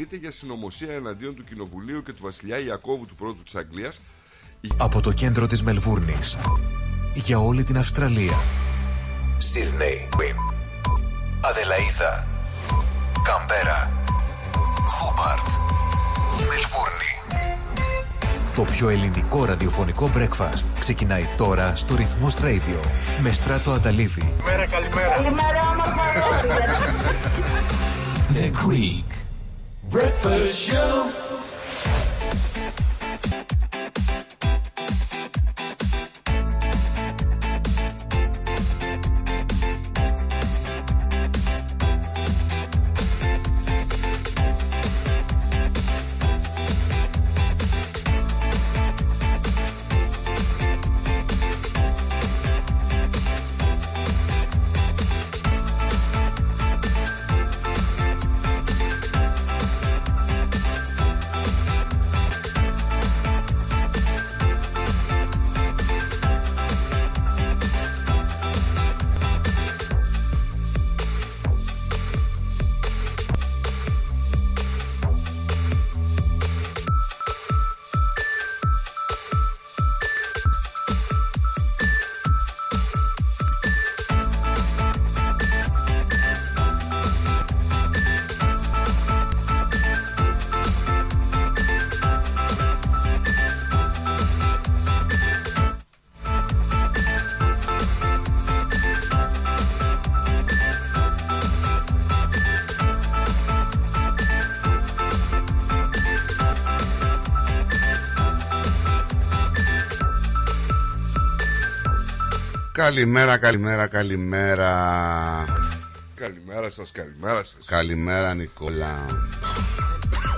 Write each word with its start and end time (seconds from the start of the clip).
είτε 0.00 0.16
για 0.16 0.30
συνωμοσία 0.30 0.92
εναντίον 0.92 1.34
του 1.34 1.44
Κοινοβουλίου 1.44 2.02
και 2.02 2.12
του 2.12 2.22
Βασιλιά 2.22 2.58
Ιακώβου 2.58 3.06
του 3.06 3.14
πρώτου 3.14 3.42
της 3.42 3.54
Αγγλίας 3.54 4.00
Από 4.76 5.00
το 5.00 5.12
κέντρο 5.12 5.46
της 5.46 5.62
Μελβούρνης 5.62 6.38
για 7.14 7.38
όλη 7.38 7.64
την 7.64 7.78
Αυστραλία. 7.78 8.36
Σίδνεϊ, 9.38 10.08
Κουίν, 10.16 10.36
Αδελαίδα, 11.40 12.26
Καμπέρα, 13.22 13.92
Χόμπαρτ, 14.86 15.48
Μελβούρνη. 16.38 17.12
Το 18.54 18.62
πιο 18.62 18.88
ελληνικό 18.88 19.44
ραδιοφωνικό 19.44 20.10
breakfast 20.14 20.64
ξεκινάει 20.78 21.24
τώρα 21.36 21.76
στο 21.76 21.94
Ρυθμός 21.94 22.36
Radio 22.36 22.86
με 23.22 23.32
Στράτο 23.32 23.70
Αταλίδη. 23.70 24.32
Καλημέρα, 24.44 24.66
καλημέρα. 24.66 25.12
Καλημέρα, 25.14 25.62
The 28.32 28.50
Greek 28.50 29.17
Breakfast 29.90 30.68
Show. 30.68 31.27
Καλημέρα, 112.88 113.38
καλημέρα, 113.38 113.86
καλημέρα. 113.86 114.74
Καλημέρα 116.14 116.70
σας, 116.70 116.92
καλημέρα 116.92 117.44
σας 117.44 117.66
Καλημέρα, 117.66 118.34
Νικόλα. 118.34 119.06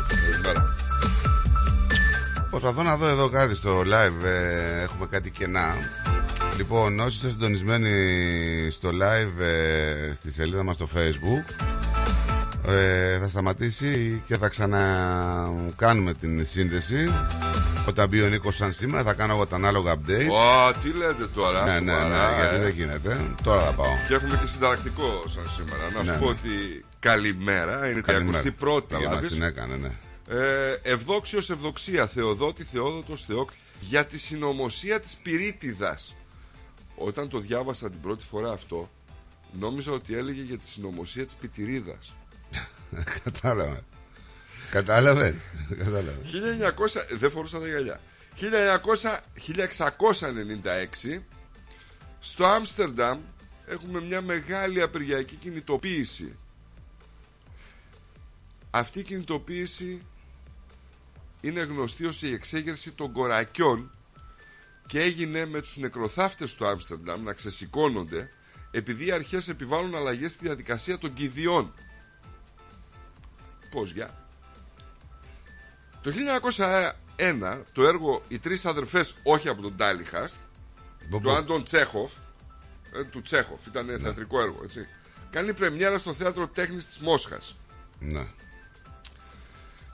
Καλημέρα 0.09 0.75
Προσπαθώ 2.51 2.83
να 2.83 2.97
δω 2.97 3.07
εδώ 3.09 3.29
κάτι 3.29 3.55
στο 3.55 3.81
live. 3.81 4.25
ε, 4.25 4.83
έχουμε 4.83 5.07
κάτι 5.11 5.31
κενά. 5.31 5.75
Λοιπόν, 6.57 7.01
όσοι 7.01 7.17
είστε 7.17 7.29
συντονισμένοι 7.29 7.91
στο 8.71 8.89
live 8.89 9.41
ε, 9.43 10.13
στη 10.15 10.33
σελίδα 10.33 10.63
μας 10.63 10.75
στο 10.75 10.89
facebook 10.95 11.55
ε, 12.69 13.19
θα 13.19 13.29
σταματήσει 13.29 14.23
και 14.27 14.37
θα 14.37 14.49
ξανακάνουμε 14.49 16.15
την 16.15 16.47
σύνδεση 16.47 17.13
όταν 17.89 18.09
μπει 18.09 18.23
ο 18.23 18.29
Νίκος 18.29 18.57
σαν 18.57 18.73
σήμερα 18.73 19.03
θα 19.03 19.15
κάνω 19.15 19.33
εγώ 19.33 19.47
τα 19.47 19.57
ανάλογα 19.57 19.95
update 19.95 20.29
Ω, 20.31 20.73
τι 20.83 20.89
λέτε 20.93 21.27
τώρα 21.35 21.65
ναι, 21.65 21.73
ναι, 21.73 21.81
ναι, 21.81 22.01
σοβαρά, 22.01 22.37
γιατί 22.41 22.55
ε. 22.57 22.59
δεν 22.59 22.71
γίνεται 22.73 23.21
τώρα 23.43 23.65
θα 23.65 23.73
πάω 23.73 23.87
Και 24.09 24.15
έχουμε 24.15 24.37
και 24.43 24.47
συνταρακτικό 24.47 25.23
σαν 25.27 25.51
σήμερα 25.51 25.91
Να 25.95 26.03
Ναι, 26.03 26.13
σου 26.13 26.19
πω 26.19 26.25
ναι. 26.25 26.31
ότι 26.31 26.85
καλημέρα 26.99 27.91
Είναι 27.91 28.01
Καλημέρα. 28.01 28.43
31η 28.43 28.83
Καλά 28.89 29.09
μας 29.09 29.17
Άβης 29.17 29.33
την 29.33 29.43
έκανε, 29.43 29.77
ναι. 29.77 29.91
ε, 30.29 30.79
Ευδόξιος 30.83 31.51
ευδοξία 31.51 32.07
Θεοδότη 32.07 32.65
Θεόδοτος 32.65 33.25
Θεόκ 33.25 33.51
Για 33.81 34.05
τη 34.07 34.19
συνωμοσία 34.19 35.01
της 35.01 35.17
Πυρίτιδας 35.23 36.15
Όταν 36.97 37.29
το 37.29 37.39
διάβασα 37.39 37.91
την 37.91 38.01
πρώτη 38.01 38.25
φορά 38.25 38.53
αυτό 38.53 38.91
Νόμιζα 39.53 39.93
ότι 39.93 40.15
έλεγε 40.15 40.43
για 40.43 40.59
τη 40.59 40.67
συνωμοσία 40.67 41.25
της 41.25 41.35
Πιτηρίδας 41.35 42.15
Κατάλαβα. 43.25 43.83
Κατάλαβες; 44.71 45.35
Κατάλαβες. 45.79 46.31
1900, 46.31 47.07
δεν 47.19 47.31
φορούσα 47.31 47.59
τα 47.61 47.67
γυαλιά 47.67 48.01
1900, 48.35 49.21
1696 51.15 51.23
στο 52.21 52.47
Άμστερνταμ 52.47 53.21
έχουμε 53.67 54.01
μια 54.01 54.21
μεγάλη 54.21 54.83
απεργιακή 54.83 55.35
κινητοποίηση 55.35 56.37
αυτή 58.71 58.99
η 58.99 59.03
κινητοποίηση 59.03 60.03
είναι 61.41 61.61
γνωστή 61.61 62.07
ως 62.07 62.23
η 62.23 62.33
εξέγερση 62.33 62.93
των 62.93 63.13
κορακιών 63.13 63.91
και 64.87 65.01
έγινε 65.01 65.47
με 65.47 65.61
τους 65.61 65.77
νεκροθάφτες 65.77 66.55
του 66.55 66.67
Άμστερνταμ 66.67 67.23
να 67.23 67.33
ξεσηκώνονται 67.33 68.29
επειδή 68.71 69.07
οι 69.07 69.13
αρχές 69.13 69.49
επιβάλλουν 69.49 69.95
αλλαγές 69.95 70.33
στη 70.33 70.45
διαδικασία 70.45 70.99
των 70.99 71.13
κηδιών. 71.13 71.75
Πώς 73.71 73.93
για; 73.93 74.30
Το 76.03 76.13
1901 77.17 77.63
το 77.73 77.83
έργο 77.87 78.23
«Οι 78.29 78.39
τρεις 78.39 78.65
αδερφές 78.67 79.15
όχι 79.23 79.49
από 79.49 79.63
τον 79.63 79.77
Τάλιχαστ» 79.77 80.35
Μπο, 81.09 81.17
του 81.17 81.23
μπο. 81.23 81.33
Άντων 81.33 81.65
Τσέχοφ 81.65 82.13
ε, 82.95 83.05
του 83.05 83.23
Τσέχοφ, 83.23 83.67
ήταν 83.67 83.99
θεατρικό 84.03 84.41
έργο 84.41 84.61
έτσι. 84.65 84.87
κάνει 85.31 85.53
πρεμιέρα 85.53 85.99
στο 85.99 86.15
θέατρο 86.15 86.49
τέχνης 86.49 86.85
της 86.87 86.99
Μόσχας 86.99 87.57
Ναι. 87.99 88.27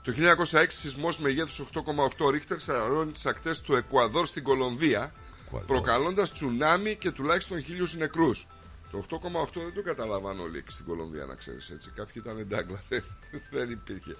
το 0.03 0.13
1906 0.51 0.65
σεισμός 0.67 1.19
μεγέθους 1.19 1.59
8,8 2.17 2.29
ρίχτερ 2.31 2.59
σαρώνει 2.59 3.11
τις 3.11 3.25
ακτές 3.25 3.61
του 3.61 3.75
Εκουαδόρ 3.75 4.27
στην 4.27 4.43
Κολομβία 4.43 5.13
Εκουαδόρ. 5.45 5.67
προκαλώντας 5.67 6.31
τσουνάμι 6.31 6.95
και 6.95 7.11
τουλάχιστον 7.11 7.63
χίλιους 7.63 7.95
νεκρούς 7.95 8.47
το 8.91 8.97
8,8 9.09 9.47
δεν 9.53 9.73
το 9.73 9.81
καταλαβαίνω 9.81 10.43
όλοι 10.43 10.57
εκεί 10.57 10.71
στην 10.71 10.85
Κολομβία 10.85 11.25
να 11.25 11.35
ξέρεις 11.35 11.69
έτσι 11.69 11.89
κάποιοι 11.95 12.21
ήταν 12.25 12.37
εντάγκλα 12.39 12.83
δεν, 12.89 13.03
δεν 13.51 13.69
υπήρχε 13.69 14.15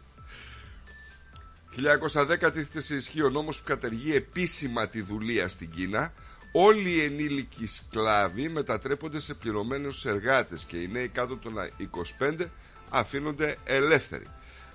1910 1.76 2.52
τίθεται 2.54 2.82
σε 2.82 2.96
ισχύ 2.96 3.22
ο 3.22 3.30
νόμος 3.30 3.58
που 3.58 3.68
κατεργεί 3.68 4.16
επίσημα 4.16 4.88
τη 4.88 5.02
δουλεία 5.02 5.48
στην 5.48 5.70
Κίνα. 5.70 6.14
Όλοι 6.52 6.90
οι 6.90 7.04
ενήλικοι 7.04 7.68
σκλάβοι 7.68 8.50
μετατρέπονται 8.50 9.20
σε 9.20 9.34
πληρωμένους 9.34 10.06
εργάτες 10.06 10.64
και 10.64 10.78
οι 10.78 10.88
νέοι 10.88 11.08
κάτω 11.08 11.38
των 11.38 11.54
25 12.20 12.46
αφήνονται 12.90 13.58
ελεύθεροι. 13.64 14.26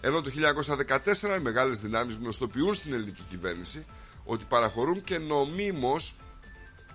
Ενώ 0.00 0.20
το 0.20 0.30
1914 0.30 1.36
οι 1.38 1.40
μεγάλες 1.40 1.80
δυνάμεις 1.80 2.14
γνωστοποιούν 2.14 2.74
στην 2.74 2.92
ελληνική 2.92 3.22
κυβέρνηση 3.28 3.84
ότι 4.24 4.44
παραχωρούν 4.48 5.02
και 5.02 5.18
νομίμως 5.18 6.14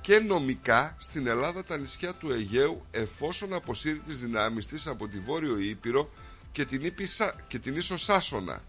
και 0.02 0.20
νομικά 0.20 0.96
στην 1.00 1.28
Ελλάδα 1.28 1.64
τα 1.64 1.78
νησιά 1.78 2.14
του 2.14 2.32
Αιγαίου 2.32 2.86
εφόσον 2.92 3.54
αποσύρει 3.54 4.00
τις 4.00 4.20
δυνάμεις 4.20 4.68
της 4.68 4.88
από 4.88 5.08
τη 5.08 5.20
Βόρειο 5.20 5.60
Ήπειρο 5.60 6.10
και 6.52 6.66
την, 6.66 6.86
Ήπεισα, 6.86 7.36
και 7.48 7.60
την 7.60 7.76
ίσο 7.76 7.98
Σάσονα. 7.98 8.62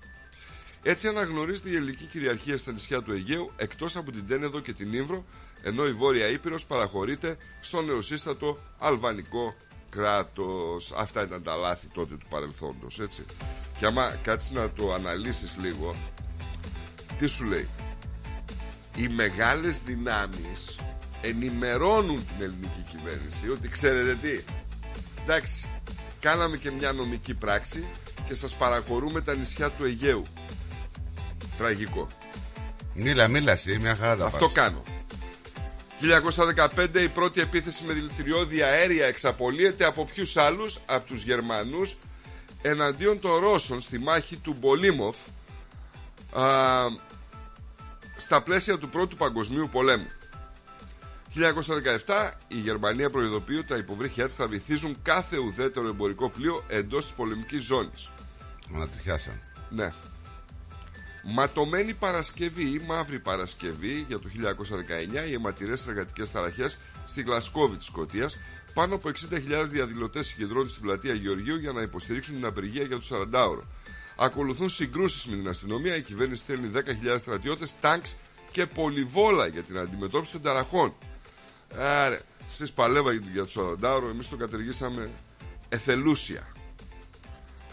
Έτσι 0.83 1.09
αναγνωρίζεται 1.09 1.71
η 1.71 1.75
ελληνική 1.75 2.05
κυριαρχία 2.05 2.59
στα 2.59 2.73
νησιά 2.73 3.03
του 3.03 3.13
Αιγαίου 3.13 3.51
εκτός 3.57 3.97
από 3.97 4.13
την 4.13 4.27
Τένεδο 4.27 4.61
και 4.61 4.73
την 4.73 4.93
Ήμβρο 4.93 5.25
ενώ 5.63 5.87
η 5.87 5.93
Βόρεια 5.93 6.29
Ήπειρος 6.29 6.65
παραχωρείται 6.65 7.37
στο 7.61 7.83
νεοσύστατο 7.83 8.59
αλβανικό 8.79 9.55
κράτος. 9.91 10.93
Αυτά 10.97 11.23
ήταν 11.23 11.43
τα 11.43 11.55
λάθη 11.55 11.87
τότε 11.87 12.15
του 12.15 12.27
παρελθόντος 12.29 13.01
έτσι. 13.01 13.25
Και 13.79 13.87
άμα 13.87 14.19
κάτσεις 14.23 14.51
να 14.51 14.71
το 14.71 14.95
αναλύσεις 14.95 15.57
λίγο 15.61 15.95
τι 17.19 17.27
σου 17.27 17.45
λέει; 17.45 17.69
Οι 18.97 19.09
μεγάλες 19.09 19.83
δυνάμεις 19.83 20.79
ενημερώνουν 21.23 22.17
την 22.17 22.45
ελληνική 22.45 22.85
κυβέρνηση 22.91 23.49
ότι 23.51 23.69
ξέρετε 23.69 24.19
τι 24.23 24.43
εντάξει 25.23 25.65
κάναμε 26.21 26.57
και 26.57 26.71
μια 26.71 26.93
νομική 26.93 27.35
πράξη 27.35 27.85
και 28.27 28.35
σας 28.35 28.55
παραχωρούμε 28.55 29.21
τα 29.21 29.35
νησιά 29.35 29.71
του 29.71 29.85
Αιγαίου 29.85 30.23
τραγικό 31.59 32.09
Μίλα, 32.95 33.29
μίλα 33.29 33.53
εσύ, 33.53 33.79
μια 33.79 33.97
χαρά 33.97 34.17
τα 34.17 34.27
αυτό 34.27 34.45
πας. 34.45 34.53
κάνω 34.53 34.83
1915 36.01 37.03
η 37.03 37.09
πρώτη 37.09 37.41
επίθεση 37.41 37.85
με 37.85 37.93
δηλητηριώδη 37.93 38.63
αέρια 38.63 39.07
εξαπολύεται 39.07 39.85
από 39.85 40.05
ποιους 40.05 40.37
άλλους; 40.37 40.79
Από 40.87 41.07
τους 41.07 41.23
Γερμανούς 41.23 41.97
εναντίον 42.63 43.21
των 43.21 43.41
Ρώσων 43.41 43.81
στη 43.81 43.99
μάχη 43.99 44.37
του 44.37 44.57
Μπολίμοφ 44.61 45.17
α, 46.33 46.45
στα 48.17 48.43
πλαίσια 48.43 48.79
του 48.79 48.89
Πρώτου 48.89 49.17
Παγκοσμίου 49.17 49.69
Πολέμου. 49.73 50.07
1917 52.07 52.31
η 52.49 52.57
Γερμανία 52.57 53.11
προειδοποιεί 53.11 53.57
ότι 53.59 53.69
τα 53.69 53.77
υποβρύχια 53.77 54.27
της 54.27 54.35
θα 54.35 54.47
βυθίζουν 54.47 54.97
κάθε 55.03 55.39
ουδέτερο 55.39 55.89
εμπορικό 55.89 56.29
πλοίο 56.29 56.65
εντός 56.69 57.05
της 57.05 57.15
πολεμικής 57.15 57.63
ζώνης. 57.63 58.09
Ανατριχιάσαν. 58.75 59.41
Ναι. 59.71 59.93
Ματωμένη 61.31 61.95
Παρασκευή 61.95 62.63
ή 62.63 62.81
Μαύρη 62.87 63.19
Παρασκευή 63.19 64.05
για 64.09 64.19
το 64.19 64.29
1919 65.25 65.29
οι 65.29 65.33
αιματηρές 65.33 65.87
εργατικές 65.87 66.31
ταραχές 66.31 66.79
στη 67.05 67.23
Γλασκόβη 67.23 67.77
της 67.77 67.87
Σκωτίας. 67.87 68.39
Πάνω 68.75 68.95
από 68.95 69.09
60.000 69.09 69.67
διαδηλωτές 69.71 70.27
συγκεντρώνουν 70.27 70.69
στην 70.69 70.83
πλατεία 70.83 71.15
Γεωργίου 71.15 71.57
για 71.57 71.73
να 71.73 71.83
υποστηρίξουν 71.83 72.35
την 72.35 72.45
απεργία 72.45 72.83
για 72.83 72.99
το 72.99 73.29
40ωρο. 73.33 73.63
Ακολουθούν 74.17 74.69
συγκρούσεις 74.69 75.27
με 75.27 75.37
την 75.37 75.49
αστυνομία. 75.49 75.97
Η 75.97 76.03
κυβέρνηση 76.03 76.43
στέλνει 76.43 76.71
10.000 76.75 77.19
στρατιώτες, 77.19 77.75
τάγκς 77.81 78.17
και 78.51 78.67
πολυβόλα 78.67 79.47
για 79.47 79.63
την 79.63 79.79
αντιμετώπιση 79.79 80.33
των 80.33 80.43
ταραχών. 80.43 80.95
Άρα, 81.77 82.21
εσείς 82.51 82.73
παλεύατε 82.73 83.23
για 83.33 83.47
το 83.47 83.77
40ωρο, 83.83 84.11
εμείς 84.11 84.29
το 84.29 84.37
κατεργήσαμε 84.37 85.11
εθελούσια. 85.69 86.53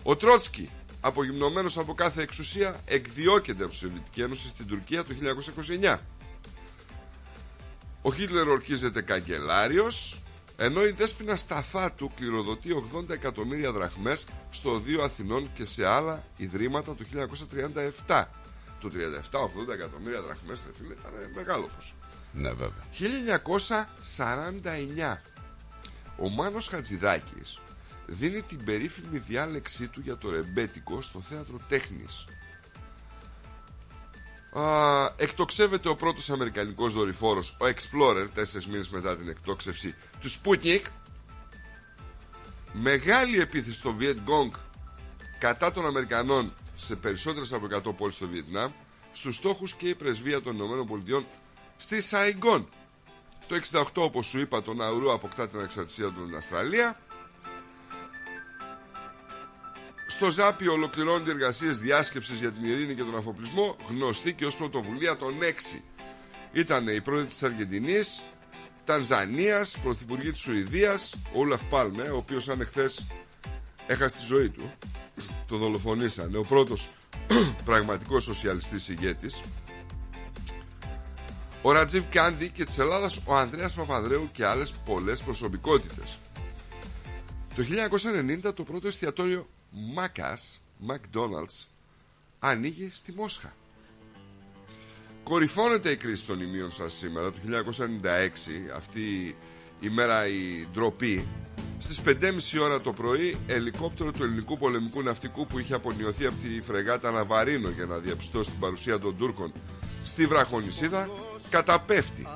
Ο 0.03 0.15
Τρότσκι, 0.15 0.69
απογυμνωμένος 1.05 1.77
από 1.77 1.93
κάθε 1.93 2.21
εξουσία, 2.21 2.79
εκδιώκεται 2.85 3.63
από 3.63 3.71
τη 3.71 3.77
Σοβιετική 3.77 4.21
Ένωση 4.21 4.47
στην 4.47 4.67
Τουρκία 4.67 5.03
το 5.03 5.15
1929. 5.81 5.97
Ο 8.01 8.13
Χίτλερ 8.13 8.47
ορκίζεται 8.47 9.01
καγκελάριος, 9.01 10.21
ενώ 10.57 10.85
η 10.85 10.91
δέσποινα 10.91 11.35
σταθά 11.35 11.91
του 11.91 12.11
κληροδοτεί 12.15 12.69
80 12.95 13.09
εκατομμύρια 13.09 13.71
δραχμές 13.71 14.25
στο 14.51 14.79
δύο 14.79 15.03
Αθηνών 15.03 15.49
και 15.53 15.65
σε 15.65 15.85
άλλα 15.85 16.23
ιδρύματα 16.37 16.95
το 16.95 17.05
1937. 18.07 18.23
Το 18.79 18.89
37, 19.31 19.39
80 19.39 19.73
εκατομμύρια 19.73 20.21
δραχμές, 20.21 20.63
ρε 20.65 20.73
φίλε, 20.73 20.93
ήταν 20.93 21.11
μεγάλο 21.35 21.69
ποσό. 21.75 21.93
Ναι, 22.31 22.49
βέβαια. 22.49 22.83
1949 25.11 25.21
ο 26.17 26.29
Μάνος 26.29 26.67
Χατζηδάκης 26.67 27.59
δίνει 28.05 28.41
την 28.41 28.63
περίφημη 28.63 29.17
διάλεξή 29.17 29.87
του 29.87 30.01
για 30.01 30.17
το 30.17 30.29
ρεμπέτικο 30.29 31.01
στο 31.01 31.21
θέατρο 31.21 31.59
τέχνης. 31.67 32.25
Α, 34.59 35.13
εκτοξεύεται 35.17 35.89
ο 35.89 35.95
πρώτος 35.95 36.29
αμερικανικός 36.29 36.93
δορυφόρος, 36.93 37.57
ο 37.59 37.65
Explorer, 37.65 38.27
τέσσερις 38.33 38.67
μήνες 38.67 38.89
μετά 38.89 39.17
την 39.17 39.29
εκτόξευση 39.29 39.95
του 40.21 40.29
Sputnik. 40.31 40.81
Μεγάλη 42.73 43.39
επίθεση 43.39 43.75
στο 43.75 43.95
Vietgong 43.99 44.59
κατά 45.39 45.71
των 45.71 45.85
Αμερικανών 45.85 46.53
σε 46.75 46.95
περισσότερες 46.95 47.53
από 47.53 47.65
100 47.65 47.95
πόλεις 47.97 48.15
στο 48.15 48.27
Βιετνάμ, 48.27 48.71
στους 49.13 49.35
στόχους 49.35 49.73
και 49.73 49.89
η 49.89 49.95
πρεσβεία 49.95 50.41
των 50.41 50.55
ΗΠΑ 50.55 51.23
στη 51.77 52.01
Σαϊγκόν. 52.01 52.69
Το 53.47 53.55
68 53.55 53.83
όπως 53.93 54.25
σου 54.25 54.39
είπα 54.39 54.61
το 54.61 54.73
Ναουρού 54.73 55.11
αποκτά 55.11 55.47
την 55.47 55.59
εξαρτησία 55.59 56.05
του 56.05 56.21
στην 56.23 56.35
Αυστραλία. 56.35 56.99
Στο 60.15 60.31
Ζάπιο 60.31 60.71
ολοκληρώνονται 60.73 61.31
εργασίες 61.31 61.77
διάσκεψης 61.77 62.39
για 62.39 62.51
την 62.51 62.65
ειρήνη 62.65 62.93
και 62.95 63.03
τον 63.03 63.17
αφοπλισμό, 63.17 63.75
γνωστή 63.89 64.33
και 64.33 64.45
ως 64.45 64.55
πρωτοβουλία 64.55 65.17
των 65.17 65.33
6. 65.41 65.81
Ήταν 66.51 66.87
η 66.87 67.01
πρόεδροι 67.01 67.27
της 67.27 67.43
Αργεντινής, 67.43 68.21
Τανζανίας, 68.83 69.77
πρωθυπουργή 69.83 70.31
της 70.31 70.39
Σουηδίας, 70.39 71.13
ο 71.33 71.39
Ούλαφ 71.39 71.63
Πάλμε, 71.63 72.03
ο 72.09 72.17
οποίος 72.17 72.49
αν 72.49 72.61
εχθές 72.61 73.05
έχασε 73.87 74.17
τη 74.17 74.23
ζωή 74.23 74.49
του. 74.49 74.71
Το 75.47 75.57
δολοφονήσανε. 75.57 76.37
Ο 76.37 76.43
πρώτος 76.43 76.89
πραγματικός 77.65 78.23
σοσιαλιστής 78.23 78.89
ηγέτης. 78.89 79.41
Ο 81.61 81.71
Ρατζίβ 81.71 82.03
Κάντι 82.09 82.49
και 82.49 82.65
της 82.65 82.77
Ελλάδας 82.77 83.19
ο 83.25 83.35
Ανδρέας 83.35 83.73
Παπανδρέου 83.73 84.29
και 84.31 84.45
άλλες 84.45 84.71
πολλές 84.85 85.21
προσωπικότητες. 85.21 86.19
Το 87.55 87.63
1990 88.47 88.53
το 88.55 88.63
πρώτο 88.63 88.87
εστιατόριο 88.87 89.47
Μάκας, 89.77 90.61
McDonald's, 90.87 91.65
ανοίγει 92.39 92.91
στη 92.93 93.13
Μόσχα. 93.13 93.53
Κορυφώνεται 95.23 95.89
η 95.89 95.95
κρίση 95.95 96.25
των 96.25 96.41
ημείων 96.41 96.71
σας 96.71 96.93
σήμερα, 96.93 97.31
το 97.31 97.37
1996, 97.43 98.71
αυτή 98.75 99.35
η 99.79 99.89
μέρα 99.89 100.27
η 100.27 100.67
ντροπή. 100.71 101.27
Στις 101.79 102.01
5.30 102.05 102.61
ώρα 102.61 102.81
το 102.81 102.93
πρωί, 102.93 103.37
ελικόπτερο 103.47 104.11
του 104.11 104.23
ελληνικού 104.23 104.57
πολεμικού 104.57 105.01
ναυτικού 105.01 105.47
που 105.47 105.59
είχε 105.59 105.73
απονειωθεί 105.73 106.25
από 106.25 106.35
τη 106.35 106.61
φρεγάτα 106.61 107.11
Ναβαρίνο 107.11 107.69
για 107.69 107.85
να 107.85 107.97
διαπιστώσει 107.97 108.49
την 108.49 108.59
παρουσία 108.59 108.99
των 108.99 109.17
Τούρκων 109.17 109.51
στη 110.03 110.25
Βραχονισίδα, 110.25 111.09
καταπέφτει. 111.49 112.27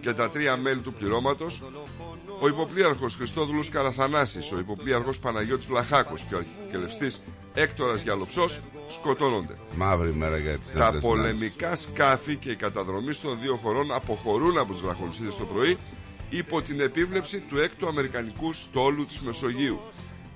Και 0.00 0.12
τα 0.12 0.30
τρία 0.30 0.56
μέλη 0.56 0.80
του 0.80 0.92
πληρώματος 0.92 1.62
ο 2.40 2.48
υποπλήραρχος 2.48 3.14
Χριστόδουλος 3.14 3.68
Καραθανάσης, 3.68 4.52
ο 4.52 4.58
υποπλήραρχος 4.58 5.18
Παναγιώτης 5.18 5.66
Βλαχάκος 5.66 6.22
και 6.22 6.34
ο 6.34 6.38
αρχικελευστής 6.38 7.22
Έκτορας 7.54 8.02
Γιαλοψός 8.02 8.60
σκοτώνονται. 8.90 9.58
Μαύρη 9.76 10.14
μέρα 10.14 10.38
για 10.38 10.58
τις 10.58 10.72
Τα 10.72 10.86
άντρες 10.86 11.02
πολεμικά 11.02 11.76
σκάφη 11.76 12.36
και 12.36 12.50
οι 12.50 12.56
καταδρομείς 12.56 13.20
των 13.20 13.38
δύο 13.40 13.56
χωρών 13.56 13.92
αποχωρούν 13.92 14.58
από 14.58 14.72
τις 14.72 14.82
βραχονισίδες 14.82 15.36
το 15.36 15.44
πρωί 15.44 15.76
υπό 16.30 16.62
την 16.62 16.80
επίβλεψη 16.80 17.38
του 17.38 17.58
έκτου 17.58 17.88
Αμερικανικού 17.88 18.52
στόλου 18.52 19.06
της 19.06 19.20
Μεσογείου. 19.20 19.80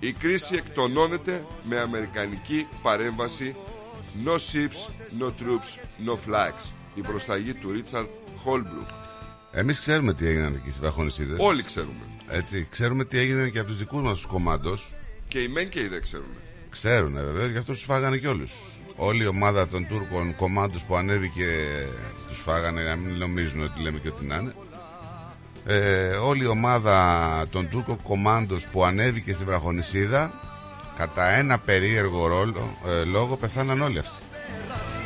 Η 0.00 0.12
κρίση 0.12 0.54
εκτονώνεται 0.54 1.46
με 1.62 1.78
Αμερικανική 1.78 2.66
παρέμβαση 2.82 3.56
No 4.24 4.38
ships, 4.38 4.88
no 5.12 5.30
troops, 5.30 5.78
no 6.04 6.16
flags. 6.16 6.72
Η 6.94 7.00
προσταγή 7.00 7.54
του 7.54 7.70
Ρίτσαρντ 7.70 8.08
Χόλμπρουκ. 8.36 8.99
Εμείς 9.52 9.80
ξέρουμε 9.80 10.14
τι 10.14 10.26
έγιναν 10.26 10.54
εκεί 10.54 10.68
στις 10.68 10.80
Βραχονησίδες. 10.80 11.34
Όλοι 11.38 11.62
ξέρουμε. 11.62 12.04
Έτσι, 12.28 12.66
ξέρουμε 12.70 13.04
τι 13.04 13.18
έγινε 13.18 13.48
και 13.48 13.58
από 13.58 13.68
τους 13.68 13.78
δικούς 13.78 14.02
μας 14.02 14.12
τους 14.12 14.26
κομμάντος. 14.26 14.90
Και 15.28 15.38
οι 15.38 15.48
μεν 15.48 15.68
και 15.68 15.80
οι 15.80 15.86
δε 15.86 16.02
ξέρουν. 16.02 16.26
Ξέρουν 16.70 17.12
βεβαίως, 17.12 17.50
γι' 17.50 17.58
αυτό 17.58 17.72
τους 17.72 17.82
φάγανε 17.82 18.18
κι 18.18 18.26
όλους. 18.26 18.52
Όλη 18.96 19.22
η 19.22 19.26
ομάδα 19.26 19.68
των 19.68 19.86
Τούρκων 19.88 20.36
κομμάντος 20.36 20.82
που 20.82 20.96
ανέβηκε 20.96 21.46
τους 22.28 22.38
φάγανε, 22.38 22.82
να 22.82 22.96
μην 22.96 23.16
νομίζουν 23.16 23.62
ότι 23.62 23.80
λέμε 23.80 23.98
και 23.98 24.08
ό,τι 24.08 24.26
να 24.26 24.36
είναι. 24.36 24.54
Ε, 25.66 26.08
όλη 26.08 26.44
η 26.44 26.46
ομάδα 26.46 27.46
των 27.50 27.68
Τούρκων 27.68 28.02
κομμάντος 28.02 28.66
που 28.72 28.84
ανέβηκε 28.84 29.32
στη 29.32 29.44
Βραχονησίδα 29.44 30.32
κατά 30.96 31.28
ένα 31.28 31.58
περίεργο 31.58 32.26
ρόλο, 32.26 32.76
ε, 32.86 33.04
λόγο 33.04 33.36
πεθάναν 33.36 33.80
όλοι 33.80 33.98
αυτοί. 33.98 34.22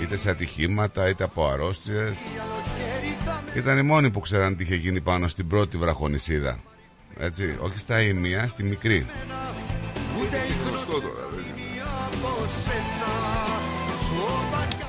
Είτε 0.03 0.17
σε 0.17 0.31
ατυχήματα, 0.31 1.09
είτε 1.09 1.25
από 1.25 1.47
αρρώστιες. 1.47 2.15
Ήταν 3.57 3.79
οι 3.79 3.83
μόνοι 3.83 4.11
που 4.11 4.21
ξέραν 4.21 4.57
τι 4.57 4.63
είχε 4.63 4.75
γίνει 4.75 5.01
πάνω 5.01 5.29
στην 5.29 5.47
πρώτη 5.49 5.79
βραχονισίδα. 5.79 6.59
Έτσι, 7.19 7.57
όχι 7.61 7.79
στα 7.79 8.01
ίμια, 8.03 8.49
στη 8.49 8.63
μικρή. 8.63 9.07
Ούτε 10.21 10.37
και 10.47 10.53
γνωστό 10.69 10.93
τώρα. 10.93 11.29
δεν 11.35 11.45
είναι. 11.45 11.63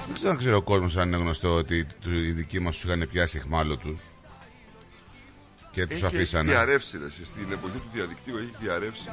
Δεν 0.06 0.14
ξέρω 0.16 0.32
αν 0.32 0.38
ξέρει 0.38 0.54
ο 0.56 0.62
κόσμος 0.62 0.98
αν 0.98 1.08
είναι 1.08 1.18
γνωστό 1.18 1.54
ότι 1.54 1.86
του- 1.86 2.12
οι 2.14 2.32
δικοί 2.32 2.60
μας 2.60 2.74
τους 2.76 2.84
είχαν 2.84 3.08
πιάσει 3.12 3.38
εχμάλω 3.38 3.78
του 3.78 4.00
και 5.72 5.86
τους 5.88 5.96
Έχει 5.96 6.06
αφήσανε. 6.06 6.52
διαρρεύσει 6.52 6.98
ρε, 6.98 7.06
εσύ, 7.06 7.26
στην 7.26 7.52
εποχή 7.52 7.74
του 7.78 7.90
διαδικτύου 7.94 8.38
έχει 8.38 8.52
διαρρεύσει. 8.62 9.10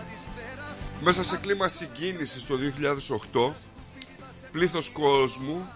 Μέσα 1.03 1.25
σε 1.25 1.37
κλίμα 1.37 1.69
συγκίνησης 1.69 2.47
το 2.47 2.57
2008 2.57 3.55
πλήθος 4.53 4.89
κόσμου 4.93 5.67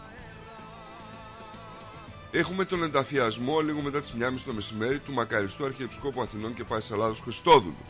Έχουμε 2.37 2.65
τον 2.65 2.83
ενταφιασμό 2.83 3.61
λίγο 3.61 3.81
μετά 3.81 4.01
τις 4.01 4.15
1.30 4.19 4.33
το 4.47 4.53
μεσημέρι 4.53 4.99
του 4.99 5.13
μακαριστού 5.13 5.65
Αρχιεπισκόπου 5.65 6.23
Αθηνών 6.23 6.55
και 6.55 6.65
Πάσης 6.65 6.91
Ελλάδος 6.91 7.21
Χριστόδουλου. 7.21 7.85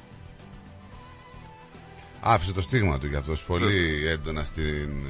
Άφησε 2.21 2.53
το 2.53 2.61
στίγμα 2.61 2.99
του 2.99 3.07
για 3.07 3.19
αυτός 3.19 3.43
πολύ 3.43 4.07
έντονα 4.07 4.45
στην 4.45 5.05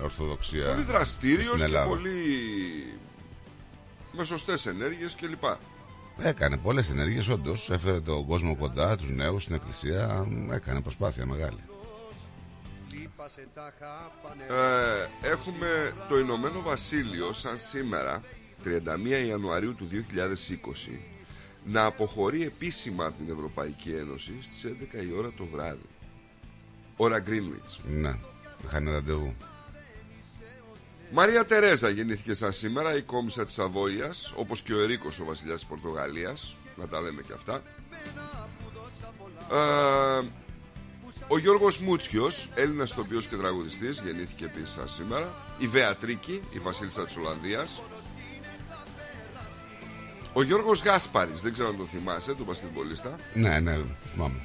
ε, 0.00 0.02
Ορθοδοξία. 0.02 0.66
Πολύ 0.68 0.82
δραστήριος 0.82 1.46
στην 1.46 1.58
και 1.58 1.64
Ελλάδα. 1.64 1.88
πολύ 1.88 2.10
με 4.12 4.24
σωστές 4.24 4.66
ενέργειες 4.66 5.14
κλπ. 5.14 5.44
Έκανε 6.18 6.56
πολλές 6.56 6.90
ενέργειες, 6.90 7.28
όντως. 7.28 7.70
Έφερε 7.70 8.00
τον 8.00 8.26
κόσμο 8.26 8.56
κοντά, 8.56 8.96
τους 8.96 9.10
νέους 9.10 9.42
στην 9.42 9.54
εκκλησία. 9.54 10.28
Έκανε 10.50 10.80
προσπάθεια 10.80 11.26
μεγάλη. 11.26 11.62
Ε, 14.48 15.28
έχουμε 15.28 15.92
το 16.08 16.18
Ηνωμένο 16.18 16.62
Βασίλειο 16.62 17.32
σαν 17.32 17.58
σήμερα 17.58 18.22
31 18.64 19.26
Ιανουαρίου 19.26 19.74
του 19.74 19.88
2020 19.92 19.96
να 21.64 21.84
αποχωρεί 21.84 22.42
επίσημα 22.42 23.06
από 23.06 23.16
την 23.24 23.34
Ευρωπαϊκή 23.34 23.90
Ένωση 23.90 24.32
στις 24.40 24.72
11 24.92 25.04
η 25.08 25.12
ώρα 25.18 25.32
το 25.36 25.44
βράδυ 25.44 25.88
ώρα 26.96 27.22
Greenwich 27.26 27.80
Ναι, 27.84 28.14
είχαν 28.64 28.90
ραντεβού. 28.90 29.34
Μαρία 31.12 31.44
Τερέζα 31.44 31.88
γεννήθηκε 31.88 32.34
σαν 32.34 32.52
σήμερα 32.52 32.96
η 32.96 33.02
κόμισα 33.02 33.44
της 33.44 33.54
Σαβόιας 33.54 34.32
όπως 34.36 34.62
και 34.62 34.74
ο 34.74 34.80
Ερίκος 34.80 35.20
ο 35.20 35.24
βασιλιάς 35.24 35.58
της 35.58 35.68
Πορτογαλίας 35.68 36.56
να 36.76 36.88
τα 36.88 37.00
λέμε 37.00 37.22
και 37.22 37.32
αυτά 37.32 37.62
ε, 39.50 40.26
Ο 41.28 41.38
Γιώργος 41.38 41.78
Μούτσιος, 41.78 42.48
Έλληνας 42.54 42.90
ηθοποιός 42.90 43.26
και 43.26 43.36
τραγουδιστής, 43.36 44.00
γεννήθηκε 44.04 44.44
επίσης 44.44 44.70
σαν 44.70 44.88
σήμερα. 44.88 45.28
Η 45.58 45.66
Βεατρίκη, 45.66 46.42
η 46.50 46.58
βασίλισσα 46.58 47.04
της 47.04 47.16
Ολλανδίας. 47.16 47.80
Ο 50.38 50.42
Γιώργος 50.42 50.82
Γάσπαρης, 50.82 51.40
δεν 51.40 51.52
ξέρω 51.52 51.68
αν 51.68 51.76
το 51.76 51.84
θυμάσαι, 51.84 52.34
του 52.34 52.44
μπασκετμπολίστα. 52.44 53.16
Ναι, 53.34 53.58
ναι, 53.58 53.78
θυμάμαι. 54.12 54.40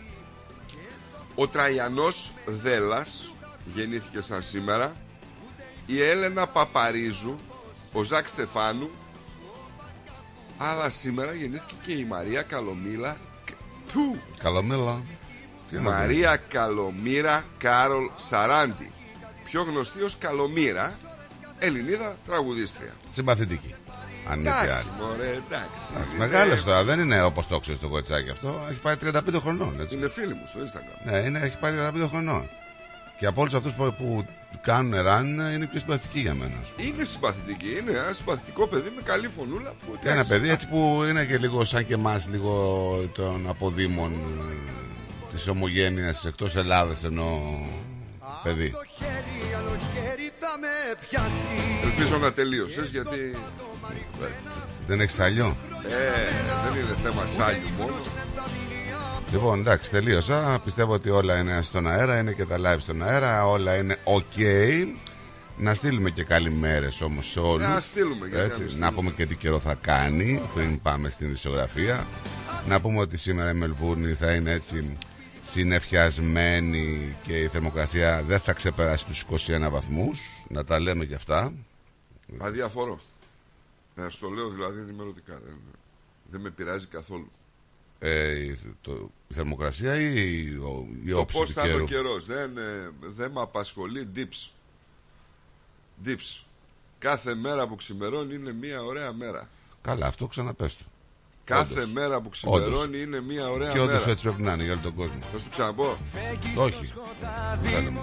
Ο 1.36 1.48
Τραϊανός 1.48 2.34
Δέλλας, 2.46 3.34
γεννήθηκε 3.74 4.22
σαν 4.22 4.42
σήμερα. 4.42 4.96
Η 5.86 6.02
Έλενα 6.02 6.48
Παπαρίζου, 6.48 7.36
ο 7.94 8.04
Ζακ 8.04 8.28
Στεφάνου. 8.28 8.90
Αλλά 10.58 10.90
σήμερα 10.90 11.34
γεννήθηκε 11.34 11.74
και 11.86 11.94
η 11.94 12.06
Μαρία 12.06 12.42
Καλομήλα. 12.42 13.18
Πού, 13.94 14.18
Καλομέλα. 14.38 15.02
Τι 15.70 15.76
να 15.76 15.82
Μαρία 15.82 16.36
Καλομήρα 16.36 17.46
Κάρολ 17.58 18.10
Σαράντι 18.16 18.92
Πιο 19.44 19.64
γνωστή 19.64 20.02
ως 20.02 20.18
Καλομήρα 20.18 20.98
Ελληνίδα 21.60 22.16
τραγουδίστρια 22.26 22.94
πω. 23.04 23.10
Συμπαθητική. 23.12 23.76
Αν 24.30 24.40
είναι 24.40 24.50
και 24.50 24.56
Εντάξει 24.56 24.80
άλλη. 24.80 25.08
μωρέ 25.08 25.30
εντάξει 25.30 25.82
Μεγάλος 26.18 26.64
τώρα, 26.64 26.84
δεν 26.84 27.00
είναι 27.00 27.22
όπως 27.24 27.48
το 27.48 27.60
ξέρεις 27.60 27.80
το 27.82 27.88
κοτσάκι 27.88 28.30
αυτό. 28.30 28.66
Έχει 28.70 28.80
πάει 28.80 28.96
35 29.04 29.20
χρονών. 29.42 29.80
Έτσι. 29.82 29.96
Είναι 29.96 30.10
φίλοι 30.10 30.34
μου 30.34 30.44
στο 30.48 30.60
Instagram 30.60 31.12
Ναι, 31.12 31.18
είναι, 31.18 31.40
έχει 31.40 31.58
πάει 31.58 31.74
35 32.04 32.08
χρονών. 32.10 32.50
Και 33.18 33.26
από 33.26 33.42
όλους 33.42 33.54
αυτούς 33.54 33.74
που, 33.74 33.94
που 33.98 34.26
κάνουν 34.62 34.94
run 34.94 35.54
είναι 35.54 35.68
πιο 35.72 35.80
συμπαθητική 35.80 36.20
για 36.20 36.34
μένα. 36.34 36.54
ας 36.62 36.70
πούμε. 36.70 36.88
Είναι 36.88 37.04
συμπαθητική 37.06 37.78
Είναι 37.80 37.92
ένα 37.92 38.14
συμπαθητικό 38.14 38.68
παιδί 38.68 38.92
με 38.96 39.02
καλή 39.02 39.28
φωνούλα 39.28 39.70
που, 39.70 39.92
Και 39.92 40.00
ένα 40.02 40.12
εντάξει, 40.12 40.30
παιδί 40.30 40.50
έτσι 40.50 40.68
που 40.68 41.04
είναι 41.10 41.26
και 41.26 41.38
λίγο 41.38 41.66
σαν 41.66 41.86
και 41.86 41.94
εμάς, 41.94 42.28
λίγο 42.30 42.54
των 43.14 43.46
αποδήμων 43.50 44.12
της 45.32 45.48
ομογένειας 45.48 46.26
εκτός 46.26 46.56
Ελλάδας 46.56 47.04
εννοώ 47.04 47.28
παιδί. 48.44 48.74
Ελπίζω 51.84 52.18
να 52.18 52.34
τελείωσες 52.34 52.90
γιατί 52.90 53.36
Δεν 54.88 55.00
έχεις 55.02 55.20
αλλιώ. 55.20 55.58
ε, 55.88 56.70
Δεν 56.70 56.80
είναι 56.82 56.96
θέμα 57.04 57.26
σάλιου 57.26 57.68
μόνο 57.80 57.94
Λοιπόν, 59.32 59.60
εντάξει, 59.60 59.92
τελείωσα. 59.92 60.60
Πιστεύω 60.64 60.94
ότι 60.94 61.10
όλα 61.10 61.40
είναι 61.40 61.62
στον 61.62 61.88
αέρα, 61.88 62.20
είναι 62.20 62.32
και 62.32 62.46
τα 62.46 62.58
live 62.60 62.80
στον 62.80 63.04
αέρα, 63.04 63.46
όλα 63.48 63.76
είναι 63.76 63.98
ok. 64.04 64.42
Να 65.58 65.74
στείλουμε 65.74 66.10
και 66.10 66.24
καλημέρες 66.24 67.02
όμως 67.02 67.30
σε 67.32 67.40
όλους. 67.40 67.68
Να 67.68 67.80
στείλουμε, 67.80 68.28
γιατί 68.28 68.36
να 68.38 68.58
μην 68.58 68.64
Να 68.64 68.70
στείλουμε. 68.70 68.92
πούμε 68.92 69.12
και 69.12 69.26
τι 69.26 69.36
καιρό 69.36 69.60
θα 69.60 69.76
κάνει 69.82 70.42
πριν 70.56 70.82
πάμε 70.82 71.10
στην 71.10 71.32
ισογραφία. 71.32 72.06
Να 72.68 72.80
πούμε 72.82 73.00
ότι 73.00 73.18
σήμερα 73.18 73.50
η 73.50 73.54
Μελβούρνη 73.54 74.14
θα 74.14 74.34
είναι 74.34 74.52
έτσι 74.52 74.98
συνεφιασμένη 75.52 77.16
και 77.28 77.34
η 77.40 77.48
θερμοκρασία 77.48 78.24
δεν 78.28 78.40
θα 78.40 78.54
ξεπεράσει 78.54 79.06
τους 79.06 79.26
21 79.30 79.70
βαθμούς. 79.72 80.20
Να 80.48 80.64
τα 80.64 80.80
λέμε 80.80 81.06
και 81.06 81.16
αυτά. 81.16 81.54
Αδιαφορώ 82.38 83.00
Να 83.96 84.10
σου 84.10 84.20
το 84.20 84.30
λέω 84.30 84.50
δηλαδή 84.50 84.80
ενημερωτικά 84.80 85.40
δεν, 85.46 85.58
δεν 86.32 86.42
με 86.42 86.50
πειράζει 86.50 86.88
καθόλου 86.88 87.32
Ε, 88.00 88.30
η, 88.44 88.58
το- 88.82 89.12
η 89.28 89.34
θερμοκρασία 89.34 89.96
ή 89.96 90.48
ο, 90.56 90.88
η 91.06 91.10
Το 91.10 91.20
όψη 91.20 91.38
πώς 91.38 91.48
του 91.48 91.54
θα 91.54 91.62
είναι 91.62 91.72
καιρού; 91.72 91.84
ο 91.84 91.88
καιρός. 91.88 92.26
Δεν, 92.26 92.58
ε, 92.58 92.92
δεν 93.02 93.32
με 93.32 93.42
απασχολεί 93.42 94.10
dips. 94.16 94.50
Dips. 96.06 96.44
Κάθε 97.00 97.36
μέρα 97.36 97.68
που 97.68 97.76
ξημερώνει 97.76 98.36
είναι 98.36 98.54
μια 98.54 98.84
ωραία 98.84 99.14
μέρα. 99.14 99.50
Καλά, 99.82 100.08
αυτό 100.08 100.28
ξαναπες 100.28 100.78
το. 100.78 100.84
Κάθε 101.46 101.74
Όντως. 101.74 101.92
μέρα 101.92 102.22
που 102.22 102.30
ξημερώνει 102.30 103.02
είναι 103.02 103.22
μια 103.22 103.50
ωραία 103.50 103.72
Και 103.72 103.80
όντως 103.80 103.96
μέρα. 104.00 104.10
έτσι 104.10 104.24
πρέπει 104.24 104.42
να 104.42 104.54
είναι 104.54 104.64
για 104.64 104.72
όλο 104.72 104.82
τον 104.84 104.94
κόσμο. 104.96 105.14
Θα 105.32 105.38
σου 105.38 105.44
το 105.44 105.50
ξαναπώ. 105.50 105.98
Όχι. 106.56 106.94
Δεν 107.62 107.72
θέλω 107.72 107.92
να 107.92 108.02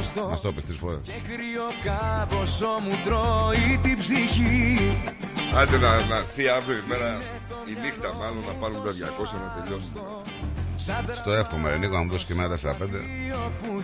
ξέρω. 0.00 0.28
Μας 0.28 0.40
το 0.40 0.48
είπες 0.48 0.64
τρεις 0.64 0.78
φορές. 0.78 0.98
Κρύο 1.28 1.66
κάπως 1.84 2.60
μου 2.60 2.98
τρώει 3.04 3.78
την 3.82 3.98
ψυχή 3.98 4.78
Άντε 5.54 5.76
να, 5.78 6.04
να 6.06 6.16
έρθει 6.16 6.48
αύριο 6.48 6.76
η 6.76 6.82
μέρα, 6.88 7.22
η 7.70 7.72
νύχτα 7.84 8.14
μάλλον 8.14 8.44
να 8.46 8.52
πάρουν 8.52 8.84
τα 8.84 8.90
200 8.92 9.38
να 9.44 9.62
τελειώσει. 9.62 9.92
Στο 11.16 11.32
εύχομαι, 11.32 11.70
ρε 11.70 11.76
Νίκο, 11.78 11.94
να 11.96 12.02
μου 12.02 12.10
δώσεις 12.10 12.26
και 12.26 12.32
εμένα 12.32 12.58
4-5. 12.58 13.04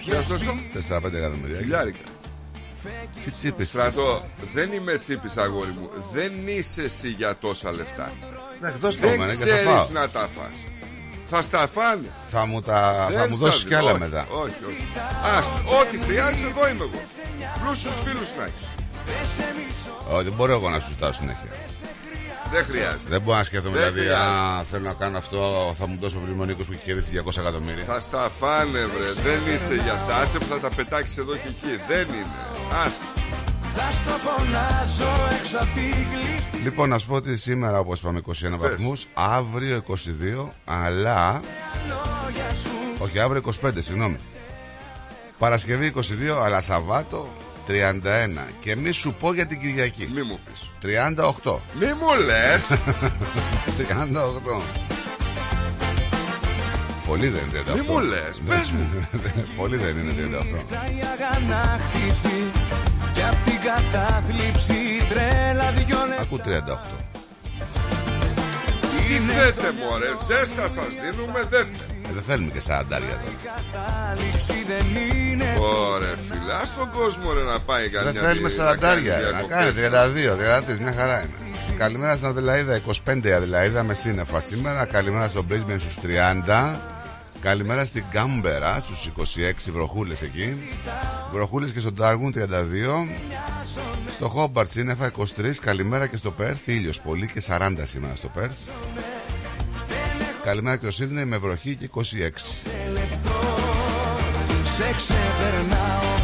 Για 0.03 0.23
τόσο, 0.29 0.55
4-5 0.89 1.13
εκατομμύρια. 1.17 1.59
χιλιάρικα. 1.59 1.99
Τι 3.25 3.31
τσίπης. 3.31 3.69
Στρατό, 3.69 4.25
δεν 4.55 4.73
είμαι 4.73 4.97
τσίπης 4.97 5.37
αγόρι 5.37 5.71
μου. 5.71 5.91
Δεν 6.13 6.33
είσαι 6.47 6.83
εσύ 6.83 7.09
για 7.09 7.37
τόσα 7.37 7.73
λεφτά. 7.73 8.13
Εντάξει, 8.57 8.79
δώσ' 8.81 8.95
το 9.01 9.09
Δεν 9.09 9.19
μένα 9.19 9.35
και 9.35 9.45
θα 9.45 9.57
φάω. 9.57 9.75
ξέρεις 9.75 9.91
να 9.91 10.11
τα 10.11 10.29
φας. 10.37 10.55
Θα 11.31 11.43
στα 11.43 11.69
φάνε. 11.75 12.09
Θα 12.31 12.47
μου, 12.47 12.61
τα... 12.63 13.07
Δεν 13.11 13.19
θα 13.19 13.29
μου 13.29 13.35
στα 13.35 13.47
δώσεις 13.47 13.63
δίνω. 13.63 13.71
κι 13.71 13.77
άλλα 13.81 13.91
Όχι, 13.91 14.01
μετά. 14.01 14.27
Όχι, 14.31 14.65
όχι. 14.71 14.87
Ας, 15.37 15.47
ό,τι 15.81 15.97
χρειάζεται 16.07 16.49
εδώ 16.49 16.69
είμαι 16.69 16.85
εγώ. 16.89 17.01
Πλούσιους 17.63 17.95
φίλους 18.05 18.29
να 18.39 18.45
έχεις. 18.45 18.67
Όχι, 20.13 20.25
δεν 20.25 20.33
μπορώ 20.33 20.53
εγώ 20.53 20.69
να 20.71 20.79
σου 20.81 20.87
ζητάω 20.89 21.13
συνέχεια. 21.13 21.51
Δεν 22.53 22.65
χρειάζεται. 22.65 23.09
Δεν 23.09 23.21
μπορώ 23.21 23.37
να 23.39 23.45
σκέφτομαι 23.45 23.79
Δεν 23.79 23.93
δηλαδή, 23.93 24.09
χρειάζεται. 24.09 24.61
α, 24.61 24.65
θέλω 24.71 24.85
να 24.87 24.93
κάνω 24.93 25.19
αυτό, 25.19 25.75
θα 25.79 25.87
μου 25.87 25.97
δώσει 26.01 26.17
ο 26.17 26.21
Βλημονίκο 26.25 26.63
που 26.65 26.73
έχει 26.73 26.83
κερδίσει 26.85 27.11
200 27.27 27.37
εκατομμύρια. 27.39 27.85
Θα 27.85 28.01
στα 28.01 28.31
φάνε 28.41 28.79
βρε. 28.95 29.09
Δεν 29.29 29.41
είσαι 29.55 29.75
για 29.83 29.93
αυτά. 29.93 30.17
Άσε 30.17 30.39
που 30.39 30.45
θα 30.45 30.59
τα 30.59 30.69
πετάξεις 30.77 31.17
εδώ 31.19 31.33
και 31.33 31.49
εκεί. 31.55 31.81
Δεν 31.89 32.07
είναι. 32.09 32.35
Άσε. 32.85 33.05
Θα 33.77 33.91
στο 33.93 34.11
φωνάζω 34.11 35.11
έξω 35.39 35.57
απ' 35.59 35.75
τη 35.75 35.81
κλειστή 35.91 36.57
Λοιπόν, 36.63 36.89
να 36.89 36.99
σου 36.99 37.07
πω 37.07 37.15
ότι 37.15 37.39
σήμερα, 37.39 37.79
όπως 37.79 37.99
είπαμε, 38.01 38.21
21 38.27 38.33
βαθμούς, 38.59 39.07
αύριο 39.15 39.83
22, 39.89 40.49
αλλά. 40.65 41.41
λόγια 41.89 42.55
σου 42.55 42.71
Όχι, 42.99 43.19
αύριο 43.19 43.43
25, 43.65 43.71
συγγνώμη. 43.79 44.17
Παρασκευή 45.39 45.93
22, 45.97 46.01
αλλά 46.45 46.61
Σαββάτο 46.61 47.29
31. 47.69 48.47
Και 48.61 48.77
μη 48.77 48.91
σου 48.91 49.15
πω 49.21 49.35
για 49.35 49.47
την 49.47 49.61
Κυριακή. 49.61 50.11
Μη 50.15 50.23
μου 50.23 50.39
πεις. 50.45 50.71
38. 51.43 51.59
Μη 51.81 51.87
μου 51.87 52.25
λες. 52.25 52.67
38. 54.59 54.61
Πολύ 57.07 57.29
δεν 57.29 57.43
είναι 57.51 57.63
38. 57.73 57.75
Μη 57.75 57.81
μου 57.89 57.99
λες. 58.01 58.41
Πες 58.49 58.71
μου. 58.71 59.09
Πολύ 59.61 59.77
δεν 59.77 59.99
είναι 59.99 60.13
38. 60.41 60.45
Τα 63.17 63.23
η 63.23 63.23
αγανάκτηση 63.23 63.23
Κι 63.23 63.23
απ' 63.23 63.45
την 63.45 63.59
κατάθλιψη 63.69 64.81
τρέλα 65.11 65.73
δυο 65.73 65.99
λεπτά 66.09 66.23
Ακού 66.23 66.37
38. 66.39 67.05
Τι 69.09 69.15
θέτε 69.33 69.69
μωρέ. 69.81 70.11
Ζέστα 70.29 70.63
σας 70.77 70.91
δίνουμε. 71.03 71.41
Δεν 71.51 71.65
θε- 71.77 71.95
Ε, 72.09 72.13
δεν 72.15 72.23
θέλουμε 72.29 72.51
και 72.57 72.61
40 72.61 72.99
τώρα. 73.01 73.23
κατάληξη 73.51 74.57
δεν 74.73 74.87
είναι 75.03 75.49
Ωραία 75.59 76.15
φίλε. 76.29 76.53
Ας 76.63 76.75
τον 76.79 76.91
κόσμο 76.93 77.33
ρε 77.33 77.43
να 77.43 77.59
πάει 77.61 77.89
Δεν 77.89 77.93
καμιά 78.05 78.21
θέλουμε 78.21 78.49
δι- 78.49 78.59
40 78.59 78.87
να 78.87 78.89
κάνει 78.89 79.09
να 79.09 79.17
διακοπές. 79.19 79.57
κάνει 79.57 79.71
32, 79.73 80.35
33, 80.37 80.79
μια 80.81 80.95
χαρά 80.99 81.17
είναι. 81.25 81.35
Καλημέρα 81.79 82.15
στην 82.15 82.27
Αδελαίδα, 82.27 82.75
25 82.75 83.29
η 83.29 83.33
Αδελαίδα 83.33 83.83
με 83.83 83.95
σύννεφα 83.95 84.41
σήμερα. 84.41 84.85
Καλημέρα 84.85 85.29
στο 85.29 85.45
Brisbane 85.51 85.79
στους 85.79 85.97
30. 86.03 86.81
Καλημέρα 87.47 87.85
στην 87.85 88.05
Κάμπερα 88.11 88.81
στους 88.81 89.11
26 89.37 89.73
βροχούλες 89.73 90.23
εκεί. 90.23 90.69
Βροχούλες 91.33 91.73
και 91.73 91.81
στον 91.81 91.95
Τάργουν 91.95 92.35
32. 92.37 92.41
Στο 94.17 94.29
Χόμπαρτ 94.29 94.71
σύννεφα 94.71 95.11
23. 95.17 95.25
Καλημέρα 95.61 96.07
και 96.07 96.17
στο 96.17 96.31
Πέρθ. 96.31 96.69
Ήλιος 96.69 97.01
πολύ 97.01 97.27
και 97.27 97.43
40 97.49 97.75
σήμερα 97.85 98.17
στο 98.17 98.29
Πέρθ. 98.29 98.57
Καλημέρα 100.45 100.77
και 100.77 100.83
στο 100.83 100.95
Σίδνεϊ 100.95 101.25
με 101.25 101.37
βροχή 101.39 101.75
και 101.75 101.91
26. 101.95 102.03
Σε 104.75 104.95
ξεπερνάω 104.97 106.15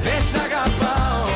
Δεν 0.00 0.20
σ' 0.20 0.34
αγαπάω 0.34 1.26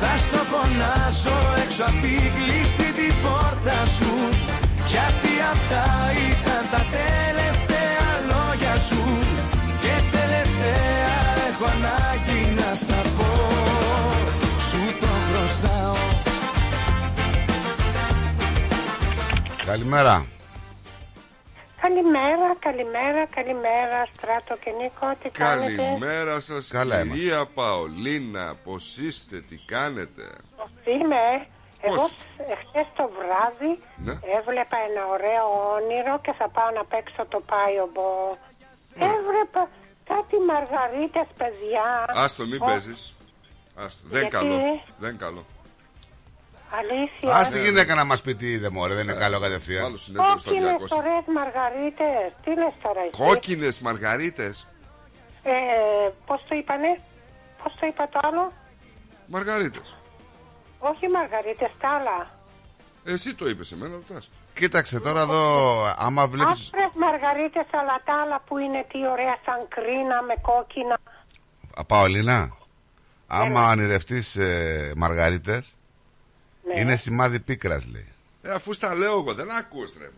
Θα 0.00 0.16
στο 0.16 0.36
φωνάσω 0.36 1.38
έξω 1.64 1.82
απ' 1.82 2.00
τη 2.02 2.14
κλειστή 2.14 2.92
την 2.92 3.14
πόρτα 3.22 3.86
σου 3.86 4.12
Γιατί 4.86 5.32
αυτά 5.52 6.10
χρωστάω 15.50 15.94
Καλημέρα. 19.66 20.26
Καλημέρα, 21.80 22.48
καλημέρα, 22.58 23.26
καλημέρα, 23.36 23.98
Στράτο 24.14 24.56
και 24.64 24.70
Νίκο, 24.80 25.06
τι 25.22 25.28
κάνετε; 25.30 25.74
Καλημέρα 25.82 26.40
σας 26.40 26.68
Καλά 26.68 27.02
κυρία 27.06 27.46
Παολίνα 27.54 28.56
Πως 28.64 28.96
είστε, 28.96 29.40
τι 29.40 29.56
κάνετε; 29.66 30.24
Πώς 30.56 30.70
είμαι, 30.84 31.24
εγώ 31.80 31.94
Πώς; 31.94 32.12
χτες 32.60 32.86
το 32.96 33.10
βράδυ 33.18 33.72
Ναι. 33.96 34.12
έβλεπα 34.38 34.76
ένα 34.88 35.02
ωραίο 35.14 35.46
όνειρο 35.76 36.14
και 36.24 36.32
θα 36.38 36.48
πάω 36.48 36.70
να 36.78 36.84
παίξω 36.84 37.22
το 37.32 37.40
πάιομπο. 37.50 38.08
Ναι. 38.98 39.04
Έβλεπα 39.04 39.62
κάτι 40.10 40.36
μαργαρίτες, 40.50 41.28
παιδιά. 41.38 41.86
Άστο 42.24 42.42
μην 42.46 42.62
Ω, 42.62 42.64
παίζεις 42.64 43.14
Άστο, 43.84 44.02
δεν 44.08 44.20
Γιατί; 44.20 44.36
καλό 44.36 44.82
Δεν 44.98 45.18
καλό 45.18 45.46
Αλήθεια. 46.70 47.34
Α 47.36 47.48
τη 47.50 47.62
γυναίκα 47.62 47.94
να 47.94 48.04
μας 48.04 48.22
πει 48.22 48.34
τι 48.34 48.50
είδε, 48.50 48.70
μωρέ, 48.70 48.94
δεν 48.94 49.08
είναι 49.08 49.18
καλό 49.18 49.40
κατευθείαν. 49.40 49.84
Άλλο 49.84 49.96
συνέδριο 49.96 50.36
στα 50.36 50.50
Κόκκινες 50.50 50.72
200. 50.72 50.96
ωραίες 50.98 51.24
μαργαρίτες. 51.34 52.32
Τι 52.44 52.50
λες 52.54 52.72
τώρα 52.82 53.00
εσύ; 53.00 53.22
Κόκκινες 53.22 53.80
μαργαρίτες. 53.80 54.66
Ε, 55.42 55.52
πώς 56.26 56.44
το 56.48 56.54
είπανε; 56.56 57.00
Πώς 57.62 57.72
το 57.80 57.86
είπα 57.86 58.08
το 58.08 58.18
άλλο; 58.22 58.52
Μαργαρίτες. 59.26 59.96
Όχι 60.78 61.08
μαργαρίτες, 61.08 61.70
τα 61.80 61.88
άλλα. 61.88 62.30
Εσύ 63.04 63.34
το 63.34 63.48
είπες 63.48 63.72
εμένα, 63.72 63.94
ρωτά. 63.94 64.20
Κοίταξε 64.54 65.00
τώρα 65.00 65.20
εδώ, 65.20 65.42
άμα 65.98 66.26
βλέπει. 66.26 66.50
Άσπρες 66.50 66.90
μαργαρίτες, 66.96 67.66
αλλά 67.70 68.00
τα 68.04 68.14
άλλα 68.22 68.40
που 68.46 68.58
είναι 68.58 68.86
τι 68.92 68.98
ωραία 69.08 69.36
σαν 69.44 69.68
κρίνα 69.68 70.22
με 70.22 70.34
κόκκινα. 70.42 70.98
Παολίνα, 71.86 72.56
άμα 73.32 73.70
ονειρευτεί 73.70 74.22
ε, 74.36 74.92
μαργαρίτες, 74.96 75.74
Ναι. 76.74 76.80
είναι 76.80 76.96
σημάδι 76.96 77.40
πίκρας, 77.40 77.86
λέει. 77.92 78.06
Ε, 78.42 78.50
αφού 78.52 78.72
στα 78.72 78.94
λέω 78.94 79.18
εγώ, 79.18 79.34
δεν 79.34 79.50
ακούς 79.50 79.96
ρε. 80.00 80.08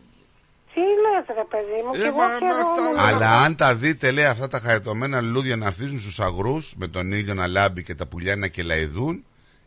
Τι 0.75 0.81
λες 0.81 1.37
ρε 1.37 1.45
παιδί 1.51 1.83
μου. 1.87 1.95
Ε, 1.95 1.99
κι 1.99 2.05
εγώ 2.05 2.17
μα- 2.17 2.39
και 2.39 2.45
μας 2.45 2.55
εγώ 2.55 2.65
στα 2.65 2.81
ήμουν- 2.83 2.95
λέω. 2.95 3.05
Αλλά 3.17 3.41
αν 3.41 3.57
τα 3.57 3.75
δείτε, 3.75 4.11
λέει, 4.11 4.25
αυτά 4.25 4.49
τα 4.49 4.59
χαριτωμένα 4.61 5.21
λουλούδια 5.21 5.57
να 5.57 5.67
ανθίζουν 5.67 6.01
στους 6.01 6.21
αγρούς 6.21 6.75
με 6.77 6.87
τον 6.89 7.13
ήλιο 7.13 7.35
να 7.35 7.47
λάμπει 7.47 7.83
και 7.83 7.95
τα 7.95 8.07
πουλιά 8.07 8.37
να 8.37 8.47
κελαϊδούν, 8.49 9.15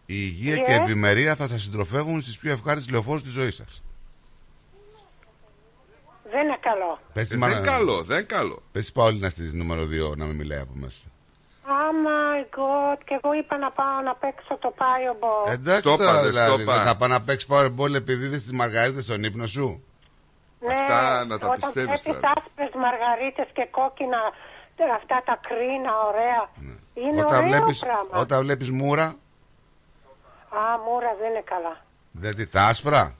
η 0.05 0.15
υγεία 0.17 0.57
και 0.57 0.71
η 0.71 0.77
Ναι. 0.77 0.83
ευημερία 0.83 1.35
θα 1.35 1.47
σας 1.47 1.61
συντροφεύουν 1.61 2.21
στις 2.21 2.37
πιο 2.37 2.51
ευχάριστες 2.51 2.91
λεωφόρους 2.93 3.23
της 3.23 3.31
ζωής 3.31 3.55
σας. 3.55 3.83
Δεν 6.31 6.43
είναι 6.45 6.57
καλό. 6.61 6.99
Πες 7.13 7.31
Ε, 7.31 7.37
δεν 7.37 7.63
καλό, 7.63 8.03
δεν 8.03 8.25
καλό. 8.25 8.63
Πες 8.71 8.91
Παόλυνα 8.91 9.29
στη 9.29 9.43
νούμερο 9.55 9.85
2 9.85 10.15
να 10.17 10.25
μην 10.25 10.35
μιλάει 10.35 10.59
από 10.59 10.71
μέσα. 10.75 10.99
Oh 11.67 11.91
my 12.07 12.39
god. 12.59 12.97
Και 13.05 13.19
εγώ 13.23 13.33
είπα 13.33 13.57
να 13.57 13.71
πάω 13.71 14.01
να 14.03 14.15
παίξω 14.15 14.57
το 14.57 14.73
Fireball. 14.79 15.51
Εντάξει 15.51 15.79
Στο 15.79 15.97
τώρα, 15.97 16.11
είπατε, 16.11 16.27
δηλαδή, 16.27 16.51
στο 16.51 16.61
είπα. 16.61 16.73
δεν 16.75 16.85
θα 16.85 16.95
πάω 16.97 17.09
να 17.09 17.21
παίξει 17.21 17.47
Powerball 17.49 17.93
επειδή 17.93 18.25
είδες 18.25 18.41
τις 18.43 18.51
μαργαρίτες 18.51 19.03
στον 19.03 19.23
ύπνο 19.23 19.47
σου; 19.47 19.83
Ναι, 20.59 20.73
Αυτά 20.73 21.25
να 21.25 21.37
τα 21.39 21.45
όταν 21.47 21.59
πιστεύεις, 21.59 21.83
βλέπεις 22.03 22.03
δηλαδή. 22.03 22.25
άσπρες 22.35 22.71
μαργαρίτες 22.85 23.47
και 23.53 23.67
κόκκινα, 23.71 24.21
αυτά 24.99 25.17
τα 25.25 25.39
κρίνα 25.47 25.91
ωραία. 26.09 26.41
Είναι 26.93 27.21
όταν, 27.21 27.37
ωραίο 27.37 27.49
βλέπεις, 27.49 27.79
πράγμα. 27.79 28.13
όταν 28.23 28.39
βλέπεις 28.41 28.69
μούρα, 28.71 29.05
Α, 30.59 30.61
μούρα 30.85 31.11
δεν 31.19 31.29
είναι 31.29 31.43
καλά. 31.53 31.75
δηλαδή 32.11 32.47
τα 32.47 32.61
άσπρα, 32.63 33.15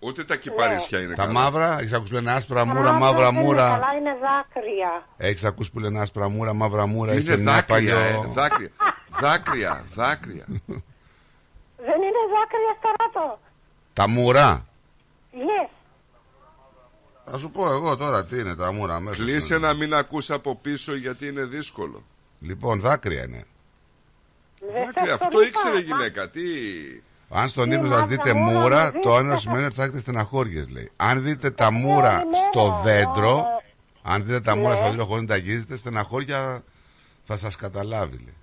Ούτε 0.00 0.24
τα 0.24 0.36
κυπαρίσια 0.36 1.00
είναι 1.00 1.14
τα 1.14 1.24
καλά. 1.26 1.32
μαύρα, 1.40 1.78
έχεις 1.80 1.92
ακούσει 1.92 2.08
που 2.10 2.14
λένε 2.14 2.32
άσπρα 2.32 2.58
Τα 2.64 2.66
μούρα, 2.66 2.92
μαύρα 2.92 2.98
μαύρα 2.98 3.24
δεν 3.26 3.34
είναι 3.34 3.42
μούρα. 3.42 3.62
καλά, 3.68 3.92
είναι 3.98 4.10
δάκρυα. 4.20 5.06
Έχεις 5.16 5.44
ακούσει 5.44 5.70
που 5.72 5.78
λένε 5.78 6.00
άσπρα 6.00 6.28
μούρα, 6.28 6.52
μαύρα 6.52 6.86
μούρα, 6.86 7.12
Είναι 7.12 7.20
είσαι 7.20 7.36
μια 7.36 7.52
δάκρυα, 7.52 7.94
παλιό... 7.94 8.22
ε, 8.22 8.32
δάκρυα. 8.32 8.68
Δάκρυα, 9.20 9.84
δάκρυα. 9.94 10.44
Δεν 11.76 11.98
είναι 12.06 12.22
δάκρυα 12.34 12.74
σταράτο. 12.78 13.38
Τα 13.92 14.08
μούρα. 14.08 14.66
Yes. 15.32 15.70
Θα 17.24 17.38
σου 17.38 17.50
πω 17.50 17.70
εγώ 17.70 17.96
τώρα 17.96 18.24
τι 18.26 18.38
είναι 18.38 18.54
τα 18.56 18.72
μούρα 18.72 19.00
μέσα. 19.00 19.16
Κλείσε 19.16 19.58
να 19.58 19.74
μην 19.74 19.94
ακούς 19.94 20.30
από 20.30 20.54
πίσω 20.56 20.96
γιατί 20.96 21.26
είναι 21.26 21.44
δύσκολο. 21.44 22.02
Λοιπόν, 22.40 22.80
δάκρυα 22.80 23.22
είναι. 23.22 23.44
Δεν 24.72 24.84
Δάκρυα, 24.84 25.08
σας 25.10 25.18
το 25.18 25.24
αυτό 25.24 25.38
είπα. 25.40 25.48
ήξερε 25.48 25.78
η 25.78 25.82
γυναίκα. 25.82 26.28
Τι; 26.30 26.40
Αν 27.30 27.48
στον 27.48 27.68
Τι 27.68 27.74
ύπνο 27.74 27.86
σας 27.88 28.00
μαύρα 28.00 28.06
δείτε 28.06 28.32
μούρα, 28.34 28.58
μούρα, 28.60 28.84
να 28.84 28.92
το 28.92 28.98
δείτε. 29.10 29.24
ένα 29.24 29.36
σημαίνει 29.36 29.64
ότι 29.64 29.74
θα 29.74 29.82
έχετε 29.82 30.00
στεναχώριες, 30.00 30.70
λέει. 30.70 30.90
Αν 30.96 31.22
δείτε 31.22 31.50
τα 31.50 31.70
μούρα 31.72 32.16
ναι, 32.16 32.36
στο 32.50 32.66
ναι. 32.68 32.82
δέντρο, 32.82 33.44
αν 34.02 34.24
δείτε 34.24 34.40
τα 34.40 34.56
μούρα 34.56 34.68
Ναι. 34.70 34.76
στο 34.76 34.84
δέντρο 34.88 35.04
χωρίς 35.04 35.22
να 35.22 35.28
τα 35.28 35.36
γυρίζετε, 35.36 35.76
στεναχώρια 35.76 36.62
θα 37.24 37.36
σας 37.36 37.56
καταλάβει, 37.56 38.16
λέει. 38.16 38.36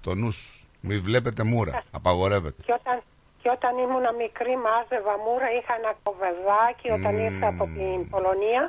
Το 0.00 0.14
νου 0.14 0.30
σου. 0.30 0.52
Μην 0.80 1.02
βλέπετε 1.02 1.42
μούρα. 1.42 1.82
Απαγορεύεται. 1.90 2.62
Και 2.66 2.72
όταν, 2.80 3.02
και 3.42 3.48
όταν 3.56 3.72
ήμουν 3.84 4.06
μικρή 4.22 4.54
μάζευα 4.66 5.14
μούρα, 5.24 5.46
είχα 5.58 5.72
ένα 5.80 5.92
κοβεδάκι 6.02 6.86
όταν 6.98 7.14
ήρθα 7.26 7.46
από 7.54 7.64
την 7.76 8.08
Πολωνία 8.12 8.62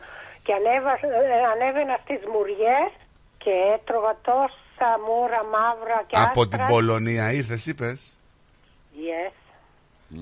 και 0.43 0.53
ανέβα, 0.59 0.91
ε, 0.91 1.43
ανέβαινα 1.53 1.95
στις 2.03 2.21
μουριές 2.33 2.89
και 3.43 3.51
έτρωγα 3.75 4.13
τόσα 4.29 4.89
μούρα 5.07 5.41
μαύρα 5.53 5.97
και 6.07 6.15
Από 6.27 6.41
άσπρα. 6.41 6.57
την 6.57 6.61
Πολωνία 6.73 7.31
ήρθες, 7.39 7.65
είπες; 7.65 7.99
Yes. 9.09 9.31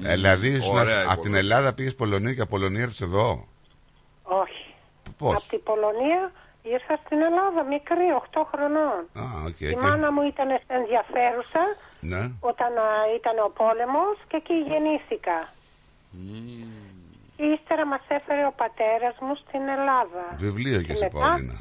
Ε, 0.03 0.13
δηλαδή, 0.13 0.47
ήσουν 0.49 0.77
Ωραία 0.77 0.99
η 1.01 1.03
από 1.03 1.09
την 1.11 1.15
Πολωνία. 1.21 1.39
Ελλάδα 1.39 1.73
πήγες 1.73 1.95
Πολωνία 1.95 2.33
και 2.33 2.41
από 2.41 2.49
Πολωνία 2.49 2.81
ήρθες 2.81 3.01
εδώ; 3.01 3.47
Όχι. 4.23 4.65
Πώς; 5.17 5.35
Από 5.35 5.47
την 5.49 5.63
Πολωνία 5.63 6.31
ήρθα 6.63 6.95
στην 7.05 7.19
Ελλάδα, 7.27 7.63
μικρή, 7.73 8.07
8 8.21 8.43
χρονών. 8.51 8.97
Α, 9.23 9.23
οκ. 9.47 9.59
Η 9.59 9.67
και- 9.69 9.75
μάνα 9.81 10.11
μου 10.11 10.21
ήταν 10.33 10.49
ενδιαφέρουσα 10.77 11.63
Ναι. 12.11 12.21
όταν 12.39 12.71
α, 12.77 12.89
ήταν 13.19 13.35
ο 13.47 13.49
πόλεμος 13.61 14.15
και 14.29 14.37
εκεί 14.41 14.53
γεννήθηκα. 14.69 15.37
Και 17.35 17.43
ύστερα 17.43 17.85
μας 17.87 18.01
έφερε 18.07 18.45
ο 18.45 18.53
πατέρας 18.61 19.15
μου 19.23 19.35
στην 19.43 19.61
Ελλάδα. 19.77 20.23
Βιβλίο 20.37 20.77
και 20.79 20.85
Και 20.85 20.91
εσύ, 20.91 21.03
μετά- 21.03 21.19
Παολίνα. 21.19 21.57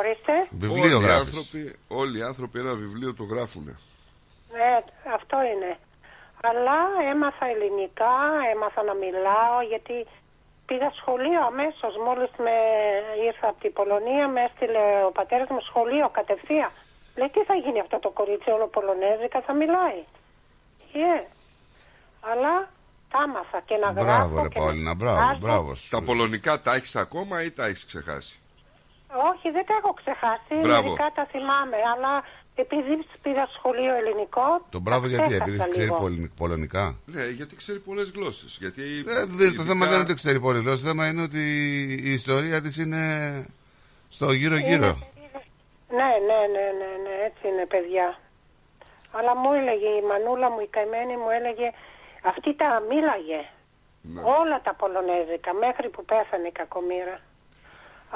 Ορίστε. 0.00 0.32
Βιβλίο 0.50 0.82
όλοι, 0.96 1.04
οι 1.04 1.06
γράφεις. 1.06 1.26
άνθρωποι, 1.26 1.60
όλοι 1.88 2.18
οι 2.18 2.22
άνθρωποι 2.22 2.58
ένα 2.58 2.74
βιβλίο 2.74 3.14
το 3.14 3.24
γράφουν. 3.24 3.64
Ναι, 4.52 4.70
αυτό 5.18 5.36
είναι. 5.52 5.70
Αλλά 6.48 6.78
έμαθα 7.10 7.46
ελληνικά, 7.54 8.16
έμαθα 8.52 8.82
να 8.82 8.94
μιλάω 9.02 9.58
γιατί 9.72 9.96
πήγα 10.66 10.90
σχολείο 11.00 11.40
αμέσως. 11.50 11.92
Μόλις 12.06 12.30
με 12.44 12.56
ήρθα 13.28 13.46
από 13.48 13.60
την 13.60 13.72
Πολωνία 13.78 14.28
με 14.28 14.40
έστειλε 14.46 14.84
ο 15.08 15.10
πατέρας 15.18 15.48
μου 15.54 15.60
σχολείο 15.68 16.06
κατευθείαν. 16.18 16.72
Λέει 17.18 17.30
τι 17.34 17.42
θα 17.48 17.54
γίνει 17.54 17.80
αυτό 17.80 17.98
το 17.98 18.10
κορίτσι 18.18 18.50
όλο 18.50 18.66
πολωνέζικα 18.66 19.40
θα 19.46 19.52
μιλάει. 19.60 20.00
Yeah. 20.94 21.22
Αλλά 22.30 22.54
τα 23.10 23.18
άμαθα 23.18 23.60
και 23.68 23.76
να 23.82 23.90
γράφω 23.90 24.04
Μπράβο, 24.04 24.42
ρε 24.42 24.48
και 24.48 24.58
να 24.58 24.64
Παολίνα, 24.64 24.94
μπράβο, 24.94 25.16
διαβάζω. 25.18 25.38
μπράβο 25.40 25.74
σου. 25.74 25.88
Τα 25.90 26.02
πολωνικά 26.02 26.60
τα 26.60 26.74
έχεις 26.74 26.96
ακόμα 26.96 27.42
ή 27.42 27.50
τα 27.50 27.64
έχεις 27.64 27.84
ξεχάσει; 27.86 28.38
Όχι, 29.30 29.50
δεν 29.50 29.64
τα 29.66 29.74
έχω 29.80 29.92
ξεχάσει. 30.00 30.54
Μπράβο. 30.66 30.82
Μερικά 30.82 31.10
τα 31.14 31.24
θυμάμαι. 31.32 31.76
Αλλά 31.94 32.12
επειδή 32.54 33.04
πήγα 33.22 33.48
σχολείο 33.56 33.94
ελληνικό. 33.94 34.66
Το 34.70 34.78
μπράβο 34.80 35.02
τα 35.02 35.08
γιατί, 35.08 35.22
ξέχασα 35.28 35.44
επειδή 35.50 35.68
ξέρει 35.70 35.84
λίγο. 35.86 35.96
πολυ- 35.98 36.30
πολωνικά. 36.36 36.96
Ναι, 37.06 37.26
γιατί 37.26 37.56
ξέρει 37.56 37.78
πολλές 37.78 38.10
γλώσσες. 38.14 38.56
Γιατί 38.60 38.82
Ε, 38.82 39.02
δεν- 39.02 39.36
το 39.38 39.44
ειδικά- 39.44 39.62
θέμα 39.62 39.86
δεν 39.86 39.94
είναι 39.94 40.02
ότι 40.02 40.14
ξέρει 40.14 40.40
πολύ 40.40 40.58
γλώσσα. 40.58 40.82
Το 40.82 40.88
θέμα 40.88 41.08
είναι 41.08 41.22
ότι 41.22 41.42
η 42.04 42.10
ιστορία 42.12 42.60
της 42.62 42.76
είναι 42.76 43.02
στο 44.08 44.32
γύρω-γύρω. 44.32 44.92
Ναι, 45.98 46.10
ναι, 46.28 46.40
ναι, 46.54 46.64
ναι, 46.80 46.90
ναι, 47.04 47.14
έτσι 47.28 47.48
είναι 47.48 47.66
παιδιά. 47.66 48.18
Αλλά 49.12 49.36
μου 49.36 49.52
έλεγε 49.52 49.88
η 50.00 50.02
μανούλα 50.10 50.50
μου, 50.50 50.60
η 50.60 50.66
καημένη 50.66 51.16
μου 51.16 51.30
έλεγε, 51.38 51.68
αυτή 52.22 52.54
τα 52.54 52.82
μίλαγε. 52.88 53.40
Ναι. 54.02 54.20
Όλα 54.40 54.60
τα 54.66 54.74
πολωνέζικα, 54.74 55.54
μέχρι 55.54 55.88
που 55.88 56.04
πέθανε 56.04 56.48
η 56.48 56.52
κακομήρα. 56.52 57.16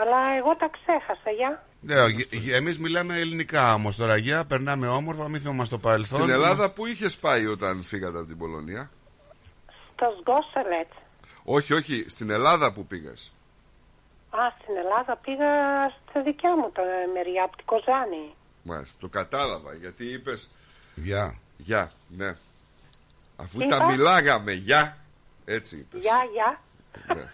Αλλά 0.00 0.18
εγώ 0.38 0.56
τα 0.56 0.68
ξέχασα, 0.76 1.30
για. 1.30 1.50
Ναι, 1.80 1.94
Εμείς 2.52 2.78
μιλάμε 2.78 3.16
ελληνικά 3.16 3.74
όμως 3.74 3.96
τώρα. 3.96 4.16
Για 4.16 4.44
περνάμε 4.44 4.88
όμορφα, 4.88 5.28
μην 5.28 5.40
θυμόμαστε 5.40 5.74
το 5.74 5.80
παρελθόν. 5.80 6.20
Στην 6.20 6.32
Ελλάδα 6.32 6.70
που 6.70 6.86
είχες 6.86 7.16
πάει 7.16 7.46
όταν 7.46 7.82
φύγατε 7.82 8.18
από 8.18 8.26
την 8.26 8.38
Πολωνία; 8.38 8.90
Στο 9.92 10.06
Σγκόσελετ. 10.20 10.90
Όχι, 11.44 11.72
όχι, 11.72 12.04
στην 12.08 12.30
Ελλάδα 12.30 12.72
που 12.72 12.86
πήγες. 12.86 13.32
Α, 14.30 14.38
στην 14.62 14.76
Ελλάδα 14.76 15.16
πήγα 15.16 15.46
στη 16.08 16.22
δικιά 16.22 16.56
μου 16.56 16.70
τα 16.70 16.82
μεριά, 17.14 17.44
από 17.44 17.56
την 17.56 17.66
Κοζάνη. 17.66 18.34
Μάλιστα, 18.62 18.96
το 19.00 19.08
κατάλαβα 19.08 19.74
γιατί 19.74 20.04
είπε 20.04 20.32
Γεια. 20.94 21.38
Γεια, 21.56 21.90
ναι. 22.08 22.36
Αφού 23.36 23.58
Τι 23.58 23.66
τα 23.66 23.76
είπα; 23.76 23.84
μιλάγαμε, 23.84 24.52
γεια. 24.52 24.96
Έτσι 25.44 25.76
είπες. 25.76 26.00
Γεια, 26.00 26.18
γεια. 26.32 26.60
Ναι. 27.14 27.30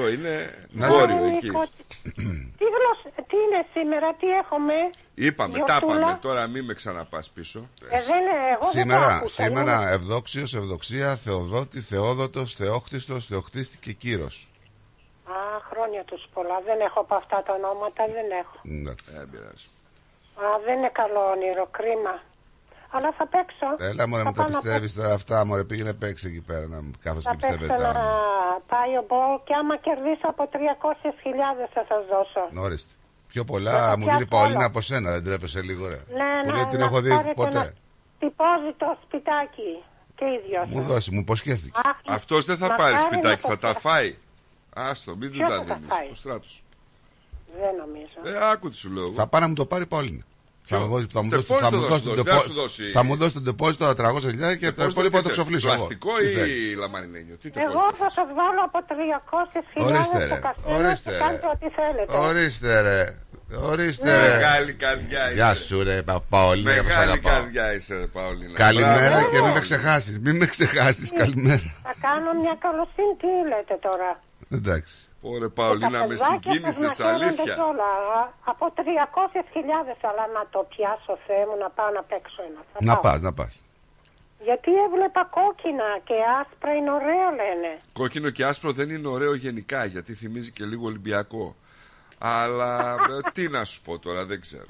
Το 0.00 0.08
είναι 0.08 0.34
Να 0.70 0.88
βόρειο 0.88 1.24
Ε, 1.24 1.28
εκεί. 1.28 1.46
Νίκο, 1.46 1.62
τι, 2.58 2.64
γλώσσα, 2.76 3.08
τι 3.28 3.36
είναι 3.44 3.60
σήμερα, 3.72 4.14
τι 4.14 4.26
έχουμε; 4.42 4.72
Είπαμε, 5.14 5.58
τα 5.58 5.64
Γιορτούλα. 5.64 5.94
είπαμε. 6.00 6.18
Τώρα 6.22 6.46
μην 6.46 6.64
με 6.64 6.74
ξαναπάς 6.74 7.30
πίσω. 7.30 7.58
Ε, 7.90 8.02
δεν, 8.02 8.22
εγώ 8.52 8.58
δεν 8.58 8.58
το 8.60 8.66
Σήμερα, 8.78 9.06
άκουσα, 9.14 9.42
σήμερα 9.42 9.74
είναι- 9.82 9.90
Ευδόξιος, 9.90 10.54
Ευδοξία, 10.54 11.16
Θεοδότη, 11.16 11.80
Θεόδοτος, 11.80 12.54
Θεόχτιστος, 12.54 13.26
Θεοχτίστη 13.26 13.78
και 13.78 13.92
Κύρος. 13.92 14.48
Α, 15.24 15.34
χρόνια 15.70 16.04
τους 16.04 16.22
πολλά. 16.34 16.60
Δεν 16.64 16.80
έχω 16.80 17.00
από 17.00 17.14
αυτά 17.14 17.42
τα 17.46 17.52
ονόματα, 17.54 18.04
δεν 18.06 18.26
έχω. 18.42 18.56
Εντάξει. 18.64 19.04
Ε, 19.10 19.18
δεν 19.18 19.30
πειράζει. 19.30 19.66
Α, 20.42 20.44
δεν 20.64 20.76
είναι 20.78 20.90
καλό 21.00 21.20
όνειρο, 21.34 21.66
κρίμα. 21.78 22.14
Αλλά 22.90 23.12
θα 23.18 23.26
παίξω. 23.26 23.68
Έλα 23.90 24.08
μωρέ 24.08 24.22
Θα 24.22 24.28
μου 24.28 24.34
τα 24.34 24.42
πάω 24.42 24.50
να 24.52 24.58
πιστεύεις 24.60 24.94
τώρα 24.94 25.12
αυτά 25.14 25.44
μωρέ 25.46 25.64
πήγαινε 25.64 25.92
παίξει 25.92 26.26
εκεί 26.26 26.40
πέρα 26.40 26.66
να 26.66 26.78
κάθος 27.02 27.22
Θα 27.24 27.30
και 27.30 27.36
παίξω 27.40 27.58
πιστεύετε 27.58 27.82
ένα 27.84 27.92
τα 27.92 28.06
πάιο 28.72 29.00
μπολ 29.08 29.32
και 29.44 29.54
άμα 29.60 29.76
κερδίσω 29.86 30.26
από 30.32 30.42
300.000 30.52 30.56
θα 31.74 31.84
σας 31.88 32.02
δώσω. 32.12 32.62
Ορίστε. 32.64 32.92
Πιο 33.32 33.42
Να 33.44 33.50
πολλά 33.52 33.72
τα 33.72 33.88
μου 33.98 34.04
δίνει 34.04 34.04
η 34.04 34.08
πιάσω 34.08 34.26
Παολίνα 34.34 34.56
όλα. 34.58 34.66
από 34.66 34.80
σένα, 34.80 35.10
δεν 35.10 35.24
τρέπεσαι 35.24 35.60
λίγο 35.62 35.88
ρε. 35.88 36.00
Ναι, 36.20 36.30
Που 36.42 36.50
ναι, 36.50 36.56
δεν 36.58 36.68
την 36.68 36.78
να 36.78 36.84
έχω 36.84 37.00
δει 37.00 37.08
πάρετε 37.08 37.32
ποτέ. 37.34 37.58
ένα 37.58 37.72
τυπώζει 38.18 38.72
το 38.76 38.98
σπιτάκι 39.04 39.70
και 40.18 40.24
οι 40.24 40.38
δυο 40.48 40.62
Μου 40.66 40.78
σας. 40.80 40.86
δώσει, 40.90 41.10
μου 41.14 41.20
υποσχέθηκε. 41.20 41.80
Αχ, 41.84 41.96
Αυτός 42.16 42.44
δεν 42.44 42.56
θα 42.56 42.66
μακάρι 42.68 42.82
πάρει 42.82 42.94
να 42.94 43.00
σπιτάκι, 43.12 43.42
το 43.42 43.48
θα 43.48 43.58
τα 43.58 43.66
φέρω. 43.66 43.78
φάει. 43.80 44.16
Άστο, 44.74 45.16
μην 45.16 45.30
του 45.30 45.36
Ποιος 45.36 45.50
τα 45.50 45.56
θα 45.56 45.64
τα 45.64 45.74
δίνεις. 45.74 45.88
φάει; 45.94 46.08
Ο 46.10 46.14
στράτος. 46.14 46.62
Δεν 47.60 47.74
νομίζω. 47.78 48.38
Ε, 48.44 48.50
άκου 48.52 48.68
τι 48.70 48.76
σου 48.76 48.90
λέω. 48.92 49.02
εγώ. 49.04 49.12
Θα 49.12 49.26
πάει 49.26 49.40
να 49.40 49.48
μου 49.48 49.54
το 49.54 49.66
πάρει 49.66 49.82
η 49.82 49.86
Παολίνα. 49.86 50.22
Θα 50.70 50.78
μου, 50.78 50.88
δώσει- 50.92 51.06
θα 51.16 51.22
μου 51.22 51.28
δώσει- 51.30 51.46
Τεπόζιτο 51.46 51.70
θα 51.70 51.76
μου 51.76 51.82
θα 51.82 51.88
δώσει 51.88 52.00
σου 52.02 52.06
τον 52.06 52.14
δώσει, 52.14 52.24
τεπό- 52.24 52.24
δεν 52.24 52.34
θα 52.40 52.46
σου 52.48 52.52
δώσει. 52.60 52.84
θα 52.98 53.02
μου 53.06 53.14
δώσει 53.20 53.32
τον 53.38 53.44
τεπόζιτο 53.48 53.84
300 53.94 54.28
χιλιάδες 54.32 54.56
και 54.62 54.72
το 54.72 54.82
Πώς 54.84 54.92
υπόλοιπο 54.92 55.16
θα 55.16 55.22
το 55.22 55.28
θες, 55.28 55.36
ξοφλήσω. 55.36 55.66
εγώ. 55.68 55.76
Πλαστικό 55.76 56.12
Τι 56.18 56.24
ή 56.24 56.28
θες; 56.36 56.50
λαμαρινένιο; 56.82 57.36
Τι 57.42 57.48
Εγώ 57.54 57.54
τεπόζιτο 57.58 57.94
θα 58.00 58.04
θες; 58.04 58.12
σας 58.18 58.28
βάλω 58.38 58.60
από 58.68 58.78
300.000 58.90 59.86
Ορίστε 59.88 60.18
ρε. 60.18 60.30
στο 60.30 60.38
καστέλο 60.46 60.76
Ορίστε 60.78 61.10
και 61.10 61.16
ρε. 61.16 61.22
κάντε 61.24 61.46
ό,τι 61.54 61.66
θέλετε. 61.78 62.10
Ορίστε 62.28 62.70
ρε. 62.88 63.00
Ορίστε 63.70 64.10
Ναι. 64.10 64.16
ρε. 64.26 64.32
Μεγάλη 64.34 64.72
καρδιά 64.84 65.22
είσαι. 65.26 65.34
Γεια 65.34 65.54
σου 65.54 65.82
ρε 65.82 66.02
Πα- 66.02 66.20
Παολίνα, 66.28 66.74
πώς 66.76 66.82
Μεγάλη 66.86 67.10
αγαπάω. 67.10 67.32
καρδιά 67.32 67.74
είσαι, 67.74 67.94
ρε, 67.96 68.06
Παολίνα. 68.06 68.52
Καλημέρα 68.66 69.08
Μπράβο. 69.08 69.30
και 69.30 69.40
μην 69.42 69.52
με 69.52 69.60
ξεχάσεις. 69.60 70.18
Μην 70.24 70.36
με 70.36 70.46
ξεχάσεις. 70.46 71.08
Καλημέρα. 71.22 71.66
Θα 71.88 71.94
κάνω 72.06 72.30
μια 72.42 72.54
καλοσύνη, 72.64 73.12
τι 73.22 73.30
λέτε 73.50 73.76
τώρα; 73.88 74.10
Εντάξει. 74.58 74.94
Ωραία, 75.32 75.48
Παολίνα, 75.58 75.90
Τα 75.90 76.06
με 76.06 76.14
παιδάκια 76.14 76.24
σας 76.26 76.28
συγκίνησες, 76.42 76.80
να 76.80 76.92
χαίρονται 77.04 77.24
αλήθεια. 77.24 77.54
κιόλα. 77.58 77.88
Α, 78.18 78.20
Από 78.52 78.64
300.000 78.76 79.96
αλλά 80.10 80.24
να 80.36 80.42
το 80.54 80.60
πιάσω 80.72 81.12
Θεέ 81.26 81.44
μου 81.48 81.56
να 81.64 81.68
πάω 81.76 81.90
να 81.98 82.02
παίξω 82.10 82.40
ένα. 82.48 82.60
Θα 82.72 82.78
Να 82.88 82.92
πάω. 82.98 83.02
πας, 83.12 83.20
να 83.20 83.32
πας. 83.32 83.52
Γιατί 84.48 84.70
έβλεπα 84.86 85.22
κόκκινα 85.36 85.88
και 86.08 86.14
άσπρα 86.40 86.72
είναι 86.78 86.90
ωραία 86.90 87.28
λένε. 87.40 87.70
Κόκκινο 87.92 88.30
και 88.30 88.44
άσπρο 88.44 88.70
δεν 88.72 88.90
είναι 88.90 89.08
ωραίο 89.08 89.34
γενικά 89.34 89.84
γιατί 89.84 90.14
θυμίζει 90.14 90.50
και 90.52 90.64
λίγο 90.64 90.86
Ολυμπιακό. 90.86 91.56
Αλλά 92.18 92.94
ε, 92.94 93.30
τι 93.32 93.48
να 93.48 93.64
σου 93.64 93.82
πω 93.82 93.98
τώρα, 93.98 94.24
δεν 94.24 94.40
ξέρω. 94.40 94.64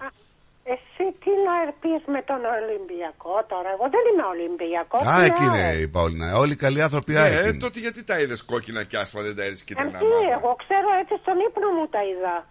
Εσύ 1.00 1.12
τι 1.22 1.30
να 1.46 1.52
ερπείς 1.66 2.02
με 2.14 2.22
τον 2.22 2.40
Ολυμπιακό 2.56 3.34
τώρα; 3.52 3.68
Εγώ 3.76 3.86
δεν 3.94 4.02
είμαι 4.10 4.24
Ολυμπιακός. 4.34 5.00
Α, 5.08 5.22
εκεί 5.28 5.44
είναι 5.44 5.72
η 5.84 5.88
Παολίνα. 5.88 6.36
Όλοι 6.42 6.52
οι 6.52 6.56
καλοί 6.56 6.82
άνθρωποι 6.82 7.14
Ε, 7.14 7.18
ΑΕΚ 7.20 7.44
ε, 7.44 7.48
είναι. 7.48 7.58
τότε 7.58 7.78
γιατί 7.78 8.04
τα 8.04 8.20
είδες 8.20 8.42
κόκκινα 8.44 8.82
και 8.84 8.96
άσπρα, 8.96 9.22
δεν 9.22 9.36
τα 9.36 9.44
είδες 9.44 9.62
κίτρινα 9.62 9.98
τι, 9.98 10.04
μαύρα; 10.04 10.36
εγώ 10.38 10.56
ξέρω 10.64 10.88
έτσι 11.00 11.14
στον 11.22 11.36
ύπνο 11.48 11.68
μου 11.76 11.86
τα 11.88 12.00
είδα. 12.10 12.46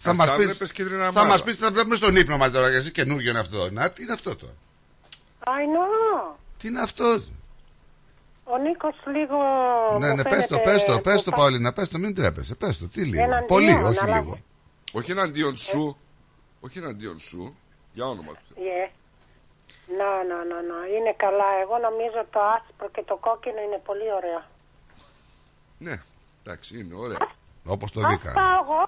Θα 0.00 0.10
Ας 0.10 0.16
μας 0.16 0.26
τα 0.26 0.34
πεις, 0.36 0.44
βλέπεις 0.44 0.72
κίτρινα 0.72 1.04
θα 1.04 1.12
μαύρα. 1.12 1.28
μας 1.28 1.42
πεις, 1.42 1.56
θα 1.56 1.70
βλέπουμε 1.72 1.96
στον 1.96 2.16
ύπνο 2.16 2.36
μας 2.36 2.50
τώρα, 2.50 2.68
γιατί 2.68 2.82
εσύ 2.84 2.92
καινούργιο 2.92 3.30
είναι 3.30 3.38
αυτό. 3.38 3.70
Να, 3.70 3.90
τι 3.92 4.02
είναι 4.02 4.12
αυτό 4.12 4.36
τώρα; 4.36 4.54
I 5.44 5.62
know. 5.74 6.34
Τι 6.58 6.68
είναι 6.68 6.80
αυτό; 6.80 7.22
Ο 8.44 8.56
Νίκος 8.58 8.96
λίγο 9.14 9.38
Ναι, 9.98 10.08
μου 10.08 10.14
ναι, 10.16 10.22
πες 10.22 10.46
το, 10.46 10.54
φαίνεται 10.54 10.70
πες 10.70 10.84
το, 10.84 11.00
πες 11.00 11.22
το 11.22 11.30
που 11.30 11.36
Παολίνα, 11.36 11.72
πες 11.72 11.88
το, 11.88 11.98
μην 11.98 12.14
τρέπεσαι, 12.14 12.54
πες 12.54 12.78
το, 12.78 12.88
τι 12.88 13.00
λίγο. 13.04 13.22
Εναντίον, 13.22 13.46
Πολύ, 13.46 13.70
όχι 13.72 13.98
αλλά- 14.02 14.18
λίγο. 14.18 14.38
Όχι 14.92 15.10
εναντίον 15.10 15.56
σου. 15.56 15.96
Όχι 16.60 16.78
εναντίον 16.78 17.18
σου. 17.18 17.56
Για 17.92 18.06
όνομα 18.06 18.32
του. 18.32 18.40
Θεού. 18.54 18.64
Yeah. 18.64 18.90
Να, 19.98 20.10
να, 20.28 20.38
να, 20.50 20.58
να. 20.70 20.78
Είναι 20.96 21.14
καλά. 21.16 21.48
Εγώ 21.62 21.76
νομίζω 21.78 22.20
το 22.34 22.40
άσπρο 22.56 22.88
και 22.94 23.02
το 23.06 23.16
κόκκινο 23.16 23.60
είναι 23.66 23.80
πολύ 23.84 24.08
ωραίο. 24.18 24.42
Ναι, 25.78 26.02
εντάξει, 26.42 26.78
είναι 26.80 26.94
ωραία. 26.94 27.18
Όπως 27.64 27.92
το 27.92 28.00
Ας 28.00 28.10
δίκα. 28.10 28.32
πάω 28.32 28.58
εγώ 28.64 28.84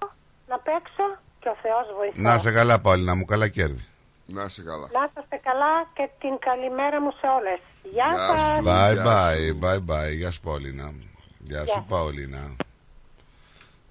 να 0.47 0.57
παίξω 0.59 1.05
και 1.39 1.49
ο 1.49 1.55
Θεός 1.61 1.85
βοηθά. 1.97 2.21
Να 2.21 2.37
σε 2.37 2.51
καλά 2.51 2.81
Παολίνα 2.81 3.15
μου, 3.15 3.25
καλά 3.25 3.47
κέρδη. 3.47 3.85
Να 4.25 4.43
είσαι 4.43 4.61
καλά. 4.63 4.87
Να 4.93 5.03
είστε 5.21 5.39
καλά 5.43 5.73
και 5.93 6.09
την 6.19 6.37
καλημέρα 6.39 7.01
μου 7.01 7.11
σε 7.11 7.27
όλες. 7.37 7.59
Γεια 7.83 8.07
Γεια 8.13 8.25
σας. 8.25 8.41
σου. 8.41 8.63
Bye 8.63 8.93
Γεια 8.93 9.03
bye, 9.05 9.47
σου. 9.47 9.59
bye 9.61 9.81
bye. 9.91 10.11
Γεια 10.15 10.31
σου 10.31 10.41
Παολίνα. 10.41 10.93
Γεια 11.39 11.59
σου 11.59 11.65
Γεια. 11.65 11.85
Παολίνα. 11.87 12.55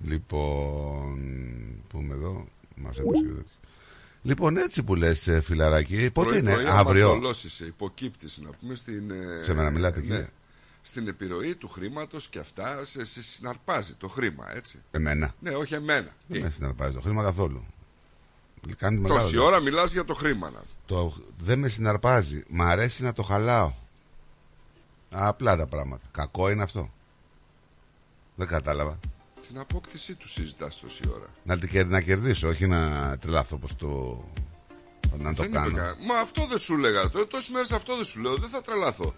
Λοιπόν, 0.04 1.18
πούμε 1.88 2.14
εδώ, 2.14 2.44
μας 2.74 2.98
έπεσε 2.98 3.22
και 3.22 3.28
τέτοιο. 3.28 3.44
Λοιπόν, 4.22 4.56
έτσι 4.56 4.82
που 4.82 4.94
λες 4.94 5.26
ε, 5.26 5.40
φιλαράκι, 5.40 6.10
πότε 6.10 6.28
Πρωί, 6.28 6.38
είναι, 6.38 6.52
πρωί, 6.52 6.66
αύριο; 6.66 7.06
αμαρτωλός 7.08 7.44
είσαι, 7.44 7.64
υποκύπτης 7.64 8.38
να 8.42 8.50
πούμε 8.50 8.74
στην. 8.74 9.10
ε, 9.10 9.42
Σε 9.42 9.54
μένα 9.54 9.70
μιλάτε, 9.70 10.00
ναι, 10.00 10.06
κύριε. 10.06 10.28
στην 10.82 11.08
επιρροή 11.08 11.54
του 11.54 11.68
χρήματος 11.68 12.28
και 12.28 12.38
αυτά 12.38 12.84
σε, 12.84 13.04
σε 13.04 13.22
συναρπάζει 13.22 13.94
το 13.94 14.08
χρήμα, 14.08 14.56
έτσι. 14.56 14.78
Εμένα. 14.90 15.34
Ναι, 15.40 15.50
όχι 15.50 15.74
εμένα. 15.74 16.08
Τι, 16.08 16.32
Δεν 16.34 16.42
με 16.42 16.50
συναρπάζει 16.50 16.94
το 16.94 17.00
χρήμα 17.00 17.22
καθόλου. 17.22 17.64
Κάνει 18.78 18.98
μεγάλο 18.98 19.20
Τόση 19.20 19.34
λόγο. 19.34 19.46
ώρα 19.46 19.60
μιλάς 19.60 19.92
για 19.92 20.04
το 20.04 20.14
χρήμα. 20.14 20.50
Να. 20.50 20.62
Το, 20.86 21.14
δεν 21.38 21.58
με 21.58 21.68
συναρπάζει. 21.68 22.44
Μ' 22.48 22.62
αρέσει 22.62 23.02
να 23.02 23.12
το 23.12 23.22
χαλάω. 23.22 23.72
Απλά 25.10 25.56
τα 25.56 25.66
πράγματα. 25.66 26.06
Κακό 26.12 26.50
είναι 26.50 26.62
αυτό. 26.62 26.90
Δεν 28.34 28.46
κατάλαβα. 28.46 28.98
Την 29.52 29.60
απόκτησή 29.60 30.14
του 30.14 30.28
συζητά 30.28 30.68
τόση 30.80 31.00
ώρα. 31.14 31.26
Να, 31.42 31.58
την 31.58 31.68
κερ- 31.70 31.88
να 31.90 32.00
κερδίσω, 32.00 32.48
όχι 32.48 32.66
να 32.66 32.80
τρελαθώ 33.20 33.56
πως 33.56 33.76
το. 33.76 33.88
Να 35.18 35.34
το 35.34 35.42
δεν 35.42 35.52
κάνω. 35.52 35.66
είπε 35.66 35.76
κανένα. 35.76 35.96
Μα 36.06 36.18
αυτό 36.18 36.46
δεν 36.46 36.58
σου 36.58 36.76
λέγα. 36.76 37.10
Τό- 37.10 37.26
Τόσες 37.26 37.48
μέρες 37.48 37.72
αυτό 37.72 37.96
δεν 37.96 38.04
σου 38.04 38.20
λέω. 38.20 38.34
Δεν 38.36 38.48
θα 38.48 38.60
τρελαθώ. 38.60 39.14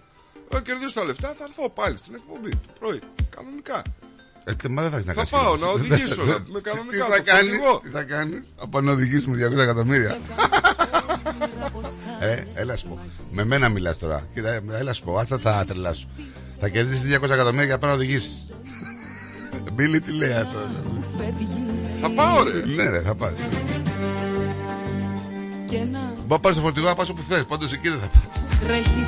Εγώ 0.52 0.60
κερδίσω 0.62 0.92
τα 0.94 1.04
λεφτά, 1.04 1.34
θα 1.38 1.44
έρθω 1.44 1.70
πάλι 1.70 1.96
στην 1.98 2.14
εκπομπή 2.14 2.50
το 2.50 2.72
πρωί. 2.78 3.00
Κανονικά. 3.36 3.82
Ε, 4.44 4.52
μα 4.68 4.82
δεν 4.82 4.90
θα 4.90 4.96
έχεις 4.96 5.06
να 5.06 5.12
Θα 5.12 5.24
κάνεις 5.24 5.30
πάω 5.30 5.56
κερδίσεις. 5.56 5.60
να 5.60 5.68
οδηγήσω, 5.68 6.24
να 6.24 6.42
πούμε 6.42 6.60
κανονικά, 6.60 7.04
Τι 7.04 7.10
θα 7.12 7.16
το 7.16 7.22
κάνει, 7.24 7.48
φορτηγό. 7.48 7.78
τι 7.82 7.88
θα 7.88 8.02
κάνει; 8.02 8.42
Από 8.56 8.80
να 8.80 8.92
οδηγήσει 8.92 9.28
μου 9.28 9.34
200 9.34 9.58
εκατομμύρια. 9.62 10.18
ε, 12.20 12.44
έλα 12.54 12.76
σου 12.76 12.88
πω. 12.88 12.98
Με 13.30 13.44
μένα 13.44 13.68
μιλάς 13.68 13.98
τώρα. 13.98 14.28
Κοίτα, 14.34 14.60
έλα 14.70 14.92
σου 14.92 15.04
πω. 15.04 15.18
Άστα 15.18 15.38
τα 15.38 15.64
τρελά 15.68 15.92
σου. 15.92 16.08
Θα 16.60 16.68
κερδίσεις 16.68 17.02
200 17.18 17.22
εκατομμύρια 17.34 17.64
για 17.64 17.78
να 17.80 17.86
να 17.86 17.92
οδηγήσεις. 17.92 18.48
Μπίλι 19.72 20.00
τι 20.00 20.12
λέει 20.12 20.32
αυτό. 20.32 20.58
Θα 22.00 22.10
πάω, 22.10 22.42
ρε. 22.42 22.74
Ναι, 22.74 22.90
ρε, 22.90 23.00
θα 23.00 23.14
πας. 23.14 23.32
Μπορεί 26.26 26.28
να 26.28 26.38
πάρεις 26.38 26.56
το 26.56 26.62
φορτηγό 26.62 26.86
να 26.86 26.94
πας 26.94 27.08
όπου 27.08 27.22
θες. 27.28 27.44
Πάντως 27.44 27.72
εκεί 27.72 27.88
δεν 27.88 27.98
θα 27.98 28.06
πας. 28.06 28.22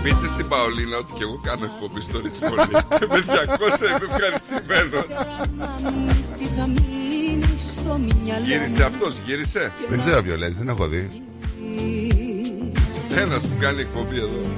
Πείτε 0.02 0.26
στην 0.34 0.48
Παολίνα 0.48 0.96
ότι 0.96 1.12
και 1.12 1.22
εγώ 1.22 1.40
κάνω 1.42 1.64
εκπομπή 1.64 2.00
στο 2.00 2.20
ρυθμό 2.20 2.54
και 2.98 3.06
με 3.10 3.18
200 3.20 3.86
είμαι 3.86 4.06
ευχαριστημένος. 4.10 5.06
Γύρισε 8.42 8.84
αυτός, 8.84 9.18
γύρισε. 9.24 9.72
Δεν 9.88 9.98
ξέρω 9.98 10.22
ποιο 10.22 10.36
λες, 10.36 10.56
δεν 10.56 10.68
έχω 10.68 10.86
δει. 10.86 11.22
Ένας 13.16 13.42
που 13.42 13.56
κάνει 13.60 13.80
εκπομπή 13.80 14.16
εδώ. 14.16 14.50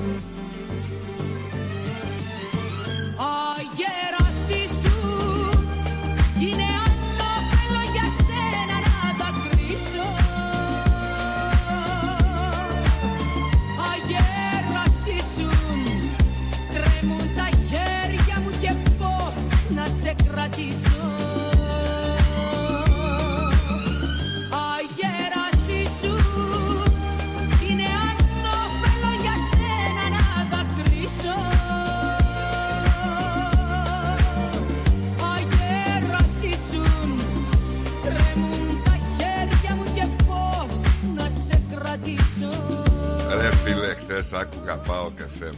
Φίλε, 44.23 44.23
χθε 44.23 44.37
άκουγα 44.37 44.77
πάω 44.77 45.11
καφέ. 45.15 45.51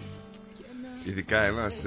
Ειδικά 1.05 1.43
ένας 1.43 1.83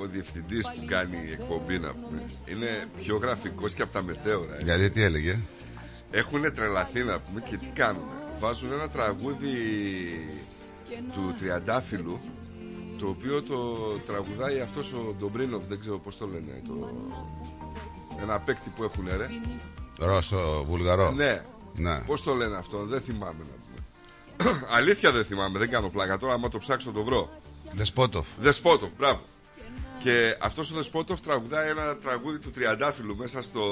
ο 0.00 0.06
διευθυντής 0.06 0.66
που 0.66 0.84
κάνει 0.86 1.16
εκπομπή 1.32 1.78
να 1.78 1.94
πούμε, 1.94 2.22
είναι 2.46 2.68
πιο 3.02 3.16
γραφικός 3.16 3.74
και 3.74 3.82
από 3.82 3.92
τα 3.92 4.02
μετέωρα. 4.02 4.56
ε. 4.56 4.62
Γιατί 4.62 4.90
τι 4.90 5.02
έλεγε; 5.02 5.38
Έχουν 6.10 6.52
τρελαθεί 6.54 7.04
να 7.04 7.20
πούμε 7.20 7.40
και 7.40 7.56
τι 7.56 7.66
κάνουν. 7.66 8.04
Βάζουν 8.38 8.72
ένα 8.72 8.88
τραγούδι 8.88 9.54
του 11.12 11.34
Τριαντάφυλλου 11.38 12.20
το 12.98 13.08
οποίο 13.08 13.42
το 13.42 13.76
τραγουδάει 14.06 14.60
αυτός 14.60 14.92
ο 14.92 15.14
Ντομπρίνοφ, 15.18 15.64
δεν 15.66 15.80
ξέρω 15.80 15.98
πώς 15.98 16.16
το 16.18 16.26
λένε. 16.26 16.62
Το... 16.66 16.88
Ένα 18.22 18.40
παίκτη 18.40 18.72
που 18.76 18.84
έχουν 18.84 19.04
ρε. 19.16 19.26
Ρώσο, 19.98 20.64
Βουλγαρό. 20.64 21.10
Ναι. 21.12 21.42
Ναι. 21.74 22.02
Πώς 22.06 22.22
το 22.22 22.34
λένε 22.34 22.56
αυτό, 22.56 22.84
δεν 22.84 23.00
θυμάμαι 23.00 23.38
να 23.38 23.54
πούμε. 23.64 23.65
Αλήθεια 24.78 25.10
δεν 25.10 25.24
θυμάμαι, 25.24 25.58
δεν 25.58 25.70
κάνω 25.70 25.88
πλάκα. 25.88 26.18
Τώρα 26.18 26.34
άμα 26.34 26.48
το 26.48 26.58
ψάξω 26.58 26.90
το 26.90 27.02
βρω. 27.02 27.40
Δεσπότοφ. 27.72 28.26
Δεσπότοφ, 28.40 28.90
μπράβο. 28.96 29.24
Και 29.98 30.36
αυτός 30.40 30.70
ο 30.70 30.74
Δεσπότοφ 30.74 31.20
τραγουδάει 31.20 31.70
ένα 31.70 31.96
τραγούδι 31.96 32.38
του 32.38 32.50
Τριαντάφυλλου 32.50 33.16
μέσα 33.16 33.42
στο... 33.42 33.62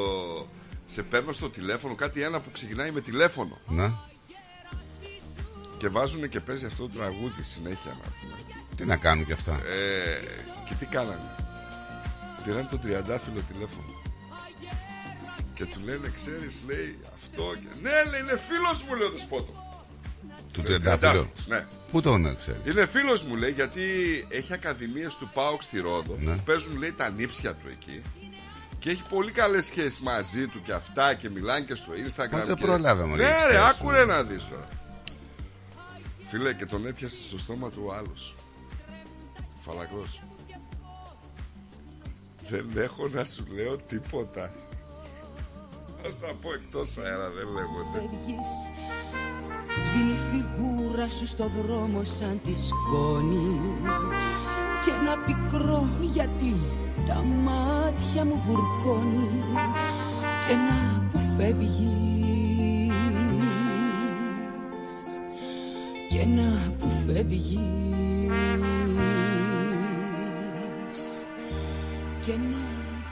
Σε 0.86 1.02
παίρνω 1.02 1.32
στο 1.32 1.50
τηλέφωνο, 1.50 1.94
κάτι 1.94 2.22
ένα 2.22 2.40
που 2.40 2.50
ξεκινάει 2.50 2.90
με 2.90 3.00
τηλέφωνο. 3.00 3.58
Ναι. 3.66 3.90
Και 5.76 5.88
βάζουν 5.88 6.28
και 6.28 6.40
παίζει 6.40 6.64
αυτό 6.66 6.82
το 6.86 6.98
τραγούδι 6.98 7.42
συνέχεια 7.42 7.90
να 8.02 8.08
πούμε. 8.20 8.36
Τι 8.76 8.84
να 8.84 8.96
κάνουν 8.96 9.26
και 9.26 9.32
αυτά; 9.32 9.52
Ε, 9.52 10.20
και 10.68 10.74
τι 10.74 10.86
κάνανε. 10.86 11.34
Πήραν 12.44 12.68
το 12.68 12.78
τριαντάφυλλο 12.78 13.40
τηλέφωνο. 13.52 14.02
Και 15.54 15.64
του 15.64 15.80
λένε, 15.84 16.10
ξέρεις, 16.14 16.62
λέει 16.66 16.98
αυτό. 17.14 17.54
Και... 17.60 17.66
Ναι, 17.82 18.10
λέει, 18.10 18.20
είναι 18.20 18.38
φίλος 18.48 18.82
μου, 18.82 18.94
λέει 18.94 19.06
ο 19.06 19.10
Δεσπότοφ. 19.10 19.56
Του 20.54 20.60
Ε, 20.60 20.64
τριαντάφυλλου. 20.64 20.98
Τριαντάφυλλος, 21.00 21.46
Ναι. 21.46 21.66
Πού 21.90 22.00
το 22.02 22.18
ναι, 22.18 22.34
ξέρεις; 22.34 22.60
Είναι 22.70 22.86
φίλος 22.86 23.22
μου, 23.22 23.36
λέει, 23.36 23.50
γιατί 23.50 23.82
έχει 24.28 24.52
ακαδημίες 24.52 25.16
του 25.16 25.30
ΠΑΟΚ 25.34 25.62
στη 25.62 25.80
Ρόδο. 25.80 26.16
Ναι. 26.20 26.32
που 26.34 26.42
Παίζουν, 26.44 26.78
λέει, 26.78 26.92
τα 26.92 27.10
νύψια 27.10 27.54
του 27.54 27.66
εκεί. 27.70 28.02
Και 28.78 28.90
έχει 28.90 29.02
πολύ 29.08 29.30
καλές 29.30 29.64
σχέσεις 29.64 29.98
μαζί 30.00 30.46
του 30.46 30.62
και 30.62 30.72
αυτά 30.72 31.14
και 31.14 31.30
μιλάνε 31.30 31.60
και 31.64 31.74
στο 31.74 31.92
Instagram. 31.92 32.30
Μα 32.32 32.44
δεν 32.44 32.56
και... 32.56 32.62
προλάβαμε, 32.62 33.16
Ναι, 33.16 33.22
λέει, 33.22 33.32
ρε, 33.48 33.54
σχέση, 33.54 33.68
άκουρε 33.68 34.04
να 34.04 34.22
δεις 34.22 34.48
τώρα. 34.48 34.64
Φίλε 36.26 36.52
και 36.54 36.66
τον 36.66 36.86
έπιασε 36.86 37.16
στο 37.28 37.38
στόμα 37.38 37.70
του 37.70 37.82
ο 37.86 37.92
άλλος 37.94 38.34
Φαλακρός 39.60 40.20
Δεν 42.48 42.70
έχω 42.76 43.08
να 43.08 43.24
σου 43.24 43.44
λέω 43.54 43.76
τίποτα 43.76 44.52
Ας 46.06 46.20
τα 46.20 46.26
πω 46.42 46.52
εκτός 46.52 46.98
αέρα 46.98 47.30
δεν 47.30 47.46
λέγονται 47.46 47.98
φεύγεις 49.94 50.12
Σβήνει 50.12 50.12
η 50.12 50.18
φιγούρα 50.30 51.08
σου 51.08 51.26
στο 51.26 51.50
δρόμο 51.62 52.04
σαν 52.04 52.40
τη 52.44 52.52
σκόνη 52.54 53.60
Και 54.84 54.90
ένα 55.00 55.16
πικρό 55.16 55.88
γιατί 56.12 56.54
τα 57.06 57.22
μάτια 57.22 58.24
μου 58.24 58.42
βουρκώνει 58.46 59.28
Και 60.46 60.52
ένα 60.52 61.08
που 61.12 61.18
φεύγεις. 61.36 62.92
Και 66.08 66.18
ένα 66.18 66.72
που 66.78 66.86
φεύγεις. 67.06 67.58
Και 72.20 72.32
ένα 72.32 72.64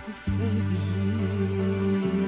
που 0.05 0.13
φεύγεις 0.31 2.22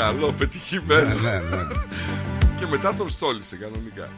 Καλό 0.00 0.32
πετυχημένο 0.32 1.14
Ναι, 1.20 1.30
ναι. 1.30 1.66
Και 2.56 2.66
μετά 2.66 2.94
τον 2.94 3.08
στόλισε 3.08 3.56
κανονικά 3.56 4.08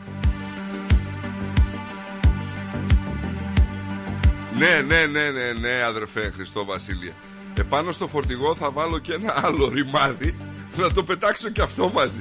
Ναι, 4.59 4.83
ναι, 4.87 5.07
ναι, 5.07 5.31
ναι, 5.31 5.53
ναι, 5.61 5.83
αδερφέ 5.89 6.31
Χριστό 6.35 6.65
Βασίλεια. 6.65 7.13
Επάνω 7.59 7.93
στο 7.93 8.07
φορτηγό 8.07 8.55
θα 8.55 8.71
βάλω 8.71 8.99
και 8.99 9.13
ένα 9.13 9.45
άλλο 9.45 9.69
ρημάδι 9.69 10.37
να 10.77 10.91
το 10.93 11.03
πετάξω 11.05 11.49
και 11.49 11.63
αυτό 11.63 11.91
μαζί. 11.95 12.21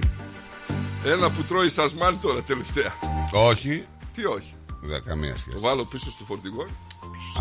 Ένα 1.05 1.29
που 1.31 1.43
τρώει 1.43 1.69
σασμάν 1.69 2.19
τώρα 2.21 2.41
τελευταία. 2.41 2.93
Όχι, 3.31 3.85
Τι 4.15 4.25
όχι. 4.25 4.53
δεν 4.81 4.91
έχει 4.91 5.07
καμία 5.07 5.31
Το 5.33 5.37
σχέση. 5.39 5.57
βάλω 5.59 5.85
πίσω 5.85 6.11
στο 6.11 6.23
φορτηγό. 6.23 6.65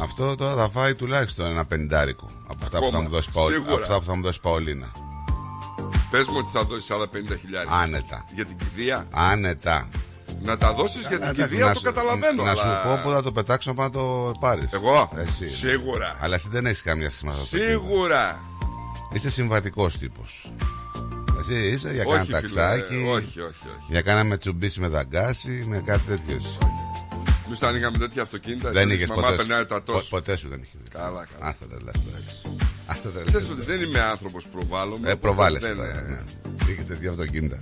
Αυτό 0.02 0.34
τώρα 0.36 0.54
θα 0.54 0.70
φάει 0.70 0.94
τουλάχιστον 0.94 1.46
ένα 1.46 1.64
πεντάρικο 1.66 2.28
από 2.46 2.64
αυτά, 2.64 2.78
που 2.78 2.84
Ακόμα. 2.84 2.98
θα, 2.98 3.02
μου 3.02 3.08
δώσει, 3.08 3.30
Παολ... 3.32 3.52
Σίγουρα. 3.52 3.72
από 3.72 3.82
αυτά 3.82 3.98
που 3.98 4.04
θα 4.04 4.14
μου 4.16 4.22
δώσει 4.22 4.40
Παολίνα. 4.40 4.90
Πες 6.10 6.26
μου 6.26 6.34
ότι 6.38 6.50
θα 6.52 6.64
δώσεις 6.64 6.90
άλλα 6.90 7.04
50 7.04 7.36
χιλιάρια. 7.40 7.70
Άνετα. 7.72 8.24
Για 8.34 8.44
την 8.44 8.56
κηδεία. 8.56 9.06
Άνετα. 9.10 9.88
Να 10.42 10.56
τα 10.56 10.72
δώσεις 10.72 11.00
για 11.00 11.08
την 11.08 11.22
Εντάξει, 11.22 11.42
κηδεία 11.42 11.64
να 11.64 11.72
το 11.72 11.78
σου- 11.78 11.84
καταλαβαίνω. 11.84 12.42
Να 12.42 12.50
αλλά... 12.50 12.62
σου 12.62 12.88
πω 12.88 13.00
που 13.02 13.10
θα 13.10 13.22
το 13.22 13.32
πετάξω 13.32 13.72
να 13.72 13.90
το 13.90 14.32
πάρεις. 14.40 14.72
Εγώ; 14.72 15.10
Εσύ. 15.16 15.48
Σίγουρα. 15.50 16.16
Αλλά 16.20 16.34
εσύ 16.34 16.48
δεν 16.50 16.66
έχεις 16.66 16.82
καμία 16.82 17.08
σχέση 17.10 17.24
με 17.24 17.30
αυτό. 17.30 17.42
το 17.44 17.48
κείμενο. 17.56 17.70
Σίγουρα. 17.80 18.40
Είσαι 19.12 19.30
συμβατικός 19.30 19.98
τύπος. 19.98 20.52
Εσύ 21.40 21.68
είσαι 21.68 21.92
για 21.92 22.04
κάνα 22.04 22.16
Όχι, 22.20 22.24
φίλε, 22.24 22.40
ταξάκι. 22.40 22.94
ε, 22.94 22.96
όχι, 23.10 23.40
όχι, 23.40 23.40
όχι. 23.40 23.84
Για 23.88 24.02
κάνα 24.02 24.24
με 24.24 24.36
τσουμπίσει 24.36 24.80
με 24.80 24.88
δαγκάση, 24.88 25.64
με 25.68 25.82
κάτι 25.86 26.02
τέτοιο. 26.06 26.36
εσύ. 26.36 26.58
Εμείς 27.46 27.58
τα 27.58 27.68
ανοίγαμε 27.68 27.98
τέτοια 27.98 28.22
αυτοκίνητα. 28.22 28.70
Δεν 28.70 28.88
και 28.88 28.94
είχες 28.94 29.06
η 29.06 29.08
Μαμά 29.08 29.22
ποτέ. 29.22 29.36
περνάει 29.36 29.60
σου- 29.60 29.66
τα 29.66 29.74
πο- 29.82 29.92
τόσο. 29.92 30.08
Ποτέ 30.08 30.36
σου 30.36 30.48
δεν 30.48 30.58
είχε. 30.60 30.76
δει. 30.82 30.88
Καλά, 30.88 31.26
καλά. 31.38 31.50
Άστα 31.50 31.66
τα 31.68 31.76
λες 32.92 33.00
τώρα. 33.02 33.08
Άστα 33.08 33.10
τα 33.10 33.18
λες. 33.18 33.26
Ξέρεις 33.26 33.48
ότι 33.50 33.60
δεν 33.64 33.80
είμαι 33.82 34.00
άνθρωπος 34.00 34.46
προβάλλομαι. 34.46 35.10
Ε, 35.10 35.14
προβάλλεσαι 35.14 35.66
δεν- 35.66 35.76
τώρα. 35.76 36.02
ναι. 36.02 36.18
Είχε 36.70 36.82
τέτοια 36.82 37.10
αυτοκίνητα. 37.10 37.58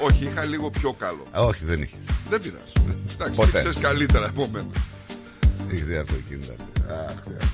Όχι, 0.00 0.24
είχα 0.24 0.44
λίγο 0.44 0.70
πιο 0.70 0.92
καλό. 0.92 1.26
Α, 1.36 1.40
Όχι, 1.40 1.64
δεν 1.64 1.82
είχες. 1.82 1.98
Δεν 2.28 2.40
πειράζει. 2.40 2.72
Εντάξει, 3.12 3.36
Ποτέ. 3.40 3.58
ξέρεις 3.58 3.76
καλύτερα 3.78 4.28
από 4.28 4.48
μένα. 4.52 4.66
Είχε 5.70 5.84
τέτοια 5.84 6.00
αυτοκίνητα. 6.00 6.54
Αχ, 7.08 7.14
Θεέ. 7.24 7.48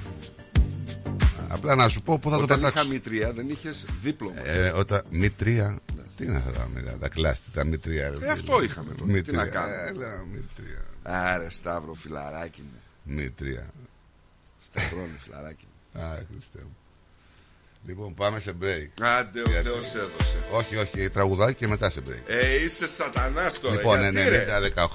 Απλά 1.49 1.75
να 1.75 1.89
σου 1.89 2.03
πω 2.03 2.19
πού 2.19 2.31
θα 2.31 2.37
το 2.37 2.43
Όταν 2.43 2.59
είχα 2.61 2.69
πετάξω. 2.69 2.89
μητρία 2.91 3.33
δεν 3.33 3.49
είχες 3.49 3.85
δίπλωμα. 4.03 4.47
Ε, 4.49 4.69
όταν 4.69 5.03
μη 5.11 5.31
τρία. 5.31 5.79
Τι 6.17 6.25
είναι 6.25 6.37
αυτά 6.37 6.51
τα 6.51 6.69
μη- 6.75 6.99
τα 7.01 7.09
κλάστη, 7.09 7.51
τα 7.55 7.65
μη 7.65 7.79
τρία. 7.79 8.03
ρε 8.09 8.15
Ε, 8.15 8.19
φίλε. 8.19 8.31
αυτό 8.31 8.63
είχαμε 8.63 8.95
τότε. 8.99 9.13
Μη 9.13 9.23
Τι 9.23 9.33
να 9.33 9.41
τρία. 9.41 9.51
κάνουμε; 9.53 9.77
Έλα, 9.89 10.25
μη 10.33 10.45
τρία. 10.57 10.83
Άρε 11.03 11.51
Σταύρο 11.51 11.95
φιλαράκι 11.95 12.61
μου. 12.63 12.81
Μη 13.15 13.31
τρία. 13.31 13.71
Σταυρώνει 14.61 15.17
φιλαράκι 15.25 15.65
μου. 15.67 15.74
Α, 15.95 16.03
Χριστέ 16.31 16.59
μου. 16.63 16.77
Λοιπόν, 17.87 18.15
πάμε 18.15 18.41
σε 18.41 18.53
break. 18.63 18.89
Άντε 19.19 19.41
ο 19.41 19.49
Θεός 19.49 19.95
έδωσε. 19.95 20.37
Όχι, 20.53 20.77
όχι, 20.77 21.11
τραγουδάκι 21.11 21.55
και 21.55 21.67
μετά 21.67 21.91
σε 21.91 22.01
break. 22.09 22.23
Ε, 22.27 22.65
είσαι 22.65 22.87
σατανάς 22.89 23.61
τώρα. 23.61 23.75
Λοιπόν, 23.75 24.01
γιατί, 24.01 24.29
ρε; 24.29 24.47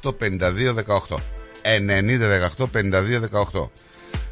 90-18, 0.02 0.12
52-18. 0.12 1.20
90-18, 1.62 2.68
52-18. 2.68 3.70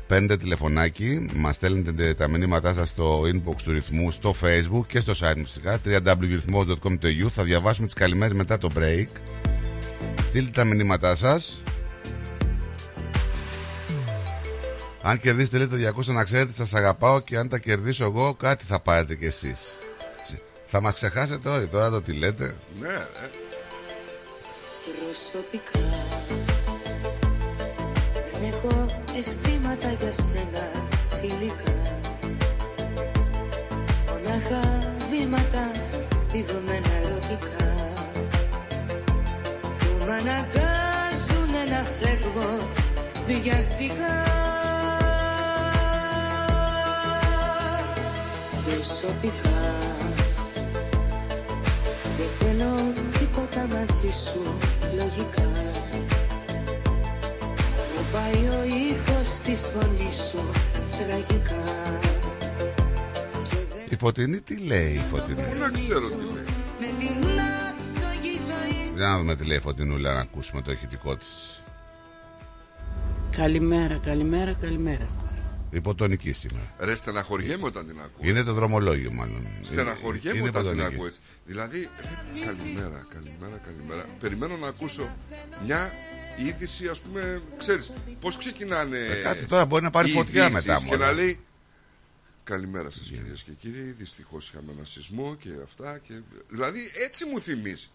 Πέντε 0.08 0.38
τηλεφωνάκι, 0.38 1.30
μας 1.34 1.56
στέλνετε 1.56 2.14
τα 2.14 2.28
μηνύματά 2.30 2.74
σας 2.74 2.90
στο 2.90 3.22
inbox 3.22 3.56
του 3.64 3.72
ρυθμού, 3.72 4.12
στο 4.12 4.36
facebook 4.42 4.86
και 4.88 5.00
στο 5.00 5.14
site 5.20 5.38
μου 5.38 5.46
φυσικά. 5.46 5.80
www.rhythmos.com.au 5.86 7.28
Θα 7.30 7.44
διαβάσουμε 7.44 7.86
τις 7.86 7.96
καλημέρες 7.96 8.38
μετά 8.38 8.58
το 8.58 8.70
break. 8.78 9.08
Στείλτε 10.22 10.52
τα 10.52 10.64
μηνύματά 10.64 11.16
σας. 11.16 11.62
Αν 15.08 15.20
κερδίσετε 15.20 15.58
λέει 15.58 15.68
το 15.68 15.76
200 16.00 16.06
να 16.06 16.24
ξέρετε 16.24 16.54
σας 16.54 16.74
αγαπάω 16.74 17.20
και 17.20 17.38
αν 17.38 17.50
τα 17.50 17.58
κερδίσω 17.58 18.04
εγώ 18.04 18.34
κάτι 18.34 18.66
θα 18.66 18.80
πάρετε 18.80 19.16
κι 19.16 19.26
εσείς. 19.26 19.60
Θα 20.66 20.82
μας 20.82 20.94
ξεχάσετε 20.94 21.50
όλοι 21.50 21.68
τώρα 21.68 21.90
το 21.90 22.02
τι 22.02 22.14
λέτε. 22.14 22.56
Ναι, 22.80 22.88
ρε. 22.88 23.30
Προσωπικά 25.04 25.80
δεν 28.32 28.54
έχω 28.54 28.86
αισθήματα 29.18 29.92
για 30.00 30.12
σένα 30.12 30.72
φιλικά 31.10 32.00
Μονάχα 34.08 34.94
βήματα 35.10 35.72
στιγμένα 36.22 36.94
ερωτικά 37.04 37.94
που 39.78 40.06
μ' 40.06 40.10
αναγκάζουν 40.10 41.52
να 41.70 41.84
φεύγω 41.86 42.68
βιαστικά 43.28 44.38
Προσωπικά 48.88 49.60
δεν 52.18 52.28
θέλω 52.40 52.94
τίποτα 53.20 53.68
μαζί 53.68 54.12
σου 54.24 54.58
λογικά 54.98 55.48
Μου 57.96 58.06
πάει 58.12 58.48
ο 58.48 58.64
ήχος 58.64 59.30
της 59.46 59.62
φωνής 59.62 60.16
σου 60.30 60.44
τραγικά 60.98 61.64
Και 63.50 63.56
δεν 63.70 63.86
Η 63.90 63.96
Φωτεινή 63.96 64.42
τι 64.42 64.58
λέει 64.58 64.94
η 64.94 65.04
Φωτεινή; 65.12 65.42
Πού 65.42 65.56
να 65.60 65.70
ξέρω 65.70 66.08
τι 66.10 66.16
λέει. 66.16 66.44
με 66.80 66.88
την 67.00 67.28
άψογη 67.70 68.40
ζωή 68.48 68.96
Για 68.96 69.08
να 69.08 69.18
δούμε 69.18 69.36
τι 69.36 69.46
λέει 69.46 69.58
η 69.58 69.62
Φωτεινούλα 69.62 70.14
να 70.14 70.20
ακούσουμε 70.20 70.62
το 70.62 70.72
ηχητικό 70.72 71.16
της. 71.16 71.62
Καλημέρα, 73.32 74.00
καλημέρα, 74.04 74.54
καλημέρα. 74.62 75.08
Υποτονική 75.72 76.32
σήμερα. 76.34 76.74
Ρε, 76.80 76.96
στεναχωριέμαι 76.96 77.66
όταν 77.66 77.88
την 77.88 78.00
ακούω. 78.00 78.30
Είναι 78.30 78.44
το 78.44 78.54
δρομολόγιο 78.54 79.12
μάλλον. 79.12 79.48
Στεναχωριέμαι 79.62 80.38
Είναι 80.38 80.48
όταν 80.48 80.62
την 80.64 80.72
υποτονική. 80.72 80.96
ακούω 80.96 81.06
έτσι. 81.06 81.20
Δηλαδή, 81.46 81.80
ρε, 81.80 82.46
καλημέρα, 82.46 83.06
καλημέρα, 83.14 83.58
καλημέρα. 83.66 84.06
Περιμένω 84.20 84.58
να 84.58 84.68
ακούσω 84.68 85.16
μια 85.66 85.92
είδηση, 86.38 86.88
ας 86.88 87.00
πούμε, 87.00 87.42
ξέρεις 87.58 87.92
πώς 88.20 88.38
ξεκινάνε. 88.38 88.98
Ε, 88.98 89.22
κάτσε 89.22 89.46
τώρα, 89.46 89.66
μπορεί 89.66 89.84
να 89.84 89.90
πάρει 89.90 90.10
οι 90.10 90.14
φωτιά 90.14 90.46
ειδήσεις 90.48 90.66
μετά, 90.66 90.80
Και 90.80 90.86
μωρέ. 90.86 90.98
να 91.06 91.12
λέει. 91.12 91.40
Καλημέρα 92.44 92.90
σας, 92.92 93.08
κυρίες 93.08 93.44
και 93.44 93.52
κύριοι. 93.60 93.96
Δυστυχώς 93.98 94.50
είχαμε 94.50 94.72
ένα 94.78 94.86
σεισμό 94.86 95.36
και 95.40 95.50
αυτά. 95.64 95.98
Και... 96.08 96.14
Δηλαδή, 96.50 96.80
έτσι 97.06 97.26
μου 97.26 97.40
θυμίζει. 97.40 97.90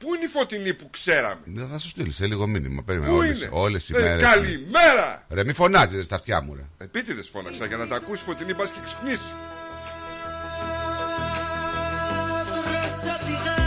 Πού 0.00 0.14
είναι 0.14 0.24
η 0.24 0.28
φωτεινή 0.28 0.74
που 0.74 0.90
ξέραμε; 0.90 1.40
Δεν 1.44 1.68
θα 1.72 1.78
σου 1.78 1.88
στείλει 1.88 2.12
σε 2.12 2.26
λίγο 2.26 2.46
μήνυμα. 2.46 2.82
Περίμενε 2.82 3.10
Πού 3.10 3.16
όλες, 3.16 3.38
είναι; 3.38 3.48
όλες 3.52 3.88
οι 3.88 3.92
Ε, 3.96 4.00
μέρες. 4.00 4.22
καλημέρα! 4.26 5.26
Ρε 5.28 5.44
μη 5.44 5.52
φωνάζεις 5.52 6.04
στα 6.04 6.14
αυτιά 6.16 6.42
μου 6.42 6.54
ρε. 6.54 6.62
Επίτηδες 6.78 7.28
φώναξα 7.32 7.66
για 7.66 7.76
να 7.76 7.86
τα 7.86 7.96
ακούσεις 7.96 8.24
φωτεινή, 8.24 8.54
πας 8.54 8.70
και 8.70 8.78
ξυπνήσεις. 8.84 9.32
προσωπικά 12.70 13.58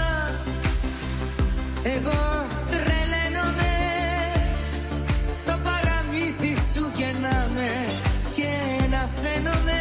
Εγώ 1.84 2.46
τρελαίνομαι 2.70 3.72
Το 5.46 5.60
παραμύθι 5.64 6.56
σου 6.74 6.92
γεννάμε 6.98 7.70
Και 8.36 8.52
να 8.92 9.08
φαίνομαι 9.08 9.80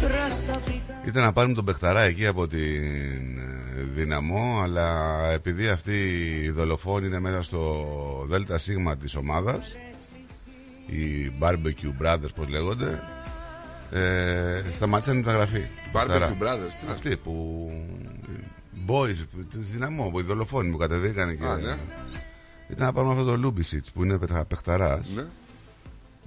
προσωπικά 0.00 1.00
Ήταν 1.04 1.22
να 1.22 1.32
πάρουμε 1.32 1.54
τον 1.54 1.64
Πεχταρά 1.64 2.00
εκεί 2.02 2.26
από 2.26 2.48
την 2.48 3.38
ε, 3.38 3.53
Δύναμο 3.94 4.60
αλλά 4.62 5.20
επειδή 5.32 5.68
αυτοί 5.68 5.96
οι 6.42 6.50
δολοφόνοι 6.50 7.06
είναι 7.06 7.20
μέσα 7.20 7.42
στο 7.42 7.86
ΔΣ 8.28 8.68
της 9.00 9.14
ομάδας 9.16 9.74
οι 10.86 11.32
Barbecue 11.40 12.02
Brothers 12.02 12.34
πως 12.34 12.48
λέγονται 12.48 13.00
ε, 13.90 14.62
σταματήσαν 14.72 15.14
την 15.14 15.24
μεταγραφή 15.24 15.62
Πεχταρά. 15.92 16.28
Barbecue 16.28 16.42
Brothers, 16.42 16.70
τι 16.70 16.84
είναι 16.84 16.92
Αυτοί 16.92 17.16
που 17.16 17.70
boys 18.86 19.14
της 19.50 19.70
Δύναμο 19.70 20.10
που 20.10 20.20
οι 20.20 20.22
δολοφόνοι 20.22 20.70
που 20.70 20.76
κατεβήκαν 20.76 21.38
και 21.38 21.44
Α, 21.44 21.56
ναι. 21.56 21.76
ήταν 22.68 22.86
να 22.86 22.92
πάρουμε 22.92 23.12
αυτό 23.12 23.24
το 23.24 23.36
Λούμπισιτς 23.36 23.92
που 23.92 24.04
είναι 24.04 24.18
παιχτα- 24.18 24.44
παιχταράς 24.44 25.08
Ναι. 25.14 25.24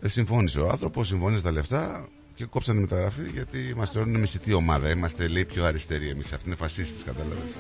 ε, 0.02 0.08
συμφώνησε 0.08 0.60
ο 0.60 0.70
άνθρωπος, 0.70 1.08
συμφώνησε 1.08 1.42
τα 1.42 1.52
λεφτά. 1.52 2.08
Και 2.38 2.46
κόψαν 2.46 2.76
τη 2.76 2.82
μεταγραφή 2.82 3.22
γιατί 3.34 3.74
μας 3.76 3.92
θεωρούν 3.92 4.20
μισητή 4.20 4.54
ομάδα. 4.54 4.90
Είμαστε 4.90 5.28
λέει 5.28 5.46
πιο 5.46 5.66
αριστεροί 5.66 6.10
εμείς. 6.10 6.34
Αυτοί 6.34 6.48
είναι 6.48 6.56
φασίστες, 6.56 7.04
κατάλαβες. 7.04 7.56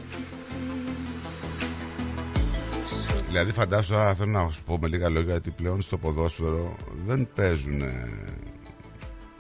Δηλαδή 3.27 3.51
φαντάσου, 3.51 3.95
α, 3.95 4.15
θέλω 4.15 4.31
να 4.31 4.49
σου 4.49 4.63
πω 4.63 4.77
με 4.81 4.87
λίγα 4.87 5.09
λόγια 5.09 5.35
ότι 5.35 5.51
πλέον 5.51 5.81
στο 5.81 5.97
ποδόσφαιρο 5.97 6.75
δεν 7.05 7.29
παίζουν 7.35 7.81
ε, 7.81 8.09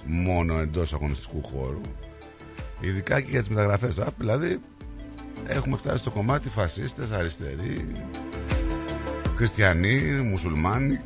μόνο 0.05 0.59
εντός 0.59 0.93
αγωνιστικού 0.93 1.43
χώρου. 1.43 1.81
Ειδικά 2.79 3.21
και 3.21 3.29
για 3.29 3.39
τις 3.39 3.49
μεταγραφές. 3.49 3.95
Δηλαδή 4.17 4.59
έχουμε 5.47 5.77
φτάσει 5.77 5.97
στο 5.97 6.11
κομμάτι 6.11 6.49
φασίστες, 6.49 7.11
αριστεροί, 7.11 7.91
χριστιανοί, 9.35 10.01
μουσουλμάνοι. 10.11 10.99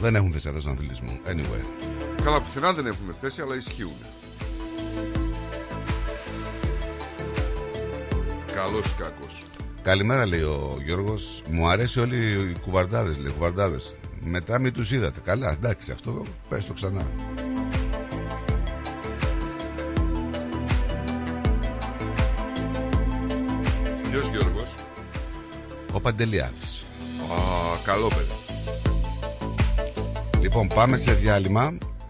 Δεν 0.00 0.14
έχουν 0.14 0.32
θέση 0.32 0.48
εδώ 0.48 0.60
στον 0.60 0.72
αθλητισμό. 0.72 1.18
Anyway. 1.26 1.77
Καλά, 2.28 2.40
πουθενά 2.40 2.72
δεν 2.72 2.86
έχουμε 2.86 3.12
θέση, 3.20 3.40
αλλά 3.40 3.54
ισχύουν. 3.54 3.96
Καλός 8.54 8.86
ή 8.86 8.94
κακός. 8.98 9.42
Καλημέρα 9.82 10.26
λέει 10.26 10.40
ο 10.40 10.78
Γιώργος 10.84 11.42
Μου 11.50 11.68
αρέσει 11.68 12.00
όλοι 12.00 12.16
οι 12.16 12.56
κουβαρντάδες 12.60 13.16
λέει 13.16 13.32
κουβαρντάδες 13.32 13.94
Μετά 14.20 14.58
μην 14.58 14.72
τους 14.72 14.90
είδατε 14.90 15.20
Καλά 15.24 15.50
εντάξει 15.50 15.92
αυτό 15.92 16.22
πες 16.48 16.66
το 16.66 16.72
ξανά 16.72 17.06
Ποιο 24.10 24.20
Γιώργος. 24.30 24.74
Ο 25.92 26.00
Παντελιάδης 26.00 26.84
Α, 27.32 27.36
καλό 27.84 28.08
παιδί. 28.08 28.60
Λοιπόν 30.40 30.68
πάμε 30.68 30.96
σε 30.96 31.12
διάλειμμα 31.12 31.78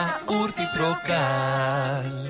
γιαούρτι 0.00 0.62
προκάλ 0.76 2.29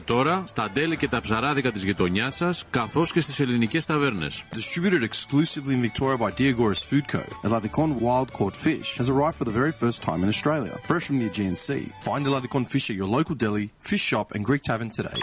τώρα 0.00 0.44
στα 0.46 0.70
τέλη 0.72 0.96
και 0.96 1.08
τα 1.08 1.20
ψαράδικα 1.20 1.72
τη 1.72 1.78
γειτονιά 1.78 2.30
σα, 2.30 2.52
καθώ 2.52 3.06
και 3.12 3.20
στι 3.20 3.42
ελληνικέ 3.42 3.82
ταβέρνε. 3.82 4.26
Distributed 4.30 5.02
exclusively 5.02 5.74
in 5.76 5.82
Victoria 5.90 6.18
by 6.18 6.30
Diagoras 6.30 6.82
Food 6.90 7.06
Co. 7.12 7.22
Eladicon 7.48 7.90
wild 8.00 8.32
caught 8.32 8.56
fish 8.56 8.88
has 8.98 9.08
arrived 9.08 9.36
for 9.40 9.46
the 9.50 9.56
very 9.60 9.72
first 9.82 9.98
time 10.08 10.20
in 10.24 10.28
Australia, 10.34 10.74
fresh 10.90 11.04
from 11.08 11.18
the 11.20 11.26
Aegean 11.30 11.56
Sea. 11.66 11.84
Find 12.08 12.22
Eladicon 12.26 12.64
fish 12.74 12.86
at 12.90 12.96
your 13.00 13.10
local 13.18 13.34
deli, 13.44 13.66
fish 13.90 14.04
shop, 14.10 14.26
and 14.34 14.42
Greek 14.48 14.62
tavern 14.70 14.90
today. 14.98 15.20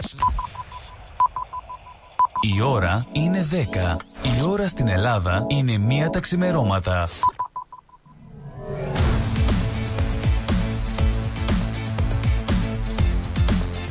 Η 2.42 2.62
ώρα 2.62 3.06
είναι 3.12 3.48
10. 3.52 3.56
Η 4.40 4.44
ώρα 4.44 4.68
στην 4.68 4.88
Ελλάδα 4.88 5.46
είναι 5.48 5.78
μία 5.78 6.10
τα 6.10 6.20
ξημερώματα. 6.20 7.10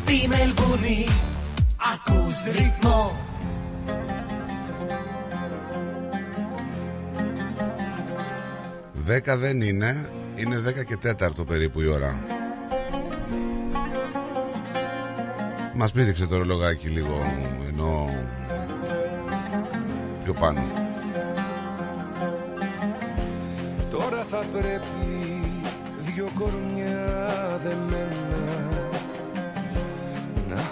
Στη 0.00 0.28
Μελβούνι. 0.28 1.06
Ακούς 1.94 2.44
ρυθμό. 2.44 3.18
Δέκα 8.92 9.36
δεν 9.36 9.60
είναι. 9.60 10.08
Είναι 10.36 10.62
10 10.66 10.84
και 10.84 10.96
τέταρτο 10.96 11.44
περίπου 11.44 11.80
η 11.80 11.86
ώρα. 11.86 12.24
Μας 15.74 15.92
πήδηξε 15.92 16.26
το 16.26 16.36
ρολογάκι 16.36 16.88
λίγο 16.88 17.34
Ενώ 17.68 18.08
Πιο 20.24 20.32
πάνω. 20.32 20.62
Τώρα 23.90 24.24
θα 24.30 24.44
πρέπει 24.52 25.10
δυο 25.98 26.30
κορμιά 26.34 27.58
δεμένα 27.62 28.19
Να 28.19 28.19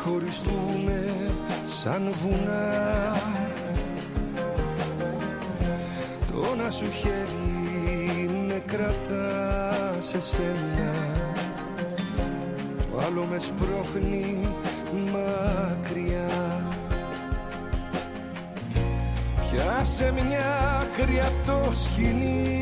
χωριστούμε 0.09 1.31
σαν 1.65 2.15
βουνά. 2.23 3.17
Το 6.27 6.55
να 6.63 6.71
σου 6.71 6.91
χέρι 6.91 8.29
με 8.47 8.63
κρατά 8.67 9.97
σε 9.99 10.21
σένα. 10.21 10.95
Το 12.91 13.01
άλλο 13.07 13.25
με 13.25 13.39
σπρώχνει 13.39 14.49
μακριά. 14.93 16.63
Πιάσε 19.51 20.13
μια 20.13 20.81
άκρη 20.81 21.21
απ' 21.21 21.47
το 21.47 21.73
σκηνή. 21.73 22.53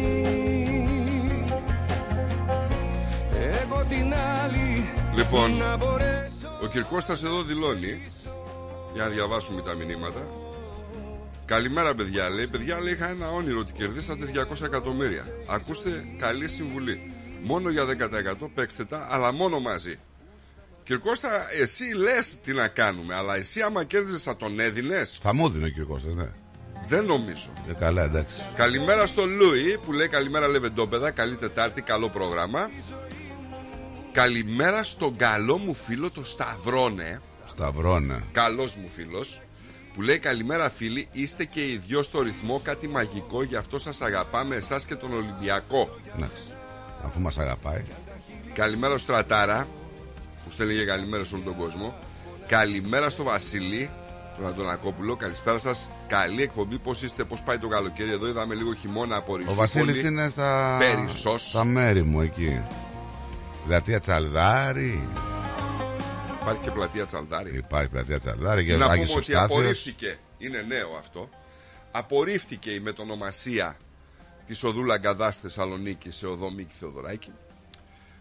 Εγώ 3.62 3.84
την 3.88 4.14
άλλη 4.14 4.88
Λοιπόν, 5.16 5.56
να 5.56 5.76
μπορέσω 5.76 6.35
ο 6.62 6.66
Κυρκώστας 6.66 7.22
εδώ 7.22 7.42
δηλώνει 7.42 8.12
Για 8.94 9.04
να 9.04 9.08
διαβάσουμε 9.08 9.60
τα 9.62 9.74
μηνύματα 9.74 10.30
Καλημέρα 11.44 11.94
παιδιά. 11.94 12.28
Λέει 12.28 12.46
Παιδιά 12.46 12.80
λέει 12.80 12.92
είχα 12.92 13.08
ένα 13.08 13.30
όνειρο 13.30 13.58
ότι 13.58 13.72
κερδίσατε 13.72 14.30
200 14.50 14.62
εκατομμύρια. 14.64 15.24
Ακούστε 15.46 16.04
καλή 16.18 16.48
συμβουλή. 16.48 17.12
Μόνο 17.42 17.70
για 17.70 17.84
10% 17.84 18.48
παίξτε 18.54 18.84
τα 18.84 19.06
Αλλά 19.10 19.32
μόνο 19.32 19.60
μαζί 19.60 19.98
Κυρκώστα 20.84 21.28
εσύ 21.60 21.84
λες 21.84 22.36
τι 22.42 22.52
να 22.52 22.68
κάνουμε 22.68 23.14
Αλλά 23.14 23.36
εσύ 23.36 23.60
άμα 23.60 23.84
κέρδιζες 23.84 24.22
θα 24.22 24.36
τον 24.36 24.60
έδινες; 24.60 25.18
Θα 25.22 25.34
μου 25.34 25.46
έδινε 25.46 25.66
ο 25.66 25.82
κ. 25.82 25.86
Κώστας 25.86 26.14
ναι. 26.14 26.28
Δεν 26.88 27.04
νομίζω. 27.04 27.48
Ε, 27.68 27.72
Καλά 27.72 28.02
εντάξει. 28.02 28.42
Καλημέρα 28.54 29.06
στο 29.06 29.24
Λούι 29.24 29.78
που 29.84 29.92
λέει 29.92 30.08
καλημέρα 30.08 30.48
Λεβεντόπεδα. 30.48 31.10
Καλή 31.10 31.36
Τετάρτη, 31.36 31.82
καλό 31.82 32.08
πρόγραμμα 32.08 32.70
Καλημέρα 34.16 34.82
στον 34.82 35.16
καλό 35.16 35.58
μου 35.58 35.74
φίλο 35.74 36.10
το 36.10 36.24
Σταυρόνε. 36.24 37.20
Σταυρώνε. 37.46 38.22
Καλός 38.32 38.74
μου 38.74 38.88
φίλος. 38.88 39.40
Που 39.94 40.02
λέει 40.02 40.18
καλημέρα 40.18 40.70
φίλοι, 40.70 41.08
είστε 41.12 41.44
και 41.44 41.60
οι 41.60 41.80
δυο 41.86 42.02
στο 42.02 42.22
ρυθμό 42.22 42.60
κάτι 42.64 42.88
μαγικό, 42.88 43.42
γι' 43.42 43.56
αυτό 43.56 43.78
σας 43.78 44.00
αγαπάμε 44.00 44.56
εσάς 44.56 44.84
και 44.84 44.94
τον 44.94 45.12
Ολυμπιακό. 45.12 45.88
Ναι. 46.16 46.28
Αφού 47.04 47.20
μας 47.20 47.38
αγαπάει. 47.38 47.84
Καλημέρα 48.52 48.98
στο 48.98 49.12
Στρατάρα, 49.12 49.68
που 50.44 50.50
στέλνει 50.50 50.74
για 50.74 50.84
καλημέρα 50.84 51.24
σε 51.24 51.34
όλο 51.34 51.44
τον 51.44 51.56
κόσμο. 51.56 51.98
Καλημέρα 52.46 53.10
στο 53.10 53.22
Βασίλη, 53.22 53.90
τον 54.36 54.46
Αντωνακόπουλο. 54.46 55.16
Καλησπέρα 55.16 55.58
σας. 55.58 55.88
Καλή 56.06 56.42
εκπομπή. 56.42 56.78
Πώς 56.78 57.02
είστε, 57.02 57.24
πώς 57.24 57.42
πάει 57.42 57.58
το 57.58 57.68
καλοκαίρι 57.68 58.10
εδώ. 58.10 58.28
Είδαμε 58.28 58.54
λίγο 58.54 58.74
χειμώνα 58.74 59.16
από 59.16 59.32
Ο 59.32 59.36
Ριζούπολη. 59.36 59.58
Βασίλης 59.58 60.02
είναι 60.02 60.28
στα... 60.28 60.76
Περισσός. 60.78 61.48
στα 61.48 61.64
μέρη 61.64 62.02
μου 62.02 62.20
εκεί. 62.20 62.60
Πλατεία 63.66 64.00
Τσαλδάρη. 64.00 65.08
Υπάρχει 66.40 66.62
και 66.62 66.70
πλατεία 66.70 67.06
Τσαλδάρη. 67.06 67.56
Υπάρχει 67.56 67.90
πλατεία 67.90 68.20
Τσαλδάρη 68.20 68.64
και 68.64 68.76
Να 68.76 68.86
Άγιος 68.86 69.06
πούμε 69.06 69.20
ότι 69.20 69.32
Ευστάθιος. 69.32 69.58
απορρίφθηκε, 69.58 70.18
είναι 70.38 70.62
νέο 70.68 70.96
αυτό, 70.98 71.28
απορρίφθηκε 71.90 72.70
η 72.70 72.80
μετονομασία 72.80 73.76
της 74.46 74.62
οδού 74.62 74.84
Λαγκαδάς 74.84 75.34
στη 75.34 75.42
Θεσσαλονίκη 75.42 76.10
σε 76.10 76.26
οδό 76.26 76.50
Μίκη 76.50 76.74
Θεοδωράκη. 76.74 77.32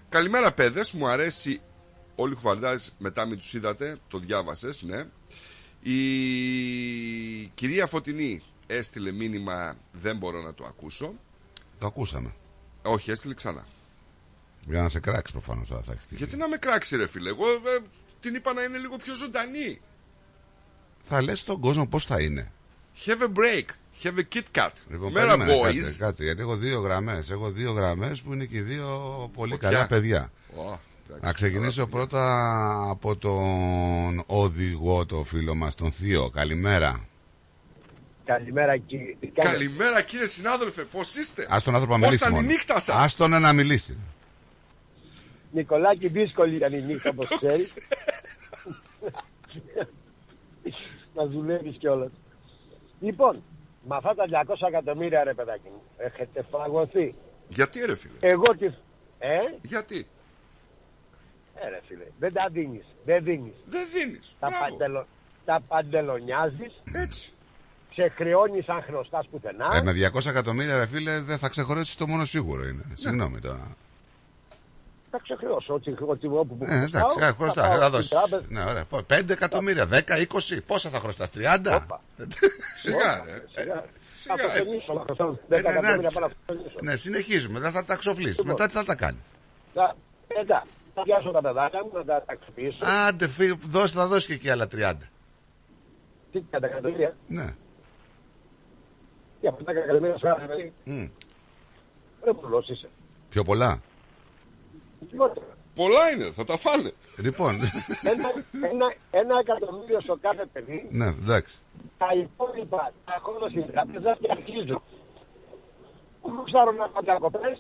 Καλημέρα 0.09 0.51
παιδες, 0.51 0.91
μου 0.91 1.07
αρέσει 1.07 1.61
όλοι 2.15 2.33
οι 2.33 2.35
χουβαρδάδες 2.35 2.93
μετά 2.97 3.25
μην 3.25 3.37
τους 3.37 3.53
είδατε, 3.53 3.97
το 4.07 4.19
διάβασες, 4.19 4.81
ναι. 4.81 5.03
Η 5.81 6.01
κυρία 7.53 7.87
Φωτεινή 7.87 8.43
έστειλε 8.67 9.11
μήνυμα, 9.11 9.77
δεν 9.91 10.17
μπορώ 10.17 10.41
να 10.41 10.53
το 10.53 10.65
ακούσω. 10.65 11.13
Το 11.79 11.87
ακούσαμε. 11.87 12.33
Όχι, 12.81 13.11
έστειλε 13.11 13.33
ξανά. 13.33 13.65
Για 14.65 14.81
να 14.81 14.89
σε 14.89 14.99
κράξει 14.99 15.31
προφανώς 15.31 15.67
τώρα 15.67 15.81
θα 15.81 15.91
έχεις 15.91 16.03
τύχει. 16.05 16.15
Γιατί 16.23 16.35
να 16.37 16.47
με 16.47 16.57
κράξει 16.57 16.95
ρε 16.97 17.07
φίλε, 17.07 17.29
εγώ 17.29 17.45
ε, 17.51 17.79
την 18.19 18.35
είπα 18.35 18.53
να 18.53 18.63
είναι 18.63 18.77
λίγο 18.77 18.97
πιο 18.97 19.13
ζωντανή. 19.15 19.81
Θα 21.03 21.21
λες 21.21 21.39
στον 21.39 21.59
κόσμο 21.59 21.87
πώς 21.87 22.05
θα 22.05 22.21
είναι. 22.21 22.51
Have 23.05 23.21
a 23.21 23.39
break, 23.39 23.65
have 24.03 24.17
a 24.19 24.35
Kit 24.35 24.59
Kat. 24.61 24.69
Λοιπόν, 24.89 25.11
Μέρα 25.11 25.37
περίμενε, 25.37 25.59
boys. 25.61 25.73
Κάτσε, 25.75 25.97
κάτσε, 25.97 26.23
γιατί 26.23 26.41
έχω 26.41 26.55
δύο 26.55 26.79
γραμμές. 26.79 27.29
Έχω 27.29 27.49
δύο 27.51 27.71
γραμμές 27.71 28.21
που 28.21 28.33
είναι 28.33 28.45
και 28.45 28.57
οι 28.57 28.61
δύο 28.61 28.87
πολύ 29.33 29.51
Φωτιά. 29.51 29.69
καλά 29.69 29.87
παιδιά. 29.87 30.31
Ω, 30.55 30.61
εντάξει, 30.61 30.79
Να 31.21 31.33
ξεκινήσω 31.33 31.87
πρώτα 31.87 32.23
από 32.89 33.15
τον 33.17 34.23
οδηγό, 34.25 35.05
το 35.05 35.23
φίλο 35.23 35.55
μας, 35.55 35.75
τον 35.75 35.91
Θείο. 35.91 36.29
Καλημέρα. 36.29 37.05
Καλημέρα 38.25 38.77
κύριε. 38.77 39.15
Καλημέρα 39.33 40.01
κύριε 40.01 40.25
συνάδελφε, 40.25 40.81
πώς 40.83 41.15
είστε; 41.15 41.45
Ας 41.49 41.63
τον 41.63 41.73
άνθρωπο 41.75 41.97
να 41.97 41.99
Πώς 41.99 42.07
μιλήσει 42.09 42.23
ήταν 42.29 42.33
η 42.39 42.41
μόνο. 42.43 42.53
νύχτα 42.53 42.79
σας; 42.79 42.95
Ας 42.95 43.15
τον 43.15 43.29
να 43.41 43.53
μιλήσει. 43.53 43.97
Νικολάκη 45.55 46.07
δύσκολη 46.07 46.55
ήταν 46.55 46.73
η 46.73 46.81
νύχτα 46.87 47.09
όπως 47.09 47.27
ξέρεις. 47.37 47.73
να 51.15 51.25
δουλεύεις 51.27 51.77
κιόλας. 51.77 52.11
Λοιπόν, 52.99 53.43
με 53.87 53.95
αυτά 53.95 54.13
τα 54.15 54.25
200 54.47 54.67
εκατομμύρια 54.67 55.23
ρε 55.23 55.33
παιδάκι 55.33 55.67
μου, 55.69 55.81
έχετε 55.97 56.45
φαγωθεί. 56.51 57.15
Γιατί 57.47 57.85
ρε 57.85 57.95
φίλε; 57.95 58.13
Εγώ 58.19 58.55
τι... 58.57 58.65
Ε, 59.19 59.37
Γιατί; 59.61 60.07
ε 61.55 61.69
ρε 61.69 61.79
φίλε, 61.87 62.05
δεν 62.19 62.33
τα 62.33 62.47
δίνεις, 62.51 62.85
δεν 63.03 63.23
δίνεις. 63.23 63.53
Δεν 63.65 63.87
δίνεις. 63.93 64.35
Τα, 64.39 64.47
Μπράβο. 64.47 64.63
παντελο... 64.69 65.07
τα 65.45 65.61
παντελονιάζεις, 65.67 66.81
Έτσι. 66.93 67.31
ξεχρεώνεις 67.91 68.69
αν 68.69 68.81
χρωστάς 68.81 69.27
πουθενά. 69.31 69.67
Ε, 69.75 69.81
με 69.81 69.91
200 70.13 70.25
εκατομμύρια, 70.25 70.77
ρε 70.77 70.87
φίλε, 70.87 71.19
δεν 71.21 71.37
θα 71.37 71.49
ξεχωρίσει 71.49 71.97
το 71.97 72.07
μόνο 72.07 72.25
σίγουρο 72.25 72.63
είναι. 72.67 72.83
Συγγνώμη 72.93 73.39
τώρα. 73.39 73.75
Θα 75.17 75.21
ξεχρεώσω 75.23 75.73
ό,τι, 75.73 75.93
ό,τι 76.05 76.27
όπου 76.27 76.57
που 76.57 76.65
Ε, 76.67 76.75
εντάξει, 76.83 76.91
χρωστάω, 76.91 77.27
ε, 77.27 77.31
χρωστά, 77.31 77.61
πάω 77.61 77.77
θα 77.77 77.79
στην 77.81 77.91
δώσει. 77.91 78.09
τράπεζα. 78.09 78.41
Ναι, 78.49 78.61
ωραία. 78.69 78.85
5 79.07 79.29
εκατομμύρια, 79.29 79.87
10, 79.91 79.97
20, 79.97 80.61
πόσα 80.65 80.89
θα 80.89 80.99
χρωστάς, 80.99 81.29
30. 81.29 81.39
Σιγά 82.83 83.23
ρε. 83.25 83.43
Σιγά. 83.55 83.83
Σιγά. 84.15 84.35
Θα 84.37 84.47
αυτονίσω, 84.47 84.93
να 84.93 85.01
χρωστάω 85.01 85.29
10 85.31 85.33
Ε, 85.33 85.37
ναι, 85.47 85.57
εκατομμύρια 85.57 85.95
ναι, 85.97 86.11
πάνω 86.13 86.19
να 86.19 86.25
αυτονίσω. 86.25 86.75
Ναι, 86.81 86.95
συνεχίζουμε, 86.95 87.59
δεν 87.59 87.71
θα 87.71 87.85
τα 87.85 87.95
ξοφλήσει. 87.95 88.29
Λοιπόν. 88.29 88.47
Μετά 88.47 88.67
τι 88.67 88.73
θα 88.73 88.83
τα 88.83 88.95
κάνεις; 88.95 89.21
Θα, 89.73 89.95
μετά, 90.37 90.65
θα 90.95 91.01
πιάσω 91.01 91.31
τα 91.31 91.41
παιδάκια 91.41 91.83
μου, 91.83 91.91
να 91.93 92.05
τα 92.05 92.23
ταξιοποιήσω. 92.25 92.77
Άντε, 93.07 93.27
φύ, 93.27 93.57
δώσε, 93.67 93.93
θα 93.97 94.07
δώσεις 94.07 94.25
και 94.25 94.33
εκεί 94.33 94.49
άλλα 94.49 94.67
30. 94.75 94.93
Τι 96.31 96.41
κατά 96.51 96.67
εκατομμύρια. 96.67 97.15
Ναι. 97.27 97.53
Για 99.41 99.49
αυτά 99.49 99.63
τα 99.63 99.71
εκατομμύρια 99.71 100.17
σου 100.17 100.27
άρεσε, 100.29 100.45
παιδί. 100.47 100.73
Μμ. 100.83 101.05
Ρε 102.23 102.33
πουλός 102.33 102.69
είσαι. 102.69 102.89
Πιο 103.29 103.43
πολλά. 103.43 103.81
Λιγότερο. 105.15 105.45
Πολλά 105.75 106.03
είναι, 106.11 106.31
θα 106.31 106.43
τα 106.43 106.57
φάνε. 106.57 106.91
Λοιπόν, 107.17 107.53
Ένα, 108.13 108.27
ένα, 108.71 108.87
ένα 109.21 109.35
εκατομμύριο 109.43 109.99
στο 110.01 110.17
κάθε 110.21 110.45
παιδί, 110.53 110.87
ναι, 110.91 111.05
εντάξει. 111.07 111.55
τα 111.97 112.07
υπόλοιπα 112.23 112.93
τα 113.05 113.13
έχω 113.17 113.31
στην 113.49 113.71
τράπεζα 113.71 114.17
και 114.21 114.27
αρχίζω. 114.31 114.77
Μου 116.21 116.43
ξέρω 116.43 116.71
να 116.71 116.89
πάω 116.89 117.01
διακοπές, 117.03 117.57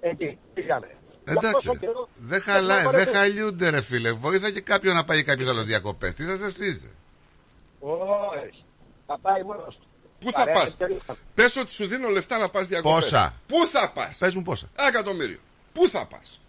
εκεί 0.00 0.38
πήγαμε. 0.54 0.86
Για 1.24 1.32
Εντάξει. 1.38 1.52
τόσο 1.52 1.74
καιρό, 1.76 2.08
Δεν 2.16 2.28
δεν 2.28 2.40
χαλάει, 2.42 2.84
θα 2.84 2.90
δεν 2.90 3.00
μπορέσω. 3.00 3.18
χαλιούνται, 3.18 3.70
ρε 3.70 3.80
φίλε. 3.80 4.12
Βοήθα 4.12 4.50
και 4.50 4.60
κάποιον 4.60 4.94
να 4.94 5.04
πάει 5.04 5.22
κάποιος 5.22 5.48
άλλος 5.48 5.64
διακοπές. 5.64 6.14
Τι 6.14 6.24
θα 6.24 6.32
εσεί. 6.46 6.90
Όχι. 7.80 8.64
Θα 9.06 9.18
πάει 9.18 9.42
μόνος 9.42 9.74
του. 9.80 9.86
Πού 10.18 10.30
θα 10.32 10.38
Παρέα 10.38 10.54
πας; 10.54 10.70
και 10.70 10.76
τελείως. 10.76 11.02
Πες 11.34 11.56
ότι 11.56 11.72
σου 11.72 11.86
δίνω 11.86 12.08
λεφτά 12.08 12.38
να 12.38 12.48
πας 12.48 12.66
διακοπές. 12.66 13.00
Πόσα; 13.04 13.34
Πού 13.46 13.66
θα 13.66 13.90
πας; 13.94 14.16
Πες 14.18 14.34
μου 14.34 14.42
πόσα. 14.42 14.68
Ένα 14.78 14.88
εκατομμύριο. 14.88 15.38
Πού 15.72 15.88
θα 15.88 16.06
πας; 16.06 16.40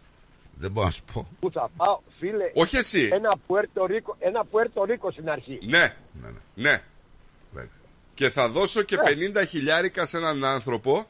Δεν 0.61 0.71
μπορώ 0.71 0.85
να 0.85 0.91
σου 0.91 1.03
πω. 1.13 1.27
Πού 1.39 1.51
θα 1.51 1.69
πάω, 1.77 1.99
φίλε. 2.19 2.51
Όχι 2.53 2.75
εσύ. 2.77 3.09
Ένα 3.13 3.37
Πουέρτο 3.47 3.85
Ρίκο, 3.85 4.15
ένα 4.19 4.45
Πουέρτο 4.45 4.83
Ρίκο 4.83 5.11
στην 5.11 5.29
αρχή. 5.29 5.59
Ναι, 5.63 5.77
Ναι, 6.21 6.27
ναι. 6.27 6.29
ναι. 6.69 6.81
Βέβαια. 7.51 7.69
Και 8.13 8.29
θα 8.29 8.49
δώσω 8.49 8.81
και 8.81 8.97
50 9.37 9.43
χιλιάρικα 9.47 10.05
σε 10.05 10.17
έναν 10.17 10.45
άνθρωπο 10.45 11.05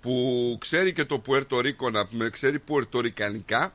που 0.00 0.12
ξέρει 0.60 0.92
και 0.92 1.04
το 1.04 1.18
Πουερτορίκο 1.18 1.90
να 1.90 2.06
πούμε, 2.06 2.28
ξέρει 2.30 2.58
πουερτορικανικά. 2.58 3.72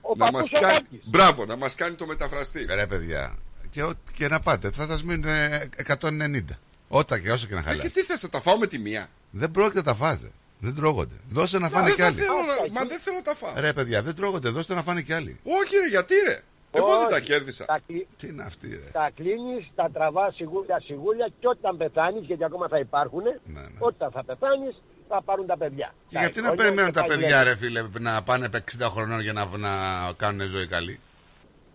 Ο 0.00 0.14
Να 0.16 0.24
μας 0.30 0.32
παππούς 0.32 0.50
κάνει... 0.50 0.64
Σακάκης. 0.74 1.00
Μπράβο, 1.04 1.44
να 1.44 1.56
μας 1.56 1.74
κάνει 1.74 1.94
το 1.94 2.06
μεταφραστή. 2.06 2.66
Ρε 2.74 2.86
παιδιά. 2.86 3.36
Και, 3.70 3.82
ό, 3.82 3.92
και 4.14 4.28
να 4.28 4.40
πάτε, 4.40 4.70
θα 4.70 4.86
σας 4.86 5.02
μείνουν 5.04 5.24
ε, 5.24 5.68
190. 6.00 6.40
Όταν 6.88 7.22
και 7.22 7.30
όσο 7.32 7.46
και 7.46 7.54
να 7.54 7.58
Ε, 7.60 7.62
και 7.62 7.68
χαλάσει. 7.68 7.90
τι 7.90 8.00
θες, 8.02 8.20
θα 8.20 8.28
τα 8.28 8.40
φάω 8.40 8.58
με 8.58 8.66
τη 8.66 8.78
μία. 8.78 9.08
Δεν 9.30 9.50
πρόκειται 9.50 9.78
να 9.78 9.84
τα 9.84 9.94
φάζε. 9.94 10.30
Δεν 10.60 10.74
τρώγονται. 10.74 11.14
Δώσε 11.30 11.58
να 11.58 11.68
Μα 11.70 11.76
φάνε 11.76 11.84
δεν 11.86 11.94
κι 11.94 12.00
τα 12.00 12.06
άλλοι. 12.06 12.16
θέλω 12.16 12.32
να- 12.34 12.80
Μα 12.80 12.86
δεν 12.86 12.98
θέλω 12.98 13.16
να 13.16 13.22
τα 13.22 13.34
φάω. 13.34 13.52
Ρε 13.56 13.72
παιδιά, 13.72 14.02
δεν 14.02 14.14
τρώγονται. 14.14 14.48
Δώστε 14.48 14.74
να 14.74 14.82
φάνε 14.82 15.02
κι 15.02 15.12
άλλοι. 15.12 15.40
Όχι 15.44 15.76
ρε, 15.76 15.88
γιατί 15.88 16.14
ρε. 16.28 16.38
Εγώ 16.72 16.98
δεν 16.98 17.08
τα 17.08 17.14
Όχι. 17.16 17.24
κέρδισα. 17.24 17.64
Τα, 17.64 17.80
κλει- 17.86 18.06
Τι 18.16 18.26
είναι 18.26 18.42
αυτή, 18.42 18.68
ρε; 18.68 18.90
τα 18.92 19.10
κλείνεις, 19.14 19.70
τα 19.74 19.90
τραβάς 19.92 20.34
σιγούλια 20.34 20.80
σιγούλια 20.84 21.26
και 21.40 21.48
όταν 21.48 21.76
πεθάνεις, 21.76 22.26
γιατί 22.26 22.44
ακόμα 22.44 22.68
θα 22.68 22.78
υπάρχουν, 22.78 23.22
Ναι, 23.22 23.60
ναι. 23.60 23.68
όταν 23.78 24.10
θα 24.10 24.24
πεθάνεις, 24.24 24.82
θα 25.08 25.22
πάρουν 25.22 25.46
τα 25.46 25.56
παιδιά. 25.56 25.94
Και 26.08 26.18
γιατί 26.18 26.40
να 26.40 26.54
περιμένουν 26.54 26.92
τα 26.92 27.04
παιδιά, 27.04 27.42
ρε 27.42 27.56
φίλε, 27.56 27.82
να 28.00 28.22
πάνε 28.22 28.46
επ' 28.46 28.54
60 28.54 28.88
χρονών 28.90 29.20
για 29.20 29.32
να, 29.32 29.46
να 29.56 29.70
κάνουν 30.16 30.48
ζωή 30.48 30.66
καλή; 30.66 31.00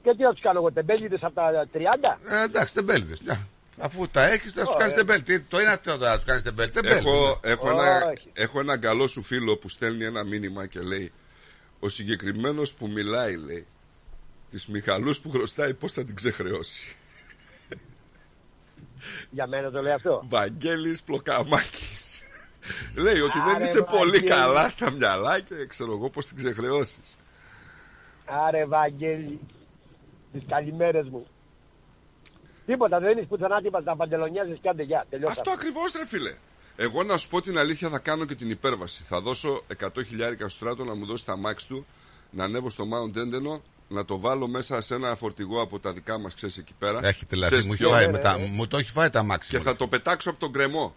Και 0.04 0.12
τι 0.16 0.24
να 0.24 0.32
τους 0.32 0.42
κάνω 0.42 0.60
εγώ, 0.60 0.72
τεμπέληδες 0.72 1.18
από 1.22 1.34
τα 1.36 1.68
30. 1.72 2.20
Ε, 2.30 2.44
εντάξει, 2.44 2.74
τεμπέληδες. 2.74 3.22
Αφού 3.78 4.08
τα 4.10 4.24
έχεις, 4.32 4.54
θα 4.54 4.60
σου 4.60 4.66
Ωραία. 4.68 4.80
κάνεις 4.80 4.94
τεμπέλ. 4.94 5.24
Τι, 5.24 5.40
το 5.40 5.60
είναι 5.62 5.70
αυτό 5.70 5.98
τώρα, 5.98 6.14
να 6.14 6.20
σου 6.20 6.26
κάνεις 6.26 6.44
τεμπέλ. 6.44 6.72
Τεμπέλ. 6.72 6.92
Έχω, 6.92 7.40
έχω, 7.44 7.70
ένα, 7.70 8.06
Όχι. 8.06 8.30
έχω 8.34 8.60
ένα 8.60 8.78
καλό 8.78 9.08
σου 9.08 9.22
φίλο 9.22 9.58
που 9.58 9.70
στέλνει 9.70 10.06
ένα 10.06 10.24
μήνυμα 10.24 10.66
και 10.66 10.80
λέει 10.80 11.12
Ο 11.80 11.90
συγκεκριμένος 11.90 12.74
που 12.74 12.88
μιλάει 12.88 13.36
λέει 13.38 13.66
Τις 14.50 14.66
Μιχαλούς 14.68 15.20
που 15.20 15.30
χρωστάει 15.30 15.74
πώς 15.74 15.92
θα 15.92 16.04
την 16.04 16.16
ξεχρεώσει; 16.16 16.96
Για 19.30 19.48
μένα 19.48 19.72
το 19.72 19.82
λέει 19.82 19.94
αυτό. 19.94 20.24
Βαγγέλης 20.28 21.02
Πλοκαμάκης 21.02 22.22
Λέει 22.96 23.20
ότι 23.20 23.40
δεν 23.46 23.56
Άρε, 23.56 23.64
είσαι 23.64 23.82
πολύ 23.82 24.12
Βαγγέλη. 24.12 24.28
καλά 24.30 24.70
στα 24.70 24.92
μυαλά 24.92 25.40
και 25.40 25.66
ξέρω 25.68 25.92
εγώ 25.92 26.10
πώς 26.10 26.28
την 26.28 26.38
ξεχρεώσεις 26.38 27.18
Άρε 28.48 28.66
Βαγγέλη, 28.66 29.40
τις 30.34 30.42
καλημέρες 30.48 31.08
μου. 31.10 31.28
Τίποτα, 32.66 33.00
δεν 33.00 33.12
είναι 33.12 33.22
πουθενά 33.26 33.62
τίποτα. 33.62 33.84
Τα 33.84 33.96
παντελονιάζεις 33.96 34.58
και 34.62 34.70
άντε 34.70 34.84
γεια. 34.84 35.06
Τελειώσαμε. 35.10 35.40
Αυτό 35.40 35.52
ακριβώς 35.52 35.92
ρε 35.92 36.06
φίλε 36.06 36.34
Εγώ 36.76 37.04
να 37.04 37.18
σου 37.18 37.28
πω 37.28 37.42
την 37.42 37.58
αλήθεια 37.58 37.90
θα 37.90 38.00
κάνω 38.00 38.26
και 38.26 38.36
την 38.36 38.50
υπέρβαση 38.50 39.04
Θα 39.04 39.22
δώσω 39.22 39.64
100 39.84 39.88
χιλιάρικα 40.08 40.48
στο 40.48 40.58
στράτο 40.58 40.84
να 40.84 40.96
μου 40.96 41.06
δώσει 41.06 41.26
τα 41.26 41.38
μάξι 41.38 41.68
του 41.68 41.86
Να 42.30 42.44
ανέβω 42.44 42.70
στο 42.70 42.84
Mount 42.94 43.16
Έντενο 43.16 43.62
Να 43.88 44.06
το 44.06 44.20
βάλω 44.20 44.48
μέσα 44.48 44.82
σε 44.82 44.96
ένα 44.96 45.16
φορτηγό 45.16 45.62
από 45.62 45.80
τα 45.80 45.94
δικά 45.94 46.20
μας 46.20 46.34
ξέρεις 46.34 46.58
εκεί 46.58 46.74
πέρα 46.80 47.00
Έχει 47.04 47.26
τελειώσει. 47.26 47.50
Ξέρεις 47.50 47.66
Μου, 47.66 47.74
έχει 47.74 47.82
ποιο; 47.84 47.92
φάει 47.92 48.08
με 48.12 48.18
τα- 48.18 48.38
μου 48.40 48.68
το 48.68 48.78
έχει 48.78 48.92
φάει 48.92 49.10
τα 49.10 49.24
μάξι. 49.24 49.50
Και 49.50 49.60
θα 49.60 49.76
το 49.76 49.88
πετάξω 49.88 50.30
από 50.30 50.40
τον 50.40 50.52
κρεμό 50.52 50.96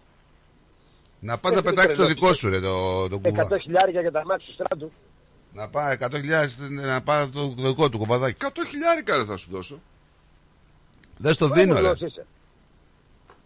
Να 1.19 1.37
πάει 1.37 1.53
να 1.53 1.59
Ε, 1.59 1.61
πετάξεις 1.61 1.91
το 1.91 2.03
τρελός. 2.03 2.13
δικό 2.13 2.33
σου, 2.33 2.49
ρε, 2.49 2.59
το, 2.59 3.07
το 3.09 3.19
κουβά. 3.19 3.47
100 3.51 3.57
χιλιάρια 3.61 4.01
για 4.01 4.11
τα 4.11 4.25
μάτια 4.25 4.45
του 4.47 4.53
στράτου. 4.53 4.91
Να 5.53 5.67
πάει 5.69 5.97
100.000 5.99 6.69
να 6.69 7.01
πάει 7.01 7.27
το 7.29 7.53
δικό 7.57 7.89
του 7.89 7.97
κοπαδάκι. 7.97 8.35
100 8.45 8.47
χιλιάρικα 8.69 9.17
ρε 9.17 9.25
θα 9.25 9.35
σου 9.37 9.47
δώσω 9.51 9.81
Δεν 11.21 11.33
στο 11.33 11.47
δίνω, 11.49 11.73
ρε. 11.73 11.79
Πούλος 11.79 12.01
είσαι. 12.01 12.25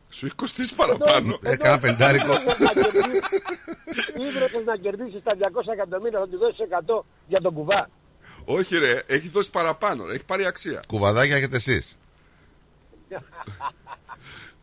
Σου 0.09 0.25
έχει 0.25 0.35
κοστίσει 0.35 0.75
παραπάνω 0.75 1.39
Έκανα 1.41 1.79
πεντάρικο. 1.79 2.33
Ήβρεπες 4.27 4.63
να 4.65 4.77
κερδίσεις 4.77 5.23
τα 5.23 5.33
200 5.33 5.73
εκατομμύρια, 5.73 6.19
θα 6.19 6.27
του 6.27 6.37
δώσεις 6.37 6.65
100 6.87 7.03
για 7.27 7.41
τον 7.41 7.53
κουβά. 7.53 7.89
Όχι, 8.45 8.77
ρε, 8.77 9.01
έχει 9.07 9.27
δώσει 9.27 9.49
παραπάνω. 9.49 10.09
Έχει 10.09 10.25
πάρει 10.25 10.45
αξία. 10.45 10.83
Κουβαδάκια 10.87 11.35
έχετε 11.35 11.55
εσείς. 11.55 11.97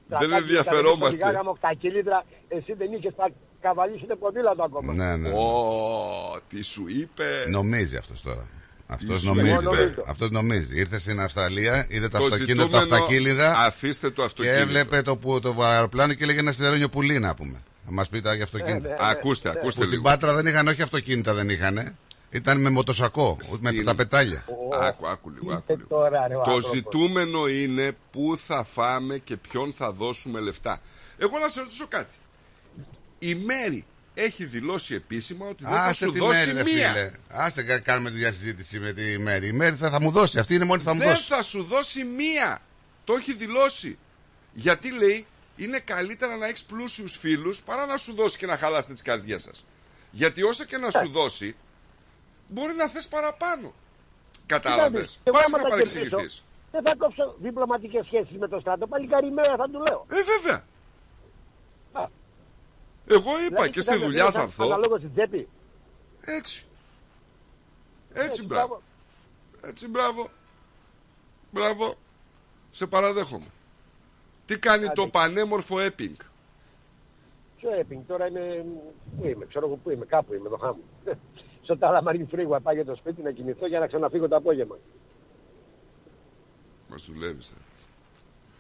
Δεν 0.07 0.33
ενδιαφερόμαστε. 0.33 1.25
Γάγαμε 1.25 1.51
8 1.61 1.69
κιλίτρα, 1.79 2.25
εσύ 2.49 2.73
δεν 2.73 2.93
είχες 2.93 3.15
τα 3.17 3.31
καβαλήσει 3.61 4.07
το 4.07 4.17
ποδήλατο 4.17 4.63
ακόμα. 4.63 4.93
Ναι, 4.93 5.17
ναι. 5.17 5.29
Ω, 5.29 6.41
τι 6.49 6.63
σου 6.63 6.85
είπε. 6.89 7.45
Νομίζει 7.49 7.97
αυτός 7.97 8.23
τώρα. 8.23 8.49
Αυτός 8.93 9.09
Ίσως 9.09 9.23
νομίζει. 9.25 9.49
εγώ 9.49 9.61
νομίζω. 9.61 10.03
Αυτός 10.07 10.31
νομίζει. 10.31 10.79
Ήρθε 10.79 10.99
στην 10.99 11.21
Αυστραλία, 11.21 11.87
είδε 11.89 12.09
τα 12.09 12.19
Το 12.19 12.25
αυτοκίνητα, 12.25 12.69
τα 12.69 12.79
ζητούμενο, 12.81 12.95
αυτοκίνητα. 13.05 13.59
αφήστε 13.59 14.07
το 14.11 14.15
Και 14.15 14.23
αυτοκίνητο. 14.23 14.59
έβλεπε 14.61 15.03
το, 15.03 15.17
που, 15.17 15.41
το 15.41 15.57
αεροπλάνο 15.63 16.15
και 16.15 16.23
έλεγε 16.25 16.39
ένα 16.39 16.53
σιδερένιο 16.53 16.89
πουλί 16.89 17.19
να 17.19 17.35
πούμε. 17.35 17.63
Να 17.87 17.93
μας 17.93 18.09
πει 18.09 18.21
τα 18.21 18.35
για 18.35 18.45
αυτοκίνητα. 18.45 18.89
ναι, 18.89 18.95
ναι, 18.95 18.97
Ακούστε, 19.01 19.49
ναι. 19.49 19.55
ακούστε 19.59 19.79
Που 19.79 19.85
στην 19.85 19.91
λίγο. 19.99 20.03
Πάτρα 20.03 20.35
δεν 20.35 20.47
είχαν, 20.47 20.67
όχι 20.69 20.83
αυτοκίνητα 20.83 21.35
δεν 21.35 21.49
είχαν. 21.49 21.97
Ήταν 22.31 22.61
με 22.61 22.71
μοτοσακό, 22.71 23.37
με 23.61 23.73
τα 23.73 23.95
πετάλια. 23.95 24.45
Άκου, 24.83 25.09
άκου 25.09 25.31
λίγο. 25.31 25.53
Άκου 25.53 25.65
λίγο. 25.77 25.87
Τώρα, 25.89 26.27
ρε, 26.29 26.35
ο 26.37 26.41
Το 26.43 26.51
άνθρωπος. 26.51 26.71
ζητούμενο 26.75 27.49
είναι 27.49 27.93
πού 28.11 28.39
θα 28.47 28.65
φάμε 28.65 29.19
και 29.19 29.37
ποιον 29.37 29.73
θα 29.73 29.93
δώσουμε 29.93 30.41
λεφτά. 30.41 30.81
Εγώ 31.19 31.39
να 31.39 31.49
σε 31.49 31.61
ρωτήσω 31.61 31.87
κάτι. 31.89 32.15
Η 33.19 33.35
Μέρη 33.35 33.85
έχει 34.15 34.45
δηλώσει 34.45 34.95
επίσημα 34.95 35.47
ότι 35.47 35.65
δεν 35.65 35.73
θα 35.73 35.83
Άστε 35.83 36.05
σου 36.05 36.13
τη 36.13 36.19
δώσει 36.19 36.39
μέρη, 36.39 36.53
ρε 36.53 36.63
μία. 36.63 36.89
φίλε. 36.93 37.11
Άστε 37.29 37.63
κα- 37.63 37.79
κάνουμε 37.79 38.11
τη 38.11 38.17
διασυζήτηση 38.17 38.79
με 38.79 38.93
τη 38.93 39.19
μέρη. 39.19 39.47
Η 39.47 39.53
μέρη 39.53 39.77
θα, 39.77 39.91
θα 39.91 40.01
μου 40.01 40.11
δώσει. 40.11 40.39
Αυτή 40.39 40.55
είναι 40.55 40.65
μόνη 40.65 40.79
που 40.83 40.87
θα 40.87 40.95
μου 40.95 41.01
δεν 41.01 41.09
δώσει. 41.09 41.25
θα 41.25 41.43
σου 41.43 41.63
δώσει 41.63 42.05
μία. 42.05 42.59
Το 43.05 43.13
έχει 43.15 43.33
δηλώσει. 43.35 43.99
Γιατί 44.53 44.91
λέει 44.93 45.27
είναι 45.57 45.79
καλύτερα 45.79 46.37
να 46.37 46.47
έχεις 46.47 46.63
πλούσιους 46.63 47.17
φίλους 47.17 47.61
παρά 47.63 47.87
να 47.87 47.97
σου 47.97 48.15
δώσει 48.15 48.39
και 48.39 48.47
να 48.47 48.57
χαλάσετε 48.57 48.95
τι 48.95 49.03
καρδιέ 49.03 49.39
σας. 49.39 49.65
Γιατί 50.11 50.43
όσα 50.43 50.65
και 50.67 50.77
να 50.77 50.91
σου 50.91 51.09
δώσει, 51.09 51.57
μπορεί 52.49 52.75
να 52.75 52.89
θες 52.89 53.07
παραπάνω. 53.07 53.75
Κατάλαβες. 54.47 54.91
Κοιτάξτε, 55.01 55.21
εγώ 55.25 55.37
Πάλι 55.37 55.45
άμα 55.47 55.57
να 55.59 55.63
τα 55.63 55.69
παρεξηγηθείς. 55.69 56.11
κερδίσω, 56.11 56.43
Δεν 56.71 56.83
θα 56.83 56.95
κόψω 56.99 57.35
διπλωματικές 57.39 58.07
σχέσεις 58.07 58.37
με 58.39 58.49
το 58.49 58.61
στράτο. 58.61 58.87
Πάλι 58.87 59.07
καλημέρα 59.07 59.57
θα 59.57 59.65
του 59.71 59.79
λέω. 59.89 60.07
Ε, 60.11 60.17
βέβαια. 60.33 60.65
Εγώ 63.11 63.31
είπα 63.31 63.47
Δηλαδή, 63.49 63.71
και 63.71 63.81
στη 63.81 63.81
κοιτάξτε, 63.81 64.05
δουλειά 64.07 64.25
δεν 64.25 64.33
θα 64.33 64.41
έρθω. 64.41 64.65
Αναλόγως 64.65 64.99
στην 64.99 65.13
τσέπη. 65.13 65.49
Έτσι. 66.21 66.65
Έτσι, 68.13 68.45
μπράβο. 68.45 68.83
Έτσι, 69.65 69.89
μπράβο. 69.89 70.31
Μπράβο. 71.51 71.95
Σε 72.71 72.87
παραδέχομαι. 72.87 73.47
Τι 74.45 74.59
κάνει 74.59 74.85
Άντε. 74.85 74.93
το 74.95 75.09
πανέμορφο 75.09 75.77
Epping; 75.79 76.17
Ποιο 77.57 77.73
έπινγκ 77.75 78.03
τώρα 78.07 78.27
είναι. 78.27 78.65
Πού 79.19 79.27
είμαι, 79.27 79.45
ξέρω 79.47 79.67
εγώ 79.67 79.77
πού 79.77 79.91
είμαι, 79.91 80.05
κάπου 80.05 80.35
είμαι, 80.35 80.47
εδώ 80.47 80.57
χάμω. 80.57 80.79
Στο 81.65 81.79
Τάλαμαριν 81.79 82.29
Φρίγουα 82.29 82.61
πάει 82.61 82.75
για 82.75 82.85
το 82.85 82.95
σπίτι 82.95 83.23
να 83.23 83.31
κοιμηθώ 83.31 83.67
για 83.67 83.79
να 83.79 83.87
ξαναφύγω 83.87 84.29
το 84.29 84.37
απόγευμα. 84.37 84.79
Μας 86.89 87.05
δουλεύεις. 87.05 87.55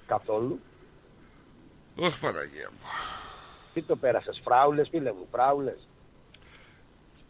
Καθόλου. 0.06 0.60
Όχι 1.96 2.20
Παναγία 2.20 2.70
μου. 2.70 2.78
Τι 3.80 3.86
το 3.86 3.96
πέρασες, 3.96 4.40
φράουλες, 4.44 4.88
φίλε 4.88 5.12
μου, 5.12 5.26
φράουλες. 5.30 5.88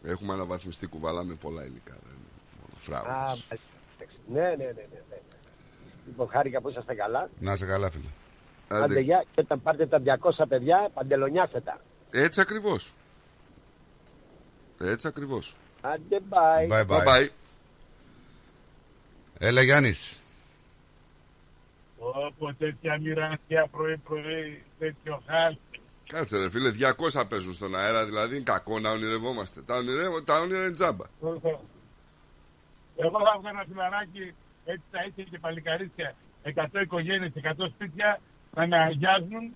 Έχουμε 0.03 0.33
αναβαθμιστεί 0.33 0.87
κουβάλα 0.87 1.23
με 1.23 1.33
πολλά 1.33 1.65
υλικά. 1.65 1.93
Δεν 1.93 2.13
είναι 2.17 2.27
μόνο 2.61 2.73
Α, 2.75 2.79
φράουλες. 2.79 3.45
μάλιστα. 3.49 3.55
ναι, 4.27 4.41
ναι, 4.41 4.55
ναι, 4.55 4.71
ναι, 4.91 5.01
ναι. 5.09 5.17
Λοιπόν, 6.05 6.27
χάρηκα 6.29 6.61
που 6.61 6.69
είσαστε 6.69 6.93
καλά. 6.93 7.29
Να 7.39 7.53
είσαι 7.53 7.65
καλά, 7.65 7.89
φίλε. 7.89 8.07
Άντε, 8.67 8.99
γεια. 8.99 9.23
Και 9.35 9.41
όταν 9.41 9.61
πάρετε 9.61 9.85
τα 9.85 10.19
200 10.39 10.45
παιδιά, 10.47 10.89
παντελονιάστε 10.93 11.59
τα. 11.61 11.81
Έτσι 12.11 12.41
ακριβώς. 12.41 12.93
Έτσι 14.79 15.07
ακριβώς. 15.07 15.55
Άντε, 15.81 16.19
bye. 16.29 16.71
Bye 16.71 16.85
bye. 16.85 16.97
Bye 16.97 17.05
bye. 17.07 17.27
Έλα 19.39 19.61
Γιάννης. 19.61 20.15
Όπω 21.99 22.53
τέτοια 22.53 22.99
μοιρασιά 22.99 23.67
πρωί-πρωί, 23.71 24.63
τέτοιο 24.79 25.21
χάλι. 25.27 25.59
Κάτσε 26.11 26.37
ρε 26.37 26.49
φίλε, 26.49 26.71
200 27.13 27.23
παίζουν 27.29 27.53
στον 27.53 27.75
αέρα, 27.75 28.05
δηλαδή 28.05 28.35
είναι 28.35 28.43
κακό 28.43 28.79
να 28.79 28.89
ονειρευόμαστε. 28.89 29.61
Τα, 29.61 29.75
ονειρεύω, 29.75 30.23
τα 30.23 30.39
όνειρα 30.39 30.63
είναι 30.65 30.73
τζάμπα. 30.73 31.05
Εγώ 32.95 33.19
θα 33.25 33.39
βγάλω 33.39 33.47
ένα 33.49 33.63
φιλαράκι, 33.69 34.33
έτσι 34.65 34.83
θα 34.91 34.99
είχε 35.07 35.23
και 35.29 35.39
παλικαρίτσια, 35.39 36.15
100 36.43 36.81
οικογένειες, 36.83 37.31
100 37.35 37.67
σπίτια, 37.73 38.19
να 38.53 38.67
με 38.67 38.77
αγιάζουν 38.77 39.55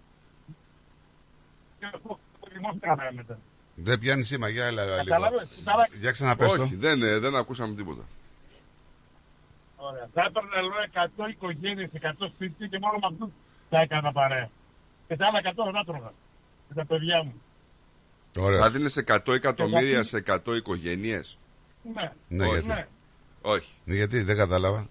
και 1.80 1.86
να 1.92 2.00
πω 2.00 2.20
δημόσια 2.54 2.80
κάμερα 2.80 3.14
μετά. 3.14 3.40
Δεν 3.76 4.00
πιάνεις 4.00 4.28
σήμα, 4.28 4.50
για 4.50 4.66
έλα 4.66 4.84
λίγο. 4.84 4.96
Κατάλαβες, 4.98 5.48
καλά. 5.64 5.88
Για 6.00 6.12
ξαναπες 6.12 6.54
το. 6.54 6.62
Όχι, 6.62 6.76
δεν, 6.76 7.02
ε, 7.02 7.20
δεν 7.20 7.36
ακούσαμε 7.36 7.76
τίποτα. 7.76 8.04
Ωραία. 9.76 10.10
Θα 10.14 10.22
έπαιρνα 10.28 10.62
λέω 10.62 11.26
100 11.26 11.30
οικογένειες, 11.30 11.90
100 11.94 12.28
σπίτια 12.34 12.68
και 12.68 12.80
μόνο 12.80 12.98
με 13.02 13.08
αυτούς 13.12 13.30
θα 13.70 13.80
έκανα 13.80 14.12
παρέα. 14.12 14.50
Και 15.08 15.16
τα 15.16 15.26
άλλα 15.28 15.40
100 15.40 15.64
θα 15.66 15.72
τα 15.72 15.84
τρώγα. 15.86 16.12
Και 16.68 16.74
τα 16.74 16.86
παιδιά 16.86 17.24
μου. 17.24 17.42
Θα 18.60 18.70
δίνεις 18.70 18.98
100 18.98 19.34
εκατομμύρια 19.34 20.04
σε 20.04 20.18
100 20.28 20.56
οικογένειες; 20.56 21.38
Ναι. 21.94 22.12
Ναι, 22.28 22.46
Όχι. 22.48 22.62
γιατί; 22.66 22.86
Όχι. 23.42 23.70
Ναι, 23.86 23.96
γιατί, 23.96 24.22
δεν 24.24 24.38
κατάλαβα. 24.38 24.88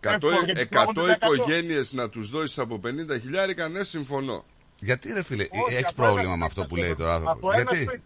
100, 0.00 0.14
Εύκολο, 0.14 0.44
γιατί 0.44 0.60
100 0.60 0.68
τρώγονται 0.70 1.16
τα 1.18 1.26
100. 1.28 1.34
οικογένειες 1.34 1.92
να 1.92 2.08
τους 2.08 2.30
δώσεις 2.30 2.58
από 2.58 2.78
50 2.84 3.18
χιλιάρικα, 3.20 3.68
ναι, 3.68 3.82
συμφωνώ. 3.82 4.44
Γιατί 4.80 5.12
ρε 5.12 5.22
φίλε, 5.24 5.42
Όχι, 5.50 5.74
έχεις 5.74 5.88
απλά 5.88 6.04
πρόβλημα 6.06 6.28
ένα 6.28 6.36
με 6.36 6.44
αυτό 6.44 6.60
σπίτι 6.60 6.74
που 6.74 6.80
λέει 6.80 6.90
από- 6.90 7.00
τώρα 7.00 7.14
άνθρωπο. 7.14 7.38
από 7.38 7.52
ένα 7.52 7.62
Γιατί; 7.70 7.82
σπίτι. 7.84 8.02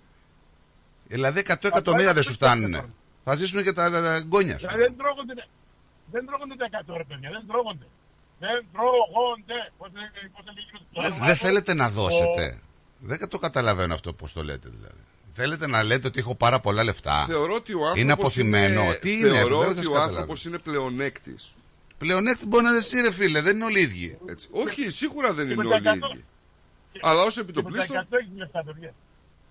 Δηλαδή 1.09 1.41
100 1.41 1.69
εκατομμύρια 1.69 2.13
δεν 2.13 2.23
σου 2.23 2.33
φτάνουν. 2.33 2.95
Θα 3.25 3.35
ζήσουν 3.37 3.63
και 3.63 3.73
τα, 3.73 3.91
τα, 3.91 4.03
τα 4.03 4.19
γκόνια 4.21 4.59
σου. 4.59 4.67
Δηλαδή 4.67 4.83
δεν 4.83 4.97
τρώγονται, 4.97 5.35
δεν 6.13 6.27
τρώγονται 6.27 6.55
τα 6.57 6.67
100 6.93 6.97
ρε 6.97 7.05
παιδιά, 7.05 7.31
δεν 7.31 7.45
τρώγονται. 7.49 7.87
Δεν 8.39 8.67
τρώγονται. 8.73 9.59
Πώς 9.79 9.89
λέει- 9.95 10.31
πώς 10.35 10.45
λέει 10.47 10.65
το 10.93 11.01
Δεν 11.01 11.05
όνομα 11.13 11.27
δεν 11.27 11.37
του. 11.37 11.41
θέλετε 11.45 11.75
να 11.75 11.87
Ο- 11.87 11.91
δώσετε. 11.91 12.61
Δεν 12.99 13.29
το 13.29 13.39
καταλαβαίνω 13.39 13.95
αυτό 13.95 14.13
πώς 14.13 14.33
το 14.33 14.43
λέτε 14.45 14.69
δηλαδή. 14.69 14.99
Θέλετε 15.33 15.67
να 15.67 15.83
λέτε 15.83 16.07
ότι 16.07 16.19
έχω 16.21 16.35
πάρα 16.35 16.61
πολλά 16.61 16.85
λεφτά. 16.85 17.25
Θεωρώ 17.29 17.55
ότι 17.55 17.73
ο 17.73 17.79
άνθρωπος 17.79 18.01
Είναι 18.03 18.13
αποθυμένο. 18.13 18.83
είναι- 18.83 18.95
Τι 18.95 19.13
είναι, 19.19 19.33
θεωρώ 19.33 19.59
δεν 19.59 19.69
ότι 19.69 19.77
σας 19.79 19.87
ο 19.87 19.91
καταλάβω. 19.91 20.13
άνθρωπος 20.15 20.45
είναι 20.45 20.59
πλεονέκτης. 20.59 21.55
Πλεονέκτη 21.99 22.47
μπορεί 22.47 22.63
να 22.65 22.69
είναι 22.71 22.79
εσύ, 22.79 23.01
ρε 23.01 23.13
φίλε, 23.13 23.41
δεν 23.41 23.55
είναι 23.57 23.65
όλοι 23.65 23.79
οι 23.79 23.83
ίδιοι. 23.83 24.19
Έτσι. 24.29 24.49
Όχι, 24.51 24.91
σίγουρα 24.91 25.33
δεν 25.33 25.47
Και 25.47 25.53
είναι 25.53 25.63
με 25.65 25.69
τα 25.69 25.75
όλοι 25.77 25.85
οι 25.85 26.01
100 26.03 26.11
ίδιοι. 26.15 26.25
Αλλά 27.03 27.23
ως 27.23 27.35
και 27.35 27.41
με 27.41 27.45
τα 27.45 27.51
επιτοπλίστων 27.53 27.97
100 27.97 28.17
έχει 28.19 28.29
λεφτά 28.37 28.65
παιδιά. 28.65 28.93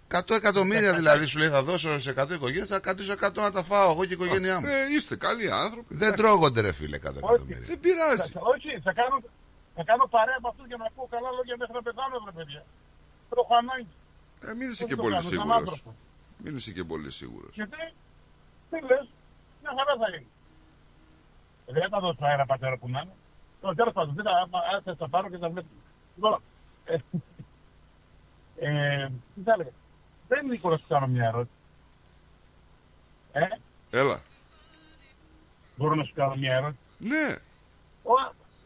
100 0.08 0.36
εκατομμύρια 0.36 0.94
δηλαδή 0.94 1.26
σου 1.26 1.38
λέει 1.40 1.50
θα 1.50 1.64
δώσω 1.64 2.00
σε 2.00 2.10
100 2.18 2.34
οικογένειες, 2.34 2.68
θα 2.68 2.80
κρατήσω 2.80 3.12
100 3.12 3.42
να 3.42 3.52
τα 3.52 3.64
φάω 3.64 3.92
εγώ 3.92 4.02
και 4.06 4.14
η 4.14 4.18
οικογένειά 4.20 4.60
μου. 4.60 4.66
ε, 4.68 4.96
είστε 4.96 5.16
καλοί 5.16 5.52
άνθρωποι. 5.52 5.96
Δεν 5.96 6.16
τρώγονται, 6.16 6.62
ρε 6.62 6.72
φίλε, 6.72 6.96
100 6.96 7.18
εκατομμύρια. 7.18 7.58
Δεν 7.72 7.80
πειράζει. 7.80 8.16
Θα- 8.34 8.42
Όχι, 8.54 8.70
θα 8.84 8.94
κάνω, 9.00 9.16
θα 9.76 9.84
κάνω 9.90 10.08
παρέα 10.16 10.38
με 10.44 10.48
αυτούς 10.52 10.66
για 10.68 10.78
να 10.84 10.88
πω 10.96 11.08
καλά 11.16 11.30
λόγια 11.38 11.56
μέχρι 11.60 11.74
να 11.74 11.82
πεθάνω 11.88 12.16
ρε 12.30 12.32
παιδιά. 12.38 12.62
Το 13.36 13.42
έχω 13.44 13.56
ανάγκη. 13.56 13.88
Ε, 14.46 14.54
μην 14.54 14.70
είσαι 14.70 14.86
Δεν 14.86 14.88
και 14.88 14.96
το 14.96 15.02
πολύ 15.02 15.16
κάνω, 15.16 15.28
σαν 15.28 15.32
σίγουρος. 15.32 15.58
άνθρωπος. 15.58 15.94
Μην 16.44 16.56
είσαι 16.56 16.72
και 16.72 16.84
πολύ 16.84 17.12
σίγουρος. 17.12 17.56
Γιατί, 17.56 17.78
τι 18.70 18.82
λες, 18.82 19.08
μια 19.62 19.72
χαρά 19.78 19.94
θα 20.02 20.08
είναι. 20.16 20.26
Δεν 21.66 21.90
θα 21.90 22.00
δώσω 22.00 22.26
αέρα 22.26 22.46
πατέρα 22.46 22.78
που 22.78 22.90
να 22.90 23.00
είναι. 23.02 23.16
Το 23.62 23.76
τέλος 23.76 23.94
πάντων, 23.94 24.16
δεν 24.16 24.24
θα, 24.24 24.32
άμα- 24.32 24.60
αν 24.74 24.82
θες 24.84 24.96
θα 24.98 25.10
πάρω 25.10 25.30
και 25.30 25.38
θα 25.38 25.50
βλέπω. 25.50 25.68
Λοιπόν, 26.16 26.42
ε, 26.86 26.98
ε, 28.58 29.08
τι 29.36 29.42
θα 29.42 29.52
έλεγα. 29.54 29.70
Δεν 30.28 30.46
είναι 30.46 30.60
να 30.64 30.78
σου 30.78 30.86
κάνω 30.88 31.08
μια 31.08 31.26
ερώτηση. 31.28 31.54
Ε, 33.32 33.48
Έλα. 33.90 34.22
μπορώ 35.76 35.96
να 35.96 36.04
σου 36.04 36.14
κάνω 36.14 36.36
μια 36.36 36.54
ερώτηση. 36.56 36.80
Ναι. 36.98 37.36
Ο, 38.04 38.14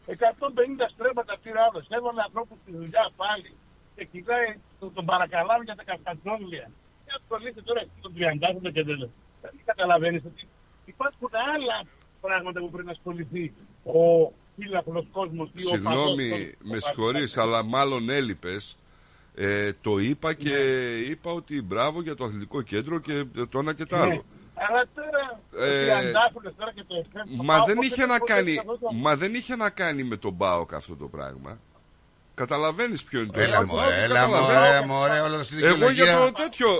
150 0.06 0.88
στρέμματα 0.94 1.38
πήρε 1.42 1.60
άλλος. 1.60 1.86
Έβαλε 1.88 2.22
ανθρώπους 2.22 2.58
στη 2.62 2.70
δουλειά 2.76 3.10
πάλι. 3.16 3.54
Και 4.00 4.06
κοιτάει 4.12 4.48
τον, 4.80 4.92
τον 4.94 5.04
παρακαλάμε 5.04 5.64
για 5.64 5.74
τα 5.74 5.84
καφτατζόλια. 5.84 6.70
Και 7.04 7.12
ασχολείται 7.20 7.60
τώρα 7.62 7.80
τον 8.00 8.12
30 8.16 8.72
και 8.72 8.82
δεν 8.82 8.96
λέει. 9.00 9.10
Δεν 9.42 9.52
καταλαβαίνεις 9.64 10.22
ότι 10.24 10.48
υπάρχουν 10.84 11.30
άλλα 11.54 11.76
πράγματα 12.20 12.60
που 12.60 12.70
πρέπει 12.70 12.86
να 12.86 12.92
ασχοληθεί 12.92 13.52
ο 13.84 14.32
φύλακλος 14.56 15.06
κόσμος 15.12 15.48
ή 15.54 15.66
ο 15.66 15.70
παδός 15.70 15.72
Συγγνώμη, 15.72 16.28
κόσμος. 16.30 16.54
με 16.62 16.78
συγχωρείς, 16.78 17.36
αλλά 17.36 17.64
μάλλον 17.64 18.10
έλειπες. 18.10 18.76
Ε, 19.34 19.72
το 19.80 19.98
είπα 19.98 20.32
και 20.34 20.48
Ναι. 20.48 21.10
είπα 21.10 21.30
ότι 21.32 21.62
μπράβο 21.62 22.02
για 22.02 22.14
το 22.14 22.24
αθλητικό 22.24 22.62
κέντρο 22.62 22.98
και 23.00 23.24
το 23.50 23.58
ένα 23.58 23.74
και 23.74 23.84
το 23.84 23.96
Ναι. 23.96 24.02
άλλο. 24.02 24.24
Αλλά 24.54 24.84
τώρα, 24.94 25.40
Ε, 25.66 25.82
οι 25.82 25.84
τριαντάφυλλες 25.84 26.52
τώρα 26.58 26.72
και 26.72 26.84
το 26.86 26.94
FM, 27.12 27.36
το 27.36 27.42
Μα 27.42 27.54
πάω, 27.56 27.64
δεν, 27.66 27.76
πώς 27.76 27.86
είχε 27.86 28.02
είναι 28.02 28.12
να 28.12 28.18
που 28.18 28.24
κάνει, 28.24 28.52
δεν 28.52 28.62
θα 28.62 28.62
δώσω- 28.72 28.92
μα 28.94 29.16
δεν 29.16 29.34
είχε 29.34 29.56
να 29.56 29.70
κάνει 29.70 30.02
με 30.04 30.16
τον 30.16 30.32
Μπάοκ 30.32 30.74
αυτό 30.74 30.96
το 30.96 31.08
πράγμα. 31.08 31.58
Καταλαβαίνεις 32.44 33.02
ποιο 33.02 33.20
είναι 33.20 33.32
το 33.32 33.40
Έλα 33.40 33.58
θέμα. 33.58 33.72
μωρέ, 33.74 34.02
έλα 34.02 34.14
Καταλαβαίνω. 34.14 34.56
μωρέ, 34.56 34.80
μωρέ, 34.86 35.18
όλο 35.20 35.38
στη 35.44 35.54
Εγώ 35.56 35.66
για 35.66 35.88
δικαιολογία. 35.88 36.16
το 36.26 36.32
τέτοιο. 36.42 36.70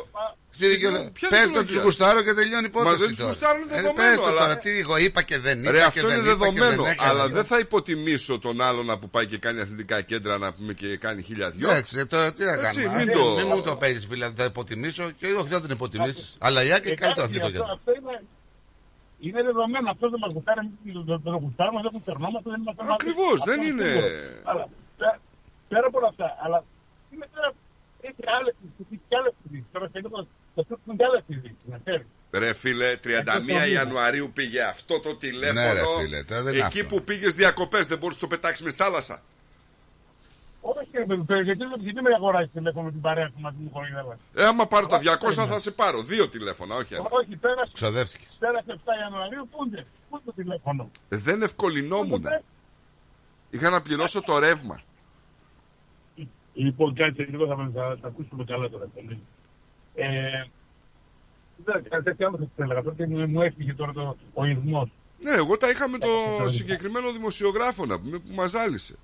Στη 0.57 0.67
δικαιολογία. 0.67 1.11
Ποια 1.19 1.29
Πες 1.29 1.39
το 1.41 1.47
δικαιολογία? 1.47 1.75
του 1.77 1.81
γουστάρω 1.87 2.21
και 2.27 2.35
τελειώνει 2.41 2.67
η 2.69 2.71
υπόθεση. 2.73 2.91
Μα 2.93 2.97
δεν 3.03 3.09
τους 3.09 3.19
τώρα. 3.19 3.31
γουστάρω, 3.31 3.57
είναι 3.63 3.73
Ε, 3.73 3.77
δεδομένο, 3.81 4.09
Πες 4.09 4.17
το 4.19 4.25
αλλά- 4.27 4.41
τώρα, 4.41 4.59
τι 4.59 4.71
εγώ 4.85 4.97
είπα 5.07 5.21
και 5.29 5.39
δεν 5.47 5.57
είπα 5.63 5.71
Ρε, 5.71 5.79
και 5.79 5.85
αυτό 5.93 6.07
δεν 6.09 6.19
είναι 6.19 6.31
είπα 6.33 6.47
και 6.49 6.59
δεν 6.59 6.69
δεδομένο. 6.69 6.83
έκανα. 6.93 7.09
Αλλά 7.11 7.25
δεν 7.37 7.45
θα 7.51 7.59
υποτιμήσω 7.67 8.35
τον 8.47 8.57
άλλον 8.69 8.87
που 9.01 9.09
πάει 9.15 9.27
και 9.27 9.39
κάνει 9.45 9.59
αθλητικά 9.65 9.97
κέντρα 10.11 10.35
να 10.45 10.49
πούμε 10.53 10.73
και 10.81 10.89
κάνει 11.05 11.23
χίλια 11.23 11.49
δυο. 11.51 11.71
Εντάξει, 11.71 11.99
ε, 11.99 12.05
τώρα 12.13 12.33
τι 12.35 12.43
να 12.45 12.53
Έτσι, 12.53 12.63
κάνουμε. 12.67 12.97
μην 12.97 13.07
Μην, 13.07 13.17
το- 13.19 13.35
μην 13.39 13.47
μου 13.55 13.63
το 13.63 13.77
παίζει, 13.77 14.07
δηλαδή 14.15 14.35
θα 14.41 14.45
υποτιμήσω 14.53 15.05
και 15.19 15.27
όχι 15.41 15.49
δεν 15.49 15.61
την 15.63 15.71
υποτιμήσει. 15.79 16.25
Αλλά 16.47 16.59
η 16.65 16.73
Άκη 16.77 16.95
κάνει 16.95 17.15
το 17.15 17.21
Εντάξει, 17.23 17.23
αθλητικό 17.23 17.47
αυτό- 17.47 17.59
κέντρο. 17.59 17.73
Αυτό 17.79 17.91
είναι, 17.99 18.17
Είναι 19.27 19.43
δεδομένο. 19.51 19.87
Αυτό 19.95 20.07
δεν 20.13 20.21
μα 20.25 20.29
γουστάρει, 20.35 20.61
εμείς 20.61 20.95
δεν 21.11 21.21
τον 21.25 21.35
γουστάρουμε, 21.45 21.81
δεν 21.85 21.91
κουτσερνόμαστε, 21.95 22.49
δεν 22.53 22.61
είμαστε 22.63 22.83
Ακριβώς, 22.99 23.33
Αυτό 23.41 23.45
δεν 23.51 23.61
είναι- 23.69 23.85
σίγουρο. 23.85 24.07
Αλλά 24.51 24.63
πέρα- 25.71 25.81
πέρα 25.81 25.87
από 25.87 25.99
όλα 25.99 26.09
αυτά, 26.15 26.29
αλλά 26.45 26.59
είναι 27.15 27.27
τώρα. 27.35 27.51
Έχει 28.09 28.23
άλλες 28.39 28.55
συζητήσει 28.61 29.01
και 29.09 29.17
άλλες 29.19 29.33
συζητήσει. 29.43 29.67
Τώρα 29.73 29.87
σε 29.93 29.99
λίγο 30.05 30.17
θα 30.55 30.63
στείλουν 30.63 30.97
και 30.99 31.05
άλλες 31.09 31.23
συζητήσει. 31.27 31.65
Να 31.73 31.79
ξέρεις. 31.85 32.07
Ρε 32.43 32.53
φίλε, 32.53 32.97
31 32.97 33.67
Ιανουαρίου 33.73 34.31
πήγε 34.35 34.63
αυτό 34.63 35.01
το 35.01 35.17
τηλέφωνο. 35.17 35.61
Ναι, 35.61 35.73
ρε 35.73 35.83
φίλε, 35.99 36.23
τώρα 36.25 36.43
δεν 36.43 36.55
είναι 36.55 36.67
εκεί 36.67 36.81
αυτό. 36.81 36.95
που 36.97 37.03
πήγες 37.09 37.35
διακοπές, 37.35 37.87
δεν 37.87 37.99
μπορούσες 37.99 38.23
να 38.23 38.29
το 38.29 38.35
πετάξεις 38.37 38.65
μες 38.65 38.73
στη 38.73 38.83
θάλασσα. 38.83 39.23
Όχι, 40.61 40.89
ρε 40.93 41.05
παιδί, 41.05 41.43
γιατί 41.43 41.59
δεν 41.65 41.73
γιατί 41.81 42.01
με 42.03 42.15
αγοράζεις 42.15 42.53
τηλέφωνο 42.53 42.85
με 42.85 42.91
την 42.91 43.01
παρέα 43.01 43.27
που 43.35 43.41
μα 43.41 43.55
μου 43.59 43.71
χωρίδευε. 43.73 44.19
Ε, 44.35 44.45
άμα 44.47 44.67
πάρω 44.67 44.87
τα 44.87 44.99
200 44.99 45.47
θα 45.47 45.59
σε 45.59 45.71
πάρω. 45.71 46.03
Δύο 46.03 46.29
τηλέφωνα, 46.29 46.75
όχι 46.75 46.95
ένα. 46.95 47.07
Όχι, 47.11 47.37
πέρασε. 47.37 47.71
Ξοδεύτηκες. 47.75 48.37
Πέρασε 48.39 48.65
7 48.73 48.77
Ιανουαρίου, 49.03 49.49
πού 49.51 49.65
είναι, 49.67 49.87
πού 50.09 50.15
είναι 50.17 50.23
το 50.25 50.33
τηλέφωνο; 50.33 50.91
Ε, 51.09 51.17
δεν 51.17 51.43
ευκολυνόμουν. 51.43 52.25
Είχα 53.51 53.71
να 53.71 53.83
πληρώσω 53.83 54.23
το 54.23 54.39
ρεύμα. 54.39 54.81
Λοιπόν, 56.55 56.95
κάτσε 56.95 57.27
λίγο, 57.31 57.47
θα, 57.47 57.71
θα, 57.75 57.97
θα 58.01 58.07
ακούσουμε 58.09 58.45
καλά 58.45 58.69
τώρα. 58.69 58.87
πολύ. 58.95 59.21
Ε, 59.95 60.45
δεν 61.65 61.85
κάτι 61.89 62.03
τέτοιο 62.03 62.27
άλλο 62.27 62.37
θα 62.37 62.43
σας 62.45 62.53
έλεγα. 62.57 62.83
Τότε 62.83 63.07
μου, 63.07 63.29
μου 63.29 63.43
έφυγε 63.43 63.75
τώρα 63.75 63.93
το, 63.93 64.17
ο 64.35 64.45
ηρμός. 64.45 64.89
Ναι, 65.21 65.31
εγώ 65.33 65.57
τα 65.57 65.71
είχα 65.71 65.89
με 65.89 65.99
το 65.99 66.09
συγκεκριμένο 66.49 67.13
δημοσιογράφο 67.13 67.87
να 67.87 68.01
πούμε 68.01 68.19
που 68.19 68.33
μας 68.35 68.51
ζάλισε. 68.51 68.95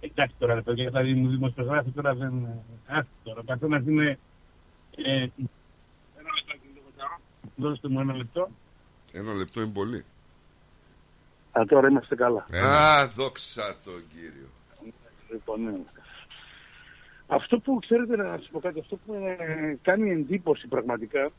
Εντάξει 0.00 0.34
τώρα, 0.38 0.54
ρε 0.54 0.62
παιδιά, 0.62 0.90
τα 0.90 1.02
δημο- 1.02 1.28
δημοσιογράφοι 1.30 1.90
τώρα 1.90 2.14
δεν... 2.14 2.46
Άσχη 2.86 3.10
τώρα, 3.24 3.40
ο 3.40 3.44
καθένας 3.44 3.82
είναι... 3.86 4.18
Ε, 4.96 5.12
ένα 5.12 6.30
λεπτάκι 6.36 6.68
λίγο 6.74 6.86
τώρα. 6.96 7.20
Δώστε 7.56 7.88
μου 7.88 8.00
ένα 8.00 8.16
λεπτό. 8.16 8.48
Ένα 9.12 9.34
λεπτό 9.34 9.60
είναι 9.60 9.72
πολύ. 9.72 10.04
Α, 11.52 11.64
τώρα 11.68 11.88
είμαστε 11.88 12.14
καλά. 12.14 12.46
Α, 12.52 13.08
δόξα 13.08 13.76
τον 13.84 14.02
κύριο. 14.12 14.48
Λοιπόν, 15.30 15.62
ναι. 15.62 15.70
Αυτό 17.34 17.58
που 17.58 17.78
ξέρετε 17.78 18.16
να 18.16 18.36
σας 18.38 18.48
πω 18.52 18.60
κάτι, 18.60 18.80
αυτό 18.80 18.96
που 19.06 19.14
ε, 19.14 19.78
κάνει 19.82 20.10
εντύπωση 20.10 20.66
πραγματικά 20.68 21.30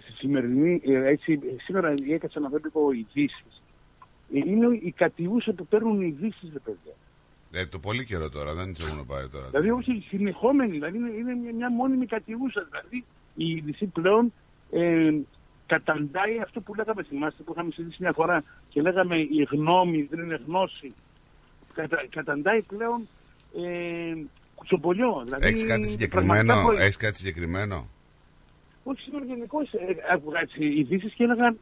στη 0.00 0.12
σημερινή, 0.12 0.80
ε, 0.84 1.06
έτσι, 1.06 1.40
σήμερα 1.60 1.94
έκατσα 2.10 2.40
να 2.40 2.48
βλέπω 2.48 2.90
ειδήσεις. 2.92 3.62
Είναι 4.30 4.66
οι 4.82 4.90
κατηούσα 4.96 5.52
που 5.52 5.66
παίρνουν 5.66 6.00
ειδήσεις, 6.00 6.50
ρε 6.52 6.58
παιδιά. 6.58 6.92
Ε, 7.52 7.66
το 7.66 7.78
πολύ 7.78 8.04
καιρό 8.04 8.30
τώρα, 8.30 8.54
δεν 8.54 8.74
τι 8.74 8.82
έχουν 8.84 9.06
πάρει 9.06 9.28
τώρα. 9.28 9.48
Δηλαδή 9.48 9.70
όχι 9.70 10.04
συνεχόμενοι, 10.08 10.70
δηλαδή 10.70 10.96
είναι, 10.96 11.10
είναι 11.10 11.34
μια, 11.34 11.52
μια 11.52 11.70
μόνιμη 11.70 12.06
κατηούσα. 12.06 12.68
Δηλαδή 12.70 13.04
η 13.34 13.50
είδηση 13.50 13.86
πλέον 13.86 14.32
ε, 14.70 15.10
καταντάει 15.66 16.40
αυτό 16.42 16.60
που 16.60 16.74
λέγαμε, 16.74 17.02
θυμάστε 17.02 17.42
που 17.42 17.52
είχαμε 17.52 17.70
συζητήσει 17.72 18.02
μια 18.02 18.12
φορά 18.12 18.44
και 18.68 18.80
λέγαμε 18.82 19.16
η 19.16 19.48
γνώμη 19.50 20.02
δεν 20.10 20.24
είναι 20.24 20.40
γνώση. 20.46 20.92
Κατα, 21.74 22.06
καταντάει 22.10 22.62
πλέον 22.62 23.08
ε, 23.56 24.14
κουτσομπολιό. 24.58 25.20
Δηλαδή, 25.24 25.46
Έχεις 25.46 25.60
κάτι 25.64 25.68
πραγματικά 25.70 25.90
συγκεκριμένο, 25.90 26.66
προ- 26.66 26.78
έχεις 26.78 26.96
κάτι 26.96 27.16
συγκεκριμένο; 27.18 27.88
όχι 28.84 29.00
σήμερα 29.00 29.24
γενικώς 29.24 29.72
ε, 29.72 29.78
άκουγα 30.12 30.40
έτσι 30.40 30.64
ειδήσεις 30.64 31.12
και 31.12 31.24
έλεγαν 31.24 31.58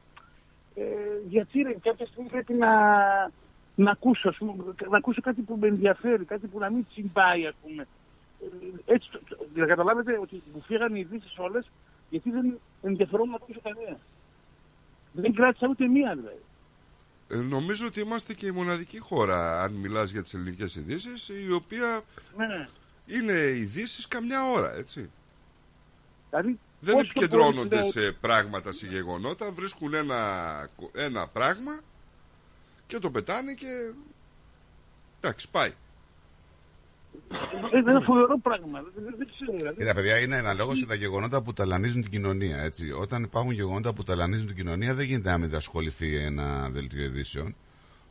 ε, 0.75 0.83
γιατί 1.29 1.63
ρε, 1.63 1.73
κάποια 1.83 2.07
στιγμή 2.07 2.29
πρέπει 2.29 2.53
να, 2.55 2.69
να 3.75 3.91
ακούσω, 3.91 4.29
ας 4.29 4.37
πούμε, 4.37 4.53
να 4.91 4.97
ακούσω 4.97 5.21
κάτι 5.21 5.41
που 5.43 5.57
με 5.61 5.67
ενδιαφέρει, 5.67 6.25
κάτι 6.25 6.47
που 6.47 6.59
να 6.59 6.71
μην 6.71 6.87
τσιμπάει, 6.91 7.47
ας 7.47 7.55
πούμε. 7.63 7.87
Ε, 8.43 8.93
έτσι, 8.95 9.09
το- 9.13 9.21
το- 9.29 9.47
να 9.55 9.67
καταλάβετε 9.67 10.19
ότι 10.23 10.43
μου 10.55 10.63
φύγαν 10.67 10.95
οι 10.95 11.01
ειδήσεις 11.07 11.35
όλες 11.39 11.71
γιατί 12.11 12.31
δεν 12.31 12.59
ενδιαφερόμουν 12.83 13.31
να 13.31 13.37
ακούσω 13.37 13.61
κανένα. 13.63 13.99
Δεν 15.13 15.35
κράτησα 15.35 15.67
ούτε 15.71 15.87
μία 15.87 16.15
δηλαδή. 16.15 16.41
Ε, 17.29 17.37
νομίζω 17.37 17.87
ότι 17.87 18.01
είμαστε 18.01 18.35
και 18.35 18.47
η 18.47 18.51
μοναδική 18.51 18.99
χώρα, 18.99 19.63
αν 19.63 19.73
μιλάς 19.73 20.11
για 20.11 20.23
τις 20.23 20.35
ελληνικές 20.35 20.77
ειδήσεις, 20.77 21.29
η 21.49 21.53
οποία 21.53 22.01
Ναι. 22.37 22.69
Είναι 23.07 23.33
ειδήσεις 23.33 24.09
καμιά 24.09 24.51
ώρα, 24.51 24.75
έτσι. 24.75 25.11
Δηλαδή, 26.31 26.59
Δεν 26.81 26.95
όσο 26.95 27.05
επικεντρώνονται 27.05 27.79
πολύ, 27.79 27.91
σε 27.91 28.13
πράγματα, 28.13 28.73
σε 28.73 28.87
γεγονότα, 28.87 29.51
βρίσκουν 29.51 29.95
ένα, 29.95 30.71
ένα 30.93 31.29
πράγμα 31.29 31.81
και 32.87 32.99
το 32.99 33.11
πετάνε 33.11 33.53
και... 33.53 33.91
Εντάξει, 35.21 35.51
πάει. 35.51 35.73
Ε, 37.73 37.79
είναι 37.79 37.91
ένα 37.91 38.01
φοβερό 38.01 38.39
πράγμα. 38.39 38.83
Δεν, 38.83 39.05
δεν, 39.05 39.15
δεν 39.19 39.29
ξέρω. 39.35 39.57
Δηλαδή. 39.57 39.77
Κοίτα, 39.77 39.95
παιδιά, 39.95 40.19
είναι 40.19 40.37
αναλόγως 40.37 40.79
για 40.79 40.87
τα 40.87 40.95
γεγονότα 40.95 41.43
που 41.43 41.53
ταλανίζουν 41.53 42.03
την 42.03 42.11
κοινωνία. 42.11 42.59
Έτσι. 42.59 42.93
Όταν 42.93 43.23
υπάρχουν 43.23 43.53
γεγονότα 43.53 43.93
που 43.93 44.03
ταλανίζουν 44.03 44.47
την 44.47 44.57
κοινωνία, 44.57 44.95
δεν 44.95 45.05
γίνεται 45.05 45.31
να 45.31 45.39
μην 45.39 45.51
τα 45.51 45.57
ασχοληθεί 45.57 46.17
ένα 46.17 46.69
δελτίο 46.69 47.05
ειδήσεων. 47.05 47.57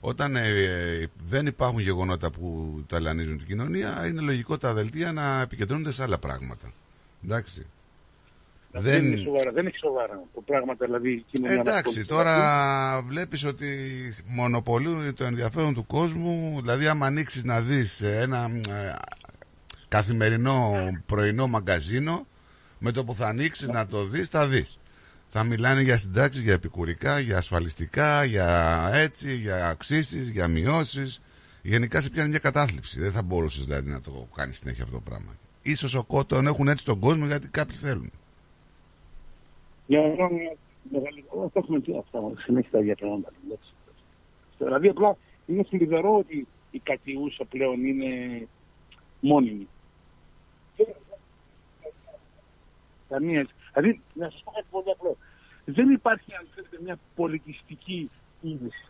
Όταν 0.07 0.35
ε, 0.35 0.47
ε, 0.47 1.07
δεν 1.25 1.45
υπάρχουν 1.45 1.79
γεγονότα 1.79 2.31
που 2.31 2.75
ταλανίζουν 2.87 3.37
την 3.37 3.47
κοινωνία, 3.47 4.07
είναι 4.07 4.21
λογικό 4.21 4.57
τα 4.57 4.73
δελτία 4.73 5.11
να 5.11 5.41
επικεντρώνονται 5.41 5.91
σε 5.91 6.03
άλλα 6.03 6.17
πράγματα. 6.17 6.71
Εντάξει. 7.23 7.65
Δεν... 8.71 9.05
είναι 9.05 9.15
σοβαρά, 9.15 9.51
δεν 9.51 9.65
έχει 9.65 9.77
σοβαρά 9.77 10.23
το 10.33 10.41
πράγματα, 10.41 10.85
δηλαδή 10.85 11.11
η 11.11 11.25
κοινωνία 11.29 11.57
μας 11.57 11.67
Εντάξει, 11.67 11.83
πολιτική. 11.83 12.07
τώρα 12.07 13.01
βλέπεις 13.07 13.43
ότι 13.45 13.67
μονοπολούν 14.25 15.13
το 15.15 15.23
ενδιαφέρον 15.23 15.73
του 15.73 15.85
κόσμου, 15.85 16.59
δηλαδή 16.61 16.87
άμα 16.87 17.05
ανοίξεις 17.05 17.43
να 17.43 17.61
δεις 17.61 18.01
ένα 18.01 18.51
ε, 18.69 18.93
καθημερινό 19.87 20.73
πρωινό 21.05 21.47
μαγκαζίνο, 21.47 22.27
με 22.79 22.91
το 22.91 23.03
που 23.05 23.13
θα 23.13 23.27
ανοίξεις 23.27 23.67
να 23.67 23.87
το 23.87 24.05
δεις, 24.05 24.29
θα 24.29 24.47
δεις. 24.47 24.79
Θα 25.37 25.43
μιλάνε 25.43 25.81
για 25.81 25.97
συντάξεις, 25.97 26.41
για 26.43 26.53
επικουρικά, 26.53 27.19
για 27.19 27.37
ασφαλιστικά, 27.37 28.23
για 28.23 28.89
έτσι, 28.93 29.35
για 29.35 29.67
αυξήσεις, 29.67 30.29
για 30.29 30.47
μειώσεις. 30.47 31.21
Γενικά 31.61 32.01
σε 32.01 32.09
πιάνει 32.09 32.29
μια 32.29 32.39
κατάθλιψη. 32.39 32.99
Δεν 32.99 33.11
θα 33.11 33.23
μπορούσες 33.23 33.65
δηλαδή 33.65 33.89
να 33.89 34.01
το 34.01 34.27
κάνεις 34.35 34.57
συνέχεια 34.57 34.83
αυτό 34.83 34.95
το 34.95 35.01
πράγμα. 35.01 35.35
Ίσως 35.61 35.93
ο 35.93 36.03
κότον 36.03 36.47
έχουν 36.47 36.67
έτσι 36.67 36.85
τον 36.85 36.99
κόσμο 36.99 37.25
γιατί 37.25 37.47
κάποιοι 37.47 37.75
θέλουν. 37.75 38.11
Για 39.87 40.01
να 40.01 40.15
κάνουμε 40.15 40.55
μεγάλη... 40.91 41.25
Όλα 41.27 41.49
τα 41.53 41.59
έχουμε 41.59 41.79
και 41.79 41.97
αυτά, 41.97 42.19
συνέχεια 42.37 42.71
τα 42.71 42.79
ίδια 42.79 42.95
πράγματα. 42.95 43.31
εντάξει. 43.45 43.73
Δηλαδή 44.57 44.87
απλά 44.87 45.17
είναι 45.45 45.63
θλιβερό 45.63 46.17
ότι 46.17 46.47
η 46.71 46.79
κατιούσα 46.79 47.45
πλέον 47.45 47.85
είναι 47.85 48.47
μόνιμη. 49.19 49.67
Καμία. 53.09 53.47
Δηλαδή, 53.73 54.01
να 54.13 54.29
σας 54.29 54.41
πω 54.43 54.51
κάτι 54.51 54.67
πολύ 54.71 54.91
απλό. 54.91 55.17
Δεν 55.65 55.89
υπάρχει, 55.89 56.33
αν 56.35 56.47
θέλετε, 56.55 56.77
μια 56.83 56.99
πολιτιστική 57.15 58.09
είδηση. 58.41 58.85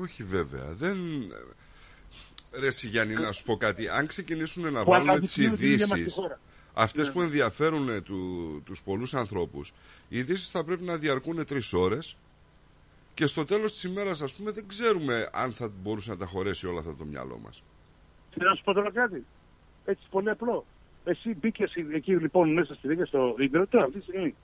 Όχι 0.00 0.22
βέβαια. 0.22 0.74
Δεν... 0.74 0.96
Ρε 2.52 2.66
εσύ, 2.66 2.88
Γιάννη, 2.88 3.14
να 3.14 3.32
σου 3.32 3.44
πω 3.44 3.56
κάτι. 3.56 3.88
Αν 3.88 4.06
ξεκινήσουν 4.06 4.72
να 4.72 4.84
Που 4.84 4.90
βάλουν 4.90 5.20
τις 5.20 5.38
αναδεικνύουν 5.38 5.56
την 5.58 5.72
ίδια 5.72 5.86
μας 5.86 5.94
τη 5.94 6.00
ειδήσει, 6.00 6.20
χώρα. 6.20 6.40
αυτές 6.74 7.06
Ναι. 7.06 7.12
που 7.12 7.20
ενδιαφέρουν 7.20 7.88
ε, 7.88 8.00
του, 8.00 8.62
τους 8.64 8.82
πολλούς 8.82 9.14
ανθρώπους, 9.14 9.72
οι 10.08 10.18
ειδήσεις 10.18 10.50
θα 10.50 10.64
πρέπει 10.64 10.82
να 10.82 10.96
διαρκούν 10.96 11.44
τρεις 11.46 11.72
ώρες 11.72 12.16
και 13.14 13.26
στο 13.26 13.44
τέλος 13.44 13.72
της 13.72 13.82
ημέρας, 13.84 14.20
ας 14.22 14.36
πούμε, 14.36 14.50
δεν 14.50 14.66
ξέρουμε 14.68 15.28
αν 15.32 15.52
θα 15.52 15.70
μπορούσε 15.82 16.10
να 16.10 16.16
τα 16.16 16.26
χωρέσει 16.26 16.66
όλα 16.66 16.78
αυτά 16.78 16.94
το 16.96 17.04
μυαλό 17.04 17.38
μας. 17.44 17.62
Και 18.30 18.44
να 18.44 18.54
σου 18.54 18.62
πω 18.64 18.72
τώρα 18.72 18.90
κάτι. 18.92 19.24
Έτσι 19.84 20.06
πολύ 20.10 20.30
απλό. 20.30 20.64
Εσύ 21.04 21.36
μπήκε 21.40 21.64
εκεί 21.94 22.16
λοιπόν 22.16 22.52
μέσα 22.52 22.74
στη 22.74 22.88
δίκαια 22.88 23.06
στο 23.06 23.34
ίντερνετ 23.38 23.70
τώρα 23.70 23.84
αυτή 23.84 23.98
τη 23.98 24.04
στιγμή. 24.04 24.34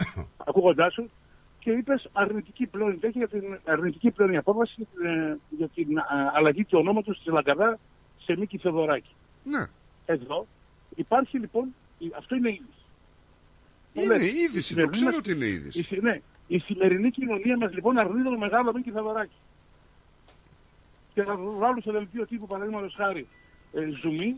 Ακούγοντάς 0.48 0.92
σου 0.92 1.10
και 1.58 1.70
είπες 1.70 2.08
αρνητική 2.12 2.66
πλέον 2.66 2.98
έχει 3.00 3.18
για 3.18 3.28
την 3.28 3.58
αρνητική 3.64 4.10
πλέον 4.10 4.32
η 4.32 4.36
απόφαση 4.36 4.86
ε, 5.04 5.34
για 5.50 5.68
την 5.68 5.98
α, 5.98 6.04
αλλαγή 6.34 6.64
του 6.64 6.78
ονόματος 6.78 7.16
της 7.18 7.26
Λαγκαδά 7.32 7.78
σε 8.18 8.36
Μίκη 8.36 8.58
Θεοδωράκη. 8.58 9.10
Ναι. 9.44 9.64
Εδώ 10.06 10.46
υπάρχει 10.94 11.38
λοιπόν, 11.38 11.74
η- 11.98 12.12
αυτό 12.18 12.34
είναι 12.34 12.48
είδηση. 12.48 12.70
Είναι 13.92 14.06
Λέτε, 14.06 14.24
είδηση, 14.24 14.44
η 14.44 14.52
το 14.54 14.60
σημερινή 14.62 14.92
ξέρω 14.92 15.10
μας- 15.10 15.18
ότι 15.18 15.32
είναι 15.32 15.46
είδηση. 15.46 15.80
η 15.80 15.82
συ- 15.82 16.02
ναι, 16.02 16.20
η 16.46 16.58
σημερινή 16.58 17.10
κοινωνία 17.10 17.56
μας 17.56 17.72
λοιπόν 17.74 17.98
αρνείται 17.98 18.30
το 18.30 18.38
μεγάλο 18.38 18.72
Μίκη 18.72 18.90
Θεοδωράκη. 18.90 19.36
Και 21.14 21.22
θα 21.22 21.36
βάλουν 21.36 21.80
στο 21.80 21.92
δελτίο 21.92 22.26
τύπου 22.26 22.46
παραδείγματος 22.46 22.94
χάρη 22.96 23.26
ε, 23.72 23.88
ζουμί, 24.02 24.36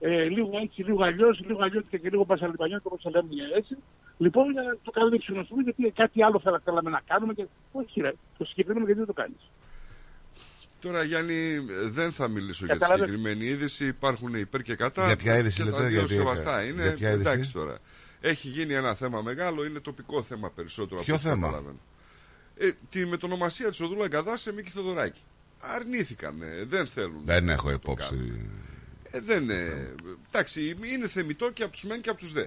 ε, 0.00 0.22
λίγο 0.24 0.50
έτσι, 0.62 0.82
λίγο 0.82 1.04
αλλιώς, 1.04 1.40
λίγο 1.46 1.62
αλλιώτικα 1.62 1.96
και 1.96 2.08
λίγο 2.08 2.24
πασαλιπανιώτικα 2.24 2.88
όπως 2.90 3.02
το 3.02 3.10
λέμε 3.10 3.28
έτσι. 3.56 3.76
Λοιπόν, 4.18 4.50
για 4.52 4.62
να 4.62 4.76
το 4.82 4.90
καλύψουμε, 4.90 5.38
α 5.38 5.44
πούμε, 5.48 5.62
γιατί 5.62 5.92
κάτι 5.96 6.22
άλλο 6.22 6.40
θα 6.40 6.60
θέλαμε 6.64 6.90
να 6.90 7.00
κάνουμε. 7.06 7.34
Και... 7.34 7.46
Όχι, 7.72 8.00
ρε, 8.00 8.12
το 8.38 8.44
συγκεκριμένο 8.44 8.84
γιατί 8.84 8.98
δεν 9.00 9.08
το 9.14 9.20
κάνεις. 9.22 9.50
Τώρα, 10.80 11.02
Γιάννη, 11.02 11.58
δεν 11.88 12.12
θα 12.12 12.28
μιλήσω 12.28 12.64
για 12.64 12.74
τη 12.74 12.80
Καταλάβες. 12.80 13.08
συγκεκριμένη 13.08 13.44
είδηση. 13.44 13.86
Υπάρχουν 13.86 14.34
υπέρ 14.34 14.62
και 14.62 14.74
κατά. 14.74 15.06
Για 15.06 15.16
ποια 15.16 15.38
είδηση 15.38 15.56
και 15.56 15.64
λέτε, 15.64 15.76
τα 15.76 15.82
δύο 15.82 15.98
γιατί- 15.98 16.14
σεβαστά. 16.14 16.62
για 16.62 16.70
Είναι 16.70 16.94
ποια 16.94 17.10
είδηση; 17.12 17.28
εντάξει 17.28 17.52
τώρα. 17.52 17.78
Έχει 18.20 18.48
γίνει 18.48 18.74
ένα 18.74 18.94
θέμα 18.94 19.22
μεγάλο, 19.22 19.64
είναι 19.64 19.80
τοπικό 19.80 20.22
θέμα 20.22 20.50
περισσότερο. 20.50 21.00
Ποιο 21.00 21.14
από 21.14 21.22
όσο 21.22 21.34
θέμα; 21.34 21.46
καταλαβαίνω. 21.46 21.78
Ε, 22.56 22.70
τη 22.90 23.06
μετονομασία 23.06 23.68
της 23.68 23.80
Οδούλα 23.80 24.04
Αγκαδάς 24.04 24.40
σε 24.40 24.52
Μίκη 24.52 24.70
Θεοδωράκη. 24.70 25.20
Αρνήθηκαν, 25.60 26.42
ε, 26.42 26.64
δεν 26.64 26.86
θέλουν. 26.86 27.22
Δεν 27.24 27.48
έχω 27.48 27.66
το 27.66 27.72
υπόψη. 27.72 28.14
Κάνουν. 29.10 29.28
Ε, 29.28 29.32
δεν, 29.34 29.50
ε, 29.50 29.94
εντάξει, 30.28 30.76
είναι 30.82 31.08
θεμητό 31.08 31.50
και 31.50 31.62
από 31.62 31.72
τους 31.72 31.84
μεν 31.84 32.00
και 32.00 32.10
από 32.10 32.18
τους 32.18 32.32
δε. 32.32 32.46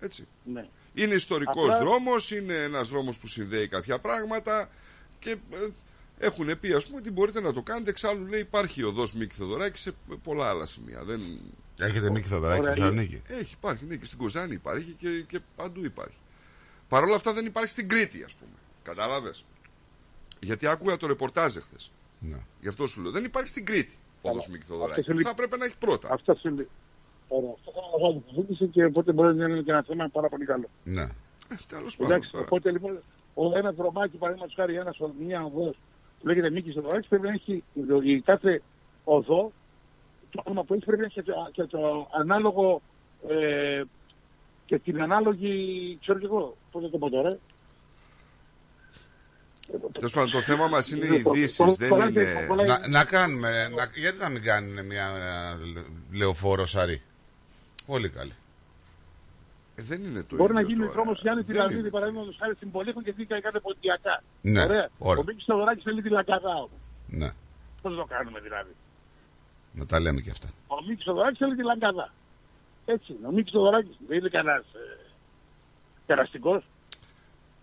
Έτσι. 0.00 0.26
Ναι. 0.44 0.68
Είναι 0.94 1.14
ιστορικός 1.14 1.64
Απλά- 1.64 1.78
δρόμος, 1.78 2.30
είναι 2.30 2.54
ένας 2.54 2.88
δρόμος 2.88 3.18
που 3.18 3.26
συνδέει 3.26 3.68
κάποια 3.68 3.98
πράγματα 3.98 4.70
και 5.18 5.30
ε, 5.30 5.68
έχουν 6.18 6.60
πει, 6.60 6.72
ας 6.72 6.86
πούμε, 6.86 6.98
ότι 6.98 7.10
μπορείτε 7.10 7.40
να 7.40 7.52
το 7.52 7.62
κάνετε. 7.62 7.90
Εξάλλου 7.90 8.26
λέει 8.26 8.40
υπάρχει 8.40 8.82
οδό 8.82 9.06
Μίκη 9.14 9.34
Θεοδωράκης 9.34 9.80
σε 9.80 9.94
πολλά 10.22 10.48
άλλα 10.48 10.66
σημεία. 10.66 11.02
Δεν... 11.04 11.20
Έχετε 11.78 12.10
Μίκη 12.10 12.28
Θεοδωράκη 12.28 12.62
στη 12.62 12.70
Ωραία. 12.70 12.84
Θεσσαλονίκη; 12.84 13.22
Έχει, 13.26 13.54
υπάρχει, 13.58 13.84
ναι, 13.84 13.96
και 13.96 14.04
στην 14.04 14.18
Κοζάνη 14.18 14.54
υπάρχει 14.54 14.96
και, 14.98 15.20
και 15.28 15.40
παντού 15.56 15.84
υπάρχει. 15.84 16.16
Παρ' 16.88 17.02
όλα 17.04 17.16
αυτά 17.16 17.32
δεν 17.32 17.46
υπάρχει 17.46 17.70
στην 17.70 17.88
Κρήτη, 17.88 18.22
ας 18.22 18.32
πούμε. 18.32 18.50
Κατάλαβες; 18.82 19.44
Γιατί 20.40 20.66
άκουγα 20.66 20.96
το 20.96 21.06
ρεπορτάζ 21.06 21.56
εχθές. 21.56 21.90
Ναι. 22.18 22.38
Γι' 22.60 22.68
αυτό 22.68 22.86
σου 22.86 23.00
λέω. 23.00 23.10
Δεν 23.10 23.24
υπάρχει 23.24 23.48
στην 23.48 23.64
Κρήτη 23.64 23.98
οδό 24.30 24.42
Μίκη 24.50 24.64
Θεοδωράκη. 24.64 25.00
Αυτό 25.00 25.12
είναι- 25.12 25.22
Θα 25.22 25.34
πρέπει 25.34 25.58
να 25.58 25.64
έχει 25.64 25.78
πρώτα. 25.78 26.08
Αυτό 26.12 26.36
είναι. 26.42 26.66
Ωραία. 27.28 27.50
Αυτό 27.58 27.70
είναι 27.74 27.88
μεγάλη 27.96 28.22
συζήτηση 28.28 28.66
και 28.66 28.84
οπότε 28.84 29.12
μπορεί 29.12 29.34
να 29.34 29.44
είναι 29.44 29.60
και 29.62 29.70
ένα 29.70 29.82
θέμα 29.82 30.08
πάρα 30.12 30.28
πολύ 30.28 30.44
καλό. 30.44 30.68
Ναι. 30.84 31.06
Τέλος 31.68 31.96
πάντων. 31.96 32.12
Εντάξει, 32.12 32.30
τώρα. 32.30 32.44
οπότε 32.44 32.70
λοιπόν 32.70 32.98
ο 33.34 33.56
ένα 33.58 33.72
δρομάκι, 33.72 34.16
παραδείγματος 34.16 34.54
χάρη, 34.56 34.74
ένας, 34.76 34.96
μια 35.26 35.44
οδός 35.44 35.76
που 36.20 36.26
λέγεται 36.26 36.50
Μίκης 36.50 36.72
Θεοδωράκη 36.74 37.08
πρέπει 37.08 37.26
να 37.26 37.32
έχει 37.32 37.64
η 38.02 38.20
κάθε 38.20 38.62
οδό 39.04 39.52
το 40.30 40.42
όνομα 40.44 40.62
που 40.64 40.74
έχει 40.74 40.84
πρέπει 40.84 41.00
να 41.00 41.06
έχει 41.06 41.14
και 41.14 41.22
το, 41.22 41.48
και 41.52 41.64
το 41.64 42.08
ανάλογο 42.20 42.82
ε, 43.28 43.82
και 44.66 44.78
την 44.78 45.02
ανάλογη, 45.02 45.52
ξέρω 46.00 46.18
και 46.18 46.24
εγώ, 46.24 46.56
πώς 46.70 46.82
θα 46.82 46.90
το 46.90 46.98
πω 46.98 47.10
τώρα. 47.10 47.38
Τέλος 49.92 50.12
πάντων, 50.12 50.30
το 50.30 50.40
θέμα 50.40 50.66
μας 50.68 50.90
είναι 50.90 51.06
οι 51.06 51.08
Λοιπόν, 51.08 51.34
ειδήσεις. 51.36 51.56
το- 51.56 51.74
Δεν 51.78 51.88
το- 51.88 51.96
είναι. 51.96 52.46
το- 52.48 52.54
Να, 52.54 52.88
να 52.88 53.04
κάνουμε, 53.04 53.68
να, 53.68 53.90
γιατί 53.94 54.18
να 54.18 54.28
μην 54.28 54.42
κάνουν 54.42 54.86
μια 54.86 55.06
ε, 55.06 56.16
λεωφόρο 56.16 56.66
σαρή; 56.66 57.02
Πολύ 57.86 58.08
καλή. 58.08 58.32
Ε, 59.76 59.82
δεν 59.82 60.04
είναι 60.04 60.22
το 60.22 60.36
Μπορεί 60.36 60.52
να 60.52 60.60
ίδιο 60.60 60.72
γίνει 60.72 60.86
τώρα. 60.86 60.94
δρόμος 60.96 61.20
Γιάννη 61.20 61.42
Δεν 61.42 61.54
Τηλανίδη, 61.54 61.80
είναι. 61.80 61.90
παραδείγματος 61.90 62.36
χάρη 62.40 62.54
στην 62.54 62.70
Πολύχων 62.70 63.02
και 63.02 63.12
δίκα 63.12 63.40
κάτι 63.40 63.60
ποντιακά. 63.60 64.22
Ναι, 64.42 64.62
Ωραία. 64.62 64.88
ωραία. 64.98 65.20
Ο 65.20 65.24
Μίκης 65.26 65.44
Θεοδωράκης 65.44 65.82
θέλει 65.82 66.02
τη 66.02 66.08
Λαγκαδά 66.08 66.54
όμως. 66.54 66.70
Ναι, 67.06 67.30
Πώς 67.82 67.94
το 67.96 68.04
κάνουμε 68.04 68.40
δηλαδή; 68.40 68.70
να 69.72 69.86
τα 69.86 70.00
λέμε 70.00 70.20
και 70.20 70.30
αυτά. 70.30 70.48
Ο 70.66 70.82
Μίκης 70.88 71.04
Θεοδωράκης 71.04 71.38
θέλει 71.38 71.56
τη 71.56 71.62
Λαγκαδά. 71.62 72.12
Έτσι 72.84 73.12
είναι. 73.18 73.26
Ο 73.26 73.30
Μίκης 73.30 73.52
Θεοδωράκης 73.52 73.96
δεν 74.08 74.18
είναι 74.18 74.28
κανένας 74.28 74.64
ε, 74.74 74.96
περαστικός. 76.06 76.64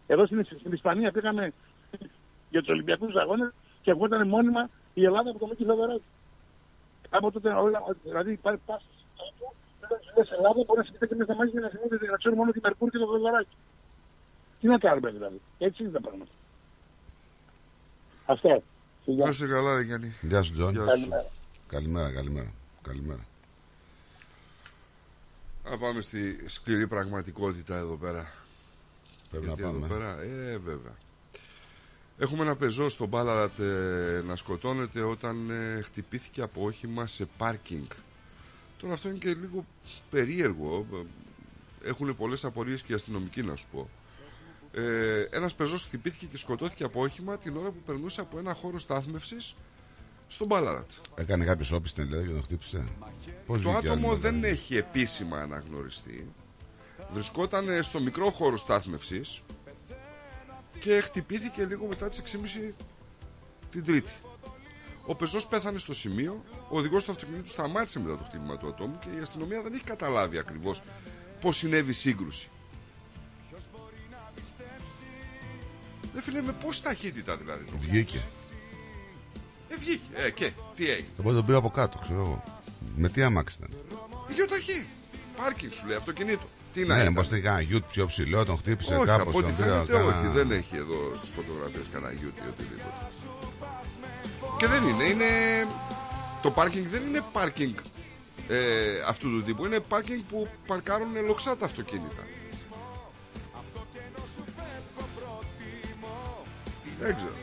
Εδώ 0.07 0.25
στην, 0.25 0.45
στην 0.45 0.71
Ισπανία 0.71 1.11
πήγαμε 1.11 1.53
για 2.53 2.61
τους 2.61 2.69
Ολυμπιακούς 2.75 3.15
Αγώνες 3.15 3.51
και 3.81 3.91
ακούγονταν 3.91 4.27
μόνιμα 4.27 4.69
η 4.93 5.03
Ελλάδα 5.09 5.29
από 5.29 5.39
το 5.39 5.47
Μίκη 5.47 5.63
Θεοδωράκη. 5.63 6.09
Από 7.09 7.31
τότε 7.31 7.49
όλα, 7.49 7.79
δηλαδή 8.03 8.31
υπάρχει 8.31 8.61
πάσει 8.65 8.85
όπου 9.25 9.45
λες 10.17 10.29
Ελλάδα 10.37 10.59
μπορεί 10.65 10.79
να 10.81 10.85
συμμετέχει 10.87 11.15
μέσα 11.15 11.33
μάχη 11.35 11.51
και 11.51 11.59
να 11.59 11.69
συμμετέχει 11.73 12.11
να 12.15 12.17
ξέρουν 12.21 12.37
μόνο 12.37 12.51
τη 12.51 12.59
Μερκούρη 12.63 12.89
και 12.89 12.97
το 12.97 13.07
Θεοδωράκη. 13.11 13.55
Τι 14.59 14.67
να 14.67 14.77
κάνουμε 14.77 15.09
δηλαδή. 15.11 15.41
Έτσι 15.57 15.83
είναι 15.83 15.91
τα 15.91 16.01
πράγματα. 16.05 16.31
Αυτό. 18.25 18.63
Να 19.05 19.29
είσαι 19.29 19.47
καλά, 19.47 19.73
ρε 19.77 19.81
Γιάννη. 19.81 20.09
Γεια 20.21 20.41
σου, 20.41 20.53
Τζον. 20.53 20.71
Γεια 20.71 20.81
σου. 20.81 20.87
Καλημέρα. 20.87 21.25
Καλημέρα, 21.67 22.11
καλημέρα. 22.13 22.51
καλημέρα. 22.81 23.25
Να 25.69 25.77
πάμε 25.77 26.01
στη 26.01 26.49
σκληρή 26.49 26.87
πραγματικότητα 26.87 27.75
εδώ 27.77 27.95
πέρα. 27.95 28.23
Πρέπει 29.29 29.45
Γιατί 29.45 29.61
να 29.61 29.67
εδώ 29.67 29.79
πάμε. 29.79 29.93
πέρα, 29.93 30.21
ε, 30.21 30.57
βέβαια. 30.57 30.95
Έχουμε 32.17 32.41
ένα 32.41 32.55
πεζό 32.55 32.89
στον 32.89 33.07
Μπάλαρατ 33.07 33.59
ε, 33.59 34.21
να 34.27 34.35
σκοτώνεται 34.35 35.01
όταν 35.01 35.49
ε, 35.49 35.81
χτυπήθηκε 35.81 36.41
από 36.41 36.65
όχημα 36.65 37.07
σε 37.07 37.27
πάρκινγκ. 37.37 37.85
Τώρα 38.77 38.93
αυτό 38.93 39.09
είναι 39.09 39.17
και 39.17 39.33
λίγο 39.33 39.65
περίεργο. 40.09 40.85
Έχουν 41.83 42.15
πολλές 42.15 42.45
απορίες 42.45 42.81
και 42.81 42.91
οι 42.91 42.95
αστυνομικοί 42.95 43.41
να 43.41 43.55
σου 43.55 43.67
πω. 43.71 43.89
Ε, 44.73 45.27
ένας 45.31 45.55
πεζός 45.55 45.83
χτυπήθηκε 45.83 46.25
και 46.25 46.37
σκοτώθηκε 46.37 46.83
από 46.83 47.01
όχημα 47.01 47.37
την 47.37 47.57
ώρα 47.57 47.69
που 47.69 47.81
περνούσε 47.85 48.21
από 48.21 48.37
ένα 48.37 48.53
χώρο 48.53 48.79
στάθμευσης 48.79 49.55
στον 50.27 50.47
Μπάλαρατ. 50.47 50.89
Έκανε 51.15 51.45
κάποιος 51.45 51.71
όπισθεν 51.71 52.07
δηλαδή 52.07 52.27
και 52.27 52.33
τον 52.33 52.43
χτύπησε; 52.43 52.83
Πώς 53.45 53.61
Το 53.61 53.69
βγήκε 53.69 53.87
άτομο 53.87 54.09
άλλη 54.09 54.19
δεν 54.19 54.35
μετά; 54.35 54.47
έχει 54.47 54.75
επίσημα 54.75 55.37
αναγνωριστεί. 55.37 56.31
Βρισκόταν 57.11 57.69
ε, 57.69 57.81
στο 57.81 57.99
μικρό 57.99 58.29
χώρο 58.29 58.57
στάθμευσης 58.57 59.41
και 60.83 61.01
χτυπήθηκε 61.01 61.65
λίγο 61.65 61.85
μετά 61.85 62.07
τις 62.07 62.21
6.30 62.21 62.71
την 63.71 63.83
Τρίτη. 63.83 64.11
Ο 65.05 65.15
πεζός 65.15 65.47
πέθανε 65.47 65.77
στο 65.77 65.93
σημείο, 65.93 66.43
ο 66.69 66.77
οδηγός 66.77 67.03
του 67.03 67.11
αυτοκινήτου 67.11 67.49
σταμάτησε 67.49 67.99
μετά 67.99 68.17
το 68.17 68.23
χτύπημα 68.23 68.57
του 68.57 68.67
ατόμου 68.67 68.99
και 68.99 69.17
η 69.17 69.21
αστυνομία 69.21 69.61
δεν 69.61 69.73
έχει 69.73 69.83
καταλάβει 69.83 70.37
ακριβώς 70.37 70.81
πώς 71.41 71.57
συνέβη 71.57 71.89
η 71.89 71.93
σύγκρουση. 71.93 72.49
Δεν 76.13 76.21
φίλε 76.21 76.41
με 76.41 76.51
πόση 76.51 76.83
ταχύτητα 76.83 77.37
δηλαδή. 77.37 77.63
το 77.63 77.77
Βγήκε. 77.79 78.21
Ε, 79.69 79.77
βγήκε. 79.77 80.09
Ε, 80.13 80.31
και 80.31 80.51
τι 80.75 80.89
έγινε; 80.89 81.07
Εγώ 81.19 81.33
τον 81.33 81.45
πήρα 81.45 81.57
από 81.57 81.69
κάτω, 81.69 81.97
ξέρω 81.97 82.19
εγώ. 82.19 82.43
Με 82.95 83.09
τι 83.09 83.21
αμάξι 83.21 83.57
ήταν; 83.59 83.69
Γεωταχή. 84.35 84.85
Πάρκινγκ 85.43 85.71
σου 85.71 85.85
λέει 85.87 85.97
αυτοκινήτο. 85.97 86.43
Τι 86.73 86.79
να 86.85 86.95
Ναι, 86.95 87.01
ήταν. 87.01 87.07
μήπως 87.13 87.25
είχε 87.31 87.39
κανένα 87.39 87.61
γιούτ 87.61 87.83
πιο 87.91 88.05
ψηλό, 88.05 88.45
τον 88.45 88.57
χτύπησε 88.57 88.95
όχι, 88.95 89.05
κάπως. 89.05 89.27
από 89.27 89.37
ό,τι 89.37 89.47
τον 89.47 89.55
πήρα, 89.55 89.67
φαίνεται 89.73 89.91
κάνα- 89.93 90.05
όχι. 90.19 90.27
Δεν 90.27 90.51
έχει 90.51 90.75
εδώ 90.75 91.11
στις 91.15 91.29
φωτογραφίες 91.35 91.85
κανένα 91.93 92.11
γιούτι 92.11 92.41
ή 92.45 92.47
οτιδήποτε. 92.49 92.93
Και 94.57 94.67
δεν 94.67 94.83
είναι. 94.87 95.03
είναι... 95.03 95.25
Το 96.41 96.51
πάρκινγκ 96.51 96.85
δεν 96.87 97.01
είναι 97.07 97.21
πάρκινγκ 97.33 97.73
ε, 98.47 98.57
αυτού 99.07 99.29
του 99.29 99.43
τύπου. 99.43 99.65
Είναι 99.65 99.79
πάρκινγκ 99.79 100.21
που 100.29 100.47
παρκάρουν 100.67 101.25
λοξά 101.27 101.57
τα 101.57 101.65
αυτοκίνητα. 101.65 102.23
Δεν 106.99 107.15
ξέρω. 107.15 107.33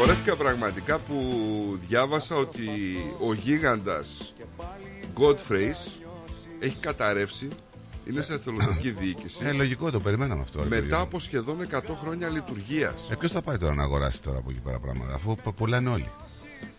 Στεναχωρέθηκα 0.00 0.36
πραγματικά 0.36 0.98
που 0.98 1.22
διάβασα 1.88 2.36
ότι 2.36 2.68
ο 3.28 3.32
γίγαντας 3.34 4.34
Godfrey 5.18 5.72
έχει 6.60 6.76
καταρρεύσει 6.80 7.48
είναι 8.08 8.20
σε 8.22 8.32
εθελοντική 8.34 8.90
διοίκηση 8.90 9.38
Ε, 9.44 9.52
λογικό 9.52 9.90
το 9.90 10.00
περιμέναμε 10.00 10.42
αυτό. 10.42 10.58
ρε 10.62 10.68
παιδιά. 10.68 10.82
μετά 10.84 11.00
από 11.00 11.20
σχεδόν 11.20 11.66
100 11.70 11.80
χρόνια 12.00 12.28
λειτουργίας 12.28 13.08
Ε, 13.10 13.14
ποιος 13.16 13.30
θα 13.32 13.42
πάει 13.42 13.56
τώρα 13.56 13.74
να 13.74 13.82
αγοράσει 13.82 14.22
τώρα 14.22 14.38
από 14.38 14.50
εκεί 14.50 14.60
πέρα 14.60 14.78
πράγματα, 14.78 15.14
αφού 15.14 15.34
π- 15.34 15.48
πουλάνε 15.56 15.88
όλοι. 15.88 16.10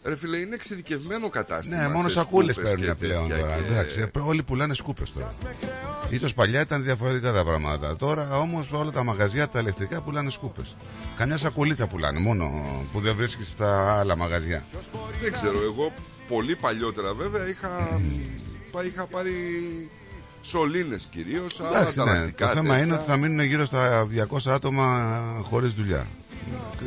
Ρε 0.03 0.15
φίλε 0.15 0.37
είναι 0.37 0.55
εξειδικευμένο 0.55 1.29
κατάστημα 1.29 1.77
Ναι, 1.81 1.87
μόνο 1.89 2.07
σε 2.07 2.13
σακούλες 2.13 2.55
σκούπες 2.55 2.71
παίρνουν 2.71 2.87
και 2.87 3.05
πλέον 3.05 3.27
τέτοια 3.27 3.43
τώρα. 3.43 3.55
και- 3.57 3.65
Εντάξει, 3.73 3.99
ε, 3.99 4.19
όλοι 4.19 4.43
πουλάνε 4.43 4.73
σκούπες 4.73 5.11
τώρα. 5.11 5.29
Ίσως 6.09 6.33
παλιά 6.33 6.61
ήταν 6.61 6.83
διαφορετικά 6.83 7.31
τα 7.31 7.43
πράγματα. 7.43 7.95
Τώρα 7.95 8.37
όμως 8.39 8.71
όλα 8.71 8.91
τα 8.91 9.03
μαγαζιά 9.03 9.47
τα 9.47 9.59
ηλεκτρικά 9.59 10.01
πουλάνε 10.01 10.31
σκούπες. 10.31 10.75
Καμιά 11.17 11.37
σακουλίτσα 11.37 11.87
πουλάνε 11.87 12.19
μόνο 12.19 12.51
που 12.91 12.99
δεν 12.99 13.15
βρίσκεις 13.15 13.47
στα 13.49 13.99
άλλα 13.99 14.15
μαγαζιά. 14.17 14.65
Δεν 15.21 15.31
ξέρω, 15.33 15.61
εγώ 15.63 15.91
πολύ 16.27 16.55
παλιότερα 16.55 17.13
βέβαια 17.13 17.47
είχα, 17.47 18.01
πά- 18.71 18.85
είχα 18.85 19.05
πάρει 19.05 19.33
σωλήνες 20.41 21.07
κυρίως 21.11 21.59
άλλα 21.59 21.79
Εντάξει, 21.79 21.97
ναι, 21.99 22.03
το 22.05 22.09
ανταλλακτικά 22.11 22.47
θέμα 22.49 22.61
τέτοια. 22.69 22.83
είναι 22.83 22.93
ότι 22.93 23.03
θα 23.05 23.17
μείνουν 23.17 23.45
γύρω 23.45 23.65
στα 23.65 24.05
200 24.05 24.51
άτομα 24.51 25.11
χωρίς 25.49 25.73
δουλειά. 25.73 26.07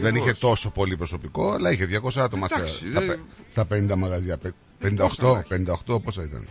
Δεν 0.01 0.15
είχε 0.15 0.33
τόσο 0.33 0.71
πολύ 0.71 0.97
προσωπικό, 0.97 1.53
αλλά 1.53 1.73
είχε 1.73 1.89
200 2.03 2.21
άτομα 2.21 2.47
στα, 2.47 2.57
Εντάξει, 2.57 2.75
στα, 2.91 3.01
δεν- 3.01 3.07
πε- 3.09 3.19
στα 3.51 3.95
50 3.95 3.97
μαγαζιά. 3.99 4.37
Πε- 4.37 4.53
πόσα 4.99 5.23
58, 5.23 5.33
να 5.33 5.39
έχει. 5.39 5.65
58 5.87 6.03
πόσα 6.03 6.23
ήταν. 6.23 6.47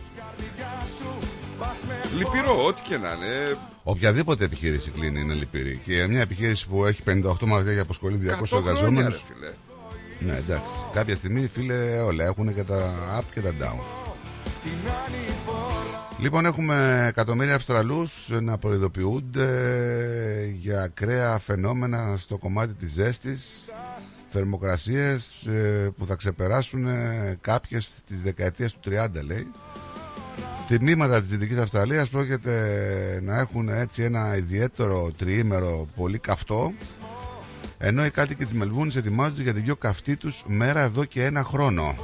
Λυπηρό, 2.16 2.64
ό,τι 2.66 2.82
και 2.82 2.96
να 2.96 3.08
είναι. 3.08 3.56
Οποιαδήποτε 3.82 4.44
επιχείρηση 4.44 4.90
κλείνει 4.90 5.20
είναι 5.20 5.34
λυπηρή. 5.34 5.80
Και 5.84 6.06
μια 6.06 6.20
επιχείρηση 6.20 6.68
που 6.68 6.84
έχει 6.84 7.02
58 7.06 7.46
μαγαζιά 7.46 7.72
και 7.74 7.80
απασχολεί 7.80 8.16
200 8.16 8.30
100 8.42 8.46
χρόνια, 8.46 8.70
εργαζόμενου. 8.70 9.08
ρε 9.08 9.16
φίλε. 9.26 9.50
Ναι, 10.32 10.38
εντάξει. 10.38 10.64
Κάποια 10.92 11.16
στιγμή, 11.16 11.50
φίλε, 11.54 11.98
όλα 12.00 12.24
έχουν 12.24 12.54
και 12.54 12.62
τα 12.62 12.94
up 13.20 13.24
και 13.34 13.40
τα 13.40 13.50
down. 13.60 13.78
Λοιπόν, 16.18 16.46
έχουμε 16.46 17.06
εκατομμύρια 17.08 17.54
Αυστραλούς 17.54 18.28
να 18.40 18.58
προειδοποιούνται 18.58 19.48
για 20.54 20.82
ακραία 20.82 21.38
φαινόμενα 21.38 22.16
στο 22.16 22.38
κομμάτι 22.38 22.74
της 22.74 22.90
ζέστης 22.90 23.72
θερμοκρασίες 24.28 25.46
ε, 25.46 25.92
που 25.98 26.06
θα 26.06 26.14
ξεπεράσουν 26.14 26.86
ε, 26.86 27.38
κάποιες 27.40 27.90
της 28.06 28.22
δεκαετίας 28.22 28.72
του 28.72 28.90
30 28.92 29.06
λέει 29.26 29.46
Τιμήματα 30.68 31.20
της 31.20 31.30
Δυτικής 31.30 31.58
Αυστραλίας 31.58 32.08
πρόκειται 32.08 33.20
να 33.22 33.38
έχουν 33.38 33.68
έτσι 33.68 34.02
ένα 34.02 34.36
ιδιαίτερο 34.36 35.12
τριήμερο 35.16 35.88
πολύ 35.96 36.18
καυτό 36.18 36.72
Ενώ 37.78 38.04
οι 38.04 38.10
κάτοικοι 38.10 38.44
της 38.44 38.54
Μελβούνης 38.54 38.96
ετοιμάζονται 38.96 39.42
για 39.42 39.54
την 39.54 39.62
πιο 39.62 39.76
καυτή 39.76 40.16
τους 40.16 40.44
μέρα 40.46 40.80
εδώ 40.80 41.04
και 41.04 41.24
ένα 41.24 41.42
χρόνο. 41.44 41.94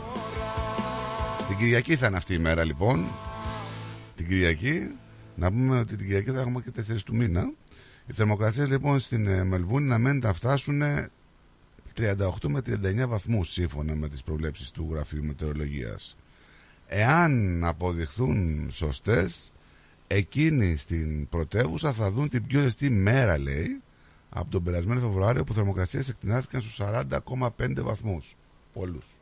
Την 1.49 1.57
Κυριακή 1.59 1.97
θα 1.97 2.07
είναι 2.07 2.17
αυτή 2.17 2.35
η 2.35 2.39
μέρα 2.39 2.65
λοιπόν. 2.65 3.07
Την 4.21 4.29
Κυριακή. 4.29 4.95
Να 5.37 5.51
πούμε 5.51 5.79
ότι 5.79 5.97
την 5.97 6.07
Κυριακή 6.07 6.31
θα 6.31 6.41
έχουμε 6.41 6.61
και 6.61 6.71
4 6.93 7.03
του 7.05 7.17
μήνα. 7.17 7.53
Οι 8.07 8.13
θερμοκρασίε 8.13 8.67
λοιπόν 8.67 9.01
στην 9.01 9.27
ε, 9.27 9.45
Μελβούνη 9.45 9.87
να 9.87 9.99
μένουν 9.99 10.21
θα 10.21 10.33
φτάσουν 10.33 10.83
38 11.97 12.17
με 12.49 12.61
39 12.67 13.09
βαθμούς 13.09 13.51
σύμφωνα 13.51 13.97
με 13.97 14.09
τις 14.09 14.23
προβλέψεις 14.23 14.71
του 14.71 14.89
Γραφείου 14.91 15.25
Μετεωρολογίας. 15.25 16.17
Εάν 16.87 17.65
αποδειχθούν 17.65 18.69
σωστές, 18.71 19.53
εκείνοι 20.07 20.77
στην 20.77 21.29
πρωτεύουσα 21.29 21.93
θα 21.93 22.11
δουν 22.11 22.29
την 22.29 22.47
πιο 22.47 22.61
ζεστή 22.61 22.91
μέρα, 22.91 23.39
λέει, 23.39 23.81
από 24.29 24.51
τον 24.51 24.63
περασμένο 24.63 25.01
Φεβρουάριο 25.01 25.45
που 25.45 25.55
θερμοκρασίες 25.55 26.09
εκτινάστηκαν 26.09 26.61
στους 26.61 26.81
40,5 26.81 27.83
βαθμούς. 27.83 28.37
Πολλούς. 28.73 29.20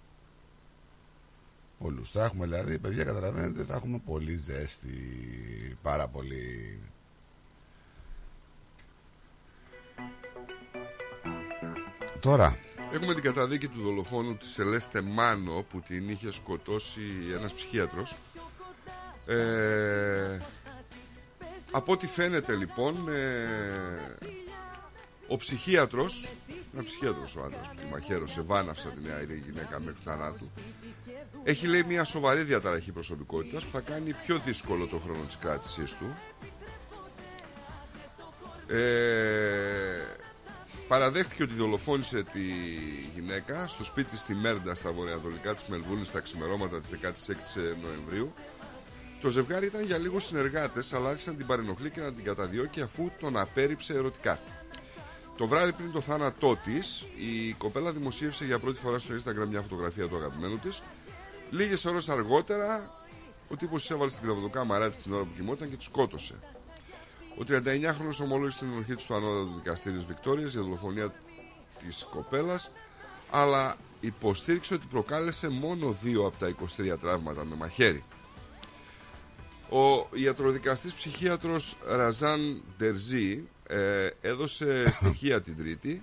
Πολλούς. 1.79 2.11
Θα 2.11 2.24
έχουμε 2.24 2.47
δηλαδή, 2.47 2.79
παιδιά 2.79 3.05
καταλαβαίνετε, 3.05 3.64
θα 3.64 3.74
έχουμε 3.74 4.01
πολύ 4.05 4.37
ζέστη, 4.37 4.99
πάρα 5.83 6.09
πολύ. 6.09 6.79
Τώρα, 12.20 12.57
Έχουμε 12.93 13.14
την 13.14 13.22
καταδίκη 13.22 13.68
του 13.68 13.83
δολοφόνου 13.83 14.37
της 14.37 14.49
Σελέστε 14.49 15.01
Μάνο 15.01 15.64
που 15.70 15.81
την 15.81 16.09
είχε 16.09 16.33
σκοτώσει 16.33 17.01
ένας 17.37 17.53
ψυχίατρος. 17.53 18.14
Ε, 19.26 20.41
από 21.70 21.93
ό,τι 21.93 22.07
φαίνεται 22.07 22.55
λοιπόν 22.55 23.09
ε, 23.09 23.16
ο 24.22 24.47
ψυχίατρος 25.37 26.29
ένα 26.74 26.85
ψυχίατρος 26.85 27.37
ο 27.37 27.45
άντρας 27.45 27.68
που 27.68 27.74
τη 27.76 27.87
μαχαίρωσε 27.91 28.43
βάναυσα 28.43 28.89
την 28.89 29.03
νέα 29.03 29.22
γυναίκα 29.22 29.81
μέχρι 29.81 30.01
θανάτου 30.05 30.51
έχει 31.45 31.66
λέει 31.66 31.83
μια 31.83 32.05
σοβαρή 32.05 32.43
διαταραχή 32.43 32.93
προσωπικότητας 32.93 33.64
που 33.64 33.70
θα 33.72 33.81
κάνει 33.81 34.14
πιο 34.26 34.41
δύσκολο 34.45 34.87
το 34.87 34.99
χρόνο 34.99 35.22
της 35.26 35.37
κράτησής 35.37 35.97
του. 35.97 36.16
Ε, 38.74 39.99
παραδέχτηκε 40.89 41.43
ότι 41.43 41.55
δολοφόνησε 41.55 42.22
τη 42.22 42.43
γυναίκα 43.14 43.66
στο 43.66 43.85
σπίτι 43.85 44.16
στη 44.16 44.35
Μέρντα 44.35 44.74
στα 44.74 44.91
βορειοανατολικά 44.93 45.55
της 45.55 45.64
Μελβούνης 45.68 46.07
στα 46.07 46.20
ξημερώματα 46.20 46.81
της 46.81 46.91
16 46.91 47.76
Νοεμβρίου. 47.83 48.35
Το 49.20 49.29
ζευγάρι 49.29 49.66
ήταν 49.66 49.85
για 49.85 49.99
λίγο 49.99 50.20
συνεργάτες, 50.20 50.93
αλλά 50.93 51.09
άρχισαν 51.09 51.37
την 51.37 51.47
παρενοχλεί 51.47 51.91
και 51.91 52.01
να 52.01 52.12
την 52.12 52.24
καταδιώκει 52.24 52.81
αφού 52.81 53.11
τον 53.20 53.37
απέρριψε 53.37 53.93
ερωτικά. 53.95 54.41
Το 55.39 55.47
βράδυ 55.47 55.72
πριν 55.72 55.93
το 55.93 56.01
θάνατό 56.01 56.57
της, 56.57 57.07
η 57.16 57.53
κοπέλα 57.53 57.93
δημοσίευσε 57.93 58.45
για 58.45 58.59
πρώτη 58.59 58.78
φορά 58.78 58.99
στο 58.99 59.14
Instagram 59.14 59.47
μια 59.49 59.62
φωτογραφία 59.62 60.09
του 60.09 60.16
αγαπημένου 60.16 60.59
της. 60.59 60.82
Λίγες 61.51 61.84
ώρες 61.84 62.09
αργότερα, 62.09 62.91
ο 63.49 63.57
τύπος 63.57 63.80
της 63.80 63.91
έβαλε 63.91 64.11
στην 64.11 64.22
κρεβατοκάμαρά 64.22 64.91
της 64.91 65.03
την 65.03 65.12
ώρα 65.12 65.22
που 65.22 65.30
κοιμόταν 65.36 65.70
και 65.70 65.76
τη 65.76 65.84
σκότωσε. 65.84 66.34
Ο 67.39 67.43
39χρονο 67.49 68.22
ομολόγησε 68.22 68.59
την 68.59 68.68
ενοχή 68.72 68.95
του 68.95 69.01
στο 69.01 69.14
ανώτατο 69.14 69.55
δικαστήριο 69.57 70.05
Βικτόριας 70.07 70.53
για 70.53 70.62
δολοφονία 70.62 71.14
της 71.78 72.07
κοπέλας, 72.11 72.70
αλλά 73.30 73.76
υποστήριξε 74.01 74.74
ότι 74.74 74.86
προκάλεσε 74.91 75.49
μόνο 75.49 75.93
δύο 75.93 76.26
από 76.26 76.39
τα 76.39 76.55
23 76.93 76.99
τραύματα 77.01 77.45
με 77.45 77.57
μαχαίρι. 77.57 78.05
Ο 79.70 80.09
ιατροδικαστής 80.12 80.95
ψυχίατρος 80.95 81.76
Ραζάν 81.86 82.62
Ντερζή 82.76 83.49
ε, 83.68 84.08
έδωσε 84.20 84.84
στοιχεία 85.00 85.40
την 85.40 85.56
Τρίτη 85.56 86.02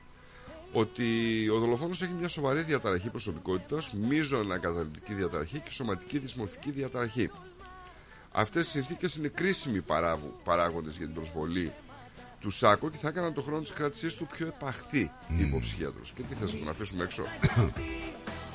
ότι 0.74 1.06
ο 1.50 1.60
δολοφόνος 1.60 2.02
έχει 2.02 2.12
μια 2.20 2.28
σοβαρή 2.28 2.62
διαταραχή 2.62 3.10
προσωπικότητας, 3.10 3.94
μείζωνα 3.94 4.58
καταλητική 4.58 5.14
διαταραχή 5.14 5.60
και 5.60 5.72
σωματική 5.72 6.18
δυσμορφική 6.18 6.72
διαταραχή. 6.72 7.32
Αυτές 8.32 8.68
οι 8.68 8.70
συνθήκες 8.70 9.16
είναι 9.16 9.28
κρίσιμοι 9.28 9.82
παράγου- 9.82 10.34
παράγοντες 10.44 10.98
για 10.98 11.06
την 11.06 11.16
προσβολή 11.16 11.74
του 12.40 12.50
Σάκο 12.50 12.90
και 12.90 12.98
θα 12.98 13.08
έκαναν 13.08 13.34
το 13.34 13.42
χρόνο 13.42 13.62
της 13.62 13.72
κράτησής 13.72 14.16
του 14.16 14.28
πιο 14.28 14.48
επαχθή, 14.48 15.12
είπε 15.38 15.56
ο 15.56 15.60
ψυχίατρος. 15.60 16.12
Και 16.16 16.22
τι 16.22 16.34
θες 16.34 16.54
να 16.54 16.60
τον 16.60 16.70
αφήσουμε 16.70 17.04
έξω; 17.04 17.24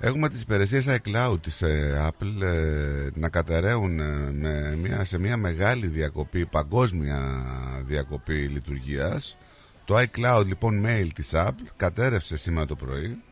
Έχουμε 0.00 0.28
τις 0.28 0.40
υπηρεσίες 0.40 0.84
iCloud 0.88 1.36
της 1.40 1.62
ε, 1.62 2.08
Apple 2.08 2.42
ε, 2.42 3.08
να 3.14 3.28
καταραίουν 3.28 4.00
ε, 4.00 4.30
με 4.32 4.76
μια, 4.76 5.04
σε 5.04 5.18
μια 5.18 5.36
μεγάλη 5.36 5.86
διακοπή, 5.86 6.46
παγκόσμια 6.46 7.44
διακοπή 7.86 8.34
λειτουργίας. 8.34 9.36
Το 9.84 9.96
iCloud 9.96 10.42
λοιπόν 10.46 10.84
mail 10.86 11.08
της 11.14 11.30
Apple 11.32 11.66
κατέρευσε 11.76 12.36
σήμερα 12.36 12.66
το 12.66 12.76
πρωί. 12.76 13.22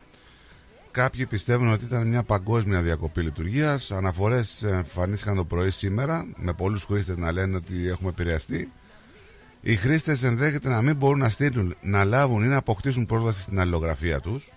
Κάποιοι 0.91 1.25
πιστεύουν 1.25 1.71
ότι 1.71 1.85
ήταν 1.85 2.07
μια 2.07 2.23
παγκόσμια 2.23 2.81
διακοπή 2.81 3.21
λειτουργίας. 3.21 3.91
Αναφορές 3.91 4.63
εμφανίστηκαν 4.63 5.35
το 5.35 5.45
πρωί 5.45 5.71
σήμερα 5.71 6.25
με 6.35 6.53
πολλούς 6.53 6.83
χρήστες 6.83 7.17
να 7.17 7.31
λένε 7.31 7.55
ότι 7.55 7.87
έχουμε 7.87 8.09
επηρεαστεί. 8.09 8.71
Οι 9.61 9.75
χρήστες 9.75 10.23
ενδέχεται 10.23 10.69
να 10.69 10.81
μην 10.81 10.95
μπορούν 10.95 11.19
να 11.19 11.29
στείλουν, 11.29 11.75
να 11.81 12.03
λάβουν 12.03 12.43
ή 12.43 12.47
να 12.47 12.57
αποκτήσουν 12.57 13.05
πρόσβαση 13.05 13.41
στην 13.41 13.59
αλληλογραφία 13.59 14.19
τους, 14.19 14.49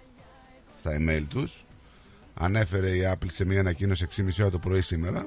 στα 0.75 0.91
email 0.99 1.23
τους 1.29 1.67
ανέφερε 2.39 2.91
η 2.91 3.01
Apple 3.13 3.27
σε 3.31 3.45
μια 3.45 3.61
ανακοίνωση 3.61 4.07
6.30 4.17 4.29
ώρα 4.41 4.51
το 4.51 4.59
πρωί 4.59 4.81
σήμερα. 4.81 5.27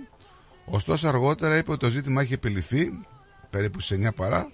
Ωστόσο, 0.65 1.07
αργότερα 1.07 1.57
είπε 1.57 1.71
ότι 1.71 1.79
το 1.79 1.91
ζήτημα 1.91 2.21
έχει 2.21 2.33
επιληθεί 2.33 2.99
περίπου 3.49 3.79
σε 3.79 3.95
9 3.95 4.15
παρά. 4.15 4.51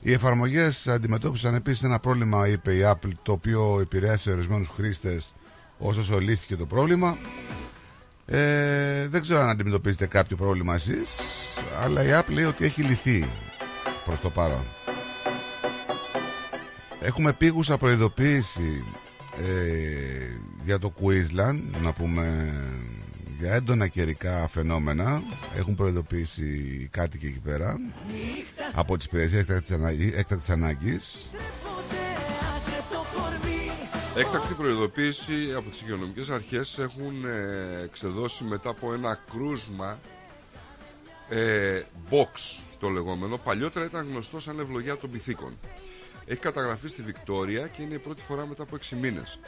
Οι 0.00 0.12
εφαρμογές 0.12 0.88
αντιμετώπισαν 0.88 1.54
επίσης 1.54 1.82
ένα 1.82 1.98
πρόβλημα, 1.98 2.48
είπε 2.48 2.74
η 2.74 2.80
Apple, 2.84 3.10
το 3.22 3.32
οποίο 3.32 3.78
επηρέασε 3.80 4.32
ορισμένους 4.32 4.68
χρήστες 4.68 5.34
όσο 5.78 6.18
λύθηκε 6.18 6.56
το 6.56 6.66
πρόβλημα. 6.66 7.16
Ε, 8.26 9.08
δεν 9.08 9.20
ξέρω 9.20 9.40
αν 9.40 9.48
αντιμετωπίζετε 9.48 10.06
κάποιο 10.06 10.36
πρόβλημα 10.36 10.74
εσείς, 10.74 11.18
αλλά 11.82 12.02
η 12.02 12.08
Apple 12.12 12.32
λέει 12.32 12.44
ότι 12.44 12.64
έχει 12.64 12.82
λυθεί 12.82 13.28
προς 14.04 14.20
το 14.20 14.30
παρόν. 14.30 14.66
Έχουμε 17.00 17.32
πήγουσα 17.32 17.76
προειδοποίηση 17.76 18.84
ε, 19.38 20.49
για 20.64 20.78
το 20.78 20.92
Queensland 21.00 21.60
να 21.82 21.92
πούμε 21.92 22.54
για 23.38 23.54
έντονα 23.54 23.86
καιρικά 23.86 24.48
φαινόμενα 24.48 25.22
έχουν 25.56 25.74
προειδοποιήσει 25.74 26.44
οι 26.44 26.88
κάτοικοι 26.92 27.26
εκεί 27.26 27.40
πέρα 27.40 27.76
από 28.74 28.96
τις 28.96 29.06
υπηρεσίες 29.06 29.40
έκτακτης 29.40 29.70
ανάγκης, 29.70 30.14
έκτακτης 30.14 30.50
ανάγκης 30.50 31.30
Έκτακτη 34.16 34.54
προειδοποίηση 34.54 35.54
από 35.56 35.70
τις 35.70 35.80
υγειονομικές 35.80 36.30
αρχές 36.30 36.78
έχουν 36.78 37.24
ε, 37.24 37.82
εξεδώσει 37.84 38.44
μετά 38.44 38.68
από 38.68 38.92
ένα 38.92 39.18
κρούσμα 39.32 39.98
ε, 41.28 41.82
box 42.10 42.62
το 42.78 42.88
λεγόμενο. 42.88 43.36
Παλιότερα 43.38 43.84
ήταν 43.84 44.08
γνωστό 44.10 44.40
σαν 44.40 44.58
ευλογία 44.58 44.96
των 44.96 45.10
πυθίκων. 45.10 45.52
Έχει 46.26 46.38
καταγραφεί 46.38 46.88
στη 46.88 47.02
Βικτόρια 47.02 47.66
και 47.66 47.82
είναι 47.82 47.94
η 47.94 47.98
πρώτη 47.98 48.22
φορά 48.22 48.46
μετά 48.46 48.62
από 48.62 48.76
6 48.90 48.96
μήνες. 49.00 49.40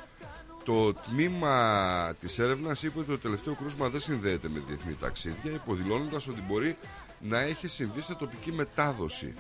Το 0.65 0.95
τμήμα 0.95 2.15
της 2.21 2.39
έρευνας 2.39 2.83
είπε 2.83 2.99
ότι 2.99 3.09
το 3.09 3.19
τελευταίο 3.19 3.55
κρούσμα 3.55 3.89
δεν 3.89 4.01
συνδέεται 4.01 4.49
με 4.49 4.63
διεθνή 4.67 4.95
ταξίδια, 4.95 5.51
υποδηλώνοντας 5.53 6.29
ότι 6.29 6.41
μπορεί 6.49 6.77
να 7.21 7.41
έχει 7.41 7.69
συμβεί 7.69 8.01
σε 8.01 8.15
τοπική 8.15 8.53
μετάδοση. 8.53 9.35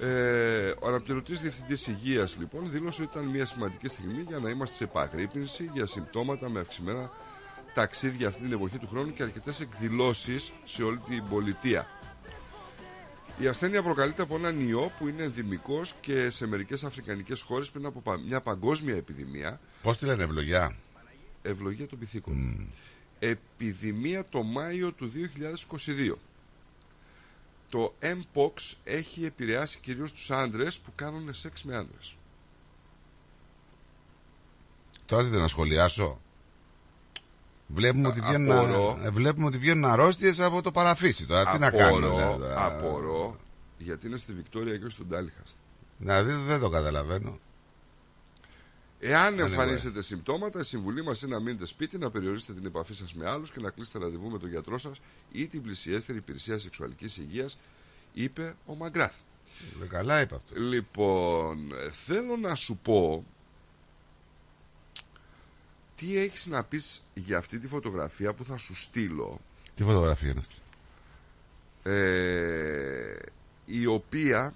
Ε, 0.00 0.72
ο 0.80 0.88
αναπληρωτής 0.88 1.40
διευθυντής 1.40 1.86
υγείας, 1.86 2.36
λοιπόν, 2.38 2.70
δήλωσε 2.70 3.02
ότι 3.02 3.10
ήταν 3.18 3.30
μια 3.30 3.46
σημαντική 3.46 3.88
στιγμή 3.88 4.24
για 4.28 4.38
να 4.38 4.50
είμαστε 4.50 4.76
σε 4.76 4.84
επαγρύπνηση 4.84 5.70
για 5.74 5.86
συμπτώματα 5.86 6.48
με 6.48 6.60
αυξημένα 6.60 7.10
ταξίδια 7.74 8.28
αυτή 8.28 8.42
την 8.42 8.52
εποχή 8.52 8.78
του 8.78 8.88
χρόνου 8.88 9.12
και 9.12 9.22
αρκετές 9.22 9.60
εκδηλώσεις 9.60 10.52
σε 10.64 10.82
όλη 10.82 10.98
την 11.08 11.22
πολιτεία. 11.30 11.86
Η 13.40 13.46
ασθένεια 13.46 13.82
προκαλείται 13.82 14.22
από 14.22 14.36
έναν 14.36 14.68
ιό 14.68 14.92
που 14.98 15.08
είναι 15.08 15.22
ενδημικό 15.22 15.82
και 16.00 16.30
σε 16.30 16.46
μερικές 16.46 16.84
αφρικανικές 16.84 17.40
χώρες 17.40 17.70
πριν 17.70 17.86
από 17.86 18.00
πα- 18.00 18.18
μια 18.18 18.40
παγκόσμια 18.40 18.94
επιδημία. 18.96 19.60
Πώς 19.82 19.98
τη 19.98 20.04
λένε 20.04 20.22
ευλογιά; 20.22 20.76
Ευλογία 21.42 21.86
των 21.86 21.98
πυθίκων. 21.98 22.66
Επιδημία 23.18 24.24
το 24.28 24.42
Μάιο 24.42 24.92
του 24.92 25.08
2022. 25.08 26.18
Το 27.68 27.92
Mpox 28.00 28.74
έχει 28.84 29.24
επηρεάσει 29.24 29.78
κυρίως 29.80 30.12
τους 30.12 30.30
άντρες 30.30 30.78
που 30.78 30.92
κάνουν 30.94 31.34
σεξ 31.34 31.64
με 31.64 31.76
άντρες. 31.76 32.16
Τώρα 35.06 35.22
δεν 35.22 35.40
να 35.40 35.48
σχολιάσω 35.48 36.20
Βλέπουμε 37.74 38.08
ότι, 38.08 38.20
βγαίνουν, 38.20 38.52
απορώ. 38.52 38.98
ε, 39.02 39.10
βλέπουμε 39.10 39.46
ότι 39.46 39.58
βγαίνουν 39.58 39.84
αρρώστιες 39.84 40.40
από 40.40 40.62
το 40.62 40.70
παραφύσι 40.72 41.26
τώρα. 41.26 41.50
Τι 41.52 41.58
να 41.58 41.70
κάνουμε. 41.70 42.06
Απορώ, 42.06 42.36
δηλαδή. 42.36 42.54
απορώ, 42.56 43.36
γιατί 43.78 44.06
είναι 44.06 44.16
στη 44.16 44.32
Βικτόρια 44.32 44.76
και 44.76 44.84
όχι 44.84 44.92
στον 44.92 45.08
Τάλιχαστ. 45.08 45.56
Δηλαδή 45.98 46.32
δεν 46.32 46.60
το 46.60 46.68
καταλαβαίνω. 46.68 47.38
Εάν 49.02 49.34
Anyway. 49.34 49.38
εμφανίσετε 49.38 50.02
συμπτώματα, 50.02 50.60
η 50.60 50.62
συμβουλή 50.62 51.02
μας 51.04 51.22
είναι 51.22 51.34
να 51.34 51.40
μείνετε 51.40 51.64
σπίτι, 51.66 51.98
να 51.98 52.10
περιορίσετε 52.10 52.52
την 52.52 52.66
επαφή 52.66 52.94
σας 52.94 53.14
με 53.14 53.28
άλλους 53.28 53.50
και 53.52 53.60
να 53.60 53.70
κλείσετε 53.70 53.98
ραντεβού 53.98 54.30
με 54.30 54.38
τον 54.38 54.48
γιατρό 54.48 54.78
σας 54.78 55.00
ή 55.32 55.46
την 55.46 55.62
πλησιέστερη 55.62 56.18
υπηρεσία 56.18 56.58
σεξουαλικής 56.58 57.16
υγείας, 57.16 57.58
είπε 58.12 58.54
ο 58.66 58.74
Μαγκράθ. 58.74 59.14
Ε, 59.82 59.86
Καλά 59.86 60.20
είπα 60.20 60.36
αυτό. 60.36 60.60
Λοιπόν, 60.60 61.72
ε, 61.72 61.90
θέλω 61.90 62.36
να 62.36 62.54
σου 62.54 62.78
πω 62.82 63.24
τι 66.00 66.18
έχεις 66.18 66.46
να 66.46 66.64
πεις 66.64 67.02
για 67.14 67.38
αυτή 67.38 67.58
τη 67.58 67.66
φωτογραφία 67.66 68.32
που 68.34 68.44
θα 68.44 68.56
σου 68.56 68.74
στείλω; 68.76 69.40
Τι 69.74 69.84
φωτογραφία 69.84 70.30
είναι 70.30 70.40
αυτή; 70.40 70.54
ε, 71.82 73.16
η 73.64 73.86
οποία 73.86 74.54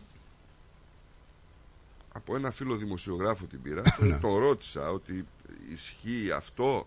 από 2.13 2.37
ένα 2.37 2.51
φίλο 2.51 2.77
δημοσιογράφο 2.77 3.45
την 3.45 3.63
πήρα 3.63 3.83
Ναι. 4.01 4.17
τον 4.19 4.37
ρώτησα 4.37 4.91
ότι 4.91 5.27
ισχύει 5.73 6.31
αυτό 6.31 6.87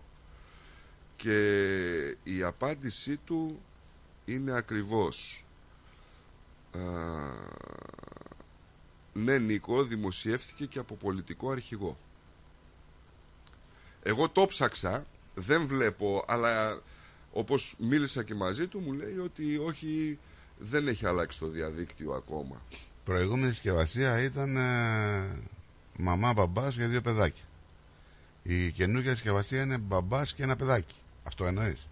και 1.16 2.16
η 2.24 2.42
απάντησή 2.42 3.16
του 3.16 3.60
είναι 4.24 4.52
ακριβώς 4.56 5.44
Α, 6.72 6.80
ναι 9.12 9.38
Νίκο 9.38 9.84
δημοσιεύθηκε 9.84 10.66
και 10.66 10.78
από 10.78 10.94
πολιτικό 10.94 11.50
αρχηγό 11.50 11.98
εγώ 14.08 14.28
το 14.28 14.46
ψάξα 14.46 15.06
δεν 15.34 15.66
βλέπω 15.66 16.24
αλλά 16.26 16.82
όπως 17.32 17.74
μίλησα 17.78 18.22
και 18.22 18.34
μαζί 18.34 18.66
του 18.66 18.80
μου 18.80 18.92
λέει 18.92 19.18
ότι 19.18 19.58
όχι 19.58 20.18
δεν 20.58 20.88
έχει 20.88 21.06
αλλάξει 21.06 21.38
το 21.38 21.46
διαδίκτυο 21.46 22.12
ακόμα 22.12 22.62
Προηγούμενη 23.04 23.52
συσκευασία 23.52 24.20
ήταν 24.22 24.56
ε, 24.56 25.26
μαμά 25.98 26.32
μπαμπάς 26.32 26.74
για 26.74 26.88
δύο 26.88 27.00
παιδάκια. 27.00 27.44
Η 28.42 28.70
καινούργια 28.70 29.10
συσκευασία 29.10 29.62
είναι 29.62 29.78
μπαμπάς 29.78 30.32
και 30.34 30.42
ένα 30.42 30.56
παιδάκι. 30.56 30.94
Αυτό 31.22 31.44
εννοείς; 31.46 31.88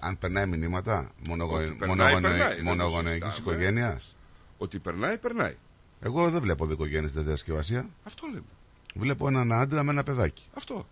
Αν 0.00 0.18
περνάει 0.18 0.46
μηνύματα 0.46 1.10
Ότι 1.28 1.74
περνάει, 1.78 2.12
περνάει, 2.20 2.38
δεν 2.38 2.56
το 2.56 2.62
μονογονεϊκής 2.62 3.32
συζητάμε. 3.32 3.56
οικογένειας; 3.56 4.16
Ότι 4.58 4.78
περνάει, 4.78 5.18
περνάει. 5.18 5.56
Εγώ 6.00 6.30
δεν 6.30 6.42
βλέπω 6.42 6.66
δικογένειες 6.66 7.10
στη 7.10 7.24
συσκευασία. 7.24 7.88
Αυτό 8.04 8.26
λέμε. 8.26 8.57
Βλέπω 8.94 9.28
έναν 9.28 9.52
άντρα 9.52 9.82
με 9.82 9.90
ένα 9.90 10.02
παιδάκι. 10.02 10.44
Αυτό. 10.54 10.86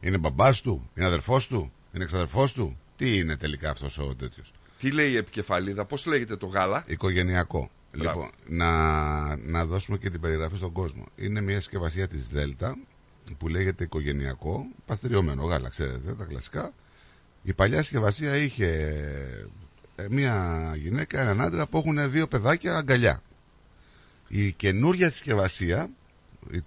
Είναι 0.00 0.18
μπαμπάς 0.18 0.60
του, 0.60 0.90
είναι 0.94 1.06
αδερφός 1.06 1.46
του, 1.46 1.72
είναι 1.92 2.04
εξαδερφός 2.04 2.52
του. 2.52 2.78
Τι 2.96 3.16
είναι 3.16 3.36
τελικά 3.36 3.70
αυτός 3.70 3.98
ο 3.98 4.14
τέτοιος; 4.14 4.52
Τι 4.78 4.90
λέει 4.90 5.10
η 5.10 5.16
επικεφαλίδα, 5.16 5.84
πώς 5.84 6.06
λέγεται 6.06 6.36
το 6.36 6.46
γάλα; 6.46 6.84
Οικογενειακό. 6.86 7.70
Μπράβο. 7.96 8.20
Λοιπόν, 8.20 8.30
να, 8.58 9.36
να 9.36 9.64
δώσουμε 9.66 9.98
και 9.98 10.10
την 10.10 10.20
περιγραφή 10.20 10.56
στον 10.56 10.72
κόσμο. 10.72 11.06
Είναι 11.16 11.40
μια 11.40 11.56
συσκευασία 11.56 12.08
της 12.08 12.28
Δέλτα 12.28 12.76
που 13.38 13.48
λέγεται 13.48 13.84
οικογενειακό, 13.84 14.66
παστεριωμένο 14.86 15.44
γάλα, 15.44 15.68
ξέρετε, 15.68 16.14
τα 16.14 16.24
κλασικά. 16.24 16.72
Η 17.42 17.52
παλιά 17.52 17.78
συσκευασία 17.82 18.36
είχε 18.36 18.68
ε, 19.96 20.06
μια 20.10 20.72
γυναίκα, 20.76 21.20
έναν 21.20 21.40
άντρα 21.40 21.66
που 21.66 21.78
έχουν 21.78 22.10
δύο 22.10 22.26
παιδάκια 22.28 22.76
αγκαλιά. 22.76 23.22
Η 24.28 24.52
καινούργια 24.52 25.10
συσκευασία 25.10 25.82
η- 25.84 25.88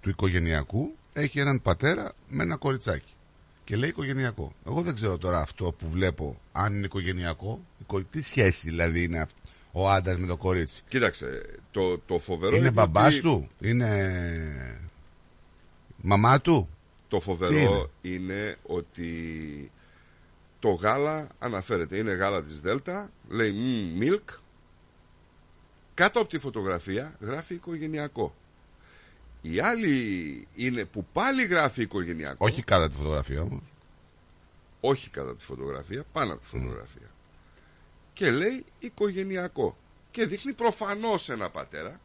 του 0.00 0.08
οικογενειακού 0.08 0.94
έχει 1.12 1.40
έναν 1.40 1.62
πατέρα 1.62 2.12
με 2.28 2.42
ένα 2.42 2.56
κοριτσάκι. 2.56 3.12
Και 3.64 3.76
λέει 3.76 3.88
οικογενειακό. 3.88 4.52
Εγώ 4.66 4.82
δεν 4.82 4.94
ξέρω 4.94 5.18
τώρα 5.18 5.40
αυτό 5.40 5.72
που 5.78 5.88
βλέπω 5.88 6.40
αν 6.52 6.74
είναι 6.74 6.84
οικογενειακό. 6.86 7.64
οικο- 7.80 8.04
Τι 8.10 8.22
σχέση 8.22 8.68
δηλαδή 8.68 9.02
είναι 9.02 9.18
αυτό, 9.20 9.38
ο 9.72 9.90
άντρας 9.90 10.18
με 10.18 10.26
το 10.26 10.36
κορίτσι. 10.36 10.82
Κοίταξε, 10.88 11.42
το, 11.70 11.98
το 11.98 12.18
φοβερό 12.18 12.56
Είναι 12.56 12.64
ότι- 12.66 12.74
μπαμπάς 12.74 13.14
του, 13.20 13.46
είναι 13.60 14.80
μαμά 15.96 16.40
του; 16.40 16.68
Το 17.08 17.18
Τι 17.18 17.24
φοβερό 17.24 17.90
είναι; 18.02 18.56
ότι 18.66 19.70
το 20.58 20.70
γάλα 20.70 21.28
αναφέρεται. 21.38 21.96
Είναι 21.96 22.12
γάλα 22.12 22.42
της 22.42 22.60
Δέλτα, 22.60 23.10
λέει 23.28 23.50
«Μμ, 23.52 23.98
milk. 24.02 24.34
Κάτω 25.94 26.20
από 26.20 26.28
τη 26.28 26.38
φωτογραφία 26.38 27.16
γράφει 27.20 27.54
οικογενειακό. 27.54 28.34
Η 29.42 29.60
άλλη 29.60 30.46
είναι 30.54 30.84
που 30.84 31.06
πάλι 31.12 31.44
γράφει 31.44 31.82
οικογενειακό. 31.82 32.46
Όχι 32.46 32.62
κάτω 32.62 32.88
τη 32.88 32.96
φωτογραφία 32.96 33.40
όμως. 33.40 33.62
όχι 34.80 35.10
κατά 35.10 35.36
τη 35.36 35.44
φωτογραφία, 35.44 36.04
πάνω 36.12 36.32
από 36.32 36.40
τη 36.42 36.46
φωτογραφία. 36.46 37.10
Και 38.12 38.30
λέει 38.30 38.64
οικογενειακό. 38.78 39.76
Και 40.10 40.26
δείχνει 40.26 40.52
προφανώς 40.52 41.28
ένα 41.28 41.50
πατέρα. 41.50 42.00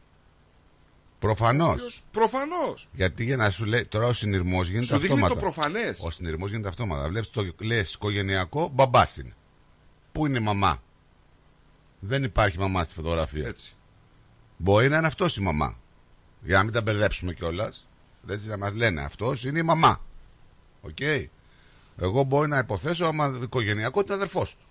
Προφανώς. 1.18 2.02
Προφανώς. 2.10 2.88
Γιατί 2.92 3.24
για 3.24 3.36
να 3.36 3.50
σου 3.50 3.64
λέει, 3.64 3.84
τώρα 3.84 4.06
ο 4.06 4.12
συνειρμός 4.12 4.68
γίνεται 4.68 4.86
Σου 4.86 4.98
δείχνει 4.98 5.14
αυτόματα. 5.22 5.34
το 5.34 5.40
προφανές. 5.40 6.00
Ο 6.02 6.10
συνειρμός 6.10 6.50
γίνεται 6.50 6.68
αυτόματα. 6.68 7.08
Βλέπεις 7.08 7.30
το 7.30 7.52
λες 7.60 7.92
οικογενειακό, 7.92 8.68
μπαμπά 8.68 9.06
είναι. 9.18 9.34
Πού 10.12 10.26
είναι 10.26 10.38
η 10.38 10.42
μαμά; 10.42 10.82
Δεν 12.00 12.22
υπάρχει 12.24 12.58
μαμά 12.58 12.84
στη 12.84 12.94
φωτογραφία. 12.94 13.46
Έτσι. 13.46 13.74
Μπορεί 14.56 14.88
να 14.88 14.96
είναι 14.96 15.06
αυτός 15.06 15.36
η 15.36 15.40
μαμά. 15.40 15.78
Για 16.44 16.56
να 16.56 16.62
μην 16.64 16.72
τα 16.72 16.82
μπερδέψουμε 16.82 17.32
κιόλας. 17.32 17.86
Έτσι 18.28 18.48
να 18.48 18.56
μας 18.56 18.72
λένε 18.72 19.02
αυτός 19.02 19.44
είναι 19.44 19.58
η 19.58 19.62
μαμά. 19.62 20.00
Οκ. 20.80 21.00
Εγώ 21.98 22.22
μπορεί 22.22 22.48
να 22.48 22.58
υποθέσω 22.58 23.04
άμα 23.04 23.38
οικογενειακό 23.42 24.00
είναι 24.00 24.14
αδερφός 24.14 24.50
του. 24.50 24.64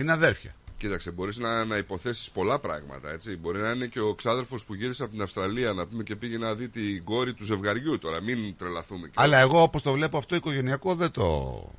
Είναι 0.00 0.12
αδέρφια. 0.12 0.54
Κοίταξε, 0.76 1.10
μπορείς 1.10 1.36
να, 1.38 1.64
να 1.64 1.76
υποθέσεις 1.76 2.30
πολλά 2.30 2.58
πράγματα. 2.58 3.10
Έτσι. 3.10 3.36
Μπορεί 3.36 3.58
να 3.60 3.70
είναι 3.70 3.86
και 3.86 4.00
ο 4.00 4.14
ξάδερφος 4.14 4.64
που 4.64 4.74
γύρισε 4.74 5.02
από 5.02 5.12
την 5.12 5.22
Αυστραλία 5.22 5.72
να 5.72 5.86
πούμε 5.86 6.02
και 6.02 6.16
πήγε 6.16 6.38
να 6.38 6.54
δει 6.54 6.68
την 6.68 7.04
κόρη 7.04 7.34
του 7.34 7.44
ζευγαριού 7.44 7.98
τώρα. 7.98 8.20
Μην 8.20 8.56
τρελαθούμε. 8.56 9.08
κιόλας. 9.08 9.14
Αλλά 9.16 9.38
εγώ 9.38 9.62
όπως 9.62 9.82
το 9.82 9.92
βλέπω 9.92 10.18
αυτό 10.18 10.36
οικογενειακό 10.36 10.94
δεν 10.94 11.10
το. 11.10 11.72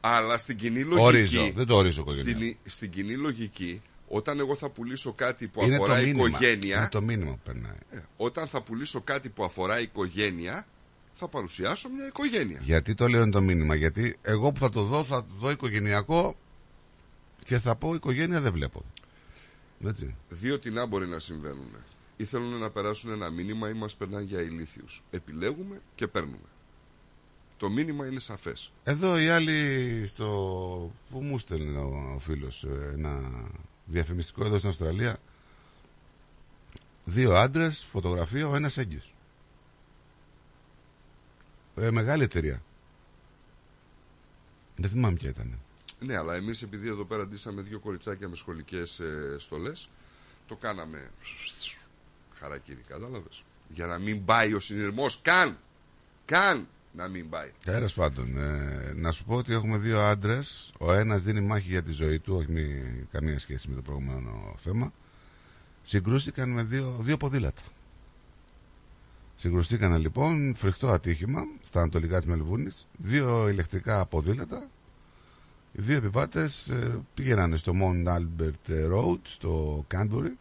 Αλλά 0.00 0.38
στην 0.38 0.56
κοινή 0.56 0.80
λογική. 0.82 1.06
Ορίζω, 1.06 1.52
δεν 1.54 1.66
το 1.66 1.76
ορίζω 1.76 2.00
οικογενειακό. 2.00 2.40
Στην, 2.40 2.56
στην 2.64 2.90
κοινή 2.90 3.14
λογική, 3.14 3.82
όταν 4.14 4.38
εγώ 4.38 4.54
θα 4.56 4.68
πουλήσω 4.68 5.12
κάτι 5.12 5.46
που 5.46 5.62
Είναι 5.62 5.74
αφορά 5.74 5.94
το 5.94 6.00
μήνυμα. 6.00 6.26
οικογένεια. 6.26 6.78
Είναι 6.78 6.88
το 6.88 7.02
μήνυμα 7.02 7.30
που 7.30 7.40
περνάει. 7.44 7.76
ε, 7.90 7.98
όταν 8.16 8.48
θα 8.48 8.62
πουλήσω 8.62 9.00
κάτι 9.00 9.28
που 9.28 9.44
αφορά 9.44 9.80
οικογένεια, 9.80 10.66
θα 11.12 11.28
παρουσιάσω 11.28 11.88
μια 11.88 12.06
οικογένεια. 12.06 12.60
Γιατί 12.62 12.94
το 12.94 13.08
λέω 13.08 13.22
είναι 13.22 13.30
το 13.30 13.40
μήνυμα. 13.40 13.74
Γιατί 13.74 14.16
εγώ 14.22 14.52
που 14.52 14.58
θα 14.60 14.70
το 14.70 14.82
δω, 14.82 15.04
θα 15.04 15.24
το 15.24 15.34
δω 15.34 15.50
οικογενειακό 15.50 16.36
και 17.44 17.58
θα 17.58 17.76
πω 17.76 17.94
οικογένεια 17.94 18.40
δεν 18.40 18.52
βλέπω. 18.52 18.84
Έτσι. 19.86 20.14
Δύο 20.28 20.58
τεινά 20.58 20.86
μπορεί 20.86 21.06
να 21.06 21.18
συμβαίνουν. 21.18 21.70
Ή 22.16 22.24
θέλουν 22.24 22.58
να 22.58 22.70
περάσουν 22.70 23.10
ένα 23.10 23.30
μήνυμα 23.30 23.68
ή 23.68 23.72
μας 23.72 23.96
περνάνε 23.96 24.24
για 24.24 24.40
ηλίθιους. 24.40 25.02
Επιλέγουμε 25.10 25.80
και 25.94 26.06
παίρνουμε. 26.06 26.48
Το 27.56 27.70
μήνυμα 27.70 28.06
είναι 28.06 28.20
σαφές. 28.20 28.72
Εδώ 28.84 29.20
οι 29.20 29.28
άλλοι 29.28 30.04
στο. 30.06 30.26
Πού 31.10 31.22
μου 31.22 31.38
στέλνει 31.38 31.76
ο 31.76 32.18
φίλος 32.20 32.66
ένα 32.94 33.20
διαφημιστικό 33.92 34.44
εδώ 34.44 34.58
στην 34.58 34.68
Αυστραλία. 34.68 35.16
Δύο 37.04 37.34
άντρες, 37.34 37.86
φωτογραφία, 37.90 38.48
ο 38.48 38.54
ένας 38.54 38.76
έγκυος. 38.76 39.14
Ε, 41.76 41.90
μεγάλη 41.90 42.22
εταιρεία. 42.22 42.62
Δεν 44.76 44.90
θυμάμαι 44.90 45.16
ποια 45.16 45.28
ήταν. 45.28 45.58
Ναι, 46.00 46.16
αλλά 46.16 46.34
εμείς 46.34 46.62
επειδή 46.62 46.88
εδώ 46.88 47.04
πέρα 47.04 47.26
ντύσαμε 47.26 47.62
δύο 47.62 47.78
κοριτσάκια 47.78 48.28
με 48.28 48.36
σχολικές 48.36 49.00
ε, 49.00 49.36
στολές, 49.38 49.88
το 50.46 50.56
κάναμε. 50.56 51.10
Χαρακύρι, 52.38 52.84
κατάλαβες. 52.88 53.44
Για 53.68 53.86
να 53.86 53.98
μην 53.98 54.24
πάει 54.24 54.54
ο 54.54 54.60
συνειρμός 54.60 55.20
καν! 55.22 55.58
Καν 56.24 56.68
να 56.96 57.08
μην 57.08 57.28
πάει. 57.28 57.50
Τέλος 57.64 57.94
πάντων, 57.94 58.38
ε, 58.38 58.92
να 58.96 59.12
σου 59.12 59.24
πω 59.24 59.34
ότι 59.34 59.52
έχουμε 59.52 59.78
δύο 59.78 60.00
άντρες. 60.00 60.72
Ο 60.78 60.92
ένας 60.92 61.22
δίνει 61.22 61.40
μάχη 61.40 61.68
για 61.68 61.82
τη 61.82 61.92
ζωή 61.92 62.18
του, 62.18 62.34
όχι 62.34 62.50
μη, 62.50 62.82
καμία 63.10 63.38
σχέση 63.38 63.68
με 63.68 63.74
το 63.74 63.82
προηγούμενο 63.82 64.54
θέμα. 64.56 64.92
Συγκρούστηκαν 65.82 66.50
με 66.50 66.62
δύο, 66.62 66.96
δύο 67.00 67.16
ποδήλατα. 67.16 67.62
Συγκρουστήκαν 69.36 69.96
λοιπόν, 69.96 70.54
φρικτό 70.56 70.88
ατύχημα 70.88 71.40
στα 71.62 71.80
ανατολικά 71.80 72.16
της 72.16 72.26
Μελβούνης. 72.26 72.86
Δύο 72.96 73.48
ηλεκτρικά 73.48 74.06
ποδήλατα. 74.06 74.66
Οι 75.72 75.82
δύο 75.82 75.96
επιβάτες 75.96 76.72
πήγαιναν 77.14 77.56
στο 77.56 77.72
Mount 77.74 78.16
Albert 78.16 78.92
Road, 78.92 79.18
στο 79.22 79.84
Canterbury. 79.94 80.32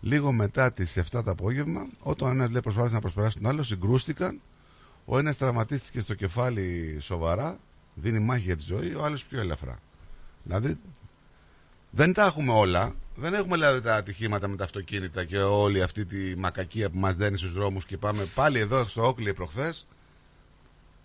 Λίγο 0.00 0.32
μετά 0.32 0.72
τις 0.72 0.96
7 0.96 1.22
το 1.24 1.30
απόγευμα, 1.30 1.86
όταν 2.00 2.28
ο 2.28 2.30
ένας 2.30 2.50
λέει 2.50 2.60
προσπάθησε 2.60 2.94
να 2.94 3.00
προσπεράσει 3.00 3.38
τον 3.38 3.46
άλλο, 3.50 3.62
συγκρούστηκαν. 3.62 4.40
Ο 5.12 5.18
ένας 5.18 5.36
τραυματίστηκε 5.36 6.00
στο 6.00 6.14
κεφάλι 6.14 6.96
σοβαρά, 7.00 7.58
δίνει 7.94 8.18
μάχη 8.18 8.42
για 8.42 8.56
τη 8.56 8.64
ζωή, 8.64 8.94
ο 8.94 9.04
άλλος 9.04 9.24
πιο 9.24 9.40
ελαφρά. 9.40 9.78
Δηλαδή 10.42 10.78
δεν 11.90 12.12
τα 12.12 12.24
έχουμε 12.24 12.52
όλα. 12.52 12.94
Δεν 13.14 13.34
έχουμε 13.34 13.56
δηλαδή 13.56 13.80
τα 13.80 13.96
ατυχήματα 13.96 14.48
με 14.48 14.56
τα 14.56 14.64
αυτοκίνητα 14.64 15.24
και 15.24 15.38
όλη 15.38 15.82
αυτή 15.82 16.04
τη 16.04 16.36
μακακία 16.36 16.90
που 16.90 16.98
μας 16.98 17.16
δένει 17.16 17.38
στους 17.38 17.52
δρόμους 17.52 17.84
και 17.86 17.98
πάμε 17.98 18.24
πάλι 18.24 18.58
εδώ 18.58 18.84
στο 18.84 19.06
Όκλι 19.06 19.34
προχθές. 19.34 19.86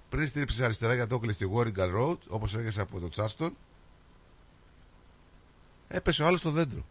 Πριν 0.09 0.27
στρίψεις 0.27 0.61
αριστερά 0.61 0.93
για 0.93 1.07
το 1.07 1.15
Όκλι 1.15 1.33
στη 1.33 1.49
Warrigal 1.53 1.95
Road, 1.97 2.17
όπως 2.27 2.55
έρχεσαι 2.55 2.81
από 2.81 2.99
το 2.99 3.07
Τσάστον, 3.07 3.55
έπεσε 5.87 6.23
ο 6.23 6.27
άλλος 6.27 6.39
στο 6.39 6.51
δέντρο. 6.51 6.85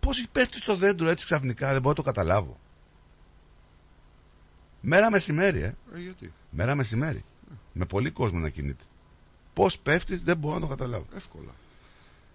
Πώς 0.00 0.26
πέφτεις 0.32 0.60
στο 0.60 0.76
δέντρο 0.76 1.08
έτσι 1.08 1.24
ξαφνικά, 1.24 1.66
δεν 1.72 1.76
μπορώ 1.76 1.88
να 1.88 1.94
το 1.94 2.02
καταλάβω. 2.02 2.58
Μέρα 4.86 5.10
μεσημέρι, 5.10 5.62
ε. 5.62 5.74
Ε, 5.94 5.98
γιατί; 5.98 6.32
Μέρα 6.50 6.74
μεσημέρι. 6.74 7.24
Με 7.72 7.84
πολύ 7.84 8.10
κόσμο 8.10 8.38
να 8.38 8.48
κινείται. 8.48 8.84
Πώς 9.54 9.78
πέφτεις, 9.78 10.22
δεν 10.22 10.36
μπορώ 10.36 10.54
να 10.54 10.60
το 10.60 10.66
καταλάβω. 10.66 11.04
Εύκολα. 11.14 11.52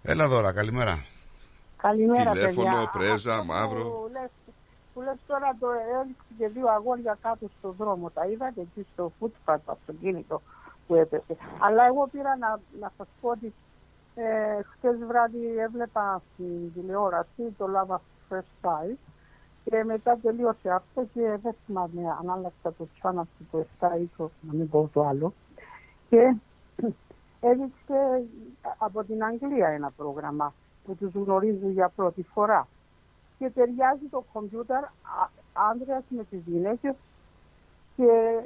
Έλα 0.02 0.28
δώρα, 0.28 0.52
καλημέρα. 0.52 1.04
Καλημέρα, 1.76 2.30
Τηλέφωνο, 2.30 2.70
παιδιά. 2.70 2.90
πρέζα, 2.92 3.32
Αυτό 3.32 3.44
μαύρο. 3.44 3.84
Που 3.84 4.08
λες, 4.12 4.30
που 4.94 5.00
λες 5.00 5.16
τώρα 5.26 5.56
το 5.60 5.66
έδειξε 6.00 6.22
και 6.38 6.48
δύο 6.48 6.68
αγόρια 6.68 7.18
κάτω 7.22 7.50
στον 7.58 7.74
δρόμο. 7.78 8.10
Τα 8.10 8.26
είδατε 8.26 8.60
εκεί 8.60 8.86
στο 8.92 9.12
footpath, 9.20 9.58
το 9.66 9.72
αυτοκίνητο 9.72 10.42
που 10.86 10.94
έπεσε. 10.94 11.36
Αλλά 11.58 11.86
εγώ 11.86 12.08
πήρα 12.12 12.36
να, 12.36 12.60
να 12.80 12.92
σας 12.96 13.06
πω 13.20 13.28
ότι 13.28 13.54
ε, 14.14 14.62
χτες 14.62 14.96
βράδυ 15.06 15.58
έβλεπα 15.58 16.22
στην 16.32 16.72
τηλεόραση 16.74 17.42
το 17.58 17.66
Lava 17.76 17.96
First 18.28 18.52
Sight 18.62 19.09
και 19.70 19.84
μετά 19.84 20.18
τελείωσε 20.22 20.70
αυτό 20.70 21.04
και 21.14 21.38
δεν 21.42 21.54
θυμάμαι 21.66 22.16
αν 22.20 22.30
άλλαξα 22.30 22.72
το 22.78 22.86
channel 23.02 23.22
του 23.38 23.46
το 23.50 23.66
7 23.80 24.00
ή 24.00 24.10
το, 24.16 24.30
να 24.40 24.52
μην 24.52 24.68
πω 24.68 24.90
το 24.92 25.04
άλλο. 25.06 25.32
Και 26.08 26.36
έδειξε 27.50 28.24
από 28.78 29.04
την 29.04 29.24
Αγγλία 29.24 29.68
ένα 29.68 29.90
πρόγραμμα 29.96 30.54
που 30.84 30.94
τους 30.94 31.12
γνωρίζουν 31.12 31.70
για 31.70 31.88
πρώτη 31.96 32.22
φορά. 32.22 32.68
Και 33.38 33.50
ταιριάζει 33.50 34.06
το 34.10 34.24
κομπιούτερ 34.32 34.84
α- 34.84 35.30
άντρας 35.52 36.04
με 36.08 36.24
τις 36.24 36.40
γυναίκες 36.46 36.94
και 37.96 38.40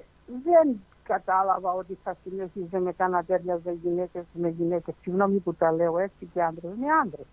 δεν 0.45 0.81
κατάλαβα 1.03 1.73
ότι 1.73 1.99
θα 2.05 2.17
συνέχιζε 2.25 2.79
με 2.79 2.93
κάνα 2.93 3.25
τέριαζε 3.25 3.73
γυναίκες 3.73 4.25
με 4.33 4.49
γυναίκες. 4.49 4.95
Συγγνώμη 5.01 5.39
που 5.39 5.55
τα 5.55 5.73
λέω 5.73 5.99
έτσι 5.99 6.31
και 6.33 6.43
άντρες 6.43 6.73
με 6.77 6.87
άντρες. 7.03 7.27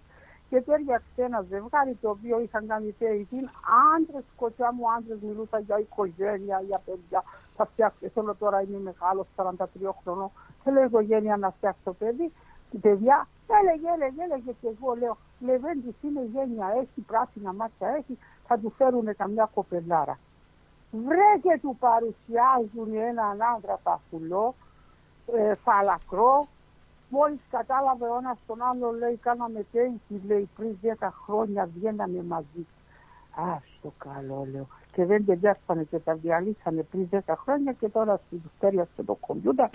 Και 0.51 0.61
τέριαξε 0.61 1.21
ένα 1.23 1.41
ζευγάρι 1.41 1.97
το 2.01 2.09
οποίο 2.09 2.39
είχαν 2.39 2.67
κάνει 2.67 2.91
την 3.29 3.49
άντρες, 3.95 4.23
κοτσιά 4.35 4.73
μου 4.73 4.91
άντρες 4.97 5.19
μιλούσαν 5.21 5.61
για 5.61 5.79
οικογένεια, 5.79 6.61
για 6.67 6.81
παιδιά. 6.85 7.23
Θα 7.55 7.65
φτιάξω, 7.65 8.09
θέλω 8.13 8.35
τώρα 8.35 8.61
είμαι 8.61 8.79
μεγάλος, 8.79 9.27
43 9.35 9.55
χρονών, 10.03 10.31
θέλω 10.63 10.83
οικογένεια 10.83 11.37
να 11.37 11.49
φτιάξω 11.51 11.91
παιδί. 11.93 12.31
Και 12.69 12.77
παιδιά, 12.77 13.27
έλεγε, 13.59 13.87
έλεγε, 13.95 14.23
έλεγε 14.23 14.51
και 14.61 14.67
εγώ 14.67 14.95
λέω, 14.95 15.17
Λεβέντης 15.39 15.95
είναι 16.01 16.23
γένεια, 16.33 16.67
έχει 16.81 17.01
πράσινα 17.07 17.53
μάτια, 17.53 17.87
έχει, 17.97 18.17
θα 18.47 18.57
του 18.59 18.73
φέρουν 18.77 19.15
καμιά 19.15 19.49
κοπελάρα. 19.53 20.19
Βρε 20.91 21.31
και 21.41 21.59
του 21.61 21.77
παρουσιάζουν 21.79 22.93
έναν 22.93 23.37
άντρα 23.55 23.79
παφουλό, 23.83 24.55
ε, 25.35 25.55
φαλακρό, 25.55 26.47
Μόλις 27.13 27.39
κατάλαβε 27.49 28.05
ο 28.05 28.17
ένας 28.17 28.37
τον 28.47 28.61
άλλο, 28.61 28.91
λέει, 28.91 29.15
κάναμε 29.15 29.65
τέγκι, 29.71 30.21
λέει, 30.27 30.49
πριν 30.55 30.77
10 30.99 31.09
χρόνια 31.25 31.69
βγαίναμε 31.75 32.23
μαζί. 32.23 32.67
Α, 33.35 33.59
το 33.81 33.93
καλό, 33.97 34.47
λέω. 34.51 34.67
Και 34.91 35.05
δεν 35.05 35.25
ταιριάσανε 35.25 35.83
και 35.83 35.99
τα 35.99 36.15
διαλύσανε 36.15 36.83
πριν 36.83 37.09
10 37.11 37.19
χρόνια 37.37 37.73
και 37.73 37.89
τώρα 37.89 38.19
στην 38.25 38.41
τέριασε 38.59 39.03
το 39.03 39.13
κομπιούτερ. 39.13 39.69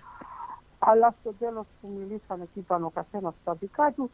Αλλά 0.78 1.14
στο 1.20 1.32
τέλος 1.32 1.66
που 1.80 1.88
μιλήσανε 1.98 2.44
και 2.54 2.58
είπαν 2.60 2.84
ο 2.84 2.90
καθένας 2.90 3.34
τα 3.44 3.54
δικά 3.54 3.92
του, 3.96 4.10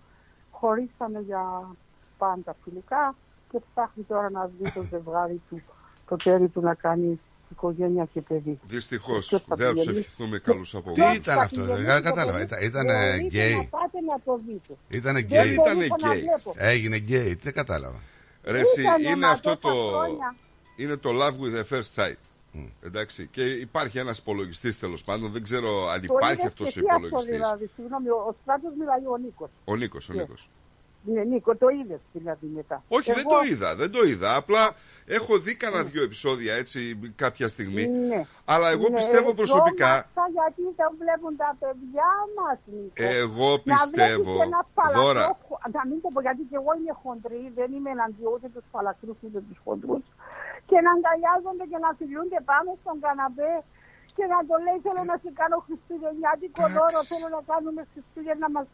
χωρίσανε 0.51 1.21
για 1.21 1.69
πάντα 2.19 2.55
φιλικά 2.63 3.15
και 3.49 3.61
ψάχνει 3.71 4.03
τώρα 4.03 4.31
να 4.31 4.47
δει 4.47 4.73
το 4.73 4.83
ζευγάρι 4.83 5.43
του, 5.49 5.63
το 6.07 6.17
τέρι 6.17 6.49
του 6.49 6.61
να 6.61 6.75
κάνει 6.75 7.21
οικογένεια 7.53 8.09
και 8.13 8.21
παιδί. 8.21 8.59
Δυστυχώς 8.65 9.29
Και 9.29 9.39
θα 9.49 9.57
δεν 9.57 9.67
θα 9.67 9.73
του 9.73 9.79
πηγαίνει. 9.79 9.99
ευχηθούμε 9.99 10.39
καλούς 10.39 10.75
από 10.75 10.93
Τι 10.93 11.03
ήταν 11.15 11.39
αυτό, 11.39 11.65
δεν 11.65 12.03
κατάλαβα. 12.03 12.41
Ήταν, 12.41 12.63
ήτανε 12.63 12.93
Μπορείτε 12.93 13.27
γκέι. 13.27 13.55
να 13.55 13.65
πάτε 13.65 14.01
να 14.01 14.21
το 14.25 14.41
δείτε. 14.47 14.75
Ήτανε 14.89 15.21
Δεν 15.23 15.29
γκέι. 15.45 15.55
μπορούσα 15.57 15.75
να 15.75 16.09
βλέπω. 16.13 16.55
Έγινε 16.57 16.97
γκέι, 16.97 17.37
τι 17.37 17.43
δεν 17.43 17.53
κατάλαβα. 17.53 17.99
Ρε, 18.45 18.61
εσύ, 18.61 18.81
Ήτανε 18.81 19.09
είναι 19.09 19.17
μα 19.17 19.29
αυτό 19.31 19.57
τόσα 19.57 19.75
το. 19.75 19.89
χρόνια. 19.89 20.35
Είναι 20.77 20.97
το 20.97 21.11
love 21.21 21.33
with 21.45 21.61
the 21.61 21.77
first 21.77 21.95
sight. 22.03 22.15
Εντάξει. 22.83 23.27
Και 23.27 23.43
υπάρχει 23.45 23.99
ένας 23.99 24.19
υπολογιστής 24.19 24.79
τέλος 24.79 25.05
πάντων. 25.05 25.31
Δεν 25.33 25.43
ξέρω 25.43 25.89
αν 25.89 25.99
Το 26.07 26.15
υπάρχει 26.17 26.33
είδες 26.35 26.47
αυτός 26.47 26.73
και 26.73 26.79
ο 26.79 26.83
εσύ 26.83 26.89
αυτό 26.95 27.07
υπολογιστής. 27.07 27.37
δηλαδή. 27.37 27.71
Συγγνώμη, 27.77 28.09
ο, 28.09 28.17
ο 28.29 28.35
Στράτος 28.43 28.73
μιλάει 28.79 29.05
ο 29.13 29.17
Νίκος. 29.25 29.49
Ο 29.65 29.77
Νίκος, 29.77 30.09
ο 30.09 30.13
Ναι. 30.13 30.21
Νίκος. 30.21 30.49
Ναι, 31.05 31.23
Νίκο, 31.25 31.57
το 31.57 31.69
είδες 31.69 32.01
δηλαδή 32.13 32.47
μετά. 32.59 32.83
Όχι, 32.89 33.13
δεν 33.13 33.25
Εγώ- 33.27 33.31
το 33.35 33.41
είδα, 33.51 33.75
δεν 33.81 33.91
το 33.91 34.03
είδα. 34.11 34.29
Απλά 34.37 34.63
έχω 35.07 35.39
δει 35.39 35.53
κανένα 35.63 35.83
δύο 35.83 36.03
επεισόδια 36.03 36.53
έτσι 36.55 36.79
κάποια 37.17 37.49
στιγμή. 37.49 37.85
Ναι. 38.11 38.21
Αλλά 38.45 38.69
εγώ 38.75 38.87
Ναι, 38.89 38.97
πιστεύω 39.01 39.31
προσωπικά. 39.41 39.91
ζώμαστε 39.95 40.23
γιατί 40.39 40.63
δεν 40.79 40.91
βλέπουν 41.03 41.33
τα 41.43 41.51
παιδιά 41.61 42.11
μας, 42.39 42.59
Νίκο. 42.75 43.03
Εγώ 43.23 43.49
Να 43.51 43.59
πιστεύω, 43.69 44.33
βλέπεις 44.33 44.47
ένα 44.51 44.61
φαλακρό 44.75 45.03
Δώρα. 45.03 45.25
χο- 45.49 45.61
Να 45.77 45.83
μην 45.89 45.99
το 46.03 46.09
πω 46.13 46.21
γιατί 46.27 46.43
και 46.51 46.57
εγώ 46.61 46.71
είμαι 46.79 46.95
χοντρή, 47.03 47.43
δεν 47.59 47.69
είμαι 47.77 47.91
εναντίον 47.97 48.31
ούτε 48.35 48.49
τους 48.55 48.65
φαλακρούς 48.73 49.17
ούτε 49.25 49.39
τους 49.49 49.59
χοντρούς. 49.65 50.05
Και 50.69 50.79
να 50.85 50.91
αγκαλιάζονται 50.97 51.65
και 51.73 51.79
να 51.85 51.91
φιλούνται 51.99 52.41
πάνω 52.51 52.71
στον 52.83 52.97
καναπέ 53.05 53.53
και 54.17 54.25
να 54.33 54.39
το 54.49 54.55
λέει 54.67 54.79
θέλω 54.85 55.03
να 55.11 55.17
σε 55.23 55.31
κάνω 55.41 55.57
χριστουγεννιάτικο 55.67 56.63
δώρο, 56.77 57.01
θέλω 57.11 57.29
να 57.37 57.41
κάνουμε 57.51 57.81
Χριστούγεννα 57.93 58.49
μας. 58.57 58.67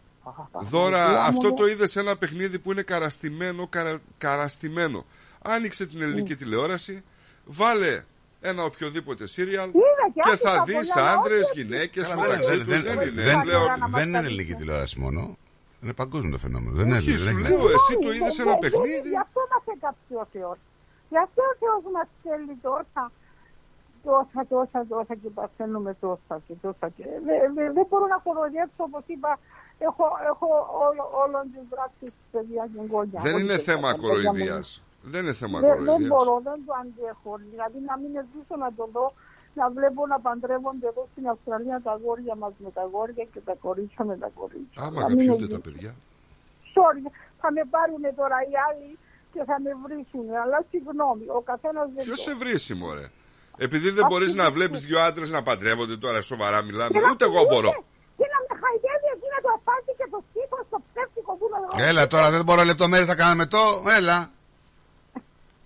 Δώρα, 0.60 0.98
Παναγία 0.98 1.20
μου, 1.20 1.26
αυτό 1.28 1.48
ναι. 1.48 1.54
το 1.54 1.66
είδες 1.66 1.90
σε 1.90 2.00
ένα 2.00 2.16
παιχνίδι 2.16 2.58
που 2.58 2.72
είναι 2.72 2.82
καραστημένο, 2.82 3.66
καρα, 3.66 3.98
καραστημένο. 4.18 5.04
Άνοιξε 5.42 5.86
την 5.86 6.02
ελληνική 6.02 6.34
τηλεόραση, 6.36 7.04
βάλε 7.44 8.02
ένα 8.40 8.62
οποιοδήποτε 8.64 9.26
σύριαλ 9.26 9.68
Είδα 9.68 10.04
και 10.14 10.20
και 10.20 10.30
άκουσα 10.32 10.50
θα 10.56 10.62
δεις 10.64 10.92
πολλά, 10.94 11.12
άντρες, 11.12 11.44
όχι, 11.50 11.62
γυναίκες 11.62 12.08
Καλά, 12.08 12.20
μεταξύ 12.22 12.48
δεν- 12.48 12.58
τους. 12.58 12.66
δεν- 12.66 12.82
Δεν 12.98 13.08
είναι. 13.08 13.22
δεν- 13.22 13.40
πλέον- 13.42 13.68
Δεν 13.90 14.08
είναι 14.08 14.18
ελληνική 14.18 14.54
τηλεόραση 14.54 14.98
μόνο. 15.00 15.36
Είναι 15.82 15.92
παγκόσμιο 16.02 16.30
το 16.32 16.38
φαινόμενο. 16.38 16.76
Δεν 16.76 16.86
είναι 16.86 16.96
Όχι, 16.96 17.10
δεν 17.10 17.18
σου 17.18 17.30
είναι- 17.38 17.48
λέω, 17.48 17.58
εσύ 17.58 17.74
το 17.76 17.78
Συγγνώμη, 17.88 18.16
είδες 18.16 18.36
δεν- 18.36 18.46
ένα 18.46 18.56
δεν- 18.58 18.62
παιχνίδι. 18.64 19.08
Γι' 19.14 19.22
αυτό 19.26 19.40
μας 19.52 19.64
έκαψε 19.74 20.12
ο 20.22 20.26
Θεός. 20.34 20.58
Γι' 21.12 21.20
αυτό 21.26 21.40
ο 21.52 21.54
Θεός 21.62 21.82
μας 21.94 22.06
στέλνει 22.18 22.54
τόσα, 22.66 23.02
τόσα, 24.06 24.40
τόσα, 24.52 24.80
τόσα 24.92 25.14
και 25.22 25.30
παθαίνουμε 25.38 25.92
τόσα 26.04 26.34
και 26.46 26.54
τόσα. 26.64 26.86
Και 26.96 27.04
δεν 27.26 27.36
δε, 27.56 27.62
δεν 27.76 27.86
μπορώ 27.88 28.06
να 28.14 28.18
κοροϊδέψω, 28.26 28.82
όπως 28.88 29.04
είπα, 29.14 29.30
έχω, 29.88 30.04
έχω 30.32 30.48
όλο, 30.86 31.02
όλων 31.22 31.42
τις 31.52 31.64
πράξεις 31.72 32.10
της 32.16 32.26
παιδιά 32.32 32.62
και 32.72 32.78
εγγόνια. 32.84 33.18
Δεν 33.26 33.34
Όλοι 33.34 33.42
είναι 33.44 33.56
τα 33.60 33.66
θέμα 33.68 33.88
παιδιά 33.90 34.00
μου. 34.00 34.06
κοροϊδίας. 34.08 34.66
Δεν 35.12 35.20
είναι 35.24 35.36
θέμα 35.42 35.56
Δεν, 35.60 35.68
δεν 35.68 35.78
κοροϊδίας. 35.84 36.08
μπορώ, 36.12 36.34
δεν 36.48 36.58
το 36.66 36.72
αντέχω. 36.82 37.32
Δηλαδή 37.50 37.78
να 37.90 37.94
μην 38.00 38.12
ζήσω 38.32 38.54
να 38.64 38.68
το 38.78 38.84
δω, 38.94 39.06
να 39.60 39.64
βλέπω 39.76 40.00
να 40.12 40.18
παντρεύονται 40.26 40.86
εδώ 40.92 41.02
στην 41.12 41.24
Αυστραλία 41.32 41.76
τα 41.86 41.92
αγόρια 41.96 42.34
μας 42.42 42.52
με 42.64 42.70
τα 42.76 42.82
αγόρια 42.88 43.24
και 43.32 43.40
τα 43.48 43.54
κορίτσια 43.64 44.02
με 44.10 44.16
τα 44.22 44.28
κορίτσια. 44.38 44.78
Άμα 44.84 44.98
Να 45.00 45.06
μην 45.08 45.18
αγαπιούνται 45.18 45.44
ζήσω. 45.48 45.56
τα 45.56 45.60
παιδιά. 45.66 45.92
Sorry, 46.74 47.04
θα 47.40 47.48
με 47.56 47.62
πάρουν 47.74 48.04
τώρα 48.20 48.38
οι 48.50 48.54
άλλοι 48.68 48.90
και 49.32 49.42
θα 49.50 49.56
με 49.64 49.70
βρίσουν. 49.84 50.26
Αλλά 50.42 50.58
συγγνώμη, 50.70 51.24
ο 51.38 51.40
καθένας 51.50 51.86
δεν 51.94 52.02
Ποιος 52.06 52.20
το- 52.24 52.26
σε 52.30 52.34
βρίσει, 52.42 52.72
μωρέ; 52.82 53.06
Επειδή 53.66 53.88
δεν 53.96 54.04
Αυτή 54.04 54.10
μπορείς 54.14 54.30
είναι 54.32 54.42
να 54.42 54.48
η 54.48 54.56
βλέπεις 54.58 54.80
δύο 54.88 54.98
άντρες 55.08 55.30
να 55.36 55.40
παντρεύονται 55.48 55.96
τώρα, 56.04 56.18
σοβαρά 56.32 56.58
μιλάμε. 56.68 56.92
Και 56.94 57.00
να 57.06 57.10
Ούτε 57.12 57.24
εγώ 57.30 57.40
φύγουν 57.42 57.50
μπορώ. 57.52 57.70
Και 58.18 58.26
να 58.34 58.38
με 58.46 58.52
χαϊδεύει 58.62 59.08
εκεί 59.16 59.28
με 59.34 59.40
το 59.44 59.50
αλφάδι 59.56 59.92
και 60.00 60.06
το 60.14 60.18
στίχο 60.28 60.58
στο 60.68 60.78
ψεύτικο 61.38 61.66
που 61.70 61.78
είναι. 61.78 61.86
Έλα 61.88 62.06
τώρα, 62.06 62.30
δεν 62.30 62.44
μπορώ 62.44 62.64
λεπτομέρειες 62.64 63.08
θα 63.08 63.14
κάναμε 63.14 63.46
το. 63.46 63.84
Έλα. 63.96 64.30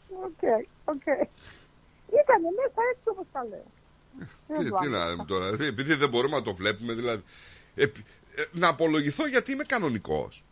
OK, 0.09 0.43
OK. 0.85 1.07
Ήτανε 2.23 2.49
μέσα 2.59 2.81
έτσι 2.93 3.05
όπως 3.05 3.27
τα 3.33 3.45
λέω. 3.51 3.65
Δεν 4.49 4.59
Τι, 4.65 4.71
το 4.71 4.77
τι 4.77 4.89
να 4.89 4.97
άντεξα. 4.99 5.07
λέμε 5.11 5.25
τώρα, 5.25 5.45
δηλαδή, 5.45 5.65
επειδή 5.67 5.95
δεν 5.95 6.09
μπορούμε 6.09 6.37
να 6.37 6.43
το 6.43 6.55
βλέπουμε, 6.55 6.93
δηλαδή. 6.93 7.23
Επ- 7.75 7.97
ε, 8.35 8.43
να 8.53 8.69
απολογηθώ 8.69 9.27
γιατί 9.27 9.53
είμαι 9.53 9.65
κανονικός. 9.65 10.45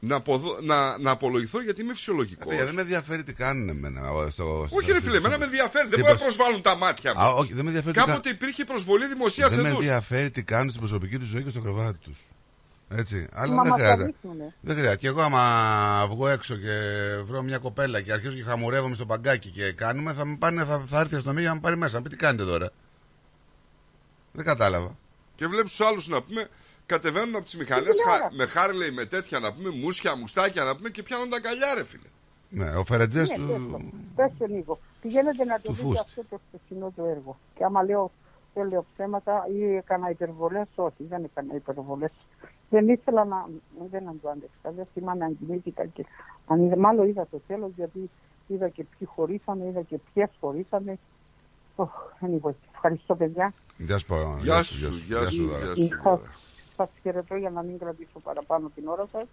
Να, 0.00 0.16
αποδο- 0.16 0.60
να, 0.60 0.98
να 0.98 1.10
απολογηθώ 1.10 1.62
γιατί 1.62 1.80
είμαι 1.80 1.94
φυσιολογικός. 1.94 2.46
Παιδιά, 2.46 2.64
δεν 2.64 2.74
με 2.74 2.80
ενδιαφέρει 2.80 3.24
τι 3.24 3.32
κάνουν 3.32 3.68
εμένα. 3.68 4.10
ο- 4.10 4.30
Στο, 4.30 4.68
Όχι, 4.70 4.92
ρε 4.92 5.00
φίλε, 5.00 5.16
εμένα 5.16 5.38
με 5.38 5.44
ενδιαφέρει. 5.44 5.88
Δεν 5.88 6.00
μπορεί 6.00 6.12
να 6.12 6.18
προσβάλλουν 6.18 6.62
τα 6.62 6.76
μάτια 6.76 7.14
μου. 7.14 7.20
Α, 7.20 7.26
όχι, 7.32 7.52
δεν 7.54 7.62
με 7.64 7.70
ενδιαφέρει. 7.70 7.94
τι 7.94 8.04
Κάποτε 8.04 8.28
υπήρχε 8.30 8.64
προσβολή 8.64 9.06
δημοσίας 9.06 9.50
Δεν 9.50 9.60
με 9.60 9.68
εδού. 9.68 9.76
ενδιαφέρει 9.76 10.30
τι 10.30 10.42
κάνουν 10.42 10.68
στην 10.68 10.80
προσωπική 10.80 11.18
τους 11.18 11.28
ζωή 11.28 11.42
και 11.42 11.50
στο 11.50 11.60
κρεβάτι 11.60 11.98
τους. 11.98 12.16
Έτσι. 12.96 13.28
Αλλά 13.32 13.54
Μα 13.54 13.62
δεν 13.62 13.70
μας 13.70 13.80
τα 13.80 13.86
χρειάζεται. 13.86 14.12
δείχνουνε. 14.22 14.54
Δεν 14.60 14.76
χρειάζεται. 14.76 15.00
Και 15.00 15.06
εγώ, 15.06 15.20
άμα 15.20 16.06
βγω 16.10 16.28
έξω 16.28 16.56
και 16.56 16.70
βρω 17.24 17.42
μια 17.42 17.58
κοπέλα 17.58 18.00
και 18.00 18.12
αρχίζω 18.12 18.32
και 18.36 18.42
χαμουρεύομαι 18.42 18.94
στο 18.94 19.06
παγκάκι 19.06 19.50
και 19.50 19.72
κάνουμε, 19.72 20.12
θα, 20.12 20.24
με 20.24 20.36
πάνε, 20.36 20.64
θα, 20.64 20.84
θα 20.86 21.00
έρθει 21.00 21.14
η 21.14 21.16
αστυνομία 21.16 21.48
να 21.48 21.54
με 21.54 21.60
πάρει 21.60 21.76
μέσα. 21.76 21.96
Να 21.96 22.02
πει 22.02 22.08
τι 22.08 22.16
κάνετε 22.16 22.44
τώρα; 22.44 22.70
Δεν 24.32 24.44
κατάλαβα. 24.44 24.96
Και 25.36 25.46
βλέπεις 25.46 25.70
τους 25.70 25.80
άλλους 25.86 26.08
να 26.08 26.22
πούμε, 26.22 26.46
κατεβαίνουν 26.86 27.34
από 27.34 27.44
τις 27.44 27.56
μηχανές 27.56 27.96
με 28.36 28.46
Χάρλεϊ, 28.46 28.90
με 28.90 29.04
τέτοια 29.04 29.38
να 29.40 29.52
πούμε, 29.52 29.70
μουσια, 29.70 30.16
μουστάκια 30.16 30.64
να 30.64 30.76
πούμε 30.76 30.88
και 30.88 31.02
πιάνουν 31.02 31.28
τα 31.30 31.36
αγκαλιά, 31.36 31.74
ρε 31.74 31.84
φίλε. 31.84 32.08
Ναι, 32.48 32.70
ο 32.76 32.84
Φερετζές 32.84 33.28
Ναι, 33.28 33.34
του. 33.36 33.46
πες 33.46 33.56
το. 33.70 33.80
Πες 34.14 34.30
το 34.38 34.46
λίγο. 34.46 34.78
Πηγαίνετε 35.00 35.44
να 35.44 35.54
το 35.60 35.60
Του 35.62 35.72
δείτε 35.72 35.86
Φούστ. 35.86 35.98
αυτό 36.00 36.22
το 36.30 36.40
χθεσινό 36.48 36.92
το 36.96 37.04
έργο. 37.04 37.38
Και 37.58 37.64
άμα 37.64 37.82
λέω, 37.82 38.12
δεν 38.54 38.68
λέω 38.68 38.84
ψέματα 38.94 39.46
ή 39.52 39.74
έκανα 39.76 40.10
υπερβολές, 40.10 40.66
όχι, 40.74 41.04
δεν 41.08 41.24
έκανα 41.24 41.54
υπερβολές. 41.54 42.12
Δεν 42.70 42.88
ήθελα 42.88 43.24
να, 43.24 43.48
δεν 43.90 44.04
να 44.04 44.14
το 44.22 44.28
άντεξα. 44.28 44.70
Δεν 44.76 44.86
θυμάμαι 44.94 45.24
αν 45.24 45.38
κοιμήθηκα 45.38 45.86
και 45.86 46.04
αν 46.46 46.64
είδα, 46.64 46.76
μάλλον 46.78 47.08
είδα 47.08 47.26
το 47.30 47.40
τέλος 47.46 47.70
γιατί 47.76 48.10
είδα 48.46 48.68
και 48.68 48.84
ποιοι 48.98 49.08
χωρίσανε, 49.08 49.66
είδα 49.66 49.82
και 49.82 49.98
ποιες 50.12 50.30
χωρίσανε. 50.40 50.98
Oh, 51.76 51.84
anyway, 52.20 52.52
ευχαριστώ 52.74 53.14
παιδιά. 53.16 53.52
Γεια 53.76 53.98
σου, 53.98 54.06
Παο- 54.06 54.36
Γεια 54.42 54.62
σου, 54.62 54.88
γεια 55.06 55.26
σου, 55.26 55.46
Δώρα. 55.46 55.64
γεια 55.64 55.76
σου. 55.76 55.88
Σας, 56.02 56.20
σας 56.76 56.88
χαιρετώ 57.02 57.36
για 57.36 57.50
να 57.50 57.62
μην 57.62 57.78
κρατήσω 57.78 58.18
παραπάνω 58.22 58.70
την 58.74 58.86
ώρα 58.88 59.06
σας. 59.12 59.24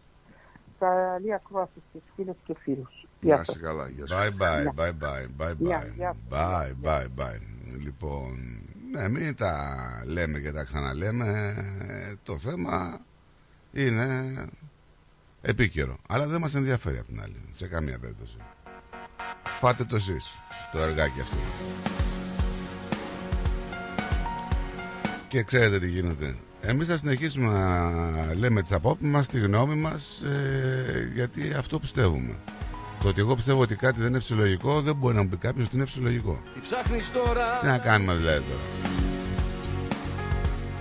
Καλή 0.79 1.33
ακρόαση 1.33 1.81
στις 1.89 2.01
φίλες 2.15 2.35
και 2.45 2.55
φίλους. 2.59 3.05
Γεια 3.21 3.35
Να 3.35 3.43
σας. 3.43 3.55
είσαι 3.55 3.65
καλά, 3.65 3.87
γεια 3.87 4.05
σου. 4.05 4.13
Bye 4.15 4.29
bye, 4.29 4.61
Γεια. 4.61 4.73
bye 4.75 4.91
bye, 4.91 5.47
bye 5.47 5.55
Γεια, 5.57 5.79
bye. 5.83 5.95
γεια. 5.95 6.15
Bye 6.29 6.73
bye, 6.85 7.07
bye. 7.15 7.39
Λοιπόν, 7.83 8.35
ναι, 8.91 9.09
μην 9.09 9.35
τα 9.35 9.77
λέμε 10.05 10.39
και 10.39 10.51
τα 10.51 10.63
ξαναλέμε. 10.63 11.55
Το 12.23 12.37
θέμα 12.37 12.99
είναι 13.71 14.35
επίκαιρο. 15.41 15.97
Αλλά 16.07 16.27
δεν 16.27 16.39
μας 16.39 16.55
ενδιαφέρει 16.55 16.97
απ' 16.97 17.07
την 17.07 17.21
άλλη, 17.21 17.35
σε 17.51 17.67
καμία 17.67 17.97
περίπτωση. 17.99 18.37
Φάτε 19.59 19.83
το 19.83 19.95
εσείς, 19.95 20.29
το 20.71 20.79
εργάκι 20.81 21.21
αυτό. 21.21 21.35
Και 25.27 25.43
ξέρετε 25.43 25.79
τι 25.79 25.89
γίνεται. 25.89 26.35
Εμείς 26.61 26.87
θα 26.87 26.97
συνεχίσουμε 26.97 27.47
να 27.47 28.35
λέμε 28.35 28.61
τις 28.61 28.71
απόψεις 28.71 29.07
μας, 29.07 29.27
τη 29.27 29.39
γνώμη 29.39 29.75
μας, 29.75 30.21
ε, 30.21 31.11
γιατί 31.13 31.53
αυτό 31.53 31.79
πιστεύουμε. 31.79 32.35
Το 33.01 33.07
ότι 33.07 33.19
εγώ 33.19 33.35
πιστεύω 33.35 33.61
ότι 33.61 33.75
κάτι 33.75 33.99
δεν 33.99 34.07
είναι 34.09 34.19
φυσιολογικό 34.19 34.81
δεν 34.81 34.95
μπορεί 34.95 35.15
να 35.15 35.21
μου 35.21 35.29
πει 35.29 35.37
κάποιος 35.37 35.65
ότι 35.65 35.75
είναι 35.75 35.85
φυσιολογικό. 35.85 36.39
Τι 36.53 36.59
ψάχνεις 36.59 37.11
τώρα; 37.11 37.57
Τι 37.61 37.67
να 37.67 37.77
κάνουμε 37.77 38.13
δηλαδή 38.13 38.39
τώρα. 38.39 38.61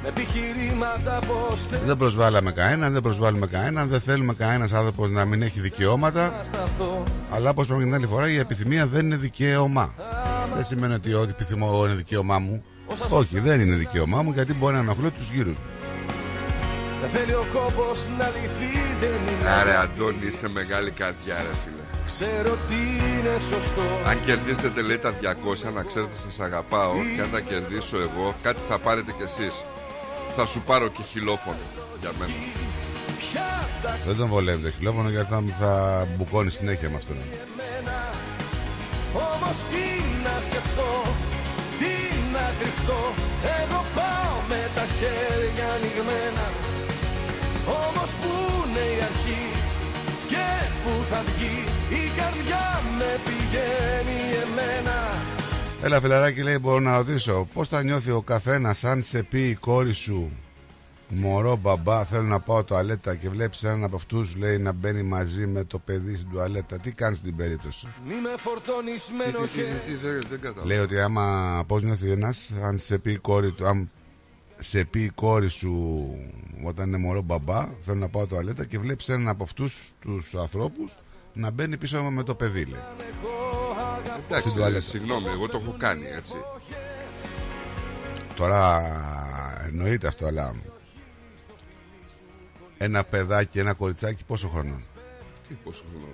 με 0.03 0.09
επιχειρήματα 0.09 1.19
πως 1.27 1.67
θες 1.67 1.81
Δεν 1.85 1.97
προσβάλαμε 1.97 2.53
κανέναν, 2.53 2.93
δεν 2.93 3.03
προσβάλλουμε 3.03 3.47
κανέναν, 3.47 3.89
δεν 3.89 4.01
θέλουμε 4.01 4.35
κανένας 4.35 4.73
άνθρωπος 4.73 5.11
να 5.11 5.25
μην 5.25 5.43
έχει 5.43 5.61
δικαιώματα. 5.61 6.35
να 6.39 6.45
σταθώ 6.45 7.03
Αλλά 7.31 7.51
όπως 7.51 7.67
είπαμε 7.67 7.83
την 7.83 7.95
άλλη 7.95 8.07
φορά, 8.07 8.31
η 8.31 8.39
επιθυμία 8.39 8.87
δεν 8.87 9.05
είναι 9.05 9.17
δικαίωμα. 9.17 9.95
Δεν 10.55 10.65
σημαίνει 10.65 10.95
ότι 10.95 11.15
ό,τι 11.15 11.31
επιθυμώ 11.31 11.69
εγώ 11.73 11.85
είναι 11.87 11.95
δικαίωμά 11.95 12.39
μου. 12.39 12.65
Όχι, 13.09 13.41
δεν 13.41 13.61
είναι 13.61 13.75
δικαίωμά 13.77 14.23
μου 14.23 14.33
γιατί 14.33 14.55
μπορεί 14.55 14.75
να 14.75 14.81
ενοχλώ 14.81 15.11
τους 15.11 15.31
γύρους. 15.31 15.57
Δεν 17.01 17.11
θέλει 17.11 17.33
ο 17.33 17.47
κόπος 17.53 18.09
να 18.19 18.27
λυθεί 18.29 18.79
δεν 19.01 19.11
είναι 19.11 19.49
Άρε 19.49 19.77
Αντώνη 19.77 20.27
είσαι 20.27 20.49
μεγάλη 20.49 20.91
καρδιά 20.91 21.35
ρε 21.37 21.55
φίλε 21.65 21.80
Ξέρω 22.21 22.59
τι 22.69 22.81
είναι 23.09 23.39
σωστό. 23.39 23.83
Αν 24.07 24.25
κερδίσετε 24.25 24.81
λέει 24.83 24.99
τα 24.99 25.13
200 25.69 25.73
να 25.75 25.83
ξέρετε 25.83 26.15
σας 26.15 26.41
αγαπάω. 26.41 26.93
Και 27.17 27.23
αν 27.23 27.31
τα 27.31 27.41
κερδίσω 27.41 27.99
εγώ 27.99 28.35
κάτι 28.43 28.63
θα 28.69 28.79
πάρετε 28.79 29.13
κι 29.17 29.23
εσείς. 29.23 29.65
Θα 30.37 30.47
σου 30.47 30.61
πάρω 30.67 30.89
και 30.89 31.03
χιλόφωνο 31.03 31.65
για 32.01 32.11
μένα. 32.19 32.33
Δεν 34.07 34.17
τον 34.17 34.29
βολεύει 34.29 34.63
το 34.63 34.71
χιλόφωνο 34.71 35.09
γιατί 35.09 35.27
θα, 35.31 35.43
θα 35.61 36.07
μπουκώνει 36.17 36.51
συνέχεια 36.51 36.91
με 36.91 36.97
αυτόν. 36.97 37.17
Όμως 39.15 39.57
τι 39.71 39.85
να 40.25 40.35
σκεφτώ 40.47 40.93
Τι 41.79 41.95
να 42.33 42.45
κρυφτώ. 42.59 43.03
Εγώ 43.61 43.85
πάω 43.95 44.35
με 44.49 44.71
τα 44.75 44.85
χέρια 44.99 45.67
ανοιγμένα. 45.75 46.47
Όμως 47.85 48.11
πού 48.21 48.33
είναι 48.67 48.85
η 48.97 48.99
αρχή 49.09 49.45
Και 50.29 50.47
πού 50.83 50.91
θα 51.11 51.23
βγει 51.27 51.80
Η 51.91 52.03
καρδιά 52.17 52.83
με 52.99 53.21
πηγαίνει 53.25 54.21
εμένα. 54.43 54.99
Έλα 55.83 56.01
φιλαράκι 56.01 56.43
λέει 56.43 56.59
μπορώ 56.61 56.81
να 56.81 56.97
ρωτήσω 56.97 57.49
Πώς 57.55 57.69
θα 57.69 57.83
νιώθει 57.83 58.11
ο 58.11 58.23
καθένας 58.23 58.85
αν 58.85 59.03
σε 59.03 59.23
πει 59.23 59.49
η 59.49 59.55
κόρη 59.55 59.93
σου 59.93 60.31
Μωρό 61.09 61.57
μπαμπά 61.61 62.05
θέλω 62.05 62.23
να 62.23 62.41
πάω 62.41 62.65
τουαλέτα 62.65 63.15
και 63.15 63.29
βλέπεις 63.29 63.63
έναν 63.65 63.85
από 63.85 63.97
αυτούς 63.97 64.37
λέει 64.37 64.59
να 64.59 64.73
μπαίνει 64.73 65.03
μαζί 65.03 65.47
με 65.47 65.65
το 65.65 65.79
παιδί 65.79 66.17
στην 66.17 66.31
τουαλέτα. 66.31 66.79
Τι 66.79 66.93
κάνεις 66.93 67.19
στην 67.19 67.37
περίπτωση; 67.37 67.87
Μη 68.07 68.15
με 68.15 68.35
φορτώνεις 68.37 69.11
με 69.19 69.25
ενοχές 69.25 70.01
δεν, 70.03 70.21
δεν 70.31 70.41
κατάλαβα. 70.41 70.67
Λέει 70.67 70.79
ότι 70.79 71.01
άμα 71.01 71.65
πώς 71.67 71.83
νιώθει 71.83 72.11
ένας 72.11 72.53
αν 72.63 72.79
σε 72.79 72.99
πει 72.99 73.13
η 73.13 73.19
κόρη 73.19 73.53
του 73.53 73.67
αν 73.67 73.91
σε 74.59 74.85
πει 74.85 75.01
η 75.03 75.11
κόρη 75.15 75.49
σου 75.49 76.05
όταν 76.65 76.89
είναι 76.89 76.99
μωρό 76.99 77.23
μπαμπά 77.23 77.69
θέλω 77.85 77.99
να 77.99 78.09
πάω 78.09 78.27
τουαλέτα 78.27 78.65
και 78.65 78.79
βλέπεις 78.79 79.09
έναν 79.09 79.29
από 79.29 79.43
αυτούς 79.43 79.93
τους 80.01 80.35
ανθρώπους 80.35 80.97
να 81.33 81.51
μπαίνει 81.51 81.77
πίσω 81.77 82.03
με 82.03 82.23
το 82.23 82.35
παιδί 82.35 82.65
λέει. 82.65 82.81
Στην 84.01 84.23
Εντάξει 84.29 84.51
τουαλέτα. 84.55 84.81
συγγνώμη 84.81 85.27
εγώ 85.29 85.49
το 85.49 85.61
έχω 85.63 85.75
κάνει 85.79 86.07
έτσι 86.07 86.35
Τώρα 88.37 88.83
εννοείται 89.67 90.07
αυτό, 90.07 90.27
αλλά 90.27 90.55
ένα 92.79 93.05
παιδάκι, 93.05 93.59
ένα 93.59 93.73
κοριτσάκι 93.73 94.25
πόσο 94.25 94.49
χρονών; 94.49 94.83
Τι 95.49 95.55
πόσο 95.65 95.85
χρόνο 95.91 96.07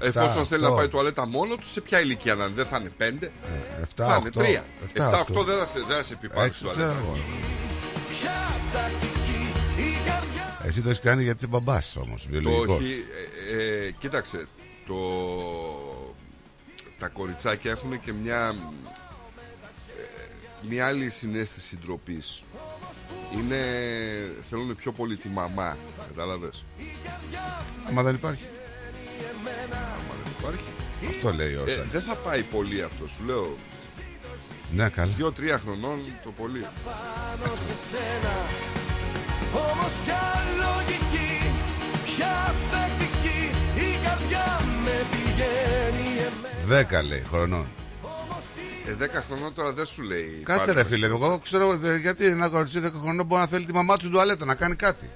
ε; 0.00 0.06
Εφόσον 0.08 0.46
θέλει 0.46 0.62
να 0.62 0.70
πάει 0.72 0.88
τουαλέτα 0.88 1.26
μόνο 1.26 1.56
του, 1.56 1.66
σε 1.68 1.80
ποια 1.80 2.00
ηλικία 2.00 2.34
να 2.34 2.44
είναι, 2.44 2.52
δεν 2.54 2.66
θα 2.66 2.76
είναι 2.76 2.88
πέντε, 2.96 3.30
Εφτά, 3.82 4.04
θα 4.06 4.16
είναι 4.16 4.28
οκτώ, 4.28 4.40
τρία. 4.40 4.64
εφτά, 4.84 5.04
Εφτά, 5.04 5.20
οκτώ. 5.20 5.40
οκτώ 5.40 5.44
δεν 5.52 5.58
θα 5.58 5.66
σε, 5.66 5.78
δεν 5.88 5.96
θα 5.96 6.02
σε 6.02 6.14
πει 6.14 6.28
πάει 6.28 6.46
Έξι, 6.46 6.58
στην 6.58 6.70
ξέρω 6.70 6.92
τουαλέτα. 6.92 7.16
Εγώ. 10.66 10.68
Εσύ 10.68 10.82
το 10.82 10.88
έχεις 10.88 11.00
κάνει 11.00 11.22
γιατί 11.22 11.38
είσαι 11.38 11.46
μπαμπάς 11.46 11.96
όμως, 11.96 12.22
Το 12.22 12.28
βιολογικός. 12.30 12.78
όχι, 12.80 13.04
ε, 13.52 13.86
ε, 13.86 13.90
κοίταξε, 13.90 14.46
το, 14.86 14.96
τα 16.98 17.08
κοριτσάκια 17.08 17.70
έχουν 17.70 18.00
και 18.00 18.12
μια, 18.12 18.54
ε, 19.98 20.66
μια 20.68 20.86
άλλη 20.86 21.10
συνέστηση 21.10 21.78
ντροπής. 21.84 22.44
Είναι, 23.36 23.60
θέλουν 24.48 24.76
πιο 24.76 24.92
πολύ 24.92 25.16
τη 25.16 25.28
μαμά, 25.28 25.76
κατάλαβες; 26.06 26.64
Άμα 27.88 28.02
δεν 28.02 28.14
υπάρχει. 28.14 28.42
Άμα 29.72 30.14
δεν 30.24 30.32
υπάρχει. 30.38 30.64
Αυτό 31.08 31.32
λέει 31.32 31.54
ο 31.54 31.64
Ε, 31.66 31.70
Σάκης. 31.70 31.92
δεν 31.92 32.02
θα 32.02 32.16
πάει 32.16 32.42
πολύ 32.42 32.82
αυτό, 32.82 33.06
σου 33.06 33.24
λέω. 33.24 33.56
Ναι, 34.72 34.88
καλά. 34.88 35.12
Δύο-τρία 35.16 35.58
χρονών 35.58 36.00
το 36.24 36.30
πολύ. 36.30 36.64
Πάνω 39.56 39.82
σε 39.88 39.88
σένα 39.88 39.88
Όμως 39.88 39.92
πια 40.04 40.22
λογική, 40.62 41.32
πια 42.04 42.54
τακτική 42.70 43.40
Η 43.86 43.88
καρδιά 44.04 44.48
με 44.84 44.96
πηγαίνει 45.10 46.08
εμένα 46.26 46.66
Δέκα 46.66 47.02
λέει 47.02 47.24
χρονών. 47.30 47.66
Ε, 48.88 48.94
δέκα 48.94 49.24
χρονών 49.28 49.54
τώρα 49.54 49.72
δεν 49.72 49.86
σου 49.86 50.02
λέει. 50.02 50.42
Κάτσε 50.44 50.60
πάρε 50.60 50.72
ρε 50.72 50.82
το 50.82 50.88
φίλε, 50.88 51.06
εγώ 51.06 51.38
ξέρω 51.42 51.76
δε, 51.76 51.96
γιατί 51.96 52.26
ένα 52.26 52.48
κοριτσί 52.48 52.80
10 52.84 52.90
χρονών 53.02 53.26
μπορεί 53.26 53.40
να 53.40 53.46
θέλει 53.46 53.64
τη 53.64 53.72
μαμά 53.72 53.94
του 53.94 54.00
στην 54.00 54.12
τουαλέτα 54.12 54.44
να 54.44 54.54
κάνει 54.54 54.74
κάτι. 54.74 55.10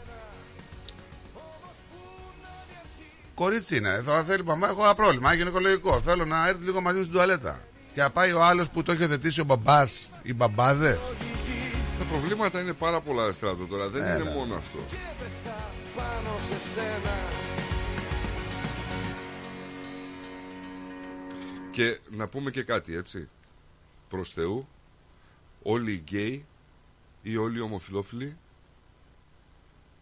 Κορίτσι 3.35 3.77
είναι, 3.77 4.03
θα 4.07 4.25
θέλει 4.25 4.45
μαμά, 4.45 4.69
έχω 4.69 4.83
ένα 4.85 4.95
πρόβλημα, 4.95 5.35
γυναικολογικό. 5.35 6.01
Θέλω 6.01 6.25
να 6.25 6.49
έρθει 6.49 6.65
λίγο 6.65 6.81
μαζί 6.81 6.97
μου 6.97 7.03
στην 7.03 7.15
τουαλέτα. 7.15 7.61
Και 7.95 8.01
να 8.01 8.11
πάει 8.11 8.33
ο 8.33 8.43
άλλος 8.43 8.69
που 8.69 8.83
το 8.83 8.93
έχει 8.93 9.05
οθετήσει 9.05 9.41
ο 9.41 9.45
μπαμπάς, 9.45 10.11
οι 10.23 10.35
μπαμπάδες. 10.35 10.99
Τα 12.01 12.07
προβλήματα 12.07 12.61
είναι 12.61 12.73
πάρα 12.73 13.01
πολλά 13.01 13.33
στράτο 13.33 13.67
τώρα. 13.67 13.89
Δεν 13.89 14.03
Έλα. 14.03 14.15
είναι 14.15 14.31
μόνο 14.31 14.55
αυτό. 14.55 14.79
πάνω 15.97 16.31
σε 16.51 16.61
σένα 16.71 17.17
Και 21.71 21.99
να 22.11 22.29
πούμε 22.29 22.51
και 22.51 22.63
κάτι 22.63 22.95
έτσι. 22.97 23.29
Προς 24.09 24.33
Θεού, 24.33 24.69
όλοι 25.63 25.93
οι 25.93 26.03
γκέι 26.05 26.47
ή 27.23 27.37
όλοι 27.37 27.59
οι 27.59 27.61
ομοφιλόφιλοι 27.61 28.37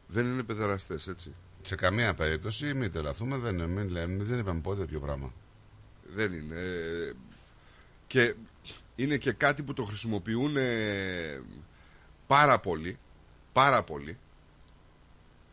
δεν 0.07 0.27
είναι 0.27 0.43
παιδεραστές, 0.43 1.09
έτσι. 1.09 1.35
Σε 1.63 1.75
καμία 1.75 2.15
περίπτωση, 2.15 2.75
μην 2.75 2.93
τρελαθούμε, 2.93 3.37
δεν, 3.37 3.55
μην 3.65 3.89
λέμε, 3.89 4.25
δεν 4.25 4.39
είπαμε 4.39 4.61
ποτέ 4.61 4.81
τέτοιο 4.81 5.01
πράγμα. 5.01 5.33
Δεν 6.15 6.33
είναι. 6.33 6.55
Ε, 6.55 7.13
Και 8.07 8.35
είναι 8.97 9.17
και 9.17 9.33
κάτι 9.33 9.63
που 9.63 9.73
το 9.73 9.83
χρησιμοποιούν 9.83 10.57
ε, 10.57 11.43
πάρα 12.29 12.59
πολύ. 12.59 12.99
Πάρα 13.53 13.83
πολύ. 13.83 14.19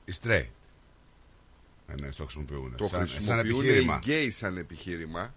Οι 0.05 0.13
straight. 0.23 0.49
Ε, 1.87 1.93
ναι, 2.01 2.09
το 2.09 2.23
χρησιμοποιούν. 2.23 2.75
Το 2.77 2.87
σαν, 2.87 3.07
σαν 3.07 3.07
χρησιμοποιούν 3.07 3.63
οι 3.63 3.67
επιχείρημα. 3.67 3.97
γκέι 3.97 4.29
σαν 4.31 4.57
επιχείρημα. 4.57 5.33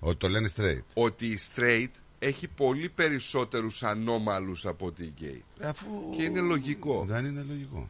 Ότι 0.00 0.16
το 0.16 0.28
λένε 0.28 0.50
straight. 0.56 0.82
Ότι 0.94 1.26
η 1.26 1.38
straight 1.54 1.90
έχει 2.18 2.48
πολύ 2.48 2.88
περισσότερους 2.88 3.82
ανώμαλους 3.82 4.66
από 4.66 4.86
ότι 4.86 5.02
οι 5.02 5.12
γκέι. 5.18 5.44
Αφού... 5.62 5.86
Και 6.16 6.22
είναι 6.22 6.40
λογικό. 6.40 7.04
Δεν 7.06 7.24
είναι 7.24 7.44
λογικό. 7.48 7.88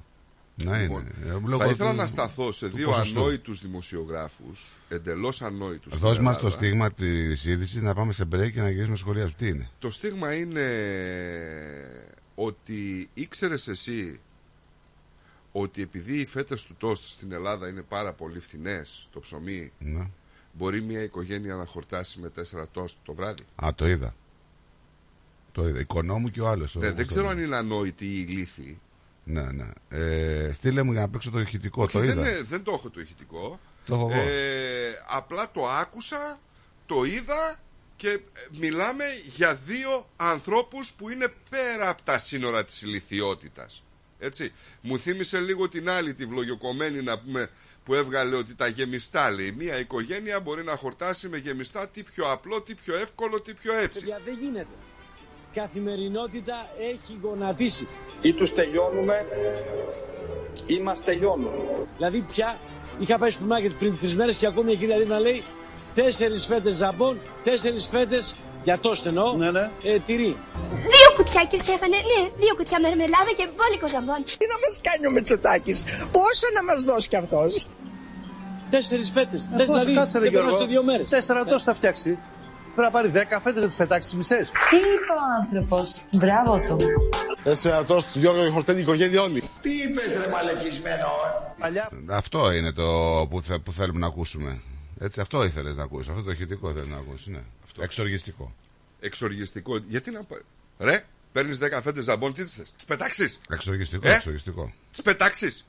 Να 0.56 0.78
Λοιπόν, 0.78 1.00
είναι. 1.00 1.30
Ε, 1.34 1.38
λόγω 1.44 1.58
θα 1.64 1.70
ήθελα 1.70 1.90
του- 1.90 1.96
να 1.96 2.06
σταθώ 2.06 2.52
σε 2.52 2.68
του 2.68 2.76
δύο 2.76 2.88
ποσοστού. 2.88 3.18
ανόητους 3.20 3.60
δημοσιογράφους, 3.60 4.72
εντελώς 4.88 5.42
ανόητους. 5.42 5.92
στην 5.92 5.98
Δώσ' 6.06 6.18
μας 6.18 6.34
το 6.38 6.46
Ελλάδα. 6.46 6.64
στίγμα 6.64 6.92
της 6.92 7.44
είδησης 7.44 7.82
να 7.82 7.94
πάμε 7.94 8.12
σε 8.12 8.24
break 8.32 8.52
και 8.52 8.60
να 8.60 8.70
γυρίσουμε 8.70 8.96
σχολεία. 8.96 9.30
Τι 9.30 9.46
είναι; 9.48 9.70
Το 9.78 9.90
στίγμα 9.90 10.34
είναι 10.34 10.62
ότι 12.34 13.10
ήξερες 13.14 13.68
εσύ 13.68 14.20
ότι 15.52 15.82
επειδή 15.82 16.18
οι 16.20 16.26
φέτες 16.26 16.62
του 16.64 16.74
τόστ 16.78 17.04
στην 17.04 17.32
Ελλάδα 17.32 17.68
είναι 17.68 17.82
πάρα 17.82 18.12
πολύ 18.12 18.38
φθηνές, 18.38 19.08
το 19.12 19.20
ψωμί, 19.20 19.72
Ναι. 19.78 20.10
μπορεί 20.52 20.80
μια 20.82 21.02
οικογένεια 21.02 21.54
να 21.56 21.64
χορτάσει 21.64 22.20
με 22.20 22.28
τέσσερα 22.30 22.68
τόστ 22.68 22.96
το 23.04 23.14
βράδυ; 23.14 23.42
Α, 23.64 23.68
το 23.74 23.88
είδα. 23.88 24.14
Το 25.52 25.68
είδα. 25.68 25.80
Οικονόμου 25.80 26.30
και 26.30 26.40
ο 26.40 26.48
άλλος. 26.48 26.74
Ναι, 26.74 26.90
δεν 26.90 27.06
ξέρω 27.06 27.28
αν 27.28 27.38
είναι 27.38 27.56
ανόητοι 27.56 28.04
ή 28.06 28.26
ηλίθιοι. 28.28 28.80
Ναι, 29.24 29.42
ναι. 29.52 29.66
Ε, 29.88 30.52
στείλε 30.52 30.82
μου 30.82 30.92
για 30.92 31.00
να 31.00 31.08
παίξω 31.08 31.30
το 31.30 31.40
ηχητικό. 31.40 31.86
το 31.86 31.98
Όχι, 31.98 32.08
είδα. 32.08 32.22
δεν, 32.22 32.30
είναι- 32.32 32.42
δεν 32.42 32.62
το 32.62 32.72
έχω 32.72 32.90
το 32.90 33.00
ηχητικό. 33.00 33.58
Το 33.86 33.94
έχω 33.94 34.10
εγώ. 34.10 34.20
Ε, 34.20 35.02
απλά 35.08 35.50
το 35.50 35.66
άκουσα, 35.68 36.40
το 36.86 37.04
είδα 37.04 37.60
και 37.96 38.08
ε, 38.08 38.20
μιλάμε 38.58 39.04
για 39.34 39.54
δύο 39.54 40.08
ανθρώπους 40.16 40.92
που 40.92 41.10
είναι 41.10 41.32
πέρα 41.50 41.88
από 41.88 42.02
τα 42.02 42.18
σύνορα 42.18 42.64
της 42.64 42.82
ηλικιότητας. 42.82 43.82
Έτσι. 44.18 44.52
Μου 44.80 44.98
θύμισε 44.98 45.38
λίγο 45.38 45.68
την 45.68 45.90
άλλη, 45.90 46.14
τη 46.14 46.26
βλογιοκομμένη 46.26 47.02
να 47.02 47.18
πούμε, 47.18 47.50
που 47.84 47.94
έβγαλε 47.94 48.36
ότι 48.36 48.54
τα 48.54 48.66
γεμιστά 48.66 49.30
λέει. 49.30 49.52
Μία 49.52 49.78
οικογένεια 49.78 50.40
μπορεί 50.40 50.64
να 50.64 50.76
χορτάσει 50.76 51.28
με 51.28 51.36
γεμιστά 51.36 51.88
τι 51.88 52.02
πιο 52.02 52.32
απλό, 52.32 52.62
τι 52.62 52.74
πιο 52.74 52.94
εύκολο, 52.94 53.40
τι 53.40 53.54
πιο 53.54 53.74
έτσι. 53.74 53.98
Παιδιά, 53.98 54.20
δεν 54.24 54.38
γίνεται. 54.40 54.74
Καθημερινότητα 55.54 56.68
έχει 56.78 57.18
γονατίσει. 57.22 57.88
Ή 58.22 58.32
τους 58.32 58.52
τελειώνουμε 58.52 59.26
Είμαστε 60.66 61.12
τελειώνουμε. 61.12 61.50
Δηλαδή 61.96 62.26
πια 62.32 62.58
είχα 62.98 63.18
πάει 63.18 63.30
στο 63.30 63.44
μάρκετ 63.44 63.72
πριν 63.72 63.98
τρεις 63.98 64.14
μέρες 64.14 64.36
και 64.36 64.46
ακόμη 64.46 64.72
η 64.72 64.76
κυρία 64.76 64.98
Δήμνα 64.98 65.18
λέει 65.18 65.42
τέσσερις 65.94 66.46
φέτες 66.46 66.74
ζαμπόν, 66.74 67.20
τέσσερις 67.44 67.86
φέτες 67.86 68.34
για 68.62 68.78
το 68.78 68.94
στενό, 68.94 69.32
ναι, 69.32 69.50
ναι. 69.50 69.70
Ε, 69.82 69.98
τυρί. 70.06 70.36
Δύο 70.72 71.08
κουτιά, 71.16 71.42
κύριε 71.44 71.64
Στέφανε, 71.64 71.96
ναι, 71.96 72.28
δύο 72.36 72.54
κουτιά 72.56 72.80
μερμελάδα 72.80 73.32
και 73.36 73.48
μπόλικο 73.56 73.88
ζαμπόν. 73.88 74.20
Τι 74.38 74.46
να 74.52 74.56
μας 74.62 74.80
κάνει 74.82 75.06
ο 75.06 75.10
Μητσοτάκη, 75.10 75.72
πόσο 76.12 76.46
να 76.54 76.62
μας 76.64 76.84
δώσει 76.84 77.08
κι 77.08 77.16
αυτός; 77.16 77.66
Τέσσερις 78.70 79.10
φέτες. 79.10 79.48
Ε, 79.58 79.64
δηλαδή, 79.64 79.94
κάτσε 79.94 80.18
ρε 80.18 80.28
Γιώργο, 80.28 80.66
δύο 80.66 80.82
μέρες. 80.82 81.08
Τέσσερα 81.08 81.44
τόσο 81.44 81.64
θα 81.64 81.74
φτιάξει. 81.74 82.18
Πρέπει 82.74 82.92
να 82.92 82.98
πάρει 82.98 83.08
δέκα 83.08 83.40
φέτες 83.40 83.60
να 83.62 83.66
τις 83.66 83.76
πετάξει 83.76 84.10
τι 84.10 84.16
μισέ. 84.16 84.48
Τι 84.70 84.76
είπε 84.76 85.12
ο 85.18 85.22
άνθρωπος; 85.42 86.02
Μπράβο 86.12 86.62
του. 86.66 86.76
Τέσσερα 87.44 87.84
τόσο 87.84 88.06
του 88.12 88.18
Γιώργο 88.18 88.44
και 88.44 88.50
χορτένει 88.50 88.78
η 88.78 88.82
οικογένεια 88.82 89.22
όλοι. 89.22 89.42
Τι 89.62 89.70
είπες, 89.70 90.12
ρε 90.12 90.28
μαλεκισμένο; 90.28 91.06
Αυτό 92.10 92.52
είναι 92.52 92.72
το 92.72 92.82
που, 93.30 93.42
θε, 93.42 93.58
που 93.58 93.72
θέλουμε 93.72 93.98
να 93.98 94.06
ακούσουμε. 94.06 94.60
Έτσι, 95.04 95.20
αυτό 95.20 95.44
ήθελες 95.44 95.76
να 95.76 95.82
ακούσεις. 95.82 96.08
Αυτό 96.08 96.22
το 96.22 96.30
ηχητικό 96.30 96.70
ήθελε 96.70 96.86
να 96.86 96.96
ακούσεις. 96.96 97.26
Ναι. 97.26 97.42
Αυτό. 97.64 97.82
Εξοργιστικό. 97.82 98.54
Εξοργιστικό. 99.00 99.76
Γιατί 99.76 100.10
να. 100.10 100.26
Ρε, 100.78 101.04
παίρνεις 101.32 101.58
10 101.58 101.80
φέτες 101.82 102.04
ζαμπόν, 102.04 102.32
τι 102.34 102.46
θες, 102.46 102.72
τις 102.72 102.84
πετάξεις. 102.84 103.40
Εξοργιστικό, 103.50 104.08
ε; 104.08 104.14
εξοργιστικό. 104.14 104.72
Τις 104.90 105.02
πετάξεις. 105.02 105.64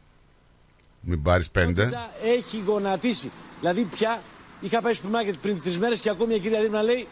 Μην 0.99 1.21
πάρεις 1.21 1.49
πέντε. 1.49 1.89
Έχει 2.23 2.63
γονατίσει. 2.65 3.31
Δηλαδή 3.59 3.83
πια 3.83 4.21
είχα 4.61 4.81
πάει 4.81 4.93
στο 4.93 5.07
μάρκετ 5.07 5.35
πριν 5.41 5.61
τρεις 5.61 5.77
μέρες 5.77 5.99
και 5.99 6.09
ακόμη 6.09 6.35
η 6.35 6.39
κυρία 6.39 6.61
Δήμνα 6.61 6.83
λέει 6.83 7.07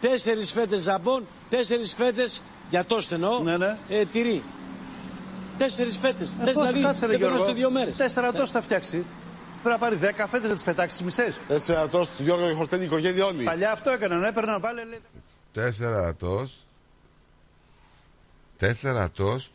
τέσσερις 0.00 0.52
φέτες 0.52 0.80
ζαμπόν, 0.80 1.26
τέσσερις 1.48 1.94
φέτες 1.94 2.42
για 2.70 2.84
το 2.84 3.00
στενό, 3.00 3.40
ναι, 3.40 3.56
ναι. 3.56 3.78
Ε, 3.88 4.04
τυρί. 4.04 4.42
Τέσσερις 5.58 5.96
φέτες. 5.96 6.32
Ε, 6.46 6.50
δηλαδή, 6.50 6.80
κάτσε, 6.80 7.06
ρε, 7.06 7.16
Γιώργο, 7.16 7.52
δύο 7.52 7.70
μέρες. 7.70 7.96
Τέσσερα 7.96 8.32
τόσο 8.32 8.52
θα 8.52 8.62
φτιάξει. 8.62 9.04
Πρέπει 9.62 9.68
να 9.68 9.78
πάρει 9.78 9.98
10 10.02 10.24
φέτε 10.28 10.48
να 10.48 10.54
τις 10.54 10.62
πετάξει 10.62 11.04
μισές. 11.04 11.38
Τέσσερα 11.48 11.88
τόσο 11.88 12.10
του 12.16 12.22
Γιώργο 12.22 12.48
και 12.48 12.54
χορτένει 12.54 12.82
η 12.82 12.86
οικογένεια 12.86 13.24
όλοι. 13.26 13.44
Παλιά 13.44 13.72
αυτό 13.72 13.90
έκαναν, 13.90 14.24
έπαιρναν 14.24 14.60
βάλε. 14.60 14.82
Τέσσερα 15.52 16.14
τόσο. 16.14 16.54
Τέσσερα 18.56 19.10
τόστ. 19.10 19.50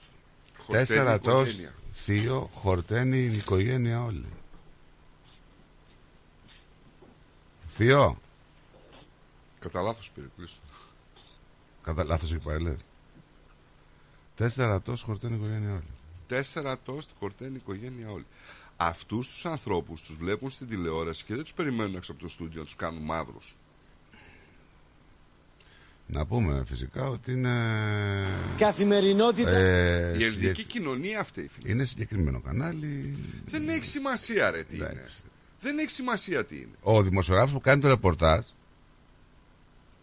Τέσσερα 0.67 1.19
τόστ. 1.19 1.59
Θείο, 1.93 2.49
χορταίνει 2.53 3.17
η 3.17 3.35
οικογένεια 3.35 4.03
όλη. 4.03 4.25
Θείο. 7.75 8.17
Κατά 9.59 9.81
λάθος 9.81 10.11
πήρε 10.11 10.27
πλήστο. 10.35 10.59
Κατά 11.83 12.03
λάθος 12.03 12.31
έχει 12.31 12.43
πάρει, 12.43 12.77
Τέσσερα 14.35 14.81
τόστ 14.81 15.03
χορταίνει 15.03 15.33
η 15.33 15.37
οικογένεια 15.37 15.71
όλη. 15.71 15.83
Τέσσερα 16.27 16.79
τόστ 16.79 17.09
χορταίνει 17.19 17.53
η 17.53 17.55
οικογένεια 17.55 18.09
όλη. 18.09 18.25
Αυτούς 18.87 19.27
τους 19.27 19.45
ανθρώπους 19.45 20.01
τους 20.01 20.15
βλέπουν 20.15 20.49
στην 20.49 20.67
τηλεόραση 20.67 21.23
και 21.23 21.33
δεν 21.33 21.43
τους 21.43 21.53
περιμένουν 21.53 21.95
έξω 21.95 22.11
από 22.11 22.21
το 22.21 22.27
στούντιο 22.27 22.59
να 22.59 22.65
τους 22.65 22.75
κάνουν 22.75 23.01
μαύρους. 23.03 23.55
Να 26.07 26.25
πούμε 26.25 26.63
φυσικά 26.67 27.07
ότι 27.07 27.31
είναι. 27.31 27.53
Καθημερινότητα. 28.57 29.49
Ε, 29.49 30.17
η 30.17 30.23
ελληνική 30.23 30.63
κοινωνία 30.63 31.19
αυτή. 31.19 31.47
Φίλε. 31.47 31.71
Είναι 31.71 31.83
συγκεκριμένο 31.85 32.41
κανάλι. 32.41 33.19
Δεν 33.45 33.69
έχει 33.69 33.85
σημασία, 33.85 34.51
ρε 34.51 34.63
τι 34.63 34.75
είναι. 34.75 35.05
Δεν 35.59 35.77
έχει 35.77 35.89
σημασία 35.89 36.45
τι 36.45 36.55
είναι. 36.55 36.75
Ο 36.81 37.03
δημοσιογράφος 37.03 37.51
που 37.53 37.61
κάνει 37.61 37.81
το 37.81 37.87
ρεπορτάζ 37.87 38.45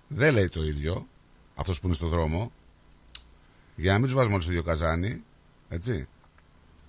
δεν 0.09 0.35
λέει 0.35 0.49
το 0.49 0.63
ίδιο. 0.63 1.09
Αυτός 1.55 1.81
που 1.81 1.87
είναι 1.87 1.97
στο 1.97 2.09
δρόμο. 2.09 2.53
Για 3.77 3.93
να 3.93 3.99
μην 3.99 4.07
τους 4.07 4.15
βάζουμε 4.15 4.35
όλοι 4.35 4.43
στο 4.43 4.53
ίδιο 4.53 4.65
καζάνι. 4.65 5.23
Έτσι. 5.69 6.09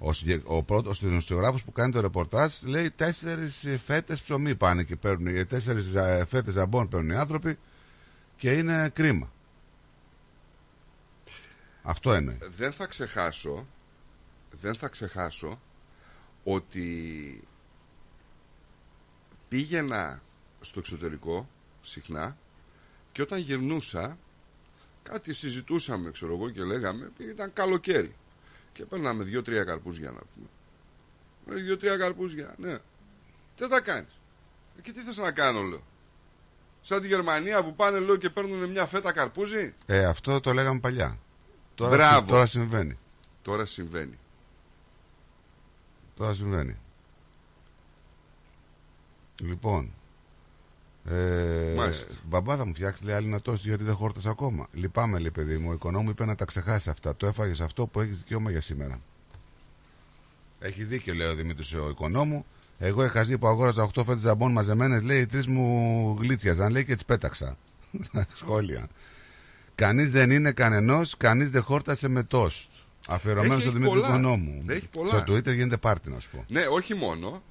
Ο, 0.03 0.11
ο 0.43 0.63
πρώτος 0.63 0.99
δημοσιογράφο 0.99 1.57
που 1.65 1.71
κάνει 1.71 1.91
το 1.91 2.01
ρεπορτάζ 2.01 2.61
λέει 2.63 2.91
τέσσερις 2.91 3.65
φέτες 3.85 4.21
ψωμί 4.21 4.55
πάνε 4.55 4.83
και 4.83 4.95
παίρνουν. 4.95 5.47
Τέσσερις 5.47 5.93
φέτες 6.27 6.53
ζαμπών 6.53 6.87
παίρνουν 6.87 7.09
οι 7.09 7.15
άνθρωποι 7.15 7.57
και 8.37 8.51
είναι 8.51 8.89
κρίμα. 8.93 9.31
Αυτό 11.83 12.15
είναι. 12.15 12.37
Δεν 12.57 12.71
θα 12.71 12.85
ξεχάσω 12.85 13.67
δεν 14.51 14.75
θα 14.75 14.87
ξεχάσω 14.87 15.61
ότι 16.43 17.47
πήγαινα 19.49 20.21
στο 20.61 20.79
εξωτερικό 20.79 21.49
συχνά 21.81 22.37
και 23.11 23.21
όταν 23.21 23.39
γυρνούσα 23.39 24.17
κάτι 25.03 25.33
συζητούσαμε 25.33 26.11
ξέρω 26.11 26.33
εγώ 26.33 26.49
και 26.49 26.63
λέγαμε 26.63 27.11
ήταν 27.17 27.53
καλοκαίρι 27.53 28.15
και 28.73 28.85
παίρναμε 28.85 29.23
δύο-τρία 29.23 29.63
καρπούζια 29.63 30.11
να 30.11 30.19
πούμε. 30.35 30.47
Δύο-τρία 31.61 31.97
καρπούζια, 31.97 32.55
ναι. 32.57 32.77
Τι 33.55 33.67
θα 33.67 33.81
κάνεις; 33.81 34.19
Ε, 34.77 34.81
και 34.81 34.91
τι 34.91 34.99
θες 35.01 35.17
να 35.17 35.31
κάνω 35.31 35.61
λέω. 35.61 35.83
Σαν 36.81 37.01
τη 37.01 37.07
Γερμανία 37.07 37.63
που 37.63 37.75
πάνε 37.75 37.99
λέω 37.99 38.15
και 38.15 38.29
παίρνουν 38.29 38.69
μια 38.69 38.85
φέτα 38.85 39.11
καρπούζι; 39.11 39.73
Ε, 39.85 40.05
αυτό 40.05 40.39
το 40.39 40.53
λέγαμε 40.53 40.79
παλιά. 40.79 41.17
Τώρα, 41.75 41.95
Μπράβο. 41.95 42.27
τώρα 42.29 42.45
συμβαίνει. 42.45 42.97
Τώρα 43.41 43.65
συμβαίνει. 43.65 44.19
Τώρα 46.15 46.33
συμβαίνει. 46.33 46.77
Λοιπόν. 49.39 49.93
Ε, 51.09 51.73
Μάλιστα. 51.75 52.13
μπαμπά 52.23 52.55
θα 52.55 52.65
μου 52.65 52.73
φτιάξεις 52.73 53.05
λέει 53.05 53.15
άλλη 53.15 53.27
να 53.27 53.41
τόση 53.41 53.67
γιατί 53.67 53.83
δεν 53.83 53.95
χόρτασε 53.95 54.29
ακόμα. 54.29 54.67
Λυπάμαι 54.73 55.19
λέει 55.19 55.31
παιδί 55.31 55.57
μου. 55.57 55.69
Ο 55.69 55.73
οικονόμου 55.73 56.09
είπε 56.09 56.25
να 56.25 56.35
τα 56.35 56.45
ξεχάσεις 56.45 56.87
αυτά. 56.87 57.15
Το 57.15 57.27
έφαγες 57.27 57.61
αυτό 57.61 57.87
που 57.87 57.99
έχεις 58.01 58.17
δικαίωμα 58.17 58.51
για 58.51 58.61
σήμερα. 58.61 58.99
Έχει 60.59 60.83
δίκιο 60.83 61.13
λέει 61.13 61.27
ο 61.27 61.35
Δημήτρης 61.35 61.73
ο 61.73 61.89
οικονόμου. 61.89 62.45
Εγώ 62.79 63.03
είχα 63.05 63.23
ζει 63.23 63.37
που 63.37 63.47
αγόραζα 63.47 63.83
8 63.95 64.03
φέτε 64.05 64.19
ζαμπών 64.19 64.51
μαζεμένες, 64.51 65.01
λέει 65.03 65.19
οι 65.21 65.25
τρεις 65.25 65.47
μου 65.47 66.17
γλίτσιαζαν, 66.19 66.71
λέει 66.71 66.85
και 66.85 66.93
τις 66.93 67.05
πέταξα. 67.05 67.57
Σχόλια. 68.39 68.87
Κανείς 69.75 70.11
δεν 70.11 70.31
είναι 70.31 70.51
κανενός, 70.51 71.17
κανείς 71.17 71.49
δεν 71.49 71.63
χόρτασε 71.63 72.07
με 72.07 72.23
τόστ. 72.23 72.69
Αφιερωμένος 73.07 73.55
Έχει- 73.57 73.61
στον 73.65 73.75
έχει 73.75 73.83
Δημήτρη 73.83 74.01
πολλά. 74.01 74.19
Οικονόμου. 74.19 74.63
Έχει 74.67 74.87
πολλά. 74.87 75.09
Στο 75.09 75.23
Twitter 75.33 75.53
γίνεται 75.55 75.77
πάρτι, 75.77 76.09
να 76.09 76.19
σου 76.19 76.29
πω. 76.31 76.45
Ναι, 76.47 76.61
όχι 76.69 76.95
μόνο. 76.95 77.43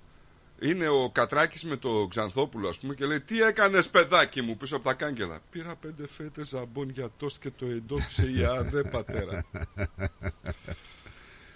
Είναι 0.63 0.89
ο 0.89 1.11
Κατράκης 1.11 1.65
με 1.65 1.77
το 1.77 2.07
Ξανθόπουλο, 2.11 2.69
ας 2.69 2.79
πούμε, 2.79 2.95
και 2.95 3.05
λέει: 3.07 3.21
Τι 3.21 3.41
έκανες, 3.43 3.89
παιδάκι 3.89 4.43
μου, 4.43 4.57
πίσω 4.57 4.77
από 4.77 4.85
τα 4.85 4.95
κάγκελα. 4.95 5.41
Πήρα 5.51 5.75
πέντε 5.77 6.07
φέτε 6.07 6.45
ζαμπόν 6.45 6.91
για 6.91 7.11
τόστ 7.17 7.43
και 7.43 7.51
το 7.51 7.67
εντόπισε 7.67 8.31
η 8.31 8.45
ΑΔΕ, 8.45 8.83
πατέρα. 8.83 9.45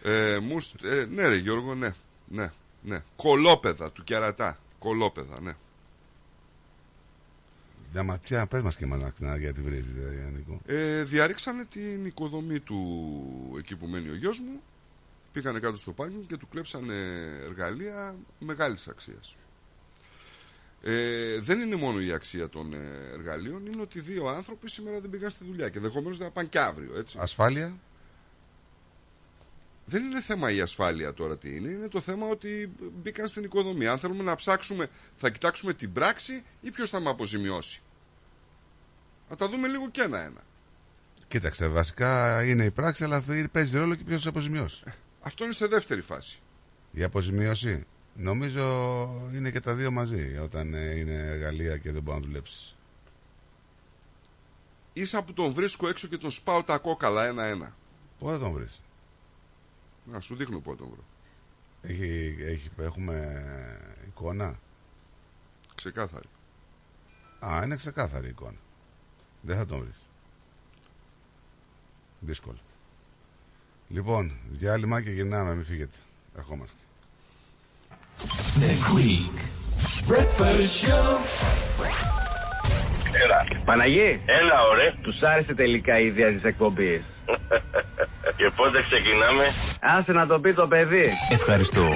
ε, 0.02 0.38
μου, 0.38 0.60
σ- 0.60 0.84
ε, 0.84 1.06
ναι, 1.10 1.28
ρε 1.28 1.36
Γιώργο, 1.36 1.74
ναι. 1.74 1.94
ναι, 2.28 2.50
ναι. 2.82 3.02
Κολόπεδα 3.16 3.92
του 3.92 4.04
κερατά. 4.04 4.58
Κολόπεδα, 4.78 5.40
ναι. 5.40 5.52
Για 7.92 8.02
μα, 8.02 8.18
πια, 8.18 8.46
πες 8.46 8.62
μας 8.62 8.76
και 8.76 8.86
μας 8.86 9.12
να 9.18 9.36
γιατί 9.36 9.60
βρίζεις, 9.62 9.94
δηλαδή, 9.94 10.32
Νικό. 10.36 10.60
Ε, 10.66 11.02
διαρρήξανε 11.02 11.64
την 11.64 12.06
οικοδομή 12.06 12.60
του 12.60 12.78
εκεί 13.58 13.76
που 13.76 13.86
μένει 13.86 14.08
ο 14.08 14.14
γιος 14.14 14.40
μου. 14.40 14.60
Πήγανε 15.34 15.58
κάτω 15.58 15.76
στο 15.76 15.92
πάρκινγκ 15.92 16.26
και 16.26 16.36
του 16.36 16.48
κλέψανε 16.48 16.94
εργαλεία 17.44 18.16
μεγάλης 18.38 18.88
αξίας. 18.88 19.36
Ε, 20.82 21.38
δεν 21.40 21.60
είναι 21.60 21.76
μόνο 21.76 22.00
η 22.00 22.12
αξία 22.12 22.48
των 22.48 22.72
ε, 22.72 23.10
εργαλείων, 23.12 23.66
είναι 23.66 23.82
ότι 23.82 24.00
δύο 24.00 24.26
άνθρωποι 24.26 24.70
σήμερα 24.70 25.00
δεν 25.00 25.10
πήγαν 25.10 25.30
στη 25.30 25.44
δουλειά 25.44 25.68
και 25.68 25.78
ενδεχομένως 25.78 26.18
δεν 26.18 26.26
θα 26.26 26.32
πάνε 26.32 26.48
και 26.48 26.58
αύριο. 26.58 26.98
Έτσι. 26.98 27.16
Ασφάλεια; 27.20 27.74
Δεν 29.84 30.04
είναι 30.04 30.20
θέμα 30.20 30.50
η 30.50 30.60
ασφάλεια 30.60 31.14
τώρα 31.14 31.38
τι 31.38 31.56
είναι, 31.56 31.68
είναι 31.68 31.88
το 31.88 32.00
θέμα 32.00 32.26
ότι 32.26 32.72
μπήκαν 33.02 33.28
στην 33.28 33.44
οικοδομή. 33.44 33.86
Αν 33.86 33.98
θέλουμε 33.98 34.22
να 34.22 34.34
ψάξουμε, 34.34 34.86
θα 35.16 35.30
κοιτάξουμε 35.30 35.74
την 35.74 35.92
πράξη 35.92 36.44
ή 36.60 36.70
ποιος 36.70 36.90
θα 36.90 37.00
με 37.00 37.10
αποζημιώσει. 37.10 37.82
Να 39.30 39.36
τα 39.36 39.48
δούμε 39.48 39.68
λίγο 39.68 39.90
και 39.90 40.02
ένα-ένα. 40.02 40.44
Κοίταξε, 41.28 41.68
βασικά 41.68 42.42
είναι 42.44 42.64
η 42.64 42.70
πράξη, 42.70 43.04
αλλά 43.04 43.24
παίζει 43.52 43.78
ρόλο 43.78 43.94
και 43.94 44.04
ποιος 44.04 44.22
θα 44.22 44.28
αποζημιώσει. 44.28 44.82
Αυτό 45.26 45.44
είναι 45.44 45.52
σε 45.52 45.66
δεύτερη 45.66 46.00
φάση. 46.00 46.38
Η 46.92 47.02
αποζημίωση. 47.02 47.86
Νομίζω 48.16 48.62
είναι 49.34 49.50
και 49.50 49.60
τα 49.60 49.74
δύο 49.74 49.90
μαζί 49.90 50.36
όταν 50.36 50.74
ε, 50.74 50.98
είναι 50.98 51.12
εργαλεία 51.12 51.76
και 51.78 51.92
δεν 51.92 52.02
μπορεί 52.02 52.20
να 52.20 52.26
δουλέψεις. 52.26 52.76
Ίσα 54.92 55.22
που 55.22 55.32
τον 55.32 55.52
βρίσκω 55.52 55.88
έξω 55.88 56.08
και 56.08 56.18
τον 56.18 56.30
σπάω 56.30 56.62
τα 56.62 56.78
κόκαλα 56.78 57.24
ένα-ένα. 57.24 57.76
Πού 58.18 58.28
θα 58.28 58.38
τον 58.38 58.52
βρεις; 58.52 58.80
Να 60.04 60.20
σου 60.20 60.36
δείχνω 60.36 60.58
πού 60.58 60.70
θα 60.70 60.76
τον 60.76 60.88
βρω. 60.88 61.04
Έχει, 61.82 62.36
έχει, 62.40 62.70
έχουμε 62.78 63.44
εικόνα; 64.06 64.58
Ξεκάθαρη. 65.74 66.28
Α, 67.46 67.60
είναι 67.64 67.76
ξεκάθαρη 67.76 68.26
η 68.26 68.28
εικόνα. 68.28 68.58
Δεν 69.40 69.56
θα 69.56 69.66
τον 69.66 69.78
βρεις. 69.78 69.98
Δύσκολο. 72.20 72.58
Λοιπόν, 73.88 74.32
διάλειμμα 74.50 75.02
και 75.02 75.10
γυρνάμε, 75.10 75.54
μην 75.54 75.64
φύγετε. 75.64 75.96
Ερχόμαστε. 76.36 76.78
The 78.60 78.72
Greek 78.90 79.36
Breakfast 80.10 80.70
Show. 80.82 81.18
Έλα. 83.24 83.62
Παναγί. 83.64 84.20
Έλα, 84.26 84.62
ωραία. 84.70 84.94
Τους 85.02 85.22
άρεσε 85.22 85.54
τελικά 85.54 85.98
η 85.98 86.06
ιδέα 86.06 86.32
της 86.32 86.44
εκπομπής. 86.44 87.02
Και 88.36 88.50
πότε 88.56 88.82
ξεκινάμε; 88.82 89.44
Άσε 89.80 90.12
να 90.12 90.26
το 90.26 90.38
πει 90.38 90.54
το 90.54 90.66
παιδί. 90.66 91.04
Ευχαριστώ. 91.30 91.88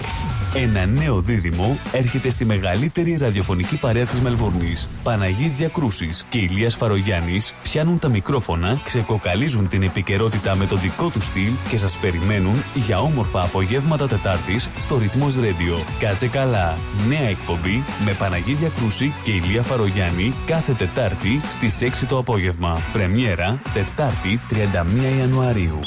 Ένα 0.54 0.86
νέο 0.86 1.20
δίδυμο 1.20 1.78
έρχεται 1.92 2.30
στη 2.30 2.44
μεγαλύτερη 2.44 3.16
ραδιοφωνική 3.20 3.78
παρέα 3.78 4.04
της 4.04 4.20
Μελβούρνης. 4.20 4.88
Παναγής 5.02 5.52
Διακρούσης 5.52 6.24
και 6.28 6.38
Ηλίας 6.38 6.76
Φαρογιάννης 6.76 7.54
πιάνουν 7.62 7.98
τα 7.98 8.08
μικρόφωνα, 8.08 8.80
ξεκοκαλίζουν 8.84 9.68
την 9.68 9.82
επικαιρότητα 9.82 10.56
με 10.56 10.66
το 10.66 10.76
δικό 10.76 11.08
τους 11.08 11.24
στυλ 11.24 11.52
και 11.70 11.78
σας 11.78 11.96
περιμένουν 11.96 12.62
για 12.74 12.98
όμορφα 12.98 13.42
απογεύματα 13.42 14.08
Τετάρτης 14.08 14.70
στο 14.78 14.98
Ρυθμός 14.98 15.36
Radio. 15.38 15.84
Κάτσε 15.98 16.28
καλά. 16.28 16.78
Νέα 17.08 17.28
εκπομπή 17.28 17.84
με 18.04 18.12
Παναγή 18.12 18.54
Διακρούση 18.54 19.12
και 19.24 19.30
Ηλία 19.30 19.62
Φαρογιάννη 19.62 20.34
κάθε 20.46 20.72
Τετάρτη 20.72 21.40
στις 21.48 21.82
6 21.82 22.06
το 22.08 22.18
απόγευμα. 22.18 22.78
Πρεμιέρα 22.92 23.58
Τετάρτη 23.74 24.40
31 24.50 25.17
Ιανουαρίου. 25.18 25.80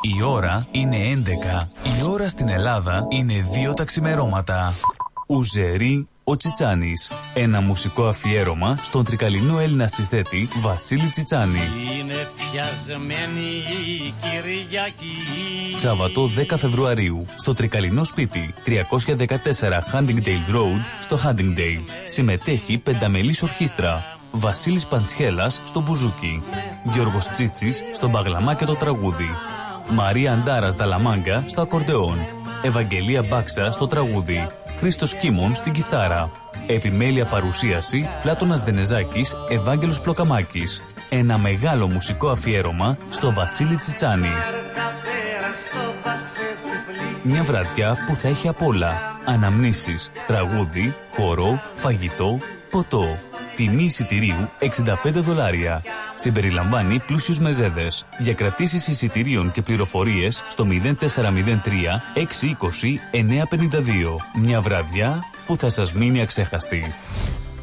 Η 0.00 0.22
ώρα 0.22 0.66
είναι 0.70 0.96
11. 0.96 1.68
Η 2.00 2.04
ώρα 2.06 2.28
στην 2.28 2.48
Ελλάδα 2.48 3.06
είναι 3.08 3.34
2 3.70 3.74
τα 3.74 3.84
ξημερώματα. 3.84 4.74
Ουζερή 5.26 6.08
ο 6.24 6.36
Τσιτσάνης. 6.36 7.10
Ένα 7.34 7.60
μουσικό 7.60 8.04
αφιέρωμα 8.04 8.78
στον 8.82 9.04
τρικαλινό 9.04 9.58
Έλληνα 9.58 9.86
συνθέτη 9.86 10.48
Βασίλη 10.60 11.08
Τσιτσάνη. 11.08 11.60
Είναι 11.98 12.28
πιασμένη 12.36 13.48
η 14.06 14.14
Κυριακή. 14.20 15.72
Σάββατο 15.80 16.30
10 16.50 16.54
Φεβρουαρίου 16.56 17.26
στο 17.36 17.54
τρικαλινό 17.54 18.04
σπίτι 18.04 18.54
314 18.66 18.84
Huntingdale 19.92 20.54
Road 20.54 20.82
στο 21.00 21.18
Huntingdale. 21.24 21.84
Συμμετέχει 22.06 22.78
πενταμελής 22.78 23.42
ορχήστρα. 23.42 24.17
Βασίλης 24.30 24.86
Παντσχέλας 24.86 25.62
στο 25.64 25.80
μπουζούκι. 25.80 26.42
Γιώργος 26.82 27.28
Τσίτσης 27.28 27.82
στο 27.94 28.08
μπαγλαμά 28.08 28.54
και 28.54 28.64
το 28.64 28.74
τραγούδι. 28.74 29.30
Μαρία 29.88 30.32
Αντάρας 30.32 30.74
Δαλαμάγκα 30.74 31.44
στο 31.46 31.60
ακορντεόν. 31.60 32.18
Ευαγγελία 32.62 33.22
Μπάξα 33.22 33.70
στο 33.70 33.86
τραγούδι. 33.86 34.48
Χρήστος 34.78 35.14
Κίμων 35.14 35.54
στην 35.54 35.72
κιθάρα. 35.72 36.30
Επιμέλεια 36.66 37.24
παρουσίαση 37.24 38.08
Πλάτωνας 38.22 38.60
Δενεζάκης, 38.60 39.36
Ευάγγελος 39.48 40.00
Πλοκαμάκης. 40.00 40.82
Ένα 41.08 41.38
μεγάλο 41.38 41.88
μουσικό 41.88 42.28
αφιέρωμα 42.28 42.96
στο 43.10 43.32
Βασίλη 43.32 43.76
Τσιτσάνη. 43.76 44.32
Μια 47.22 47.42
βραδιά 47.42 47.96
που 48.06 48.14
θα 48.14 48.28
έχει 48.28 48.48
απ' 48.48 48.62
όλα. 48.62 48.92
Αναμνήσεις, 49.24 50.10
τραγούδι, 50.26 50.96
χορό, 51.16 51.60
φαγητό, 51.74 52.38
ποτό. 52.70 53.16
Τιμή 53.58 53.84
εισιτηρίου 53.84 54.50
65 55.04 55.10
δολάρια. 55.12 55.82
Συμπεριλαμβάνει 56.14 57.00
πλούσιους 57.06 57.38
μεζέδες. 57.38 58.06
Για 58.18 58.34
κρατήσεις 58.34 58.88
εισιτηρίων 58.88 59.52
και 59.52 59.62
πληροφορίες 59.62 60.44
στο 60.48 60.66
0403 60.70 62.02
620 62.14 63.00
952. 63.12 64.16
Μια 64.40 64.60
βραδιά 64.60 65.24
που 65.46 65.56
θα 65.56 65.70
σας 65.70 65.92
μείνει 65.92 66.20
αξέχαστη. 66.20 66.94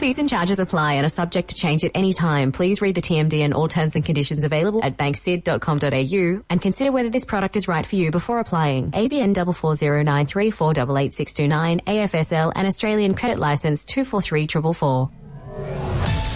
Fees 0.00 0.18
and 0.18 0.28
charges 0.30 0.58
apply 0.58 0.94
and 0.94 1.04
are 1.04 1.10
subject 1.10 1.50
to 1.50 1.54
change 1.54 1.84
at 1.84 1.90
any 1.94 2.14
time. 2.14 2.52
Please 2.52 2.80
read 2.80 2.94
the 2.94 3.02
TMD 3.02 3.40
and 3.40 3.52
all 3.52 3.68
terms 3.68 3.96
and 3.96 4.02
conditions 4.02 4.44
available 4.44 4.82
at 4.82 4.96
banksid.com.au 4.96 6.42
and 6.48 6.62
consider 6.62 6.90
whether 6.90 7.10
this 7.10 7.26
product 7.26 7.54
is 7.54 7.68
right 7.68 7.84
for 7.84 7.96
you 7.96 8.10
before 8.10 8.40
applying. 8.40 8.92
ABN 8.92 9.34
44093488629 9.34 11.84
AFSL 11.84 12.50
and 12.56 12.66
Australian 12.66 13.12
Credit 13.12 13.38
License 13.38 13.84
243444. 13.84 16.29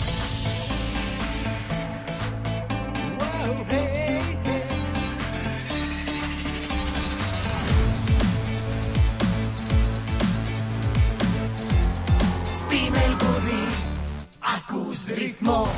Ρυθμό 15.13 15.69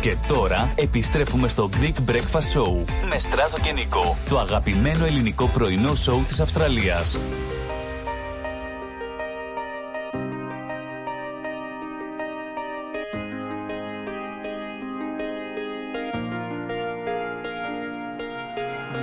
Και 0.00 0.16
τώρα 0.28 0.72
επιστρέφουμε 0.74 1.48
στο 1.48 1.68
Greek 1.72 2.10
Breakfast 2.10 2.58
Show 2.58 2.84
με 3.08 3.18
Στράτο 3.18 3.58
και 3.62 3.72
Νικό, 3.72 4.16
το 4.28 4.38
αγαπημένο 4.38 5.04
ελληνικό 5.04 5.48
πρωινό 5.48 5.94
σοου 5.94 6.24
της 6.26 6.40
Αυστραλίας. 6.40 7.18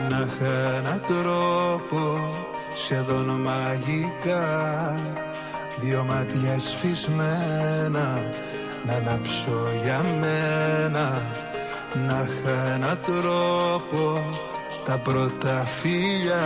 Να 0.09 0.27
είχα 0.27 0.75
έναν 0.77 1.01
τρόπο 1.07 2.33
σχεδόν 2.73 3.41
μαγικά 3.41 4.99
Δυο 5.79 6.03
μάτια 6.03 6.59
σφισμένα 6.59 8.21
να 8.85 8.93
ανάψω 8.93 9.57
για 9.83 10.01
μένα 10.19 11.21
Να 12.07 12.27
είχα 12.27 12.73
έναν 12.75 12.99
τρόπο 13.05 14.23
τα 14.85 14.97
πρώτα 14.97 15.65
φίλια 15.79 16.45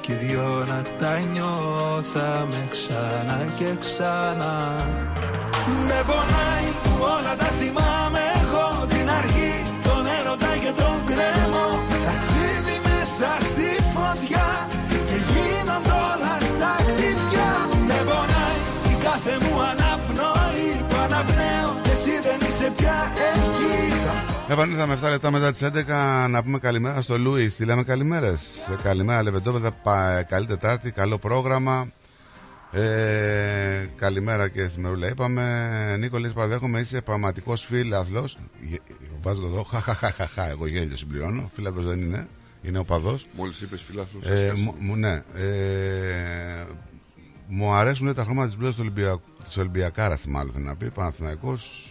Κι 0.00 0.12
οι 0.12 0.14
δυο 0.14 0.64
να 0.68 0.82
τα 0.98 1.18
νιώθαμε 1.32 2.68
ξανά 2.70 3.52
και 3.56 3.76
ξανά. 3.80 4.84
Με 5.86 6.02
πονάει 6.06 6.68
που 6.82 6.90
όλα 7.00 7.36
τα 7.36 7.44
θυμάμαι 7.58 8.20
εγώ 8.42 8.86
Την 8.86 9.10
αρχή, 9.10 9.64
τον 9.82 10.06
έρωτα 10.20 10.52
και 10.62 10.72
τον 10.80 11.04
κρέμο 11.06 11.37
Επανήλθαμε 24.48 24.98
7 25.02 25.08
λεπτά 25.10 25.30
μετά 25.30 25.52
τις 25.52 25.60
11 25.62 26.26
να 26.30 26.42
πούμε 26.42 26.58
καλημέρα 26.58 27.02
στο 27.02 27.18
Λούι. 27.18 27.48
Τι 27.48 27.64
λέμε 27.64 27.82
καλημέρες. 27.82 28.40
Καλημέρα, 28.82 29.22
Λεβεντόπεδα. 29.22 29.70
πα- 29.72 30.22
Καλή 30.22 30.46
Τετάρτη, 30.46 30.90
καλό 30.90 31.18
πρόγραμμα. 31.18 31.92
Ε, 32.72 33.86
καλημέρα 33.96 34.48
και 34.48 34.68
στη 34.68 34.80
Μερούλα. 34.80 35.08
Είπαμε, 35.08 35.96
Νίκο, 35.98 36.18
λες 36.18 36.32
παραδέχομαι, 36.32 36.80
είσαι 36.80 37.00
πραγματικός 37.00 37.64
φίλαθλος. 37.64 38.38
Βάζω 39.22 39.40
το 39.40 39.46
εδώ, 39.46 39.62
χαχαχαχαχα. 39.62 40.48
Εγώ 40.48 40.66
γέλιο 40.66 40.96
συμπληρώνω. 40.96 41.50
Φίλαθλος 41.54 41.84
δεν 41.84 42.00
είναι. 42.02 42.28
Είναι 42.62 42.78
ο 42.78 42.84
παδός. 42.84 43.26
Μόλις 43.36 43.60
είπες 43.60 43.82
φιλάθλο. 43.82 44.20
Ε, 44.24 44.52
μου- 44.56 44.74
μου- 44.78 44.96
ναι. 44.96 45.22
Ε, 45.34 46.64
Μου 47.50 47.72
αρέσουν 47.72 48.14
τα 48.14 48.24
χρώματα 48.24 48.46
της 48.46 48.56
μπλε 48.56 48.68
του 48.68 48.76
Ολυμπιακού. 48.80 49.20
Της 49.44 49.56
Ολυμπιακάρας, 49.56 50.24
μάλλον 50.26 50.52
θέλει 50.52 50.64
να 50.64 50.76
πει. 50.76 50.90
Παναθηναϊκός 50.90 51.87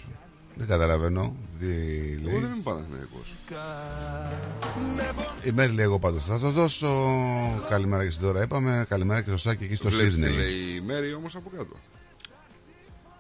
δεν 0.58 0.68
καταλαβαίνω 0.68 1.36
τι 1.60 1.66
λέει. 1.66 2.26
Εγώ 2.28 2.40
δεν 2.40 2.52
είμαι 2.52 2.62
Παναθηναϊκός. 2.64 3.34
Η 5.44 5.52
Μέρη 5.52 5.74
λέει 5.74 5.86
εγώ 5.86 6.00
πάντως 6.00 6.26
Θα 6.26 6.38
σας 6.38 6.54
δώσω 6.54 6.90
καλημέρα 7.70 8.06
και 8.06 8.12
στην 8.12 8.24
τώρα 8.24 8.42
είπαμε 8.42 8.86
Καλημέρα 8.90 9.22
και 9.22 9.30
στο 9.30 9.38
Σάκη 9.38 9.64
εκεί 9.64 9.76
στο 9.76 9.90
Βλέπεις 9.90 10.16
τι 10.16 10.22
Σίδνεϊ 10.22 10.36
λέει 10.36 10.76
η 10.76 10.82
Μέρη 10.82 11.14
όμως 11.14 11.36
από 11.36 11.50
κάτω. 11.50 11.76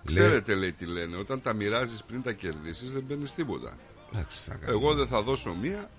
Ξέρετε 0.05 0.55
λέει 0.55 0.71
τι 0.71 0.85
λένε 0.85 1.17
Όταν 1.17 1.41
τα 1.41 1.53
μοιράζεις 1.53 2.03
πριν 2.03 2.21
τα 2.21 2.31
κερδίσεις 2.31 2.93
δεν 2.93 3.05
παίρνεις 3.07 3.33
τίποτα 3.33 3.77
Εντάξει, 4.13 4.37
θα 4.37 4.55
κάνω. 4.55 4.71
Εγώ 4.71 4.93
δεν 4.93 5.07
θα 5.07 5.21
δώσω 5.21 5.55
μία 5.61 5.89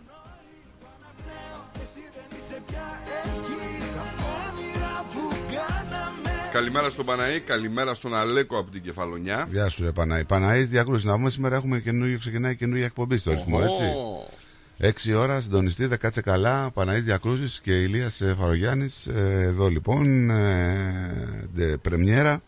Καλημέρα 6.53 6.91
στον 6.91 7.05
Παναή, 7.07 7.41
καλημέρα 7.41 7.95
στον 7.95 8.15
Αλέκο 8.15 8.59
από 8.59 8.70
την 8.70 8.83
Κεφαλονιά. 8.83 9.49
Γεια 9.51 9.69
σου 9.69 9.83
ρε 9.83 9.93
Παναή. 9.93 10.25
Παναή 10.25 10.62
διακρούση 10.62 11.07
να 11.07 11.12
πούμε 11.15 11.31
σήμερα 11.31 11.57
έχουμε 11.57 11.81
καινούργιο 11.81 12.19
Ξεκινάει 12.19 12.57
καινούργια 12.57 12.85
εκπομπή 12.87 13.16
στο 13.16 13.31
ρυθμό 13.31 13.61
έτσι. 13.62 15.12
6 15.12 15.19
ώρα 15.19 15.41
συντονιστείτε 15.41 15.97
κάτσε 15.97 16.20
καλά. 16.20 16.70
Παναής 16.70 17.05
Διακρούζης 17.05 17.61
και 17.61 17.83
Ηλίας 17.83 18.20
ε, 18.20 18.35
Φαρογιάννης. 18.39 19.07
Ε, 19.07 19.41
Εδώ 19.43 19.69
λοιπόν 19.69 20.31
ε, 20.31 21.49
ντε, 21.55 21.77
Πρεμιέρα. 21.77 22.41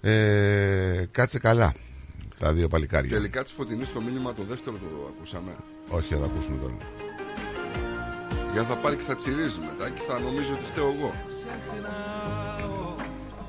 Ε, 0.00 1.04
Κάτσε 1.10 1.38
καλά 1.38 1.74
Τα 2.38 2.52
δύο 2.52 2.68
παλικάρια. 2.68 3.10
Τελικά 3.10 3.42
της 3.42 3.52
φωτεινής 3.52 3.88
στο 3.88 4.00
μήνυμα 4.00 4.34
το 4.34 4.42
δεύτερο 4.48 4.76
το 4.76 5.12
ακούσαμε. 5.16 5.52
Όχι 5.88 6.14
θα 6.14 6.18
τα 6.18 6.24
ακούσουμε 6.24 6.56
τώρα. 6.60 6.76
Γιατί 8.52 8.68
θα 8.68 8.76
πάρει 8.76 8.96
και 8.96 9.02
θα 9.02 9.14
τσιρίζει 9.14 9.58
μετά 9.58 9.90
και 9.90 10.00
θα 10.08 10.18
νομίζει 10.20 10.52
ότι 10.52 10.62
φταίω 10.62 10.84
εγώ. 10.98 11.12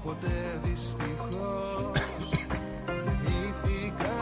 Ποτέ 0.05 0.59
δυστυχώς 0.63 2.29
Γεννήθηκα 2.87 4.17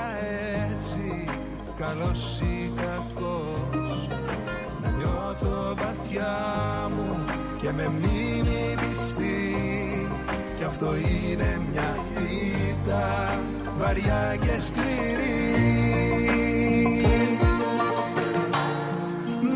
έτσι 0.71 1.29
Καλός 1.77 2.39
ή 2.41 2.71
κακός. 2.75 4.07
Να 4.81 4.89
νιώθω 4.89 5.75
βαθιά 5.75 6.37
μου 6.95 7.25
Και 7.61 7.71
με 7.71 7.87
μνήμη 7.87 8.75
πιστή 8.79 10.07
Κι 10.55 10.63
αυτό 10.63 10.95
είναι 10.95 11.61
μια 11.71 11.95
ήττα 12.69 13.39
Βαριά 13.77 14.35
και 14.39 14.59
σκληρή. 14.59 15.33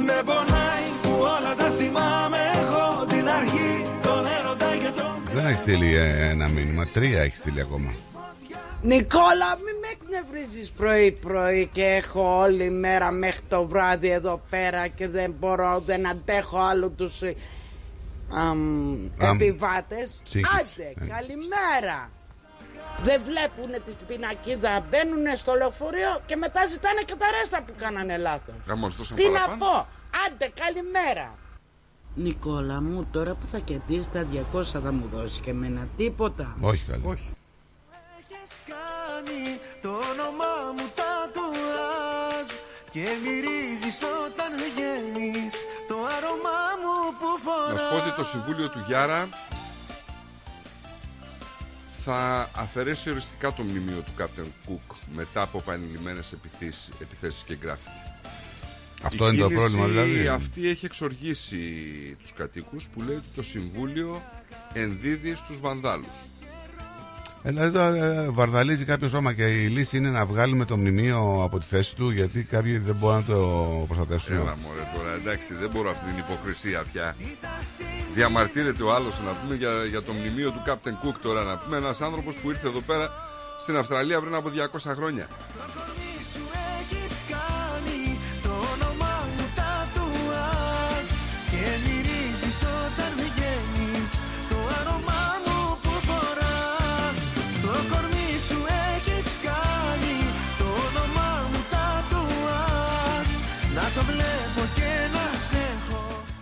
Με 0.05 0.21
πονάει 0.25 0.56
έχεις 5.57 5.73
στείλει 5.75 5.95
ε, 5.95 6.27
ένα 6.29 6.47
μήνυμα; 6.47 6.85
Τρία 6.87 7.21
έχεις 7.21 7.39
στείλει 7.39 7.61
ακόμα 7.61 7.93
Νικόλα, 8.81 9.55
μην 9.65 9.75
με 9.81 9.87
εκνευρίζεις 9.91 10.69
πρωί-πρωί 10.69 11.69
και 11.73 11.83
έχω 11.85 12.37
όλη 12.39 12.69
μέρα 12.69 13.11
μέχρι 13.11 13.41
το 13.49 13.67
βράδυ 13.67 14.09
εδώ 14.09 14.41
πέρα 14.49 14.87
και 14.87 15.07
δεν 15.09 15.35
μπορώ, 15.39 15.79
δεν 15.85 16.07
αντέχω 16.07 16.57
άλλο 16.59 16.89
τους 16.89 17.21
ε, 17.21 17.35
αμ, 18.31 18.95
Αμ, 19.19 19.35
επιβάτες. 19.41 20.21
σύγχυση, 20.23 20.81
Άντε, 20.81 20.93
ε. 21.05 21.07
καλημέρα. 21.07 22.09
Δεν 23.03 23.21
βλέπουν 23.25 23.71
τη 23.85 23.93
πινακίδα, 24.07 24.85
μπαίνουν 24.89 25.35
στο 25.35 25.53
λεωφορείο 25.53 26.21
και 26.25 26.35
μετά 26.35 26.65
ζητάνε 26.65 27.01
και 27.05 27.15
τα 27.17 27.25
ρέστα 27.39 27.61
που 27.65 27.73
κάνανε 27.77 28.17
λάθος. 28.17 28.55
Άμα 28.67 28.89
σου 28.89 28.97
δώσαν 28.97 29.15
Τι 29.17 29.23
να 29.23 29.31
παραπάνω. 29.31 29.57
πω, 29.59 29.87
άντε 30.25 30.51
καλημέρα. 30.63 31.33
Νικόλα 32.17 32.81
μου, 32.81 33.07
τώρα 33.11 33.33
που 33.33 33.45
θα 33.51 33.59
κερδίσεις 33.59 34.11
τα 34.11 34.25
200 34.53 34.63
θα 34.63 34.91
μου 34.91 35.09
δώσεις 35.13 35.39
και 35.39 35.49
εμένα 35.49 35.87
τίποτα. 35.97 36.55
Όχι 36.61 36.85
καλή 36.85 37.01
Όχι. 37.05 37.29
κάνει 38.71 39.59
το 39.81 39.89
όνομά 39.89 40.53
μου 40.75 40.85
τατουάζ 40.99 42.47
Και 42.91 43.05
μυρίζεις 43.23 43.99
όταν 44.25 44.51
βγαίνεις 44.67 45.53
το 45.87 45.95
άρωμά 46.15 46.61
μου 46.81 46.95
που 47.19 47.29
φοράς 47.43 47.73
Να 47.73 47.77
σου 47.79 47.89
πω 47.89 47.95
ότι 47.95 48.15
το 48.15 48.23
συμβούλιο 48.23 48.69
του 48.69 48.83
Γιάρα 48.87 49.29
θα 52.03 52.49
αφαιρέσει 52.55 53.09
οριστικά 53.09 53.53
το 53.53 53.63
μνημείο 53.63 54.01
του 54.05 54.11
Captain 54.19 54.69
Cook 54.69 54.95
μετά 55.15 55.41
από 55.41 55.57
επανειλημμένες 55.57 56.31
επιθέσεις, 56.31 56.89
επιθέσεις 57.01 57.43
και 57.43 57.55
γκράφιτι. 57.55 57.91
Αυτό 59.03 59.25
Η 59.25 59.29
είναι 59.33 59.41
το 59.41 59.47
κίνηση 59.47 59.65
πρόβλημα 59.65 59.87
δηλαδή 59.87 60.27
Αυτή 60.27 60.69
έχει 60.69 60.85
εξοργήσει 60.85 61.57
τους 62.21 62.33
κατοίκους 62.33 62.87
που 62.93 63.01
λέει 63.07 63.15
ότι 63.15 63.27
το 63.35 63.43
Συμβούλιο 63.43 64.21
ενδίδει 64.73 65.35
στους 65.35 65.59
βανδάλους. 65.59 66.07
Ε, 67.43 67.49
Δηλαδή 67.49 67.71
τώρα 67.71 67.95
ε, 67.95 68.29
βαρδαλίζει 68.29 68.85
κάποιος 68.85 69.11
πράγμα 69.11 69.33
και 69.33 69.43
η 69.43 69.67
λύση 69.67 69.97
είναι 69.97 70.09
να 70.09 70.25
βγάλουμε 70.25 70.65
το 70.65 70.77
μνημείο 70.77 71.41
από 71.43 71.59
τη 71.59 71.65
θέση 71.69 71.95
του 71.95 72.09
γιατί 72.09 72.43
κάποιοι 72.43 72.77
δεν 72.77 72.95
μπορούν 72.95 73.17
να 73.17 73.23
το 73.23 73.85
προστατεύσουν. 73.87 74.35
Έλα 74.35 74.57
μωρέ 74.63 74.87
τώρα, 74.95 75.13
εντάξει, 75.13 75.53
δεν 75.53 75.69
μπορώ 75.69 75.89
αυτή 75.89 76.05
την 76.05 76.17
υποκρισία 76.17 76.83
πια. 76.91 77.15
Διαμαρτύρεται 78.13 78.83
ο 78.83 78.93
άλλος 78.93 79.19
να 79.25 79.31
πούμε 79.31 79.55
για, 79.55 79.69
για 79.89 80.01
το 80.01 80.11
μνημείο 80.13 80.51
του 80.51 80.61
Captain 80.67 81.07
Cook 81.07 81.15
τώρα 81.21 81.43
να 81.43 81.57
πούμε 81.57 81.77
ένας 81.77 82.01
άνθρωπος 82.01 82.35
που 82.35 82.49
ήρθε 82.49 82.67
εδώ 82.67 82.79
πέρα 82.79 83.09
στην 83.59 83.77
Αυστραλία 83.77 84.19
πριν 84.21 84.35
από 84.35 84.51
200 84.79 84.91
χρόνια. 84.95 85.27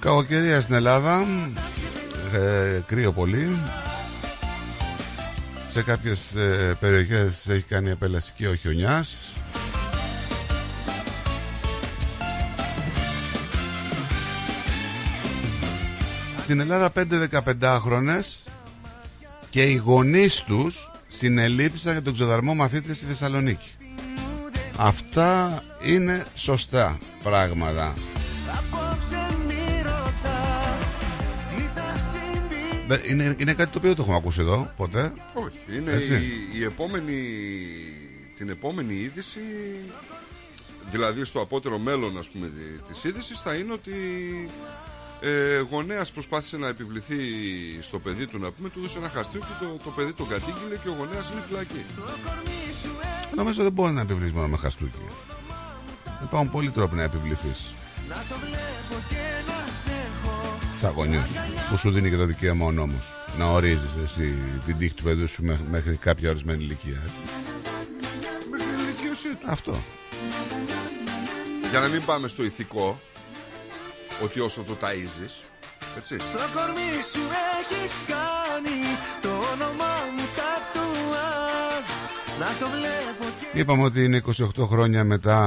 Κακοκαιρία 0.05 0.61
στην 0.61 0.75
Ελλάδα. 0.75 1.25
Ε, 2.33 2.81
κρύο 2.85 3.11
πολύ. 3.11 3.57
Σε 5.71 5.81
κάποιες 5.81 6.35
ε, 6.35 6.77
περιοχές 6.79 7.47
έχει 7.47 7.61
κάνει 7.61 7.89
επέλαση 7.89 8.33
και 8.35 8.47
ο 8.47 8.55
χιονιάς. 8.55 9.33
Στην 16.43 16.59
Ελλάδα 16.59 16.91
5-15 17.61 17.79
χρονες 17.81 18.43
και 19.49 19.63
οι 19.63 19.75
γονείς 19.75 20.43
τους 20.43 20.91
συνελήφθησαν 21.07 21.91
για 21.91 22.01
τον 22.01 22.13
ξεδαρμό 22.13 22.55
μαθήτριας 22.55 22.97
στη 22.97 23.05
Θεσσαλονίκη. 23.05 23.69
Αυτά 24.77 25.63
είναι 25.83 26.25
σωστά 26.35 26.97
πράγματα. 27.23 27.93
Είναι, 33.09 33.35
είναι 33.37 33.53
κάτι 33.53 33.71
το 33.71 33.77
οποίο 33.77 33.95
το 33.95 34.01
έχουμε 34.01 34.17
ακούσει 34.17 34.39
εδώ 34.41 34.73
ποτέ. 34.77 35.13
Όχι, 35.33 35.77
είναι 35.77 35.91
Έτσι. 35.91 36.13
η, 36.13 36.59
η 36.59 36.63
επόμενη, 36.63 37.21
την 38.35 38.49
επόμενη 38.49 38.93
είδηση, 38.93 39.39
δηλαδή 40.91 41.23
στο 41.23 41.41
απότερο 41.41 41.77
μέλλον 41.79 42.17
ας 42.17 42.29
πούμε 42.29 42.47
τη- 42.47 42.93
της 42.93 43.03
είδησης 43.03 43.39
θα 43.41 43.55
είναι 43.55 43.73
ότι 43.73 43.93
ε, 45.21 45.57
γονέας 45.59 46.11
προσπάθησε 46.11 46.57
να 46.57 46.67
επιβληθεί 46.67 47.15
στο 47.81 47.99
παιδί 47.99 48.25
του 48.27 48.37
να 48.39 48.51
πούμε, 48.51 48.69
του 48.69 48.79
έδωσε 48.79 48.97
ένα 48.97 49.09
χαστείο 49.09 49.39
και 49.39 49.65
το, 49.65 49.77
το 49.83 49.89
παιδί 49.89 50.13
τον 50.13 50.27
κατήγγειλε 50.27 50.75
και 50.83 50.89
ο 50.89 50.95
γονέας 50.97 51.29
είναι 51.31 51.41
φυλακή. 51.47 51.81
Νομίζω 53.35 53.63
δεν 53.63 53.71
μπορεί 53.71 53.93
να 53.93 54.01
επιβληθείς 54.01 54.33
μόνο 54.33 54.47
με 54.47 54.57
χαστούκι. 54.57 54.99
Υπάρχουν 56.23 56.51
πολλοί 56.51 56.69
τρόποι 56.69 56.95
να 56.95 57.03
επιβληθείς. 57.03 57.73
Να 58.09 58.15
το 58.15 58.35
βλέπω 58.43 58.95
και 59.09 59.15
να 59.15 59.21
σε 59.21 59.24
έχω 60.75 60.81
Σαν 60.81 60.91
γονιό 60.91 61.21
που 61.69 61.77
σου 61.77 61.91
δίνει 61.91 62.09
και 62.09 62.15
το 62.15 62.25
δικαίωμα 62.25 62.65
ο 62.65 62.71
νόμος. 62.71 63.03
Να 63.37 63.45
ορίζεις 63.45 63.89
εσύ 64.03 64.33
την 64.65 64.77
τύχη 64.77 64.93
του 64.93 65.03
παιδιού 65.03 65.27
σου 65.27 65.43
μέ- 65.43 65.59
μέχρι 65.69 65.95
κάποια 65.95 66.29
ορισμένη 66.29 66.63
ηλικία. 66.63 67.01
Έτσι. 67.05 67.21
Μέχρι 68.51 68.67
την 68.67 68.79
ηλικίωσή 68.85 69.29
του. 69.35 69.45
Αυτό. 69.49 69.83
Για 71.69 71.79
να 71.79 71.87
μην 71.87 72.05
πάμε 72.05 72.27
στο 72.27 72.43
ηθικό, 72.43 72.99
ότι 74.23 74.39
όσο 74.39 74.61
το 74.61 74.77
ταΐζεις, 74.81 75.33
έτσι. 75.97 76.15
Στο 76.19 76.39
κορμί 76.53 76.91
σου 77.11 77.23
έχεις 77.59 77.93
κάνει 78.13 78.79
το 79.21 79.29
όνομά 79.53 79.95
μου 80.15 80.25
τατουάζ 80.39 81.85
Να 82.39 82.47
το 82.59 82.65
βλέπω 82.75 83.23
και 83.23 83.24
Είπαμε 83.55 83.83
ότι 83.83 84.03
είναι 84.03 84.21
28 84.57 84.67
χρόνια 84.67 85.03
μετά 85.03 85.39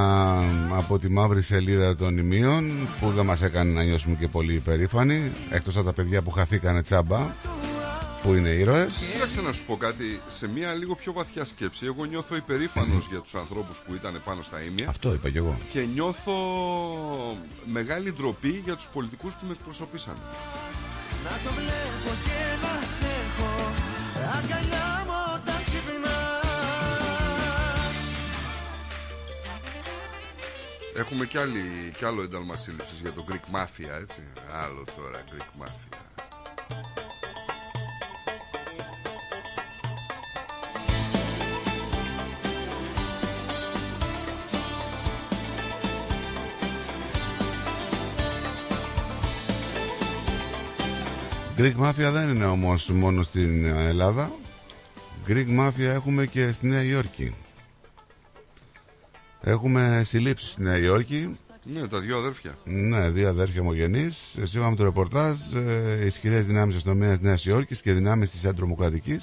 από 0.77 0.99
τη 0.99 1.09
μαύρη 1.09 1.41
σελίδα 1.41 1.95
των 1.95 2.17
ημείων 2.17 2.71
που 2.99 3.11
δεν 3.11 3.25
μας 3.25 3.41
έκανε 3.41 3.71
να 3.71 3.83
νιώσουμε 3.83 4.15
και 4.15 4.27
πολύ 4.27 4.53
υπερήφανοι 4.53 5.31
εκτός 5.49 5.75
από 5.75 5.85
τα 5.85 5.93
παιδιά 5.93 6.21
που 6.21 6.31
χαθήκανε 6.31 6.81
τσάμπα 6.81 7.19
που 8.23 8.33
είναι 8.33 8.49
ήρωες 8.49 8.91
Κοίταξε 9.13 9.41
να 9.41 9.51
σου 9.51 9.63
πω 9.67 9.77
κάτι, 9.77 10.21
σε 10.27 10.47
μια 10.49 10.73
λίγο 10.73 10.95
πιο 10.95 11.13
βαθιά 11.13 11.45
σκέψη. 11.45 11.85
Εγώ 11.85 12.05
νιώθω 12.05 12.35
υπερήφανος 12.35 13.07
για 13.09 13.19
τους 13.19 13.35
ανθρώπους 13.35 13.81
που 13.85 13.93
ήταν 13.93 14.21
πάνω 14.25 14.41
στα 14.41 14.61
ίμια. 14.63 14.85
Αυτό 14.89 15.13
είπα 15.13 15.29
κι 15.29 15.37
εγώ 15.37 15.57
Και 15.71 15.85
νιώθω 15.93 16.33
μεγάλη 17.65 18.13
ντροπή 18.13 18.61
για 18.65 18.75
τους 18.75 18.87
πολιτικούς 18.93 19.33
που 19.33 19.45
με 19.47 19.51
εκπροσωπήσαν. 19.51 20.15
να 21.23 21.29
το 21.43 21.49
βλέπω 21.57 22.11
και 22.25 22.39
να 22.63 22.73
σε 22.95 23.05
έχω 23.25 23.49
αγκαλιά 24.37 25.03
μου 25.07 25.13
όταν 25.35 25.59
Έχουμε 30.99 31.25
κι, 31.25 31.37
άλλη, 31.37 31.91
κι 31.97 32.05
άλλο 32.05 32.21
ένταλμα 32.21 32.55
σύλληψης 32.55 32.99
για 32.99 33.11
το 33.13 33.25
Greek 33.29 33.55
Mafia, 33.55 34.01
έτσι. 34.01 34.19
Άλλο 34.51 34.83
τώρα 34.95 35.23
Greek 35.31 35.63
Mafia. 35.63 35.97
Greek 51.57 51.75
Mafia 51.85 52.11
δεν 52.11 52.29
είναι 52.29 52.45
όμως 52.45 52.89
μόνο 52.89 53.23
στην 53.23 53.65
Ελλάδα. 53.65 54.31
Greek 55.27 55.59
Mafia 55.59 55.79
έχουμε 55.79 56.25
και 56.25 56.51
στη 56.51 56.67
Νέα 56.67 56.83
Υόρκη. 56.83 57.35
Έχουμε 59.41 60.01
συλλήψεις 60.05 60.49
στη 60.49 60.61
Νέα 60.61 60.77
Υόρκη. 60.77 61.37
Ναι, 61.63 61.87
τα 61.87 61.99
δύο 61.99 62.17
αδέρφια. 62.17 62.55
Ναι, 62.63 63.09
δύο 63.09 63.29
αδέρφια 63.29 63.61
ομογενείς. 63.61 64.17
Σύμφωνα 64.43 64.69
με 64.69 64.75
το 64.75 64.83
ρεπορτάζ, 64.83 65.37
ε, 65.53 66.05
ισχυρές 66.05 66.45
δυνάμεις 66.45 66.75
αστυνομίας 66.75 67.11
της 67.17 67.27
Νέας 67.27 67.45
Υόρκης 67.45 67.81
και 67.81 67.93
δυνάμεις 67.93 68.31
της 68.31 68.45
Αντρομοκρατική 68.45 69.19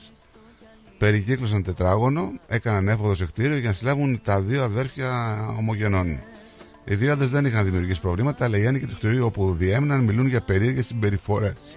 περικύκλωσαν 0.99 1.63
τετράγωνο, 1.63 2.33
έκαναν 2.47 2.89
έφοδο 2.89 3.15
σε 3.15 3.27
κτίριο 3.27 3.57
για 3.57 3.69
να 3.69 3.75
συλλάβουν 3.75 4.21
τα 4.23 4.41
δύο 4.41 4.63
αδέρφια 4.63 5.39
ομογενών. 5.59 6.21
Οι 6.85 6.95
δύο 6.95 7.13
άντρες 7.13 7.29
δεν 7.29 7.45
είχαν 7.45 7.65
δημιουργήσει 7.65 8.01
προβλήματα, 8.01 8.45
αλλά 8.45 8.59
οι 8.59 8.67
άνοικοι 8.67 8.87
του 8.87 8.97
κτηρίου 8.97 9.25
όπου 9.25 9.55
διέμεναν 9.59 10.05
μιλούν 10.05 10.27
για 10.27 10.41
περίεργες 10.41 10.87
συμπεριφορές. 10.87 11.77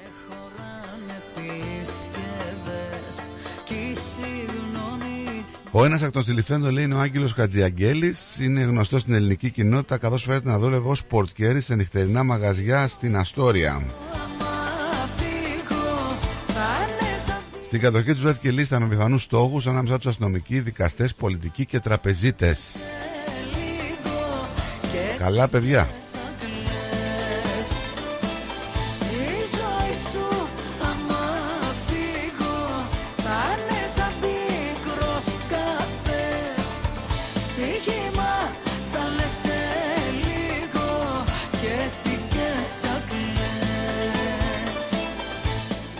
Ο 5.71 5.85
ένας 5.85 6.01
εκ 6.01 6.11
των 6.11 6.23
συλληφθέντων 6.23 6.71
λέει 6.71 6.83
είναι 6.83 6.93
ο 6.93 6.99
Άγγελος 6.99 7.33
Κατζιαγγέλη. 7.33 8.15
Είναι 8.41 8.61
γνωστός 8.61 9.01
στην 9.01 9.13
ελληνική 9.13 9.49
κοινότητα 9.49 9.97
καθώς 9.97 10.23
φέρεται 10.23 10.49
να 10.49 10.59
δούλευε 10.59 10.89
ως 10.89 11.03
πορτκέρι 11.03 11.61
σε 11.61 11.75
νυχτερινά 11.75 12.23
μαγαζιά 12.23 12.87
στην 12.87 13.17
Αστόρια. 13.17 13.83
φύγω 15.17 16.17
Θα 16.47 16.77
είναι 16.81 17.17
σαν 17.25 17.41
Στην 17.65 17.79
κατοχή 17.79 18.11
τους 18.11 18.21
βρέθηκε 18.21 18.51
λίστα 18.51 18.79
με 18.79 18.87
πιθανού 18.87 19.17
στόχους 19.17 19.67
ανάμεσά 19.67 19.97
τους 19.97 20.05
αστυνομικοί, 20.05 20.59
δικαστές, 20.59 21.13
πολιτικοί 21.15 21.65
και 21.65 21.79
τραπεζίτες. 21.79 22.75
λίγο 23.51 24.47
Και 24.91 25.17
Καλά, 25.17 25.47
παιδιά. 25.47 25.87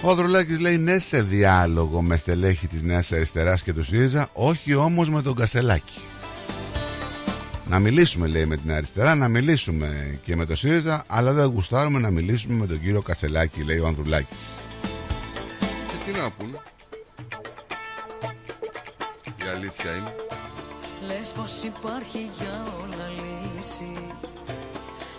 Ο 0.10 0.16
Δρουλάκη 0.16 0.58
λέει 0.58 0.78
ναι 0.78 1.00
σε 1.00 1.22
διάλογο 1.22 2.02
με 2.02 2.18
στελέχη 2.18 2.68
της 2.68 2.82
Νέας 2.84 3.12
Αριστεράς 3.12 3.62
και 3.62 3.74
του 3.74 3.84
ΣΥΡΙΖΑ, 3.84 4.30
όχι 4.34 4.76
όμως 4.76 5.10
με 5.10 5.22
τον 5.22 5.36
Κασελάκη. 5.36 6.00
Να 7.68 7.80
μιλήσουμε, 7.80 8.28
λέει, 8.28 8.46
με 8.46 8.58
την 8.58 8.72
αριστερά, 8.72 9.16
να 9.16 9.28
μιλήσουμε 9.28 10.20
και 10.24 10.36
με 10.36 10.46
το 10.46 10.56
ΣΥΡΙΖΑ, 10.56 11.04
αλλά 11.08 11.34
δεν 11.34 11.46
γουστάρουμε 11.46 12.00
να 12.00 12.10
μιλήσουμε 12.10 12.54
με 12.54 12.68
τον 12.68 12.82
κύριο 12.82 13.02
Κασελάκη, 13.02 13.64
λέει 13.64 13.78
ο 13.78 13.88
Ανδρουλάκης. 13.88 14.38
Και 15.60 16.12
τι 16.12 16.18
να 16.20 16.32
πούνε. 16.32 16.58
Η 19.26 19.48
αλήθεια 19.56 19.92
είναι. 19.92 20.14
Λες 21.08 21.32
πως 21.36 21.64
υπάρχει 21.64 22.30
για 22.40 22.66
όλα 22.82 23.08
λύση 23.08 23.92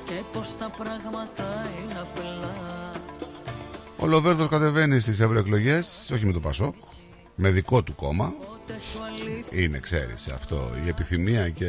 Και 0.05 0.23
πως 0.33 0.57
τα 0.59 0.71
πράγματα 0.77 1.71
είναι 1.83 2.01
απλά 2.01 2.80
Ο 4.03 4.07
Λοβέρδο 4.07 4.49
κατεβαίνει 4.49 5.01
στις 5.01 5.21
ευρωεκλογές, 5.21 6.11
όχι 6.15 6.27
με 6.27 6.33
το 6.33 6.41
Πασόκ, 6.41 6.75
με 7.35 7.51
δικό 7.51 7.83
του 7.83 7.95
κόμμα. 7.95 8.35
Ούτε 8.53 8.79
σου 8.79 8.99
αλήθεια 9.03 9.63
Είναι, 9.63 9.79
ξέρεις 9.79 10.29
αυτό, 10.29 10.71
η 10.85 10.89
επιθυμία 10.89 11.49
και 11.49 11.67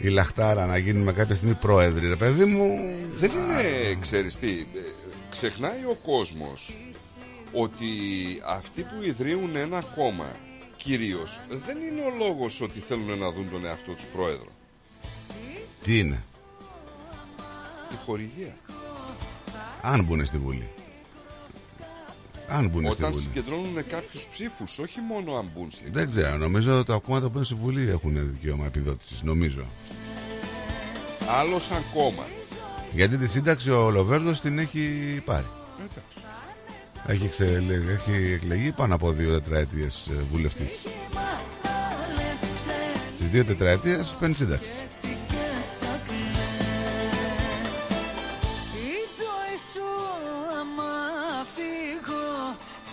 η 0.00 0.08
λαχτάρα 0.08 0.66
να 0.66 0.76
γίνουμε 0.76 1.12
κάποια 1.12 1.34
στιγμή 1.34 1.54
πρόεδροι, 1.54 2.08
ρε 2.08 2.16
παιδί 2.16 2.44
μου. 2.44 2.78
Δεν 3.12 3.30
είναι, 3.30 3.94
ξέρεις 4.00 4.36
τι, 4.36 4.50
ε, 4.50 4.80
ξεχνάει 5.30 5.84
ο 5.84 5.98
κόσμος 6.02 6.76
ότι 7.52 7.86
αυτοί 8.46 8.82
που 8.82 9.02
ιδρύουν 9.02 9.56
ένα 9.56 9.84
κόμμα 9.96 10.36
κυρίως 10.76 11.40
δεν 11.66 11.76
είναι 11.76 12.00
ο 12.00 12.26
λόγος 12.26 12.60
ότι 12.60 12.78
θέλουν 12.80 13.18
να 13.18 13.32
δουν 13.32 13.50
τον 13.50 13.66
εαυτό 13.66 13.92
τους 13.92 14.04
πρόεδρο. 14.04 14.48
Τι 15.82 15.98
είναι, 15.98 16.22
Η 17.92 18.04
χορηγία. 18.04 18.56
Αν 19.82 20.04
μπουν 20.04 20.26
στη 20.26 20.38
Βουλή. 20.38 20.68
Αν 22.48 22.68
μπουν 22.68 22.82
στη 22.82 22.90
Όταν 22.92 23.12
Βουλή. 23.12 23.22
συγκεντρώνουν 23.24 23.74
κάποιους 23.88 24.26
ψήφους, 24.30 24.78
όχι 24.78 25.00
μόνο 25.00 25.34
αν 25.36 25.50
μπουν 25.54 25.70
στην 25.70 25.92
Δεν 25.92 26.10
ξέρω, 26.10 26.36
νομίζω 26.36 26.78
ότι 26.78 26.86
τα 26.86 26.98
κόμματα 26.98 27.28
που 27.28 27.36
είναι 27.36 27.44
στη 27.44 27.54
Βουλή 27.54 27.88
έχουν 27.90 28.32
δικαίωμα 28.32 28.66
επιδότησης. 28.66 29.22
Νομίζω. 29.22 29.66
Άλλος 31.40 31.64
σαν 31.64 31.82
κόμμα. 31.94 32.24
Γιατί 32.92 33.16
τη 33.18 33.28
σύνταξη 33.28 33.70
ο 33.70 33.90
Λοβέρδος 33.90 34.40
την 34.40 34.58
έχει 34.58 34.80
πάρει. 35.24 35.46
Εντάξει. 35.78 36.00
Έχει, 37.06 37.24
εξελε... 37.24 37.74
έχει 37.74 38.32
εκλεγεί 38.32 38.72
πάνω 38.72 38.94
από 38.94 39.12
δύο 39.12 39.30
τετραετίες 39.32 40.10
βουλευτής. 40.30 40.70
Στι 43.16 43.24
δύο 43.24 43.44
τετραετίες 43.44 44.16
παίρνει 44.20 44.34
σύνταξη. 44.34 44.70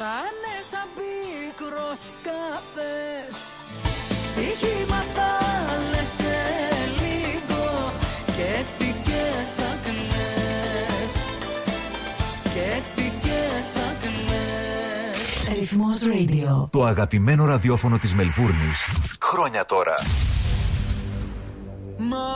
Θα 0.01 0.05
είναι 0.05 0.55
σαν 0.71 0.88
πίκρος 0.95 2.01
καφές 2.23 3.35
Στοίχημα 4.26 5.03
θα 5.15 5.31
λες 5.89 6.07
σε 6.17 6.38
λίγο 7.01 7.93
Και 8.26 8.63
τι 8.77 8.85
και 8.85 9.26
θα 9.57 9.77
κλαις 9.84 11.13
Και 12.53 12.81
τι 12.95 13.11
και 13.21 13.41
θα 13.73 13.95
κλαις 14.01 15.57
Ρυθμός 15.57 15.99
Radio. 16.03 16.67
Το 16.69 16.84
αγαπημένο 16.84 17.45
ραδιόφωνο 17.45 17.97
της 17.97 18.15
Μελβούρνης. 18.15 18.88
Χρόνια 19.21 19.65
τώρα. 19.65 19.95
Μα 21.97 22.27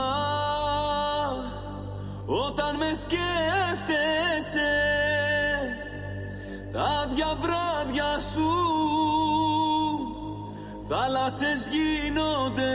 όταν 2.26 2.76
με 2.76 2.90
σκέφτεσαι 3.02 4.68
τα 6.74 7.10
διαβράδια 7.14 8.20
σου 8.32 8.50
θάλασσες 10.88 11.68
γίνονται 11.72 12.72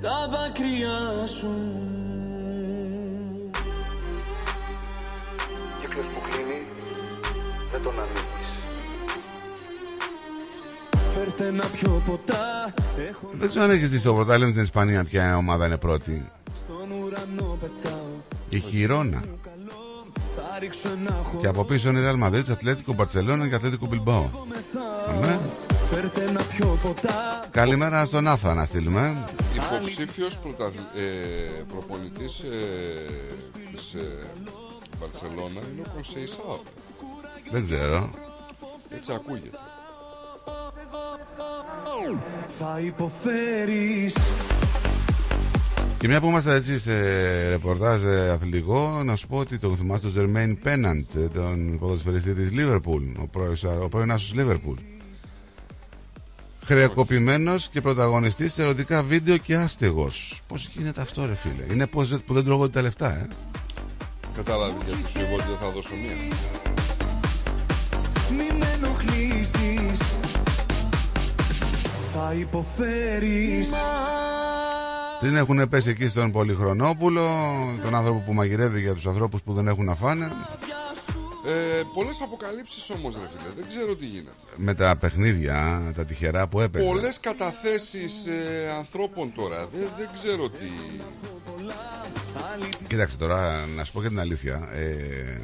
τα 0.00 0.28
δάκρυα 0.30 1.26
σου 1.26 1.50
Κύκλος 5.80 6.08
που 6.08 6.20
κλείνει 6.20 6.66
δεν 7.70 7.82
τον 7.82 7.92
ανοίγεις. 7.92 8.50
Φέρτε 11.14 11.50
να 11.50 11.64
πιω 11.66 12.02
ποτά 12.06 12.74
Έχω 13.08 13.30
Δεν 13.32 13.48
ξέρω 13.48 13.64
αν 13.64 13.70
έχεις 13.70 13.90
δει 13.90 13.98
στο 13.98 14.14
πρωτάθλημα 14.14 14.52
την 14.52 14.62
Ισπανία 14.62 15.04
ποια 15.04 15.36
ομάδα 15.36 15.66
είναι 15.66 15.76
πρώτη. 15.76 16.30
στον 16.54 16.90
ουρανό 16.90 17.58
πετάω 17.60 18.06
Η 18.48 18.58
Χιρόνα. 18.58 19.22
Θα 20.58 20.64
ρίξω 20.64 20.88
ένα 20.88 21.24
Και 21.40 21.46
από 21.46 21.64
πίσω 21.64 21.88
είναι 21.88 21.98
η 21.98 22.02
Real 22.06 22.26
Madrid, 22.26 22.50
Ατλέτικο 22.50 22.92
Μπαρσελόνα 22.92 23.48
και 23.48 23.54
Ατλέτικο 23.54 23.86
Μπιλμπάο. 23.86 24.28
Ναι. 25.20 25.38
Φέρτε 25.90 26.30
να 26.30 26.42
πιω 26.42 26.78
ποτά 26.82 27.46
Καλημέρα 27.50 28.06
στον 28.06 28.26
Άθα 28.26 28.54
να 28.54 28.64
στείλουμε. 28.64 29.28
Υποψήφιος 29.54 30.38
πρωταθλ... 30.38 30.78
ε, 30.78 31.62
προπονητής 31.68 32.38
ε, 32.38 32.54
της 33.74 33.94
ε, 33.94 34.26
Μπαρσελόνα 35.00 35.60
είναι 35.72 35.82
ο 35.86 35.90
Κονσεϊσάο. 35.94 36.58
Δεν 37.50 37.64
ξέρω. 37.64 38.10
Έτσι 38.90 39.12
ακούγεται. 39.12 39.58
Θα 42.58 42.80
υποφέρεις 42.80 44.14
Και 45.98 46.08
μια 46.08 46.20
που 46.20 46.26
είμαστε 46.26 46.54
έτσι 46.54 46.78
σε 46.78 46.94
ρεπορτάζ 47.48 48.02
ε, 48.04 48.30
αθλητικό, 48.30 49.02
να 49.04 49.16
σου 49.16 49.26
πω 49.26 49.36
ότι 49.36 49.58
τον 49.58 49.76
θυμάστε 49.76 50.06
τον 50.06 50.16
Ζερμέν 50.16 50.58
Πέναντ, 50.62 51.04
ε, 51.16 51.28
τον 51.28 51.78
ποδοσφαιριστή 51.78 52.34
της 52.34 52.52
Λίβερπουλ, 52.52 53.04
ο 53.18 53.26
πρώην- 53.26 53.82
ο 53.82 53.88
πρώην 53.88 54.10
άσος 54.12 54.34
Λίβερπουλ. 54.34 54.78
Χρεοκοπημένος 56.62 57.68
και 57.68 57.80
πρωταγωνιστής 57.80 58.52
σε 58.52 58.62
ερωτικά 58.62 59.02
βίντεο 59.02 59.36
και 59.36 59.54
άστεγος. 59.56 60.40
Πώς 60.48 60.70
γίνεται 60.74 61.00
αυτό 61.00 61.26
ρε 61.26 61.34
φίλε; 61.34 61.72
Είναι 61.72 61.86
πώς, 61.86 62.08
που 62.26 62.34
δεν 62.34 62.44
τρώγονται 62.44 62.72
τα 62.72 62.82
λεφτά, 62.82 63.12
ε; 63.14 63.28
Κατάλαβε 64.36 64.72
γιατί 64.86 65.02
σου 65.10 65.18
είπα 65.18 65.32
ότι 65.32 65.42
δεν 65.48 65.56
θα 65.60 65.70
δώσω 65.70 65.94
μία. 65.94 66.36
Μη 68.30 68.58
με 68.58 68.66
ενοχλήσεις 68.74 69.98
Θα 72.14 72.34
υποφέρεις 72.38 73.68
Δεν 75.20 75.36
έχουν 75.36 75.68
πέσει 75.68 75.90
εκεί 75.90 76.06
στον 76.06 76.32
Πολυχρονόπουλο, 76.32 77.28
τον 77.82 77.94
άνθρωπο 77.94 78.22
που 78.26 78.32
μαγειρεύει 78.32 78.80
για 78.80 78.94
τους 78.94 79.06
ανθρώπους 79.06 79.42
που 79.42 79.52
δεν 79.52 79.68
έχουν 79.68 79.84
να 79.84 79.94
φάνε. 79.94 80.30
Ε, 81.46 81.82
Πολλές 81.94 82.20
αποκαλύψεις 82.22 82.90
όμως, 82.90 83.14
ρε 83.14 83.28
φίλε. 83.28 83.54
Δεν 83.56 83.64
ξέρω 83.68 83.96
τι 83.96 84.06
γίνεται. 84.06 84.36
Με 84.56 84.74
τα 84.74 84.96
παιχνίδια, 84.96 85.82
τα 85.96 86.04
τυχερά 86.04 86.46
που 86.46 86.60
έπαιζε. 86.60 86.84
Πολλές 86.84 87.20
καταθέσεις 87.20 88.26
ε, 88.26 88.70
ανθρώπων 88.78 89.32
τώρα. 89.34 89.68
Δεν, 89.78 89.88
δεν 89.98 90.08
ξέρω 90.12 90.48
τι. 90.50 90.70
Κοίταξε 92.88 93.16
τώρα, 93.18 93.66
να 93.66 93.84
σου 93.84 93.92
πω 93.92 94.02
και 94.02 94.08
την 94.08 94.20
αλήθεια. 94.20 94.68
Ε, 94.72 94.94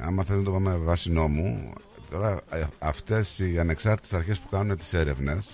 άμα 0.07 0.25
θέλουμε 0.25 0.45
να 0.45 0.51
το 0.51 0.63
πάμε 0.63 0.77
βάσει 0.77 1.13
νόμου, 1.13 1.73
τώρα 2.11 2.41
ε, 2.51 2.65
αυτές 2.79 3.39
οι 3.39 3.59
ανεξάρτητες 3.59 4.13
αρχές 4.13 4.39
που 4.39 4.49
κάνουν 4.49 4.77
τις 4.77 4.93
έρευνες 4.93 5.47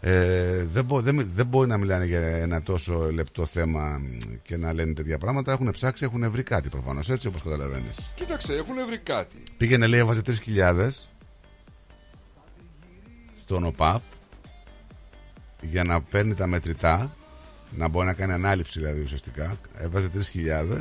ε, 0.00 0.64
δεν, 0.72 0.84
μπο, 0.84 1.00
δεν, 1.00 1.30
δεν 1.34 1.46
μπορεί 1.46 1.68
να 1.68 1.76
μιλάνε 1.76 2.04
για 2.04 2.20
ένα 2.20 2.62
τόσο 2.62 3.12
λεπτό 3.12 3.46
θέμα 3.46 4.00
και 4.42 4.56
να 4.56 4.72
λένε 4.72 4.92
τέτοια 4.92 5.18
πράγματα. 5.18 5.52
Έχουν 5.52 5.70
ψάξει, 5.70 6.04
έχουν 6.04 6.30
βρει 6.30 6.42
κάτι 6.42 6.68
προφανώς, 6.68 7.10
έτσι 7.10 7.26
όπως 7.26 7.42
καταλαβαίνεις. 7.42 7.96
Κοίταξε, 8.14 8.52
έχουν 8.52 8.74
βρει 8.86 8.98
κάτι. 8.98 9.42
Πήγαινε, 9.56 9.86
λέει, 9.86 10.00
έβαζε 10.00 10.22
3.000 10.26 10.90
στον 13.40 13.64
ΟΠΑΠ 13.64 14.02
για 15.60 15.84
να 15.84 16.00
παίρνει 16.00 16.34
τα 16.34 16.46
μετρητά, 16.46 17.16
να 17.70 17.88
μπορεί 17.88 18.06
να 18.06 18.12
κάνει 18.12 18.32
ανάληψη 18.32 18.78
δηλαδή 18.78 19.00
ουσιαστικά. 19.00 19.58
Έβαζε 19.78 20.10
3.000 20.14 20.78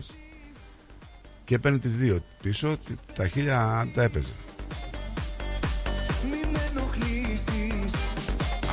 και 1.45 1.59
παίρνει 1.59 1.79
τις 1.79 1.95
δύο 1.95 2.23
πίσω, 2.41 2.77
τα 3.15 3.27
χίλια 3.27 3.87
τα 3.93 4.03
έπαιζε. 4.03 4.31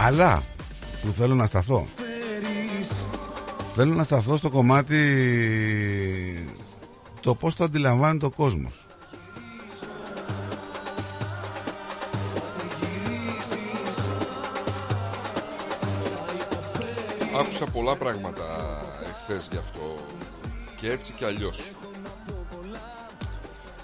Αλλά 0.05 0.43
που 1.03 1.13
θέλω 1.13 1.35
να 1.35 1.47
σταθώ. 1.47 1.87
Θέλω 3.75 3.95
να 3.95 4.05
σταθώ 4.05 4.37
στο 4.37 4.51
κομμάτι 4.51 4.99
το 7.21 7.35
πώς 7.35 7.55
το 7.55 7.65
αντιλαμβάνει 7.65 8.25
ο 8.25 8.31
κόσμος. 8.31 8.87
Άκουσα 17.41 17.65
πολλά 17.65 17.97
πράγματα 17.97 18.43
εχθές 19.11 19.49
γι' 19.51 19.59
αυτό. 19.59 19.99
Και 20.81 20.91
έτσι 20.91 21.13
και 21.13 21.25
αλλιώς. 21.25 21.61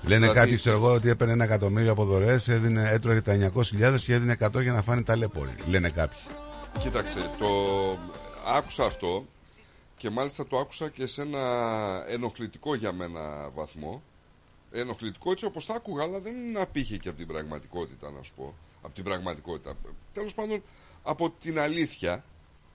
Λένε 0.02 0.20
Δηλαδή- 0.20 0.38
κάποιοι, 0.38 0.56
ξέρω 0.56 0.76
εγώ, 0.76 0.92
ότι 0.92 1.08
έπαιρνε 1.08 1.32
ένα 1.32 1.44
εκατομμύριο 1.44 1.92
από 1.92 2.04
δωρεές, 2.04 2.48
έτρωγε 2.48 3.20
τα 3.20 3.32
900.000 3.32 4.00
και 4.04 4.14
έδινε 4.14 4.32
100 4.32 4.62
για 4.62 4.72
να 4.72 4.82
φάνε 4.82 5.02
ταλέποροι. 5.02 5.54
Λένε 5.68 5.90
κάποιοι. 5.90 6.18
Κοίταξε, 6.78 7.30
το 7.38 7.46
άκουσα 8.56 8.84
αυτό 8.84 9.26
και 9.96 10.10
μάλιστα 10.10 10.46
το 10.46 10.58
άκουσα 10.58 10.88
και 10.88 11.06
σε 11.06 11.22
ένα 11.22 11.40
ενοχλητικό 12.08 12.74
για 12.74 12.92
μένα 12.92 13.50
βαθμό. 13.54 14.02
Ενοχλητικό 14.72 15.30
έτσι 15.30 15.44
όπως 15.44 15.66
το 15.66 15.72
άκουγα, 15.72 16.02
αλλά 16.02 16.20
δεν 16.20 16.34
απήχε 16.60 16.96
και 16.96 17.08
από 17.08 17.18
την 17.18 17.26
πραγματικότητα, 17.26 18.10
να 18.10 18.22
σου 18.22 18.32
πω. 18.36 18.54
Από 18.82 18.94
την 18.94 19.04
πραγματικότητα. 19.04 19.74
Τέλος 20.12 20.34
πάντων, 20.34 20.62
από 21.02 21.30
την 21.42 21.58
αλήθεια, 21.58 22.24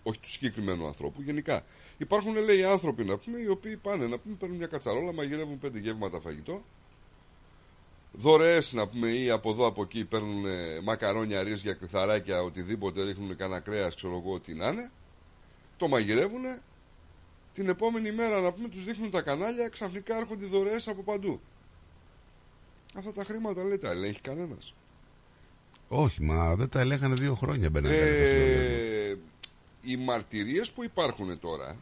όχι 0.03 0.19
του 0.19 0.29
συγκεκριμένου 0.29 0.87
ανθρώπου, 0.87 1.21
γενικά. 1.21 1.61
Υπάρχουν, 1.97 2.35
λέει, 2.35 2.63
άνθρωποι, 2.63 3.03
να 3.03 3.17
πούμε, 3.17 3.39
οι 3.39 3.47
οποίοι 3.47 3.75
πάνε, 3.75 4.05
να 4.07 4.17
πούμε, 4.17 4.35
παίρνουν 4.39 4.57
μια 4.57 4.67
κατσαρόλα, 4.67 5.13
μαγειρεύουν 5.13 5.59
πέντε 5.59 5.79
γεύματα 5.79 6.19
φαγητό, 6.19 6.63
δωρεές 8.17 8.73
να 8.73 8.87
πούμε 8.87 9.07
ή 9.07 9.29
από 9.29 9.51
εδώ 9.51 9.65
από 9.67 9.81
εκεί 9.81 10.05
παίρνουν 10.05 10.45
ε, 10.45 10.79
μακαρόνια, 10.83 11.43
ρύζια, 11.43 11.73
κρυθαράκια, 11.73 12.41
οτιδήποτε 12.41 13.03
ρίχνουν 13.03 13.35
κανένα 13.35 13.59
κρέας, 13.59 13.95
ξέρω 13.95 14.21
εγώ 14.25 14.39
τι 14.39 14.53
να 14.53 14.67
είναι. 14.67 14.91
Το 15.77 15.87
μαγειρεύουν. 15.87 16.43
Την 17.53 17.69
επόμενη 17.69 18.11
μέρα 18.11 18.41
να 18.41 18.51
πούμε 18.51 18.67
τους 18.67 18.83
δείχνουν 18.83 19.11
τα 19.11 19.21
κανάλια, 19.21 19.67
ξαφνικά 19.67 20.17
έρχονται 20.17 20.45
οι 20.45 20.47
δωρεές 20.47 20.87
από 20.87 21.03
παντού. 21.03 21.39
Αυτά 22.95 23.11
τα 23.11 23.23
χρήματα 23.23 23.63
λέει 23.63 23.77
τα 23.77 23.89
ελέγχει 23.89 24.21
κανένας. 24.21 24.73
Όχι, 25.87 26.23
μα 26.23 26.55
δεν 26.55 26.69
τα 26.69 26.79
ελέγχανε 26.79 27.13
δύο 27.13 27.35
χρόνια 27.35 27.69
μπαίνανε 27.69 27.97
κάτι 27.97 28.15
στο 28.15 28.23
σύνολο. 28.23 28.69
Ε, 29.09 29.17
οι 29.81 29.97
μαρτυρίες 29.97 30.71
που 30.71 30.83
υπάρχουν 30.83 31.39
τώρα 31.39 31.77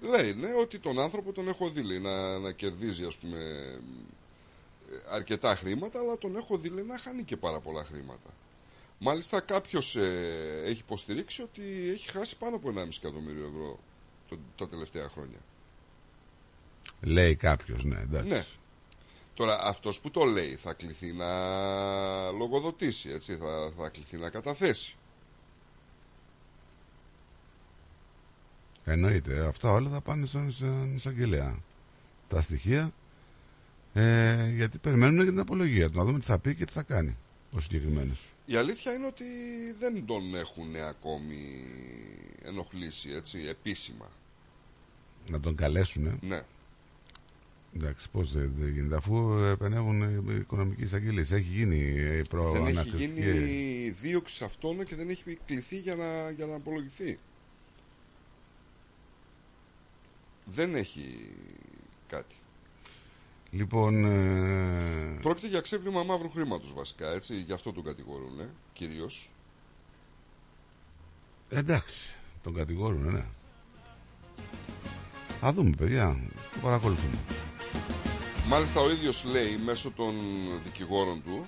λένε 0.00 0.54
ότι 0.60 0.78
τον 0.78 1.00
άνθρωπο 1.00 1.32
τον 1.32 1.48
έχω 1.48 1.68
δει 1.68 1.82
λέει, 1.82 1.98
να, 1.98 2.38
να 2.38 2.52
κερδίζει 2.52 3.04
ας 3.04 3.16
πούμε 3.16 3.36
ε, 3.38 3.78
αρκετά 5.10 5.56
χρήματα 5.56 5.98
αλλά 5.98 6.18
τον 6.18 6.36
έχω 6.36 6.56
δει 6.56 6.68
λέει, 6.68 6.84
να 6.84 6.98
χάνει 6.98 7.22
και 7.22 7.36
πάρα 7.36 7.60
πολλά 7.60 7.84
χρήματα. 7.84 8.30
Μάλιστα 8.98 9.40
κάποιος 9.40 9.96
ε, 9.96 10.62
έχει 10.64 10.78
υποστηρίξει 10.78 11.42
ότι 11.42 11.62
έχει 11.90 12.10
χάσει 12.10 12.36
πάνω 12.36 12.56
από 12.56 12.72
1,5 12.76 12.86
εκατομμύριο 13.02 13.46
ευρώ 13.46 13.78
το, 14.28 14.38
τα 14.56 14.68
τελευταία 14.68 15.08
χρόνια. 15.08 15.38
Λέει 17.00 17.36
κάποιος, 17.36 17.84
ναι, 17.84 18.00
εντάξει. 18.00 18.28
Ναι. 18.28 18.44
Τώρα 19.34 19.60
αυτός 19.62 20.00
που 20.00 20.10
το 20.10 20.24
λέει 20.24 20.56
θα 20.56 20.72
κληθεί 20.72 21.12
να 21.12 21.26
λογοδοτήσει, 22.30 23.10
έτσι, 23.10 23.36
θα, 23.36 23.72
θα 23.78 23.88
κληθεί 23.88 24.16
να 24.16 24.30
καταθέσει. 24.30 24.96
Εννοείται. 28.84 29.46
Αυτά 29.46 29.70
όλα 29.70 29.90
θα 29.90 30.00
πάνε 30.00 30.26
στον 30.26 30.52
στον 30.52 30.94
εισαγγελέα. 30.94 31.58
Τα 32.28 32.40
στοιχεία. 32.40 32.92
Ε, 33.92 34.50
γιατί 34.56 34.78
περιμένουν 34.78 35.22
για 35.22 35.30
την 35.30 35.40
απολογία 35.40 35.90
του. 35.90 35.98
Να 35.98 36.04
δούμε 36.04 36.18
τι 36.18 36.24
θα 36.24 36.38
πει 36.38 36.54
και 36.54 36.64
τι 36.64 36.72
θα 36.72 36.82
κάνει 36.82 37.16
ο 37.52 37.60
συγκεκριμένος. 37.60 38.24
Η 38.46 38.56
αλήθεια 38.56 38.92
είναι 38.94 39.06
ότι 39.06 39.24
δεν 39.78 40.06
τον 40.06 40.34
έχουν 40.34 40.76
ακόμη 40.76 41.64
ενοχλήσει, 42.42 43.10
έτσι, 43.10 43.38
επίσημα. 43.48 44.10
Να 45.28 45.40
τον 45.40 45.54
καλέσουν. 45.54 46.18
Ναι. 46.22 46.42
Εντάξει, 47.76 48.08
πώς 48.10 48.32
δεν 48.32 48.52
δεν 48.56 48.68
γίνεται, 48.72 48.96
αφού 48.96 49.32
επενεύουν 49.38 50.02
οι 50.28 50.34
οικονομικοί 50.34 50.82
εισαγγελίε. 50.82 51.20
Έχει 51.22 51.40
γίνει 51.40 51.76
η 51.76 51.92
Δεν 51.92 52.18
έχει 52.18 52.28
προανακριτική. 52.28 53.04
γίνει 53.04 53.90
δίωξη 53.90 54.34
σε 54.34 54.44
αυτόν 54.44 54.84
και 54.84 54.94
δεν 54.96 55.08
έχει 55.08 55.38
κληθεί 55.46 55.76
για 55.78 55.94
να, 55.94 56.30
για 56.30 56.46
να 56.46 56.54
απολογηθεί. 56.54 57.18
Δεν 60.44 60.74
έχει 60.74 61.30
κάτι. 62.08 62.34
Λοιπόν. 63.50 64.04
Ε... 64.04 65.18
Πρόκειται 65.22 65.48
για 65.48 65.60
ξέπλυμα 65.60 66.02
μαύρου 66.02 66.30
χρήματος 66.30 66.72
βασικά, 66.74 67.12
έτσι, 67.12 67.34
γι' 67.34 67.52
αυτό 67.52 67.72
τον 67.72 67.84
κατηγορούν, 67.84 68.40
ε, 68.40 68.48
κυρίως. 68.72 69.30
Εντάξει, 71.48 72.14
τον 72.42 72.54
κατηγορούν, 72.54 73.12
ναι. 73.12 73.24
Θα 75.40 75.52
δούμε, 75.52 75.70
παιδιά. 75.78 76.16
Το 76.52 76.58
παρακολουθούμε. 76.62 77.18
Μάλιστα 78.48 78.80
ο 78.80 78.90
ίδιος 78.90 79.24
λέει 79.24 79.56
μέσω 79.64 79.90
των 79.90 80.14
δικηγόρων 80.64 81.22
του 81.22 81.46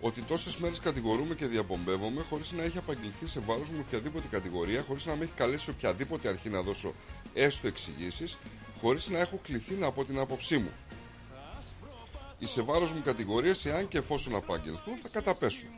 ότι 0.00 0.22
τόσες 0.22 0.56
μέρες 0.56 0.80
κατηγορούμε 0.80 1.34
και 1.34 1.46
διαπομπεύομαι 1.46 2.22
χωρίς 2.22 2.52
να 2.52 2.62
έχει 2.62 2.78
απαγγελθεί 2.78 3.26
σε 3.26 3.40
βάρος 3.40 3.68
μου 3.70 3.84
οποιαδήποτε 3.86 4.26
κατηγορία, 4.30 4.82
χωρίς 4.82 5.06
να 5.06 5.16
με 5.16 5.24
έχει 5.24 5.32
καλέσει 5.36 5.70
οποιαδήποτε 5.70 6.28
αρχή 6.28 6.48
να 6.48 6.62
δώσω 6.62 6.92
έστω 7.34 7.66
εξηγήσεις, 7.66 8.38
χωρίς 8.80 9.08
να 9.08 9.18
έχω 9.18 9.40
κληθεί 9.42 9.74
να 9.74 9.90
πω 9.90 10.04
την 10.04 10.18
άποψή 10.18 10.58
μου. 10.58 10.70
Οι 12.38 12.46
σε 12.46 12.62
βάρος 12.62 12.92
μου 12.92 13.02
κατηγορίες, 13.04 13.64
εάν 13.64 13.88
και 13.88 13.98
εφόσον 13.98 14.34
απαγγελθούν, 14.34 14.94
θα 15.02 15.08
καταπέσουν. 15.12 15.68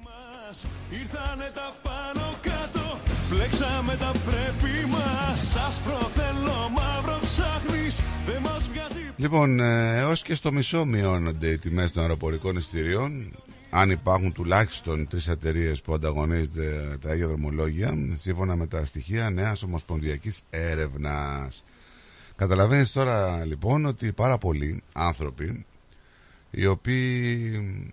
Ήρθανε 0.90 1.50
τα 1.54 1.76
πάνω 1.82 2.36
κάτω 2.42 2.98
Φλέξαμε 3.30 3.96
τα 3.96 4.12
πρέπει 4.26 4.86
μας 4.90 5.56
Άσπρο 5.56 6.10
θέλω 6.14 6.68
μαύρο 6.68 7.18
ψάχνεις 7.22 8.00
Δεν 8.26 8.40
μας 8.42 8.68
βγάζει 8.68 9.12
Λοιπόν, 9.16 9.60
ε, 9.60 9.98
έως 9.98 10.22
και 10.22 10.34
στο 10.34 10.52
μισό 10.52 10.84
μειώνονται 10.84 11.48
οι 11.48 11.58
τιμές 11.58 11.92
των 11.92 12.02
αεροπορικών 12.02 12.56
εισιτηρίων. 12.56 13.36
Αν 13.70 13.90
υπάρχουν 13.90 14.32
τουλάχιστον 14.32 15.08
τρεις 15.08 15.28
εταιρείες 15.28 15.80
που 15.80 15.94
ανταγωνίζονται 15.94 16.98
τα 17.00 17.14
ίδια 17.14 17.26
δρομολόγια, 17.26 17.94
σύμφωνα 18.18 18.56
με 18.56 18.66
τα 18.66 18.84
στοιχεία 18.84 19.30
νέας 19.30 19.62
ομοσπονδιακής 19.62 20.40
έρευνας. 20.50 21.64
Καταλαβαίνεις 22.36 22.92
τώρα 22.92 23.44
λοιπόν 23.44 23.86
ότι 23.86 24.12
πάρα 24.12 24.38
πολλοί 24.38 24.82
άνθρωποι 24.92 25.66
οι 26.50 26.66
οποίοι 26.66 27.92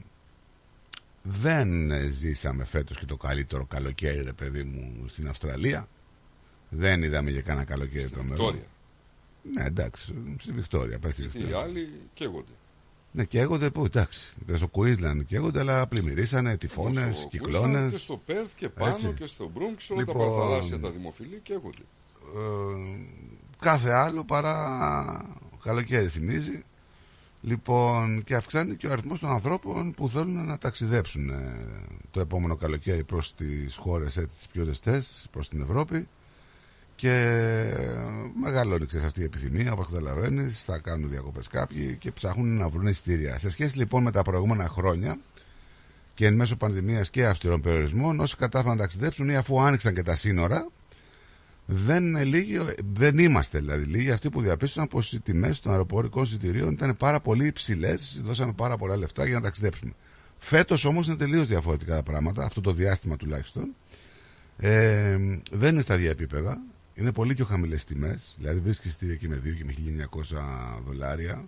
δεν 1.24 1.92
ζήσαμε 2.12 2.66
φέτος 2.66 2.98
και 2.98 3.06
το 3.06 3.18
καλύτερο 3.18 3.66
καλοκαίρι 3.66 4.22
ρε 4.24 4.34
παιδί 4.34 4.64
μου 4.64 5.08
στην 5.08 5.28
Αυστραλία 5.28 5.88
δεν 6.70 7.04
είδαμε 7.04 7.32
για 7.32 7.42
κανένα 7.42 7.66
καλοκαίρι 7.66 8.10
τρομερό 8.10 8.44
Βικτόρια. 8.46 8.68
ναι 9.54 9.64
εντάξει 9.64 10.14
στη 10.40 10.52
Βικτόρια 10.52 11.00
πες 11.00 11.12
στη 11.12 11.24
Οι 11.24 11.28
Βικτόρια 11.28 11.58
άλλοι 11.60 11.90
καίγονται. 12.14 12.52
ναι 13.12 13.24
καίγονται 13.24 13.70
που 13.70 13.86
εντάξει 13.86 14.34
στο 14.56 14.70
Queensland 14.72 15.22
καίγονται 15.28 15.60
αλλά 15.60 15.88
πλημμυρίσανε 15.88 16.58
τυφώνες, 16.58 17.16
Στο 17.16 17.28
κυκλώνες 17.28 17.88
Queensland 17.88 17.92
Και 17.92 17.98
στο 17.98 18.22
Πέρθ 18.26 18.56
και 18.56 18.70
πάνω 18.70 18.94
Έτσι. 18.94 19.14
και 19.16 19.26
στο 19.26 19.50
Μπρούμ 19.54 19.76
και 19.76 19.86
όλα 19.94 20.00
Λοιπόν, 20.02 20.18
τα 20.18 20.24
παραθαλάσσια 20.26 20.80
τα 20.80 20.92
δημοφιλή 20.92 21.40
καίγονται. 21.44 21.84
ε, 22.36 23.00
κάθε 23.60 23.92
άλλο 23.92 24.24
παρά 24.24 25.36
καλοκαίρι 25.64 26.08
θυμίζει 26.08 26.64
Λοιπόν, 27.48 28.24
και 28.24 28.36
αυξάνεται 28.36 28.76
και 28.76 28.88
ο 28.88 28.92
αριθμός 28.92 29.20
των 29.20 29.30
ανθρώπων 29.30 29.92
που 29.92 30.10
θέλουν 30.10 30.46
να 30.46 30.58
ταξιδέψουν 30.58 31.30
ε, 31.30 31.68
το 32.12 32.20
επόμενο 32.20 32.56
καλοκαίρι 32.56 33.04
προς 33.04 33.36
τις 33.36 33.76
χώρες 33.76 34.18
έτσι, 34.18 34.36
τις 34.36 34.48
πιο 34.48 34.64
ζεστές, 34.64 35.28
προς 35.32 35.50
την 35.50 35.62
Ευρώπη 35.62 36.08
και 36.96 37.12
ε, 37.78 37.96
μεγαλώνει 38.42 38.86
ξέρεις, 38.86 39.06
αυτή 39.06 39.22
η 39.22 39.24
επιθυμία, 39.24 39.72
όπως 39.72 39.86
καταλαβαίνεις, 39.86 40.64
θα 40.64 40.80
κάνουν 40.80 41.10
διακοπές 41.10 41.48
κάποιοι 41.48 41.96
και 42.00 42.12
ψάχνουν 42.12 42.58
να 42.58 42.70
βρουν 42.70 42.88
εισιτήρια. 42.88 43.40
Σε 43.40 43.50
σχέση 43.50 43.78
λοιπόν 43.78 44.04
με 44.04 44.12
τα 44.12 44.22
προηγούμενα 44.22 44.68
χρόνια 44.68 45.18
και 46.14 46.26
εν 46.26 46.34
μέσω 46.34 46.56
πανδημίας 46.56 47.10
και 47.10 47.26
αυστηρών 47.26 47.62
περιορισμών, 47.62 48.20
όσοι 48.20 48.36
κατάφεραν 48.36 48.76
να 48.76 48.82
ταξιδέψουν 48.82 49.30
ή 49.30 49.36
αφού 49.36 49.62
άνοιξαν 49.62 49.94
και 49.94 50.04
τα 50.04 50.16
σύνορα, 50.16 50.68
δεν, 51.66 52.24
λίγοι, 52.24 52.60
δεν 52.94 53.18
είμαστε 53.18 53.60
δηλαδή 53.60 53.84
λίγοι 53.84 54.12
αυτοί 54.12 54.30
που 54.30 54.42
διαπίστωσαν 54.42 54.88
πως 54.88 55.14
οι 55.14 55.20
τιμές 55.20 55.60
των 55.60 55.72
αεροπορικών 55.72 56.24
εισιτηρίων 56.24 56.72
ήταν 56.72 56.98
πάρα 56.98 57.20
πολύ 57.20 57.46
υψηλές. 57.46 58.22
Δώσαμε 58.24 58.54
πάρα 58.54 58.78
πολλά 58.78 58.98
λεφτά 58.98 59.26
για 59.26 59.36
να 59.36 59.42
ταξιδέψουμε. 59.42 59.92
Φέτος 60.38 60.86
όμως 60.86 61.08
είναι 61.08 61.16
τελείως 61.16 61.48
διαφορετικά 61.48 61.96
τα 61.96 62.04
πράγματα, 62.04 62.44
αυτό 62.44 62.62
το 62.62 62.72
διάστημα 62.72 63.16
τουλάχιστον. 63.16 63.76
Ε, 64.58 65.18
δεν 65.52 65.74
είναι 65.74 65.82
στα 65.82 65.96
ίδια 65.96 66.10
επίπεδα. 66.10 66.62
Είναι 66.96 67.12
πολύ 67.12 67.34
πιο 67.34 67.46
χαμηλές 67.46 67.86
τιμές. 67.86 68.36
Δηλαδή 68.38 68.60
βρίσκεις 68.60 68.90
εισιτήρια 68.90 69.16
και 69.16 69.28
με 69.28 69.42
2 69.44 69.56
και 69.56 69.66
με 69.66 69.74
1900 69.74 70.84
δολάρια. 70.86 71.46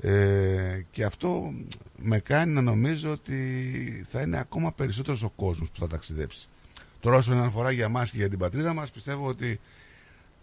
Ε, 0.00 0.84
και 0.90 1.04
αυτό 1.04 1.52
με 1.96 2.18
κάνει 2.18 2.52
να 2.52 2.60
νομίζω 2.60 3.10
ότι 3.10 4.06
θα 4.08 4.20
είναι 4.20 4.38
ακόμα 4.38 4.72
περισσότερος 4.72 5.22
ο 5.22 5.30
κόσμος 5.36 5.70
που 5.70 5.80
θα 5.80 5.86
ταξιδέψει. 5.86 6.48
Τώρα, 7.00 7.16
όσον 7.16 7.42
αφορά 7.42 7.70
για 7.70 7.84
εμά 7.84 8.04
και 8.04 8.16
για 8.16 8.28
την 8.28 8.38
πατρίδα 8.38 8.74
μας, 8.74 8.90
πιστεύω 8.90 9.26
ότι 9.26 9.60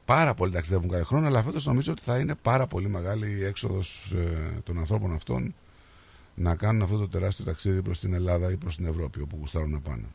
πάρα 0.06 0.34
πολλοί 0.34 0.52
ταξιδεύουν 0.52 0.90
κάθε 0.90 1.04
χρόνο, 1.04 1.28
αλλά 1.28 1.44
φέτος 1.44 1.66
νομίζω 1.66 1.92
ότι 1.92 2.02
θα 2.02 2.20
είναι 2.20 2.36
πάρα 2.42 2.68
πολύ 2.68 2.90
μεγάλη 2.90 3.32
η 3.32 3.44
έξοδος 3.44 4.14
ε, 4.16 4.60
των 4.64 4.78
ανθρώπων 4.78 5.14
αυτών 5.14 5.56
να 6.36 6.56
κάνουν 6.56 6.82
αυτό 6.82 6.98
το 6.98 7.08
τεράστιο 7.08 7.46
ταξίδι 7.46 7.82
προς 7.82 8.00
την 8.00 8.14
Ελλάδα 8.14 8.52
ή 8.52 8.56
προς 8.56 8.76
την 8.76 8.86
Ευρώπη, 8.86 9.22
όπου 9.22 9.38
γουστάρουν 9.40 9.72
να 9.72 9.80
πάνε. 9.80 10.06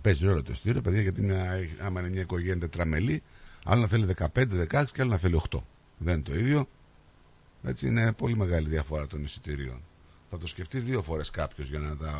Παίζει 0.00 0.26
ρόλο 0.26 0.42
το 0.42 0.52
εστίριο, 0.52 0.80
παιδιά, 0.80 1.00
γιατί 1.00 1.22
μια, 1.22 1.68
άμα 1.80 2.00
είναι 2.00 2.08
μια 2.08 2.20
οικογένεια 2.20 2.58
τετραμελή, 2.58 3.22
άλλο 3.64 3.80
να 3.80 3.86
θέλει 3.86 4.14
15-16 4.18 4.84
και 4.92 5.00
άλλο 5.00 5.10
να 5.10 5.16
θέλει 5.16 5.40
8. 5.50 5.58
Δεν 5.98 6.14
είναι 6.14 6.22
το 6.22 6.34
ίδιο. 6.34 6.68
Έτσι 7.62 7.86
είναι 7.86 8.12
πολύ 8.12 8.36
μεγάλη 8.36 8.68
διαφορά 8.68 9.06
των 9.06 9.22
εισιτηρίων. 9.22 9.80
Θα 10.30 10.38
το 10.38 10.46
σκεφτεί 10.46 10.78
δύο 10.78 11.02
φορές 11.02 11.30
κάποιος 11.30 11.68
για 11.68 11.78
να 11.78 11.96
τα 11.96 12.12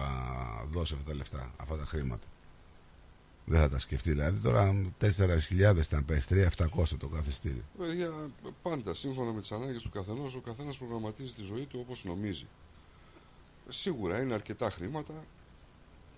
δώσει 0.72 0.94
αυτά 0.94 1.10
τα 1.10 1.16
λεφτά, 1.16 1.52
αυτά 1.56 1.76
τα 1.76 1.84
χρήματα. 1.84 2.26
Δεν 3.48 3.60
θα 3.60 3.68
τα 3.68 3.78
σκεφτεί. 3.78 4.10
Δηλαδή 4.10 4.40
τώρα 4.40 4.90
4.000 5.01 5.77
ήταν 5.82 6.05
πέσει, 6.05 6.27
3.700 6.31 6.85
το 6.98 7.09
κάθε 7.09 7.31
στήριο. 7.31 7.62
Παιδιά, 7.78 8.31
πάντα 8.62 8.94
σύμφωνα 8.94 9.32
με 9.32 9.40
τις 9.40 9.52
ανάγκες 9.52 9.82
του 9.82 9.90
καθενός, 9.90 10.35
ο 10.35 10.40
καθένας 10.40 10.78
προγραμματίζει 10.78 11.32
τη 11.32 11.43
ζωή 11.43 11.66
του 11.66 11.78
όπως 11.82 12.05
νομίζει. 12.05 12.47
Σίγουρα 13.68 14.20
είναι 14.20 14.35
αρκετά 14.35 14.70
χρήματα 14.70 15.24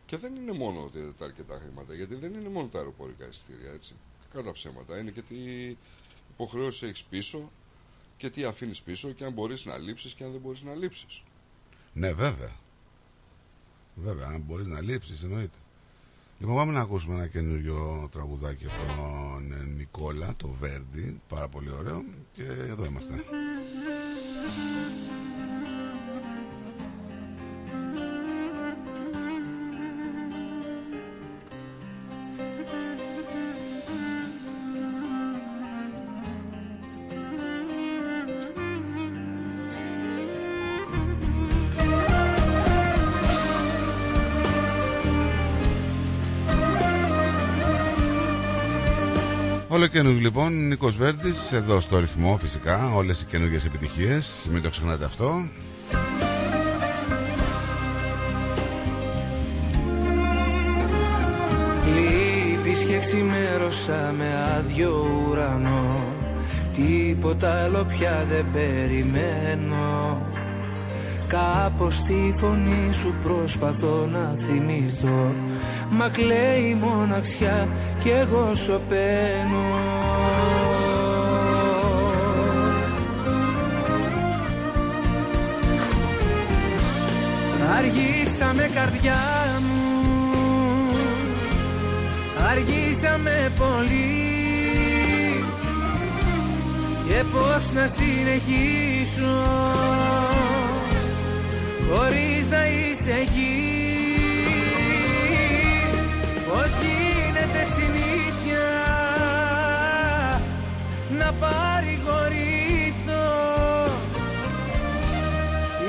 και 0.06 0.16
δεν 0.16 0.36
είναι 0.36 0.52
μόνο 0.52 0.84
ότι 0.84 1.14
τα 1.18 1.24
αρκετά 1.24 1.58
χρήματα, 1.62 1.94
γιατί 1.94 2.14
δεν 2.14 2.34
είναι 2.34 2.48
μόνο 2.48 2.68
τα 2.68 2.78
αεροπορικά 2.78 3.26
εισιτήρια, 3.26 3.70
έτσι. 3.70 3.94
Κατά 4.32 4.52
ψέματα. 4.52 4.98
Είναι 4.98 5.10
και 5.10 5.22
τι 5.22 5.36
υποχρεώσεις 6.30 6.82
έχεις 6.82 7.04
πίσω 7.04 7.50
και 8.16 8.30
τι 8.30 8.44
αφήνεις 8.44 8.82
πίσω 8.82 9.12
και 9.12 9.24
αν 9.24 9.32
μπορείς 9.32 9.64
να 9.64 9.78
λείψεις 9.78 10.14
και 10.14 10.24
αν 10.24 10.30
δεν 10.30 10.40
μπορείς 10.40 10.62
να 10.62 10.74
λείψεις. 10.74 11.22
Ναι, 11.92 12.12
βέβαια. 12.12 12.56
Βέβαια, 13.94 14.26
αν 14.26 14.40
μπορείς 14.40 14.66
να 14.66 14.80
λείψεις, 14.80 15.22
εννοείται. 15.22 15.58
Λοιπόν, 16.38 16.56
πάμε 16.56 16.72
να 16.72 16.80
ακούσουμε 16.80 17.14
ένα 17.14 17.26
καινούριο 17.26 18.08
τραγουδάκι 18.12 18.64
από 18.66 18.74
τον 18.96 19.52
ε, 19.52 19.64
Νικόλα, 19.76 20.34
το 20.36 20.48
Βέρντι, 20.60 21.20
πάρα 21.28 21.48
πολύ 21.48 21.70
ωραίο. 21.78 22.04
Και 22.32 22.42
εδώ 22.42 22.84
είμαστε. 22.84 23.22
Όλο 49.78 49.86
καινούργιο 49.86 50.20
λοιπόν, 50.20 50.66
Νίκος 50.66 50.96
Βέρτης, 50.96 51.52
εδώ 51.52 51.80
στο 51.80 51.98
ρυθμό 51.98 52.38
φυσικά, 52.40 52.92
όλες 52.94 53.20
οι 53.20 53.24
καινούργιες 53.24 53.64
επιτυχίες, 53.64 54.48
μην 54.52 54.62
το 54.62 54.70
ξεχνάτε 54.70 55.04
αυτό. 55.04 55.48
Λείπεις 61.94 62.80
και 62.80 62.98
ξημέρωσα 62.98 64.14
με 64.18 64.54
άδειο 64.56 65.06
ουρανό. 65.28 66.14
Τίποτα 66.72 67.64
άλλο 67.64 67.84
πια 67.84 68.26
δεν 68.28 68.46
περιμένω. 68.52 70.22
Κάπως 71.26 72.02
τη 72.02 72.34
φωνή 72.36 72.92
σου 72.92 73.14
προσπαθώ 73.22 74.08
να 74.12 74.34
θυμηθώ 74.46 75.32
Μα 75.90 76.08
κλαίει 76.08 76.68
η 76.68 76.74
μοναξιά 76.74 77.68
κι 78.00 78.08
εγώ 78.08 78.54
σωπαίνω 78.54 79.88
Αργήσαμε 87.76 88.70
καρδιά 88.74 89.14
μου. 89.60 90.08
Αργήσαμε 92.50 93.52
πολύ. 93.58 94.28
Και 97.08 97.24
πώς 97.32 97.72
να 97.72 97.86
συνεχίσω 97.86 99.36
Χωρίς 101.90 102.48
να 102.48 102.66
είσαι 102.66 103.10
εκεί 103.10 103.67
Πώς 106.48 106.70
γίνεται 106.82 107.64
συνήθεια 107.76 108.66
να 111.18 111.32
παρηγορηθώ 111.32 113.26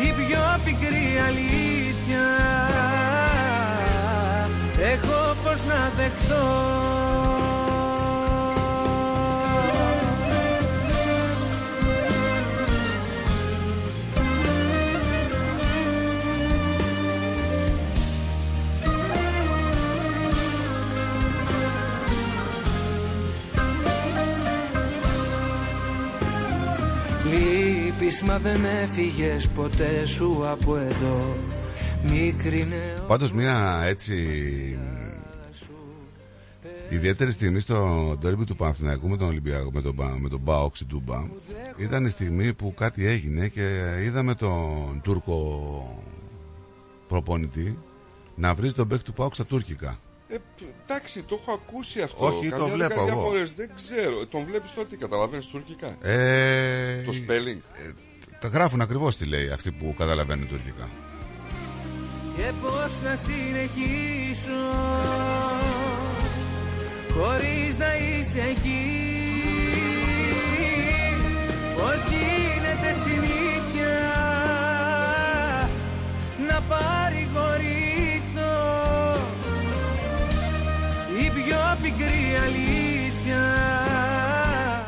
η 0.01 0.11
πιο 0.11 0.59
πικρή 0.65 1.21
αλήθεια 1.27 2.27
έχω 4.81 5.35
πως 5.43 5.59
να 5.67 5.91
δεχτώ 5.97 7.28
Λείπεις 28.09 28.27
μα 28.27 28.39
δεν 28.39 28.65
έφυγες 28.83 29.47
ποτέ 29.47 30.05
σου 30.05 30.47
από 30.47 30.77
εδώ 30.77 31.35
Μικρή 32.03 32.67
Πάντως 33.07 33.33
μια 33.33 33.81
έτσι 33.85 34.15
ιδιαίτερη 36.89 37.31
στιγμή 37.31 37.59
στο 37.59 38.17
τέρμι 38.21 38.45
του 38.45 38.55
Παναθηναϊκού 38.55 39.09
με 39.09 39.17
τον 39.17 39.27
Ολυμπιακό, 39.27 39.71
με 39.73 39.81
τον, 39.81 39.95
με 40.21 40.29
τον 40.29 40.39
Μπάοξ 40.39 40.75
στην 40.75 40.87
Τούμπα 40.87 41.27
ήταν 41.77 42.05
η 42.05 42.09
στιγμή 42.09 42.53
που 42.53 42.73
κάτι 42.73 43.07
έγινε 43.07 43.47
και 43.47 43.97
είδαμε 44.03 44.35
τον 44.35 44.99
Τούρκο 45.03 46.05
προπονητή 47.07 47.77
να 48.35 48.53
βρει 48.53 48.71
τον 48.71 48.87
παίκ 48.87 49.03
του 49.03 49.13
Πάοξ 49.13 49.35
στα 49.35 49.45
τουρκικά. 49.45 49.99
Ε, 50.31 50.37
εντάξει, 50.85 51.23
το 51.23 51.39
έχω 51.41 51.51
ακούσει 51.51 52.01
αυτό. 52.01 52.25
Όχι, 52.25 52.49
το 52.49 52.67
βλέπω 52.67 53.05
εγώ. 53.07 53.21
Φορές, 53.21 53.53
δεν 53.53 53.69
ξέρω. 53.75 54.25
Τον 54.25 54.43
βλέπεις 54.43 54.73
τότε, 54.73 54.95
καταλαβαίνεις 54.95 55.45
τουρκικά. 55.45 55.97
Ε, 56.01 57.03
το 57.03 57.11
spelling. 57.11 57.59
Ε, 57.85 57.91
τα 58.39 58.47
γράφουν 58.47 58.81
ακριβώς 58.81 59.17
τι 59.17 59.25
λέει 59.25 59.49
αυτοί 59.49 59.71
που 59.71 59.95
καταλαβαίνουν 59.97 60.47
τουρκικά. 60.47 60.89
Και 62.35 62.51
πώς 62.61 62.99
να 63.03 63.15
συνεχίσω 63.15 64.61
χωρίς 67.13 67.77
να 67.77 67.95
είσαι 67.95 68.39
εκεί. 68.39 69.03
Πώς 71.75 72.03
γίνεται 72.09 72.93
συνήθεια 72.93 73.97
να 76.49 76.61
παρηγορηθώ 76.61 77.78
πιο 81.49 81.77
πικρή 81.81 82.21
αλήθεια 82.45 83.41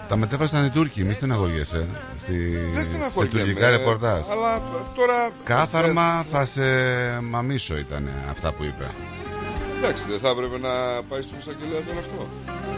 Τα 0.08 0.16
μετέφρασαν 0.18 0.66
οι 0.66 0.70
Τούρκοι, 0.70 1.04
μη 1.04 1.14
στεναχωριέσαι. 1.14 1.88
Στη... 2.18 2.34
Δεν 2.74 2.84
σε 2.84 2.90
στεναχωριέμαι. 2.90 3.40
τουρκικά 3.40 3.70
ρεπορτάζ. 3.70 4.22
Αλλά 4.32 4.62
τώρα. 4.96 5.30
Κάθαρμα 5.44 6.26
θα 6.32 6.46
σε 6.46 6.62
μαμίσω 7.22 7.78
ήταν 7.78 8.10
αυτά 8.32 8.52
που 8.54 8.64
είπε. 8.64 8.86
Εντάξει, 9.78 10.04
δεν 10.10 10.20
θα 10.20 10.30
έπρεπε 10.30 10.58
να 10.68 10.74
πάει 11.10 11.22
στον 11.22 11.38
εισαγγελέα 11.40 11.82
τώρα 11.88 12.00
αυτό. 12.06 12.28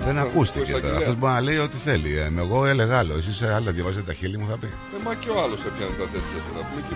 Δεν 0.06 0.16
Θα- 0.16 0.22
ακούστηκε 0.22 0.66
στον 0.66 0.66
τώρα. 0.66 0.78
εισαγγελέα. 0.78 0.98
Αυτός 0.98 1.16
μπορεί 1.20 1.34
να 1.34 1.42
λέει 1.42 1.58
ό,τι 1.58 1.78
θέλει. 1.88 2.12
Ε, 2.18 2.32
εγώ 2.46 2.66
έλεγα 2.66 2.98
άλλο. 2.98 3.14
Εσύ 3.18 3.34
σε 3.34 3.54
άλλα 3.54 3.72
διαβάζετε 3.72 4.06
τα 4.10 4.14
χείλη 4.14 4.38
μου 4.38 4.48
θα 4.50 4.58
πει. 4.62 4.66
Ε, 4.96 4.98
μα 5.06 5.14
και 5.22 5.30
ο 5.36 5.38
άλλος 5.44 5.60
έπιανε 5.70 5.94
τα 6.02 6.08
τέτοια 6.14 6.40
τώρα 6.48 6.62
που 6.68 6.72
λέει 6.76 6.84
και 6.90 6.96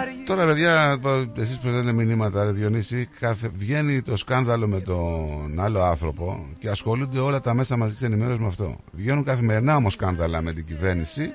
Αργή- 0.00 0.26
Τώρα, 0.26 0.46
παιδιά, 0.46 0.98
εσείς 1.36 1.56
που 1.58 1.60
στέλνετε 1.68 1.92
μηνύματα, 1.92 2.44
ρε 2.44 2.50
Διονύση, 2.50 3.08
κάθε... 3.20 3.50
βγαίνει 3.56 4.02
το 4.02 4.16
σκάνδαλο 4.16 4.68
με 4.68 4.80
τον 4.80 5.60
άλλο 5.60 5.82
άνθρωπο 5.82 6.46
και 6.58 6.68
ασχολούνται 6.68 7.18
όλα 7.18 7.40
τα 7.40 7.54
μέσα 7.54 7.76
μαζικής 7.76 8.02
ενημέρωσης 8.02 8.38
με 8.40 8.46
αυτό. 8.46 8.76
Βγαίνουν 8.92 9.24
καθημερινά 9.24 9.76
όμως 9.76 9.92
σκάνδαλα 9.92 10.42
με 10.42 10.52
την 10.52 10.66
κυβέρνηση 10.66 11.32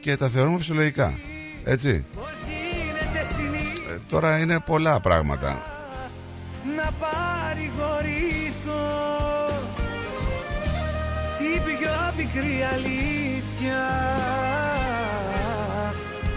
και 0.00 0.16
τα 0.16 0.28
θεωρούμε 0.28 0.58
φυσιολογικά. 0.58 1.14
Έτσι. 1.64 1.88
γίνεται 1.88 3.26
συνήθως 3.34 3.94
Ε, 3.94 3.98
τώρα 4.10 4.38
είναι 4.38 4.58
πολλά 4.60 5.00
πράγματα. 5.00 5.62
να 6.76 6.90
παρηγορηθώ 6.92 8.80
Την 9.36 9.39
πιο 11.64 11.90
πικρή 12.16 12.62
αλήθεια. 12.72 13.78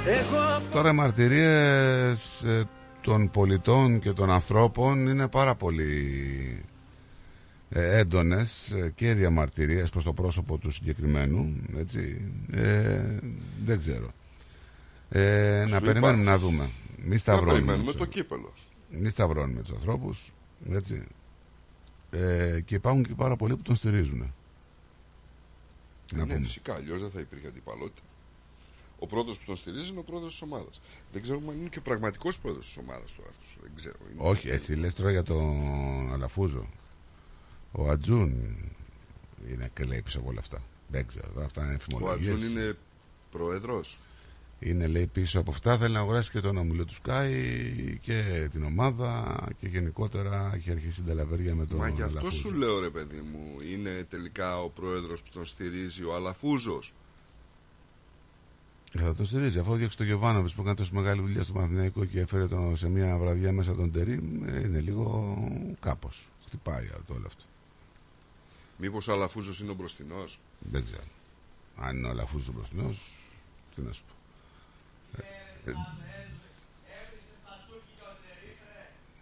Εγώ 0.06 0.62
Τώρα 0.72 0.90
οι 0.90 0.94
μαρτυρίες 0.94 2.41
ε, 2.44 2.64
των 3.02 3.30
πολιτών 3.30 4.00
και 4.00 4.12
των 4.12 4.32
ανθρώπων 4.32 5.08
είναι 5.08 5.28
πάρα 5.28 5.56
πολύ 5.56 6.64
ε, 7.70 7.98
έντονες 8.00 8.72
ε, 8.72 8.91
και 8.95 9.14
διαμαρτυρίες 9.14 9.90
προς 9.90 10.04
το 10.04 10.14
πρόσωπο 10.14 10.58
του 10.58 10.72
συγκεκριμένου 10.72 11.56
έτσι. 11.78 12.22
Ε, 12.52 13.02
δεν 13.66 13.80
ξέρω. 13.80 14.12
Ε, 15.10 15.66
να 15.70 15.78
Σου 15.78 15.86
περιμένουμε 15.86 16.22
είπα. 16.22 16.32
να 16.32 16.38
δούμε. 16.38 16.70
Μη 16.98 17.10
Να 17.10 17.18
σταυρώνουμε 17.18 17.54
περιμένουμε 17.56 17.86
τους- 17.91 17.95
το 18.00 18.06
κύπελο. 18.06 18.54
μη 18.90 19.10
σταυρώνουμε 19.10 19.62
τους 19.62 19.72
ανθρώπους 19.72 20.34
έτσι. 20.72 21.04
Ε, 22.12 22.60
και 22.66 22.76
υπάρχουν 22.76 23.04
και 23.04 23.14
πάρα 23.16 23.36
πολλοί 23.36 23.56
που 23.56 23.62
τον 23.62 23.76
στηρίζουν 23.76 24.34
να 26.18 26.26
ναι, 26.26 26.34
πούμε. 26.34 26.45
φυσικά, 26.45 26.73
αλλιώς 26.76 27.02
δεν 27.02 27.10
θα 27.11 27.19
υπήρχε 27.19 27.48
αντιπαλότητα. 27.48 28.02
Ο 28.99 29.07
πρώτο 29.07 29.31
που 29.31 29.40
τον 29.45 29.56
στηρίζει 29.56 29.90
είναι 29.90 29.99
ο 29.99 30.03
πρόεδρος 30.03 30.31
της 30.31 30.41
ομάδας. 30.41 30.81
Δεν 31.11 31.22
ξέρουμε 31.22 31.52
αν 31.52 31.60
είναι 31.60 31.69
και 31.69 31.77
ο 31.80 31.81
πραγματικός 31.81 32.40
πρόεδρος 32.40 32.65
της 32.65 32.77
ομάδας 32.77 33.15
τώρα 33.15 33.30
αυτός. 33.30 33.57
Δεν 33.61 33.72
ξέρω. 33.76 33.95
Είναι- 34.11 34.30
Όχι, 34.30 34.49
έτσι 34.49 34.73
λες 34.76 34.94
τώρα 34.94 35.11
για 35.11 35.23
τον 35.23 36.14
Αλαφούζο. 36.14 36.68
Ο 37.72 37.90
Ατζούν 37.90 38.57
είναι 39.49 39.72
και 39.73 39.84
λέει 39.84 40.02
πίσω 40.02 40.19
από 40.19 40.30
όλα 40.30 40.40
αυτά. 40.40 40.61
Δεν 40.88 41.07
ξέρω, 41.07 41.27
τώρα 41.34 41.45
αυτά 41.45 41.61
είναι 41.64 41.72
Ο 41.72 41.73
εφημολογίες. 41.76 42.34
Ατζούν 42.35 42.49
είναι 42.52 42.77
πρόεδρος; 43.31 43.99
Είναι 44.65 44.88
λέει 44.88 45.07
πίσω 45.07 45.40
από 45.40 45.52
αυτά, 45.52 45.77
θέλει 45.77 45.94
να 45.94 45.99
αγοράσει 45.99 46.31
και 46.31 46.40
τον 46.40 46.57
αμουλό 46.57 46.85
του 46.85 46.94
Σκάι 46.94 47.98
και 48.02 48.48
την 48.52 48.64
ομάδα 48.64 49.38
και 49.60 49.68
γενικότερα 49.68 50.52
έχει 50.56 50.72
αρχίσει 50.72 50.95
την 50.95 51.06
ταλαβέρια 51.06 51.56
με 51.56 51.65
τον 51.65 51.77
Μα 51.77 51.88
γι' 51.88 52.02
αυτό 52.02 52.19
Αλαφούζο. 52.19 52.41
σου 52.48 52.53
λέω 52.56 52.80
ρε 52.80 52.90
παιδί 52.90 53.22
μου, 53.31 53.57
είναι 53.72 54.06
τελικά 54.10 54.61
ο 54.61 54.69
πρόεδρος 54.69 55.22
που 55.22 55.30
τον 55.34 55.45
στηρίζει 55.45 56.03
ο 56.03 56.15
Αλαφούζος. 56.15 56.94
Ε, 58.98 58.99
Θα 58.99 59.15
το 59.15 59.26
στηρίζει. 59.26 59.60
Αφού 59.60 59.76
διώξει 59.76 59.98
τον 59.98 60.06
Γιωβάνοβιτς 60.06 60.53
που 60.53 60.61
έκανε 60.61 60.76
τόσο 60.76 60.94
μεγάλη 60.94 61.22
δουλειά 61.22 61.44
στο 61.44 61.53
Μαθηναϊκό 61.53 62.06
και 62.06 62.19
έφερε 62.19 62.48
τον 62.48 62.77
σε 62.77 62.90
μια 62.90 63.18
βραδιά 63.18 63.52
μέσα 63.52 63.76
τον 63.76 63.91
Τερήμ, 63.91 64.44
ε, 64.48 64.60
είναι 64.60 64.80
λίγο 64.80 65.38
κάπως. 65.80 66.27
Χτυπάει 66.45 66.88
το 67.07 67.14
όλο 67.14 67.23
αυτό. 67.27 67.44
Μήπως 68.77 69.07
ο 69.07 69.14
Αλαφούζος 69.14 69.60
είναι 69.60 69.72
ο 69.72 69.73
μπροστινός; 69.73 70.40
Δεν 70.60 70.84
ξέρω. 70.84 71.03
Αν 71.76 71.98
είναι 71.98 72.07
ο 72.07 72.10
Αλαφούζος 72.10 72.53
μπροστινός, 72.53 73.18
τι 73.76 73.81
να 73.81 73.91
σου 73.91 74.03
πω. 74.07 74.14
Ε, 75.65 75.72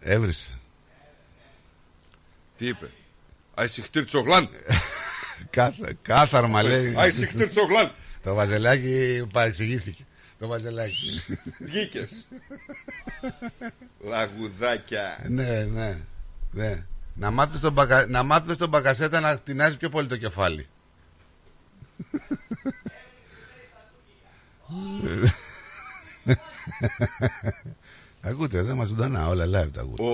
ε, 0.00 0.12
Έβρισε. 0.14 0.58
Τι 2.56 2.66
είπε; 2.66 2.90
Αϊσιχτήρ 3.54 4.04
Τσογλάν. 4.04 4.48
Κάθε, 5.50 5.96
κάθαρμα 6.02 6.62
λέει. 6.62 6.94
Αϊσιχτήρ 6.96 7.48
Τσογλάν. 7.48 7.92
Το 8.22 8.34
βαζελάκι 8.34 9.26
παρεξηγήθηκε. 9.32 10.06
Το 10.38 10.46
βαζελάκι. 10.46 11.22
Βγήκες. 11.58 12.26
Λαγουδάκια. 14.04 15.24
ναι, 15.28 15.64
ναι, 15.64 15.98
ναι. 16.50 16.84
Να 17.14 17.30
μάθετε 17.30 17.58
στον, 17.58 17.72
μπακα... 17.72 18.06
να 18.06 18.22
μάθετε 18.22 18.52
στον 18.52 18.68
μπακασέτα 18.68 19.20
να 19.20 19.38
τεινάζει 19.38 19.76
πιο 19.76 19.88
πολύ 19.88 20.06
το 20.06 20.16
κεφάλι. 20.16 20.66
ακούτε, 28.20 28.62
δεν 28.62 28.76
μας 28.76 28.88
ζωντανά, 28.88 29.28
όλα 29.28 29.44
live 29.44 29.70
τα 29.72 29.80
ακούτε. 29.80 30.02
Ο... 30.02 30.10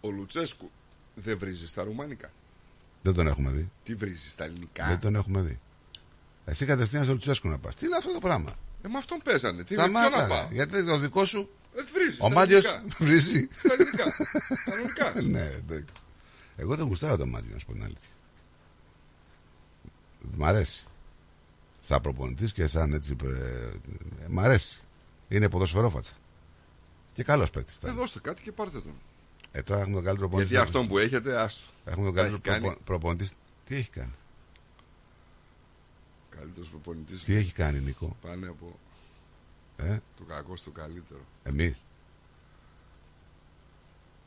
Ο 0.00 0.10
Λουτσέσκου 0.10 0.70
δεν 1.14 1.38
βρίζει 1.38 1.66
στα 1.66 1.82
ρουμάνικα. 1.82 2.30
Δεν 3.02 3.14
τον 3.14 3.26
έχουμε 3.26 3.50
δει. 3.50 3.70
Τι 3.82 3.94
βρίζει 3.94 4.28
στα 4.30 4.44
ελληνικά; 4.44 4.86
Δεν 4.86 4.98
τον 4.98 5.14
έχουμε 5.14 5.40
δει. 5.40 5.58
Εσύ 6.44 6.64
κατευθείαν 6.66 7.02
στο 7.04 7.12
Λουτσέσκου 7.12 7.48
να 7.48 7.58
πας. 7.58 7.76
Τι 7.76 7.86
είναι 7.86 7.96
αυτό 7.96 8.12
το 8.12 8.18
πράγμα; 8.18 8.54
Ε, 8.82 8.88
με 8.88 8.98
αυτόν 8.98 9.18
παίζανε. 9.24 9.64
Τι 9.64 9.74
με 9.74 9.82
Σταμάτα, 9.82 10.08
ποιο 10.08 10.16
να 10.18 10.22
ρε. 10.22 10.28
πάω; 10.28 10.48
Γιατί 10.52 10.84
το 10.84 10.98
δικό 10.98 11.24
σου. 11.24 11.48
Ε, 11.76 11.82
βρίζει. 11.92 12.18
Ο 12.20 12.26
στα 12.26 12.28
Μάτιος 12.34 12.64
ελληνικά. 12.64 12.96
βρίζει. 12.98 13.48
Στα 13.58 13.72
ελληνικά. 13.72 14.04
Κανονικά. 14.64 15.12
ναι, 15.38 15.50
εντάξει. 15.54 15.92
Εγώ 16.56 16.76
δεν 16.76 16.86
γουστάρω 16.86 17.16
το 17.16 17.26
Μάτιο, 17.26 17.50
να 17.52 17.58
σου 17.58 17.66
πω 17.66 17.72
την 17.72 17.82
αλήθεια. 17.82 18.08
Μ' 20.36 20.44
αρέσει. 20.44 20.84
Σαν 21.86 22.00
προπονητής 22.00 22.52
και 22.52 22.66
σαν 22.66 22.92
έτσι. 22.92 23.16
Ε, 23.24 23.28
ε, 24.24 24.28
μ' 24.28 24.40
αρέσει. 24.40 24.82
Είναι 25.28 25.48
ποδοσφαιρόφατσα. 25.48 26.12
Και 27.14 27.22
καλός 27.22 27.50
παίκτης. 27.50 27.82
Ε, 27.82 27.90
δώστε 27.90 28.20
κάτι 28.20 28.42
και 28.42 28.52
πάρτε 28.52 28.80
τον. 28.80 28.92
Ε, 29.52 29.62
τώρα 29.62 29.80
έχουμε 29.80 29.94
τον 29.94 30.04
καλύτερο 30.04 30.28
προπονητή. 30.28 30.54
Γιατί 30.54 30.66
αυτόν 30.68 30.88
που 30.88 30.98
έχετε, 30.98 31.40
άστο. 31.40 31.62
Έχουμε 31.84 32.04
τον 32.06 32.14
Τα 32.14 32.20
καλύτερο 32.20 32.42
έχει 32.44 32.50
κάνει. 32.60 32.64
προπο- 32.66 32.84
προπονητής. 32.84 33.32
Τι 33.66 33.74
έχει 33.74 33.90
κάνει; 33.90 34.12
Καλύτερος 36.30 36.68
προπονητής. 36.68 37.22
Τι 37.24 37.34
έχει 37.34 37.52
κάνει, 37.52 37.78
Νίκο; 37.80 38.16
Πάνε 38.22 38.46
από 38.46 38.78
Ε, 39.76 39.98
το 40.16 40.24
κακό 40.24 40.56
στο 40.56 40.70
καλύτερο. 40.70 41.20
εμείς. 41.42 41.82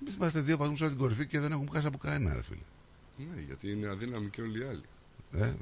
Εμείς 0.01 0.15
είμαστε 0.15 0.39
δύο 0.39 0.57
βαθμούς 0.57 0.81
από 0.81 0.89
την 0.89 0.99
κορυφή 0.99 1.25
και 1.27 1.39
δεν 1.39 1.51
έχουμε 1.51 1.69
χάσει 1.73 1.87
από 1.87 1.97
κανένα, 1.97 2.33
ρε 2.33 2.41
φίλε. 2.41 2.61
Ναι, 3.35 3.41
γιατί 3.41 3.71
είναι 3.71 3.87
αδύναμοι 3.87 4.29
και 4.29 4.41
όλοι 4.41 4.59
οι 4.63 4.67
άλλοι. 4.67 4.83
Ε, 5.31 5.53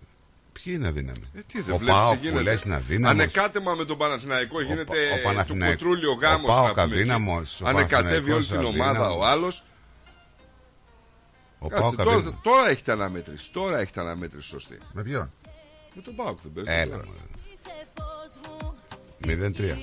ποιοι 0.63 0.73
είναι 0.77 0.87
αδύναμοι; 0.87 1.29
Ε, 1.33 1.39
τι 1.41 1.61
δεν 1.61 1.73
ο 1.73 1.77
βλέπεις 1.77 1.95
Πάοκ 1.95 2.13
τι 2.13 2.17
που 2.19 2.25
γίνεται. 2.25 2.43
λες 2.43 2.61
είναι 2.63 2.75
αδύναμος. 2.75 3.11
Ανεκάτεμα 3.23 3.73
με 3.73 3.85
τον 3.85 3.97
Παναθηναϊκό 3.97 4.61
γίνεται 4.61 4.81
ο 4.91 5.15
του 5.17 5.23
Παναθηναϊκ- 5.23 5.77
κοτρούλιο 5.77 6.11
ο 6.11 6.13
γάμος 6.13 6.47
Πάοκ 6.47 6.67
να 6.67 6.73
πούμε 6.73 6.83
εκεί. 6.85 6.93
αδύναμος, 6.93 7.61
ο 7.61 7.67
Ανεκατεύει 7.67 8.31
όλη 8.31 8.45
την 8.45 8.55
Παναθηναϊκός 8.55 8.73
ομάδα 8.75 8.89
αδύναμος. 9.05 9.17
ο 9.17 9.25
άλλος 9.31 9.63
Ο 11.59 11.67
Κάτσε, 11.67 11.81
Πάοκ 11.83 11.95
τώρα, 11.95 12.11
αδύναμος. 12.15 12.39
τώρα 12.43 12.69
έχετε 12.69 12.91
αναμέτρηση. 12.91 13.51
Τώρα 13.51 13.79
έχετε 13.79 13.99
αναμέτρηση 13.99 14.47
σωστή. 14.47 14.77
Με 14.93 15.03
ποιον; 15.03 15.31
Με 15.95 16.01
τον 16.01 16.15
Πάοκ 16.15 16.39
δεν 16.41 16.51
παίζει. 16.65 16.81
Έλα, 16.81 16.95
τώρα. 16.95 17.05
μωρέ. 17.05 17.19
Ε. 19.21 19.35
0-3. 19.47 19.77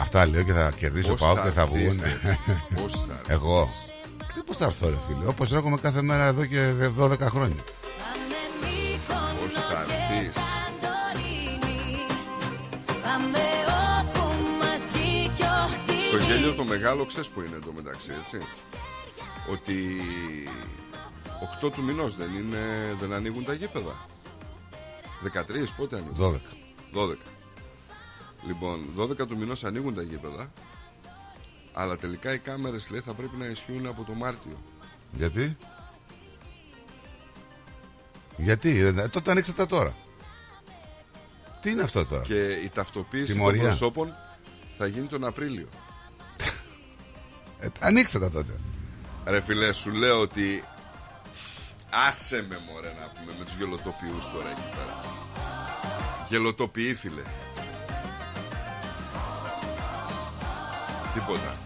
Αυτά 0.00 0.26
λέω 0.26 0.42
και 0.42 0.52
θα 0.52 0.72
κερδίσει 0.76 1.10
ο 1.10 1.14
Πώς 1.14 1.20
Πάοκ 1.20 1.36
θα 1.36 1.42
και 1.42 1.50
θα 1.50 1.60
έρθεις, 1.62 1.82
βγουν. 1.82 2.00
ρε. 2.02 2.38
Πώς 2.80 2.92
θα 2.92 3.12
έρθεις. 3.18 3.28
Εγώ. 3.34 3.68
Τι 4.48 4.54
πώ 4.54 4.60
θα 4.60 4.64
έρθω, 4.64 4.88
ρε 4.88 4.96
φίλε; 5.06 5.26
Όπως 5.26 5.52
έρχομαι 5.52 5.76
κάθε 5.76 6.02
μέρα 6.02 6.24
εδώ 6.24 6.44
και 6.46 6.74
12 6.98 7.20
χρόνια. 7.20 7.64
Πώς 9.40 9.52
θα 9.52 9.80
έρθεις; 9.80 10.34
Το 16.10 16.18
γέλιο 16.18 16.54
το 16.54 16.64
μεγάλο 16.64 17.04
ξέρεις 17.04 17.28
που 17.28 17.40
είναι 17.40 17.58
το 17.64 17.72
μεταξύ 17.72 18.10
έτσι; 18.20 18.38
Ότι 19.52 20.00
8 21.64 21.70
του 21.70 21.82
μηνός 21.82 22.16
δεν 22.16 22.30
είναι 22.34 22.58
Δεν 23.00 23.12
ανοίγουν 23.12 23.44
τα 23.44 23.52
γήπεδα 23.52 24.06
13 25.22 25.74
πότε 25.76 25.96
ανοίγουν; 25.96 26.16
12. 26.16 26.40
12 26.94 27.14
Λοιπόν 28.46 28.80
12 28.98 29.26
του 29.26 29.36
μηνός 29.36 29.64
ανοίγουν 29.64 29.94
τα 29.94 30.02
γήπεδα 30.02 30.50
Αλλά 31.80 31.96
τελικά 31.96 32.32
οι 32.34 32.38
κάμερες 32.38 32.90
λέει 32.90 33.00
θα 33.00 33.12
πρέπει 33.14 33.36
να 33.36 33.46
ισχύουν 33.46 33.86
από 33.86 34.02
το 34.04 34.12
Μάρτιο 34.12 34.62
Γιατί; 35.12 35.56
Γιατί, 38.36 38.78
ε, 38.78 39.08
τότε 39.08 39.30
ανοίξατε 39.30 39.66
τώρα. 39.66 39.94
Τι 41.60 41.70
είναι 41.70 41.82
αυτό 41.82 42.04
τώρα; 42.06 42.22
Και 42.22 42.50
η 42.50 42.68
ταυτοποίηση 42.74 43.24
των 43.26 43.34
Τιμωρία. 43.34 43.62
προσώπων 43.62 44.14
θα 44.78 44.86
γίνει 44.86 45.06
τον 45.06 45.24
Απρίλιο 45.24 45.68
Ε, 47.58 47.68
ανοίξτε 47.80 48.18
τα 48.18 48.30
τότε. 48.30 48.60
Ρε 49.24 49.40
φίλε, 49.40 49.72
σου 49.72 49.90
λέω 49.90 50.20
ότι 50.20 50.64
άσε 52.08 52.46
με 52.48 52.58
μωρέ 52.70 52.88
να 52.88 53.06
πούμε 53.20 53.32
με 53.38 53.44
τους 53.44 53.54
γελοτοποιούς 53.54 54.30
τώρα 54.32 54.50
εκεί 54.50 54.60
πέρα. 54.74 55.00
Γελοτοποιεί 56.28 56.94
φίλε. 56.94 57.22
Τίποτα. 61.18 61.56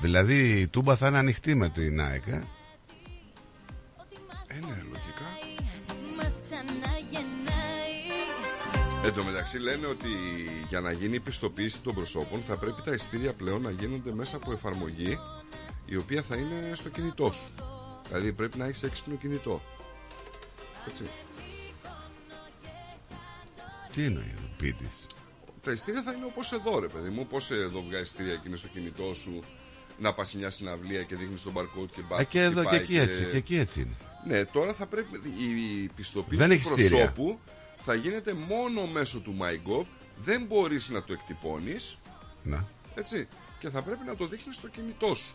Δηλαδή 0.00 0.60
η 0.60 0.68
Τούμπα 0.68 0.96
θα 0.96 1.08
είναι 1.08 1.18
ανοιχτή 1.18 1.54
με 1.54 1.68
την 1.68 2.00
ΑΕΚ. 2.00 2.26
Ε; 2.26 2.30
Ε, 2.30 2.34
ναι, 4.54 4.82
λογικά. 4.82 5.28
Εν 9.04 9.14
τω 9.14 9.24
μεταξύ 9.24 9.58
λένε 9.58 9.86
ότι 9.86 10.08
για 10.68 10.80
να 10.80 10.92
γίνει 10.92 11.14
η 11.14 11.20
πιστοποίηση 11.20 11.82
των 11.82 11.94
προσώπων 11.94 12.42
θα 12.42 12.56
πρέπει 12.56 12.82
τα 12.82 12.92
ειστήρια 12.92 13.32
πλέον 13.32 13.62
να 13.62 13.70
γίνονται 13.70 14.14
μέσα 14.14 14.36
από 14.36 14.52
εφαρμογή 14.52 15.18
η 15.86 15.96
οποία 15.96 16.22
θα 16.22 16.36
είναι 16.36 16.72
στο 16.74 16.88
κινητό 16.88 17.32
σου. 17.32 17.50
Δηλαδή 18.08 18.32
πρέπει 18.32 18.58
να 18.58 18.66
έχεις 18.66 18.82
έξυπνο 18.82 19.16
κινητό. 19.16 19.62
Έτσι. 20.86 21.04
Τι 23.92 24.04
εννοεί 24.04 24.34
ο 24.38 24.48
πίτης; 24.56 25.06
Τα 25.62 25.72
ειστήρια 25.72 26.02
θα 26.02 26.12
είναι 26.12 26.24
όπως 26.24 26.52
εδώ 26.52 26.78
ρε 26.78 26.88
παιδί 26.88 27.08
μου. 27.08 27.26
Πώς 27.26 27.50
εδώ 27.50 27.82
βγάζει 27.82 28.02
ειστήρια 28.02 28.34
και 28.34 28.48
είναι 28.48 28.56
στο 28.56 28.68
κινητό 28.68 29.14
σου 29.14 29.42
να 29.98 30.14
πας 30.14 30.28
σε 30.28 30.36
μια 30.36 30.50
συναυλία 30.50 31.02
και 31.02 31.16
δείχνεις 31.16 31.42
τον 31.42 31.52
barcode 31.56 31.90
και 31.94 32.00
μπα, 32.08 32.20
Ε, 32.20 32.24
και 32.24 32.40
εδώ 32.42 32.52
και 32.62 32.68
χτυπάει 32.68 32.78
εκεί 32.80 32.96
έτσι, 32.98 33.24
και 33.24 33.36
εκεί 33.36 33.56
έτσι 33.56 33.80
είναι. 33.80 33.94
Ναι, 34.26 34.44
τώρα 34.44 34.72
θα 34.74 34.86
πρέπει 34.86 35.20
η 35.38 35.82
η 35.82 35.90
πιστοποίηση 35.96 36.36
Δεν 36.36 36.48
του 36.48 36.54
έχει 36.54 36.64
στήρια. 36.68 36.88
προσώπου 37.12 37.38
θα 37.78 37.94
γίνεται 37.94 38.32
μόνο 38.32 38.86
μέσω 38.86 39.18
του 39.18 39.36
MyGov. 39.40 39.84
Δεν 40.18 40.44
μπορείς 40.44 40.88
να 40.88 41.02
το 41.02 41.12
εκτυπώνεις 41.12 41.98
Να. 42.42 42.68
έτσι, 42.94 43.28
και 43.58 43.68
θα 43.70 43.82
πρέπει 43.82 44.06
να 44.06 44.16
το 44.16 44.26
δείχνεις 44.26 44.56
στο 44.56 44.68
κινητό 44.68 45.14
σου 45.14 45.34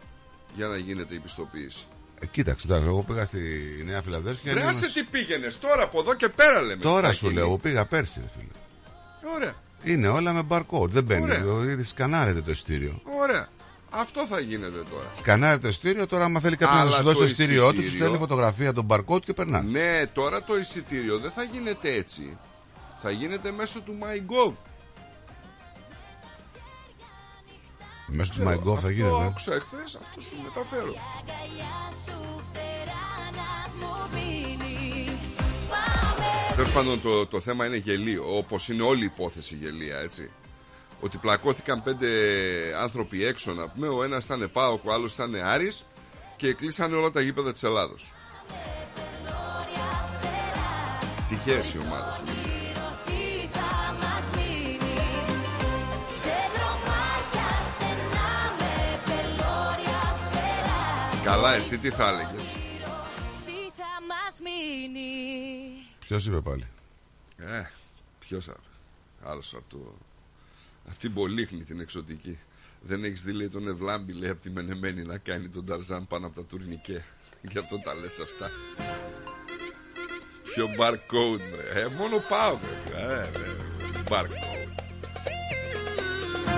για 0.55 0.67
να 0.67 0.77
γίνεται 0.77 1.13
η 1.15 1.19
πιστοποίηση. 1.19 1.85
Ε, 2.23 2.25
κοίταξε 2.25 2.67
τώρα, 2.67 2.85
εγώ 2.85 3.01
πήγα 3.03 3.25
στη 3.25 3.39
Νέα 3.85 4.01
Φιλαδέλφια. 4.01 4.53
Ρε 4.53 4.59
είναι 4.59 4.69
άσε 4.69 4.77
ένας- 4.77 4.91
τι 4.93 5.03
πήγαινες 5.03 5.59
τώρα 5.59 5.83
από 5.83 5.99
εδώ 5.99 6.13
και 6.15 6.29
πέρα 6.29 6.61
λέμε. 6.61 6.81
Τώρα 6.81 7.07
θα 7.07 7.13
σου 7.13 7.25
γίνει. 7.25 7.33
λέω, 7.37 7.45
εγώ 7.45 7.57
πήγα 7.57 7.85
πέρσι, 7.85 8.19
ρε 8.19 8.29
φίλε. 8.37 9.33
Ωραία, 9.35 9.53
Είναι 9.83 10.07
όλα 10.07 10.33
με 10.33 10.43
barcode. 10.49 10.89
Δεν 10.89 11.03
μπαίνει. 11.03 11.21
Ωραία. 11.23 11.37
Δηλαδή, 11.43 11.83
σκανάρετε 11.83 12.41
το 12.41 12.51
ειστήριο. 12.51 13.01
ωραία. 13.21 13.47
Αυτό 13.93 14.25
θα 14.25 14.39
γίνεται 14.39 14.77
τώρα. 14.91 15.05
Σκανάρετε 15.13 15.61
το 15.61 15.67
ειστήριο, 15.67 16.07
τώρα 16.07 16.23
άμα 16.23 16.39
θέλει 16.39 16.55
κάποιο 16.55 16.75
να 16.75 16.81
Αλλά 16.81 16.95
σου 16.95 17.03
δώσει 17.03 17.15
το 17.17 17.23
το 17.23 17.29
ειστήριό 17.29 17.67
του, 17.67 17.73
σου 17.73 17.79
εισιτήριο- 17.79 18.01
στέλνει 18.01 18.17
φωτογραφία 18.17 18.73
των 18.73 18.87
barcode 18.89 19.21
και 19.21 19.33
περνάς. 19.33 19.63
Ναι, 19.63 20.03
τώρα 20.13 20.43
το 20.43 20.57
εισιτήριο 20.57 21.17
δεν 21.17 21.31
θα 21.31 21.43
γίνεται 21.43 21.93
έτσι. 21.93 22.37
Θα 22.97 23.11
γίνεται 23.11 23.51
μέσω 23.51 23.81
του 23.81 23.95
MyGov. 24.01 24.53
Μέσω 28.13 28.31
του 28.33 28.39
Ξέρω, 28.45 28.61
MyGov 28.61 28.65
θα 28.65 28.73
αυτό 28.73 28.89
γίνεται. 28.89 29.25
άκουσα 29.25 29.53
εχθές, 29.53 29.97
αυτό 30.01 30.21
σου 30.21 30.35
μεταφέρω. 30.43 30.93
Τέλος 36.55 36.71
πάντων, 36.71 37.01
το, 37.01 37.25
το 37.27 37.39
θέμα 37.39 37.65
είναι 37.65 37.75
γελίο, 37.75 38.37
όπως 38.37 38.69
είναι 38.69 38.83
όλη 38.83 39.01
η 39.01 39.05
υπόθεση 39.05 39.55
γελία, 39.55 39.97
έτσι. 39.97 40.31
Ότι 41.01 41.17
πλακώθηκαν 41.17 41.83
πέντε 41.83 42.07
άνθρωποι 42.81 43.25
έξω, 43.25 43.53
να 43.53 43.67
πούμε. 43.67 43.87
Ο 43.87 44.03
ένας 44.03 44.25
ήταν 44.25 44.49
Πάοκ, 44.53 44.85
ο 44.85 44.93
άλλος 44.93 45.13
ήταν 45.13 45.35
Άρης 45.35 45.85
και 46.37 46.53
κλείσανε 46.53 46.95
όλα 46.95 47.11
τα 47.11 47.21
γήπεδα 47.21 47.51
της 47.51 47.63
Ελλάδος. 47.63 48.13
Τυχαίες 51.29 51.73
οι 51.73 51.77
ομάδες. 51.77 52.21
Καλά, 61.23 61.53
εσύ 61.53 61.77
τι 61.77 61.89
θα 61.89 62.07
έλεγες; 62.07 62.55
Ποιος 65.99 66.25
είπε 66.25 66.41
πάλι; 66.41 66.67
Ε, 67.37 67.63
ποιος 68.19 68.49
άλλος 69.23 69.53
από 69.53 69.63
το. 69.69 69.95
Από 70.89 70.99
την 70.99 71.13
Πολύχνη 71.13 71.63
την 71.63 71.79
εξωτική. 71.79 72.39
Δεν 72.81 73.03
έχεις 73.03 73.23
δει 73.23 73.31
λέει 73.31 73.49
τον 73.49 73.67
Ευλάμπη 73.67 74.13
λέει 74.13 74.29
από 74.29 74.41
τη 74.41 74.49
Μενεμένη 74.49 75.03
να 75.03 75.17
κάνει 75.17 75.47
τον 75.49 75.65
Ταρζάν 75.65 76.07
πάνω 76.07 76.25
από 76.25 76.35
τα 76.35 76.45
τουρνικέ. 76.45 77.05
Γι' 77.41 77.57
αυτό 77.57 77.79
τα 77.79 77.93
λες 77.93 78.19
αυτά. 78.19 78.51
Ποιο 80.43 80.65
barcode, 80.79 81.41
βρε. 81.51 81.81
Ε, 81.81 81.87
μόνο 81.87 82.17
πάω, 82.29 82.57
βρε. 82.57 83.01
Ε, 83.01 83.29
βρε. 83.31 83.45
Barcode. 84.09 84.67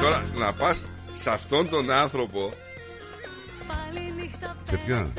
Τώρα 0.01 0.25
να 0.35 0.53
πας 0.53 0.85
σε 1.13 1.29
αυτόν 1.29 1.69
τον 1.69 1.91
άνθρωπο. 1.91 2.53
Σε 4.69 4.77
ποιον. 4.85 5.13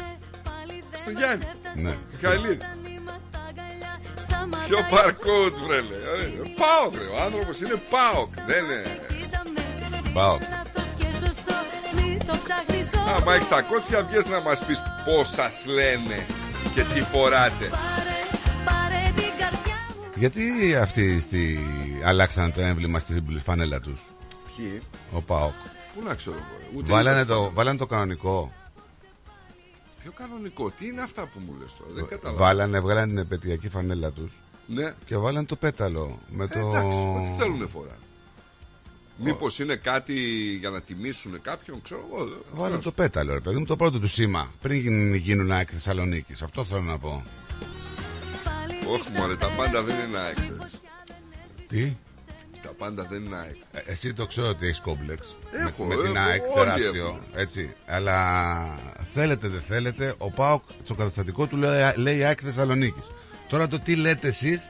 Στο 1.01 1.11
Γιάννη. 1.11 1.45
Ναι. 1.75 1.95
Μιχαηλίδη. 2.13 2.59
Ποιο 4.67 4.79
barcode, 4.79 5.55
βρε. 5.67 5.81
λέει. 5.81 6.05
Ωραία. 6.13 6.55
Πάω, 6.57 6.91
βρε. 6.91 7.05
Ο 7.05 7.23
άνθρωπος 7.25 7.61
είναι 7.61 7.83
πάω. 7.91 8.29
Δεν 8.47 8.65
είναι. 8.65 8.83
Πάω. 10.13 10.39
Άμα 13.17 13.35
έχεις 13.35 13.49
τα 13.49 13.63
κότσια, 13.63 14.05
βγες 14.05 14.27
να 14.27 14.41
μας 14.41 14.65
πεις 14.65 14.83
πώς 15.05 15.29
σας 15.29 15.65
λένε 15.67 16.27
και 16.75 16.83
τι 16.83 17.01
φοράτε. 17.03 17.71
Γιατί 20.15 20.77
αυτοί 20.77 21.21
στη... 21.21 21.59
αλλάξαν 22.05 22.53
το 22.53 22.61
έμβλημα 22.61 22.99
στη 22.99 23.23
φανέλα 23.45 23.81
τους; 23.81 24.01
Ποιοι, 24.57 24.83
Ο 25.13 25.21
Πάοκ. 25.21 25.53
Πού 25.95 26.03
να 26.03 26.15
ξέρω 26.15 26.37
εγώ. 26.37 26.47
ρε. 26.59 26.79
Ούτε 26.79 26.91
Βάλανε 26.93 27.21
είδα 27.21 27.35
το, 27.35 27.41
αυτό. 27.41 27.55
βάλανε 27.55 27.79
το 27.79 27.87
κανονικό. 27.87 28.53
Πιο 30.03 30.13
κανονικό, 30.13 30.71
τι 30.71 30.87
είναι 30.87 31.01
αυτά 31.03 31.23
που 31.27 31.39
μου 31.47 31.57
λες 31.61 31.77
τώρα, 31.79 31.91
δεν 31.93 32.07
καταλαβαίνω. 32.07 32.45
Βάλανε, 32.45 32.81
βγάλανε 32.81 33.07
την 33.07 33.19
επαιτειακή 33.19 33.69
φανέλα 33.69 34.11
τους. 34.13 34.33
Ναι. 34.67 34.95
Και 35.07 35.17
βάλανε 35.17 35.47
το 35.47 35.57
πέταλο. 35.57 36.19
Με 36.29 36.45
Ε, 36.45 36.47
το... 36.49 36.59
εντάξει, 36.69 36.97
ό,τι 36.97 37.43
θέλουν 37.43 37.69
φορά. 37.69 37.97
Μήπως 39.17 39.59
είναι 39.59 39.77
κάτι 39.77 40.15
για 40.61 40.71
να 40.71 40.81
τιμήσουν 40.81 41.41
κάποιον, 41.43 41.83
ξέρω 41.83 42.05
εγώ. 42.13 42.25
δεν- 42.25 42.39
Βάλανε 42.55 42.83
το 42.83 42.93
πέταλο, 42.93 43.33
ρε 43.33 43.41
παιδί 43.41 43.59
μου, 43.59 43.65
το 43.65 43.77
πρώτο 43.77 43.99
του 44.01 44.09
σήμα. 44.09 44.51
Πριν 44.63 44.81
γίνουν- 44.81 45.15
γίνουν 45.15 45.53
ΑΕΚ 45.53 45.69
Θεσσαλονίκης. 45.73 46.43
Αυτό 46.43 46.65
θέλω 46.65 46.81
να 46.83 46.99
πω. 46.99 47.25
Όχι 48.89 49.11
μωρέ, 49.17 49.37
τα 49.37 49.49
πάντα 49.57 49.83
δεν 49.83 50.09
είναι 50.09 50.19
ΑΕΚ. 50.19 50.35
ξέρεις. 50.37 50.81
Τι; 51.69 51.97
Τα 52.65 52.71
πάντα 52.79 53.07
δεν 53.11 53.25
είναι 53.25 53.37
ΑΕΚ. 53.37 53.57
Ε, 53.73 53.93
Εσύ 53.93 54.13
το 54.13 54.27
ξέρω 54.27 54.49
ότι 54.49 54.67
έχεις 54.67 54.81
κόμπλεξ. 54.81 55.37
Έχω, 55.67 55.85
με, 55.85 55.95
με 55.95 56.03
την 56.03 56.17
έχω, 56.17 56.25
ΑΕΚ 56.29 56.43
όλοι 56.43 56.55
τεράστιο. 56.55 57.07
έχουμε. 57.07 57.21
Έτσι. 57.35 57.75
Αλλά 57.87 58.79
θέλετε 59.15 59.49
δεν 59.49 59.61
θέλετε, 59.61 60.15
ο 60.19 60.31
Πάοκ 60.31 60.63
στο 60.85 60.95
καταστατικό 60.95 61.47
του 61.47 61.57
λέει, 61.57 61.93
λέει 61.97 62.25
ΑΕΚ 62.25 62.39
Θεσσαλονίκης. 62.45 63.05
Τώρα 63.49 63.69
το 63.69 63.79
τι 63.79 63.97
λέτε 63.97 64.29
εσείς, 64.29 64.61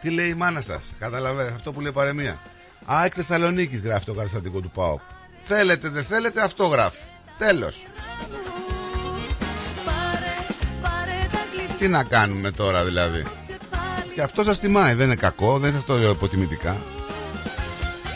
τι 0.00 0.10
λέει 0.10 0.28
η 0.28 0.34
μάνα 0.34 0.60
σας. 0.60 0.92
Καταλαβαίνετε 0.98 1.54
αυτό 1.54 1.72
που 1.72 1.80
λέει 1.80 1.90
η 1.90 1.94
παρεμία. 1.94 2.38
ΑΕΚ 2.84 3.12
Θεσσαλονίκης 3.16 3.80
γράφει 3.80 4.04
το 4.04 4.14
καταστατικό 4.14 4.60
του 4.60 4.70
Πάοκ. 4.70 5.00
Θέλετε 5.44 5.88
δεν 5.88 6.04
θέλετε, 6.04 6.42
αυτό 6.42 6.66
γράφει. 6.66 6.98
Τέλος. 7.38 7.82
Τι 11.78 11.88
να 11.88 12.04
κάνουμε 12.04 12.50
τώρα 12.50 12.84
δηλαδή; 12.84 13.22
Και 14.14 14.22
αυτό 14.22 14.42
σας 14.42 14.58
τιμάει, 14.60 14.94
δεν 14.94 15.06
είναι 15.06 15.14
κακό, 15.14 15.58
δεν 15.58 15.72
σας 15.74 15.84
το 15.84 15.96
λέω 15.96 16.10
υποτιμητικά. 16.10 16.82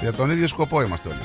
Για 0.05 0.12
τον 0.12 0.31
ίδιο 0.31 0.48
σκοπό 0.48 0.82
είμαστε 0.82 1.09
όλοι. 1.09 1.18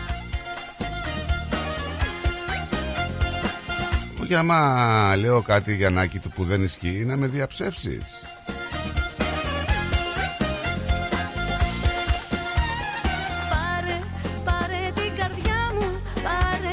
Όχι 4.21 4.35
άμα 4.35 5.15
λέω 5.15 5.41
κάτι 5.41 5.75
για 5.75 5.89
να 5.89 6.07
του 6.07 6.29
που 6.29 6.43
δεν 6.43 6.63
ισχύει 6.63 7.03
να 7.05 7.17
με 7.17 7.27
διαψεύσεις. 7.27 8.03
Πάρε, 13.49 13.99
πάρε 14.43 14.91
την 14.95 15.15
καρδιά 15.17 15.71
μου, 15.73 16.01
πάρε 16.23 16.69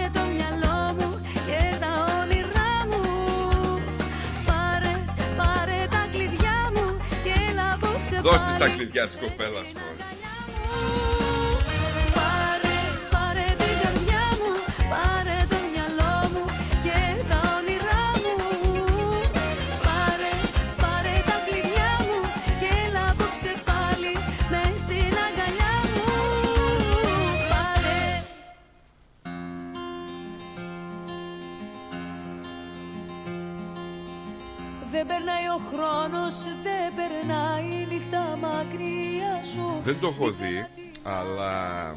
Δεν 35.07 35.17
περνάει 35.17 35.47
ο 35.47 35.61
χρόνος, 35.73 36.35
δεν 36.63 36.95
περνάει 36.95 37.65
η 37.65 37.87
νύχτα 37.91 38.37
μακριά 38.37 39.43
σου. 39.43 39.81
Δεν 39.83 40.01
το 40.01 40.07
έχω 40.07 40.31
δει, 40.31 40.67
αλλά 41.03 41.95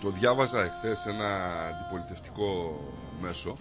το 0.00 0.10
διάβαζα 0.10 0.60
εχθές 0.64 0.98
σε 0.98 1.10
ένα 1.10 1.64
αντιπολιτευτικό 1.66 2.80
μέσο 3.20 3.56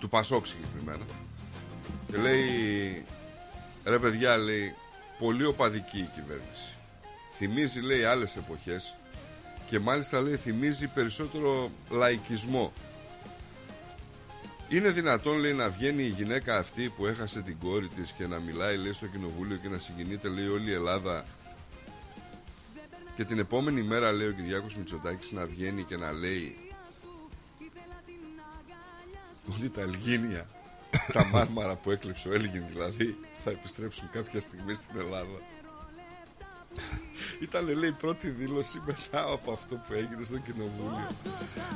του 0.00 0.08
Πασόκ 0.08 0.46
συγκεκριμένα 0.46 1.04
και 2.10 2.16
λέει 2.16 3.04
ρε 3.84 3.98
παιδιά 3.98 4.36
λέει 4.36 4.74
πολύ 5.18 5.44
οπαδική 5.44 5.98
η 5.98 6.10
κυβέρνηση. 6.14 6.76
Θυμίζει 7.32 7.80
λέει 7.80 8.04
άλλες 8.04 8.36
εποχές 8.36 8.94
και 9.68 9.78
μάλιστα 9.78 10.20
λέει 10.20 10.36
θυμίζει 10.36 10.86
περισσότερο 10.86 11.70
λαϊκισμό 11.90 12.72
είναι 14.76 14.90
δυνατόν 14.90 15.38
λέει 15.38 15.52
να 15.52 15.68
βγαίνει 15.70 16.02
η 16.02 16.08
γυναίκα 16.08 16.56
αυτή 16.56 16.88
που 16.96 17.06
έχασε 17.06 17.40
την 17.40 17.58
κόρη 17.58 17.88
της 17.88 18.12
και 18.12 18.26
να 18.26 18.38
μιλάει 18.38 18.76
λέει 18.76 18.92
στο 18.92 19.06
κοινοβούλιο 19.06 19.56
και 19.56 19.68
να 19.68 19.78
συγκινείται 19.78 20.28
λέει 20.28 20.46
όλη 20.46 20.70
η 20.70 20.74
Ελλάδα. 20.74 21.24
Και 23.16 23.24
την 23.24 23.38
επόμενη 23.38 23.82
μέρα 23.82 24.12
λέει 24.12 24.28
ο 24.28 24.32
Κυριάκος 24.32 24.76
Μητσοτάκης 24.76 25.30
να 25.30 25.46
βγαίνει 25.46 25.82
και 25.82 25.96
να 25.96 26.12
λέει 26.12 26.56
ότι 29.48 29.68
τα 29.68 29.80
Ελγίνια 29.80 30.46
τα 31.12 31.24
μάρμαρα 31.26 31.76
που 31.76 31.90
έκλειψε 31.90 32.28
ο 32.28 32.32
Έλγιν 32.32 32.64
δηλαδή 32.70 33.16
θα 33.34 33.50
επιστρέψουν 33.50 34.10
κάποια 34.12 34.40
στιγμή 34.40 34.74
στην 34.74 34.98
Ελλάδα. 34.98 35.40
Ήταν 37.40 37.64
λέει 37.78 37.88
η 37.88 37.92
πρώτη 37.92 38.28
δήλωση 38.28 38.82
μετά 38.86 39.24
από 39.28 39.52
αυτό 39.52 39.74
που 39.74 39.92
έγινε 39.92 40.24
στο 40.24 40.38
κοινοβούλιο. 40.38 41.06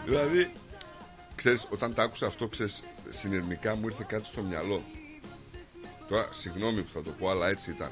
Δηλαδή 0.05 0.51
ξέρεις 1.37 1.67
όταν 1.71 1.95
τα 1.95 2.03
άκουσα 2.03 2.27
αυτό 2.27 2.47
ξέρεις 2.49 2.83
συνειρμικά 3.11 3.77
μου 3.77 3.87
ήρθε 3.87 4.05
κάτι 4.09 4.27
στο 4.27 4.43
μυαλό 4.43 4.83
τώρα 6.09 6.29
συγγνώμη 6.31 6.83
που 6.83 6.91
θα 6.93 7.03
το 7.03 7.11
πω 7.11 7.31
αλλά 7.31 7.49
έτσι 7.49 7.71
ήταν 7.71 7.91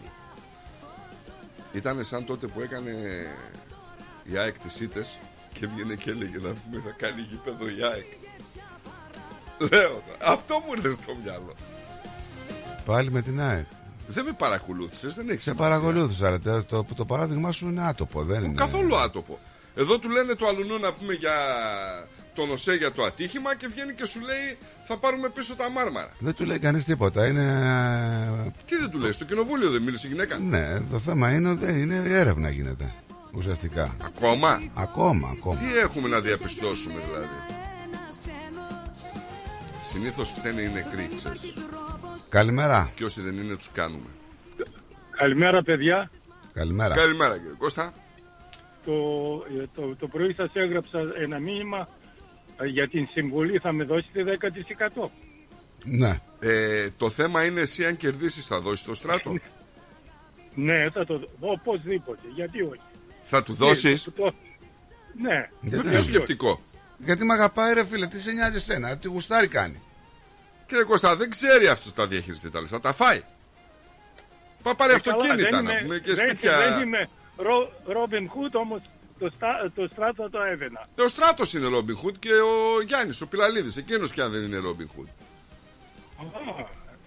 ήταν 1.73 2.05
σαν 2.05 2.25
τότε 2.25 2.47
που 2.47 2.61
έκανε 2.61 2.91
η 4.25 4.37
ΑΕΚ 4.37 4.59
τις 4.59 4.81
ήττες 4.81 5.19
και 5.53 5.67
βγαίνει 5.67 5.97
και 5.97 6.11
έλεγε 6.11 6.39
να 6.39 6.53
πούμε 6.53 6.83
θα 6.85 6.95
κάνει 6.99 7.21
γήπεδο 7.21 7.69
η 7.69 7.83
ΑΕΚ 7.93 8.07
Λέω, 9.59 10.03
αυτό 10.21 10.55
μου 10.67 10.73
ήρθε 10.77 10.93
στο 10.93 11.17
μυαλό. 11.23 11.53
Πάλι 12.85 13.11
με 13.11 13.23
την 13.23 13.41
ΑΕΚ. 13.41 13.67
Δεν 14.07 14.25
με 14.25 14.33
παρακολούθησες, 14.33 15.15
δεν 15.15 15.29
έχει 15.29 15.41
Σε 15.41 15.55
παρακολούθησα, 15.55 16.27
αλλά 16.27 16.41
το, 16.41 16.65
το, 16.65 16.87
το 16.97 17.05
παράδειγμά 17.05 17.53
σου 17.53 17.69
είναι 17.69 17.87
άτοπο. 17.87 18.25
Δεν 18.25 18.43
είναι... 18.45 18.55
Καθόλου 18.55 18.97
άτοπο. 18.97 19.39
Εδώ 19.75 19.99
του 19.99 20.11
λένε 20.11 20.35
το 20.35 20.47
αλουνού 20.47 20.79
να 20.79 20.93
πούμε 20.93 21.13
για 21.13 21.35
τον 22.35 22.51
ΟΣΕ 22.51 22.75
για 22.75 22.93
το 22.93 23.03
ατύχημα 23.05 23.57
και 23.57 23.69
βγαίνει 23.69 23.93
και 23.95 24.05
σου 24.07 24.21
λέει 24.21 24.59
θα 24.85 24.97
πάρουμε 24.99 25.29
πίσω 25.29 25.55
τα 25.55 25.71
μάρμαρα. 25.71 26.13
Δεν 26.19 26.35
του 26.35 26.45
λέει 26.45 26.59
κανείς 26.59 26.85
τίποτα. 26.85 27.27
Είναι. 27.27 28.53
Τι 28.67 28.77
δεν 28.77 28.91
του 28.91 28.99
λέει, 28.99 29.13
στο 29.13 29.25
κοινοβούλιο 29.25 29.71
δεν 29.71 29.83
μίλησε 29.83 30.07
η 30.07 30.11
γυναίκα; 30.11 30.39
Ναι, 30.39 30.81
το 30.81 30.99
θέμα 30.99 31.31
είναι 31.31 31.49
ότι 31.51 31.81
είναι 31.81 31.95
η 31.95 32.15
έρευνα 32.15 32.51
γίνεται. 32.51 32.95
Ουσιαστικά. 33.33 33.97
Ακόμα; 34.05 34.63
Ακόμα, 34.75 35.29
ακόμα. 35.39 35.59
Τι 35.59 35.79
έχουμε 35.79 36.09
να 36.09 36.21
διαπιστώσουμε 36.21 37.01
δηλαδή; 37.01 37.37
Συνήθως 39.83 40.31
φταίνε 40.31 40.61
οι 40.61 40.71
νεκροί, 40.75 41.11
ξέρεις. 41.17 41.55
Καλημέρα. 42.29 42.91
Και 42.95 43.05
όσοι 43.05 43.23
δεν 43.23 43.37
είναι, 43.37 43.57
τους 43.57 43.71
κάνουμε. 43.73 44.07
Καλημέρα, 45.17 45.63
παιδιά. 45.63 46.11
Καλημέρα. 46.53 46.95
Καλημέρα, 46.95 47.37
κύριε 47.37 47.55
Κώστα. 47.59 47.93
Το, 48.85 48.93
ε, 49.61 49.65
το, 49.75 49.97
το 49.99 50.09
πρωί 50.09 50.33
σας 50.33 50.51
έγραψα 50.53 50.99
ένα 51.23 51.39
μήνυμα 51.39 51.79
ε, 51.79 52.04
για 52.65 52.89
την 52.89 53.09
συμβολή. 53.13 53.59
Θα 53.59 53.73
με 53.73 53.85
δώσετε 53.85 54.25
10%. 54.25 55.11
Ναι. 55.85 56.21
Ε, 56.41 56.91
το 56.99 57.11
θέμα 57.11 57.45
είναι 57.45 57.61
εσύ 57.61 57.87
αν 57.87 57.97
κερδίσεις 57.97 58.47
θα 58.47 58.61
δώσεις 58.61 58.85
το 58.85 58.95
στράτο; 58.95 59.37
Ναι, 60.55 60.91
θα 60.91 61.05
το 61.07 61.19
δω. 61.19 61.29
Οπωσδήποτε. 61.41 62.21
Γιατί 62.35 62.63
όχι; 62.63 62.81
Θα 63.23 63.43
του 63.43 63.55
δώσεις; 63.55 64.05
Το- 64.05 64.11
το- 64.11 64.35
Ναι. 65.21 65.49
Με 65.61 65.83
ποιο 65.91 66.03
σκεπτικό. 66.03 66.61
Γιατί 66.99 67.25
με 67.25 67.33
αγαπάει, 67.33 67.75
ρε 67.75 67.85
φίλε, 67.87 68.07
τι 68.07 68.21
σε 68.21 68.33
νοιάζει 68.33 68.57
εσένα, 68.57 68.99
τι 68.99 69.09
γουστάρι 69.09 69.49
κάνει. 69.49 69.83
Κύριε 70.67 70.85
Κώστα, 70.85 71.17
δεν 71.17 71.31
ξέρει 71.31 71.67
αυτός 71.69 71.93
τα 71.93 72.07
διαχειριστεί 72.07 72.51
τα 72.51 72.61
λεφτά. 72.61 72.81
Τα 72.81 72.93
φάει. 72.93 73.23
Πά 74.63 74.75
πάρει 74.75 74.93
Ε, 74.93 74.99
καλά, 75.01 75.17
αυτοκίνητα 75.17 75.49
δεν 75.51 75.65
να 75.65 75.71
είμαι- 75.71 75.83
πούμε 75.83 75.99
και 75.99 76.13
δεν- 76.15 76.29
σπίτια. 76.29 76.59
Δεν 76.59 76.83
είμαι 76.83 77.09
Ρο- 77.37 77.73
Ρόμπιν 77.87 78.29
Χούτ, 78.29 78.55
όμως 78.55 78.81
το, 79.19 79.31
στά- 79.35 79.73
το 79.75 79.87
στράτο 79.93 80.31
το 80.31 80.43
έβαινα. 80.43 80.87
Ο 80.99 81.09
Στράτος 81.09 81.53
είναι 81.55 81.67
Ρόμπιν 81.67 81.97
Χουτ 81.97 82.17
και 82.19 82.33
ο 82.33 82.81
Γιάννης, 82.87 83.21
ο 83.21 83.29
Πιλαλίδης. 83.29 83.77
Εκείνος 83.77 84.13
κι 84.13 84.21
αν 84.21 84.31
δεν 84.31 84.43
είναι 84.43 84.57
Ρόμπιν 84.59 84.89
Χουτ. 84.95 85.09
Α, 85.09 86.23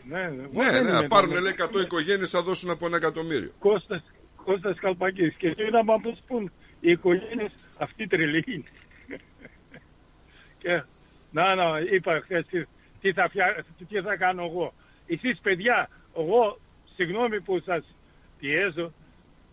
Ναι, 0.03 0.21
εγώ 0.23 0.49
Ναι, 0.51 0.71
δεν 0.71 0.83
ναι, 0.83 0.89
είμαι 0.89 1.01
να 1.01 1.07
πάρουν 1.07 1.29
Ρόμπιν 1.29 1.43
λέει 1.43 1.55
Χουντ. 1.59 1.75
100 1.75 1.81
οικογένειες, 1.81 2.29
θα 2.29 2.41
δώσουν 2.41 2.69
από 2.69 2.85
ένα 2.85 2.95
εκατομμύριο. 2.97 3.51
Κώστας, 3.59 4.03
Κώστας 4.43 4.79
Καλπακής. 4.79 5.33
Και 5.35 5.47
είδαμε 5.47 5.91
να 5.91 5.99
μας 6.09 6.23
πούν 6.27 6.51
οι 6.79 6.91
οικογένειες 6.91 7.51
αυτοί 7.77 8.07
τρελοί 8.07 8.43
είναι. 8.47 8.63
και 10.57 10.83
να, 11.31 11.55
να, 11.55 11.79
είπα 11.79 12.21
χθες 12.23 12.45
τι, 12.49 12.63
τι, 13.01 13.13
θα 13.13 13.29
φτιά, 13.29 13.65
τι 13.89 14.01
θα 14.01 14.15
κάνω 14.15 14.43
εγώ. 14.43 14.73
Εσείς 15.07 15.39
παιδιά, 15.39 15.89
εγώ, 16.17 16.59
συγγνώμη 16.95 17.41
που 17.41 17.61
σας 17.65 17.83
πιέζω, 18.39 18.93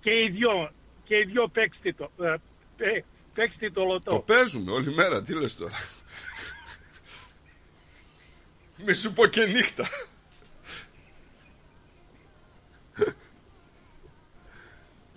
και 0.01 0.11
οι 0.11 0.29
δυο, 0.31 0.71
και 1.05 1.17
οι 1.17 1.25
δυο 1.25 1.49
παίξτε 1.49 1.93
το, 1.93 2.11
ε, 2.25 2.35
παί- 2.77 3.05
παίξτε 3.35 3.71
το 3.71 3.85
λωτό. 3.85 4.11
Το 4.11 4.19
παίζουμε 4.21 4.71
όλη 4.73 4.95
μέρα, 4.95 5.23
τι 5.23 5.35
λες 5.35 5.57
τώρα. 5.57 5.77
Μη 8.87 8.95
σου 8.95 9.13
πω 9.13 9.27
και 9.27 9.45
νύχτα. 9.47 9.89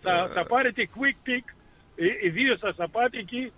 θα, 0.01 0.29
θα 0.33 0.45
πάρετε 0.45 0.89
quick 0.95 1.27
pick, 1.29 1.43
οι, 1.95 2.05
οι 2.23 2.29
δύο 2.29 2.57
σας 2.57 2.75
θα 2.75 2.89
πάτε 2.89 3.17
εκεί 3.19 3.51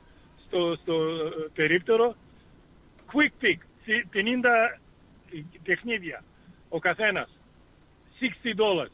στο, 0.47 0.77
στο 0.81 0.93
ε, 0.93 1.49
περίπτερο, 1.53 2.15
quick 3.07 3.43
pick, 3.43 3.57
σι- 3.83 4.07
50 4.13 4.79
παιχνίδια 5.63 6.23
ο 6.69 6.79
καθένας, 6.79 7.29
60 8.43 8.59
dollars. 8.59 8.91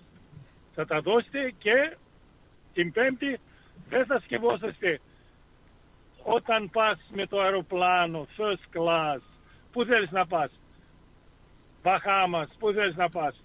Θα 0.76 0.86
τα 0.86 1.02
δώσετε 1.02 1.54
και 1.58 1.98
την 2.76 2.92
πέμπτη 2.92 3.40
δεν 3.90 4.06
θα 4.06 4.20
σκεφόσαστε 4.24 5.00
όταν 6.24 6.70
πας 6.70 7.00
με 7.14 7.28
το 7.28 7.42
αεροπλάνο, 7.42 8.28
first 8.38 8.78
class, 8.80 9.22
πού 9.72 9.84
θέλεις 9.86 10.12
να 10.12 10.28
πας, 10.28 10.52
Μπαχάμας, 11.84 12.50
πού 12.60 12.72
θέλεις 12.72 12.96
να 12.96 13.10
πας, 13.10 13.36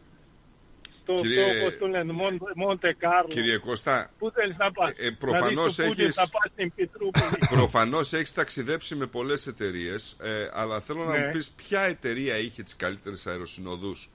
στο, 1.02 1.14
Κύριε- 1.14 1.52
στο, 1.52 1.64
πώς 1.64 1.78
το 1.78 1.86
λένε, 1.86 2.12
Μον- 2.12 2.40
Μοντε 2.54 2.92
Κάρλο. 2.94 3.28
Κύριε 3.28 3.56
Κώστα, 3.58 4.10
Πού 4.18 4.30
θέλεις 4.30 4.56
να 4.56 4.72
πας; 4.72 4.92
ε, 4.96 5.10
προφανώς 5.10 5.52
δηλαδή, 5.52 5.70
στο 5.72 5.82
Πούτιν 5.84 6.04
έχεις- 6.04 6.14
Θα 6.14 6.28
πας 6.28 6.50
στην 6.52 6.72
Πετρούπολη. 6.74 7.38
προφανώς 7.56 8.12
έχεις 8.12 8.32
ταξιδέψει 8.32 8.94
με 8.94 9.06
πολλές 9.06 9.46
εταιρείες, 9.46 10.16
ε, 10.22 10.48
αλλά 10.52 10.80
θέλω 10.80 11.04
να 11.04 11.18
Ναι. 11.18 11.24
μου 11.26 11.32
πεις 11.32 11.50
ποια 11.50 11.80
εταιρεία 11.80 12.36
είχε 12.38 12.62
τις 12.62 12.76
καλύτερες 12.76 13.26
αεροσυνοδούς. 13.26 14.10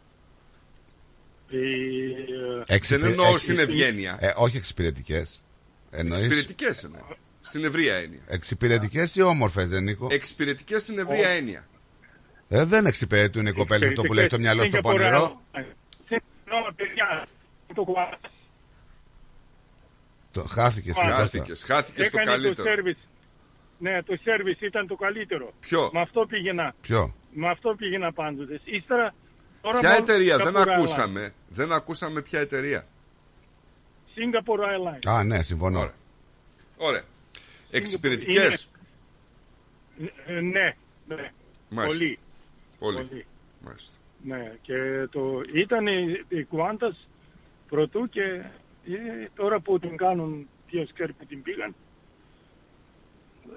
Η, 1.56 2.74
ε, 2.74 2.78
Δεν 2.98 3.04
εννοώ 3.06 3.38
στην 3.38 3.60
Ευγένεια. 3.60 4.18
Ε, 4.20 4.34
όχι 4.36 4.58
εξυπηρετικές. 4.58 5.44
Εννοείς; 5.90 6.22
Εξυπηρετικές 6.22 6.82
είναι. 6.82 7.00
Στην 7.42 7.64
ευρία 7.66 7.96
έννοια. 7.96 8.22
εξυπηρετικές 8.28 9.16
ή 9.16 9.22
όμορφες, 9.22 9.70
δεν 9.70 9.84
Νίκο; 9.84 10.08
Εξυπηρετικές 10.12 10.82
στην 10.82 11.00
ευρία 11.00 11.30
έννοια. 11.30 11.68
Ε, 12.50 12.64
δεν 12.66 12.86
εξυπηρετούν 12.86 13.46
οι 13.46 13.52
κοπέλε 13.52 13.88
αυτό 13.88 14.02
που 14.02 14.14
λέει 14.14 14.26
στο 14.26 14.40
μυαλό 14.40 14.66
στο 14.66 14.82
πονηρό. 14.82 15.42
Συγγνώμη, 16.08 16.74
παιδιά, 16.76 17.28
το 17.76 17.84
κουβά- 17.84 18.20
Το 20.32 20.44
χάθηκες 20.44 20.96
στην 20.96 21.10
Χάθηκες, 21.12 21.64
χάθηκες 21.64 22.10
το 22.10 22.18
Έκανε 22.20 22.36
το 22.36 22.42
καλύτερο. 22.42 22.68
σέρβις. 22.70 22.98
Ναι, 23.80 24.04
το 24.04 24.18
σέρβις 24.24 24.62
ήταν 24.62 24.88
το 24.88 24.96
καλύτερο. 24.96 25.54
Ποιο; 25.60 25.90
Με 25.94 26.02
αυτό 26.02 26.26
πήγαινα. 26.30 26.76
Ποιο; 26.82 27.16
Με 27.32 27.50
αυτό 27.50 27.76
πήγαινα 27.78 28.14
πάντοτε. 28.14 28.60
Ύστερα, 28.64 29.14
τώρα 29.66 29.80
Ποια 29.80 29.90
μόνο 29.90 30.02
εταιρεία, 30.02 30.38
δεν 30.38 30.54
Singapore 30.56 30.68
ακούσαμε. 30.68 31.34
Δεν 31.50 31.72
ακούσαμε 31.72 32.22
ποια 32.22 32.40
εταιρεία. 32.40 32.80
Airlines. 32.80 32.90
Singapore 34.16 34.60
Airlines. 34.60 35.14
Α, 35.14 35.24
ναι, 35.24 35.44
συμφωνώ. 35.44 35.92
Ωραία. 36.78 37.04
Εξυπηρετικές. 37.72 38.68
Ε, 40.26 40.34
Ναι, 40.34 40.76
ναι. 41.08 41.32
Μάλιστα. 41.70 41.98
Πολύ. 41.98 42.20
Πολύ. 42.80 43.26
Μάλιστα. 43.60 43.94
Ναι, 44.24 44.52
και 44.62 45.08
το, 45.12 45.42
ήταν 45.54 45.88
η, 45.88 46.26
η 46.28 46.48
Qantas 46.52 47.08
πρωτού 47.70 48.04
και 48.04 48.22
ε, 48.86 49.28
τώρα 49.36 49.60
που 49.60 49.80
την 49.80 49.98
κάνουν, 49.98 50.48
ποιος 50.66 50.92
ξέρει 50.94 51.14
που 51.14 51.26
την 51.26 51.42
πήγαν, 51.42 51.76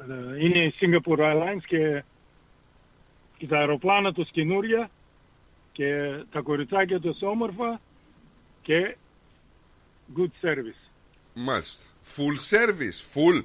ε, 0.09 0.45
είναι 0.45 0.65
η 0.65 0.75
Singapore 0.81 1.19
Airlines 1.19 1.63
και, 1.67 2.03
και 3.37 3.47
τα 3.47 3.59
αεροπλάνα 3.59 4.13
τους 4.13 4.31
καινούρια 4.31 4.91
και 5.79 6.25
τα 6.31 6.41
κοριτσάκια 6.41 7.01
τους 7.01 7.23
όμορφα 7.23 7.81
και 8.63 8.97
good 10.17 10.45
service. 10.45 10.91
Μάλιστα. 11.35 11.85
Full 12.17 12.57
service. 12.57 12.99
Full. 13.15 13.43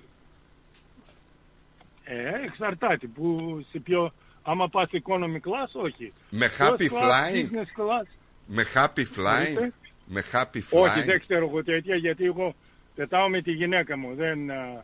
Ε, 2.04 2.44
εξαρτάται 2.46 3.08
που 3.08 3.58
σε 3.72 3.80
πιο, 3.80 4.14
άμα 4.44 4.70
πας 4.70 4.90
economy 4.92 5.36
class, 5.36 5.82
όχι. 5.84 6.14
Με 6.30 6.48
First 6.58 6.70
happy 6.70 6.90
class, 6.90 7.02
flying. 7.02 7.46
business 7.46 7.82
class, 7.82 8.08
Με 8.48 8.64
happy 8.74 9.06
flying. 9.16 9.44
Ορίστε. 9.46 9.74
Με 10.08 10.24
happy 10.32 10.58
flying. 10.58 10.82
Όχι, 10.82 11.02
δεν 11.02 11.20
ξέρω 11.20 11.48
εγώ 11.48 11.64
τέτοια 11.64 11.96
γιατί 11.96 12.26
εγώ 12.26 12.56
πετάω 12.96 13.30
με 13.30 13.42
τη 13.42 13.52
γυναίκα 13.52 13.98
μου. 13.98 14.16
Δεν, 14.16 14.52
α, 14.52 14.84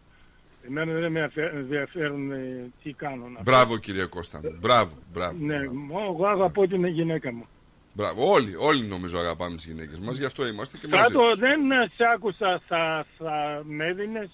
εμένα 0.68 0.94
δεν 1.00 1.12
με 1.12 1.24
αφε- 1.24 1.54
ενδιαφέρουν 1.54 2.32
ε, 2.32 2.72
τι 2.84 2.94
κάνω. 2.94 3.28
να 3.28 3.42
Μπράβο 3.42 3.78
κύριε 3.78 4.06
Κώστα 4.06 4.40
μου. 4.44 4.58
Μπράβο, 4.60 4.94
μπράβο. 5.14 5.38
Ναι, 5.40 5.56
εγώ 5.56 6.28
αγαπώ 6.28 6.68
την 6.68 6.86
γυναίκα 6.86 7.34
μου. 7.34 7.46
Μπράβο. 7.94 8.32
Όλοι, 8.32 8.56
όλοι 8.56 8.84
νομίζω 8.86 9.18
αγαπάμε 9.20 9.56
τις 9.56 9.66
γυναίκες 9.66 10.00
μας, 10.00 10.18
γι' 10.18 10.26
αυτό 10.26 10.48
είμαστε 10.48 10.78
και 10.78 10.88
μαζί 10.88 11.02
Κάτω 11.02 11.20
τους. 11.30 11.40
δεν 11.40 11.72
ε, 11.72 11.88
σε 11.96 12.04
άκουσα 12.16 12.62
θα, 12.68 13.06
θα 13.18 13.62
με 13.66 13.86
έδινες 13.86 14.30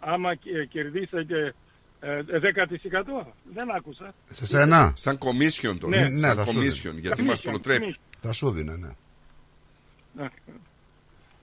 άμα 0.00 0.34
κε- 0.34 0.68
κερδίσατε 0.68 1.54
ε, 2.00 2.20
10%. 2.22 3.26
Δεν 3.54 3.70
άκουσα. 3.76 4.14
Σε 4.26 4.46
σένα; 4.46 4.92
Σαν 4.96 5.18
commission 5.18 5.76
το 5.80 5.88
Ναι. 5.88 5.96
λέει. 6.00 6.10
Ναι, 6.10 6.18
σαν 6.28 6.36
θα 6.36 6.44
σου 6.46 6.58
commission, 6.58 6.82
δίνει. 6.82 7.00
γιατί 7.00 7.22
μας 7.22 7.38
Commission, 7.40 7.44
προτρέπει. 7.50 7.94
commission. 7.98 8.16
Θα 8.20 8.32
σου 8.32 8.50
δίνε, 8.50 8.76
ναι. 8.76 10.28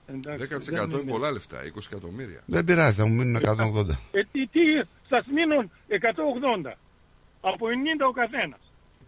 Ναι. 0.06 0.32
Εντάξει, 0.34 0.56
10% 0.56 0.72
δεν 0.74 0.84
είναι 0.84 0.98
είναι. 1.00 1.10
πολλά 1.10 1.30
λεφτά, 1.30 1.58
20 1.74 1.78
εκατομμύρια. 1.90 2.42
Δεν 2.46 2.64
πειράζει, 2.64 2.92
θα 2.92 3.06
μου 3.06 3.14
μείνουν 3.14 3.42
180. 3.44 3.88
Ε, 4.12 4.20
τι, 4.32 4.46
τι, 4.46 4.60
σας 5.08 5.24
μείνουν 5.34 5.70
180. 5.88 6.72
Από 7.40 7.66
90 7.66 8.06
ο 8.08 8.12
καθένας. 8.12 8.60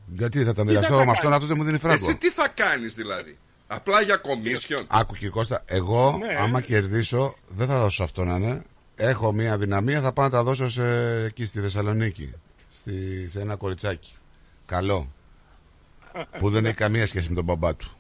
Γιατί 0.07 0.45
θα 0.45 0.53
τα 0.53 0.63
Τι 0.63 0.69
μοιραστώ 0.69 0.93
θα 0.93 0.99
με 0.99 1.05
τα 1.05 1.11
αυτόν, 1.11 1.31
κάνεις; 1.31 1.35
αυτός 1.35 1.49
δεν 1.49 1.57
μου 1.57 1.65
δίνει 1.65 1.79
φράγκο. 1.79 2.05
Εσύ 2.09 2.17
τι 2.17 2.31
θα 2.31 2.49
κάνεις 2.49 2.95
δηλαδή; 2.95 3.39
Απλά 3.67 4.01
για 4.01 4.21
commission. 4.21 4.85
Άκου 4.87 5.15
κύριε 5.15 5.29
Κώστα, 5.29 5.63
εγώ 5.67 6.19
Ναι. 6.19 6.35
άμα 6.39 6.61
κερδίσω 6.61 7.35
δεν 7.49 7.67
θα 7.67 7.81
δώσω 7.81 8.03
αυτό 8.03 8.25
να 8.25 8.37
είναι. 8.37 8.63
Έχω 8.97 9.33
μια 9.33 9.59
δυναμία, 9.59 10.01
θα 10.01 10.13
πάω 10.13 10.25
να 10.25 10.31
τα 10.31 10.43
δώσω 10.43 10.71
σε, 10.71 11.15
εκεί 11.25 11.45
στη 11.47 11.61
Θεσσαλονίκη. 11.61 12.33
Στη, 12.71 13.29
σε 13.29 13.41
ένα 13.41 13.57
κοριτσάκι. 13.57 14.13
Καλό. 14.67 15.13
που 16.39 16.51
δεν 16.51 16.65
έχει 16.67 16.75
καμία 16.77 17.07
σχέση 17.07 17.29
με 17.29 17.35
τον 17.35 17.45
μπαμπά 17.45 17.75
του. 17.75 17.97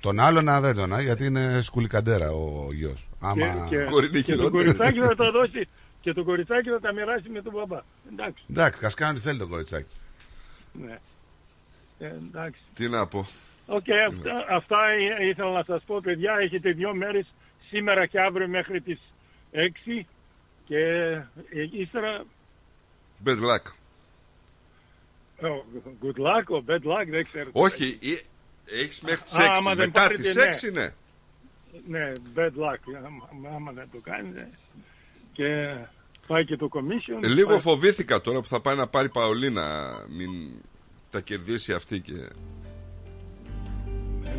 Τον 0.00 0.20
άλλον 0.20 0.44
να 0.44 0.60
δεν 0.60 0.74
τον, 0.74 0.92
α, 0.94 1.00
γιατί 1.00 1.24
είναι 1.24 1.62
σκουλικαντέρα 1.62 2.30
ο 2.30 2.68
γιος. 2.72 3.08
Άμα... 3.20 3.66
και, 3.68 3.76
Μπορεί 3.90 4.10
να 4.10 4.18
είναι 4.18 4.20
και 4.20 4.34
το 4.36 4.42
χειρότερο. 4.42 4.50
κοριτσάκι 4.50 5.00
θα 5.00 5.14
τα 5.14 5.30
δώσει 5.30 5.68
και 6.00 6.12
το 6.12 6.24
κοριτσάκι 6.24 6.68
θα 6.68 6.80
τα 6.80 6.92
μοιράσει 6.92 7.28
με 7.28 7.42
τον 7.42 7.52
μπαμπά. 7.52 7.80
Εντάξει. 8.12 8.44
Εντάξει, 8.50 8.84
ας 8.86 8.94
κάνει 8.94 9.16
ό,τι 9.16 9.26
θέλει 9.26 9.38
το 9.38 9.46
κοριτσάκι. 9.48 9.88
Ναι. 10.72 10.98
Ε, 11.98 12.06
εντάξει. 12.06 12.60
Τι 12.74 12.88
να 12.88 13.06
πω. 13.06 13.26
Οκ, 13.66 13.84
αυτά, 14.08 14.54
αυτά 14.56 14.76
ή- 15.22 15.28
ήθελα 15.28 15.50
να 15.52 15.62
σας 15.64 15.82
πω, 15.86 16.00
παιδιά. 16.02 16.32
Έχετε 16.40 16.70
δύο 16.70 16.94
μέρες 16.94 17.26
σήμερα 17.68 18.06
και 18.06 18.20
αύριο 18.20 18.48
μέχρι 18.48 18.80
τις 18.80 18.98
6 19.52 20.06
και 20.66 20.78
ε, 21.50 21.68
ύστερα 21.72 22.24
Bad 23.24 23.38
luck. 23.38 23.64
oh, 25.40 25.62
good 26.02 26.18
luck 26.18 26.44
or 26.56 26.62
bad 26.70 26.82
luck, 26.84 27.06
δεν 27.10 27.24
ξέρω. 27.24 27.50
Όχι, 27.52 27.98
ε, 28.66 28.80
έχεις 28.82 29.00
μέχρι 29.00 29.22
τις 29.22 29.32
Α, 29.34 29.40
6. 29.44 29.48
άμα 29.56 29.74
δεν 29.74 29.86
Μετά 29.86 30.00
πάρετε, 30.00 30.22
τις 30.22 30.34
ναι. 30.34 30.42
6 30.42 30.72
ναι. 30.72 30.88
Ναι, 31.88 32.12
bad 32.36 32.46
luck, 32.48 32.78
άμα, 33.06 33.28
άμα 33.56 33.72
δεν 33.72 33.88
το 33.92 33.98
κάνετε. 34.02 34.48
Και 35.32 35.74
πάει 36.26 36.44
και 36.44 36.56
το 36.56 36.68
commission. 36.72 37.24
Ε, 37.24 37.26
Λίγο 37.28 37.48
πάει- 37.48 37.58
φοβήθηκα 37.60 38.20
τώρα 38.20 38.40
που 38.40 38.46
θα 38.46 38.60
πάει 38.60 38.76
να 38.76 38.86
πάρει 38.86 39.08
Παολίνα 39.08 39.94
μην 40.08 40.30
τα 41.10 41.20
κερδίσει 41.20 41.72
αυτή 41.72 42.00
και... 42.00 42.12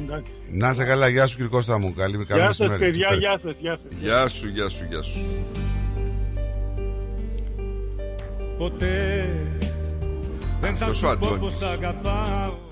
Εντάξει. 0.03 0.31
Να 0.51 0.69
είσαι 0.69 0.85
καλά, 0.85 1.07
γεια 1.07 1.25
σου 1.27 1.35
κύριε 1.35 1.49
Κώστα 1.49 1.77
μου. 1.79 1.93
Καλή 1.93 2.25
καλό 2.25 2.41
Γεια 2.41 2.51
σας 2.53 2.67
μεσημέρι. 2.67 2.91
παιδιά, 2.91 3.13
γεια 3.15 3.39
σας, 3.43 3.55
γεια 3.59 3.79
σας. 3.83 3.99
Γεια 3.99 4.27
σου, 4.27 4.47
γεια 4.47 4.67
σου, 4.67 4.85
γεια 4.89 5.01
σου. 5.01 5.25
Ποτέ 8.57 9.29
δεν 10.61 10.75
θα 10.75 10.85
Αυτός 10.85 11.03
ο 11.03 11.07
σου 11.09 11.17
πω 11.19 11.27
Αντώνης. 11.27 11.55
πως 11.57 11.61
αγαπάω 11.69 12.53
Έχει 12.53 12.66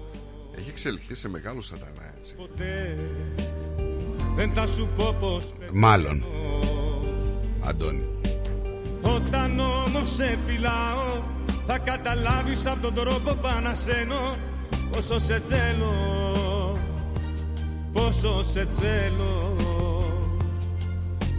εξελιχθεί 0.76 1.16
σε 1.16 1.30
μεγάλο 1.30 1.62
σατανά 1.62 2.14
έτσι. 2.18 2.34
Ποτέ 2.36 2.98
δεν 4.36 4.52
θα 4.54 4.68
σου 4.68 4.90
πω 4.98 5.16
πως 5.20 5.54
Μάλλον. 5.74 6.24
Αντώνη. 7.62 8.04
Όταν 9.02 9.60
όμως 9.60 10.14
σε 10.14 10.38
φυλάω 10.46 11.24
Θα 11.68 11.78
καταλάβεις 11.78 12.66
από 12.66 12.82
τον 12.82 12.94
τρόπο 12.94 13.34
που 13.34 13.48
ανασένω 13.58 14.36
Πόσο 14.92 15.20
σε 15.20 15.42
θέλω 15.50 15.94
Πόσο 17.94 18.44
σε 18.52 18.68
θέλω 18.80 19.56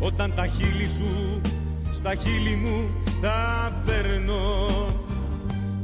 Όταν 0.00 0.32
τα 0.34 0.46
χείλη 0.46 0.88
σου 0.88 1.40
Στα 1.92 2.14
χείλη 2.14 2.54
μου 2.54 2.90
θα 3.20 3.72
περνώ 3.86 4.68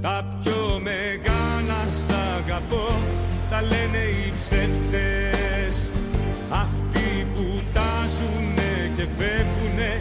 Τα 0.01 0.39
πιο 0.43 0.81
μεγάλα 0.83 1.91
στα 1.91 2.35
αγαπώ 2.45 3.21
Τα 3.53 3.63
λένε 3.63 4.03
οι 4.17 4.33
ψεύτες. 4.39 5.89
Αυτοί 6.51 7.27
που 7.35 7.63
τάζουνε 7.73 8.73
και 8.97 9.07
φεύγουνε 9.19 10.01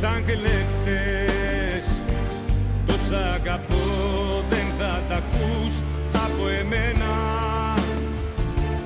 σαν 0.00 0.24
κλέφτες. 0.26 1.84
Τόσα 2.86 3.32
αγαπώ 3.32 3.86
δεν 4.50 4.66
θα 4.78 5.02
τα 5.08 5.16
ακούς 5.16 5.74
από 6.24 6.48
εμένα. 6.60 7.12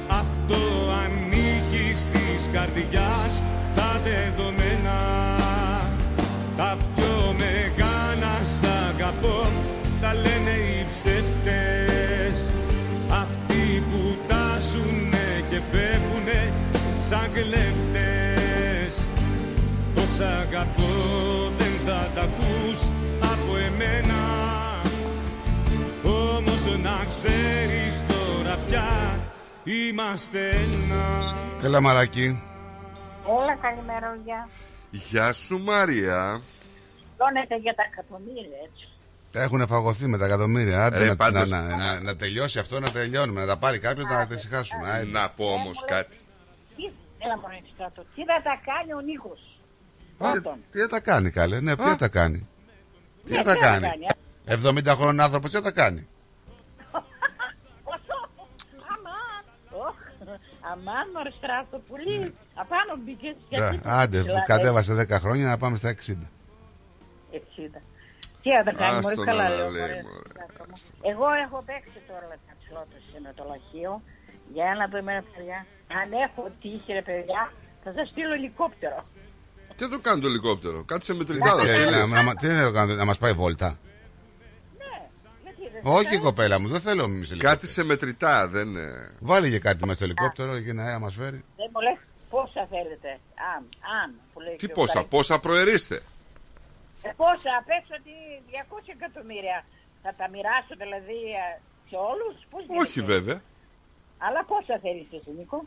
Αυτό 0.08 0.60
ανήκει 1.02 1.94
στις 1.94 2.48
καρδιάς 2.52 3.42
τα 3.74 4.00
δεδομένα. 4.04 4.98
Τα 6.56 6.76
πιο 6.94 7.34
μεγάλα 7.38 8.34
σ' 8.56 8.66
αγαπώ 8.88 9.40
τα 10.00 10.14
λένε 10.14 10.51
σαν 17.12 17.32
κλέφτες 17.32 18.94
Τόσα 19.94 20.38
αγαπώ 20.38 20.92
δεν 21.58 21.72
θα 21.86 22.10
τα 22.14 22.22
ακούς 22.22 22.80
από 23.32 23.56
εμένα 23.56 24.20
Όμως 26.04 26.78
να 26.82 27.04
ξέρεις 27.08 28.02
τώρα 28.08 28.58
πια 28.68 28.84
είμαστε 29.64 30.48
ένα 30.48 31.34
Έλα 31.62 31.80
μαράκι. 31.80 32.42
Έλα, 33.42 33.54
καλημέρα, 33.60 34.18
γεια. 34.24 34.48
Γεια 34.90 35.32
σου 35.32 35.58
Μαρία. 35.58 36.40
Πλώνετε 37.16 37.56
για 37.56 37.74
τα 37.74 37.82
εκατομμύρια, 37.92 38.58
έτσι. 38.64 38.88
Έχουν 39.32 39.66
φαγωθεί 39.66 40.06
με 40.06 40.18
τα 40.18 40.26
εκατομμύρια. 40.26 40.84
Άντε 40.84 40.98
Ρε, 40.98 41.06
να, 41.06 41.16
πάντως- 41.16 41.50
να, 41.50 41.60
να, 41.62 41.76
να, 41.76 42.00
να 42.00 42.16
τελειώσει 42.16 42.58
αυτό, 42.58 42.80
να 42.80 42.90
τελειώνουμε. 42.90 43.40
Να 43.40 43.46
τα 43.46 43.56
πάρει 43.56 43.78
κάποιος 43.78 44.06
να 44.10 44.26
τα 44.26 44.34
ησυχάσουμε. 44.34 44.90
Άντε. 44.90 45.04
Να 45.10 45.28
πω 45.30 45.44
όμως 45.44 45.84
κάτι. 45.86 46.16
Τι, 47.22 47.28
έλα 47.28 47.38
μόνο 47.38 47.54
έτσι 47.58 47.72
κάτω. 47.78 48.02
Τι 48.14 48.24
θα 48.24 48.42
τα 48.42 48.60
κάνει 48.68 48.92
ο 48.94 49.00
Νίκος; 49.00 49.40
Τι, 50.18 50.40
τι 50.70 50.78
θα 50.78 50.88
τα 50.88 51.00
κάνει, 51.00 51.30
καλέ. 51.30 51.60
Ναι, 51.60 51.76
τι 51.76 51.82
θα 51.82 51.96
τα 51.96 52.08
κάνει; 52.08 52.48
Τι 53.24 53.32
Ναι, 53.32 53.36
θα 53.38 53.42
τα 53.44 53.52
τι 53.54 53.58
θα 53.58 53.60
τα 53.60 53.66
κάνει; 53.66 53.86
κάνει, 54.44 54.80
70 54.88 54.94
χρόνων 54.96 55.20
άνθρωπος, 55.20 55.50
τι 55.50 55.56
θα 55.56 55.62
τα 55.62 55.72
κάνει; 55.72 56.08
Αμάν. 58.94 59.42
Οχ, 59.88 59.96
αμάν, 60.72 61.10
μωρέ 61.14 61.30
στράτο, 61.38 61.78
πολύ. 61.88 62.34
Απάνω 62.54 62.92
μπήκες. 63.04 63.34
Ναι, 63.48 63.80
Άντε, 63.84 64.22
που 64.24 64.42
κατέβασε 64.46 64.92
10 65.08 65.10
χρόνια 65.20 65.46
να 65.46 65.56
πάμε 65.58 65.76
στα 65.76 65.88
60. 65.90 65.94
60. 67.32 67.82
Τι 68.42 68.50
θα 68.56 68.62
τα 68.64 68.72
κάνει, 68.72 69.00
μωρέ, 69.00 69.14
Άστο 69.14 69.24
καλά 69.24 69.42
να 69.48 69.54
λέω. 69.54 69.68
λέει, 69.70 69.80
μωρέ. 69.80 70.02
μωρέ. 70.02 71.12
Εγώ 71.12 71.26
έχω 71.46 71.62
παίξει 71.66 71.98
τώρα 72.08 72.26
τα 72.46 72.54
τσλότες 72.60 73.02
με 73.22 73.32
το 73.36 73.44
λαχείο. 73.50 74.02
Για 74.54 74.64
ένα 74.74 74.84
από 74.84 74.96
εμένα, 74.96 75.22
παιδιά. 75.34 75.66
Αν 76.02 76.12
έχω 76.12 76.50
τύχη, 76.60 76.92
ρε 76.92 77.02
παιδιά, 77.02 77.52
θα 77.84 77.92
σας 77.92 78.08
στείλω 78.08 78.32
ελικόπτερο. 78.34 79.04
Τι 79.76 79.84
θα 79.84 79.88
το 79.90 79.98
κάνει 80.00 80.20
το 80.20 80.26
ελικόπτερο. 80.26 80.84
Κάτσε 80.84 81.14
με 81.14 81.24
τριτάδα. 81.24 81.62
Ε, 81.62 81.66
στείλες. 81.66 82.08
να- 82.08 82.22
να- 82.22 82.34
Τι 82.34 82.46
είναι 82.46 82.62
το 82.62 82.72
κάνω, 82.72 82.94
να 82.94 83.04
μας 83.04 83.18
πάει 83.18 83.32
βόλτα. 83.32 83.78
Γιατί 85.42 85.72
δεν 85.72 85.80
Όχι, 85.84 86.18
κοπέλα 86.18 86.60
μου, 86.60 86.68
δεν 86.68 86.80
θέλω 86.80 87.02
εμείς 87.04 87.36
Κάτι 87.38 87.66
σε 87.66 87.84
μετρητά, 87.84 88.48
δεν. 88.48 88.76
ε, 88.76 89.10
Βάλει 89.20 89.50
και 89.50 89.58
κάτι 89.58 89.80
μέσα 89.84 89.94
στο 89.94 90.04
ελικόπτερο 90.04 90.56
για 90.56 90.72
να 90.72 90.98
μα 90.98 91.08
φέρει. 91.10 91.44
Δεν 91.56 91.68
μου 91.72 91.80
λες 91.80 91.98
πόσα 92.30 92.66
θέλετε. 92.70 93.10
Αν, 93.54 93.68
αν, 94.02 94.14
που 94.32 94.40
λέει 94.40 94.56
Τι 94.56 94.66
και 94.66 94.72
ο 94.72 94.74
πόσα, 94.74 94.92
Καρύμ. 94.94 95.08
πόσα 95.08 95.40
προερίστε. 95.40 95.96
Ε, 97.02 97.10
πόσα, 97.16 97.54
πες 97.68 97.84
ότι 97.98 98.12
200 98.50 98.92
εκατομμύρια. 98.98 99.64
Θα 100.02 100.14
τα 100.18 100.28
μοιράσω 100.32 100.74
δηλαδή 100.82 101.20
ε, 101.44 101.60
σε 101.88 101.96
όλους. 102.10 102.34
Πώς 102.50 102.62
Όχι 102.82 102.98
γίνεται; 103.00 103.12
βέβαια. 103.12 103.38
Αλλά 104.18 104.40
πόσα 104.44 104.74
θέλεις 104.84 105.06
εσύ 105.16 105.30
Νίκο; 105.38 105.58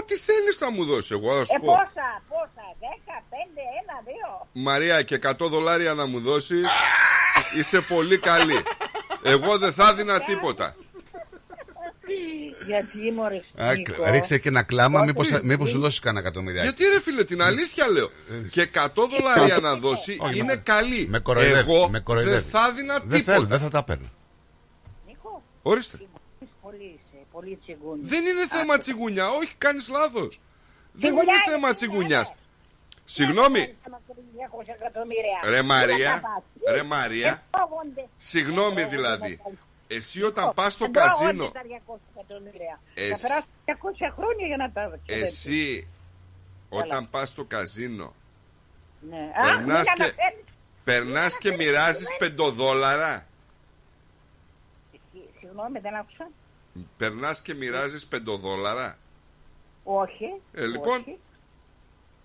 Ό,τι 0.00 0.16
θέλεις 0.16 0.56
θα 0.56 0.70
μου 0.70 0.84
δώσεις. 0.84 1.10
Εγώ 1.10 1.32
θα 1.32 1.40
Ε, 1.40 1.44
σου 1.44 1.60
πω. 1.60 1.66
πόσα, 1.72 2.22
πόσα, 2.28 2.66
10, 2.80 3.22
5, 3.30 3.62
1, 3.82 4.02
2. 4.04 4.46
Μαρία 4.52 5.02
και 5.02 5.14
100 5.14 5.48
δολάρια 5.48 5.94
να 5.94 6.06
μου 6.06 6.20
δώσεις. 6.20 6.66
Είσαι 7.58 7.80
πολύ 7.80 8.18
καλή. 8.18 8.62
Εγώ 9.22 9.58
δεν 9.58 9.72
θα 9.72 9.94
δίνα 9.94 10.20
τίποτα. 10.20 10.76
Γιατί 12.66 13.12
μωρέ 13.16 13.40
Α, 13.56 13.74
Νίκο. 13.74 14.10
Ρίξε 14.10 14.38
και 14.38 14.48
ένα 14.48 14.62
κλάμα, 14.62 14.98
Όχι. 14.98 15.06
μήπως, 15.06 15.30
μήπως 15.42 15.68
σου 15.70 15.78
δώσεις 15.80 15.98
κανένα 16.00 16.26
εκατομμυριάκι. 16.26 16.66
Γιατί 16.66 16.84
ρε 16.94 17.00
φίλε, 17.00 17.24
την 17.24 17.42
αλήθεια 17.42 17.88
λέω. 17.90 18.10
Και 18.50 18.60
100 18.62 19.06
δολάρια 19.06 19.58
να 19.58 19.74
δώσει 19.76 20.16
Όχι, 20.20 20.38
είναι 20.38 20.54
με- 20.54 20.56
καλή. 20.64 21.06
Με 21.08 21.18
κοροϊδεύει. 21.18 21.58
Εγώ 21.70 21.84
με 21.86 21.90
δεν 21.92 22.02
κοροϊδεύει. 22.02 22.50
θα 22.50 22.72
δίνα 22.72 22.98
Δεν 23.04 23.22
θέλω, 23.22 23.36
τίποτα. 23.38 23.46
δεν 23.58 23.58
θα 23.58 23.70
τα 23.70 23.84
παίρνω. 23.84 24.10
Νίκο, 25.06 25.42
Ορίστε. 25.62 25.98
Πολύ 27.38 27.58
είσαι, 27.62 27.72
πολύ 27.72 28.00
τσιγκούνι. 28.00 28.00
Δεν 28.08 28.24
είναι 28.26 28.46
θέμα 28.46 28.78
τσιγκουνιά, 28.78 29.28
όχι, 29.28 29.54
κάνεις 29.58 29.88
λάθος. 29.88 30.40
Δεν 30.92 31.00
Τσιγκουνιά 31.00 31.22
είναι 31.22 31.42
είναι 31.46 31.52
θέμα 31.54 31.72
τσιγκουνιά, 31.72 32.22
τσιγκουνιά. 32.22 32.36
Συγγνώμη, 33.04 33.76
200 34.36 34.74
εκατομμύρια. 34.80 35.38
ρε 35.44 35.62
Μαρία, 35.62 36.12
Δεν 36.12 36.20
θα 36.20 36.72
ρε 36.72 36.82
Μαρία, 36.82 37.30
Δεν 37.30 37.42
κόβονται. 37.50 38.08
συγγνώμη 38.16 38.74
Δεν 38.80 38.90
δηλαδή. 38.90 39.36
κόβονται. 39.36 39.56
Εσύ 39.90 40.22
όταν 40.22 40.52
πας 40.54 40.72
στο 40.72 40.84
Δεν 40.84 40.92
κόβονται 40.92 41.24
καζίνο, 41.24 41.50
τα 41.50 41.62
200 41.64 42.00
εκατομμύρια. 42.16 42.80
Εσύ- 42.94 43.10
Θα 43.10 43.18
περάσουν 43.28 43.48
200 43.64 44.12
χρόνια 44.16 44.46
για 44.46 44.56
να 44.56 44.70
τα 44.72 44.98
ξέρετε. 45.06 45.26
εσύ 45.26 45.88
όταν 46.68 47.08
πας 47.10 47.28
στο 47.28 47.44
καζίνο, 47.44 48.14
Ναι. 49.10 49.16
Α, 49.16 49.56
μην 49.58 49.66
περνάς 49.66 49.84
και, 49.92 50.02
αναφέρεις. 50.02 50.44
περνάς 50.84 51.38
και 51.38 51.52
μοιράζεις 51.52 52.08
πεντοδόλαρα. 52.18 53.26
Συγγνώμη, 55.40 55.78
δεν 55.78 55.94
άκουσα. 55.94 56.28
Περνάς 56.96 57.42
και 57.42 57.54
μοιράζεις 57.54 58.06
πεντοδόλαρα; 58.06 58.98
Όχι. 59.84 60.40
Ε, 60.54 60.66
λοιπόν. 60.66 61.00
όχι. 61.00 61.18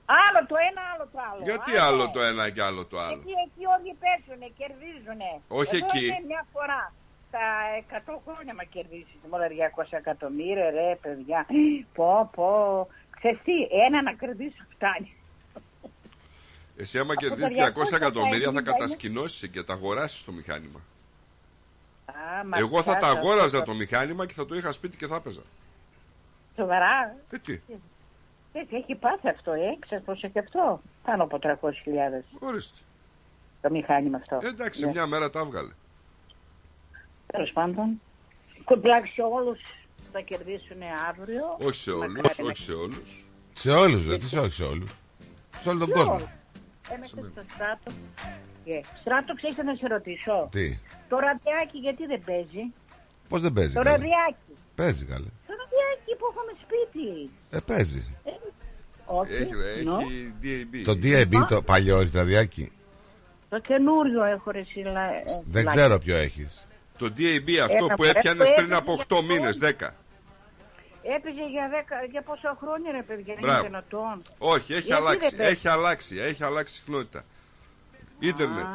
Άλλο 0.06 0.46
το 0.48 0.56
ένα, 0.70 0.82
άλλο 0.94 1.06
το 1.14 1.20
άλλο. 1.32 1.42
Γιατί 1.44 1.72
Α, 1.78 1.86
άλλο 1.88 2.06
ναι. 2.06 2.12
το 2.12 2.22
ένα 2.22 2.50
και 2.50 2.62
άλλο 2.64 2.86
το 2.86 3.00
άλλο; 3.00 3.22
Εκεί, 3.22 3.34
εκεί 3.46 3.64
όλοι 3.76 3.98
παίζουνε, 4.04 4.48
κερδίζουνε. 4.58 5.32
Όχι 5.48 5.76
Εδώ 5.76 5.86
εκεί. 5.86 6.06
Είναι 6.06 6.24
μια 6.28 6.46
φορά. 6.54 6.94
Τα 7.32 7.46
100 7.90 8.20
χρόνια 8.26 8.54
μα 8.54 8.64
κερδίσει 8.64 9.16
μόνο 9.30 9.44
200 9.44 9.84
εκατομμύρια, 9.90 10.70
ρε 10.70 10.98
παιδιά. 11.02 11.46
Πω, 11.94 12.30
πω. 12.36 12.48
Ξέρεις 13.18 13.40
τι, 13.44 13.54
ένα 13.86 14.02
να 14.02 14.14
κερδίσω 14.14 14.64
φτάνει. 14.76 15.16
Εσύ 16.78 17.00
άμα 17.00 17.14
Από 17.14 17.22
τα 17.22 17.28
κερδίσεις 17.28 17.58
200 17.58 17.92
200 17.92 17.96
εκατομμύρια 17.96 18.46
θα 18.46 18.52
είναι- 18.52 18.62
κατασκηνώσεις 18.62 19.50
και 19.50 19.64
τα 19.64 19.74
αγοράσεις 19.74 20.24
το 20.24 20.32
μηχάνημα. 20.32 20.80
Α, 22.06 22.46
μας 22.46 22.60
Εγώ 22.60 22.82
θα 22.84 22.92
τα 22.92 22.98
φτάσατε. 22.98 23.18
αγόραζα 23.20 23.64
το 23.64 23.74
μηχάνημα 23.74 24.26
και 24.26 24.34
θα 24.34 24.46
το 24.46 24.56
είχα 24.56 24.72
σπίτι 24.72 24.98
και 24.98 25.08
θα 25.08 25.16
έπαιζα. 25.16 25.42
Σοβαρά. 26.56 27.16
Ε, 27.30 27.38
τι. 27.38 27.60
Έτσι, 28.54 28.76
έχει 28.76 28.96
πάθει 28.96 29.28
αυτό, 29.30 29.52
ε. 29.52 29.78
Ξέρεις 29.80 30.04
πώς 30.06 30.24
έχει 30.24 30.40
αυτό. 30.40 30.82
Πάνω 31.04 31.24
από 31.24 31.40
300.000. 31.42 32.24
Ορίστε. 32.40 32.78
Το 33.62 33.70
μηχάνημα 33.70 34.18
αυτό. 34.18 34.40
Ε, 34.44 34.48
εντάξει, 34.48 34.86
Ναι. 34.86 34.92
μια 34.92 35.08
μέρα 35.08 35.30
τα 35.30 35.40
έβγαλε. 35.40 35.72
Τέλος 37.28 37.52
πάντων. 37.52 38.02
Κουμπλάξει 38.64 39.22
όλους 39.22 39.60
θα 40.12 40.20
κερδίσουν 40.22 40.78
αύριο. 41.10 41.58
Όχι 41.60 41.76
σε 41.76 41.92
όλους, 41.92 42.14
Μακάρι 42.16 42.44
όχι 42.44 42.56
σε 42.64 42.74
όλους. 42.74 43.26
Σε 43.54 43.72
όλους, 43.72 44.08
ρε, 44.08 44.18
τι 44.18 44.38
όχι 44.38 44.54
σε 44.54 44.64
όλους. 44.64 44.92
Σε 45.60 45.70
όλο 45.70 45.80
τον 45.80 45.88
Σε 45.88 45.94
κόσμο. 45.94 46.32
Όλους. 46.92 46.96
Ένα 46.96 47.06
και 47.06 47.30
στο 47.34 47.44
στράτο. 47.54 47.90
Ε, 48.66 48.80
Στράτο, 49.02 49.32
ξέρεις 49.40 49.56
τι 49.58 49.64
να 49.64 49.76
σε 49.76 49.88
ρωτήσω; 49.88 50.36
Τι, 50.52 50.78
Το 51.10 51.16
ραδιάκι 51.26 51.78
γιατί 51.86 52.04
δεν 52.06 52.22
παίζει; 52.28 52.64
πώς 53.30 53.42
δεν 53.42 53.54
παίζει. 53.54 53.74
Το 53.74 53.82
καλέ; 53.82 53.90
ραδιάκι. 53.96 54.52
Παίζει 54.76 55.06
καλέ. 55.06 55.30
Το 55.48 55.54
ραδιάκι 55.62 56.12
που 56.20 56.26
έχουμε 56.32 56.52
σπίτι. 56.64 57.08
Ε, 57.56 57.60
παίζει. 57.70 58.02
Όχι. 59.06 59.34
Έχει, 59.34 59.54
ρε, 59.56 59.84
νο. 59.84 59.98
έχει 60.00 60.34
DAB. 60.44 60.74
Το 60.84 60.92
DAB, 61.04 61.34
το 61.50 61.62
παλιό 61.62 62.00
έχεις 62.00 62.12
ραδιάκι; 62.14 62.72
Το 63.50 63.60
καινούριο 63.60 64.24
έχω 64.24 64.52
ρε 64.52 64.64
σύλλα. 64.64 65.02
ε, 65.14 65.24
Δεν 65.46 65.64
λάκι. 65.64 65.78
ξέρω 65.78 66.00
ποιο 66.00 66.16
έχεις. 66.16 66.68
Το 66.98 67.06
DAB 67.18 67.50
αυτό 67.64 67.76
Ένα 67.86 67.88
που 67.96 68.04
φορέ 68.04 68.10
έπιανες 68.10 68.48
που 68.48 68.54
πριν 68.54 68.66
έπαιζε 68.72 68.80
από 68.80 68.94
για 68.94 69.04
8 69.04 69.08
το- 69.08 69.24
μήνες, 69.24 69.58
10. 69.58 69.96
Έπαιζε 71.16 71.46
για, 71.54 71.70
10, 72.06 72.08
για 72.12 72.22
πόσα 72.22 72.58
χρόνια 72.62 72.92
ρε 72.92 73.02
παιδιά. 73.04 73.34
Είναι 73.34 73.42
Μπράβο. 73.48 73.64
δυνατόν. 73.64 74.22
Όχι, 74.38 74.74
έχει 74.74 74.82
Γιατί 74.82 74.88
δεν 74.90 74.98
αλλάξει, 74.98 75.36
παίζει; 75.36 75.52
έχει 75.54 75.68
αλλάξει, 75.68 76.18
έχει 76.20 76.44
αλλάξει 76.44 76.74
συχνότητα. 76.74 77.24
Ίντερνετ. 78.20 78.66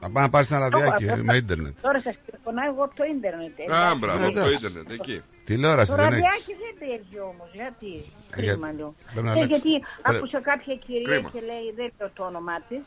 Να 0.00 0.10
πάει 0.10 0.24
να 0.24 0.30
πάρεις 0.30 0.50
ένα 0.50 0.68
ραδιάκι 0.68 1.10
αυτό- 1.10 1.24
με 1.24 1.36
ίντερνετ. 1.36 1.74
Τώρα 1.80 2.00
σας 2.00 2.14
τηλεφωνάω 2.26 2.66
εγώ 2.72 2.84
από 2.84 2.94
το 2.94 3.04
ίντερνετ. 3.04 3.58
ε. 3.58 3.74
Α, 3.76 3.94
μπράβο, 3.94 4.24
Ε, 4.24 4.30
το 4.30 4.38
εντάξει. 4.38 4.54
ίντερνετ, 4.54 4.90
εκεί. 4.90 5.22
Τηλεόραση 5.44 5.90
Το 5.90 5.96
δεν 5.96 6.06
έχεις; 6.06 6.22
ραδιάκι 6.22 6.52
δεν 6.62 6.74
παίζει 6.80 7.18
όμως. 7.30 7.48
Γιατί. 7.52 7.92
Κρίμα 8.30 8.66
για- 8.68 8.72
λέω. 8.78 8.94
πρέπει 9.12 9.26
να 9.26 9.32
Ε, 9.32 9.34
αλλάξεις. 9.34 9.50
γιατί 9.62 9.84
Πρέ- 10.02 10.16
άκουσα 10.16 10.40
κάποια 10.40 10.74
κυρία 10.86 11.08
Κρίμα. 11.08 11.30
και 11.30 11.40
λέει, 11.40 11.66
δεν 11.76 11.92
λέω 11.98 12.10
το 12.14 12.24
όνομά 12.24 12.56
της, 12.68 12.82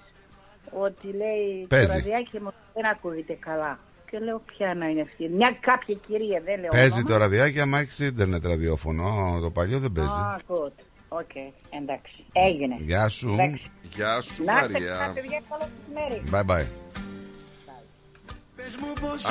ότι 0.85 1.07
λέει 1.21 1.65
Παίζει. 1.69 1.87
το 1.87 1.93
ραδιάκι 1.93 2.39
μου 2.39 2.53
δεν 2.73 2.85
ακούγεται 2.85 3.33
καλά. 3.33 3.79
Και 4.13 4.19
λέω 4.19 4.39
ποια 4.45 4.73
να 4.73 4.87
είναι 4.87 5.01
αυτή; 5.01 5.29
Μια 5.29 5.57
κάποια 5.59 5.95
κυρία 6.07 6.41
δεν 6.45 6.59
λέω 6.59 6.69
Παίζει 6.69 6.91
όνομα. 6.93 7.09
το 7.09 7.17
ραδιάκι 7.17 7.59
άμα 7.59 7.79
έχεις 7.79 7.99
ίντερνετ 7.99 8.45
ραδιόφωνο. 8.45 9.37
Το 9.41 9.51
παλιό 9.51 9.79
δεν 9.79 9.91
παίζει. 9.91 10.11
Α, 10.11 10.39
good. 10.47 10.71
Οκ, 11.07 11.35
εντάξει. 11.81 12.23
Έγινε. 12.33 12.75
Γεια 12.79 13.07
σου. 13.09 13.29
Εντάξει. 13.33 13.71
Γεια 13.81 14.21
σου, 14.21 14.43
Να 14.43 14.51
είστε 14.53 14.71
Μαρία. 14.71 14.87
καλά, 14.89 15.13
παιδιά, 15.13 15.41
καλό 15.49 15.65
μεσημέρι. 15.95 16.23
Bye 16.31 16.45
bye. 16.51 16.65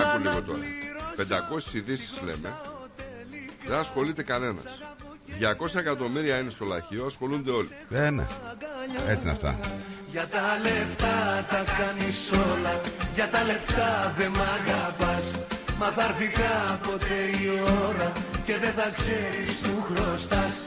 Άκου 0.05 0.23
λίγο 0.23 0.43
τώρα. 0.43 0.59
500 1.17 1.75
ειδήσεις 1.75 2.21
λέμε. 2.23 2.57
Δεν 3.67 3.77
ασχολείται 3.77 4.23
κανένας. 4.23 4.65
200 5.41 5.79
εκατομμύρια 5.79 6.39
είναι 6.39 6.51
στο 6.51 6.65
λαχείο, 6.65 7.07
ασχολούνται 7.07 7.51
όλοι. 7.51 7.69
Ε, 7.91 8.11
ναι. 8.11 8.27
Έτσι 9.09 9.23
είναι 9.23 9.31
αυτά. 9.31 9.59
Για 10.13 10.27
τα 10.27 10.59
λεφτά 10.63 11.47
τα 11.51 11.65
κάνεις 11.79 12.31
όλα 12.33 12.81
Για 13.15 13.29
τα 13.29 13.45
λεφτά 13.45 14.15
δεν 14.17 14.31
μ' 14.31 14.41
αγαπάς 14.41 15.35
Μα 15.79 15.87
θα 15.87 16.03
έρθει 16.03 16.27
κάποτε 16.27 17.15
η 17.43 17.49
ώρα 17.89 18.13
Και 18.45 18.57
δεν 18.59 18.73
θα 18.73 18.91
ξέρεις 18.95 19.59
που 19.61 19.83
χρωστάς 19.83 20.63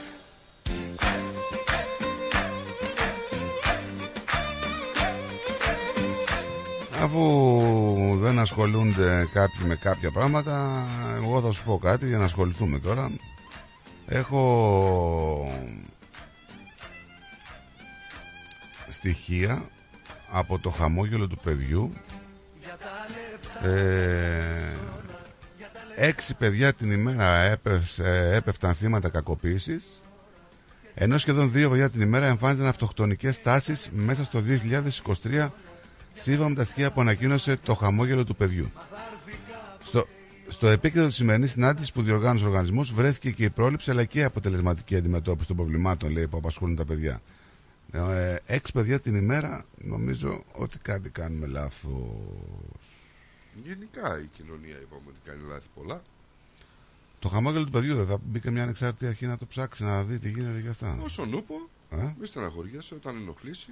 Αφού 7.02 8.18
δεν 8.20 8.38
ασχολούνται 8.38 9.28
κάποιοι 9.32 9.64
με 9.66 9.74
κάποια 9.74 10.10
πράγματα, 10.10 10.86
εγώ 11.16 11.40
θα 11.40 11.52
σου 11.52 11.64
πω 11.64 11.78
κάτι 11.78 12.06
για 12.06 12.18
να 12.18 12.24
ασχοληθούμε 12.24 12.78
τώρα. 12.78 13.10
Έχω 14.08 15.52
στοιχεία 18.88 19.62
από 20.30 20.58
το 20.58 20.70
χαμόγελο 20.70 21.28
του 21.28 21.38
παιδιού. 21.38 21.92
Ε, 23.62 24.72
έξι 25.94 26.34
παιδιά 26.34 26.72
την 26.72 26.90
ημέρα 26.90 27.38
έπεφ- 27.40 27.98
έπεφταν 28.32 28.74
θύματα 28.74 29.08
κακοποίησης 29.08 30.00
ενώ 30.94 31.18
σχεδόν 31.18 31.52
δύο 31.52 31.70
παιδιά 31.70 31.90
την 31.90 32.00
ημέρα 32.00 32.26
εμφάνιζαν 32.26 32.66
αυτοκτονικές 32.66 33.40
τάσεις 33.40 33.88
μέσα 33.92 34.24
στο 34.24 34.40
2023 34.40 35.48
σύμφωνα 36.14 36.48
με 36.48 36.54
τα 36.54 36.64
στοιχεία 36.64 36.92
που 36.92 37.00
ανακοίνωσε 37.00 37.56
το 37.56 37.74
χαμόγελο 37.74 38.24
του 38.24 38.36
παιδιού. 38.36 38.70
Στο, 40.46 40.52
στο 40.52 40.66
επίκεντρο 40.66 41.06
της 41.06 41.16
σημερινής 41.16 41.50
συνάντησης 41.50 41.92
που 41.92 42.02
διοργάνωσε 42.02 42.44
ο 42.44 42.48
οργανισμός 42.48 42.92
βρέθηκε 42.92 43.30
και 43.30 43.44
η 43.44 43.50
πρόληψη 43.50 43.90
αλλά 43.90 44.04
και 44.04 44.18
η 44.18 44.22
αποτελεσματική 44.22 44.96
αντιμετώπιση 44.96 45.46
των 45.46 45.56
προβλημάτων 45.56 46.10
λέει, 46.10 46.28
που 46.28 46.36
απασχολούν 46.36 46.76
τα 46.76 46.84
παιδιά. 46.84 47.22
Ε, 47.92 48.36
έξι 48.46 48.72
παιδιά 48.72 49.00
την 49.00 49.14
ημέρα 49.14 49.64
νομίζω 49.76 50.42
ότι 50.52 50.78
κάτι 50.78 51.10
κάνουμε 51.10 51.46
λάθος. 51.46 51.92
Γενικά 53.64 54.20
η 54.20 54.26
κοινωνία 54.26 54.76
είπαμε 54.82 55.02
ότι 55.08 55.18
κάνει 55.24 55.42
λάθη 55.48 55.66
πολλά. 55.74 56.02
Το 57.18 57.28
χαμόγελο 57.28 57.64
του 57.64 57.70
παιδιού 57.70 57.96
δεν 57.96 58.06
θα 58.06 58.18
μπήκε 58.24 58.50
μια 58.50 58.62
ανεξάρτητη 58.62 59.06
αρχή 59.06 59.26
να 59.26 59.36
το 59.38 59.46
ψάξει 59.46 59.82
να 59.82 60.02
δει 60.04 60.18
τι 60.18 60.28
γίνεται 60.28 60.60
και 60.60 60.68
αυτά. 60.68 60.98
Όσον 61.00 61.32
ούπο, 61.32 61.54
Ε; 61.90 62.14
μη 62.20 62.26
στεναχωριέσαι 62.26 62.94
όταν 62.94 63.16
ενοχλήσει. 63.16 63.70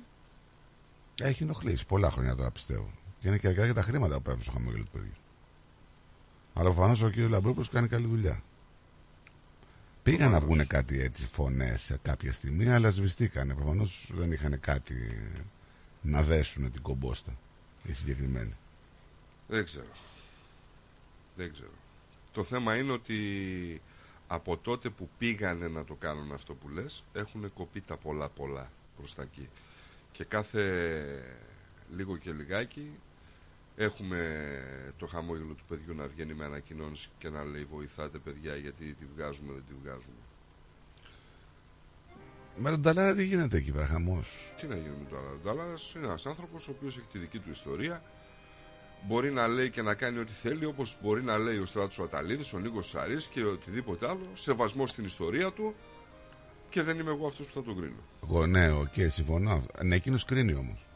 Έχει 1.20 1.42
ενοχλήσει 1.42 1.86
πολλά 1.86 2.10
χρόνια 2.10 2.34
τώρα 2.34 2.50
πιστεύω. 2.50 2.90
Και 3.20 3.28
είναι 3.28 3.38
και 3.38 3.46
αρκετά 3.46 3.64
για 3.64 3.74
τα 3.74 3.82
χρήματα 3.82 4.14
που 4.16 4.22
παίρνουν 4.22 4.42
στο 4.42 4.52
χαμόγελο 4.52 4.84
του 4.84 4.90
παιδιού. 4.90 5.12
Αλλά 6.54 6.70
προφανώς 6.72 7.02
ο 7.02 7.10
κύριος 7.10 7.30
Λαμπρόπουλος 7.30 7.68
κάνει 7.68 7.88
καλή 7.88 8.06
δουλειά. 8.06 8.42
Πήγαν 10.02 10.30
να 10.30 10.40
βγουν 10.40 10.66
κάτι 10.66 11.00
έτσι 11.00 11.26
φωνές 11.32 11.82
σε 11.82 11.98
κάποια 12.02 12.32
στιγμή, 12.32 12.70
αλλά 12.70 12.90
σβηστήκανε. 12.90 13.54
Προφανώς 13.54 14.10
δεν 14.14 14.32
είχαν 14.32 14.60
κάτι 14.60 14.94
να 16.02 16.22
δέσουν 16.22 16.70
την 16.70 16.82
κομπόστα 16.82 17.36
οι 17.84 17.92
συγκεκριμένοι. 17.92 18.56
Δεν 19.48 19.64
ξέρω. 19.64 19.92
Δεν 21.36 21.52
ξέρω. 21.52 21.72
Το 22.32 22.42
θέμα 22.42 22.76
είναι 22.76 22.92
ότι 22.92 23.18
από 24.26 24.56
τότε 24.56 24.90
που 24.90 25.08
πήγανε 25.18 25.68
να 25.68 25.84
το 25.84 25.94
κάνουν 25.94 26.32
αυτό 26.32 26.54
που 26.54 26.68
λες 26.68 27.04
έχουν 27.12 27.52
κοπεί 27.52 27.80
τα 27.80 27.96
πολλά 27.96 28.28
πολλά 28.28 28.70
προς 28.96 29.14
τα 29.14 29.22
εκεί. 29.22 29.48
Και 30.12 30.24
κάθε 30.24 31.36
λίγο 31.96 32.16
και 32.16 32.32
λιγάκι 32.32 32.90
έχουμε 33.76 34.18
το 34.98 35.06
χαμόγελο 35.06 35.52
του 35.54 35.64
παιδιού 35.68 35.94
να 35.94 36.06
βγαίνει 36.06 36.34
με 36.34 36.44
ανακοινώνηση 36.44 37.08
και 37.18 37.28
να 37.28 37.44
λέει 37.44 37.64
βοηθάτε 37.64 38.18
παιδιά 38.18 38.56
γιατί 38.56 38.84
τη 38.94 39.04
βγάζουμε 39.16 39.52
δεν 39.52 39.62
τη 39.68 39.74
βγάζουμε. 39.82 40.22
Με 42.56 42.70
τον 42.70 42.82
Ταλάρα 42.82 43.14
τι 43.14 43.24
γίνεται 43.24 43.56
εκεί 43.56 43.70
πέρα, 43.72 43.86
χαμός; 43.86 44.52
Τι 44.60 44.66
να 44.66 44.74
γίνει 44.74 44.88
με 44.88 45.04
τον 45.10 45.18
Ταλάρα; 45.18 45.34
Ο 45.34 45.46
Ταλάρας 45.46 45.92
είναι 45.96 46.06
ένας 46.06 46.26
άνθρωπος 46.26 46.68
ο 46.68 46.70
οποίος 46.70 46.96
έχει 46.96 47.06
τη 47.12 47.18
δική 47.18 47.38
του 47.38 47.50
ιστορία 47.50 48.02
μπορεί 49.06 49.30
να 49.30 49.46
λέει 49.48 49.70
και 49.70 49.82
να 49.82 49.94
κάνει 49.94 50.18
ό,τι 50.18 50.32
θέλει 50.32 50.64
όπως 50.64 50.96
μπορεί 51.02 51.22
να 51.22 51.38
λέει 51.38 51.58
ο 51.58 51.66
Στράτος 51.66 51.98
Αταλίδης, 51.98 52.52
ο 52.52 52.58
Νίκος 52.58 52.88
Σαρής 52.88 53.26
και 53.26 53.44
οτιδήποτε 53.44 54.08
άλλο 54.08 54.26
σεβασμός 54.34 54.90
στην 54.90 55.04
ιστορία 55.04 55.50
του 55.52 55.74
και 56.70 56.82
δεν 56.82 56.98
είμαι 56.98 57.10
εγώ 57.10 57.26
αυτός 57.26 57.46
που 57.46 57.52
θα 57.52 57.62
τον 57.62 57.76
κρίνω 57.76 57.96
Εγώ 58.22 58.46
ναι, 58.46 58.70
οκ, 58.72 58.92
συμφωνώ. 59.08 59.62
Ναι, 59.82 59.94
εκείνος 59.94 60.24
κρίνει 60.24 60.54
όμως. 60.54 60.86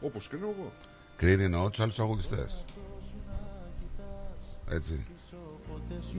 όπως 0.00 0.28
κρίνω 0.28 0.54
εγώ 0.58 0.72
Κρίνει 1.18 1.44
εννοώ 1.44 1.70
τους 1.70 1.80
άλλους 1.80 1.94
τραγουδιστές. 1.94 2.64
Έτσι. 4.70 5.06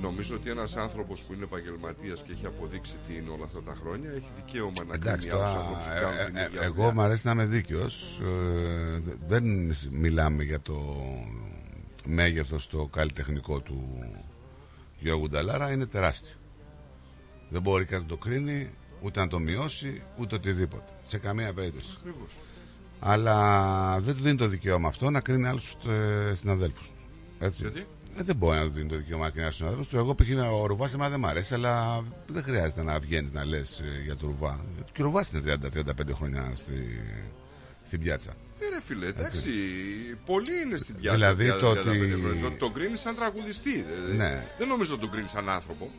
Νομίζω 0.02 0.36
ότι 0.36 0.50
ένας 0.50 0.76
άνθρωπος 0.76 1.22
που 1.22 1.34
είναι 1.34 1.44
επαγγελματίας 1.44 2.22
και 2.22 2.32
έχει 2.32 2.46
αποδείξει 2.46 2.96
τι 3.08 3.14
είναι 3.16 3.30
όλα 3.30 3.44
αυτά 3.44 3.62
τα 3.62 3.76
χρόνια 3.82 4.10
έχει 4.12 4.28
δικαίωμα 4.36 4.84
να 4.88 4.94
Εντάξει, 4.94 5.28
κρίνει 5.28 5.42
άλλους 5.44 5.54
τώρα, 5.54 5.66
ανθρώπους 5.68 5.86
που 5.86 5.92
ε, 5.98 6.00
κάνουν 6.02 6.26
την 6.26 6.36
ε, 6.36 6.44
ίδια 6.46 6.62
εγώ 6.62 6.74
δουλειά. 6.74 6.92
μου 6.94 7.02
αρέσει 7.02 7.26
να 7.26 7.32
είμαι 7.32 7.46
δίκαιος 7.46 8.20
ε, 8.24 9.00
δε- 9.00 9.14
Δεν 9.28 9.74
σ- 9.74 9.90
μιλάμε 9.92 10.44
για 10.44 10.60
το 10.62 10.96
μέγεθος 12.06 12.68
το 12.68 12.86
καλλιτεχνικό 12.86 13.60
του 13.60 14.04
Γιώργου 15.00 15.28
Νταλάρα 15.28 15.72
Είναι 15.72 15.86
τεράστιο 15.86 16.36
Δεν 17.50 17.62
μπορεί 17.62 17.86
κάτι 17.86 18.02
να 18.02 18.08
το 18.08 18.18
κρίνει 18.18 18.70
Ούτε 19.02 19.20
να 19.20 19.28
το 19.28 19.40
μειώσει 19.40 20.02
Ούτε 20.18 20.36
οτιδήποτε 20.36 20.92
Σε 21.02 21.18
καμία 21.18 21.54
περίπτωση 21.54 21.94
Ακριβώς. 22.00 22.38
Αλλά 23.00 24.00
δεν 24.00 24.16
του 24.16 24.22
δίνει 24.24 24.36
το 24.38 24.48
δικαίωμα 24.48 24.88
αυτό 24.88 25.10
να 25.10 25.20
κρίνει 25.22 25.48
άλλους 25.48 25.76
ε, 25.90 26.34
συναδέλφους 26.36 26.88
του. 26.88 26.94
Έτσι. 27.40 27.62
Γιατί; 27.62 27.86
Ε, 28.18 28.24
δεν 28.24 28.36
μπορεί 28.36 28.58
να 28.58 28.64
του 28.64 28.72
δίνει 28.72 28.90
το 28.90 28.96
δικαίωμα 28.98 29.24
να 29.24 29.30
κρίνει 29.30 29.44
άλλους 29.46 29.58
συναδέλφους 29.58 29.88
του. 29.88 29.98
Εγώ 29.98 30.16
π.χ. 30.16 30.28
ο 30.62 30.66
Ρουβά 30.66 30.90
εμένα 30.94 31.10
δεν 31.10 31.20
μ' 31.20 31.26
αρέσει, 31.26 31.54
αλλά 31.54 32.04
δεν 32.28 32.44
χρειάζεται 32.44 32.84
να 32.84 33.00
βγαίνεις 33.00 33.32
να 33.32 33.46
λες 33.46 33.82
για 34.06 34.16
τον 34.16 34.30
Ρουβά. 34.30 34.60
Και 34.92 35.02
ο 35.02 35.06
Ρουβάς 35.06 35.30
είναι 35.30 35.56
30-35 35.64 35.92
χρόνια 36.14 36.52
στη, 36.56 37.00
στην 37.84 38.00
πιάτσα. 38.00 38.32
Ε, 38.60 38.70
ρε 38.74 38.82
φίλε, 38.82 39.06
εντάξει, 39.08 39.50
πολλοί 40.26 40.62
είναι 40.66 40.78
στην 40.78 40.96
πιάτσα. 40.96 41.34
Δηλαδή, 41.34 41.52
30, 41.58 41.60
το 41.60 41.70
35 41.72 41.76
ότι- 41.78 42.22
χρόνια. 42.22 42.42
Τον, 42.42 42.58
τον 42.58 42.74
κρίνεις 42.74 43.00
σαν 43.00 43.16
τραγουδιστή. 43.16 43.86
Ε, 44.10 44.14
Ναι. 44.16 44.46
Δεν 44.58 44.68
νομίζω 44.68 44.92
ότι 44.94 45.02
τον 45.02 45.12
κρίνεις 45.12 45.32
σαν 45.32 45.50
άνθρωπο. 45.50 45.90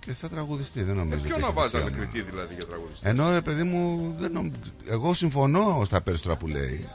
Και 0.00 0.12
σαν 0.14 0.30
τραγουδιστή 0.30 0.82
δεν 0.82 0.94
Ε, 0.94 0.98
νομίζω. 0.98 1.22
ποιο 1.22 1.32
ότι 1.32 1.40
να 1.40 1.46
έχει 1.46 1.56
βάζανε 1.56 1.84
δικαίωμα. 1.84 2.06
κριτή 2.10 2.30
δηλαδή 2.30 2.54
για 2.54 2.66
τραγουδιστή. 2.66 3.08
Ενώ 3.08 3.30
ρε 3.32 3.40
παιδί 3.40 3.62
μου, 3.62 4.14
δεν 4.18 4.32
νομ- 4.32 4.52
εγώ 4.88 5.14
συμφωνώ 5.14 5.82
στα 5.86 6.00
περισσότερα 6.02 6.36
που 6.36 6.46
λέει. 6.46 6.88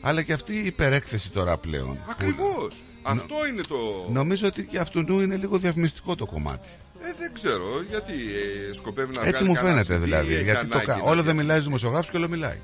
Αλλά 0.00 0.22
και 0.22 0.32
αυτή 0.32 0.52
η 0.54 0.66
υπερέκθεση 0.66 1.30
τώρα 1.30 1.56
πλέον. 1.58 1.86
που- 1.94 2.10
Ακριβώς. 2.10 2.82
Αυτό 3.02 3.34
είναι 3.52 3.62
το. 3.62 4.08
Νομίζω 4.12 4.46
ότι 4.46 4.64
και 4.66 4.78
αυτού 4.78 5.04
του 5.04 5.20
είναι 5.20 5.36
λίγο 5.36 5.58
διαφημιστικό 5.58 6.14
το 6.14 6.26
κομμάτι. 6.26 6.68
Ε, 7.02 7.14
δεν 7.18 7.32
ξέρω 7.32 7.82
γιατί 7.90 8.12
ε, 8.12 8.72
σκοπεύει 8.72 9.14
να 9.14 9.20
Έτσι 9.20 9.30
βγάλει 9.32 9.48
μου 9.48 9.54
κανένα 9.54 9.84
φαίνεται 9.84 10.02
CD, 10.02 10.04
δηλαδή. 10.04 10.34
έχει 10.34 10.44
Γιατί 10.44 10.66
το, 10.66 10.72
ανάγκη 10.74 10.86
κα- 10.90 10.96
να 10.96 11.02
όλο 11.10 11.22
δεν 11.22 11.34
βγει. 11.34 11.42
μιλάει 11.42 11.60
δημοσιογράφος 11.60 12.10
και 12.10 12.16
όλο 12.16 12.28
μιλάει. 12.28 12.58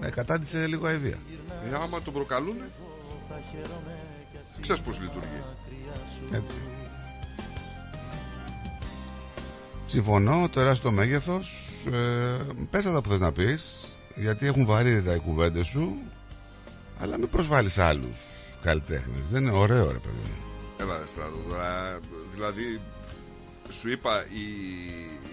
Ναι, 0.00 0.08
κατάντησε 0.08 0.66
λίγο 0.66 0.86
αηδία. 0.86 1.16
Ε, 1.70 1.74
άμα 1.74 2.02
τον 2.02 2.12
προκαλούν. 2.12 2.56
Ξέρεις 4.60 4.82
πώς 4.82 5.00
λειτουργεί. 5.00 5.42
Έτσι. 6.32 6.54
Συμφωνώ, 9.92 10.48
τεράστιο 10.48 10.90
μέγεθος. 10.90 11.68
Ε, 11.92 12.36
πες 12.70 12.84
αυτά 12.84 13.00
που 13.00 13.08
θες 13.08 13.20
να 13.20 13.32
πεις, 13.32 13.86
γιατί 14.14 14.46
έχουν 14.46 14.66
βαρύτητα 14.66 15.14
οι 15.14 15.18
κουβέντες 15.18 15.66
σου, 15.66 15.96
αλλά 17.00 17.18
μην 17.18 17.28
προσβάλλεις 17.28 17.78
άλλους 17.78 18.18
καλλιτέχνες. 18.62 19.28
Δεν 19.30 19.42
είναι 19.42 19.56
ωραίο, 19.56 19.84
ρε 19.92 19.98
παιδί 19.98 20.16
μου. 20.24 20.34
Έλα 20.80 20.98
ρε 20.98 21.06
στράτο 21.06 21.36
τώρα. 21.48 22.00
Δηλαδή 22.34 22.80
σου 23.70 23.90
είπα 23.90 24.24
η, 24.28 24.40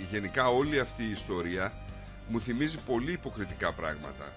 η- 0.02 0.07
γενικά 0.11 0.48
όλη 0.48 0.80
αυτή 0.80 1.03
η 1.03 1.11
ιστορία 1.11 1.73
μου 2.27 2.40
θυμίζει 2.40 2.77
πολύ 2.86 3.11
υποκριτικά 3.11 3.72
πράγματα. 3.73 4.34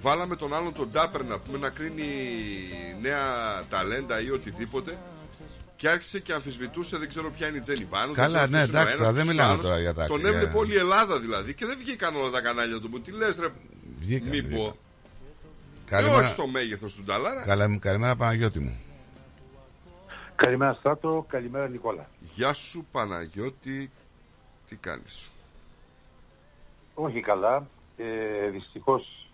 Βάλαμε 0.00 0.36
τον 0.36 0.54
άλλον 0.54 0.72
τον 0.74 0.88
Ντάπερ 0.90 1.24
να 1.24 1.38
πούμε 1.38 1.58
να 1.58 1.68
κρίνει 1.70 2.02
νέα 3.00 3.22
ταλέντα 3.68 4.20
ή 4.22 4.30
οτιδήποτε 4.30 4.98
και 5.82 5.88
άρχισε 5.88 6.20
και 6.20 6.32
αμφισβητούσε 6.32 6.96
δεν 6.98 7.08
ξέρω 7.08 7.30
ποια 7.30 7.48
είναι 7.48 7.56
η 7.56 7.60
Τζένι 7.60 7.84
Βάνου. 7.84 8.12
Καλά, 8.14 8.46
δεν 8.46 8.50
ξέρω 8.50 8.50
ναι, 8.50 8.66
ποιος 8.66 8.68
είναι 8.68 8.78
ο 8.78 8.80
εντάξει, 8.80 8.86
ένας, 8.86 8.96
τώρα 8.96 9.12
δεν 9.12 9.22
ποιος 9.24 9.34
μιλάμε 9.34 9.52
είναι 9.52 9.58
ο 9.58 9.62
τώρα 9.62 9.74
άλλος. 9.74 9.84
για 9.86 9.94
τα- 9.94 10.06
Τον 10.06 10.20
για- 10.20 10.28
έβλεπε 10.28 10.56
όλη 10.58 10.72
η 10.74 10.76
Ελλάδα 10.76 11.20
δηλαδή 11.20 11.54
και 11.54 11.66
δεν 11.66 11.78
βγήκαν 11.78 12.16
όλα 12.16 12.30
τα 12.30 12.40
κανάλια 12.40 12.80
του. 12.80 12.88
Μου 12.88 13.00
τι 13.00 13.10
λες 13.10 13.36
ρε 13.38 13.48
Βγήκαν, 13.98 14.28
μη 14.28 14.42
πω. 14.42 14.48
βγήκαν. 14.48 14.66
Ε, 15.86 15.90
Καλημέρα. 15.90 16.18
όχι 16.18 16.26
στο 16.28 16.46
μέγεθος 16.46 16.94
του 16.94 17.02
Νταλάρα. 17.04 17.42
Καλα- 17.44 17.78
Καλημέρα 17.78 18.16
Παναγιώτη 18.16 18.58
μου. 18.60 18.80
Καλημέρα 20.36 20.72
Στράτο, 20.74 21.26
καλημέρα 21.28 21.68
Νικόλα. 21.68 22.08
Γεια 22.34 22.52
σου 22.52 22.86
Παναγιώτη, 22.92 23.90
τι 24.68 24.76
κάνεις; 24.76 25.30
Όχι 26.94 27.20
καλά. 27.20 27.66
Ε, 27.96 28.48
δυστυχώς 28.50 29.28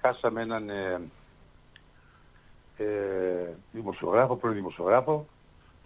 χάσαμε 0.00 0.42
έναν 0.42 0.68
ε, 0.70 1.00
ε, 2.76 2.84
δημοσιογράφο, 3.72 4.36
πρώην 4.36 4.54
δημοσιογράφο, 4.54 5.28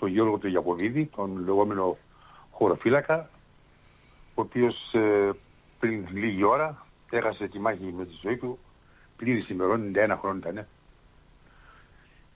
τον 0.01 0.09
Γιώργο 0.09 0.39
τον 0.39 0.51
Γιακοβίδη, 0.51 1.07
τον 1.17 1.45
λεγόμενο 1.45 1.97
χωροφύλακα, 2.51 3.31
ο 4.35 4.41
οποίος 4.41 4.95
ε, 4.95 5.31
πριν 5.79 6.07
λίγη 6.13 6.45
ώρα 6.45 6.87
έχασε 7.11 7.49
τη 7.49 7.59
μάχη 7.59 7.95
με 7.97 8.05
τη 8.05 8.13
ζωή 8.23 8.37
του, 8.37 8.59
πλήρης 9.17 9.49
ημερών, 9.49 9.93
91 9.95 10.17
χρόνια 10.21 10.51
ήταν, 10.51 10.67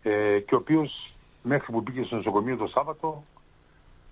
ε, 0.02 0.38
και 0.38 0.54
ο 0.54 0.58
οποίος 0.58 1.14
μέχρι 1.42 1.72
που 1.72 1.82
πήγε 1.82 2.02
στο 2.02 2.16
νοσοκομείο 2.16 2.56
το 2.56 2.66
Σάββατο 2.66 3.24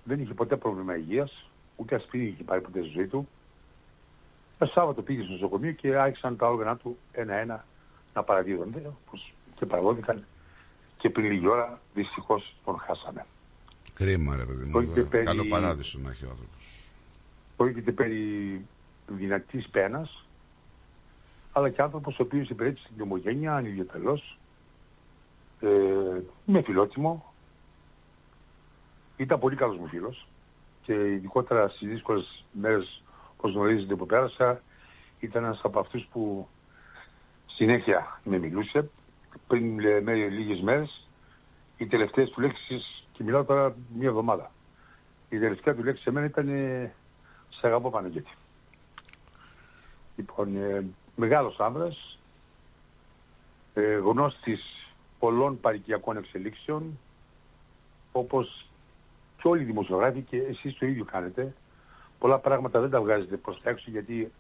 δεν 0.05 0.21
είχε 0.21 0.35
ποτέ 0.35 0.57
πρόβλημα 0.57 0.97
υγείας, 0.97 1.51
ούτε 1.77 1.95
ασπρίνη 1.95 2.27
είχε 2.27 2.43
πάρει 2.43 2.61
ποτέ 2.61 2.81
στη 2.81 2.89
ζωή 2.89 3.07
του. 3.07 3.29
Το 4.59 4.67
Σάββατο 4.67 5.03
πήγε 5.03 5.23
στο 5.23 5.33
νοσοκομείο 5.33 5.73
και 5.73 5.97
άρχισαν 5.97 6.37
τα 6.37 6.49
όργανα 6.49 6.77
του 6.77 6.99
ένα-ένα 7.13 7.65
να 8.15 8.23
παραδίδονται 8.23 8.93
όπως 9.07 9.33
και 9.55 9.67
παραδόθηκαν 9.67 10.25
και 10.97 11.11
πριν 11.11 11.31
λίγη 11.31 11.47
ώρα 11.47 11.81
δυστυχώς 11.95 12.55
τον 12.65 12.79
χάσαμε. 12.79 13.27
Κρίμα, 14.03 14.37
ρε 14.37 14.45
παιδί 14.45 14.65
μου. 14.65 14.71
Πρόκειται 14.71 15.03
περί- 15.03 15.27
Καλό 15.27 15.45
παράδεισο 15.45 15.99
να 16.03 16.11
έχει 16.11 16.25
ο 16.25 16.29
άνθρωπος. 16.31 16.91
Πρόκειται 17.57 17.93
περί 17.93 18.21
δυνατής 19.07 19.69
πένας 19.69 20.25
αλλά 21.53 21.71
και 21.71 21.83
άνθρωπος 21.83 22.19
ο 22.19 22.23
οποίος 22.23 22.49
υπηρέτησε 22.49 22.89
την 22.95 23.03
ομογένεια 23.03 23.55
ανιδιοτελώς 23.55 24.39
ε, 25.61 25.69
με 26.45 26.63
φιλότιμο 26.63 27.33
ήταν 29.17 29.39
πολύ 29.39 29.57
καλός 29.57 29.77
μου 29.77 29.87
φίλος 29.89 30.27
και 30.83 30.93
ειδικότερα 30.93 31.69
στις 31.69 31.89
δύσκολες 31.89 32.45
μέρες 32.53 33.03
όπως 33.37 33.53
γνωρίζετε 33.53 33.95
που 33.95 34.07
πέρασα 34.07 34.63
ήταν 35.21 35.45
ένας 35.45 35.61
από 35.63 35.79
αυτούς 35.81 36.09
που 36.13 36.49
συνέχεια 37.47 38.21
με 38.25 38.39
μιλούσε 38.39 38.91
πριν 39.47 39.81
ε, 39.81 40.01
με 40.01 40.15
λίγες 40.15 40.61
μέρες 40.61 41.09
οι 41.77 41.87
τελευταίες 41.87 42.31
του 42.31 42.41
λέξεις 42.41 43.02
και 43.13 43.23
μιλάω 43.23 43.45
τώρα 43.45 43.75
μία 43.99 44.09
εβδομάδα 44.09 44.51
η 45.37 45.39
τελευταία 45.39 45.75
του 45.75 45.85
λέξη 45.85 46.03
σε 46.03 46.11
μένα 46.11 46.27
ήταν 46.27 46.49
ε, 46.49 46.93
σε 47.51 47.67
αγαπώ 47.67 47.91
Παναγιώτη. 47.91 48.31
Λοιπόν, 50.17 50.57
ε, 50.57 50.85
μεγάλος 51.17 51.61
άνδρας, 51.61 52.19
ε, 53.75 53.95
γνώστης 53.95 54.93
πολλών 55.19 55.61
παρικιακών 55.61 56.17
εξελίξεων, 56.17 56.99
όπως 58.13 58.67
και 59.37 59.49
όλοι 59.49 59.63
οι 59.63 59.65
δημοσιογράφοι 59.65 60.21
και 60.21 60.37
εσείς 60.37 60.79
το 60.79 60.87
ίδιο 60.87 61.05
κάνετε. 61.05 61.55
Πολλά 62.19 62.39
πράγματα 62.39 62.81
δεν 62.81 62.91
τα 62.91 63.01
βγάζετε 63.01 63.37
προς 63.37 63.61
τα 63.63 63.71
έξω 63.71 63.91
γιατί 63.91 64.33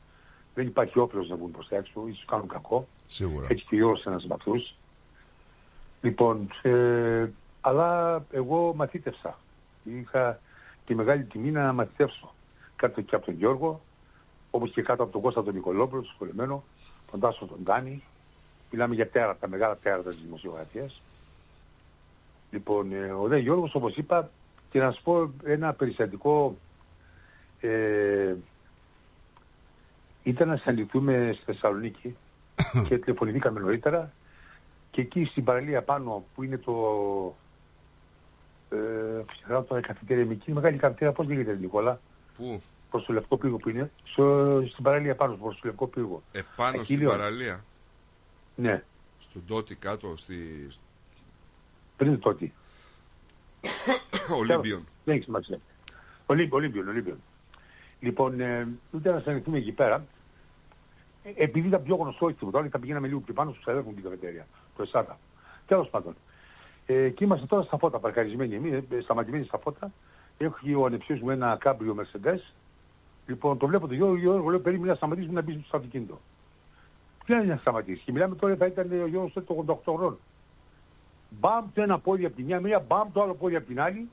δεν 0.54 0.66
υπάρχει 0.66 0.98
όφελος 0.98 1.28
να 1.28 1.36
βγουν 1.36 1.50
προς 1.50 1.68
τα 1.68 1.76
έξω, 1.76 2.06
ίσως 2.08 2.24
κάνουν 2.24 2.48
κακό. 2.48 2.88
Σίγουρα. 3.06 3.46
Έτσι 3.50 3.64
και 3.68 3.84
ο 3.84 4.00
ένας 4.04 4.24
από 4.24 4.34
αυτούς. 4.34 4.74
Λοιπόν, 6.02 6.48
ε, 6.62 7.28
αλλά 7.62 8.22
εγώ 8.30 8.72
μαθήτευσα. 8.76 9.39
Είχα 9.84 10.40
τη 10.86 10.94
μεγάλη 10.94 11.24
τιμή 11.24 11.51
να 11.51 11.72
μαθητεύσω 11.72 12.34
κάτω 12.76 13.01
και 13.01 13.14
από 13.14 13.24
τον 13.24 13.34
Γιώργο, 13.34 13.80
όπως 14.51 14.70
και 14.70 14.82
κάτω 14.82 15.02
από 15.02 15.12
τον 15.12 15.20
Κώστα 15.20 15.43
τον 15.43 15.55
Νικολόπουλο, 15.55 16.02
τον 16.02 16.10
σχολεμένο, 16.14 16.64
τον 17.10 17.20
Τάσο 17.20 17.47
τον 17.47 17.64
Τάνη. 17.64 18.02
Μιλάμε 18.70 18.94
για 18.94 19.09
τέρατα, 19.09 19.36
τα 19.40 19.48
μεγάλα 19.48 19.76
τέρατα 19.76 20.10
της 20.10 20.22
δημοσιογραφίας. 20.22 21.02
Λοιπόν, 22.51 22.93
ε, 22.93 23.12
ο 23.12 23.26
Δε 23.26 23.39
Γιώργος, 23.39 23.74
όπως 23.74 23.97
είπα, 23.97 24.30
και 24.70 24.78
να 24.78 24.90
σου 24.90 25.02
πω 25.02 25.30
ένα 25.44 25.72
περιστατικό, 25.72 26.56
ε, 27.60 28.34
ήταν 30.22 30.48
να 30.48 30.56
συναντηθούμε 30.56 31.32
στη 31.34 31.44
Θεσσαλονίκη 31.44 32.16
και 32.89 32.98
τηλεφωνηθήκαμε 32.98 33.60
νωρίτερα 33.60 34.12
και 34.90 35.01
εκεί 35.01 35.24
στην 35.24 35.44
παραλία 35.44 35.82
πάνω 35.82 36.24
που 36.34 36.43
είναι 36.43 36.59
το 36.59 36.72
ε, 38.72 39.22
ξεχνάω 39.32 39.62
τώρα 39.62 39.80
η 39.80 39.84
καφετέρια 39.84 40.26
με 40.26 40.32
εκείνη, 40.32 40.56
μεγάλη 40.56 40.76
καφετέρια, 40.76 41.12
πώς 41.12 41.26
λέγεται 41.26 41.56
Νικόλα, 41.60 42.00
Πού, 42.36 42.62
προς 42.90 43.04
το 43.04 43.12
Λευκό 43.12 43.36
Πύργο 43.36 43.56
που 43.56 43.68
είναι, 43.68 43.90
στο, 44.04 44.62
στην 44.70 44.84
παραλία 44.84 45.14
πάνω 45.14 45.34
προς 45.34 45.54
το 45.54 45.60
Λευκό 45.64 45.86
Πύργο. 45.86 46.22
επάνω 46.32 46.74
Εκεί 46.74 46.84
στην 46.84 46.98
λέω. 46.98 47.10
παραλία; 47.10 47.64
Ναι, 48.56 48.82
Στον 49.18 49.42
Τότι 49.46 49.74
κάτω, 49.74 50.16
στη... 50.16 50.68
πριν 51.96 52.18
τότε. 52.18 52.50
Ολύμπιον. 54.40 54.86
Δεν 55.04 55.14
έχει 55.14 55.24
σημασία. 55.24 55.58
Ολύμπιον, 56.26 56.60
Ολύμπιον, 56.60 56.88
Ολύμπιον. 56.88 57.18
Λοιπόν, 58.00 58.40
ε, 58.40 58.68
ήταν 58.94 59.14
να 59.14 59.20
συναντηθούμε 59.20 59.58
εκεί 59.58 59.72
πέρα. 59.72 60.04
Ε, 61.24 61.30
επειδή 61.36 61.68
ήταν 61.68 61.82
πιο 61.82 61.94
γνωστό 61.96 62.26
όχι 62.26 62.34
τίποτα, 62.34 62.58
όλοι 62.58 62.68
θα 62.68 62.78
πηγαίναμε 62.78 63.06
λίγο 63.06 63.20
πιο 63.20 63.34
πάνω 63.34 63.52
στους 63.52 63.66
αδέρφους 63.66 63.94
την 63.94 64.02
καφετέρια, 64.02 64.46
το 64.76 64.82
ΕΣΑΤΑ. 64.82 65.18
Τέλος 65.66 65.88
πάντων. 65.88 66.14
Ε, 66.86 67.09
και 67.09 67.24
είμαστε 67.24 67.46
τώρα 67.46 67.62
στα 67.62 67.78
φώτα, 67.78 67.98
παρκαρισμένοι 67.98 68.54
εμείς, 68.54 68.72
ε, 68.72 69.00
σταματημένοι 69.00 69.44
στα 69.44 69.59
φώτα. 69.59 69.92
Έχει 70.38 70.74
ο 70.74 70.84
ανεψίος 70.84 71.20
μου 71.20 71.30
ένα 71.30 71.56
κάμπριο 71.60 71.96
Mercedes. 71.98 72.52
Λοιπόν, 73.26 73.59
το 73.59 73.66
βλέπω 73.66 73.86
το 73.86 73.94
Γιώργο, 73.94 74.16
Γιώργο 74.16 74.48
λέω 74.48 74.60
περίμενα 74.60 74.90
να 74.90 74.96
σταματήσουμε 74.96 75.32
να 75.32 75.42
μπει 75.42 75.62
στο 75.66 75.76
αυτοκίνητο. 75.76 76.20
Τι 77.24 77.32
είναι 77.32 77.44
να 77.44 77.56
σταματήσει. 77.56 78.02
Και 78.04 78.12
μιλάμε 78.12 78.34
τώρα 78.34 78.56
θα 78.56 78.66
ήταν 78.66 79.02
ο 79.02 79.06
Γιώργος 79.06 79.32
τότε 79.32 79.54
το 79.54 79.80
88 79.84 79.94
χρόνο. 79.96 80.18
Μπαμ 81.30 81.64
το 81.74 81.82
ένα 81.82 81.98
πόδι 81.98 82.24
από 82.24 82.36
τη 82.36 82.42
μια 82.42 82.60
μεριά, 82.60 82.84
μπαμ 82.88 83.12
το 83.12 83.22
άλλο 83.22 83.34
πόδι 83.34 83.56
από 83.56 83.66
την 83.66 83.80
άλλη. 83.80 84.09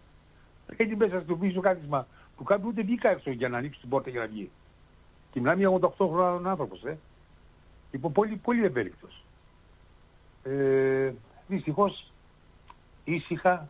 Έτσι 0.76 0.96
μέσα 0.96 1.22
στο 1.22 1.36
πίσω 1.36 1.60
κάθισμα 1.60 2.08
του 2.38 2.44
κάποιου 2.44 2.68
ούτε 2.68 2.82
βγήκα 2.82 3.10
έξω 3.10 3.32
για 3.32 3.50
να 3.50 3.58
ανοίξει 3.58 3.80
την 3.80 3.90
πόρτα 3.90 4.10
για 4.10 4.20
να 4.20 4.28
βγει. 4.28 4.50
Και 5.32 5.40
μιλάμε 5.40 5.60
για 5.60 5.70
88 5.70 5.90
χρόνων 5.98 6.48
άνθρωπος, 6.48 6.84
ε. 6.84 6.98
Λοιπόν, 7.92 8.12
πολύ, 8.12 8.36
πολύ 8.36 8.66
ευέλικτος. 8.66 9.24
Ε, 10.44 11.14
δυστυχώς, 11.48 12.09
ήσυχα, 13.14 13.70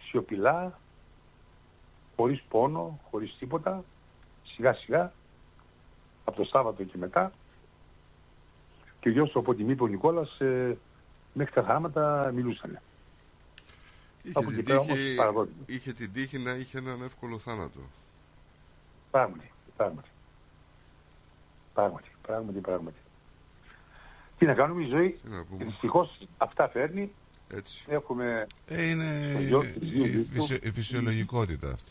σιωπηλά, 0.00 0.78
χωρίς 2.16 2.42
πόνο, 2.48 3.00
χωρίς 3.10 3.36
τίποτα, 3.38 3.84
σιγά 4.44 4.72
σιγά, 4.72 5.12
από 6.24 6.36
το 6.36 6.44
Σάββατο 6.44 6.84
και 6.84 6.98
μετά. 6.98 7.32
Και 9.00 9.08
ο 9.08 9.12
γιος 9.12 9.30
του 9.30 9.38
από 9.38 9.50
ό,τι 9.50 9.64
μου 9.64 9.70
είπε 9.70 9.82
ο 9.82 9.86
Νικόλας, 9.86 10.40
ε, 10.40 10.76
μέχρι 11.32 11.54
τα 11.54 11.62
θάματα 11.62 12.30
μιλούσαν. 12.34 12.78
Είχε 14.22 14.38
Από 14.38 14.48
την, 14.48 14.58
εκεί 14.58 14.62
πέρα 14.62 14.78
όμως 14.78 14.92
τύχη, 14.96 15.14
παραγόντια. 15.14 15.54
είχε 15.66 15.92
την 15.92 16.12
τύχη 16.12 16.38
να 16.38 16.50
είχε 16.54 16.78
έναν 16.78 17.02
εύκολο 17.02 17.38
θάνατο. 17.38 17.80
Πράγματι, 19.10 19.52
πράγματι. 19.76 20.08
Πράγματι, 21.74 22.08
πράγματι, 22.22 22.58
πράγματι. 22.58 22.96
Τι 24.38 24.46
να 24.46 24.54
κάνουμε 24.54 24.82
η 24.82 24.88
ζωή, 24.88 25.18
δυστυχώς 25.50 26.18
αυτά 26.38 26.68
φέρνει. 26.68 27.12
Έτσι. 27.54 27.84
Έχουμε 27.88 28.46
Ε, 28.66 28.82
είναι 28.88 29.32
το 29.34 29.40
γιο, 29.40 29.62
η, 29.62 29.72
τους 29.72 29.88
δύο 29.90 30.04
η, 30.04 30.08
γιους 30.08 30.26
του. 30.26 30.32
φυσιο- 30.32 30.64
η 30.64 30.70
φυσιολογικότητα 30.70 31.68
αυτή. 31.72 31.90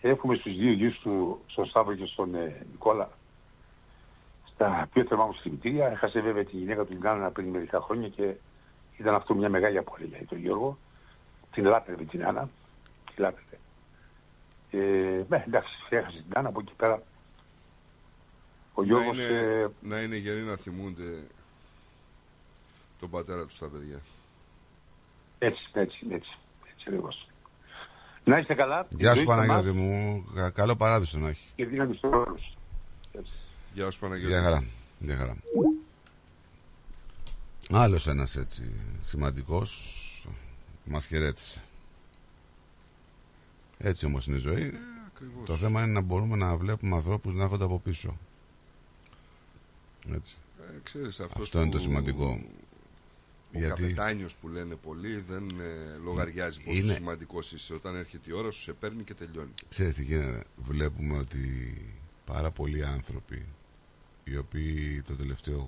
Έχουμε 0.00 0.34
στους 0.36 0.56
δύο 0.56 0.72
γιους 0.72 0.98
του, 0.98 1.40
στον 1.46 1.66
Σάββο 1.66 1.94
και 1.94 2.06
στον 2.06 2.34
ε, 2.34 2.66
Νικόλα, 2.70 3.10
στα 4.54 4.88
πιο 4.92 5.04
θερμά 5.04 5.26
μου 5.26 5.32
συλληπιτήρια. 5.32 5.86
Έχασε 5.86 6.20
βέβαια 6.20 6.44
τη 6.44 6.56
γυναίκα 6.56 6.84
του 6.84 6.96
Γκάνα 6.96 7.30
πριν 7.30 7.48
μερικά 7.48 7.80
χρόνια 7.80 8.08
και 8.08 8.34
ήταν 8.96 9.14
αυτό 9.14 9.34
μια 9.34 9.48
μεγάλη 9.48 9.78
απώλεια 9.78 10.06
για 10.16 10.26
τον 10.26 10.38
Γιώργο. 10.38 10.78
Την 11.52 11.64
λάτρευε 11.64 12.04
την 12.04 12.26
Άννα. 12.26 12.48
Την 13.14 13.24
λάτρευε. 13.24 13.58
Ε, 14.70 15.24
ναι, 15.28 15.44
εντάξει, 15.46 15.72
έχασε 15.88 16.16
την 16.16 16.32
Άννα 16.38 16.48
από 16.48 16.60
εκεί 16.60 16.72
πέρα. 16.76 17.02
Ο 18.74 18.80
Να 18.80 18.86
Γιώργος 18.86 19.14
είναι, 19.18 19.38
ε, 19.38 19.66
να 19.80 20.00
είναι 20.00 20.16
γεροί 20.16 20.40
να 20.40 20.56
θυμούνται 20.56 21.22
τον 23.00 23.10
πατέρα 23.10 23.46
τους 23.46 23.54
στα 23.56 23.66
παιδιά. 23.68 24.00
έτσι, 25.38 25.62
έτσι, 25.72 26.06
έτσι, 26.10 26.30
έτσι 26.70 26.84
ακριβώς. 26.86 27.28
Να 28.24 28.38
είστε 28.38 28.54
καλά. 28.54 28.86
Γεια 28.90 29.08
σου 29.08 29.14
Ζωή 29.16 29.18
σε 29.18 29.24
Παναγιώτη 29.26 29.68
εμάς 29.68 29.78
μου, 29.80 30.24
Κα- 30.34 30.50
καλό 30.50 30.76
παράδεισο 30.76 31.18
να 31.18 31.28
έχει. 31.28 31.48
Και 31.56 31.64
δύναμη 31.66 31.94
στους 31.96 32.10
όλους. 32.12 32.56
Γεια 33.74 33.90
σου 33.90 34.00
Παναγιώτη. 34.00 34.32
Γεια 34.32 34.42
χαρά. 34.42 34.64
Γεια 34.98 35.16
χαρά. 35.16 35.36
Άλλος 37.70 38.06
ένας 38.06 38.36
έτσι 38.36 38.70
σημαντικός 39.00 40.28
μας 40.84 41.06
χαιρέτησε. 41.06 41.62
Έτσι 43.78 44.06
όμως 44.06 44.26
είναι 44.26 44.36
η 44.36 44.40
ζωή. 44.40 44.72
ακριβώς. 45.14 45.46
Το 45.46 45.56
θέμα 45.56 45.82
είναι 45.82 45.92
να 45.92 46.00
μπορούμε 46.00 46.36
να 46.36 46.56
βλέπουμε 46.56 46.96
ανθρώπους 46.96 47.34
να 47.34 47.42
έρχονται 47.42 47.64
από 47.64 47.78
πίσω. 47.78 48.16
Έτσι. 50.14 50.34
Ε, 50.60 50.78
ξέρεις, 50.82 51.20
αυτός 51.20 51.42
Αυτό 51.42 51.60
είναι 51.60 51.70
το 51.70 51.76
που- 51.76 51.82
σημαντικό. 51.82 52.40
Ο 53.56 53.58
Γιατί; 53.58 53.82
καπετάνιος 53.82 54.36
που 54.40 54.48
λένε 54.48 54.74
πολλοί 54.74 55.24
δεν 55.28 55.48
ε, 55.60 55.96
λογαριάζει 56.04 56.60
πόσο 56.62 56.76
Είναι. 56.76 56.92
σημαντικός 56.92 57.52
είσαι. 57.52 57.74
Όταν 57.74 57.96
έρχεται 57.96 58.30
η 58.30 58.32
ώρα 58.32 58.50
σου 58.50 58.60
σε 58.60 58.72
παίρνει 58.72 59.02
και 59.02 59.14
τελειώνει. 59.14 59.50
ξέρεις 59.68 59.94
τι 59.94 60.02
γίνεται. 60.04 60.42
Βλέπουμε 60.56 61.18
ότι 61.18 61.74
πάρα 62.24 62.50
πολλοί 62.50 62.84
άνθρωποι 62.86 63.44
οι 64.24 64.36
οποίοι 64.36 65.02
το 65.02 65.14
τελευταίο 65.14 65.58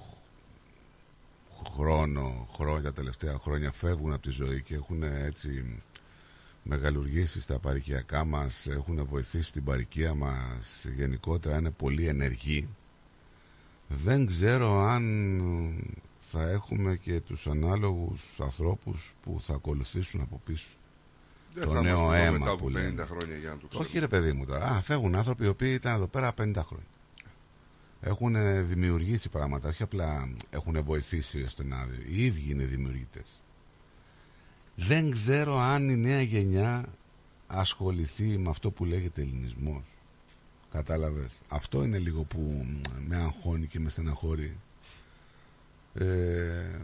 χ- 1.52 1.68
χρόνο, 1.74 2.48
χρόνια, 2.54 2.82
τα 2.82 2.92
τελευταία 2.92 3.38
χρόνια 3.38 3.72
φεύγουν 3.72 4.12
από 4.12 4.22
τη 4.22 4.30
ζωή 4.30 4.62
και 4.62 4.74
έχουν 4.74 5.02
έτσι 5.02 5.82
μεγαλουργήσει 6.62 7.40
στα 7.40 7.58
παρικιακά 7.58 8.24
μας, 8.24 8.66
έχουν 8.66 9.04
βοηθήσει 9.06 9.52
την 9.52 9.64
παροικία 9.64 10.14
μας, 10.14 10.84
γενικότερα 10.96 11.58
είναι 11.58 11.70
πολύ 11.70 12.06
ενεργοί. 12.06 12.68
Δεν 13.88 14.26
ξέρω 14.26 14.80
αν 14.80 15.04
θα 16.18 16.50
έχουμε 16.50 16.96
και 16.96 17.20
τους 17.20 17.46
ανάλογους 17.46 18.40
ανθρώπους 18.40 19.14
που 19.22 19.40
θα 19.42 19.54
ακολουθήσουν 19.54 20.20
από 20.20 20.40
πίσω. 20.44 20.68
Δεν 21.54 21.64
το 21.64 21.70
θα 21.70 21.82
νέο 21.82 21.96
είμαστε 21.96 22.16
εδώ 22.16 22.26
αίμα 22.26 22.38
μετά 22.38 22.44
που 22.44 22.50
από 22.50 22.66
50 22.66 22.70
λένε. 22.70 23.04
χρόνια 23.04 23.36
για 23.36 23.50
να 23.50 23.56
το 23.56 23.66
ξέρουμε. 23.66 23.88
Όχι 23.88 23.98
ρε 23.98 24.08
παιδί 24.08 24.32
μου 24.32 24.44
τώρα. 24.44 24.66
Α, 24.66 24.82
φεύγουν 24.82 25.14
άνθρωποι 25.14 25.44
οι 25.44 25.48
οποίοι 25.48 25.72
ήταν 25.74 25.94
εδώ 25.94 26.06
πέρα 26.06 26.30
50 26.30 26.34
χρόνια. 26.56 26.86
Έχουν 28.00 28.34
ε, 28.34 28.62
δημιουργήσει 28.62 29.28
πράγματα, 29.28 29.68
όχι 29.68 29.82
απλά 29.82 30.28
έχουν 30.50 30.82
βοηθήσει 30.84 31.42
ώστε 31.42 31.64
να... 31.64 31.86
Οι 32.08 32.24
ίδιοι 32.24 32.50
είναι 32.50 32.64
δημιουργητές. 32.64 33.42
Δεν 34.74 35.10
ξέρω 35.10 35.58
αν 35.58 35.88
η 35.88 35.96
νέα 35.96 36.22
γενιά 36.22 36.84
ασχοληθεί 37.46 38.38
με 38.38 38.48
αυτό 38.50 38.70
που 38.70 38.84
λέγεται 38.84 39.20
ελληνισμός. 39.20 39.82
Κατάλαβες. 40.72 41.32
Αυτό 41.48 41.84
είναι 41.84 41.98
λίγο 41.98 42.24
που 42.24 42.40
μ, 42.40 42.80
με 43.06 43.16
αγχώνει 43.16 43.66
και 43.66 43.80
με 43.80 43.90
στεναχωρεί. 43.90 44.56
Ε, 45.94 46.80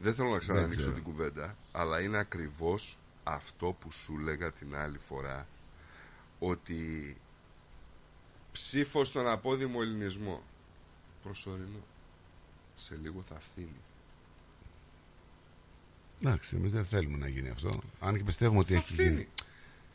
Δεν 0.00 0.14
θέλω 0.14 0.28
να 0.30 0.38
ξανανοίξω 0.38 0.78
ξέρω. 0.78 0.92
την 0.92 1.02
κουβέντα, 1.02 1.56
αλλά 1.72 2.00
είναι 2.00 2.18
ακριβώς 2.18 2.98
αυτό 3.24 3.76
που 3.80 3.90
σου 3.92 4.18
λέγα 4.18 4.52
την 4.52 4.76
άλλη 4.76 4.98
φορά, 4.98 5.46
ότι 6.38 7.16
ψήφος 8.52 9.08
στον 9.08 9.28
απόδημο 9.28 9.78
ελληνισμό. 9.82 10.42
Προσωρινό. 11.22 11.84
Σε 12.74 12.98
λίγο 13.02 13.22
θα 13.28 13.40
φθίνει. 13.40 13.80
Εντάξει, 16.24 16.56
εμείς 16.56 16.72
δεν 16.72 16.84
θέλουμε 16.84 17.18
να 17.18 17.28
γίνει 17.28 17.48
αυτό. 17.48 17.80
Αν 18.00 18.16
και 18.16 18.24
πιστεύουμε 18.24 18.58
ότι 18.60 18.72
Θα 18.72 18.78
έχει 18.78 18.92
φθίνει. 18.92 19.08
γίνει, 19.08 19.28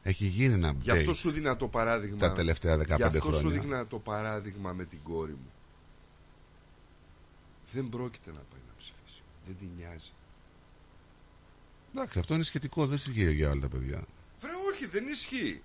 έχει 0.03 0.25
γίνει 0.25 0.53
ένα 0.53 0.73
Γι' 0.81 0.91
αυτό 0.91 1.11
update 1.11 1.15
σου 1.15 1.31
δίνα 1.31 1.55
το 1.57 1.67
παράδειγμα. 1.67 2.17
τα 2.17 2.31
τελευταία 2.33 2.77
15 2.77 2.95
Γι' 2.95 3.03
αυτό 3.03 3.19
χρόνια. 3.19 3.39
σου 3.39 3.49
δείχνα 3.49 3.87
το 3.87 3.99
παράδειγμα 3.99 4.73
με 4.73 4.85
την 4.85 4.99
κόρη 5.03 5.31
μου. 5.31 5.51
Δεν 7.73 7.89
πρόκειται 7.89 8.29
να 8.31 8.39
πάει 8.51 8.61
να 8.67 8.73
ψηφίσει. 8.77 9.21
Δεν 9.45 9.55
την 9.57 9.67
νοιάζει. 9.77 10.11
Εντάξει, 11.95 12.19
αυτό 12.19 12.33
είναι 12.33 12.43
σχετικό, 12.43 12.85
δεν 12.85 12.95
ισχύει 12.95 13.33
για 13.33 13.49
όλα 13.49 13.61
τα 13.61 13.67
παιδιά. 13.67 14.01
Βρε, 14.39 14.51
όχι, 14.73 14.85
δεν 14.85 15.07
ισχύει. 15.07 15.61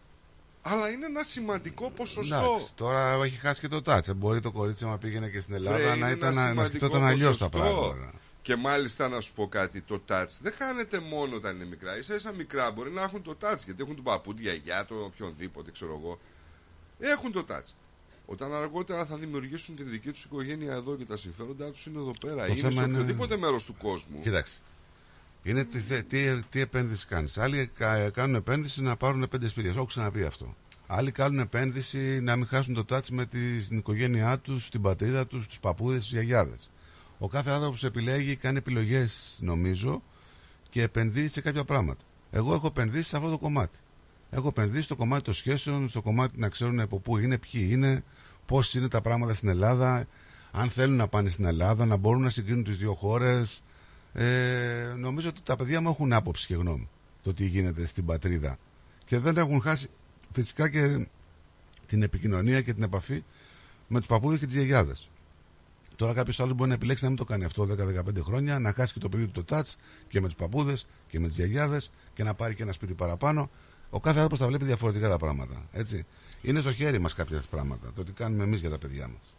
Αλλά 0.63 0.89
είναι 0.91 1.07
ένα 1.07 1.23
σημαντικό 1.23 1.91
ποσοστό. 1.91 2.35
Εντάξει, 2.37 2.75
τώρα 2.75 3.13
έχει 3.25 3.37
χάσει 3.37 3.61
και 3.61 3.69
το 3.69 3.83
τάτσε. 3.83 4.13
Μπορεί 4.13 4.41
το 4.41 4.53
κορίτσι 4.53 4.85
μα 4.85 4.99
πήγαινε 4.99 5.29
και 5.29 5.41
στην 5.41 5.55
Ελλάδα 5.55 5.77
Βρε, 5.77 5.87
να, 5.87 5.95
είναι 5.95 6.11
ήταν, 6.11 6.33
ένα 6.33 6.41
να 6.43 6.49
σημαντικό 6.49 6.65
σκεφτόταν 6.77 7.05
αλλιώς 7.05 7.39
τα 7.39 7.49
ποσοστό. 7.49 7.75
πράγματα. 7.81 8.13
Και 8.43 8.57
μάλιστα 8.57 9.09
να 9.09 9.21
σου 9.21 9.33
πω 9.33 9.49
κάτι, 9.49 9.81
το 9.81 10.03
touch 10.09 10.27
δεν 10.41 10.53
χάνεται 10.53 11.01
μόνο 11.01 11.37
όταν 11.37 11.57
είναι 11.57 11.65
μικρά. 11.65 11.97
Ίσα 11.99 12.15
ίσα 12.15 12.33
μικρά 12.33 12.71
μπορεί 12.71 12.91
να 12.91 13.03
έχουν 13.03 13.23
το 13.23 13.37
touch 13.41 13.59
γιατί 13.65 13.83
έχουν 13.83 13.95
τον 13.95 14.05
παππού, 14.05 14.35
τη 14.35 14.43
γιαγιά, 14.43 14.85
το 14.85 14.95
οποιονδήποτε, 14.95 15.71
ξέρω 15.71 15.99
εγώ. 16.03 16.19
Έχουν 16.99 17.33
το 17.33 17.45
touch. 17.49 17.71
Όταν 18.33 18.55
αργότερα 18.55 19.05
θα 19.07 19.17
δημιουργήσουν 19.17 19.77
την 19.77 19.89
δική 19.91 20.11
τους 20.11 20.25
οικογένεια 20.25 20.73
εδώ 20.73 20.97
και 20.97 21.05
τα 21.05 21.17
συμφέροντά 21.17 21.71
τους 21.71 21.87
είναι 21.87 21.99
εδώ 21.99 22.13
πέρα. 22.21 22.47
Το 22.47 22.53
είναι 22.53 22.61
θέμα 22.61 22.73
σε 22.73 22.79
είναι- 22.89 22.93
οποιοδήποτε 22.99 23.37
μέρος 23.37 23.65
του 23.65 23.75
κόσμου. 23.83 24.21
Κοιτάξτε. 24.21 24.59
Είναι 25.43 25.65
τι, 25.65 25.79
θε- 25.81 26.07
τι, 26.09 26.43
τι 26.51 26.61
επένδυση 26.61 27.07
κάνεις. 27.07 27.39
Άλλοι 27.39 27.71
κα- 27.75 28.11
κάνουν 28.11 28.35
επένδυση 28.35 28.83
να 28.83 28.97
πάρουν 28.97 29.29
πέντε 29.29 29.49
σπίτια. 29.49 29.71
Έχω 29.71 29.85
ξαναπεί 29.85 30.23
αυτό. 30.25 30.57
Άλλοι 30.87 31.11
κάνουν 31.11 31.39
επένδυση 31.39 31.99
να 32.21 32.37
μην 32.37 32.47
χάσουν 32.47 32.75
το 32.75 32.85
τάτσι 32.85 33.13
με 33.15 33.27
τη- 33.27 33.59
την 33.69 33.79
οικογένειά 33.79 34.39
τους, 34.39 34.69
την 34.71 34.83
πατρίδα 34.83 35.27
τους, 35.27 35.47
τους 35.47 35.61
παππούδες, 35.61 36.07
του 36.07 36.15
γιαγιάδες. 36.15 36.71
Ο 37.19 37.29
κάθε 37.29 37.51
άνθρωπος 37.51 37.85
επιλέγει, 37.85 38.37
κάνει 38.37 38.59
επιλογές, 38.59 39.39
νομίζω, 39.41 40.03
και 40.71 40.83
επενδύει 40.83 41.29
σε 41.29 41.41
κάποια 41.41 41.65
πράγματα. 41.65 42.05
Εγώ 42.31 42.55
έχω 42.55 42.67
επενδύσει 42.67 43.09
σε 43.09 43.17
αυτό 43.17 43.31
το 43.31 43.39
κομμάτι. 43.39 43.79
Έχω 44.31 44.49
επενδύσει 44.49 44.83
στο 44.85 44.97
κομμάτι 44.97 45.23
των 45.25 45.35
σχέσεων, 45.35 45.89
στο 45.89 46.03
κομμάτι 46.03 46.39
να 46.39 46.49
ξέρουν 46.49 46.81
από 46.81 46.99
πού 46.99 47.19
είναι, 47.19 47.39
ποιοι 47.39 47.69
είναι, 47.71 48.05
πώς 48.47 48.75
είναι 48.75 48.89
τα 48.89 49.01
πράγματα 49.01 49.35
στην 49.35 49.49
Ελλάδα, 49.49 50.07
αν 50.53 50.71
θέλουν 50.71 50.97
να 50.97 51.09
πάνε 51.09 51.29
στην 51.29 51.45
Ελλάδα, 51.45 51.87
να 51.87 51.97
μπορούν 51.97 52.23
να 52.23 52.31
συγκρίνουν 52.31 52.65
τις 52.65 52.77
δύο 52.77 52.95
χώρες. 52.95 53.63
Ε, 54.13 54.95
νομίζω 54.97 55.29
ότι 55.29 55.41
τα 55.43 55.57
παιδιά 55.57 55.81
μου 55.81 55.89
έχουν 55.89 56.13
άποψη 56.13 56.47
και 56.47 56.55
γνώμη 56.55 56.89
το 57.23 57.35
τι 57.35 57.47
γίνεται 57.47 57.87
στην 57.87 58.05
πατρίδα. 58.05 58.59
Και 59.05 59.19
δεν 59.19 59.37
έχουν 59.37 59.61
χάσει 59.61 59.89
φυσικά 60.33 60.69
και 60.69 61.07
την 61.87 62.03
επικοινωνία 62.03 62.61
και 62.61 62.75
την 62.75 62.83
επαφή 62.83 63.25
με 63.89 63.99
τους 63.99 64.07
παππούδες 64.07 64.39
και 64.39 64.47
τις 64.47 64.55
γιαγιάδες. 64.55 65.11
Τώρα 65.97 66.15
κάποιος 66.15 66.41
άλλος 66.41 66.55
μπορεί 66.55 66.69
να 66.69 66.75
επιλέξει 66.75 67.03
να 67.05 67.09
μην 67.09 67.19
το 67.19 67.25
κάνει 67.25 67.45
αυτό 67.45 67.63
10-15 67.63 68.23
χρόνια, 68.23 68.59
να 68.59 68.73
χάσει 68.73 68.93
και 68.93 68.99
το 68.99 69.09
παιδί 69.09 69.25
του 69.25 69.33
το 69.33 69.45
τάτ 69.45 69.67
και 70.09 70.21
με 70.21 70.27
τους 70.27 70.37
παππούδες 70.37 70.87
και 71.09 71.21
με 71.21 71.29
τις 71.29 71.37
γιαγιάδες 71.37 71.91
και 72.15 72.23
να 72.23 72.35
πάρει 72.35 72.55
και 72.55 72.63
ένα 72.63 72.73
σπίτι 72.73 72.95
παραπάνω. 72.95 73.51
Ο 73.91 74.01
κάθε 74.01 74.17
άνθρωπος 74.17 74.39
τα 74.39 74.47
βλέπει 74.47 74.65
διαφορετικά 74.65 75.09
τα 75.09 75.19
πράγματα. 75.19 75.69
Έτσι. 75.73 76.07
Είναι 76.43 76.61
στο 76.61 76.73
χέρι 76.73 76.99
μας 76.99 77.15
κάποια 77.15 77.43
πράγματα, 77.51 77.93
το 77.93 78.05
τι 78.05 78.13
κάνουμε 78.13 78.45
εμείς 78.45 78.61
για 78.61 78.71
τα 78.71 78.79
παιδιά 78.79 79.09
μας. 79.09 79.35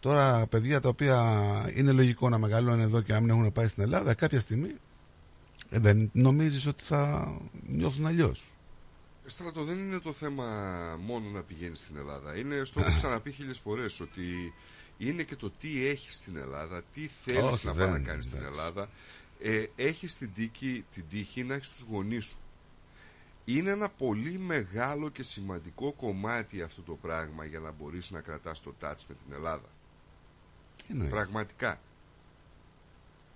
Τώρα, 0.00 0.46
παιδιά 0.46 0.80
τα 0.80 0.88
οποία 0.88 1.70
είναι 1.74 1.92
λογικό 1.92 2.28
να 2.28 2.38
μεγαλώνουν 2.38 2.80
εδώ 2.80 3.00
και 3.00 3.12
να 3.12 3.20
μην 3.20 3.30
έχουν 3.30 3.52
πάει 3.52 3.68
στην 3.68 3.82
Ελλάδα, 3.82 4.14
κάποια 4.14 4.40
στιγμή 4.40 4.74
ε, 5.70 5.78
δεν 5.78 6.10
νομίζεις 6.12 6.66
ότι 6.66 6.82
θα 6.82 7.32
νιώθουν 7.66 8.06
αλλιώς. 8.06 8.44
Στρατό, 9.26 9.64
δεν 9.64 9.78
είναι 9.78 9.98
το 9.98 10.12
θέμα 10.12 10.44
μόνο 11.00 11.28
να 11.28 11.40
πηγαίνεις 11.40 11.78
στην 11.78 11.96
Ελλάδα. 11.96 12.36
Είναι 12.36 12.64
στο 12.64 12.80
έχω 12.86 12.96
ξαναπεί 12.96 13.30
χίλιες 13.32 13.58
φορές 13.58 14.00
ότι 14.00 14.52
είναι 14.98 15.22
και 15.22 15.36
το 15.36 15.50
τι 15.50 15.86
έχεις 15.86 16.14
στην 16.14 16.36
Ελλάδα, 16.36 16.82
τι 16.94 17.08
θέλεις 17.24 17.42
Όχι, 17.42 17.66
να 17.66 17.72
δεν, 17.72 17.90
πάει 17.90 18.00
να 18.00 18.06
κάνει 18.06 18.22
στην 18.22 18.38
εντάξει. 18.38 18.58
Ελλάδα. 18.58 18.88
Ε, 19.40 19.64
έχεις 19.76 20.16
την, 20.16 20.30
τύχη, 20.34 20.84
την 20.92 21.04
τύχη 21.10 21.44
να 21.44 21.54
έχεις 21.54 21.68
τους 21.68 21.86
γονείς 21.90 22.24
σου. 22.24 22.38
Είναι 23.50 23.70
ένα 23.70 23.88
πολύ 23.88 24.38
μεγάλο 24.38 25.08
και 25.08 25.22
σημαντικό 25.22 25.92
κομμάτι 25.92 26.62
αυτό 26.62 26.82
το 26.82 26.94
πράγμα 26.94 27.44
για 27.44 27.58
να 27.58 27.72
μπορείς 27.72 28.10
να 28.10 28.20
κρατάς 28.20 28.60
το 28.60 28.74
touch 28.80 29.00
με 29.08 29.14
την 29.14 29.34
Ελλάδα. 29.34 29.68
εννοεί; 30.88 31.08
Πραγματικά. 31.08 31.80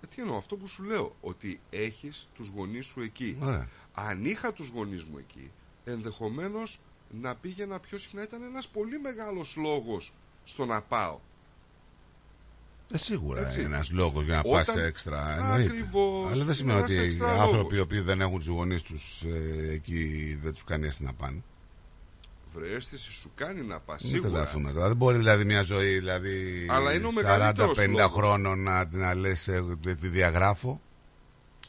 Ε, 0.01 0.07
τι 0.07 0.21
εννοώ, 0.21 0.37
αυτό 0.37 0.55
που 0.55 0.67
σου 0.67 0.83
λέω, 0.83 1.15
ότι 1.21 1.59
έχεις 1.69 2.29
τους 2.35 2.47
γονείς 2.47 2.85
σου 2.85 3.01
εκεί. 3.01 3.37
Ωραία. 3.41 3.69
Αν 3.93 4.25
είχα 4.25 4.53
τους 4.53 4.67
γονείς 4.67 5.03
μου 5.03 5.17
εκεί, 5.17 5.51
ενδεχομένως 5.85 6.79
να 7.09 7.35
πήγαινα 7.35 7.79
πιο 7.79 7.97
συχνά. 7.97 8.23
Ήταν 8.23 8.43
ένας 8.43 8.67
πολύ 8.67 8.99
μεγάλος 8.99 9.55
λόγος 9.55 10.13
στο 10.43 10.65
να 10.65 10.81
πάω. 10.81 11.19
Ε, 12.93 12.97
σίγουρα 12.97 13.41
Έτσι. 13.41 13.59
είναι 13.59 13.67
ένας 13.75 13.91
λόγος 13.91 14.23
για 14.25 14.33
να 14.35 14.41
Όταν- 14.59 14.75
πα 14.75 14.81
έξτρα. 14.83 15.35
εννοείται. 15.37 15.69
Ακριβώς. 15.71 16.25
Αλλά 16.25 16.35
δεν 16.35 16.41
Είναι 16.43 16.53
σημαίνει 16.53 16.77
ένας 16.77 16.89
ότι 16.91 16.99
οι 16.99 17.05
έξτρα 17.05 17.31
άνθρωποι 17.31 17.55
λόγος. 17.57 17.77
οι 17.77 17.79
οποίοι 17.79 17.99
δεν 17.99 18.21
έχουν 18.21 18.37
τους 18.37 18.47
γονείς 18.47 18.81
τους 18.81 19.23
εκεί 19.71 20.39
δεν 20.43 20.53
τους 20.53 20.63
κάνει 20.63 20.85
αίσθηση 20.85 21.03
να 21.03 21.13
πάνε. 21.13 21.43
Βρε, 22.55 22.75
αίσθηση 22.75 23.11
σου 23.11 23.31
κάνει 23.35 23.61
να 23.61 23.79
πας 23.79 24.03
Μην 24.03 24.11
σίγουρα. 24.11 24.29
τρελαθούμε 24.31 24.71
τώρα. 24.71 24.87
Δεν 24.87 24.95
μπορεί 24.97 25.17
δηλαδή 25.17 25.45
μια 25.45 25.61
ζωή 25.63 25.99
δηλαδή, 25.99 26.65
Αλλά 26.69 26.93
είναι 26.93 27.07
ο 27.07 27.09
40-50 27.09 27.13
μεγαλύτερος 27.23 28.11
χρόνων 28.11 28.63
να, 28.63 28.87
να 28.91 29.13
λες 29.15 29.49
τη 30.01 30.07
διαγράφω. 30.07 30.81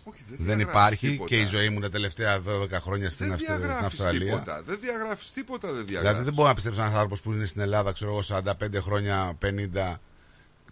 Όχι, 0.05 0.23
δεν, 0.29 0.37
Δεν 0.39 0.57
διαγράφεις 0.57 0.73
υπάρχει 0.97 1.09
τίποτα. 1.11 1.29
και 1.35 1.41
η 1.41 1.47
ζωή 1.47 1.69
μου 1.69 1.81
τα 1.81 1.91
τελευταία 1.91 2.41
12 2.41 2.81
χρόνια 2.81 3.11
στην, 3.11 3.27
Δεν 3.27 3.35
Αυστρα- 3.35 3.55
στην 3.55 3.67
διαγράφεις 3.67 3.99
Αυστραλία. 4.01 4.33
τίποτα. 4.33 4.63
Δεν 4.67 4.79
διαγράφεις 4.81 5.33
τίποτα, 5.33 5.67
δεν 5.73 5.75
διαγράφεις. 5.87 6.01
Δηλαδή 6.09 6.25
δεν 6.25 6.35
μπορώ 6.35 6.49
να 6.49 6.55
πιστέψω 6.55 6.81
ένα 6.81 6.89
άνθρωπο 6.91 7.17
που 7.23 7.33
είναι 7.33 7.45
στην 7.45 7.61
Ελλάδα, 7.61 7.93
ξέρω 7.93 8.11
εγώ, 8.11 8.23
45 8.23 8.81
χρόνια, 8.81 9.37
50, 9.39 10.01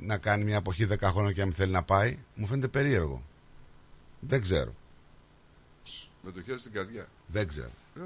να 0.07 0.19
κάνει 0.19 0.45
μια 0.45 0.57
εποχή 0.57 0.87
10 0.91 0.97
χρόνια 1.03 1.33
και 1.33 1.41
να 1.41 1.47
μην 1.47 1.55
θέλει 1.55 1.73
να 1.73 1.83
πάει. 1.83 2.19
Μου 2.35 2.47
φαίνεται 2.47 2.69
περίεργο. 2.69 3.23
Δεν 4.21 4.43
ξέρω. 4.43 4.75
Με 6.23 6.33
το 6.33 6.43
χέρι 6.43 6.59
στην 6.59 6.73
καρδιά. 6.73 7.09
Δεν 7.27 7.49
ξέρω. 7.49 7.71
Ε, 7.97 8.01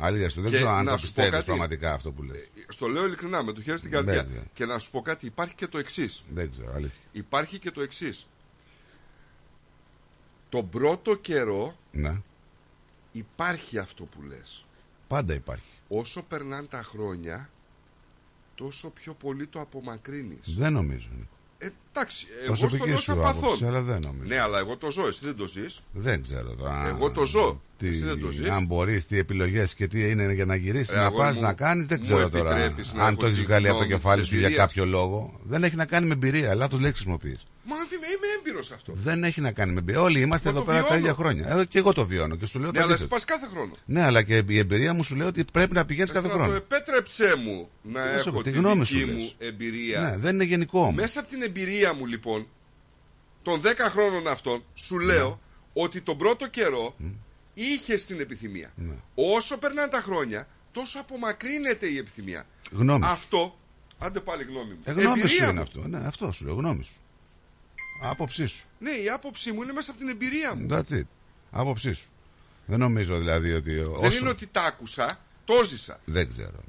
Αλήθεια 0.00 0.28
σου, 0.28 0.40
δεν 0.40 0.50
Και 0.50 0.56
ξέρω 0.56 0.70
αν 0.70 0.84
να 0.84 0.90
το 0.90 0.96
σου 0.98 1.04
πω 1.04 1.12
πιστεύεις 1.14 1.30
κάτι. 1.32 1.44
πραγματικά 1.44 1.92
αυτό 1.94 2.12
που 2.12 2.22
λέει. 2.22 2.48
Στο 2.68 2.86
λέω 2.86 3.06
ειλικρινά, 3.06 3.42
με 3.42 3.52
το 3.52 3.62
χέρι 3.62 3.78
στην 3.78 3.90
Δεν 3.90 4.04
καρδιά. 4.04 4.24
ξέρω. 4.24 4.44
Και 4.52 4.64
να 4.64 4.78
σου 4.78 4.90
πω 4.90 5.00
κάτι, 5.02 5.26
υπάρχει 5.26 5.54
και 5.54 5.66
το 5.66 5.78
εξής. 5.78 6.24
Δεν 6.34 6.50
ξέρω, 6.50 6.72
αλήθεια. 6.74 7.02
Υπάρχει 7.12 7.58
και 7.58 7.70
το 7.70 7.80
εξής. 7.80 8.26
Τον 10.48 10.68
πρώτο 10.68 11.14
καιρό 11.14 11.76
Ναι, 11.92 12.20
υπάρχει 13.12 13.78
αυτό 13.78 14.04
που 14.04 14.22
λες. 14.22 14.64
πάντα 15.08 15.34
υπάρχει. 15.34 15.70
Όσο 15.88 16.22
περνάνε 16.22 16.66
τα 16.66 16.82
χρόνια, 16.82 17.50
τόσο 18.58 18.90
πιο 18.90 19.14
πολύ 19.14 19.46
το 19.46 19.60
απομακρύνεις. 19.60 20.54
Δεν 20.56 20.72
νομίζω. 20.72 21.08
Ε, 21.58 21.68
εντάξει, 21.92 22.26
εγώ 22.44 22.54
στο 22.54 22.66
Προσωπική 22.66 22.88
λέω 22.88 22.98
σου 22.98 23.04
σαν 23.04 23.18
άποψη, 23.26 23.40
παθόν. 23.40 23.68
αλλά 23.68 23.80
δεν 23.82 23.98
νομίζω. 24.04 24.24
Ναι, 24.28 24.38
αλλά 24.40 24.58
εγώ 24.58 24.76
το 24.76 24.90
ζω, 24.90 25.06
εσύ 25.06 25.20
δεν 25.22 25.36
το 25.36 25.46
ζεις. 25.46 25.80
Δεν 25.92 26.22
ξέρω 26.22 26.54
τώρα. 26.54 26.86
Εγώ 26.88 27.10
το 27.10 27.24
ζω. 27.24 27.60
Τι, 27.76 27.88
Εσύ 27.88 28.02
δεν 28.04 28.20
το 28.20 28.30
ζεις. 28.30 28.48
αν 28.48 28.64
μπορείς, 28.66 29.06
τι 29.06 29.18
επιλογές 29.18 29.74
και 29.74 29.86
τι 29.86 30.10
είναι 30.10 30.32
για 30.32 30.44
να 30.44 30.54
γυρίσεις, 30.56 30.88
Ε, 30.88 30.94
να 30.96 31.02
αγόρι 31.04 31.22
πας 31.26 31.34
μου, 31.36 31.42
να 31.42 31.52
κάνεις, 31.52 31.86
δεν 31.86 31.98
μου 32.00 32.06
ξέρω 32.06 32.28
τώρα. 32.30 32.50
επιτρέπεις 32.56 32.92
να 32.92 33.02
Αν 33.04 33.12
έχω 33.12 33.20
το 33.20 33.26
έχεις 33.26 33.38
τη 33.38 33.44
βγάλει 33.44 33.68
από 33.68 33.78
το 33.78 33.84
γνώμη 33.84 34.00
κεφάλι 34.00 34.20
της 34.20 34.28
σου 34.30 34.36
για 34.36 34.46
εμπειρίας. 34.46 34.66
κάποιο 34.66 34.84
λόγο. 34.86 35.40
Δεν 35.42 35.62
έχει 35.64 35.76
να 35.76 35.86
κάνει 35.86 36.06
με 36.06 36.12
εμπειρία. 36.12 36.54
Λάθος 36.54 36.80
λέξη 36.80 36.94
χρησιμοποιεί. 37.02 37.36
Μα 37.70 37.74
αφή 37.76 37.94
με 38.00 38.06
είμαι 38.06 38.26
έμπειρος 38.38 38.70
αυτό. 38.72 38.92
Δεν 38.96 39.24
έχει 39.24 39.40
να 39.40 39.52
κάνει 39.52 39.72
με 39.72 39.78
εμπειρία. 39.78 40.00
Όλοι 40.02 40.20
είμαστε 40.20 40.50
Μα 40.52 40.58
εδώ 40.58 40.64
το 40.64 40.72
πέρα 40.72 40.80
τα 40.82 40.86
βιώνω. 40.86 41.00
ίδια 41.00 41.14
χρόνια. 41.14 41.58
Ε, 41.60 41.64
και 41.64 41.78
εγώ 41.78 41.92
το 41.92 42.06
βιώνω 42.06 42.36
και 42.36 42.46
σου 42.46 42.58
λέω 42.58 42.70
Ναι, 42.70 42.78
το 42.78 42.82
αλλά 42.84 42.92
εσύ 42.94 43.02
αντίθετο. 43.02 43.14
πας 43.14 43.24
κάθε 43.38 43.46
χρόνο. 43.54 43.72
Ναι, 43.84 44.02
αλλά 44.02 44.22
και 44.22 44.42
η 44.48 44.58
εμπειρία 44.58 44.92
μου 44.94 45.02
σου 45.04 45.14
λέει 45.14 45.26
ότι 45.26 45.44
πρέπει 45.52 45.74
να 45.74 45.84
πηγαίνεις 45.84 46.10
κάθε 46.12 46.26
Να 46.26 46.32
το 46.32 46.38
χρόνο. 46.38 46.54
επέτρεψέ 46.56 47.34
μου 47.44 47.68
να 47.82 48.00
Τι 48.02 48.08
να 48.16 48.22
σου 48.22 48.28
έχω 48.28 48.36
πω, 48.36 48.42
τη 48.42 48.50
τη 48.50 48.58
γνώμη 48.58 48.80
δική 48.84 48.98
σου 48.98 49.06
μου 49.06 49.16
λες. 49.18 49.34
εμπειρία. 49.38 50.00
Ναι, 50.00 50.16
δεν 50.16 50.34
είναι 50.34 50.44
γενικό 50.44 50.80
όμως. 50.80 50.94
Μέσα 50.94 51.20
από 51.20 51.28
την 51.28 51.42
εμπειρία 51.42 51.87
μου 51.94 52.06
λοιπόν, 52.06 52.48
των 53.42 53.60
10 53.64 53.74
χρόνων 53.78 54.26
αυτών, 54.26 54.64
σου 54.74 54.98
λέω 54.98 55.40
ότι 55.72 56.00
τον 56.00 56.18
πρώτο 56.18 56.48
καιρό 56.48 56.94
είχε 57.54 57.94
την 57.94 58.20
επιθυμία. 58.20 58.72
Ναι. 58.76 58.94
Όσο 59.14 59.58
περνάνε 59.58 59.88
τα 59.90 60.00
χρόνια, 60.00 60.48
τόσο 60.72 61.00
απομακρύνεται 61.00 61.86
η 61.86 61.96
επιθυμία. 61.96 62.46
Γνώμη 62.72 63.04
σου. 63.04 63.10
Αυτό, 63.10 63.58
άντε 63.98 64.20
πάλι 64.20 64.42
γνώμη 64.44 64.72
μου. 64.72 64.80
Ε, 64.84 64.92
γνώμη 64.92 65.20
Εμπειρία 65.20 65.28
σου 65.28 65.44
μου. 65.44 65.50
είναι 65.50 65.60
αυτό. 65.60 65.88
Ναι, 65.88 65.98
αυτό 66.06 66.32
σου 66.32 66.44
λέω, 66.44 66.54
γνώμη 66.54 66.82
σου. 66.82 67.00
Άποψή 68.02 68.46
σου. 68.46 68.66
Ναι, 68.78 68.90
η 68.90 69.08
άποψή 69.08 69.52
μου 69.52 69.62
είναι 69.62 69.72
μέσα 69.72 69.90
από 69.90 70.00
την 70.00 70.08
εμπειρία 70.08 70.54
μου. 70.54 70.66
That's 70.70 70.92
it. 70.92 71.02
Άποψή 71.50 71.92
σου. 71.92 72.08
Δεν 72.66 72.78
νομίζω 72.78 73.18
δηλαδή 73.18 73.52
ότι. 73.52 73.74
Δεν 73.74 73.86
όσο... 73.94 74.18
είναι 74.18 74.28
ότι 74.28 74.46
τα 74.46 74.62
άκουσα, 74.62 75.20
το 75.44 75.64
ζήσα. 75.64 76.00
Δεν 76.04 76.28
ξέρω. 76.28 76.60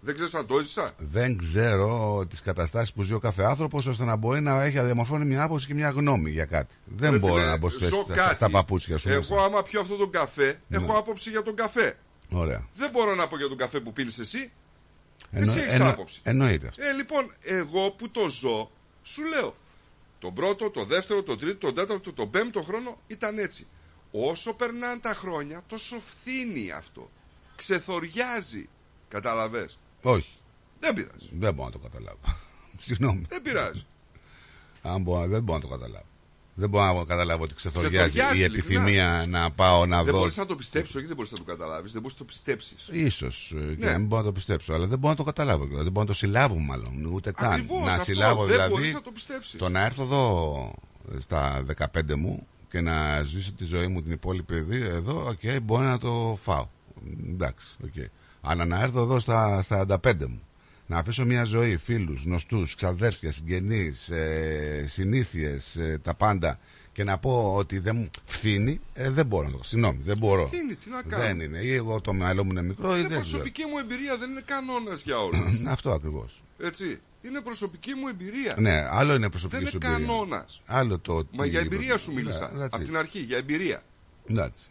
Δεν 0.00 0.14
ξέρεις 0.14 0.34
αν 0.34 0.46
το 0.46 0.58
ζήσα. 0.58 0.90
Δεν 0.98 1.38
ξέρω 1.38 2.22
τις 2.30 2.42
καταστάσεις 2.42 2.92
που 2.92 3.02
ζει 3.02 3.12
ο 3.12 3.18
κάθε 3.18 3.42
άνθρωπος 3.44 3.86
ώστε 3.86 4.04
να 4.04 4.16
μπορεί 4.16 4.40
να 4.40 4.64
έχει 4.64 4.80
διαμορφώνει 4.80 5.24
μια 5.24 5.42
άποψη 5.42 5.66
και 5.66 5.74
μια 5.74 5.90
γνώμη 5.90 6.30
για 6.30 6.44
κάτι. 6.44 6.74
Δεν 6.84 7.10
Ρε 7.10 7.18
μπορώ 7.18 7.34
φίλε, 7.34 7.46
να 7.46 7.56
μπω 7.56 7.68
στη 7.68 7.78
θέση 7.78 7.90
ζω 7.94 8.02
στα, 8.04 8.14
κάτι. 8.14 8.34
στα 8.34 8.50
παπούτσια 8.50 8.98
σου. 8.98 9.08
Εγώ 9.08 9.18
μέσα. 9.18 9.44
άμα 9.44 9.62
πιω 9.62 9.80
αυτόν 9.80 9.98
τον 9.98 10.10
καφέ, 10.10 10.60
Ναι. 10.68 10.76
έχω 10.76 10.92
άποψη 10.98 11.30
για 11.30 11.42
τον 11.42 11.54
καφέ. 11.56 11.98
Ωραία. 12.30 12.66
Δεν 12.74 12.90
μπορώ 12.90 13.14
να 13.14 13.28
πω 13.28 13.36
για 13.36 13.48
τον 13.48 13.56
καφέ 13.56 13.80
που 13.80 13.92
πίνεις 13.92 14.18
εσύ. 14.18 14.50
Εννο- 15.30 15.50
Εσύ 15.50 15.60
έχεις 15.60 15.74
εννο- 15.74 15.88
άποψη. 15.90 16.20
Εννοείται 16.22 16.66
αυτό. 16.68 16.82
Ε, 16.84 16.92
λοιπόν, 16.92 17.32
εγώ 17.40 17.90
που 17.90 18.10
το 18.10 18.28
ζω, 18.28 18.70
σου 19.02 19.22
λέω. 19.24 19.56
Τον 20.18 20.34
πρώτο, 20.34 20.70
το 20.70 20.84
δεύτερο, 20.84 21.22
το 21.22 21.36
τρίτο, 21.36 21.58
τον 21.58 21.74
τέταρτο, 21.74 22.12
τον 22.12 22.30
πέμπτο 22.30 22.62
χρόνο 22.62 22.98
ήταν 23.06 23.38
έτσι. 23.38 23.66
Όσο 24.10 24.54
περνάνε 24.54 25.00
τα 25.00 25.14
χρόνια, 25.14 25.62
τόσο 25.66 25.96
φθήνει 26.00 26.70
αυτό. 26.70 27.10
Ξεθοριάζει. 27.56 28.68
Καταλαβες. 29.08 29.78
Όχι. 30.02 30.28
Δεν 30.80 30.94
πειράζει. 30.94 31.28
Δεν 31.38 31.54
μπορώ 31.54 31.68
να 31.68 31.72
το 31.72 31.78
καταλάβω. 31.78 32.18
Συγγνώμη. 32.78 33.24
Δεν 33.28 33.42
πειράζει. 33.42 33.84
Αν 34.82 35.02
μπορώ, 35.02 35.26
δεν 35.26 35.42
μπορώ 35.42 35.58
να 35.58 35.64
το 35.64 35.70
καταλάβω. 35.70 36.04
Δεν 36.54 36.68
μπορώ 36.68 36.92
να 36.98 37.04
καταλάβω 37.04 37.42
ότι 37.42 37.54
ξεθοριάζει 37.54 37.96
Ξεθοριάζει, 38.18 38.40
η 38.40 38.44
ειλικρινά. 38.44 38.80
επιθυμία 38.82 39.24
να 39.28 39.50
πάω 39.50 39.86
να 39.86 40.02
δεν 40.04 40.12
δω. 40.12 40.18
μπορείς 40.18 40.36
να 40.36 40.46
το 40.46 40.56
πιστέψεις, 40.56 40.94
όχι 40.94 41.06
δεν 41.06 41.16
μπορείς 41.16 41.30
να 41.32 41.38
το 41.38 41.44
καταλάβεις, 41.44 41.92
δεν 41.92 42.00
μπορείς 42.02 42.16
να 42.18 42.24
το 42.24 42.32
πιστέψεις. 42.32 42.88
Ίσως 42.92 43.54
ε, 43.56 43.74
και 43.74 43.84
Ναι. 43.84 43.92
να 43.92 43.98
μην 43.98 44.06
μπορώ 44.06 44.20
να 44.22 44.26
το 44.28 44.32
πιστέψω, 44.34 44.72
αλλά 44.72 44.86
δεν 44.86 44.98
μπορώ 44.98 45.10
να 45.12 45.16
το 45.18 45.24
καταλάβω. 45.24 45.64
κιόλας. 45.66 45.82
Δεν 45.82 45.92
μπορώ 45.92 46.06
να 46.06 46.12
το 46.12 46.18
συλλάβω, 46.18 46.58
μάλλον. 46.58 47.04
Ούτε 47.04 47.32
καν. 47.32 47.52
Ακριβώς, 47.52 47.84
να 47.84 47.92
αυτό. 47.92 48.04
συλλάβω 48.04 48.40
Δεν 48.44 48.52
δηλαδή. 48.52 48.72
μπορείς 48.72 48.92
να 48.92 49.02
το 49.02 49.10
πιστέψεις. 49.10 49.58
Το 49.58 49.68
να 49.68 49.84
έρθω 49.84 50.02
εδώ 50.02 50.72
ε, 51.16 51.20
στα 51.20 51.64
15 51.94 52.14
μου 52.16 52.46
και 52.70 52.80
να 52.80 53.22
ζήσω 53.22 53.52
τη 53.52 53.64
ζωή 53.64 53.86
μου 53.86 54.02
την 54.02 54.12
υπόλοιπη 54.12 54.60
δι- 54.60 54.82
εδώ, 54.82 55.26
οκ, 55.28 55.60
μπορεί 55.62 55.84
να 55.84 55.98
το 55.98 56.38
φάω. 56.42 56.68
Εντάξει, 57.28 57.66
οκ. 57.84 57.94
Αλλά 58.40 58.64
να 58.64 58.80
έρθω 58.82 59.00
εδώ 59.02 59.20
στα 59.20 59.64
45 59.68 60.12
μου. 60.28 60.42
Να 60.86 60.98
αφήσω 60.98 61.24
μια 61.24 61.44
ζωή, 61.44 61.76
φίλους, 61.76 62.22
γνωστούς, 62.24 62.74
ξαδέρφια, 62.74 63.32
συγγενείς, 63.32 64.08
ε, 64.10 64.84
συνήθειες, 64.88 65.76
ε, 65.76 65.98
τα 66.02 66.14
πάντα 66.14 66.58
και 66.92 67.04
να 67.04 67.18
πω 67.18 67.54
ότι 67.56 67.78
δεν 67.78 67.96
μου 67.96 68.10
φθήνει, 68.24 68.80
ε, 68.94 69.10
δεν 69.10 69.26
μπορώ 69.26 69.48
να 69.48 69.56
το 69.56 69.64
Συγγνώμη, 69.64 70.00
δεν 70.04 70.18
μπορώ. 70.18 70.46
Φθήνει, 70.46 70.74
τι 70.74 70.90
να 70.90 71.02
κάνω; 71.02 71.22
Δεν 71.22 71.40
είναι. 71.40 71.58
Ή 71.58 71.74
εγώ 71.74 72.00
το 72.00 72.12
μυαλό 72.12 72.44
μου 72.44 72.50
είναι 72.50 72.62
μικρό 72.62 72.88
ή 72.96 72.98
Είναι 72.98 73.08
δεν 73.08 73.20
ξέρω. 73.20 73.20
προσωπική 73.38 73.64
μου 73.66 73.78
εμπειρία, 73.78 74.16
δεν 74.16 74.30
είναι 74.30 74.42
κανόνας 74.44 75.02
για 75.02 75.18
όλους. 75.20 75.40
Αυτό 75.74 75.90
ακριβώς. 75.90 76.42
Έτσι. 76.62 77.00
Είναι 77.22 77.40
προσωπική 77.40 77.94
μου 77.94 78.08
εμπειρία. 78.08 78.54
Ναι, 78.58 78.86
άλλο 78.90 79.14
είναι 79.14 79.28
προσωπική 79.30 79.62
Δεν 79.62 79.70
σου 79.70 79.78
είναι 79.82 79.86
εμπειρία. 79.92 80.06
κανόνας. 80.06 80.62
Άλλο 80.66 80.98
το. 80.98 81.26
Μα 81.32 81.42
τι- 81.42 81.48
για 81.50 81.60
εμπειρία 81.60 81.96
σου 81.98 82.08
Ναι, 82.12 82.20
μίλησα. 82.20 82.52
that's 82.58 82.68
Από 82.70 82.76
it. 82.76 82.84
την 82.84 82.96
αρχή, 82.96 83.18
για 83.20 83.36
εμπειρία. 83.36 83.82
Εντάξει. 84.30 84.66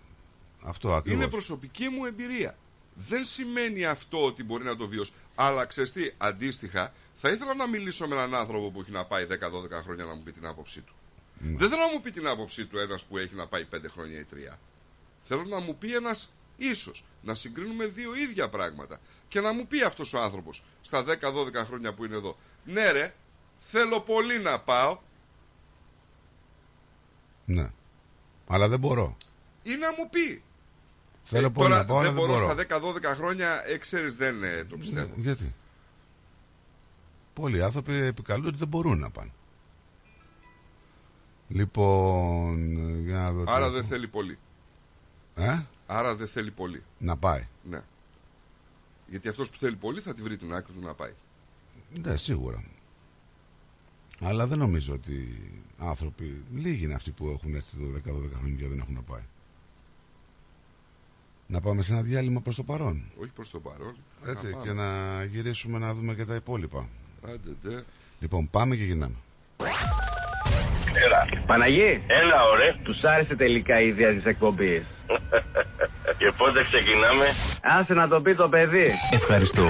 Αυτό 0.63 0.93
ακριβώς. 0.93 1.21
Είναι 1.21 1.31
προσωπική 1.31 1.89
μου 1.89 2.05
εμπειρία. 2.05 2.57
Δεν 2.99 3.25
σημαίνει 3.25 3.85
αυτό 3.85 4.25
ότι 4.25 4.43
μπορεί 4.43 4.63
να 4.63 4.75
το 4.75 4.87
βιώσει. 4.87 5.11
Αλλά 5.35 5.65
ξέρεις 5.65 5.91
τι, 5.91 6.09
αντίστοιχα, 6.17 6.93
θα 7.13 7.29
ήθελα 7.29 7.53
να 7.55 7.67
μιλήσω 7.67 8.07
με 8.07 8.15
έναν 8.15 8.35
άνθρωπο 8.35 8.71
που 8.71 8.81
έχει 8.81 8.91
να 8.91 9.05
πάει 9.05 9.27
10-12 9.29 9.35
χρόνια 9.83 10.05
να 10.05 10.13
μου 10.15 10.21
πει 10.23 10.31
την 10.31 10.45
άποψή 10.45 10.81
του. 10.81 10.93
Ναι. 11.39 11.57
Δεν 11.57 11.69
θέλω 11.69 11.81
να 11.81 11.91
μου 11.91 12.01
πει 12.01 12.11
την 12.11 12.27
άποψή 12.27 12.65
του 12.65 12.77
ένας 12.77 13.03
που 13.03 13.17
έχει 13.17 13.35
να 13.35 13.47
πάει 13.47 13.65
5 13.75 13.77
χρόνια 13.87 14.19
ή 14.19 14.25
3. 14.51 14.57
Θέλω 15.21 15.43
να 15.43 15.59
μου 15.59 15.77
πει 15.77 15.95
ένας 15.95 16.29
ίσως. 16.57 17.03
Να 17.21 17.35
συγκρίνουμε 17.35 17.85
δύο 17.85 18.15
ίδια 18.15 18.49
πράγματα. 18.49 18.99
Και 19.27 19.41
να 19.41 19.53
μου 19.53 19.67
πει 19.67 19.83
αυτός 19.83 20.13
ο 20.13 20.19
άνθρωπος 20.19 20.63
στα 20.81 21.03
10-12 21.03 21.53
χρόνια 21.65 21.93
που 21.93 22.05
είναι 22.05 22.15
εδώ. 22.15 22.37
Ναι, 22.65 22.91
ρε, 22.91 23.13
θέλω 23.57 23.99
πολύ 24.01 24.39
να 24.39 24.59
πάω 24.59 24.99
Ναι. 27.45 27.71
Αλλά 28.47 28.67
δεν 28.67 28.79
μπορώ. 28.79 29.17
ή 29.63 29.75
να 29.75 29.91
μου 29.97 30.09
πει. 30.09 30.43
Θέλω 31.29 31.51
πολύ 31.51 31.69
Τώρα 31.69 31.79
να 31.81 31.85
πάω, 31.87 31.97
αλλά 31.97 32.05
δεν 32.11 32.15
δεν 32.15 32.25
μπορώ 32.25 32.39
μπορώ. 32.39 32.63
στα 32.63 33.11
10-12 33.11 33.15
χρόνια, 33.15 33.63
ε, 33.67 33.77
ξέρεις, 33.77 34.15
δεν 34.15 34.43
ε, 34.43 34.63
το 34.63 34.77
πιστεύω. 34.77 35.13
Ναι, 35.15 35.21
γιατί; 35.21 35.53
Πολλοί 37.33 37.63
άνθρωποι 37.63 37.93
επικαλούνται 37.93 38.47
ότι 38.47 38.57
δεν 38.57 38.67
μπορούν 38.67 38.99
να 38.99 39.09
πάνε. 39.09 39.31
Λοιπόν, 41.47 42.77
για 43.05 43.17
να 43.17 43.31
δω. 43.31 43.43
τι 43.43 43.51
Άρα 43.51 43.65
έχω. 43.65 43.73
δεν 43.73 43.83
θέλει 43.83 44.07
πολύ. 44.07 44.37
Ε; 45.35 45.59
Άρα 45.87 46.15
δεν 46.15 46.27
θέλει 46.27 46.51
πολύ. 46.51 46.83
Να 46.97 47.17
πάει. 47.17 47.47
Ναι. 47.69 47.81
Γιατί 49.07 49.27
αυτός 49.27 49.49
που 49.49 49.57
θέλει 49.57 49.75
πολύ 49.75 49.99
θα 50.01 50.13
τη 50.13 50.21
βρει 50.21 50.37
την 50.37 50.53
άκρη 50.53 50.73
του 50.73 50.81
να 50.81 50.93
πάει. 50.93 51.13
Ναι, 52.03 52.17
σίγουρα. 52.17 52.63
Αλλά 54.21 54.47
δεν 54.47 54.57
νομίζω 54.57 54.93
ότι 54.93 55.41
άνθρωποι, 55.77 56.43
λίγοι 56.53 56.83
είναι 56.83 56.93
αυτοί 56.93 57.11
που 57.11 57.27
έχουν 57.29 57.55
έρθει 57.55 57.77
εδώ 57.83 57.91
10-12 57.97 58.31
χρόνια 58.33 58.55
και 58.57 58.67
δεν 58.67 58.79
έχουν 58.79 58.93
να 58.93 59.01
πάει. 59.01 59.21
Να 61.47 61.61
πάμε 61.61 61.81
σε 61.81 61.93
ένα 61.93 62.01
διάλειμμα 62.01 62.39
προς 62.41 62.55
το 62.55 62.63
παρόν. 62.63 63.03
Όχι 63.21 63.29
προς 63.35 63.49
το 63.49 63.59
παρόν. 63.59 63.95
Έτσι, 64.27 64.45
Να 64.45 64.51
πάμε. 64.51 64.63
και 64.65 64.71
να 64.73 65.23
γυρίσουμε 65.23 65.77
να 65.79 65.93
δούμε 65.93 66.13
και 66.13 66.25
τα 66.25 66.35
υπόλοιπα. 66.35 66.87
Άντε, 67.25 67.49
ντε. 67.69 67.83
Λοιπόν, 68.19 68.49
πάμε 68.49 68.75
και 68.75 68.83
γυρνάμε. 68.83 69.15
Έλα. 71.05 71.43
Παναγί. 71.45 72.01
Έλα, 72.07 72.43
ωραία. 72.53 72.75
Τους 72.83 73.03
άρεσε 73.03 73.35
τελικά 73.35 73.81
η 73.81 73.87
ιδέα 73.87 74.13
της 74.13 74.25
εκπομπής. 74.25 74.83
Και 76.17 76.31
πότε 76.37 76.63
ξεκινάμε; 76.63 77.25
Άσε 77.79 77.93
να 77.93 78.07
το 78.07 78.21
πει 78.21 78.35
το 78.35 78.49
παιδί. 78.49 78.85
Ευχαριστώ. 79.11 79.69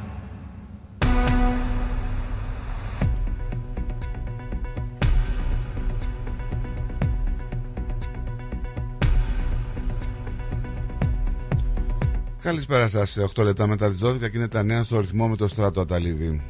Καλησπέρα 12.51 12.87
σας. 12.87 13.17
8 13.17 13.43
λεπτά 13.43 13.67
μετά 13.67 13.91
τις 13.91 13.99
12 13.99 14.29
και 14.29 14.37
είναι 14.37 14.47
τα 14.47 14.63
νέα 14.63 14.83
στο 14.83 14.99
ρυθμό 14.99 15.27
με 15.27 15.35
το 15.35 15.47
στράτο 15.47 15.81
Αταλίδη. 15.81 16.43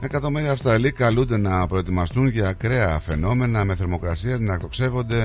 Εκατομμύρια 0.00 0.52
Αυστραλοί 0.52 0.92
καλούνται 0.92 1.36
να 1.36 1.66
προετοιμαστούν 1.66 2.26
για 2.26 2.48
ακραία 2.48 3.00
φαινόμενα 3.00 3.64
με 3.64 3.74
θερμοκρασία 3.74 4.38
να 4.38 4.54
εκτοξεύονται 4.54 5.22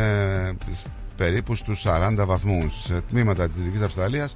περίπου 1.18 1.56
στους 1.56 1.86
40 1.86 2.26
βαθμούς. 2.26 2.84
Σε 2.84 3.02
τμήματα 3.02 3.48
της 3.48 3.58
Δυτικής 3.58 3.82
Αυστραλίας 3.82 4.36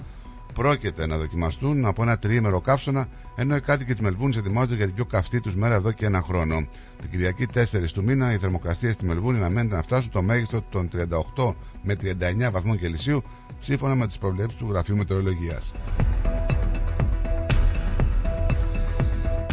πρόκειται 0.54 1.08
να 1.08 1.18
δοκιμαστούν 1.18 1.86
από 1.86 2.02
ένα 2.02 2.18
τριήμερο 2.18 2.62
καύσωνα, 2.62 3.08
ενώ 3.36 3.56
οι 3.56 3.62
κάτοικοι 3.62 3.92
της 3.92 4.02
Μελβούνης 4.02 4.38
ετοιμάζονται 4.38 4.76
για 4.76 4.86
την 4.86 4.96
πιο 4.96 5.06
καυτή 5.06 5.42
τους 5.42 5.56
μέρα 5.56 5.76
εδώ 5.76 5.92
και 5.92 6.06
ένα 6.06 6.22
χρόνο. 6.22 6.68
Την 7.02 7.10
Κυριακή 7.10 7.48
4 7.54 7.92
του 7.94 8.04
μήνα 8.04 8.34
η 8.34 8.38
θερμοκρασία 8.38 8.92
στη 8.92 9.06
Μελβούνη 9.06 9.38
αναμένεται 9.38 9.76
να 9.76 9.82
φτάσουν 9.82 10.12
το 10.12 10.22
μέγιστο 10.22 10.62
των 10.62 10.90
38 11.36 11.54
με 11.84 11.96
39 12.02 12.52
βαθμών 12.52 12.80
Κελσίου, 12.80 13.24
σύμφωνα 13.60 13.96
με 13.96 14.08
τις 14.08 14.18
προβλέψεις 14.18 14.58
του 14.58 14.68
Γραφείου 14.70 14.98
Μετεωρολογίας. 14.98 15.72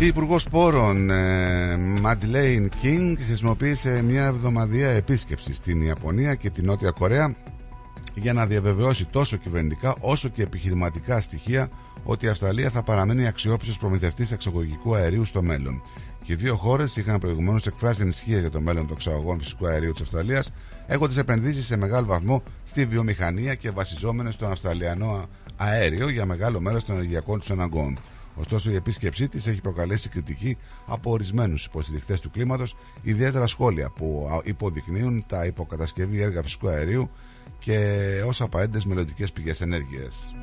Η 0.01 0.07
Υπουργός 0.07 0.49
Πόρων 0.49 1.10
Μαντιλέιν 2.01 2.68
Κίνγκ 2.68 3.18
χρησιμοποίησε 3.26 4.02
μια 4.02 4.25
εβδομαδία 4.25 4.89
επίσκεψη 4.91 5.55
στην 5.55 5.83
Ιαπωνία 5.83 6.35
και 6.35 6.51
την 6.51 6.65
Νότια 6.65 6.91
Κορέα 6.91 7.35
για 8.15 8.33
να 8.33 8.47
διαβεβαιώσει 8.47 9.05
τόσο 9.05 9.36
κυβερνητικά 9.36 9.94
όσο 10.01 10.28
και 10.28 10.43
επιχειρηματικά 10.43 11.20
στοιχεία 11.20 11.68
ότι 12.05 12.26
η 12.26 12.28
Αυστραλία 12.28 12.70
θα 12.70 12.83
παραμένει 12.83 13.26
αξιόπιστος 13.26 13.78
προμηθευτής 13.78 14.31
εξαγωγικού 14.33 14.94
αερίου 14.94 15.25
στο 15.25 15.43
μέλλον. 15.43 15.83
Και 16.25 16.33
οι 16.33 16.36
δύο 16.36 16.57
χώρες 16.57 16.97
είχαν 16.97 17.18
προηγουμένως 17.18 17.67
εκφράσει 17.67 18.02
ανησυχία 18.02 18.39
για 18.39 18.51
το 18.51 18.60
μέλλον 18.60 18.86
των 18.86 18.97
εξαγωγών 18.97 19.41
φυσικού 19.41 19.67
αερίου 19.67 19.93
της 19.93 20.01
Αυστραλίας, 20.01 20.52
έχοντα 20.86 21.20
επενδύσεις 21.20 21.66
σε 21.66 21.76
μεγάλο 21.76 22.06
βαθμό 22.06 22.42
στη 22.65 22.86
βιομηχανία 22.86 23.55
και 23.55 23.70
βασιζόμενες 23.70 24.34
στον 24.34 24.50
Αυστραλιανό 24.50 25.26
αέριο 25.56 26.08
για 26.08 26.26
μεγάλο 26.26 26.60
μέρος 26.60 26.84
των 26.84 26.94
ενεργειακών 26.94 27.39
τους 27.39 27.50
αναγκών. 27.50 27.98
Ωστόσο, 28.34 28.70
η 28.70 28.74
επίσκεψή 28.74 29.28
της 29.28 29.47
έχει 29.47 29.60
προκαλέσει 29.60 30.08
κριτική 30.08 30.56
από 30.86 31.10
ορισμένους 31.10 31.65
υποστηριχτές 31.65 32.20
του 32.20 32.31
κλίματος, 32.31 32.76
ιδιαίτερα 33.02 33.47
σχόλια 33.47 33.90
που 33.90 34.28
υποδεικνύουν 34.44 35.24
τα 35.28 35.47
υποκατασκευή 35.47 36.23
έργα 36.23 36.42
φυσικού 36.42 36.68
αερίου 36.68 37.10
και 37.58 37.98
ως 38.26 38.40
απαραίτητες 38.40 38.84
μελλοντικές 38.84 39.32
πηγές 39.32 39.60
ενέργειας. 39.60 40.34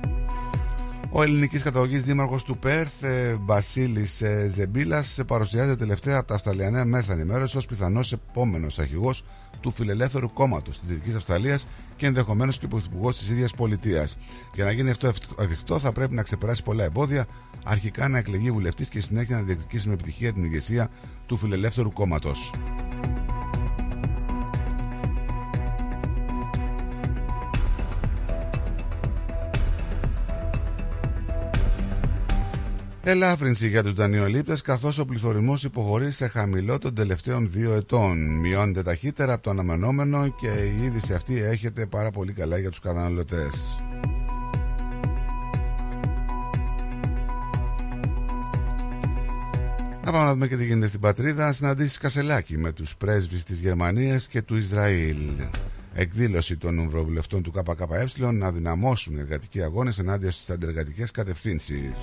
Ο 1.10 1.22
ελληνικής 1.22 1.62
καταγωγής 1.62 2.04
δήμαρχος 2.04 2.44
του 2.44 2.58
Πέρθ, 2.58 3.04
Βασίλης 3.40 4.22
Ζεμπίλας, 4.50 5.20
παρουσιάζεται 5.28 5.76
τελευταία 5.76 6.18
από 6.18 6.28
τα 6.28 6.36
Αυστραλιανέα 6.36 6.86
μέσα 6.86 7.14
ενημέρωσης 7.14 7.56
ως 7.56 7.66
πιθανός 7.66 8.12
επόμενος 8.12 8.80
αρχηγός 8.80 9.24
του 9.64 9.72
φιλελεύθερου 9.72 10.34
κόμματος 10.34 10.80
της 10.80 10.90
Δυτικής 10.90 11.16
Αυστραλίας 11.16 11.68
και 11.96 12.06
ενδεχομένως 12.06 12.58
και 12.60 12.68
πρωθυπουργός 12.68 13.18
της 13.18 13.30
ίδιας 13.30 13.52
πολιτείας. 13.52 14.18
Για 14.56 14.66
να 14.66 14.72
γίνει 14.72 14.90
αυτό 14.90 15.12
εφικτό, 15.40 15.80
θα 15.80 15.92
πρέπει 15.92 16.14
να 16.14 16.24
ξεπεράσει 16.24 16.64
πολλά 16.64 16.84
εμπόδια, 16.84 17.26
αρχικά 17.64 18.08
να 18.08 18.18
εκλεγεί 18.18 18.52
βουλευτής 18.52 18.90
και 18.90 19.02
συνέχεια 19.02 19.36
να 19.36 19.42
διεκδικήσει 19.42 19.88
με 19.88 19.94
επιτυχία 19.94 20.34
την 20.34 20.44
ηγεσία 20.44 20.90
του 21.26 21.38
φιλελεύθερου 21.38 21.92
κόμματος. 21.92 22.52
Ελάφρυνση 33.06 33.68
για 33.68 33.84
τους 33.84 33.94
δανειολήπτες 33.94 34.62
καθώς 34.62 34.98
ο 35.00 35.06
πληθωρισμός 35.06 35.64
υποχωρεί 35.64 36.12
σε 36.12 36.28
χαμηλό 36.28 36.78
των 36.78 36.96
τελευταίων 36.96 37.52
δύο 37.52 37.74
ετών. 37.74 38.40
Μειώνεται 38.40 38.84
ταχύτερα 38.84 39.34
από 39.34 39.44
το 39.44 39.50
αναμενόμενο 39.50 40.28
και 40.28 40.48
η 40.48 40.84
είδηση 40.84 41.14
αυτή 41.14 41.38
έχετε 41.44 41.86
πάρα 41.86 42.12
πολύ 42.12 42.34
καλά 42.34 42.58
για 42.58 42.70
τους 42.70 42.80
καταναλωτές. 42.80 43.78
Να 50.06 50.12
πάμε 50.12 50.26
να 50.26 50.34
δούμε 50.34 50.48
και 50.48 50.58
τι 50.58 50.66
γίνεται 50.66 50.88
στην 50.88 51.00
πατρίδα. 51.00 51.54
Συναντήσεις 51.54 51.98
Κασελάκη 51.98 52.58
με 52.58 52.72
τους 52.72 52.96
πρέσβεις 52.96 53.44
της 53.44 53.60
Γερμανίας 53.60 54.28
και 54.28 54.42
του 54.42 54.56
Ισραήλ. 54.56 55.18
Εκδήλωση 55.94 56.58
των 56.58 56.80
ευρωβουλευτών 56.80 57.42
του 57.42 57.52
ΚΚΕ 57.52 58.32
να 58.32 58.52
δυναμώσουν 58.52 59.18
εργατικοί 59.18 59.62
αγώνες 59.62 60.00
ενάντια 60.00 60.32
στις 60.32 60.50
αντεργατικές 60.50 61.12
κατευθύνσεις. 61.12 62.00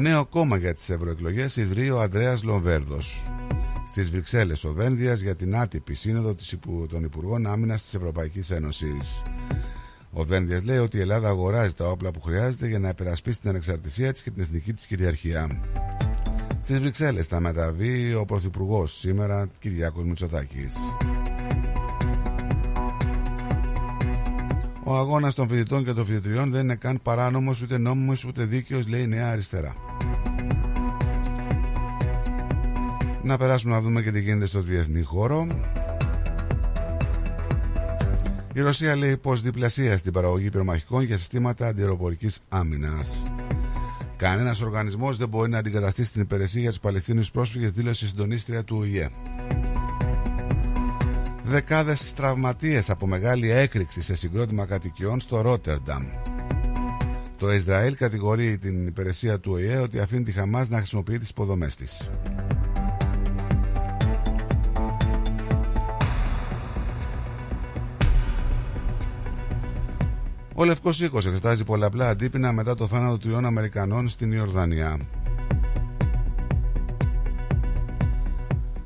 Νέο 0.00 0.26
κόμμα 0.26 0.56
για 0.56 0.74
τις 0.74 0.90
ευρωεκλογές 0.90 1.56
ιδρύει 1.56 1.90
ο 1.90 2.00
Ανδρέας 2.00 2.42
Λομβέρδος. 2.42 3.24
Στις 3.88 4.10
Βρυξέλλες 4.10 4.64
ο 4.64 4.72
Δένδιας 4.72 5.20
για 5.20 5.34
την 5.34 5.56
άτυπη 5.56 5.94
σύνοδο 5.94 6.34
των 6.88 7.04
Υπουργών 7.04 7.46
Άμυνας 7.46 7.82
της 7.82 7.94
Ευρωπαϊκής 7.94 8.50
Ένωσης. 8.50 9.22
Ο 10.10 10.24
Δένδιας 10.24 10.64
λέει 10.64 10.78
ότι 10.78 10.96
η 10.96 11.00
Ελλάδα 11.00 11.28
αγοράζει 11.28 11.72
τα 11.72 11.88
όπλα 11.88 12.10
που 12.10 12.20
χρειάζεται 12.20 12.68
για 12.68 12.78
να 12.78 12.88
επερασπίσει 12.88 13.40
την 13.40 13.48
ανεξαρτησία 13.50 14.12
της 14.12 14.22
και 14.22 14.30
την 14.30 14.42
εθνική 14.42 14.72
της 14.72 14.86
κυριαρχία. 14.86 15.60
Στις 16.62 16.80
Βρυξέλλες 16.80 17.26
θα 17.26 17.40
μεταβεί 17.40 18.14
ο 18.14 18.24
Πρωθυπουργός 18.24 18.98
σήμερα 18.98 19.48
Κυριάκος 19.58 20.04
Μητσοτάκης. 20.04 20.72
Ο 24.90 24.96
αγώνας 24.96 25.34
των 25.34 25.48
φοιτητών 25.48 25.84
και 25.84 25.92
των 25.92 26.06
φοιτητριών 26.06 26.50
δεν 26.50 26.62
είναι 26.62 26.74
καν 26.74 27.00
παράνομος, 27.02 27.62
ούτε 27.62 27.78
νόμιμος, 27.78 28.24
ούτε 28.24 28.44
δίκαιος, 28.44 28.88
λέει 28.88 29.02
η 29.02 29.06
Νέα 29.06 29.30
Αριστερά. 29.30 29.74
Να 33.22 33.36
περάσουμε 33.36 33.74
να 33.74 33.80
δούμε 33.80 34.02
και 34.02 34.10
τι 34.10 34.20
γίνεται 34.20 34.46
στο 34.46 34.60
διεθνή 34.60 35.02
χώρο. 35.02 35.46
Η 38.52 38.60
Ρωσία 38.60 38.96
λέει 38.96 39.16
πως 39.16 39.42
διπλασίασε 39.42 40.02
την 40.02 40.12
παραγωγή 40.12 40.50
πυρομαχικών 40.50 41.02
για 41.02 41.16
συστήματα 41.16 41.66
αντιεροπορικής 41.66 42.38
άμυνας. 42.48 43.22
Κανένας 44.16 44.60
οργανισμός 44.60 45.16
δεν 45.16 45.28
μπορεί 45.28 45.50
να 45.50 45.58
αντικαταστήσει 45.58 46.12
την 46.12 46.22
υπηρεσία 46.22 46.60
για 46.60 46.70
τους 46.70 46.80
Παλαιστίνιους 46.80 47.30
πρόσφυγες, 47.30 47.72
δήλωσε 47.72 48.04
η 48.04 48.08
συντονίστρια 48.08 48.64
του 48.64 48.76
ΟΗΕ. 48.80 49.10
Δεκάδες 51.50 52.12
τραυματίες 52.14 52.90
από 52.90 53.06
μεγάλη 53.06 53.50
έκρηξη 53.50 54.02
σε 54.02 54.14
συγκρότημα 54.14 54.66
κατοικιών 54.66 55.20
στο 55.20 55.40
Ρότερνταμ. 55.40 56.04
Το 57.38 57.52
Ισραήλ 57.52 57.96
κατηγορεί 57.96 58.58
την 58.58 58.86
υπηρεσία 58.86 59.40
του 59.40 59.52
ΟΗΕ 59.52 59.76
ότι 59.76 59.98
αφήνει 60.00 60.22
τη 60.22 60.32
Χαμάς 60.32 60.68
να 60.68 60.76
χρησιμοποιεί 60.76 61.18
τις 61.18 61.28
υποδομές 61.28 61.76
της. 61.76 62.10
Ο 70.54 70.64
Λευκός 70.64 71.00
Οίκος 71.00 71.26
εξετάζει 71.26 71.64
πολλαπλά 71.64 72.08
αντίπεινα 72.08 72.52
μετά 72.52 72.74
το 72.74 72.86
θάνατο 72.86 73.18
τριών 73.18 73.46
Αμερικανών 73.46 74.08
στην 74.08 74.32
Ιορδανία. 74.32 74.98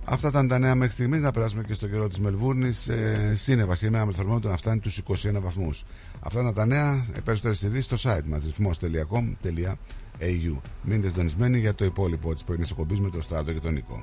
Αυτά 0.05 0.29
ήταν 0.29 0.49
τα 0.49 0.59
νέα 0.59 0.75
μέχρι 0.75 0.93
στιγμής. 0.93 1.21
Να 1.21 1.31
περάσουμε 1.31 1.63
και 1.63 1.75
στο 1.75 1.89
καιρό 1.89 2.09
της 2.09 2.19
Μελβούρνης. 2.19 2.89
Ε, 2.89 3.33
σύννεφα 3.37 3.75
σήμερα 3.75 4.07
με 4.07 4.13
θερμόμετρο 4.13 4.51
να 4.51 4.57
φτάνει 4.57 4.81
τους 4.81 4.99
21 4.99 5.41
βαθμούς. 5.41 5.85
Αυτά 6.21 6.41
ήταν 6.41 6.55
τα 6.55 6.67
νέα. 6.67 7.05
Περισσότερες 7.25 7.63
ειδήσεις 7.63 7.85
στο 7.85 7.97
site 8.11 8.25
μας 8.27 8.45
ρυθμό.com.au. 8.45 10.57
Μείνετε 10.83 11.09
συντονισμένοι 11.09 11.59
για 11.59 11.75
το 11.75 11.85
υπόλοιπο 11.85 12.35
της 12.35 12.45
πρωινής 12.45 12.71
εκπομπής 12.71 13.01
με 13.01 13.11
τον 13.11 13.23
Στράτο 13.23 13.53
και 13.53 13.61
τον 13.61 13.73
Νίκο. 13.73 14.03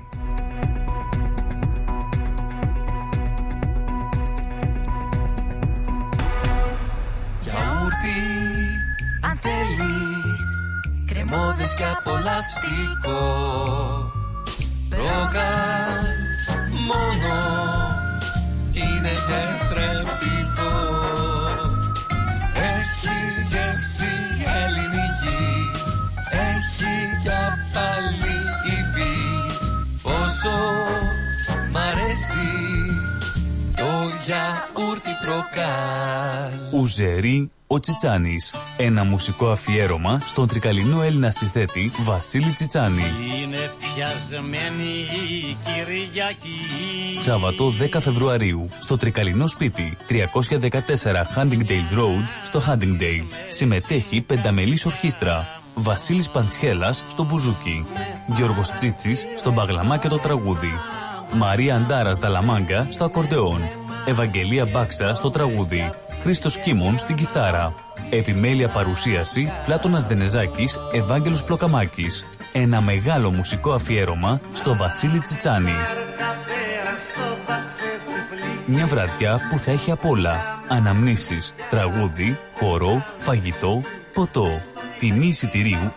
Γιαούρτι, 7.40 8.20
αν 9.20 9.36
θέλεις 9.36 10.42
Κρεμόδες 11.06 11.74
και 11.74 11.84
απολαυστικό 11.98 13.20
Ρόγαν 14.90 15.91
μόνο 16.92 17.34
είναι 18.72 19.14
τετρεπτικό 19.30 20.74
Έχει 22.54 23.18
γεύση 23.50 24.14
ελληνική 24.62 25.44
Έχει 26.30 26.94
για 27.22 27.58
πάλι 27.72 28.36
υφή. 28.66 29.16
Πόσο 30.02 30.56
μ' 31.72 31.76
αρέσει 31.76 32.50
το 33.76 33.90
για 34.24 34.71
Ουζερή 36.72 37.50
ο 37.66 37.80
Τσιτσάνης. 37.80 38.54
Ένα 38.76 39.04
μουσικό 39.04 39.48
αφιέρωμα 39.48 40.20
στον 40.26 40.48
τρικαλινό 40.48 41.02
Έλληνα 41.02 41.30
συνθέτη 41.30 41.90
Βασίλη 42.02 42.52
Τσιτσάνη. 42.52 43.02
Είναι 43.42 43.70
πιασμένη 43.78 44.90
η 45.30 45.56
Κυριακή 45.64 47.16
Σάββατο 47.22 47.72
10 47.80 48.00
Φεβρουαρίου 48.00 48.68
στο 48.80 48.96
Τρικαλινό 48.96 49.46
Σπίτι 49.46 49.96
314 50.08 50.18
Huntingdale 51.36 51.98
Road 51.98 52.24
στο 52.44 52.60
Huntingdale. 52.68 53.26
Συμμετέχει 53.48 54.20
πενταμελής 54.20 54.86
ορχήστρα. 54.86 55.46
Βασίλης 55.74 56.30
Παντσχέλας 56.30 57.04
στο 57.08 57.24
μπουζούκι. 57.24 57.86
Γιώργος 58.26 58.70
Τσίτσης 58.70 59.26
στο 59.36 59.52
μπαγλαμά 59.52 59.98
και 59.98 60.08
το 60.08 60.18
τραγούδι. 60.18 60.72
Μαρία 61.32 61.76
Αντάρας 61.76 62.18
Δαλαμάγκα 62.18 62.86
στο 62.90 63.04
ακορντεόν. 63.04 63.60
Ευαγγελία 64.06 64.66
Μπάξα 64.66 65.14
στο 65.14 65.30
τραγούδι. 65.30 65.90
Χρήστος 66.22 66.58
Κίμων 66.58 66.98
στην 66.98 67.16
κιθάρα. 67.16 67.74
Επιμέλεια 68.10 68.68
παρουσίαση 68.68 69.52
Πλάτωνας 69.66 70.04
Δενεζάκης, 70.04 70.80
Ευάγγελος 70.92 71.44
Πλοκαμάκης. 71.44 72.24
Ένα 72.52 72.80
μεγάλο 72.80 73.30
μουσικό 73.30 73.72
αφιέρωμα 73.72 74.40
στο 74.52 74.76
Βασίλη 74.76 75.20
Τσιτσάνη. 75.20 75.74
Μια 78.66 78.86
βραδιά 78.86 79.40
που 79.50 79.58
θα 79.58 79.70
έχει 79.70 79.90
απ' 79.90 80.04
όλα. 80.06 80.34
Αναμνήσεις, 80.68 81.52
τραγούδι, 81.70 82.38
χορό, 82.54 83.04
φαγητό, 83.16 83.82
ποτό. 84.12 84.48
Τιμή 85.02 85.26
εισιτηρίου 85.26 85.92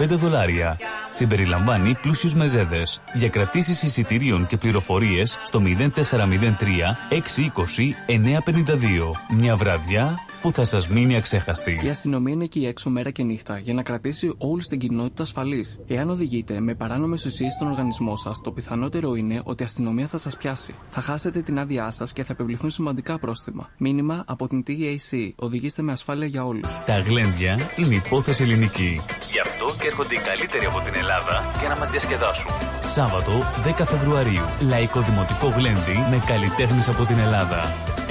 65 0.00 0.06
δολάρια. 0.08 0.78
Συμπεριλαμβάνει 1.10 1.94
πλούσιους 2.02 2.34
μεζέδες. 2.34 3.00
Για 3.14 3.28
κρατήσεις 3.28 3.82
εισιτηρίων 3.82 4.46
και 4.46 4.56
πληροφορίες 4.56 5.38
στο 5.44 5.60
0403 5.60 6.96
620 7.10 7.94
952. 8.06 9.10
Μια 9.36 9.56
βραδιά 9.56 10.18
που 10.44 10.52
θα 10.52 10.64
σας 10.64 10.88
μείνει 10.88 11.16
αξέχαστη. 11.16 11.80
Η 11.84 11.88
αστυνομία 11.88 12.32
είναι 12.32 12.44
εκεί 12.44 12.66
έξω 12.66 12.90
μέρα 12.90 13.10
και 13.10 13.22
νύχτα 13.22 13.58
για 13.58 13.74
να 13.74 13.82
κρατήσει 13.82 14.34
όλους 14.38 14.66
την 14.66 14.78
κοινότητα 14.78 15.22
ασφαλής. 15.22 15.78
Εάν 15.86 16.10
οδηγείτε 16.10 16.60
με 16.60 16.74
παράνομες 16.74 17.24
ουσίες 17.24 17.52
στον 17.52 17.66
οργανισμό 17.68 18.16
σας, 18.16 18.40
το 18.40 18.52
πιθανότερο 18.52 19.14
είναι 19.14 19.40
ότι 19.44 19.62
η 19.62 19.66
αστυνομία 19.66 20.06
θα 20.06 20.18
σας 20.18 20.36
πιάσει. 20.36 20.74
Θα 20.88 21.00
χάσετε 21.00 21.42
την 21.42 21.58
άδειά 21.58 21.90
σας 21.90 22.12
και 22.12 22.24
θα 22.24 22.32
επιβληθούν 22.32 22.70
σημαντικά 22.70 23.18
πρόστιμα. 23.18 23.70
Μήνυμα 23.78 24.24
από 24.26 24.48
την 24.48 24.62
TAC. 24.66 25.32
Οδηγήστε 25.36 25.82
με 25.82 25.92
ασφάλεια 25.92 26.26
για 26.26 26.44
όλους. 26.44 26.68
Τα 26.86 26.98
γλέντια 26.98 27.58
είναι 27.76 27.94
υπόθεση 27.94 28.43
ελληνική. 28.44 29.02
Γι' 29.30 29.40
αυτό 29.40 29.74
και 29.80 29.86
έρχονται 29.86 30.14
οι 30.14 30.18
καλύτεροι 30.18 30.64
από 30.64 30.80
την 30.80 30.94
Ελλάδα 30.94 31.44
για 31.58 31.68
να 31.68 31.76
μας 31.76 31.90
διασκεδάσουν. 31.90 32.50
Σάββατο 32.94 33.32
10 33.78 33.84
Φεβρουαρίου. 33.86 34.46
Λαϊκό 34.60 35.00
Δημοτικό 35.00 35.46
Γλέντι 35.56 35.96
με 36.10 36.22
καλλιτέχνες 36.26 36.88
από 36.88 37.04
την 37.04 37.18
Ελλάδα. 37.18 37.60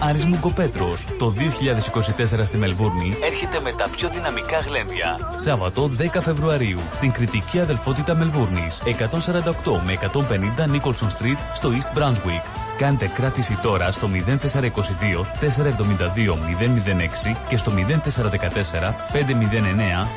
Άρης 0.00 0.24
Μουγκοπέτρος. 0.24 1.04
Το 1.18 1.30
2024 1.30 2.44
στη 2.44 2.56
Μελβούρνη 2.56 3.16
έρχεται 3.22 3.60
με 3.60 3.72
τα 3.72 3.88
πιο 3.96 4.08
δυναμικά 4.08 4.58
γλέντια. 4.58 5.18
Σάββατο 5.34 5.90
10 5.98 6.20
Φεβρουαρίου 6.20 6.78
στην 6.92 7.12
κριτική 7.12 7.60
αδελφότητα 7.60 8.14
Μελβούρνης. 8.14 8.80
148 8.84 9.80
με 9.86 9.92
150 9.92 10.66
Nicholson 10.66 11.08
Street 11.18 11.38
στο 11.54 11.70
East 11.70 11.98
Brunswick. 11.98 12.67
Κάντε 12.78 13.06
κράτηση 13.14 13.58
τώρα 13.62 13.92
στο 13.92 14.10
0422 14.14 14.18
472 15.40 16.34
006 17.32 17.36
και 17.48 17.56
στο 17.56 17.72
0414 17.72 17.78
509 19.12 19.26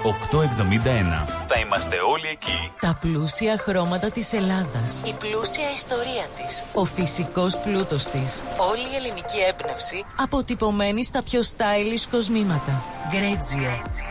871. 0.03 1.27
Θα 1.47 1.59
είμαστε 1.59 1.95
όλοι 2.13 2.27
εκεί. 2.31 2.71
Τα 2.81 2.97
πλούσια 3.01 3.57
χρώματα 3.57 4.11
της 4.11 4.33
Ελλάδας. 4.33 5.01
Η 5.05 5.13
πλούσια 5.19 5.71
ιστορία 5.73 6.25
της. 6.37 6.65
Ο 6.73 6.85
φυσικός 6.85 7.59
πλούτος 7.59 8.07
της. 8.07 8.43
Όλη 8.69 8.85
η 8.93 8.95
ελληνική 8.95 9.39
έμπνευση 9.49 10.05
αποτυπωμένη 10.15 11.03
στα 11.03 11.23
πιο 11.23 11.41
stylish 11.41 12.05
κοσμήματα. 12.11 12.83
Γκρέτζιο. 13.09 14.10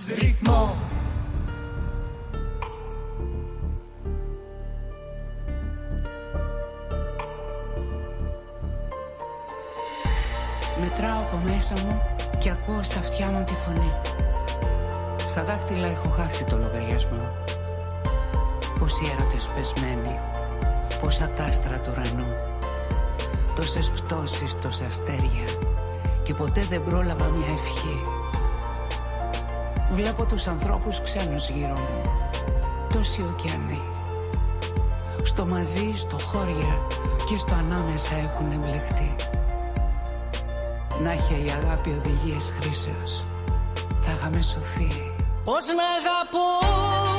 Ακούς 0.00 0.14
ρυθμό 0.18 0.76
Μετράω 10.80 11.20
από 11.20 11.40
μέσα 11.44 11.74
μου 11.86 12.00
και 12.38 12.50
ακούω 12.50 12.82
στα 12.82 12.98
αυτιά 12.98 13.30
μου 13.30 13.44
τη 13.44 13.52
φωνή. 13.52 13.92
Στα 15.28 15.44
δάχτυλα 15.44 15.86
έχω 15.86 16.08
χάσει 16.08 16.44
το 16.44 16.56
λογαριασμό. 16.56 17.32
Πόσοι 18.78 19.02
έρωτες 19.18 19.50
πεσμένοι, 19.54 20.18
πόσα 21.00 21.28
τάστρα 21.28 21.80
του 21.80 21.90
ουρανού. 21.92 22.30
Τόσες 23.54 23.90
πτώσεις, 23.90 24.58
τόσα 24.58 24.84
αστέρια 24.84 25.44
και 26.22 26.34
ποτέ 26.34 26.66
δεν 26.70 26.84
πρόλαβα 26.84 27.28
μια 27.28 27.52
ευχή. 27.52 28.19
Βλέπω 29.90 30.26
τους 30.26 30.46
ανθρώπους 30.46 31.00
ξένους 31.00 31.48
γύρω 31.48 31.74
μου, 31.74 32.02
τόσοι 32.92 33.22
ωκεανοί. 33.22 33.82
Στο 35.22 35.46
μαζί, 35.46 35.92
στο 35.96 36.18
χώρια 36.18 36.86
και 37.28 37.38
στο 37.38 37.54
ανάμεσα 37.54 38.14
έχουν 38.16 38.50
εμπλεχτεί. 38.52 39.14
Να 41.02 41.12
είχε 41.12 41.34
η 41.34 41.50
αγάπη 41.50 41.90
οδηγίες 41.90 42.52
χρήσεως, 42.60 43.24
θα 44.00 44.12
είχαμε 44.12 44.42
σωθεί. 44.42 45.12
Πώς 45.44 45.66
να 45.66 45.84
αγαπώ; 46.00 47.09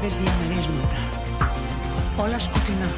Χιλιάδες 0.00 0.22
διαμερίσματα, 0.22 1.00
όλα 2.16 2.38
σκοτεινά. 2.38 2.90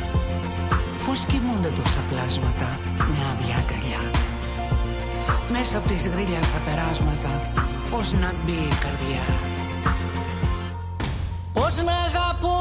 Πώς 1.06 1.24
κοιμούνται 1.24 1.68
τόσα 1.68 2.00
πλάσματα, 2.10 2.78
μια 3.10 3.26
άδεια 3.32 3.56
αγκαλιά. 3.62 4.02
Μέσα 5.52 5.78
από 5.78 5.88
τις 5.88 6.08
γρίλια 6.08 6.42
στα 6.42 6.58
περάσματα, 6.66 7.50
πώς 7.90 8.12
να 8.12 8.32
μπει 8.44 8.52
η 8.52 8.74
καρδιά. 8.84 9.24
Πώς 11.52 11.82
να 11.86 11.92
αγαπώ 12.08 12.56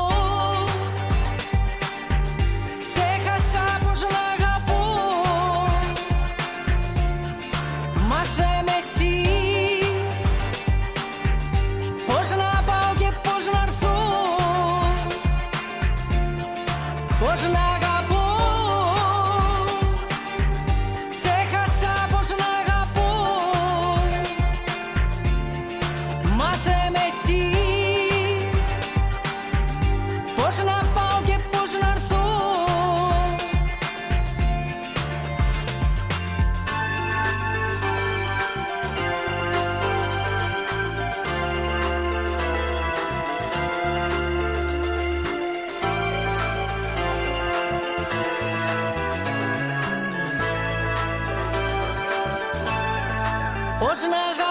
Πώς 53.81 53.99
να 54.01 54.21
αγαπώ 54.31 54.50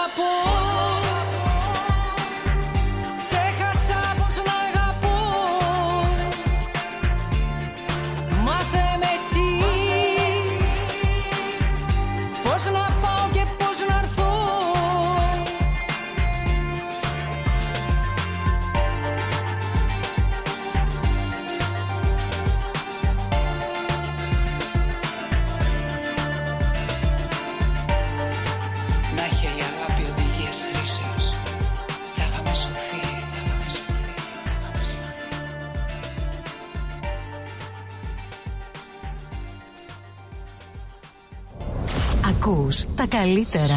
τα 43.01 43.17
καλύτερα. 43.17 43.75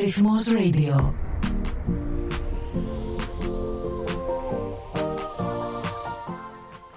Ρυθμός 0.00 0.44
Radio. 0.48 1.12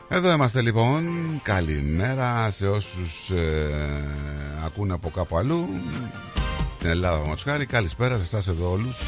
Εδώ 0.08 0.32
είμαστε 0.32 0.62
λοιπόν. 0.62 1.04
Καλημέρα 1.44 2.52
σε 2.52 2.68
όσους 2.68 3.30
ε, 3.30 3.70
ακούνε 4.66 4.94
από 4.94 5.10
κάπου 5.10 5.38
αλλού. 5.38 5.68
Την 6.80 6.90
Ελλάδα 6.90 7.28
μας 7.28 7.42
χάρη. 7.42 7.66
Καλησπέρα 7.66 8.16
σε 8.16 8.22
εσάς 8.22 8.48
εδώ 8.48 8.72
όλους. 8.72 9.02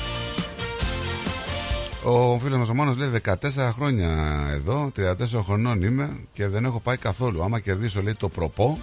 Ο 2.03 2.40
φίλος 2.40 2.58
μας 2.58 2.69
ο 2.69 2.74
Μάνος 2.74 2.98
λέει 2.98 3.22
14 3.25 3.35
χρόνια 3.74 4.09
εδώ, 4.51 4.92
34 4.98 5.14
χρονών 5.43 5.82
είμαι 5.82 6.19
και 6.32 6.48
δεν 6.48 6.66
έχω 6.66 6.80
πάει 6.80 6.98
καθόλου. 6.98 7.43
Άμα 7.43 7.59
κερδίσω 7.59 8.01
λέει 8.01 8.16
το 8.16 8.30
προπό, 8.30 8.80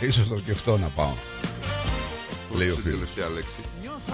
ίσως 0.00 0.28
το 0.28 0.38
σκεφτώ 0.38 0.78
να 0.78 0.86
πάω. 0.86 1.12
Λέει 2.54 2.68
ο 2.68 2.72
Στην 2.72 2.82
φίλος. 2.84 2.98
τελευταία 2.98 3.28
λέξη. 3.28 3.56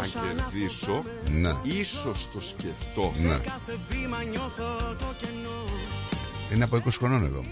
Αν 0.00 0.36
κερδίσω, 0.36 1.05
Ναι. 1.31 1.55
ίσως 1.62 2.28
το 2.32 2.40
σκεφτώ. 2.40 3.12
Ναι. 3.16 3.40
Είναι 6.55 6.65
από 6.65 6.76
20 6.76 6.90
χρονών 6.98 7.24
εδώ. 7.24 7.44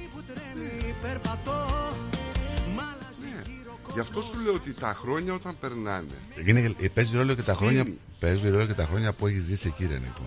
Γι' 3.93 4.01
αυτό 4.01 4.23
σου 4.23 4.35
λέω 4.45 4.55
ότι 4.55 4.75
τα 4.75 4.95
χρόνια 4.95 5.35
όταν 5.35 5.57
περνάνε. 5.61 6.15
Είναι, 6.45 6.75
παίζει 6.95 7.17
ρόλο 7.17 7.35
και 7.35 7.43
τα 7.43 7.55
χρόνια, 7.55 7.83
Φύγει. 7.85 7.99
παίζει 8.21 8.49
ρόλο 8.49 8.67
και 8.67 8.73
τα 8.73 8.85
χρόνια 8.85 9.13
που 9.13 9.27
έχεις 9.27 9.43
ζήσει 9.45 9.67
εκεί, 9.69 9.87
ρε 9.87 9.99
Νίκο. 9.99 10.23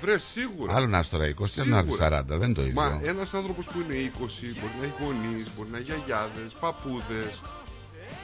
Βρε, 0.00 0.18
σίγουρα. 0.18 0.74
Άλλο 0.74 0.86
να 0.86 0.98
είσαι 0.98 1.10
τώρα 1.10 1.24
20 1.28 1.54
και 1.54 1.60
άλλο 1.60 1.70
να 1.70 1.76
έρθει 1.78 1.90
Σίγουρα. 1.92 2.18
40. 2.20 2.38
Δεν 2.38 2.42
είναι 2.42 2.52
το 2.54 2.60
ίδιο. 2.62 2.74
Μα 2.74 3.00
ένας 3.04 3.34
άνθρωπος 3.34 3.66
που 3.66 3.78
είναι 3.80 3.94
20 3.94 4.46
μπορεί 4.60 4.72
να 4.80 4.84
έχει 4.86 4.94
γονείς, 5.04 5.46
μπορεί 5.56 5.68
να 5.70 5.78
έχει 5.78 5.84
γιαγιάδες, 5.86 6.52
παππούδες, 6.60 7.42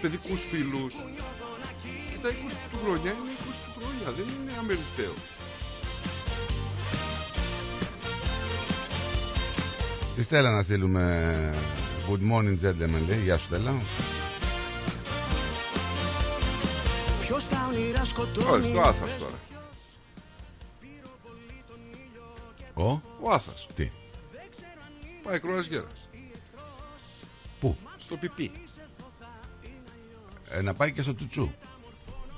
παιδικούς 0.01 0.41
φίλους. 0.51 0.95
Και 2.23 2.29
τα 2.29 2.35
20 2.35 2.53
του 2.73 2.79
χρόνια 2.85 3.11
είναι 3.11 3.33
20 3.39 3.45
του 3.65 3.81
χρόνια, 3.81 4.13
δεν 4.17 4.27
είναι 4.41 4.53
αμεληταίο. 4.59 5.13
Στη 10.13 10.23
Στέλλα 10.23 10.51
να 10.51 10.63
στείλουμε 10.63 11.55
Good 12.09 12.33
morning 12.33 12.59
gentlemen 12.65 13.07
λέει 13.09 13.21
Γεια 13.23 13.37
σου 13.37 13.45
Στέλλα 13.45 13.73
Ποιος 17.21 17.49
τα 17.49 17.67
όνειρα 17.69 18.01
Όχι, 18.01 18.11
σκοτώνει 18.11 18.69
στο 18.69 18.81
άθας 18.81 19.19
τώρα. 19.19 19.39
Ο; 22.75 23.01
Ο 23.21 23.31
άθας. 23.31 23.67
Τι; 23.75 23.91
Πάει 25.23 25.41
κρουαζιέρα. 25.41 25.87
Πού; 27.61 27.77
Στο 27.99 28.17
πιπί. 28.17 28.51
ε, 30.51 30.63
Να 30.63 30.75
πάει 30.75 30.93
και 30.93 31.03
στο 31.03 31.15
Τσουτσού 31.15 31.51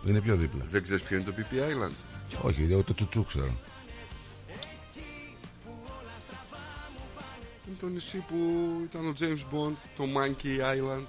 Είναι 0.06 0.20
πιο 0.20 0.36
δίπλα 0.36 0.64
Δεν 0.68 0.82
ξέρεις 0.82 1.02
ποιο 1.02 1.16
είναι 1.16 1.24
το 1.24 1.32
πιπί 1.32 1.56
Island. 1.58 1.92
Όχι 2.42 2.66
εγώ 2.70 2.82
το 2.82 2.94
Τσουτσού 2.94 3.24
ξέρω 3.24 3.58
Είναι 7.66 7.76
το 7.80 7.86
νησί 7.86 8.18
που 8.18 8.36
ήταν 8.84 9.08
ο 9.08 9.12
James 9.18 9.54
Bond, 9.54 9.74
το 9.96 10.04
Monkey 10.16 10.60
Island. 10.60 11.04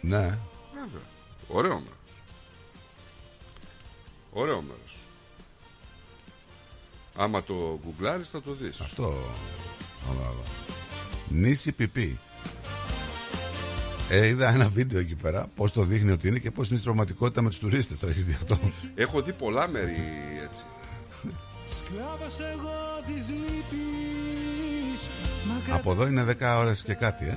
Ναι 0.00 0.38
Βέβαια. 0.72 1.02
Ωραίο 1.48 1.74
μέρος. 1.74 2.22
Ωραίο 4.32 4.62
μέρος. 4.62 5.06
Άμα 7.14 7.42
το 7.42 7.80
γκουγκλάρεις 7.84 8.30
θα 8.30 8.42
το 8.42 8.52
δεις. 8.52 8.80
Αυτό 8.80 9.04
Άλλο, 10.10 10.20
άλλο. 10.20 10.42
Νήσι 11.28 11.72
Πιπί 11.72 12.18
ε, 14.08 14.26
είδα 14.26 14.48
ένα 14.48 14.68
βίντεο 14.68 15.00
εκεί 15.00 15.14
πέρα 15.14 15.46
Πώς 15.54 15.72
το 15.72 15.82
δείχνει 15.82 16.10
ότι 16.10 16.28
είναι 16.28 16.38
και 16.38 16.50
πώς 16.50 16.66
είναι 16.68 16.78
στην 16.78 16.84
πραγματικότητα 16.84 17.42
με 17.42 17.48
τους 17.48 17.58
τουρίστες. 17.58 17.98
Το 17.98 18.06
έχεις 18.06 18.24
δει 18.24 18.32
αυτό; 18.34 18.58
Έχω 18.94 19.20
δει 19.22 19.32
πολλά 19.32 19.68
μέρη 19.68 19.96
έτσι. 20.48 20.62
Σκλάβος 21.76 22.38
εγώ 22.40 22.78
της 23.06 23.28
λύπης 23.28 25.08
Μα 25.48 25.74
Από 25.74 25.90
εδώ 25.90 26.06
είναι 26.06 26.36
10 26.40 26.56
ώρες 26.58 26.82
και 26.82 26.94
κάτι, 26.94 27.24
ε. 27.24 27.36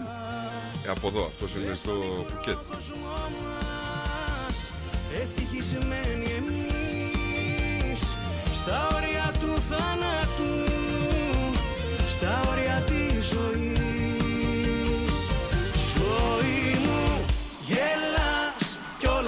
Ε, 0.86 0.90
από 0.90 1.08
εδώ, 1.08 1.26
αυτός 1.26 1.56
είναι 1.56 1.76
στο 1.76 1.92
Πουκέτ. 2.34 2.58
μας 3.38 4.72
Ευτυχισμένοι 5.22 6.26
εμείς 6.38 8.00
Στα 8.54 8.88
όρια 8.96 9.32
του 9.40 9.62
θάνατου 9.70 10.54
Στα 12.08 12.42
όρια 12.52 12.84
της 12.86 13.01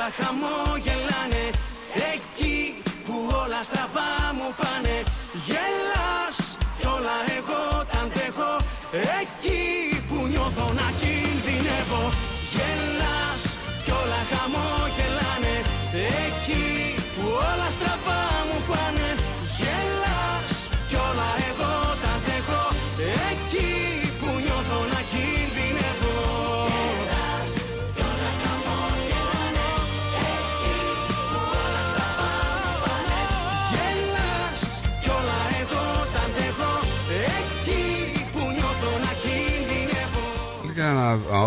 όλα 0.03 0.11
χαμόγελάνε 0.19 1.45
Εκεί 2.13 2.81
που 3.05 3.13
όλα 3.43 3.63
στραβά 3.63 4.11
μου 4.37 4.49
πάνε. 4.59 4.97
Γελάς 5.45 6.37
Κι 6.79 6.85
όλα 6.95 7.17
εγώ 7.37 7.85
τα 7.91 7.99
αντέχω. 8.03 8.51
Εκεί 9.19 9.42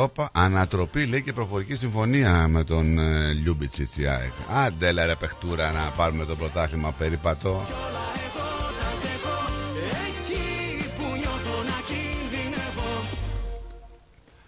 όπα, 0.03 0.29
ανατροπή 0.33 1.07
λέει 1.07 1.23
και 1.23 1.33
προφορική 1.33 1.77
συμφωνία 1.77 2.49
με 2.49 2.65
τον 2.65 2.99
ε, 2.99 3.33
Λιούμπιτς 3.33 3.79
η 3.97 4.07
ΑΕΚ. 4.07 4.33
Άντε 4.51 4.93
λέ, 4.93 5.05
ρε 5.05 5.15
παιχτούρα 5.15 5.73
να 5.73 5.93
πάρουμε 5.97 6.25
το 6.25 6.37
πρωτάθλημα 6.37 6.93
περίπατο. 6.93 7.67
Εκεί 10.09 10.89
που 10.97 11.03
νιώθω 11.03 11.63
να 11.63 11.81
κινδυνεύω 11.87 13.05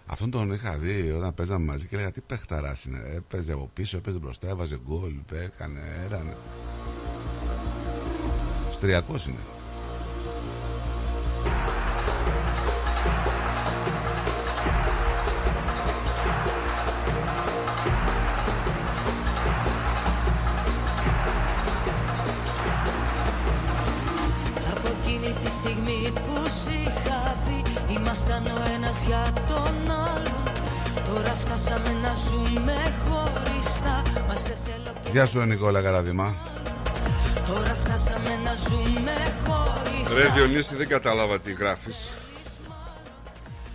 Αυτόν 0.05 0.31
τον 0.31 0.51
είχα 0.53 0.77
δει 0.77 1.11
όταν 1.17 1.33
παίζαμε 1.33 1.65
μαζί 1.65 1.85
και 1.85 1.95
έλεγα 1.95 2.11
τι 2.11 2.21
παιχταράς 2.21 2.83
είναι. 2.83 3.01
ρε. 3.01 3.15
Έπαιζε 3.15 3.51
από 3.51 3.69
πίσω, 3.73 3.97
έπαιζε 3.97 4.17
μπροστά, 4.17 4.47
έβαζε 4.47 4.79
γκολ, 4.87 5.13
έκανε, 5.43 5.79
έρανε. 6.05 6.35
Στριακός 8.71 9.25
είναι. 9.25 9.39
Στιγμή 26.49 26.83
που 26.83 26.89
σ' 26.89 26.97
είχα 27.01 27.37
δει. 27.45 27.93
Ήμασταν 27.93 28.45
ο 28.45 28.73
ένας 28.75 29.03
για 29.03 29.33
τον 29.47 29.91
άλλον. 29.91 30.43
Τώρα 31.07 31.33
φτάσαμε 31.33 31.91
να 32.01 32.13
ζούμε 32.13 32.77
χωριστά. 33.07 34.01
Μας 34.27 34.39
σε 34.39 34.57
θέλω 34.65 34.91
και 35.03 35.09
Γεια 35.11 35.25
σου 35.25 35.39
Νικόλα 35.39 35.81
Καραδημά. 35.81 36.35
τώρα 37.47 37.75
φτάσαμε 37.83 38.39
να 38.43 38.53
ζούμε 38.55 39.15
χωριστά. 39.45 40.15
Ρε 40.15 40.29
Διονύση 40.35 40.75
δεν 40.75 40.87
κατάλαβα 40.87 41.39
τι 41.39 41.51
γράφεις. 41.53 42.09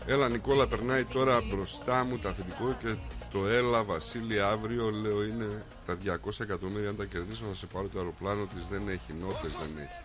Έλα 0.07 0.29
Νικόλα 0.29 0.67
περνάει 0.67 1.05
τώρα 1.05 1.41
μπροστά 1.51 2.05
μου 2.05 2.19
το 2.19 2.29
αφεντικό 2.29 2.77
και 2.83 2.95
Το 3.33 3.47
έλα 3.47 3.83
Βασίλη 3.83 4.41
αύριο 4.41 4.91
λέω 4.91 5.23
είναι 5.23 5.65
τα 5.87 5.97
200 6.05 6.41
εκατομμύρια 6.41 6.89
αν 6.89 6.97
τα 6.97 7.05
κερδίσω 7.05 7.45
να 7.49 7.55
σε 7.55 7.67
πάρω 7.67 7.89
το 7.93 7.99
αεροπλάνο 7.99 8.45
της. 8.55 8.67
Δεν 8.71 8.89
έχει 8.89 9.13
νότες 9.21 9.53
δεν 9.63 9.73
έχει. 9.77 9.99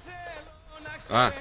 Α 1.14 1.32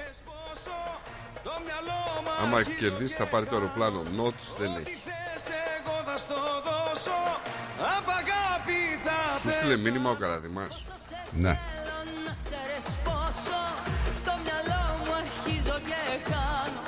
Άμα 2.41 2.63
κερδίσει 2.63 3.15
θα 3.15 3.25
πάρει 3.25 3.45
το 3.45 3.55
αεροπλάνο. 3.55 4.03
Νότες 4.15 4.55
δεν 4.59 4.71
έχει. 4.81 4.97
Εγώ 5.77 5.95
θα 6.05 6.17
στο 6.17 6.35
δώσω. 6.67 7.17
Απ' 7.97 8.09
αγάπη 8.21 8.79
θα 9.05 9.17
Σου 9.41 9.49
στείλε 9.57 9.77
μήνυμα 9.77 10.09
ο 10.09 10.15
Καραδημάς 10.15 10.73
Ναι. 11.43 11.53
Να 12.25 12.33
ξέρεις 12.43 12.85
πόσο. 13.07 13.61
Το 14.27 14.33
μυαλό 14.43 14.83
μου 15.03 15.11
αρχίζω 15.23 15.77
και 15.89 16.01
χάνω. 16.29 16.81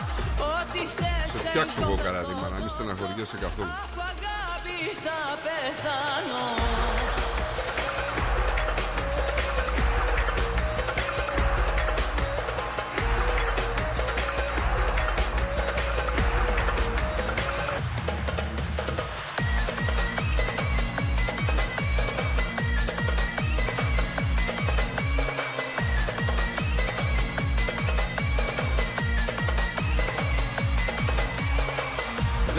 Ό,τι 0.55 0.81
θες 0.97 1.27
Σε 1.31 1.47
φτιάξω 1.47 1.79
εγώ 1.81 1.95
Καραδημά 2.05 2.47
να 2.53 2.57
μην 2.63 2.69
στεναχωριέσαι 2.75 3.37
καθόλου. 3.45 3.73
Απ' 3.83 4.01
αγάπη 4.13 4.77
θα 5.05 5.19
πεθάνω 5.43 6.43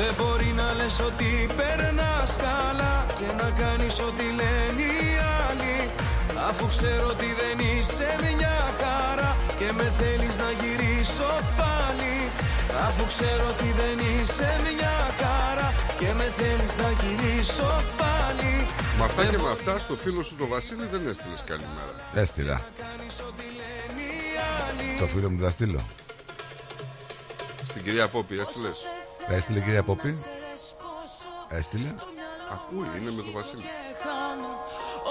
Δεν 0.02 0.14
μπορεί 0.18 0.50
να 0.60 0.72
λες 0.78 1.00
ότι 1.08 1.30
περνάς 1.58 2.30
καλά 2.46 2.94
Και 3.18 3.28
να 3.40 3.48
κάνεις 3.60 3.94
ό,τι 4.08 4.26
λένε 4.40 4.82
οι 4.82 5.06
άλλοι. 5.46 5.76
Αφού 6.48 6.64
ξέρω 6.74 7.06
ότι 7.14 7.28
δεν 7.40 7.56
είσαι 7.70 8.08
μια 8.22 8.56
χαρά 8.80 9.30
Και 9.58 9.68
με 9.78 9.86
θέλεις 9.98 10.34
να 10.42 10.48
γυρίσω 10.60 11.30
πάλι. 11.60 12.14
Αφού 12.86 13.02
ξέρω 13.12 13.44
ότι 13.54 13.68
δεν 13.80 13.96
είσαι 14.10 14.50
μια 14.66 14.96
χαρά 15.20 15.68
Και 16.00 16.10
με 16.18 16.26
θέλεις 16.38 16.74
να 16.82 16.90
γυρίσω 17.00 17.70
πάλι. 18.00 18.52
Με 18.98 19.04
αυτά 19.04 19.22
και 19.26 19.38
με 19.38 19.50
αυτά 19.50 19.78
στο 19.78 19.94
φίλο 19.96 20.22
σου 20.22 20.34
το 20.36 20.46
Βασίλη 20.46 20.86
δεν 20.92 21.06
έστειλες 21.08 21.42
καλημέρα 21.50 21.92
Έστειλα. 22.14 22.66
Το 24.98 25.06
φίλο 25.06 25.30
μου 25.30 25.40
θα 25.40 25.50
στείλω. 25.50 25.82
Στην 27.64 27.82
κυρία 27.82 28.08
Πόπη 28.08 28.38
έστειλες. 28.38 28.76
Θα 28.78 29.01
έστειλε 29.28 29.58
η 29.58 29.62
κυρία 29.62 29.82
Πόπη. 29.82 30.24
Έστειλε. 31.48 31.94
Ακούει 32.52 33.00
είναι 33.00 33.10
με 33.10 33.22
το 33.22 33.30
Βασίλη 33.30 33.64
χάνω 34.02 34.52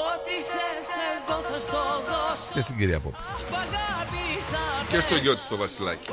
Ό,τι 0.09 0.35
θες 0.51 0.89
εγώ 1.11 1.37
θα 1.41 1.59
στο 1.59 1.81
δώσω 2.07 2.53
Και 2.53 2.61
στην 2.61 2.77
κυρία 2.77 2.99
Πόπη. 2.99 3.15
Απ' 3.17 3.55
αγάπη 3.55 4.23
θα 4.51 4.95
Και 4.95 4.99
στο 4.99 5.15
γιο 5.15 5.35
της 5.35 5.47
το 5.47 5.57
Βασιλάκι 5.57 6.09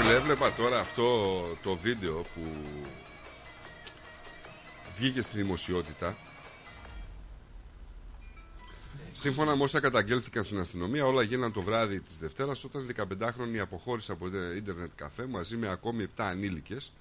φίλε 0.00 0.14
έβλεπα 0.14 0.52
τώρα 0.52 0.80
αυτό 0.80 1.40
το 1.62 1.76
βίντεο 1.76 2.14
που 2.34 2.42
βγήκε 4.96 5.20
στη 5.20 5.36
δημοσιότητα 5.36 6.16
Σύμφωνα 9.12 9.56
με 9.56 9.62
όσα 9.62 9.80
καταγγέλθηκαν 9.80 10.44
στην 10.44 10.58
αστυνομία, 10.58 11.06
όλα 11.06 11.22
γίνανε 11.22 11.52
το 11.52 11.62
βράδυ 11.62 12.00
της 12.00 12.18
Δευτέρας 12.18 12.64
όταν 12.64 12.88
η 12.88 12.94
15χρονη 12.96 13.56
αποχώρησε 13.60 14.12
από 14.12 14.30
το 14.30 14.52
ίντερνετ 14.52 14.90
καφέ 14.94 15.26
μαζί 15.26 15.56
με 15.56 15.68
ακόμη 15.68 16.06
7 16.06 16.08
ανήλικες 16.16 16.92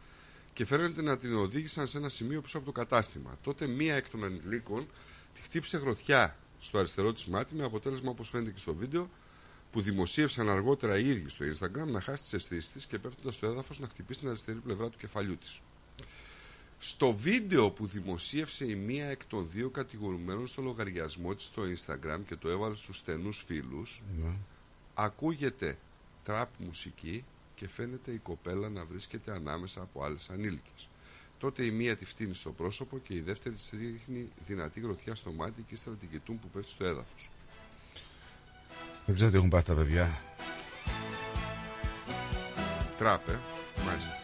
και 0.53 0.65
φαίνεται 0.65 1.01
να 1.01 1.17
την 1.17 1.35
οδήγησαν 1.35 1.87
σε 1.87 1.97
ένα 1.97 2.09
σημείο 2.09 2.41
πίσω 2.41 2.57
από 2.57 2.65
το 2.65 2.71
κατάστημα. 2.71 3.37
Τότε 3.43 3.67
μία 3.67 3.95
εκ 3.95 4.09
των 4.09 4.23
ανηλίκων 4.23 4.87
τη 5.33 5.41
χτύπησε 5.41 5.77
γροθιά 5.77 6.37
στο 6.59 6.77
αριστερό 6.77 7.13
της 7.13 7.25
μάτι 7.25 7.55
με 7.55 7.63
αποτέλεσμα, 7.63 8.09
όπως 8.09 8.29
φαίνεται 8.29 8.51
και 8.51 8.59
στο 8.59 8.73
βίντεο, 8.73 9.09
που 9.77 9.83
δημοσίευσαν 9.83 10.49
αργότερα 10.49 10.97
οι 10.99 11.09
ίδιοι 11.09 11.29
στο 11.29 11.45
Instagram 11.45 11.87
να 11.87 12.01
χάσει 12.01 12.23
τις 12.23 12.33
αισθήσεις 12.33 12.71
της 12.71 12.85
και 12.85 12.99
πέφτοντας 12.99 13.35
στο 13.35 13.47
έδαφος 13.47 13.79
να 13.79 13.87
χτυπήσει 13.87 14.19
την 14.19 14.29
αριστερή 14.29 14.57
πλευρά 14.57 14.89
του 14.89 14.97
κεφαλιού 14.97 15.37
της. 15.37 15.61
Στο 16.77 17.13
βίντεο 17.13 17.69
που 17.69 17.85
δημοσίευσε 17.85 18.65
η 18.65 18.75
μία 18.75 19.05
εκ 19.05 19.25
των 19.25 19.49
δύο 19.51 19.69
κατηγορουμένων 19.69 20.47
στο 20.47 20.61
λογαριασμό 20.61 21.35
της 21.35 21.45
στο 21.45 21.61
Instagram 21.61 22.19
και 22.27 22.35
το 22.35 22.49
έβαλε 22.49 22.75
στους 22.75 22.97
στενούς 22.97 23.43
φίλους 23.45 24.01
Ναι. 24.23 24.31
ακούγεται 24.93 25.77
τραπ 26.23 26.49
μουσική 26.59 27.25
και 27.55 27.67
φαίνεται 27.67 28.11
η 28.11 28.17
κοπέλα 28.17 28.69
να 28.69 28.85
βρίσκεται 28.85 29.31
ανάμεσα 29.31 29.81
από 29.81 30.03
άλλες 30.03 30.29
ανήλικες. 30.29 30.89
Τότε 31.39 31.65
η 31.65 31.71
μία 31.71 31.95
τη 31.95 32.05
φτύνει 32.05 32.33
στο 32.33 32.51
πρόσωπο 32.51 32.97
και 32.99 33.13
η 33.13 33.21
δεύτερη 33.21 33.55
της 33.55 33.69
ρίχνει 33.69 34.29
δυνατή 34.47 34.79
γροθιά 34.79 35.15
στο 35.15 35.31
μάτι 35.31 35.61
και 35.61 35.73
ύστερα 35.73 35.95
την 35.95 36.09
κοιτούν 36.09 36.39
που 36.39 36.47
πέφτει 36.49 36.71
στο 36.71 36.85
έδαφος. 36.85 37.29
Δεν 39.07 39.15
ξέρω 39.15 39.31
τι 39.31 39.37
έχουν 39.37 39.49
πάθει 39.49 39.65
τα 39.65 39.73
παιδιά. 39.73 40.09
Τραπ, 42.97 43.29
ε, 43.29 43.39
μάλιστα. 43.85 44.15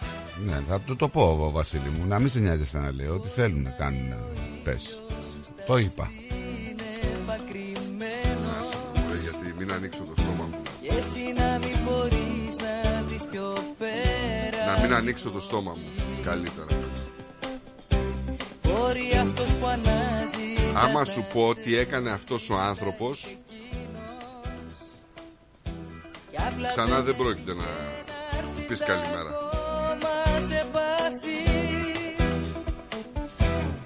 Ναι, 0.46 0.64
θα 0.68 0.80
του 0.80 0.96
το 0.96 1.08
πω, 1.08 1.52
Βασίλη 1.52 1.90
μου. 1.90 2.08
Να 2.08 2.20
μην 2.20 2.30
σε 2.30 2.40
νοιάζεσαι 2.40 2.80
να 2.80 2.92
λέω. 2.92 3.20
Τι 3.20 3.28
θέλουν 3.28 3.62
να 3.62 3.70
κάνουν. 3.70 4.14
Πες. 4.64 5.02
Το 5.68 5.78
είπα. 5.78 6.10
Ωραία, 9.06 9.22
γιατί 9.22 9.56
μην 9.58 9.72
ανοίξω 9.72 10.04
το 10.04 10.14
στόμα 10.22 10.48
μου. 10.52 10.62
Και 10.82 10.94
εσύ 10.98 11.34
να 11.38 11.60
μην 11.60 11.78
μπορείς 11.84 12.56
να 12.58 13.02
δεις 13.02 13.26
πιο 13.32 13.54
πέρας 13.78 14.66
Να 14.76 14.82
μην 14.82 14.94
ανοίξω 14.94 15.30
το 15.30 15.40
στόμα 15.40 15.72
μου. 15.72 16.04
Καλύτερα. 16.24 16.68
Μπορεί 18.64 19.18
αυτός 19.22 19.54
που 19.54 19.66
ανάζει 19.68 20.76
Άμα 20.76 21.04
σου 21.04 21.28
πω 21.34 21.48
ότι 21.48 21.76
έκανε 21.76 22.12
αυτός 22.12 22.50
ο 22.50 22.58
άνθρωπος 22.58 23.38
Ξανά 26.68 27.02
δεν 27.02 27.16
πρόκειται 27.16 27.54
να 27.54 27.64
του 28.56 28.62
πεις 28.68 28.80
καλημέρα 28.80 29.32
μας 30.02 30.44
επαθεί 30.52 31.42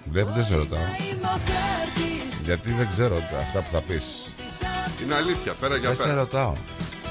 Βλέπει, 0.05 0.31
δεν 0.31 0.45
σε 0.45 0.55
ρωτάω. 0.55 0.79
Είμαι 0.79 1.27
ο 1.27 1.39
χάρτης 1.49 2.39
Γιατί 2.43 2.71
δεν 2.71 2.87
ξέρω 2.89 3.15
τα- 3.15 3.37
αυτά 3.39 3.59
που 3.61 3.69
θα 3.71 3.81
πεις. 3.81 4.31
Είναι 5.03 5.15
αλήθεια, 5.15 5.53
πέρα 5.59 5.75
για 5.77 5.87
Δεν 5.87 5.97
σε 5.97 6.03
πέρα 6.03 6.15
ρωτάω. 6.15 6.53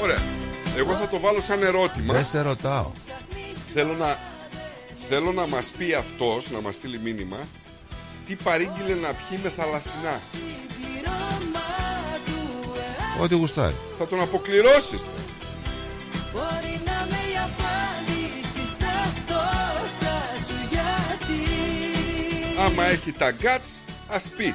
Ωραία, 0.02 0.23
εγώ 0.76 0.92
θα 0.92 1.08
το 1.08 1.18
βάλω 1.20 1.41
σαν 1.41 1.62
ερώτημα 1.62 2.15
Δεν 2.15 2.25
σε 2.25 2.41
ρωτάω. 2.41 2.91
Θέλω 3.75 3.92
να, 3.94 4.18
θέλω 5.08 5.33
να 5.33 5.47
μας 5.47 5.66
πει 5.78 5.94
αυτός, 5.94 6.50
να 6.50 6.60
μας 6.60 6.75
στείλει 6.75 6.99
μήνυμα 6.99 7.39
Τι 8.26 8.34
παρήγγειλε 8.36 8.94
να 8.94 9.08
πιει 9.12 9.39
με 9.42 9.49
θαλασσινά 9.50 10.20
Ό,τι 13.23 13.34
γουστάρει. 13.34 13.75
Θα 13.99 14.07
τον 14.07 14.20
αποκληρώσεις 14.20 15.00
Μπορεί 16.37 16.81
να 16.85 17.07
με 17.11 17.21
η 17.33 17.37
απάντηση 17.49 18.67
στα 18.67 18.97
τόσα 19.27 20.17
σου 20.47 20.69
γιατί. 20.71 21.43
Άμα 22.59 22.85
έχει 22.85 23.13
τα 23.13 23.31
γκάτς, 23.31 23.71
ας 24.09 24.31
πει 24.37 24.55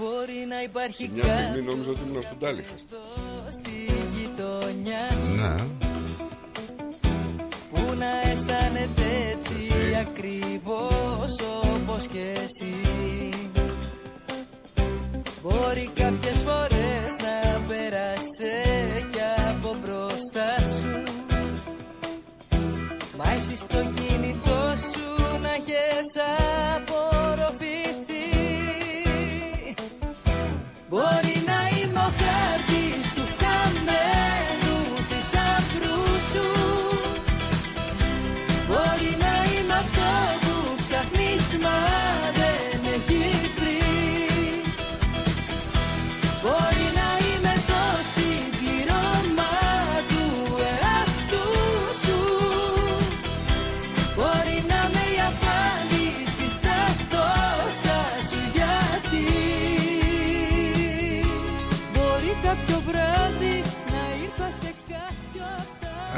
Μπορεί 0.00 0.46
να 0.48 0.62
υπάρχει 0.62 1.10
Μια 1.14 1.22
στιγμή 1.22 1.44
κάτι 1.46 1.62
νόμιζα 1.62 1.90
ότι 1.90 2.00
ήμουν 2.08 2.22
στον 2.22 2.38
Τάλιχα. 2.38 2.74
στη 3.56 3.76
γειτονιά 4.14 5.08
σου. 5.10 5.40
Ναι. 5.40 5.54
Που 7.70 7.94
να 7.98 8.30
αισθάνεται 8.30 9.06
έτσι 9.32 9.56
ακριβώς 10.00 11.32
όπως 11.64 12.06
και 12.06 12.34
εσύ. 12.44 12.74
Μπορεί 15.42 15.90
κάποιες 15.94 16.38
φορές 16.38 17.10
να 17.26 17.60
πέρασε 17.60 18.52
κι 19.12 19.20
από 19.48 19.76
μπροστά 19.82 20.50
σου. 20.58 21.02
Μα 23.16 23.32
εσύ 23.32 23.64
το 23.66 23.78
κινητό 23.94 24.74
σου 24.76 25.38
να 25.40 25.50
έχεις 25.54 26.10
απορροφηθεί 26.76 27.09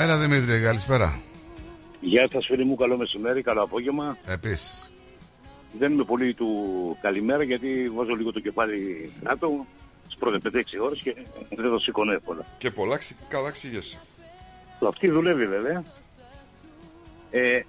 Έλα 0.03 0.19
Δημήτρη, 0.19 0.61
καλησπέρα. 0.61 1.21
Γεια 2.01 2.29
σας 2.33 2.47
φίλοι 2.47 2.65
μου, 2.65 2.75
καλό 2.75 2.97
μεσημέρι, 2.97 3.43
καλό 3.43 3.63
απόγευμα. 3.63 4.17
Επίσης. 4.27 4.91
Δεν 5.79 5.93
είμαι 5.93 6.05
πολύ 6.05 6.35
του 6.35 6.49
καλημέρα 7.01 7.43
γιατί 7.43 7.91
βάζω 7.95 8.15
λίγο 8.15 8.33
το 8.33 8.41
κεφάλι 8.41 9.11
κάτω 9.25 9.67
στις 10.05 10.17
πρώτες 10.19 10.41
5-6 10.43 10.79
ώρες 10.83 11.01
και 11.03 11.15
δεν 11.57 11.71
το 11.71 11.79
σηκώνω 11.79 12.13
εύκολα. 12.13 12.45
Και 12.59 12.71
πολλά 12.71 12.97
ξυ- 12.97 13.17
καλά 13.29 13.51
ξηγέσαι. 13.51 13.99
Αυτή 14.89 15.09
δουλεύει 15.09 15.47
βέβαια. 15.47 15.85
Ε, 17.31 17.61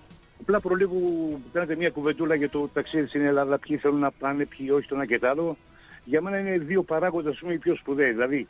απλά 0.41 0.59
προλίγου 0.59 0.99
που 1.43 1.49
κάνετε 1.53 1.75
μια 1.75 1.89
κουβεντούλα 1.89 2.35
για 2.35 2.49
το 2.49 2.67
ταξίδι 2.73 3.07
στην 3.07 3.25
Ελλάδα, 3.25 3.57
ποιοι 3.59 3.77
θέλουν 3.77 3.99
να 3.99 4.11
πάνε, 4.11 4.45
ποιοι 4.45 4.67
όχι, 4.73 4.87
το 4.87 4.95
ένα 4.95 5.05
και 5.05 5.19
το 5.19 5.27
άλλο. 5.29 5.57
Για 6.05 6.21
μένα 6.21 6.39
είναι 6.39 6.57
δύο 6.57 6.83
παράγοντες 6.83 7.33
ας 7.33 7.39
πούμε, 7.39 7.53
οι 7.53 7.57
πιο 7.57 7.75
σπουδαίοι. 7.75 8.11
Δηλαδή, 8.11 8.47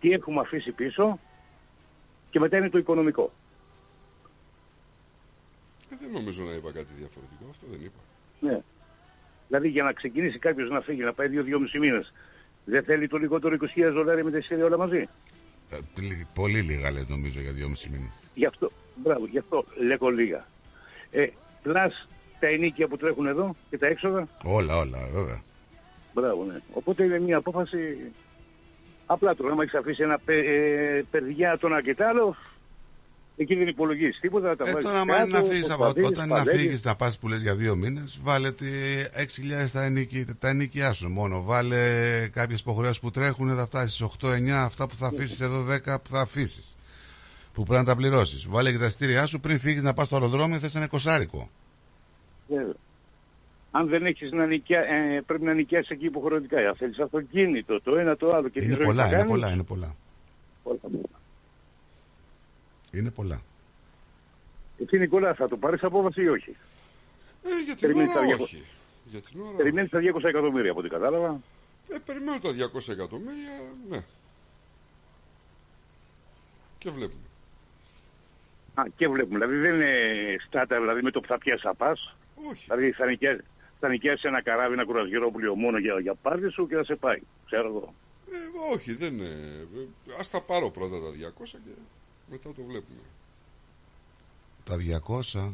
τι 0.00 0.10
έχουμε 0.12 0.40
αφήσει 0.40 0.70
πίσω 0.72 1.18
και 2.36 2.42
μετά 2.42 2.56
είναι 2.56 2.68
το 2.70 2.78
οικονομικό. 2.78 3.32
Ε, 5.92 5.96
δεν 6.00 6.10
νομίζω 6.10 6.44
να 6.44 6.52
είπα 6.52 6.70
κάτι 6.72 6.92
διαφορετικό. 6.98 7.44
Αυτό 7.50 7.66
δεν 7.70 7.80
είπα. 7.84 8.00
Ναι. 8.40 8.60
Δηλαδή 9.46 9.68
για 9.68 9.82
να 9.82 9.92
ξεκινήσει 9.92 10.38
κάποιος 10.38 10.70
να 10.70 10.80
φύγει, 10.80 11.02
να 11.02 11.12
πάει 11.12 11.28
δύο-δυόμιση 11.28 11.78
μήνες, 11.78 12.12
δεν 12.64 12.82
θέλει 12.84 13.08
το 13.08 13.16
λιγότερο 13.16 13.56
20.000 13.76 13.90
δολάρια 13.92 14.24
με 14.24 14.30
τα 14.30 14.38
εισιτήρια 14.38 14.64
όλα 14.64 14.76
μαζί; 14.78 15.08
Ε, 15.70 15.76
λι- 16.00 16.26
Πολύ 16.34 16.60
λίγα 16.60 16.90
λέει 16.90 17.06
νομίζω 17.08 17.40
για 17.40 17.52
δυόμιση 17.52 17.88
μήνες. 17.88 18.10
Γι' 18.34 18.46
αυτό, 18.46 18.70
μπράβο, 18.96 19.26
γι' 19.26 19.38
αυτό 19.38 19.64
λέγω 19.86 20.08
λίγα. 20.08 20.46
Ε, 21.10 21.26
πλάς 21.62 22.08
τα 22.40 22.46
ενίκια 22.46 22.88
που 22.88 22.96
τρέχουν 22.96 23.26
εδώ 23.26 23.54
και 23.70 23.78
τα 23.78 23.86
έξοδα, 23.86 24.28
Όλα, 24.44 24.76
όλα, 24.76 24.98
βέβαια. 25.12 25.40
μπράβο, 26.14 26.44
ναι. 26.44 26.58
Οπότε 26.72 27.04
είναι 27.04 27.18
μια 27.20 27.36
απόφαση 27.36 27.96
απλά 29.06 29.34
τώρα. 29.34 29.52
Άμα 29.52 29.62
έχεις 29.62 29.74
αφήσει 29.74 30.02
ένα 30.02 30.18
πε, 30.24 30.34
ε, 30.34 31.02
παιδιά 31.10 31.58
το 31.58 31.66
ένα 31.66 31.82
και 31.82 31.94
το 31.94 32.04
άλλο, 32.04 32.36
εκεί 33.36 33.54
δεν 33.54 33.68
υπολογίζεις 33.68 34.20
τίποτα. 34.20 34.48
Θα 34.48 34.56
τα 34.56 34.68
Ε, 34.68 34.72
βάζεις 34.72 34.84
τώρα, 34.88 35.00
άμα 35.00 35.16
είναι 35.16 35.26
να 35.26 35.38
κάτω, 35.38 35.50
φύγεις, 35.50 35.66
προσπαθείς, 35.66 36.06
όταν 36.06 36.28
να 36.28 36.34
παλεύεις. 36.34 36.60
φύγεις 36.60 36.84
να 36.84 36.96
πας 36.96 37.18
που 37.18 37.28
λες 37.28 37.40
για 37.42 37.54
δύο 37.54 37.76
μήνες, 37.76 38.20
βάλε 38.22 38.52
τη 38.52 38.66
6.000 39.16 39.72
τα, 39.72 39.84
ενίκη, 39.84 40.24
τα 40.38 40.48
ενοικιά 40.48 40.92
σου 40.92 41.08
μόνο. 41.08 41.42
Βάλε 41.42 41.78
κάποιες 42.32 42.60
υποχρεώσεις 42.60 43.00
που 43.00 43.10
τρέχουν, 43.10 43.56
θα 43.56 43.66
φτάσεις 43.66 44.00
8-9, 44.02 44.64
αυτά 44.64 44.86
που 44.88 44.94
θα 44.94 45.06
αφήσεις 45.06 45.40
εδώ 45.40 45.62
10 45.62 45.98
που 46.02 46.08
θα 46.10 46.20
αφήσεις. 46.20 46.76
Που 47.52 47.62
πρέπει 47.62 47.80
να 47.80 47.86
τα 47.88 47.96
πληρώσεις. 47.96 48.46
Βάλε 48.48 48.70
και 48.72 48.78
τα 48.78 48.86
εισιτήριά 48.86 49.26
σου 49.26 49.40
πριν 49.40 49.60
φύγεις 49.60 49.82
να 49.82 49.92
πας 49.94 50.06
στο 50.06 50.16
αεροδρόμιο, 50.16 50.58
θες 50.58 50.74
ένα 50.74 50.86
κοσάρικο. 50.88 51.50
Βέβαια. 52.48 52.74
Αν 53.78 53.88
δεν 53.88 54.06
έχεις 54.06 54.30
να 54.32 54.46
νοικιά, 54.46 54.80
ε, 54.80 55.20
πρέπει 55.26 55.44
να 55.44 55.52
νοικιάσεις 55.54 55.90
εκεί 55.90 56.04
υποχρεωτικά. 56.04 56.68
Αν 56.68 56.76
θέλεις 56.76 56.98
αυτοκίνητο, 56.98 57.80
το 57.80 57.96
ένα 57.96 58.16
το 58.16 58.30
άλλο. 58.32 58.48
Και 58.48 58.58
τη 58.60 58.64
Είναι 58.66 58.74
ζωή 58.74 58.84
πολλά, 58.84 59.02
θα 59.02 59.08
είναι 59.08 59.16
κάνεις, 59.16 59.30
πολλά, 59.32 59.52
είναι 59.52 59.62
πολλά. 59.62 59.94
όλα. 60.62 60.78
Είναι 62.92 63.10
πολλά. 63.10 63.40
Εσύ 64.78 64.98
Νικόλα, 64.98 65.34
θα 65.34 65.48
το 65.48 65.56
πάρεις 65.56 65.82
απόφαση 65.82 66.22
ή 66.22 66.28
όχι; 66.28 66.50
Ε, 67.42 67.48
για 67.64 67.74
την 67.76 67.80
Περιμένεις 67.80 68.14
ώρα 68.16 68.26
τα 68.26 68.36
200 68.36 68.40
όχι. 68.42 68.64
Για 69.04 69.20
την 69.20 69.40
ώρα 69.40 69.56
Περιμένεις 69.56 69.90
τα 69.90 70.00
200 70.00 70.28
εκατομμύρια 70.28 70.70
από 70.70 70.80
ό,τι 70.80 70.88
κατάλαβα. 70.88 71.40
Ε, 71.88 71.96
περιμένω 72.06 72.38
τα 72.38 72.50
200 72.52 72.92
εκατομμύρια, 72.92 73.54
ναι. 73.88 73.98
Και 76.78 76.90
βλέπουμε. 76.90 77.20
Α, 78.74 78.82
και 78.96 79.08
βλέπουμε. 79.08 79.38
Δηλαδή 79.38 79.56
δεν 79.56 79.74
είναι 79.74 79.90
στάτα, 80.46 80.80
δηλαδή 80.80 81.02
με 81.02 81.10
το 81.10 81.20
που 81.20 81.26
θα 81.26 81.38
πιάσει 81.38 81.62
θα 81.62 81.74
πας. 81.74 82.14
Όχι. 82.50 82.64
Δηλαδή 82.68 82.90
θα 82.92 83.06
νοικιάσει, 83.06 83.40
θα 83.80 83.88
νοικιάσει 83.88 84.22
ένα 84.28 84.42
καράβι, 84.42 84.72
ένα 84.72 84.84
κουρασγερόπουλο 84.84 85.54
μόνο 85.54 85.78
για, 85.78 85.98
για 86.00 86.14
πάρτι 86.14 86.50
σου 86.50 86.66
και 86.68 86.74
θα 86.74 86.84
σε 86.84 86.94
πάει. 86.96 87.20
Ξέρω 87.46 87.66
εγώ. 87.68 87.94
Ε, 88.30 88.74
όχι, 88.74 88.94
δεν 88.94 89.14
είναι. 89.14 89.24
Ε, 89.28 90.12
Ας 90.20 90.30
τα 90.30 90.40
πάρω 90.42 90.70
πρώτα 90.70 90.96
τα 91.00 91.10
200 91.10 91.44
και 91.64 91.70
μετά 92.30 92.48
το 92.56 92.62
βλέπουμε. 92.62 93.00
Τα 94.64 94.76
200. 95.34 95.52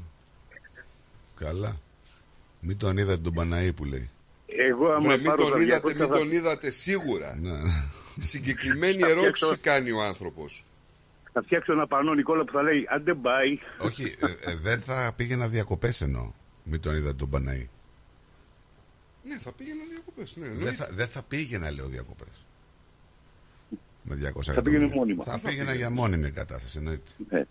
Καλά. 1.36 1.76
Μην 2.60 2.78
τον 2.78 2.96
είδατε 2.96 3.20
τον 3.22 3.32
Παναή 3.34 3.72
που 3.72 3.84
λέει. 3.84 4.10
Εγώ 4.46 4.88
άμα 4.92 5.00
Βρε, 5.00 5.16
μην 5.16 5.24
πάρω 5.24 5.42
τον 5.42 5.52
τα 5.52 5.60
είδατε, 5.62 5.88
200 5.92 5.94
μην 5.96 6.06
θα- 6.08 6.18
τον 6.18 6.32
είδατε 6.32 6.70
σίγουρα. 6.70 7.38
Ναι. 7.40 7.50
Συγκεκριμένη 8.18 8.98
Θα 9.00 9.08
ερώτηση 9.08 9.32
φτιάξω- 9.44 9.60
κάνει 9.62 9.90
ο 9.90 10.02
άνθρωπος. 10.02 10.64
Θα 11.32 11.42
φτιάξω 11.42 11.72
ένα 11.72 11.86
πανό 11.86 12.14
Νικόλα 12.14 12.44
που 12.44 12.52
θα 12.52 12.62
λέει 12.62 12.86
αν 12.88 13.04
δεν 13.04 13.20
πάει. 13.20 13.58
Όχι, 13.78 14.16
ε, 14.20 14.50
ε, 14.50 14.56
δεν 14.56 14.80
θα 14.80 15.12
πήγαινα 15.16 15.48
διακοπές 15.48 16.00
εννοώ. 16.00 16.32
Μην 16.64 16.80
τον 16.80 16.94
είδατε 16.96 17.14
τον 17.14 17.30
Παναή. 17.30 17.68
Ναι, 19.24 19.38
θα 19.38 19.52
πήγαινα 19.52 19.82
διακοπές. 19.90 20.36
Ναι, 20.36 20.44
Δεν 20.46 20.52
εννοείται. 20.54 20.76
θα, 20.76 20.88
δεν 20.92 21.06
θα 21.08 21.22
πήγαινα, 21.22 21.70
λέω, 21.70 21.86
διακοπές. 21.86 22.46
Με 24.02 24.14
200 24.14 24.18
Θα 24.18 24.28
εκατομμύρια. 24.28 24.62
πήγαινε 24.62 24.94
μόνιμα. 24.94 25.24
Θα 25.24 25.32
Θα 25.32 25.38
πήγαινα 25.38 25.54
πήγαινε. 25.70 25.76
για 25.76 25.90
μόνιμη 25.90 26.30
κατάσταση, 26.30 26.78
εννοείται. 26.78 27.10
Ναι. 27.30 27.44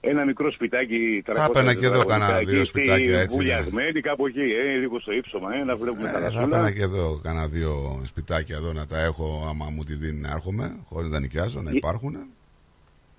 Ένα 0.00 0.24
μικρό 0.24 0.52
σπιτάκι. 0.52 1.22
300 1.26 1.32
Θα 1.34 1.44
έπαιρνα 1.44 1.74
και 1.74 1.86
εδώ 1.86 1.98
τετραγωνικά, 1.98 2.18
κανένα 2.18 2.38
εκεί 2.38 2.50
δύο 2.50 2.64
στη 2.64 2.78
σπιτάκια, 2.78 3.20
έτσι, 3.20 3.36
Βουλιαγμένη, 3.36 4.00
κάπου 4.00 4.26
εκεί, 4.26 4.40
ε, 4.40 4.76
λίγο 4.76 5.00
στο 5.00 5.12
ύψωμα, 5.12 5.54
ε, 5.54 5.64
να 5.64 5.76
βλέπουμε 5.76 6.02
τα 6.02 6.08
Ε, 6.08 6.12
θα 6.12 6.20
δασούλα. 6.20 6.42
έπαιρνα 6.42 6.70
και 6.72 6.82
εδώ 6.82 7.20
κανένα 7.22 7.48
δύο 7.48 8.00
σπιτάκια 8.04 8.56
εδώ 8.56 8.72
να 8.72 8.86
τα 8.86 8.98
έχω 9.00 9.44
άμα 9.48 9.70
μου 9.70 9.84
τη 9.84 9.94
δίνει 9.94 10.20
να 10.20 10.30
έρχομαι, 10.30 10.76
χωρίς 10.88 11.06
να 11.08 11.14
τα 11.14 11.20
νοικιάζω, 11.20 11.60
να 11.62 11.70
Ε, 11.70 11.76
υπάρχουν. 11.76 12.16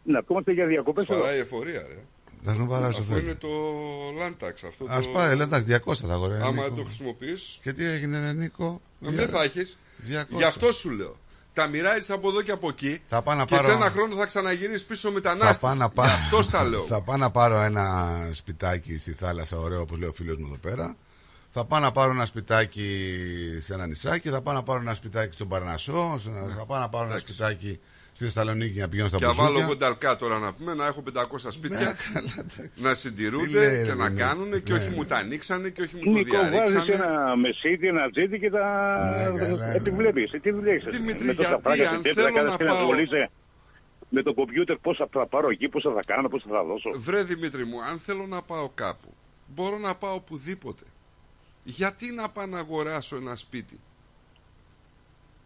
Να 0.04 0.18
ερχόμαστε 0.18 0.52
για 0.52 0.66
διακοπές 0.66 1.04
εδώ. 1.04 1.14
Σφαράει 1.18 1.40
εφορία, 1.40 1.86
ρε. 1.88 1.98
Θα 2.46 2.54
μου 2.54 2.68
βαράσει 2.68 3.00
Αυτό 3.00 3.14
αυτό. 3.14 3.26
είναι 3.26 3.36
το 3.36 3.48
Lantax. 4.22 4.54
Αυτό 4.68 4.86
Ας 4.90 5.06
το... 5.06 5.12
πάει, 5.12 5.36
λέει, 5.36 5.42
εντάξει, 5.46 5.82
200 5.86 5.94
θα 5.96 6.14
αγοράσει. 6.14 6.42
Άμα 6.44 6.72
το 6.74 6.84
χρησιμοποιείς, 6.84 7.60
Και 7.62 7.74
τι 7.74 7.86
έγινε, 7.86 8.20
ρε, 8.20 8.34
Νίκο; 8.34 8.82
ε, 9.06 9.12
δεν 9.12 9.28
θα 9.30 9.44
έχεις. 9.44 9.78
200. 10.08 10.26
Γι' 10.30 10.44
αυτό 10.44 10.72
σου 10.72 10.90
λέω. 10.90 11.16
Τα 11.54 11.68
μοιράζεις 11.68 12.10
από 12.10 12.30
εδώ 12.30 12.42
και 12.42 12.52
από 12.52 12.68
εκεί. 12.70 13.02
Θα 13.08 13.22
πάω 13.22 13.36
να 13.36 13.46
και 13.46 13.56
πάρω- 13.56 13.68
σε 13.68 13.74
ένα 13.74 13.90
χρόνο 13.90 14.16
θα 14.16 14.26
ξαναγυρίσεις 14.26 14.84
πίσω 14.84 15.08
Θα 15.08 15.14
μετανάστης. 15.14 15.60
πάω, 15.60 15.74
να 15.74 15.90
πάρω, 15.90 16.10
Γι' 16.10 16.16
αυτό 16.24 16.42
στα 16.42 16.64
λέω. 16.64 16.82
θα 16.84 17.02
πάω 17.02 17.18
να 17.18 17.32
πάρω 17.32 17.62
ένα 17.62 18.10
σπιτάκι 18.34 18.98
στη 18.98 19.14
θάλασσα, 19.14 19.58
ωραίο 19.58 19.82
όπως 19.82 19.98
λέει 19.98 20.10
ο 20.10 20.14
φίλος 20.14 20.38
μου 20.38 20.46
εδώ 20.46 20.58
πέρα. 20.58 20.96
Θα 21.54 21.66
πάω 21.66 21.80
να 21.80 21.92
πάρω 21.92 22.12
ένα 22.12 22.26
σπιτάκι 22.26 23.10
σε 23.60 23.74
ένα 23.74 23.88
νησάκι, 23.88 24.30
θα 24.30 24.42
πάω 24.42 24.54
να 24.54 24.64
πάρω 24.64 24.80
ένα 24.82 24.94
σπιτάκι 24.94 25.34
στον 25.34 25.48
Παρνασσό, 25.48 26.18
σε 26.22 26.30
ένα- 26.30 26.56
θα 26.58 26.66
πάω 26.66 26.80
να 26.80 26.90
πάρω 26.90 27.10
ένα 27.10 27.20
σπιτάκι 27.20 27.80
στη 28.14 28.24
Θεσσαλονίκη 28.24 28.80
να 28.80 28.88
πηγαίνω 28.90 29.08
στα 29.08 29.18
Και 29.18 29.26
να 29.26 29.34
βάλω 29.34 29.50
μπουζούκια. 29.50 29.66
εγώ 29.66 29.76
νταλκά 29.76 30.16
τώρα 30.16 30.40
να 30.40 30.54
πούμε 30.54 30.74
να 30.74 30.86
έχω 30.86 31.04
500 31.14 31.52
σπίτια 31.52 31.96
να 32.76 32.92
Τι 32.92 32.98
συντηρούνται 32.98 33.60
λέει, 33.60 33.84
και 33.84 33.90
ρε, 33.90 33.96
να 33.96 34.10
ναι. 34.10 34.20
κάνουν 34.20 34.64
και 34.64 34.72
Ναι, 34.72 34.80
όχι 34.80 34.90
ναι. 34.90 34.96
μου 34.96 35.06
τα 35.06 35.16
ανοίξανε 35.18 35.70
και 35.70 35.82
όχι 35.82 35.96
μου 35.96 36.02
το 36.04 36.10
Νίκο, 36.10 36.36
βάζεις 36.38 36.50
διαρρήξανε. 36.50 36.94
ένα 36.94 37.36
μεσίτη, 37.36 37.88
ένα 37.88 38.10
τζίτι 38.10 38.40
και 38.40 38.50
τα 38.50 38.64
Ναι, 39.10 39.40
καλά, 39.40 39.56
ναι. 39.68 39.76
επιβλέπεις. 39.76 40.32
Ε, 40.34 40.40
Τι 40.40 40.52
δουλειά 40.52 40.74
έχεις. 40.74 40.98
Δημήτρη, 40.98 41.26
με 41.26 41.34
τόσα 41.34 41.48
γιατί, 41.50 41.64
φράγκα 41.64 41.84
αν 41.90 42.00
στην 42.00 42.04
τέτρα, 42.04 42.24
θέλω 42.24 42.36
κάθεσαι 42.36 42.64
να 42.64 42.70
πάω- 42.70 42.78
ασχολείσαι 42.80 43.30
Με 44.10 44.22
το 44.24 44.34
κομπιούτερ 44.34 44.78
πόσα 44.78 45.08
θα 45.12 45.28
πάρω 45.28 45.50
εκεί, 45.50 45.68
πόσα 45.70 45.92
θα 45.94 46.00
κάνω, 46.06 46.28
πόσα 46.30 46.46
θα 46.50 46.64
δώσω. 46.64 46.90
Βρε 46.96 47.24
Δημήτρη 47.24 47.66
μου, 47.66 47.84
αν 47.84 48.00
θέλω 48.00 48.26
να 48.28 48.42
πάω 48.42 48.70
κάπου, 48.76 49.14
μπορώ 49.48 49.78
να 49.78 49.96
πάω 49.96 50.14
οπουδήποτε. 50.14 50.84
Γιατί 51.64 52.12
να 52.12 52.30
πάω 52.30 52.46
να 52.46 52.60
αγοράσω 52.60 53.16
ένα 53.16 53.36
σπίτι; 53.36 53.80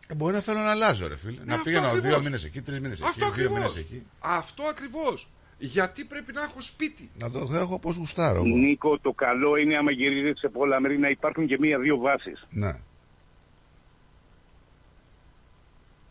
Ε, 0.08 0.16
Μπορεί 0.16 0.34
να 0.34 0.40
θέλω 0.40 0.60
να 0.60 0.72
αλλάζω, 0.72 1.08
ρε 1.08 1.18
φίλε. 1.18 1.40
να 1.44 1.52
αυτό 1.54 1.64
πήγαινω 1.64 1.88
ακριβώς. 1.88 2.10
δύο 2.10 2.22
μήνες 2.22 2.44
εκεί, 2.44 2.62
τρεις 2.62 2.80
μήνες 2.80 3.00
εκεί, 3.00 3.08
Αυτό 3.10 3.20
δύο 3.20 3.28
ακριβώς. 3.34 3.76
μήνε 3.76 3.80
εκεί. 3.88 4.06
Αυτό 4.20 4.64
ακριβώς. 4.64 5.30
Γιατί 5.58 6.06
πρέπει 6.06 6.34
να 6.34 6.42
έχω 6.44 6.62
σπίτι. 6.62 7.12
Να 7.20 7.32
το 7.32 7.50
έχω 7.54 7.74
όπω 7.74 7.92
γουστάρω. 7.92 8.38
εγώ. 8.38 8.46
Νίκο, 8.48 9.00
το 9.00 9.12
καλό 9.12 9.56
είναι 9.56 9.78
άμα 9.78 9.92
γυρίζετε 9.92 10.38
σε 10.38 10.48
πολλά 10.48 10.80
μέρη 10.80 10.98
να 11.00 11.10
υπάρχουν 11.10 11.48
και 11.48 11.58
μία-δύο 11.60 11.98
βάσεις. 11.98 12.46
Ναι. 12.50 12.80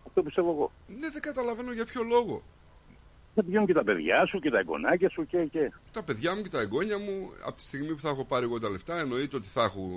Αυτό 0.07 0.23
πιστεύω 0.23 0.51
εγώ. 0.51 0.73
Ναι, 0.87 1.09
δεν 1.11 1.23
καταλαβαίνω 1.23 1.73
για 1.73 1.85
ποιο 1.85 2.03
λόγο. 2.03 2.43
Θα 3.35 3.43
πηγαίνουν 3.45 3.67
και 3.67 3.73
τα 3.73 3.85
παιδιά 3.85 4.27
σου 4.27 4.39
και 4.39 4.51
τα 4.51 4.59
εγγονάκια 4.59 5.11
σου 5.11 5.27
και. 5.27 5.39
και. 5.51 5.73
Τα 5.93 6.03
παιδιά 6.03 6.35
μου 6.35 6.43
και 6.43 6.49
τα 6.49 6.61
εγγόνια 6.61 6.99
μου, 6.99 7.33
από 7.47 7.57
τη 7.57 7.63
στιγμή 7.63 7.95
που 7.95 8.01
θα 8.01 8.09
έχω 8.09 8.25
πάρει 8.25 8.45
εγώ 8.45 8.59
τα 8.59 8.69
λεφτά, 8.71 8.99
εννοείται 8.99 9.37
ότι 9.37 9.49
θα, 9.49 9.63
έχω, 9.63 9.89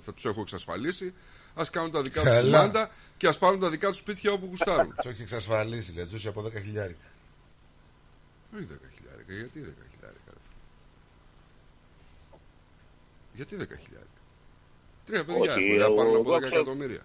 θα 0.00 0.12
τους 0.14 0.24
έχω 0.24 0.40
εξασφαλίσει. 0.40 1.14
Α 1.54 1.62
κάνουν 1.70 1.90
τα 1.90 2.02
δικά 2.02 2.20
τους 2.20 2.30
Καλά. 2.30 2.58
κουμάντα 2.58 2.90
και 3.16 3.26
ας 3.26 3.38
πάρουν 3.38 3.60
τα 3.60 3.70
δικά 3.70 3.88
τους 3.88 3.96
σπίτια 3.96 4.32
όπου 4.32 4.46
γουστάρουν. 4.46 4.94
Το 5.02 5.08
έχει 5.08 5.22
εξασφαλίσει, 5.22 5.92
λέει, 5.94 6.04
ζούσε 6.04 6.28
από 6.28 6.40
10 6.40 6.52
χιλιάρικα. 6.52 7.06
Όχι 8.56 8.64
10 8.70 8.76
χιλιάρικα, 8.96 9.32
γιατί 9.32 9.58
10 9.60 9.86
χιλιάρικα. 9.92 10.30
ρε 10.32 10.38
φίλε. 10.44 10.52
Γιατί 13.34 13.56
10.000. 13.60 14.06
Τρία 15.04 15.24
παιδιά 15.24 15.40
Όχι, 15.40 15.48
έχουν, 15.50 15.62
δεν 15.78 15.80
εγώ- 15.80 15.94
πάρουν 15.94 16.14
από 16.16 16.20
εγώ 16.28 16.34
10 16.34 16.38
ξέρω- 16.40 16.54
εκατομμύρια. 16.56 17.02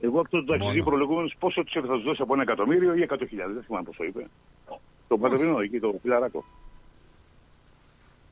Εγώ 0.00 0.20
από 0.20 0.28
τον 0.30 0.46
ταξιδί 0.46 0.70
Μόνο. 0.72 0.84
προλογούμενο 0.84 1.28
πόσο 1.38 1.62
τους 1.64 1.72
θα 1.72 1.80
τους 1.80 2.02
δώσεις 2.02 2.20
από 2.20 2.32
ένα 2.34 2.42
εκατομμύριο 2.42 2.94
ή 2.94 3.02
εκατό 3.02 3.26
χιλιάδε. 3.26 3.52
Δεν 3.52 3.62
θυμάμαι 3.62 3.84
πόσο 3.84 4.04
είπε. 4.04 4.26
Το 5.08 5.18
πατρινό 5.18 5.60
εκεί, 5.60 5.80
το 5.80 5.98
φιλαράκο. 6.02 6.44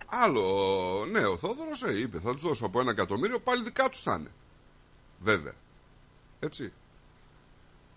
Άλλο, 0.06 0.42
ναι, 1.10 1.26
ο 1.26 1.36
Θόδωρος 1.36 1.82
ε, 1.82 1.98
είπε, 2.00 2.18
θα 2.18 2.32
τους 2.32 2.42
δώσω 2.42 2.66
από 2.66 2.80
ένα 2.80 2.90
εκατομμύριο, 2.90 3.40
πάλι 3.40 3.62
δικά 3.62 3.88
τους 3.88 4.02
θα 4.02 4.16
είναι. 4.18 4.30
Βέβαια. 5.20 5.54
Έτσι. 6.40 6.72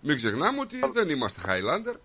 Μην 0.02 0.16
ξεχνάμε 0.16 0.60
ότι 0.60 0.78
δεν 0.94 1.10
είμαστε 1.10 1.42
Highlander. 1.46 1.96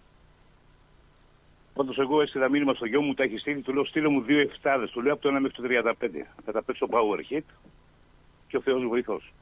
Πάντως, 1.74 1.98
εγώ 1.98 2.22
έστειλα 2.22 2.50
μήνυμα 2.50 2.74
στο 2.74 2.86
γιο 2.86 3.00
μου, 3.02 3.14
τα 3.14 3.22
έχει 3.22 3.38
στείλει, 3.38 3.60
του 3.62 3.72
λέω 3.72 3.84
στείλε 3.84 4.08
μου 4.08 4.22
δύο 4.22 4.40
εφτάδες. 4.40 4.90
Του 4.90 5.00
λέω 5.02 5.12
από 5.12 5.22
το 5.22 5.28
1 5.28 5.40
μέχρι 5.40 5.56
το 5.56 5.62
35. 5.62 6.26
Θα 6.44 6.52
τα 6.52 6.62
παίξω 6.62 6.88
power 6.90 7.32
hit 7.32 7.42
και 8.48 8.56
ο 8.56 8.60
Θεός 8.60 8.84
βοηθός. 8.88 9.32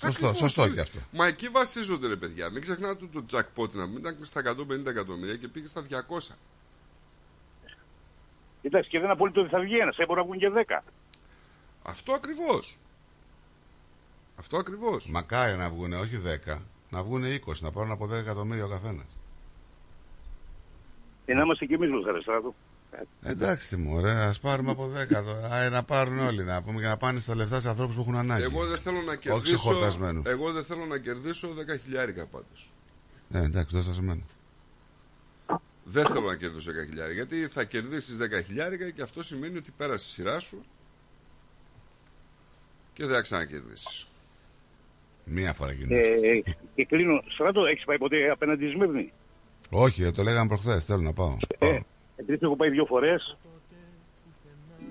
Σωστό, 0.00 0.06
Ακριβώς, 0.06 0.36
σωστό 0.36 0.62
όλοι. 0.62 0.74
και 0.74 0.80
αυτό. 0.80 0.98
Μα 1.12 1.26
εκεί 1.26 1.48
βασίζονται 1.48 2.06
ρε 2.08 2.16
παιδιά. 2.16 2.50
Μην 2.50 2.60
ξεχνάτε 2.60 3.06
το 3.12 3.24
jackpot 3.32 3.70
να 3.70 3.86
μην 3.86 3.96
ήταν 3.98 4.18
στα 4.20 4.40
150 4.40 4.86
εκατομμύρια 4.86 5.36
και 5.36 5.48
πήγε 5.48 5.66
στα 5.66 5.82
200. 5.82 6.34
Εντάξει, 8.62 8.90
και 8.90 8.98
δεν 9.00 9.10
απολύτω 9.10 9.40
ότι 9.40 9.50
θα 9.50 9.60
βγει 9.60 9.76
ένας, 9.78 9.94
έπρεπε 9.98 10.14
να 10.20 10.22
βγουν 10.24 10.38
και 10.38 10.50
10. 10.50 10.82
Αυτό 11.82 12.12
ακριβώς. 12.12 12.78
Αυτό 14.38 14.56
ακριβώς. 14.56 15.10
Μακάρι 15.10 15.56
να 15.56 15.70
βγουν, 15.70 15.92
όχι 15.92 16.20
10, 16.46 16.58
να 16.90 17.02
βγουν 17.02 17.24
20, 17.24 17.60
να 17.60 17.70
πάρουν 17.70 17.90
από 17.90 18.06
10 18.06 18.10
εκατομμύρια 18.10 18.64
ο 18.64 18.68
καθένας. 18.68 19.06
Και 21.26 21.34
να 21.34 21.42
είμαστε 21.42 21.64
κι 21.66 21.72
εμείς 21.72 21.90
Λουθαρεστράτο. 21.90 22.54
Εντάξει, 23.22 23.76
μου, 23.76 24.00
ρε, 24.00 24.10
ας 24.12 24.40
πάρουμε 24.40 24.70
από 24.70 24.88
10. 24.88 25.16
εδώ. 25.16 25.34
Α, 25.52 25.68
να 25.68 25.82
πάρουν 25.82 26.18
όλοι, 26.18 26.44
να 26.44 26.62
πούμε 26.62 26.80
και 26.80 26.86
να 26.86 26.96
πάνε 26.96 27.20
στα 27.20 27.34
λεφτά 27.34 27.60
σε 27.60 27.68
ανθρώπους 27.68 27.94
που 27.94 28.00
έχουν 28.00 28.16
ανάγκη. 28.16 28.42
Εγώ 28.42 28.66
δεν 28.66 28.78
θέλω 28.78 29.00
να 29.02 29.10
Όχι 29.12 29.18
κερδίσω. 29.20 29.42
ξεχορτασμένους. 29.42 30.24
Εγώ 30.26 30.52
δεν 30.52 30.64
θέλω 30.64 30.84
να 30.86 30.98
κερδίσω 30.98 31.48
10 31.54 31.76
χιλιάρικα 31.84 32.26
πάντως. 32.26 32.72
Ναι, 33.28 33.40
εντάξει, 33.44 33.76
δώσα 33.76 33.94
σε 33.94 34.02
μένα. 34.02 34.20
Δεν 35.84 36.06
θέλω 36.06 36.26
να 36.26 36.36
κερδίσω 36.36 36.70
10 36.72 36.84
χιλιάρικα. 36.88 37.14
Γιατί 37.14 37.46
θα 37.48 37.64
κερδίσεις 37.64 38.16
10 38.16 38.42
χιλιάρικα 38.46 38.90
και 38.90 39.02
αυτό 39.02 39.22
σημαίνει 39.22 39.56
ότι 39.56 39.70
πέρασε 39.76 40.04
η 40.08 40.12
σειρά 40.12 40.38
σου 40.38 40.64
και 42.92 43.04
δεν 43.06 43.14
θα 43.14 43.20
ξανακερδίσεις. 43.20 44.06
Μία 45.24 45.52
φορά 45.52 45.72
γίνεται. 45.72 46.02
Ε, 46.02 46.42
και 46.74 46.84
κλείνω. 46.84 47.22
Στράτο, 47.28 47.64
έχεις 47.64 47.84
πάει 47.84 47.98
ποτέ 47.98 48.30
απέναντι 48.30 48.66
στη 48.66 48.74
Σμύρνη; 48.74 49.12
Όχι, 49.70 50.02
ε, 50.02 50.10
το 50.10 50.22
λέγαμε 50.22 50.48
προχθές. 50.48 50.84
Θέλω 50.84 51.00
να 51.00 51.12
πάω. 51.12 51.36
Ε, 51.58 51.78
επειδή 52.16 52.38
έχω 52.42 52.56
πάει 52.56 52.70
δύο 52.70 52.84
φορές. 52.84 53.36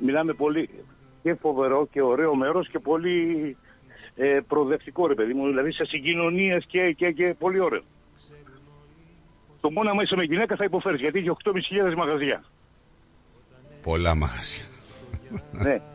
Μιλάμε 0.02 0.34
πολύ 0.34 0.70
και 1.24 1.34
φοβερό 1.34 1.88
και 1.92 2.02
ωραίο 2.02 2.36
μέρος 2.36 2.70
και 2.70 2.80
πολύ 2.80 3.58
ε, 4.16 4.40
προοδευτικό 4.48 5.08
ρε 5.08 5.14
παιδί 5.14 5.34
μου. 5.34 5.48
Δηλαδή 5.48 5.72
σε 5.72 5.86
συγκοινωνίες 5.86 6.66
και, 6.68 6.92
και, 6.92 7.12
και 7.12 7.36
πολύ 7.40 7.60
ωραίο. 7.60 7.84
Το 9.62 9.72
μόνο 9.72 9.90
άμα 9.90 10.04
είσαι 10.04 10.16
με 10.16 10.24
γυναίκα 10.24 10.56
θα 10.56 10.64
υποφέρεις 10.64 11.00
γιατί 11.00 11.20
έχει 11.20 11.30
8.500 11.44 11.96
μαγαζιά. 11.96 12.44
Πολλά 13.84 14.16
μαγαζιά. 14.16 14.66
ναι. 15.52 15.82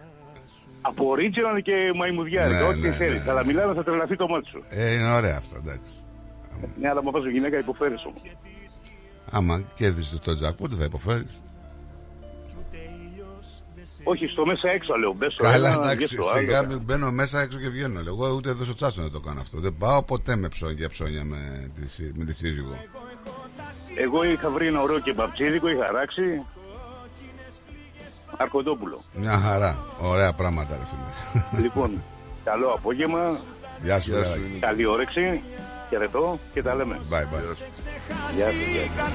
Από 0.80 1.12
original 1.14 1.62
και 1.62 1.72
μαϊμουδιά. 1.96 2.46
Ναι, 2.46 2.62
ό,τι 2.62 2.78
ναι, 2.80 2.92
θέλεις. 2.92 3.24
ναι. 3.24 3.30
Αλλά 3.30 3.44
μιλάμε 3.44 3.74
θα 3.74 3.84
τρελαθεί 3.84 4.16
το 4.16 4.28
μάτι 4.28 4.48
σου. 4.48 4.62
Ε, 4.68 4.92
είναι 4.92 5.12
ωραία 5.14 5.36
αυτό, 5.36 5.56
εντάξει. 5.56 5.92
Ναι, 6.80 6.88
αλλά 6.88 7.02
μου 7.02 7.10
πα 7.10 7.18
γυναίκα 7.18 7.58
υποφέρεις 7.58 8.04
όμως. 8.04 8.22
Άμα 9.30 9.62
κέρδισε 9.74 10.18
το 10.18 10.36
τζακ, 10.36 10.54
πότε 10.56 10.74
θα 10.74 10.84
υποφέρεις. 10.84 11.40
Όχι, 14.04 14.26
στο 14.26 14.46
μέσα 14.46 14.68
έξω 14.68 14.94
λέω. 14.94 15.12
Μπες 15.12 15.32
στο 15.32 15.42
Καλά, 15.42 15.68
ένα, 15.68 15.76
εντάξει. 15.78 15.96
βγες 15.96 16.10
στο 16.10 16.22
άλλο. 16.28 16.38
Σιγά 16.38 16.62
μην 16.66 16.78
μπαίνω 16.84 17.10
μέσα 17.10 17.40
έξω 17.40 17.58
και 17.58 17.68
βγαίνω. 17.68 18.00
λέω. 18.02 18.14
Εγώ 18.14 18.34
ούτε 18.34 18.50
εδώ 18.50 18.64
στο 18.64 18.74
τσάσο 18.74 19.02
δεν 19.02 19.10
το 19.10 19.20
κάνω 19.20 19.40
αυτό. 19.40 19.58
Δεν 19.58 19.74
πάω 19.78 20.02
ποτέ 20.02 20.36
με 20.36 20.48
ψώνια, 20.48 20.74
για 20.78 20.88
ψώνια 20.88 21.24
με 21.24 21.70
τη, 21.74 21.88
σύ- 21.88 22.12
με 22.16 22.24
τη 22.24 22.34
σύζυγο. 22.34 22.76
Εγώ 23.96 24.24
είχα 24.24 24.50
βρει 24.50 24.66
ένα 24.66 24.80
ωραίο 24.80 25.00
κεμπαψίδικο, 25.00 25.68
είχα 25.68 25.90
ράξει. 25.92 26.42
Αρκοντόπουλο. 28.36 29.00
Μια 29.14 29.38
χαρά. 29.38 29.76
Ωραία 30.00 30.32
πράγματα, 30.32 30.76
ρε 30.76 30.82
φίλε. 30.90 31.62
λοιπόν, 31.62 32.02
καλό 32.44 32.68
απόγευμα. 32.68 33.38
Γεια 33.82 34.00
σου, 34.00 34.10
Γεια 34.10 34.18
γεια 34.20 34.28
σου, 34.28 34.32
σου. 34.34 34.46
Νίκο. 34.46 34.58
Καλή 34.66 34.86
όρεξη. 34.86 35.42
Χαιρετώ 35.88 36.38
και 36.52 36.62
τα 36.62 36.74
λέμε. 36.74 36.98
Bye, 37.10 37.14
bye. 37.14 37.42
Γεια 38.34 38.44
σας, 38.44 38.54
γεια 38.72 38.82
σας. 38.96 39.10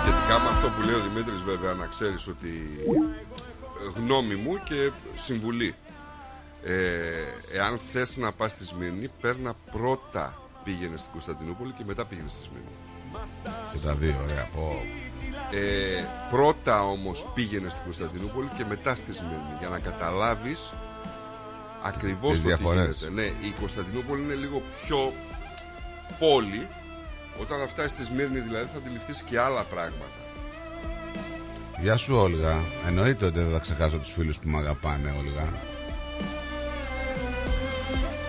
Σχετικά 0.00 0.38
με 0.42 0.48
αυτό 0.54 0.68
που 0.68 0.82
λέει 0.86 0.94
ο 0.94 1.02
Δημήτρης 1.08 1.42
βέβαια 1.42 1.72
να 1.72 1.86
ξέρεις 1.86 2.26
ότι 2.28 2.52
ε, 3.96 4.00
γνώμη 4.00 4.34
μου 4.34 4.54
και 4.64 4.90
συμβουλή 5.16 5.74
ε, 6.64 6.74
εάν 7.58 7.78
θες 7.92 8.16
να 8.16 8.32
πας 8.32 8.52
στη 8.52 8.64
Σμύρνη 8.64 9.08
παίρνα 9.20 9.54
πρώτα 9.72 10.38
πήγαινε 10.64 10.96
στην 10.96 11.12
Κωνσταντινούπολη 11.12 11.72
και 11.72 11.84
μετά 11.86 12.04
πήγαινε 12.04 12.28
στη 12.28 12.42
Σμύρνη 12.44 12.87
Και 13.72 13.78
τα 13.86 13.94
δύο, 13.94 14.14
ωραία. 14.24 14.48
Πω. 14.54 14.82
ε, 15.56 16.04
πρώτα 16.30 16.82
όμως 16.82 17.26
πήγαινε 17.34 17.68
στην 17.68 17.82
Κωνσταντινούπολη 17.84 18.48
και 18.56 18.64
μετά 18.68 18.94
στη 18.94 19.12
Σμύρνη 19.12 19.54
για 19.58 19.68
να 19.68 19.78
καταλάβεις 19.78 20.72
ακριβώς 21.84 22.30
Τις 22.30 22.42
το 22.42 22.48
τι 22.48 22.54
διαφορές. 22.54 22.96
γίνεται. 22.98 23.14
Ναι, 23.20 23.26
η 23.48 23.50
Κωνσταντινούπολη 23.60 24.22
είναι 24.22 24.34
λίγο 24.34 24.62
πιο 24.84 25.12
πόλη 26.18 26.68
όταν 27.40 27.58
θα 27.58 27.66
φτάσει 27.66 27.88
στη 27.88 28.04
Σμύρνη 28.04 28.38
δηλαδή 28.40 28.66
θα 28.72 28.76
αντιληφθείς 28.78 29.22
και 29.22 29.38
άλλα 29.38 29.62
πράγματα 29.62 30.16
Γεια 31.80 31.96
σου, 31.96 32.14
Όλγα. 32.16 32.58
Εννοείται 32.86 33.24
ότι 33.26 33.38
δεν 33.40 33.50
θα 33.52 33.58
ξεχάσω 33.58 33.98
τους 33.98 34.12
φίλους 34.12 34.38
που 34.38 34.48
με 34.48 34.58
αγαπάνε, 34.58 35.14
Όλγα. 35.18 35.48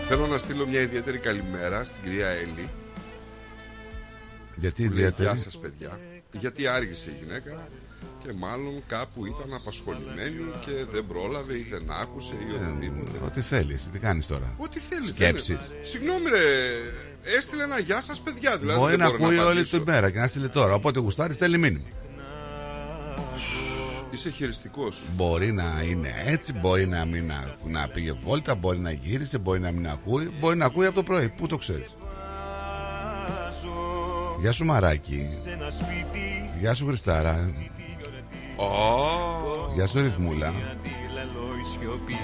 Θέλω 0.08 0.28
να 0.28 0.38
στείλω 0.38 0.66
μια 0.68 0.82
ιδιαίτερη 0.82 1.18
καλημέρα 1.18 1.84
στην 1.84 2.02
κυρία 2.04 2.28
Έλλη. 2.28 2.70
Γιατί 4.60 4.84
που 4.84 4.94
λέει, 4.94 4.98
ιδιαίτερη; 5.04 5.30
Γεια 5.30 5.38
σας 5.38 5.58
παιδιά. 5.58 6.00
Γιατί 6.32 6.68
άργησε 6.68 7.10
η 7.10 7.24
γυναίκα 7.24 7.68
και 8.24 8.32
μάλλον 8.38 8.74
κάπου 8.88 9.26
ήταν 9.26 9.54
απασχολημένη 9.54 10.42
και 10.66 10.72
δεν 10.92 11.06
πρόλαβε 11.08 11.54
ή 11.54 11.66
δεν 11.70 11.84
άκουσε 12.02 12.34
ή 12.34 12.54
οτιδήποτε. 12.56 13.18
Ε, 13.22 13.26
Ό,τι 13.26 13.42
θέλεις, 13.42 13.90
τι 13.92 14.00
κάνεις 14.00 14.28
τώρα; 14.28 14.54
Ό,τι 14.58 14.80
θέλεις. 14.80 15.10
Σκέψεις. 15.10 15.72
Συγγνώμη 15.82 16.30
ρε, 16.30 16.44
έστειλε 17.38 17.64
ένα 17.64 17.80
γεια 17.80 18.02
σας 18.02 18.20
παιδιά. 18.22 18.58
Δηλαδή 18.58 18.80
Μπορεί 18.80 18.92
δεν 18.96 19.00
να 19.00 19.06
μπορώ 19.10 19.24
ακούει 19.24 19.38
όλη 19.38 19.44
απαντήσω. 19.46 19.76
την 19.82 19.86
μέρα 19.94 20.10
και 20.10 20.20
να 20.20 20.28
στείλει 20.28 20.50
τώρα. 20.50 20.74
Όποτε 20.74 21.00
γουστάρεις, 21.00 21.36
στέλνει 21.36 21.58
μήνυμα. 21.58 21.86
Είσαι 24.12 24.30
χειριστικός. 24.30 24.98
Μπορεί 25.16 25.52
να 25.52 25.84
είναι 25.90 26.14
έτσι, 26.26 26.54
μπορεί 26.54 26.88
να 26.88 27.06
μην 27.06 27.26
να, 27.26 27.56
να 27.68 27.88
πήγε 27.88 28.12
βόλτα, 28.24 28.56
μπορεί 28.56 28.80
να 28.80 28.92
γύρισε, 28.92 29.38
μπορεί 29.38 29.60
να 29.60 29.72
μην 29.72 29.88
ακούει, 29.88 30.32
μπορεί 30.40 30.58
να 30.58 30.66
ακούει 30.66 30.86
από 30.86 30.96
το 30.96 31.04
πρωί. 31.04 31.30
Πού 31.30 31.48
το 31.48 31.58
ξέρεις; 31.58 31.96
Γεια 34.40 34.52
σου 34.52 34.66
Μαράκι. 34.66 35.28
Γεια 36.60 36.74
σου 36.74 36.86
Χριστάρα. 36.86 37.50
Ω, 38.56 38.66
Γεια 39.76 39.88
σου 39.88 40.02
Ρυθμούλα. 40.02 40.54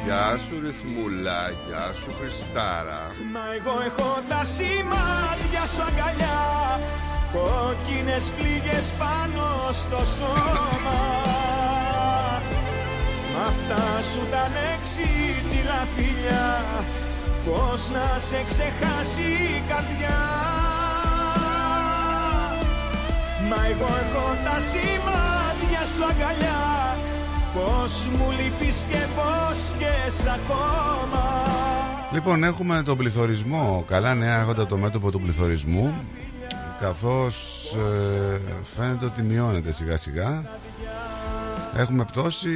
Γεια 0.06 0.38
σου 0.38 0.60
Ρυθμούλα, 0.66 1.50
γεια 1.68 1.94
σου 1.94 2.12
Χριστάρα. 2.20 3.02
Μα 3.34 3.44
εγώ 3.58 3.76
έχω 3.86 4.10
τα 4.30 4.44
σημάδια 4.44 5.64
σου 5.74 5.82
αγκαλιά 5.90 6.40
Κόκκινες 7.34 8.32
πληγές 8.38 8.86
πάνω 9.00 9.46
στο 9.82 10.00
σώμα 10.18 11.00
Μ' 13.32 13.40
αυτά 13.48 13.84
σου 14.12 14.22
τα 14.32 14.42
ανεξίτηλα 14.50 15.80
φιλιά 15.96 16.64
Πώς 17.46 17.90
να 17.94 18.20
σε 18.20 18.40
ξεχάσει 18.50 19.30
η 19.58 19.64
καρδιά 19.70 20.55
Μα 23.56 23.66
εγώ 23.66 23.90
έχω 24.04 24.26
τα 24.44 24.58
σημάδια 24.72 25.82
σου 25.96 26.04
αγκαλιά 26.10 26.64
Πώς 27.54 28.08
μου 28.18 28.32
λείπεις 28.32 28.78
και 28.90 29.02
πώς 29.16 29.60
και 29.80 30.12
σ' 30.12 30.28
ακόμα 30.28 31.24
Λοιπόν, 32.14 32.44
έχουμε 32.44 32.82
τον 32.84 32.98
πληθωρισμό. 32.98 33.86
Καλά 33.88 34.16
νέα 34.16 34.40
έρχονται 34.40 34.62
από 34.62 34.70
το 34.70 34.78
μέτωπο 34.78 35.12
του 35.12 35.22
πληθωρισμού. 35.22 35.94
Καθώς 36.80 37.66
ε, 37.76 38.40
φαίνεται 38.76 39.06
ότι 39.06 39.22
μειώνεται 39.22 39.72
σιγά 39.72 39.98
σιγά. 39.98 40.44
Έχουμε 41.78 42.04
πτώση 42.04 42.50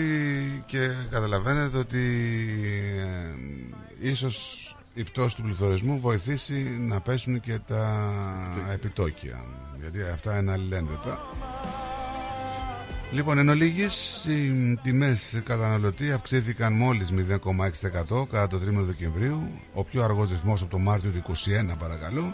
και 0.66 0.90
καταλαβαίνετε 1.10 1.78
ότι 1.78 2.04
ε, 4.02 4.10
ίσως 4.10 4.76
η 4.94 5.04
πτώση 5.04 5.36
του 5.36 5.42
πληθωρισμού 5.42 6.00
βοηθήσει 6.00 6.78
να 6.80 7.00
πέσουν 7.00 7.40
και 7.40 7.60
τα 7.68 8.12
επιτόκια. 8.74 9.46
Γιατί 9.80 10.02
αυτά 10.14 10.40
είναι 10.40 10.52
αλληλένδετα. 10.52 11.20
Λοιπόν, 13.12 13.38
εν 13.38 13.50
ολίγης, 13.50 14.26
οι 14.26 14.80
τιμές 14.82 15.42
καταναλωτή 15.46 16.12
αυξήθηκαν 16.12 16.74
μόλις 16.74 17.10
0,6% 17.12 18.26
κατά 18.32 18.48
το 18.48 18.58
τρίμηνο 18.58 18.84
Δεκεμβρίου, 18.84 19.50
ο 19.74 19.84
πιο 19.84 20.04
αργός 20.04 20.30
ρυθμός 20.30 20.62
από 20.62 20.72
το 20.72 20.78
Μάρτιο 20.78 21.10
του 21.10 21.24
2021 21.74 21.78
παρακαλώ. 21.80 22.34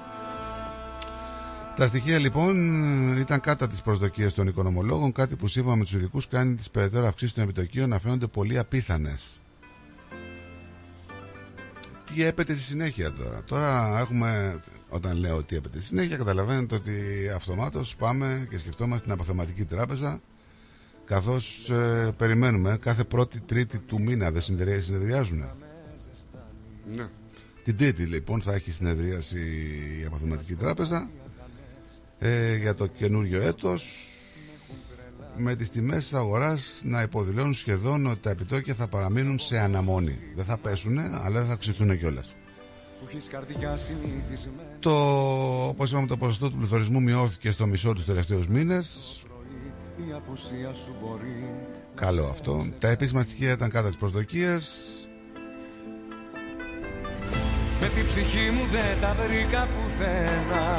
Τα 1.76 1.88
στοιχεία 1.88 2.20
λοιπόν 2.20 2.56
ήταν 3.18 3.42
κάτω 3.42 3.68
τις 3.68 3.82
προσδοκίες 3.82 4.34
των 4.34 4.48
οικονομολόγων, 4.48 5.12
κάτι 5.12 5.36
που 5.36 5.48
σύμφωνα 5.48 5.76
με 5.76 5.84
τους 5.84 5.94
ειδικούς 5.94 6.28
κάνει 6.28 6.56
τις 6.56 6.70
περαιτέρω 6.70 7.08
αυξήσεις 7.08 7.34
των 7.34 7.44
επιτοκίων 7.44 7.90
να 7.90 8.00
φαίνονται 8.00 8.28
πολύ 8.28 8.58
απίθανες. 8.58 9.40
Τι 12.16 12.24
έπεται 12.24 12.54
στη 12.54 12.64
συνέχεια 12.64 13.12
τώρα. 13.14 13.44
Τώρα 13.44 14.00
έχουμε, 14.00 14.60
όταν 14.90 15.18
λέω 15.18 15.44
τι 15.44 15.56
έπεται 15.56 15.78
στη 15.78 15.88
συνέχεια, 15.88 16.18
καταλαβαίνετε 16.18 16.76
ότι 16.76 16.94
αυτομάτως 17.36 17.96
πάμε 17.96 18.48
και 18.50 18.58
σκεφτόμαστε 18.58 19.04
την 19.04 19.12
αποθεματική 19.12 19.64
τράπεζα 19.66 20.22
καθώς 21.06 21.70
ε, 21.70 22.14
περιμένουμε 22.18 22.78
κάθε 22.82 23.04
πρώτη 23.04 23.40
τρίτη 23.40 23.80
του 23.80 24.02
μήνα 24.02 24.32
δεν 24.32 24.42
συνεδρια- 24.42 24.82
συνεδριάζουν. 24.82 25.44
Ναι. 26.96 27.08
Την 27.64 27.78
τρίτη 27.78 28.04
λοιπόν 28.04 28.42
θα 28.42 28.54
έχει 28.54 28.72
συνεδρίαση 28.72 29.40
η 30.02 30.06
αποθεματική 30.06 30.56
τράπεζα 30.56 31.10
ε, 32.20 32.56
για 32.56 32.76
το 32.76 32.88
καινούριο 32.88 33.42
έτος 33.42 34.10
με 35.38 35.56
τις 35.56 35.70
τιμές 35.70 35.98
της 35.98 36.14
αγοράς 36.14 36.82
να 36.84 37.02
υποδηλώνουν 37.02 37.54
σχεδόν 37.54 38.06
ότι 38.06 38.20
τα 38.22 38.30
επιτόκια 38.30 38.74
θα 38.74 38.88
παραμείνουν 38.88 39.40
σε 39.40 39.60
αναμονή. 39.60 40.20
Δεν 40.36 40.46
θα 40.46 40.58
πέσουν, 40.58 41.00
αλλά 41.00 41.40
δεν 41.40 41.46
θα 41.46 41.54
αυξηθούν 41.54 41.98
κιόλας. 41.98 42.36
Που 43.00 43.06
έχεις 43.10 43.28
καρδιά 43.28 43.76
συνηθισμένη 43.76 44.68
Το, 44.80 44.94
όπως 45.68 45.92
είπαμε, 45.92 46.08
το 46.08 46.18
ποσοστό 46.18 46.50
του 46.50 46.58
πληθωρισμού 46.58 47.02
μειώθηκε 47.02 47.52
στο 47.52 47.66
μισό 47.66 47.94
τους 47.94 48.06
τελευταίους 48.06 48.48
μήνες. 48.48 49.20
Η 50.10 50.12
απουσία 50.14 50.74
σου 50.74 50.96
μπορεί 51.02 51.50
Καλό 51.96 52.26
αυτό. 52.26 52.66
Τα 52.80 52.88
επίσημα 52.88 53.22
στοιχεία 53.22 53.52
ήταν 53.52 53.70
κάτω 53.70 53.88
τις 53.88 53.98
προσδοκίες. 53.98 54.80
Με 57.82 57.88
την 57.88 58.06
ψυχή 58.08 58.50
μου 58.50 58.66
δεν 58.72 59.02
τα 59.02 59.16
βρήκα 59.16 59.68
πουθενά 59.68 60.78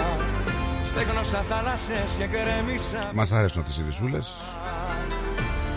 Στέγνωσα 0.96 1.42
θάλασσες 1.42 2.14
και 2.18 2.26
γκρέμισα 2.26 3.10
Μας 3.14 3.32
αρέσουν 3.32 3.60
αυτές 3.60 3.76
οι 3.76 3.82
δυσούλες. 3.82 4.42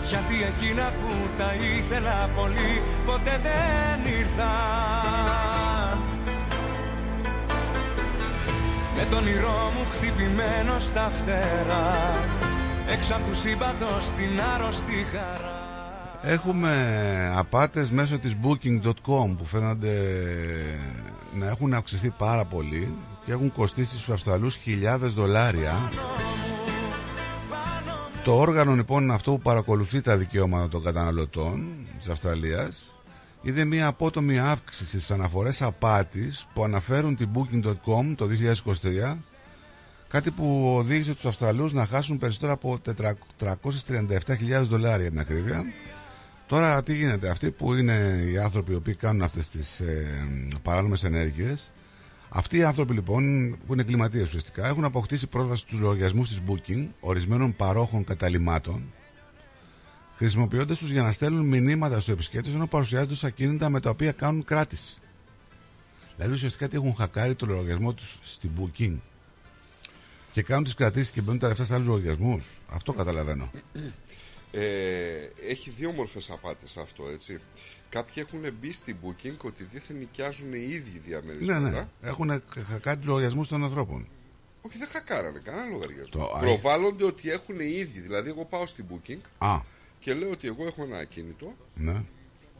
Γιατί 0.08 0.34
εκείνα 0.42 0.92
που 1.00 1.12
τα 1.38 1.54
ήθελα 1.54 2.28
πολύ 2.36 2.82
ποτέ 3.06 3.40
δεν 3.42 4.12
ήρθαν. 4.18 5.98
Με 8.96 9.04
τον 9.10 9.18
όνειρό 9.18 9.72
μου 9.74 9.84
χτυπημένο 9.90 10.78
στα 10.78 11.10
φτερά 11.10 11.94
Έξω 12.90 13.14
από 13.14 13.28
του 13.28 13.34
σύμπαντος 13.34 14.10
την 14.16 14.40
άρρωστη 14.54 15.06
χαρά. 15.12 15.58
Έχουμε 16.22 16.72
απάτες 17.36 17.90
μέσω 17.90 18.18
της 18.18 18.36
booking.com 18.42 19.36
που 19.38 19.44
φαίνονται 19.44 19.96
να 21.34 21.46
έχουν 21.46 21.74
αυξηθεί 21.74 22.10
πάρα 22.10 22.44
πολύ 22.44 22.94
και 23.24 23.32
έχουν 23.32 23.52
κοστίσει 23.52 23.94
στους 23.94 24.10
Αυστραλούς 24.10 24.56
χιλιάδες 24.56 25.12
δολάρια. 25.12 25.92
Το 28.24 28.38
όργανο 28.38 28.74
λοιπόν 28.74 29.10
αυτό 29.10 29.30
που 29.30 29.38
παρακολουθεί 29.38 30.00
τα 30.00 30.16
δικαιώματα 30.16 30.68
των 30.68 30.82
καταναλωτών 30.82 31.86
της 31.98 32.08
Αυστραλίας 32.08 32.96
είδε 33.42 33.64
μια 33.64 33.86
απότομη 33.86 34.38
αύξηση 34.38 34.86
στις 34.88 35.10
αναφορές 35.10 35.62
απάτης 35.62 36.46
που 36.54 36.64
αναφέρουν 36.64 37.16
την 37.16 37.28
booking.com 37.34 38.14
το 38.16 38.26
2023 39.12 39.16
Κάτι 40.10 40.30
που 40.30 40.74
οδήγησε 40.76 41.14
τους 41.14 41.24
Αυστραλούς 41.24 41.72
να 41.72 41.86
χάσουν 41.86 42.18
περισσότερο 42.18 42.52
από 42.52 42.80
337.000 43.40 44.62
δολάρια 44.62 45.08
την 45.08 45.18
ακρίβεια. 45.18 45.64
Τώρα 46.46 46.82
τι 46.82 46.94
γίνεται, 46.94 47.28
αυτοί 47.28 47.50
που 47.50 47.74
είναι 47.74 48.26
οι 48.32 48.38
άνθρωποι 48.38 48.72
οι 48.72 48.74
οποίοι 48.74 48.94
κάνουν 48.94 49.22
αυτές 49.22 49.48
τις 49.48 49.80
ε, 49.80 50.06
παράνομες 50.62 51.04
ενέργειες, 51.04 51.70
αυτοί 52.32 52.56
οι 52.56 52.62
άνθρωποι 52.62 52.92
λοιπόν 52.92 53.50
που 53.66 53.72
είναι 53.72 53.82
κλιματίες 53.82 54.26
ουσιαστικά 54.26 54.66
έχουν 54.66 54.84
αποκτήσει 54.84 55.26
πρόσβαση 55.26 55.60
στους 55.60 55.78
λογαριασμούς 55.78 56.28
της 56.28 56.40
Booking 56.48 56.88
ορισμένων 57.00 57.56
παρόχων 57.56 58.04
καταλημάτων 58.04 58.92
χρησιμοποιώντας 60.16 60.78
τους 60.78 60.90
για 60.90 61.02
να 61.02 61.12
στέλνουν 61.12 61.46
μηνύματα 61.46 61.94
στους 61.94 62.08
επισκέπτες 62.08 62.52
ενώ 62.52 62.66
παρουσιάζονται 62.66 63.12
ως 63.12 63.24
ακίνητα 63.24 63.68
με 63.68 63.80
τα 63.80 63.90
οποία 63.90 64.12
κάνουν 64.12 64.44
κράτηση. 64.44 64.98
Δηλαδή 66.16 66.34
ουσιαστικά 66.34 66.68
τι 66.68 66.76
έχουν 66.76 66.94
χακάρει 66.94 67.34
το 67.34 67.46
λογαριασμό 67.46 67.92
τους 67.92 68.18
στην 68.22 68.50
Booking 68.58 68.96
και 70.32 70.42
κάνουν 70.42 70.64
τις 70.64 70.74
κρατήσεις 70.74 71.10
και 71.10 71.20
μπαίνουν 71.20 71.38
τα 71.38 71.48
λεφτά 71.48 71.64
σε 71.64 71.74
άλλους 71.74 71.86
λογαριασμούς. 71.86 72.44
Αυτό 72.68 72.92
καταλαβαίνω. 72.92 73.50
Ε, 74.52 74.62
έχει 75.48 75.70
δύο 75.70 75.90
μορφές 75.92 76.30
απάτες 76.30 76.76
αυτό, 76.76 77.08
έτσι. 77.12 77.40
Κάποιοι 77.90 78.14
έχουν 78.26 78.40
μπει 78.60 78.72
στην 78.72 78.96
booking 79.04 79.36
ότι 79.44 79.64
δίθεν 79.72 79.96
νοικιάζουν 79.96 80.52
οι 80.52 80.62
ίδιοι 80.68 80.92
Ναι, 80.94 81.00
διαμερίσματα. 81.06 81.88
ναι. 82.00 82.08
Έχουν 82.08 82.42
χακάρει 82.68 82.96
τους 82.96 83.06
λογαριασμούς 83.06 83.48
των 83.48 83.64
ανθρώπων. 83.64 84.06
Όχι, 84.62 84.78
δεν 84.78 84.88
χακάρανε 84.88 85.40
κανένα 85.44 85.66
λογαριασμό. 85.66 86.20
Το- 86.20 86.36
Προβάλλονται 86.40 87.04
ότι 87.04 87.30
έχουν 87.30 87.60
οι 87.60 87.72
ίδιοι. 87.76 88.00
Δηλαδή, 88.00 88.28
εγώ 88.28 88.44
πάω 88.44 88.66
στην 88.66 88.84
booking 88.90 89.18
Α, 89.38 89.60
και 89.98 90.14
λέω 90.14 90.30
ότι 90.30 90.46
εγώ 90.48 90.66
έχω 90.66 90.82
ένα 90.82 90.98
ακίνητο, 90.98 91.54
ναι. 91.74 92.02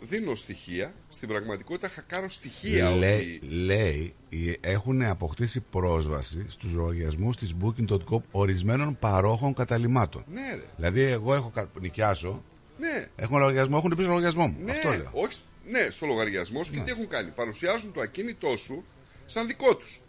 δίνω 0.00 0.34
στοιχεία. 0.34 0.94
Στην 1.08 1.28
πραγματικότητα, 1.28 1.88
χακάρω 1.88 2.28
στοιχεία. 2.28 2.90
Λέει, 2.90 3.36
ότι... 3.42 3.46
λέει 3.54 4.12
οι- 4.28 4.56
έχουν 4.60 5.02
αποκτήσει 5.02 5.60
πρόσβαση 5.60 6.44
στους 6.48 6.72
λογαριασμούς 6.72 7.36
της 7.36 7.54
Booking.com 7.62 8.20
ορισμένων 8.30 8.96
παρόχων 9.00 9.54
καταλημάτων. 9.54 10.24
Ναι, 10.30 10.54
ρε. 10.54 10.64
Δηλαδή 10.76 11.00
εγώ 11.00 11.34
έχω 11.34 11.50
κα- 11.54 11.70
νοικιάσω, 11.80 12.42
Ναι, 12.80 13.08
έχω 13.16 13.38
λογαριασμό, 13.38 13.76
έχουν 13.78 13.96
πει 13.96 14.02
λογαριασμό 14.02 14.46
μου. 14.46 14.56
ναι, 14.64 14.72
Αυτό 14.72 14.88
λέω. 14.88 15.10
όχι, 15.12 15.38
ναι, 15.70 15.90
στο 15.90 16.06
λογαριασμό 16.06 16.64
σου 16.64 16.72
και 16.72 16.78
Ναι. 16.78 16.84
τι 16.84 16.90
έχουν 16.90 17.08
κάνει. 17.08 17.30
Παρουσιάζουν 17.30 17.92
το 17.92 18.00
ακίνητό 18.00 18.56
σου 18.56 18.84
σαν 19.26 19.46
δικό 19.46 19.76
τους. 19.76 20.00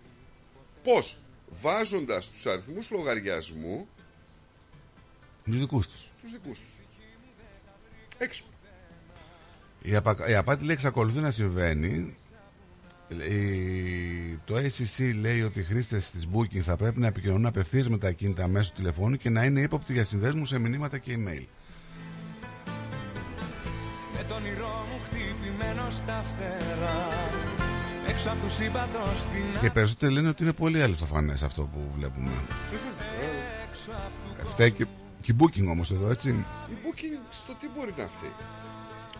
Πώς, 0.84 1.18
βάζοντας 1.62 2.30
τους 2.30 2.46
αριθμούς 2.46 2.92
λογαριασμού 2.92 3.88
Τους 5.46 5.60
δικούς 5.60 5.88
τους. 5.88 6.12
τους 6.22 6.32
δικούς 6.32 6.60
τους. 6.60 6.72
Έξυπνο. 8.18 8.50
Η, 9.82 9.96
απα... 9.96 10.16
η 10.28 10.36
απάτη 10.36 10.64
λέει 10.66 10.76
εξακολουθεί 10.76 11.20
να 11.20 11.32
συμβαίνει. 11.32 12.16
Η... 13.30 14.38
Το 14.46 14.56
ACC 14.56 15.14
λέει 15.20 15.42
ότι 15.42 15.60
οι 15.60 15.64
χρήστες 15.64 16.10
της 16.12 16.28
Booking 16.34 16.60
θα 16.60 16.76
πρέπει 16.78 17.00
να 17.00 17.08
επικοινωνούν 17.08 17.46
απευθείας 17.46 17.90
με 17.90 17.98
τα 17.98 18.08
ακίνητα 18.08 18.48
μέσω 18.48 18.72
τηλεφώνου 18.76 19.16
και 19.18 19.30
να 19.30 19.44
είναι 19.44 19.62
ύποπτοι 19.62 19.94
για 19.94 20.06
συνδέσμους 20.06 20.50
σε 20.50 20.60
μηνύματα 20.60 20.98
και 20.98 21.18
email. 21.18 21.46
Με 24.32 24.38
τον 24.38 24.46
όνειρό 24.46 24.86
μου 24.90 25.00
χτυπημένο 25.04 25.90
στα 25.90 26.14
φτερά 26.14 27.08
Έξω 28.08 28.30
από 28.30 28.40
τους 28.40 28.54
σύμπαντος 28.54 29.26
την 29.34 29.60
Και 29.60 29.66
οι 29.66 29.70
περισσότεροι 29.70 30.14
λένε 30.14 30.30
ότι 30.30 30.44
είναι 30.44 30.54
πολύ 30.54 30.82
αληθοφανές 30.82 31.44
αυτό 31.44 31.62
που 31.62 31.92
βλέπουμε. 31.96 32.32
Φταίει 34.50 34.72
και, 34.72 34.86
και 35.22 35.32
η 35.32 35.36
Booking 35.40 35.68
όμως 35.70 35.92
εδώ, 35.92 36.10
έτσι. 36.10 36.30
Η 36.70 36.74
booking 36.84 37.26
στο 37.30 37.54
τι 37.60 37.70
μπορεί 37.76 37.94
να 37.98 38.08
φταίει; 38.08 38.32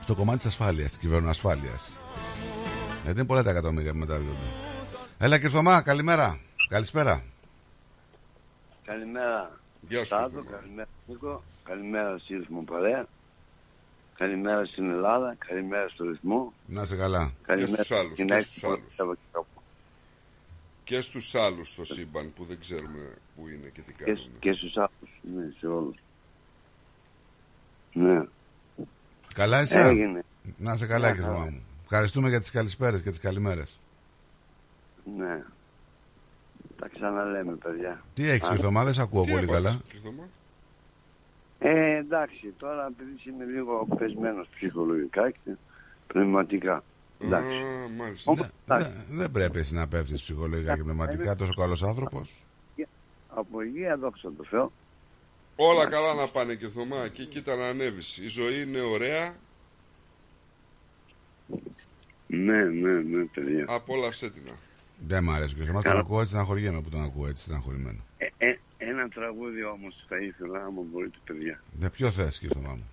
Στο 0.04 0.16
κομμάτι 0.16 0.38
της 0.38 0.48
ασφάλειας, 0.48 0.90
της 0.90 0.98
κυβερνοασφάλεια. 0.98 1.80
Γιατί 3.04 3.20
είναι 3.20 3.28
πολλά 3.28 3.44
τα 3.44 3.50
εκατομμύρια 3.50 3.92
που 3.92 3.98
μεταδίδονται. 3.98 4.48
Έλα, 5.18 5.40
Κυρθωμά, 5.40 5.82
καλημέρα. 5.82 6.40
Καλησπέρα. 6.70 7.24
Καλημέρα. 8.86 9.60
Γεια 9.88 10.04
σου, 10.04 10.10
Τάτο, 10.10 10.30
Θωμά. 10.30 10.50
καλημέρα 10.52 10.88
Νίκο, 11.06 11.44
καλημέρα 11.64 12.18
στη 12.18 12.46
μου 12.50 12.64
παρέα, 12.64 13.06
καλημέρα 14.26 14.66
στην 14.66 14.90
Ελλάδα, 14.90 15.36
καλημέρα 15.48 15.88
στο 15.90 16.04
ρυθμό, 16.04 16.54
Να 16.68 16.82
είσαι 16.82 16.96
καλά. 16.96 17.32
καλημέρα 17.42 17.76
στους 17.84 17.92
άλλους, 17.92 18.14
στην 18.14 18.28
και 18.28 18.34
Άκη 18.34 18.44
στους 18.46 18.62
που 18.62 18.68
άλλους. 18.68 18.94
Σαββατοκύριακο. 18.96 19.48
Και 20.84 21.02
στους 21.02 21.36
άλλους 21.36 21.70
στο 21.70 21.84
σύμπαν 21.86 22.34
που 22.36 22.46
δεν 22.46 22.60
ξέρουμε 22.60 23.14
που 23.36 23.48
είναι 23.48 23.68
και 23.74 23.82
τι 23.82 23.94
και, 23.94 24.04
κάνουν. 24.04 24.30
και 24.40 24.52
στους 24.54 24.78
άλλους, 24.78 25.10
ναι, 25.36 25.54
σε 25.60 25.68
όλους. 25.68 25.96
Ναι, 27.94 28.22
Καλά 29.34 29.62
είσαι; 29.62 29.80
έγινε, 29.80 30.24
Να 30.58 30.74
είσαι 30.74 30.86
καλά, 30.86 31.08
Ναι, 31.10 31.14
Κυρθωμά 31.16 31.38
καλά. 31.38 31.52
μου. 31.52 31.62
Ευχαριστούμε 31.84 32.30
για 32.30 32.40
τις 32.40 32.52
καλησπέρες 32.52 33.02
και 33.02 33.10
τις 33.10 33.20
καλημέρες. 33.20 33.80
ναι. 35.18 35.44
Τα 36.80 36.88
ξαναλέμε, 36.94 37.54
παιδιά. 37.56 38.04
Τι 38.14 38.28
έχεις, 38.30 38.48
Α, 38.48 38.52
Κυρθωμά, 38.52 38.84
δεν 38.84 38.94
σε 38.94 39.02
ακούω 39.02 39.24
Τι 39.24 39.32
πολύ 39.32 39.44
έβαλες, 39.44 39.72
καλά. 39.72 39.82
Κυρθωμά; 39.90 40.24
Ε, 41.64 41.96
εντάξει, 41.98 42.54
τώρα 42.58 42.88
επειδή 42.92 43.30
είμαι 43.30 43.46
λίγο 43.46 43.88
πεσμένος 43.98 44.48
ψυχολογικά 44.56 45.30
και 45.32 45.52
πνευματικά. 46.08 46.84
Εντάξει. 47.20 47.48
Α, 47.58 47.90
μάλιστα. 47.98 48.32
Όμως, 48.32 48.48
εντάξει, 48.66 48.88
Δεν 49.10 49.18
δεν 49.18 49.32
πρέπει 49.32 49.60
εσύ 49.60 49.74
να 49.74 49.88
πέφτεις 49.88 50.22
ψυχολογικά 50.22 50.76
και 50.76 50.84
πνευματικά, 50.84 51.36
τόσο 51.36 51.54
καλός 51.54 51.84
άνθρωπος. 51.84 52.44
από 53.36 53.62
υγεία 53.62 53.98
δόξα 53.98 54.32
τω 54.38 54.44
Θεώ. 54.44 54.72
Όλα 55.56 55.88
καλά 55.90 56.14
να 56.14 56.28
πάνε 56.30 56.56
και 56.56 56.68
Θωμά 56.68 57.08
και 57.08 57.26
κοίτα 57.26 57.56
να 57.56 57.68
ανέβεις. 57.68 58.18
Η 58.18 58.28
ζωή 58.28 58.62
είναι 58.62 58.80
ωραία, 58.82 59.36
Ναι, 62.28 62.64
ναι, 62.64 62.92
ναι, 63.02 63.24
παιδιά. 63.24 63.66
απόλαυσέ 63.68 64.30
την. 64.30 64.44
Δεν 65.08 65.24
μ' 65.24 65.32
αρέσει. 65.32 65.56
Κυρθωμά, 65.56 65.82
τον 65.82 65.92
Καλά. 65.92 66.00
ακούω 66.00 66.18
έτσι 66.20 66.30
στεναχωριέμαι 66.30 66.82
που 66.82 66.90
τον 66.90 67.04
ακούω 67.04 67.28
έτσι 67.28 67.44
στεναχωρημένο. 67.44 68.00
Ε, 68.18 68.28
ε, 68.38 68.60
ένα 68.92 69.10
τραγούδι 69.10 69.64
όμως 69.64 70.06
θα 70.08 70.18
ήθελα, 70.18 70.64
άμα 70.66 70.82
μπορείτε, 70.82 71.18
παιδιά. 71.26 71.64
Δεν 71.80 71.92
ποιο 71.92 72.12
θες, 72.12 72.40
Κυρθωμά 72.40 72.70
μου; 72.74 72.90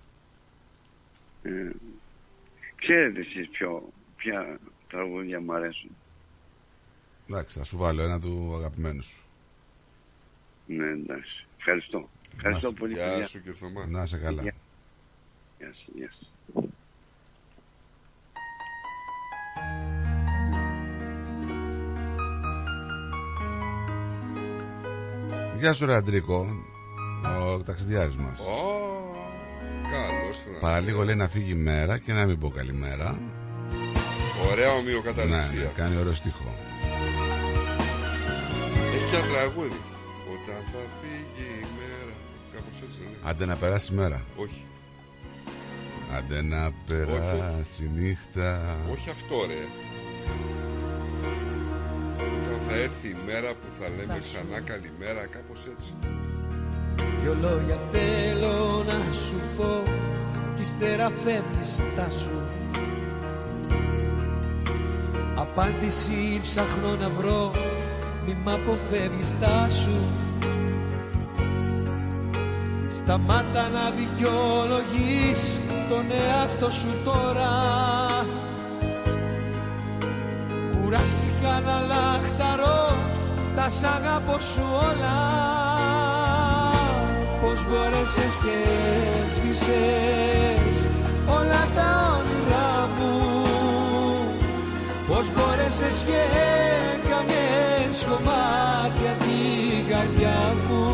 Ε, 1.43 1.69
ξέρετε 2.75 3.19
εσείς 3.19 3.49
ποιο, 3.49 3.89
ποια 4.15 4.59
τραγούδια 4.89 5.41
μου 5.41 5.53
αρέσουν. 5.53 5.89
Εντάξει, 7.29 7.57
θα 7.57 7.63
σου 7.65 7.77
βάλω 7.77 8.01
ένα 8.01 8.19
του 8.19 8.53
αγαπημένου 8.55 9.03
σου. 9.03 9.23
Ναι, 10.67 10.87
εντάξει. 10.87 11.45
Ευχαριστώ. 11.57 12.09
Ευχαριστώ 12.35 12.67
Να 12.67 12.73
σε- 12.73 12.79
πολύ, 12.79 12.93
Γεια 12.93 13.09
παιδιά. 13.09 13.25
σου 13.27 13.41
και 13.43 13.51
Θωμά. 13.53 13.85
Να 13.87 14.03
είσαι 14.03 14.17
καλά. 14.17 14.41
Γεια. 14.41 14.53
Γεια 15.57 15.67
σας, 15.73 15.87
γεια 15.95 16.11
σας. 16.19 16.28
Γεια 25.59 25.73
σου, 25.73 25.85
ρε 25.85 25.95
Αντρίκο. 25.95 26.45
Ο 27.55 27.59
ταξιδιάρης 27.63 28.15
μας. 28.15 28.39
Ω, 28.39 28.45
καλώς 29.91 30.43
τον 30.43 30.53
Παραλίγο 30.61 31.03
λέει 31.03 31.15
να 31.15 31.27
φύγει 31.29 31.51
η 31.51 31.55
μέρα 31.55 31.97
και 31.97 32.13
να 32.13 32.25
μην 32.25 32.39
πω 32.39 32.49
καλημέρα. 32.49 33.19
Ωραία 34.51 34.65
Ναι, 34.67 34.77
ομοιοκαταληξία. 34.79 35.59
ναι, 35.59 35.71
κάνει 35.75 35.97
ωραίο 35.97 36.13
στίχο. 36.13 36.53
Έχει 38.93 39.09
και 39.11 39.15
ένα 39.17 39.25
τραγούδι. 39.25 39.79
Όταν 40.33 40.61
θα 40.71 40.79
φύγει 40.99 41.47
η 41.63 41.67
μέρα. 41.79 42.13
Κάπως 42.53 42.73
έτσι 42.85 42.97
δεν 42.99 43.07
είναι. 43.07 43.17
Άντε 43.29 43.45
να 43.45 43.55
περάσει 43.55 43.93
η 43.93 43.95
μέρα. 43.95 44.21
Όχι. 44.35 44.63
Άντε 46.17 46.41
να 46.41 46.71
περάσει 46.87 47.83
η 47.83 47.99
νύχτα. 47.99 48.75
Όχι 48.93 49.09
αυτό 49.09 49.35
ρε. 49.47 49.61
Όταν 52.19 52.59
θα 52.67 52.75
έρθει 52.75 53.07
η 53.07 53.17
μέρα 53.25 53.49
που 53.49 53.67
θα 53.79 53.87
λέμε 53.97 54.19
ξανά 54.19 54.59
καλημέρα. 54.59 55.25
Κάπως 55.25 55.65
έτσι. 55.73 55.93
Δυο 57.21 57.33
λόγια 57.41 57.79
θέλω 57.91 58.83
να 58.87 59.13
σου 59.13 59.41
πω 59.57 59.83
Κι 60.55 60.61
ύστερα 60.61 61.11
φεύγεις 61.23 61.83
σου 62.21 62.41
Απάντηση 65.35 66.39
ψάχνω 66.43 66.95
να 67.01 67.09
βρω 67.09 67.51
Μη 68.25 68.37
μ' 68.43 68.49
αποφεύγεις 68.49 69.37
σου 69.69 69.97
Σταμάτα 72.89 73.69
να 73.69 73.91
δικαιολογείς 73.91 75.59
τον 75.89 76.05
εαυτό 76.11 76.71
σου 76.71 76.89
τώρα 77.05 77.49
Κουράστηκα 80.89 81.61
να 81.65 81.79
λαχταρώ 81.91 82.97
τα 83.55 83.69
σ' 83.69 83.83
αγαπώ 83.83 84.39
σου 84.39 84.61
όλα. 84.89 85.19
Πώς 87.41 87.65
μπόρεσες 87.67 88.35
και 88.43 88.55
έσβησες 89.23 90.77
όλα 91.27 91.63
τα 91.75 91.89
όνειρά 92.17 92.89
μου. 92.97 93.15
Πώς 95.07 95.25
μπόρεσες 95.31 96.03
και 96.07 96.21
έκανες 96.93 98.05
κομμάτια 98.09 99.13
την 99.23 99.89
καρδιά 99.89 100.55
μου. 100.67 100.85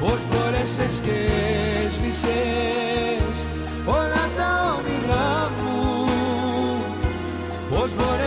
Πώς 0.00 0.20
μπόρεσες 0.28 1.00
και 1.04 1.16
έσβησες 1.84 2.85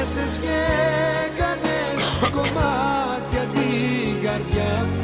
Πώς 0.09 0.17
μπόρεσες 0.17 0.39
και 0.39 0.57
έκανες 1.25 2.31
κομμάτια 2.31 3.43
την 3.53 4.23
καρδιά 4.23 4.87
μου 4.91 4.98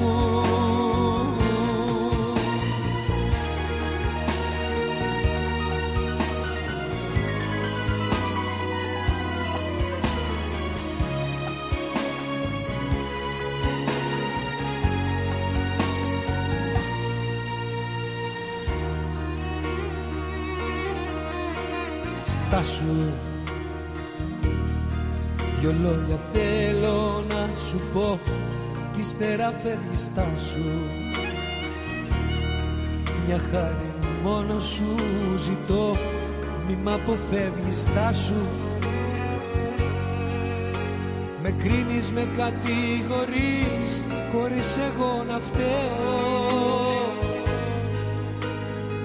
Δυο 25.65 25.75
λόγια 25.81 26.19
θέλω 26.33 27.23
να 27.29 27.49
σου 27.69 27.79
πω 27.93 28.19
Κι 28.93 28.99
ύστερα 28.99 29.53
φεύγεις 29.63 30.03
στάσου 30.03 30.71
Μια 33.25 33.39
χάρη 33.51 33.93
μόνο 34.23 34.59
σου 34.59 34.85
ζητώ 35.37 35.97
Μη 36.67 36.77
μ' 36.83 36.89
αποφεύγεις 36.89 37.81
στάσου 37.81 38.45
Με 41.41 41.51
κρίνεις, 41.51 42.11
με 42.11 42.27
κατηγορείς 42.37 44.03
Χωρίς 44.31 44.77
εγώ 44.77 45.23
να 45.27 45.39
φταίω. 45.39 46.19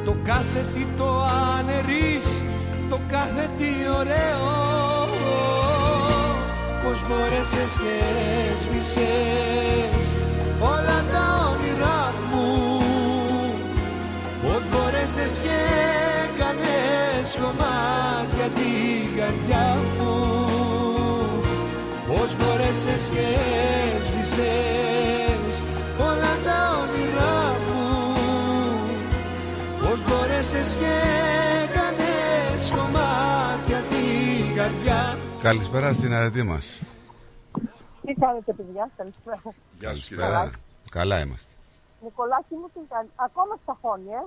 Το 0.05 0.17
κάθε 0.23 0.67
τι 0.75 0.87
το 0.99 1.25
ανερείς 1.59 2.43
Το 2.91 2.99
κάθε 3.09 3.51
τι 3.59 3.67
ωραίο 3.99 5.60
Πώς 6.91 7.05
μπόρεσες 7.09 7.73
και 7.83 7.94
έσβησες 8.52 10.07
Όλα 10.60 10.99
τα 11.12 11.25
όνειρά 11.51 12.15
μου. 12.31 12.49
Πώς 14.43 14.62
μπόρεσες 14.70 15.39
και 15.44 15.59
έκανες 16.25 17.39
κομμάτια 17.43 18.47
την 18.55 19.19
καρδιά 19.19 19.69
μου. 19.99 20.15
Πώς 22.09 22.36
μπόρεσες 22.36 23.02
και 23.15 23.27
έσβησες 23.97 25.55
Όλα 25.99 26.35
τα 26.44 26.59
όνειρά 26.83 27.57
μου. 27.65 27.83
Πώς 29.81 29.99
μπόρεσες 30.07 30.77
και 30.81 30.94
έκανες 31.62 32.73
κομμάτια 32.77 32.91
την 32.91 32.99
καρδιά 32.99 33.10
Καλησπέρα 35.43 35.93
στην 35.93 36.12
αρετή 36.15 36.43
μας. 36.43 36.81
Τι 38.07 38.15
κάνετε, 38.15 38.52
παιδιά, 38.52 38.91
καλησπέρα. 38.97 39.41
Γεια 39.78 39.94
σου 39.94 40.17
Καλησπέρα. 40.17 40.51
Καλά 40.91 41.20
είμαστε. 41.20 41.52
Νικολάκη 42.02 42.55
μου, 42.55 42.70
τι 42.75 42.81
κάνει. 42.89 43.09
Ακόμα 43.17 43.59
στα 43.62 43.78
χώνη, 43.83 44.09
ε. 44.10 44.25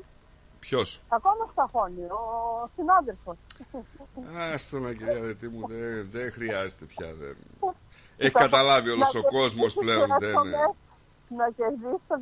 Ποιος; 0.60 1.02
Ακόμα 1.10 1.50
στα 1.52 1.70
χώνη, 1.72 2.02
ο 2.04 2.70
συνάδελφος. 2.76 3.36
Άστο 4.54 4.80
να 4.80 4.94
κυρία 4.94 5.20
Ρετή 5.20 5.48
μου 5.48 5.68
δεν, 5.68 6.10
δεν 6.12 6.32
χρειάζεται 6.32 6.86
πια 6.86 7.14
δεν. 7.20 7.36
Έχει 8.18 8.32
καταλάβει 8.32 8.90
όλος 8.90 9.14
Να 9.14 9.20
ο 9.20 9.24
κόσμος 9.24 9.54
κερδίσεις 9.74 9.80
πλέον 9.80 10.02
και 10.02 10.08
να 10.14 10.18
δεν 10.18 10.30
στο 10.32 10.42
είναι. 10.46 10.58
μέ- 10.58 10.76
Να 11.40 11.50
κερδίσεις 11.58 12.02
το 12.08 12.16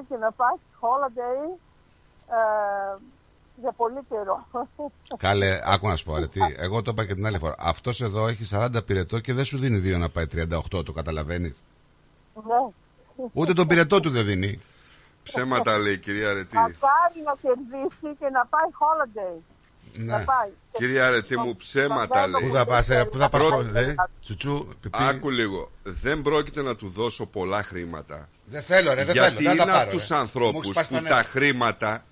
200 0.00 0.04
και 0.08 0.16
να 0.16 0.32
πας 0.32 0.58
holiday 0.80 1.40
ε, 2.28 2.96
για 3.60 3.72
πολύ 3.72 3.98
καιρό. 4.08 4.46
Κάλε, 5.16 5.60
άκου 5.64 5.88
να 5.88 5.96
σου 5.96 6.04
πω, 6.04 6.14
αρετή. 6.14 6.40
Εγώ 6.58 6.82
το 6.82 6.90
είπα 6.94 7.06
και 7.06 7.14
την 7.14 7.26
άλλη 7.26 7.38
φορά. 7.38 7.54
Αυτός 7.58 8.00
εδώ 8.00 8.26
έχει 8.28 8.44
40 8.50 8.84
πυρετό 8.86 9.18
και 9.20 9.32
δεν 9.32 9.44
σου 9.44 9.58
δίνει 9.58 9.78
δύο 9.78 9.98
να 9.98 10.08
πάει 10.08 10.26
38, 10.70 10.84
το 10.84 10.92
καταλαβαίνεις; 10.92 11.62
ναι. 12.34 12.72
Ούτε 13.32 13.52
τον 13.52 13.66
πυρετό 13.66 14.00
του 14.00 14.10
δεν 14.10 14.24
δίνει. 14.26 14.60
Ψέματα 15.22 15.76
λέει 15.78 15.92
η 15.92 15.98
κυρία 15.98 16.32
Ρετή. 16.32 16.54
Να 16.54 16.62
πάρει 16.62 17.20
να 17.24 17.34
κερδίσει 17.42 18.16
και 18.18 18.28
να 18.32 18.46
πάει 18.46 18.68
holiday. 18.80 19.40
Να 19.96 20.18
Ναι. 20.18 20.24
πάει. 20.24 20.50
Κυρία 20.72 21.10
Ρετή 21.10 21.38
μου 21.38 21.56
ψέματα 21.56 22.26
λέει. 22.26 22.42
Πού 22.48 22.54
θα 22.54 22.64
πας, 22.66 22.88
ε, 22.90 23.04
πού 23.04 23.16
θα 23.18 23.28
πας, 23.28 23.40
Πρώτα- 23.42 23.62
δε, 23.62 23.94
τσουτσού, 24.20 24.68
πιπί. 24.80 24.98
Άκου 25.00 25.30
λίγο. 25.30 25.70
Δεν 25.82 26.22
πρόκειται 26.22 26.62
να 26.62 26.76
του 26.76 26.88
δώσω 26.88 27.26
πολλά 27.26 27.62
χρήματα. 27.62 28.28
Δεν 28.44 28.62
θέλω, 28.62 28.94
ρε, 28.94 29.04
δεν 29.04 29.14
γιατί 29.14 29.34
θέλω, 29.34 29.48
δεν 29.48 29.52
είναι 29.56 29.64
τα 29.64 29.72
πάρω, 29.72 29.82
από 29.82 29.90
τους 29.90 30.08
ρε. 30.08 30.14
Μου 30.14 30.20
ανθρώπους 30.20 30.54
έχεις 30.64 30.68
σπάσει 30.70 30.88
που 30.88 30.94
τα 30.94 31.02
τα 31.02 31.08
νεύρα. 31.08 31.22
χρήματα 31.24 32.04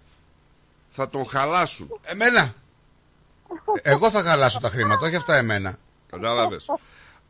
θα 0.91 1.09
τον 1.09 1.27
χαλάσουν. 1.27 1.89
Εμένα. 2.02 2.55
Εγώ 3.83 4.10
θα 4.10 4.23
χαλάσω 4.23 4.60
τα 4.60 4.69
χρήματα, 4.69 5.07
όχι 5.07 5.17
αυτά 5.17 5.36
εμένα. 5.36 5.78
Κατάλαβες. 6.10 6.67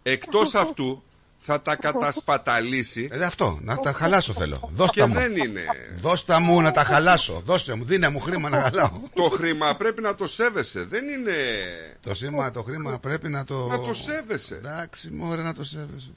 Εκτός 0.03 0.55
αυτού 0.55 1.03
θα 1.39 1.61
τα 1.61 1.77
κατασπαταλήσει. 1.77 3.09
Ε, 3.13 3.25
αυτό, 3.25 3.59
να 3.63 3.77
τα 3.77 3.93
χαλάσω 3.93 4.33
θέλω. 4.33 4.71
Δώστα 4.73 4.93
Και 4.95 5.05
μου. 5.07 5.15
δεν 5.15 5.37
είναι. 5.37 5.65
Δώστα 6.01 6.41
μου 6.41 6.61
να 6.61 6.71
τα 6.71 6.85
χαλάσω. 6.85 7.43
Δώστε 7.45 7.75
μου, 7.75 7.85
δίνε 7.85 8.09
μου 8.09 8.21
χρήμα 8.21 8.49
να 8.49 8.61
χαλάω. 8.61 8.91
Το 9.15 9.23
χρήμα 9.23 9.75
πρέπει 9.77 10.03
να 10.03 10.15
το 10.15 10.27
σέβεσαι. 10.27 10.85
Δεν 10.85 11.09
είναι. 11.09 11.33
Το 12.01 12.15
σήμα, 12.15 12.51
το 12.51 12.63
χρήμα 12.63 12.99
πρέπει 12.99 13.29
να 13.29 13.45
το. 13.45 13.67
Να 13.67 13.81
το 13.81 13.95
σέβεσαι. 13.95 14.55
Εντάξει, 14.55 15.11
μωρέ 15.11 15.43
να 15.43 15.55
το 15.55 15.65
σέβεσαι. 15.65 16.11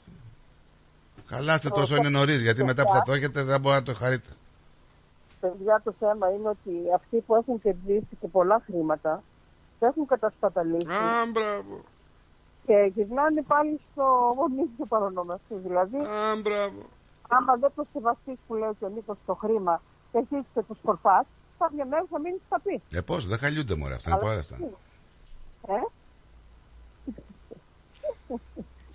Χαλάστε 1.29 1.69
το 1.69 1.81
όσο 1.81 1.95
είναι 1.95 2.09
νωρίς, 2.09 2.41
γιατί 2.41 2.63
μετά 2.63 2.83
που 2.83 2.93
θα 2.93 3.01
το 3.01 3.13
έχετε 3.13 3.43
δεν 3.43 3.59
μπορεί 3.59 3.75
να 3.75 3.83
το 3.83 3.93
χαρείτε. 3.93 4.29
Παιδιά, 5.43 5.81
το 5.83 5.93
θέμα 5.99 6.29
είναι 6.33 6.49
ότι 6.49 6.73
αυτοί 6.95 7.17
που 7.25 7.35
έχουν 7.35 7.61
κερδίσει 7.61 8.17
και 8.19 8.27
πολλά 8.27 8.61
χρήματα 8.65 9.23
τα 9.79 9.87
έχουν 9.87 10.05
κατασπαταλήσει 10.05 10.87
Α, 10.87 11.25
μπράβο. 11.31 11.81
και 12.65 12.91
γυρνάνε 12.95 13.41
πάλι 13.41 13.79
στο 13.91 14.33
ίδιο 14.63 14.85
παρονομαστή. 14.85 15.55
Δηλαδή, 15.55 15.97
Α, 15.97 16.35
μπράβο. 16.41 16.81
άμα 17.29 17.55
δεν 17.55 17.71
το 17.75 17.85
σεβαστείς 17.93 18.37
που 18.47 18.53
λέει 18.53 18.69
και 18.79 18.85
ο 18.85 18.89
Νίκος 18.89 19.17
το 19.25 19.33
χρήμα 19.33 19.81
και 20.11 20.17
εσύ 20.17 20.45
και 20.53 20.61
το 20.67 20.73
σκορπάς, 20.81 21.25
κάποια 21.57 21.85
μέρα 21.85 22.05
θα 22.09 22.19
μείνεις 22.19 22.41
στα 22.45 22.59
πεις. 22.59 22.81
Ε, 22.97 23.01
πώς, 23.01 23.27
δεν 23.27 23.37
χαλιούνται 23.37 23.75
μωρέ, 23.75 23.93
αυτά 23.93 24.09
είναι 24.09 24.19
πολλά 24.19 24.39
αυτά. 24.39 24.57
Ε; 25.67 25.73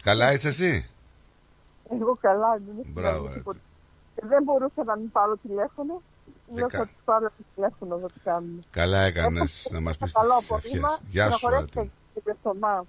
Καλά 0.03 0.33
είσαι 0.33 0.49
εσύ; 0.49 0.91
Εγώ 1.91 2.17
καλά, 2.21 2.61
δεν 2.67 2.77
έχει 2.81 2.91
Μπράβο, 2.93 3.17
κάνει 3.23 3.29
ρε. 3.29 3.35
τίποτα. 3.39 3.59
Και 4.15 4.23
δεν 4.27 4.43
μπορούσα 4.43 4.85
να 4.85 4.97
μην 4.97 5.11
πάρω 5.11 5.37
τηλέφωνο. 5.37 6.03
Λέω 6.55 6.67
Δεκα- 6.67 6.79
θα 6.79 6.85
τους 6.87 7.03
πάρω 7.05 7.27
το 7.27 7.45
τηλέφωνο 7.55 7.97
να 7.97 8.07
το 8.09 8.15
κάνουμε. 8.25 8.61
Καλά 8.71 8.99
έκανες 9.01 9.69
να 9.71 9.81
μας 9.81 9.97
πεις 9.97 10.13
Καλό 10.13 10.29
τι 10.29 10.35
ευχέ. 10.41 10.55
απόγευμα. 10.55 10.99
Γεια 11.09 11.25
σου, 11.31 11.39
Συγχωρέστε 11.39 11.79
Αρετή. 11.81 11.93
και 12.15 12.21
το 12.25 12.37
Θωμά. 12.43 12.85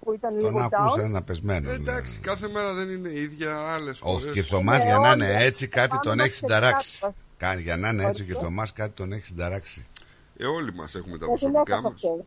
που 0.00 0.12
ήταν 0.12 0.30
Τον 0.30 0.38
λίγο 0.40 0.60
άκουσα 0.60 1.00
down. 1.02 1.04
ένα 1.04 1.22
πεσμένο. 1.22 1.70
Ε, 1.70 1.74
εντάξει, 1.74 2.18
κάθε 2.18 2.48
μέρα 2.48 2.74
δεν 2.74 2.90
είναι 2.90 3.08
η 3.08 3.20
ίδια, 3.22 3.72
άλλες 3.74 3.98
φορές. 3.98 4.24
Ο 4.24 4.28
Κυρθωμά 4.30 4.76
Ναι, 4.76 4.84
για 4.84 4.98
να 4.98 5.10
όλοι. 5.10 5.24
είναι 5.24 5.44
έτσι 5.44 5.68
κάτι 5.68 5.98
τον 5.98 6.00
Πάμε 6.10 6.22
έχεις 6.22 6.34
σε 6.34 6.40
συνταράξει. 6.40 7.00
κάτω. 7.00 7.14
Κάνει 7.36 7.62
για 7.62 7.76
να 7.76 7.88
είναι 7.88 8.04
έτσι 8.04 8.22
ο 8.22 8.24
Ορίστε. 8.24 8.24
Κυρθωμά 8.24 8.66
κάτι 8.74 8.92
τον 8.92 9.12
έχεις 9.12 9.26
συνταράξει. 9.26 9.86
Ε, 10.36 10.46
όλοι 10.46 10.74
μας 10.74 10.94
έχουμε 10.94 11.18
τα 11.18 11.26
Για 11.26 11.34
την 11.36 11.52
προσωπικά 11.52 11.60
έκανα 11.76 11.82
μας. 11.82 11.92
αυτό. 11.92 12.24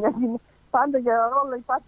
Μια 0.00 0.08
γυναί- 0.18 0.40
Πάντα 0.70 0.98
για 0.98 1.14
όλο 1.44 1.54
υπάρχει 1.54 1.84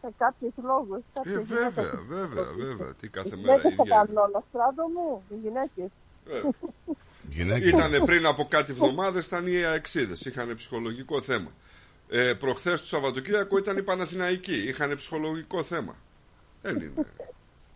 κάποιο, 0.00 0.14
κάποιες 0.18 0.52
λόγους. 0.62 0.98
Ε, 0.98 1.02
κάποιες 1.14 1.42
βέβαια, 1.44 1.68
γυναίκες. 1.70 2.00
βέβαια, 2.08 2.44
βέβαια. 2.56 2.94
Τι 2.94 3.08
κάθε 3.08 3.28
Οι 3.36 3.40
μέρα 3.40 3.56
γυναίκες 3.56 3.76
τα 3.76 3.82
ίδια. 3.84 3.96
κάνουν 3.96 4.16
όλα, 4.16 4.42
στράτο 4.48 4.84
μου, 4.94 5.22
οι 5.28 5.34
γυναίκες. 5.44 5.88
Γυναίκες. 7.36 7.68
Ήταν 7.68 8.04
πριν 8.04 8.26
από 8.26 8.44
κάτι 8.48 8.70
εβδομάδες, 8.72 9.26
ήταν 9.26 9.46
οι 9.46 9.64
αεξίδε. 9.64 10.14
Είχαν 10.24 10.54
ψυχολογικό 10.54 11.20
θέμα. 11.20 11.50
Ε, 12.08 12.34
Προχθές 12.34 12.80
το 12.80 12.86
Σαββατοκύριακο 12.86 13.58
ήταν 13.58 13.76
οι 13.76 13.82
Παναθηναϊκοί. 13.82 14.54
Είχαν 14.68 14.96
ψυχολογικό 14.96 15.62
θέμα. 15.62 15.96
Δεν 16.62 16.74
είναι. 16.80 17.06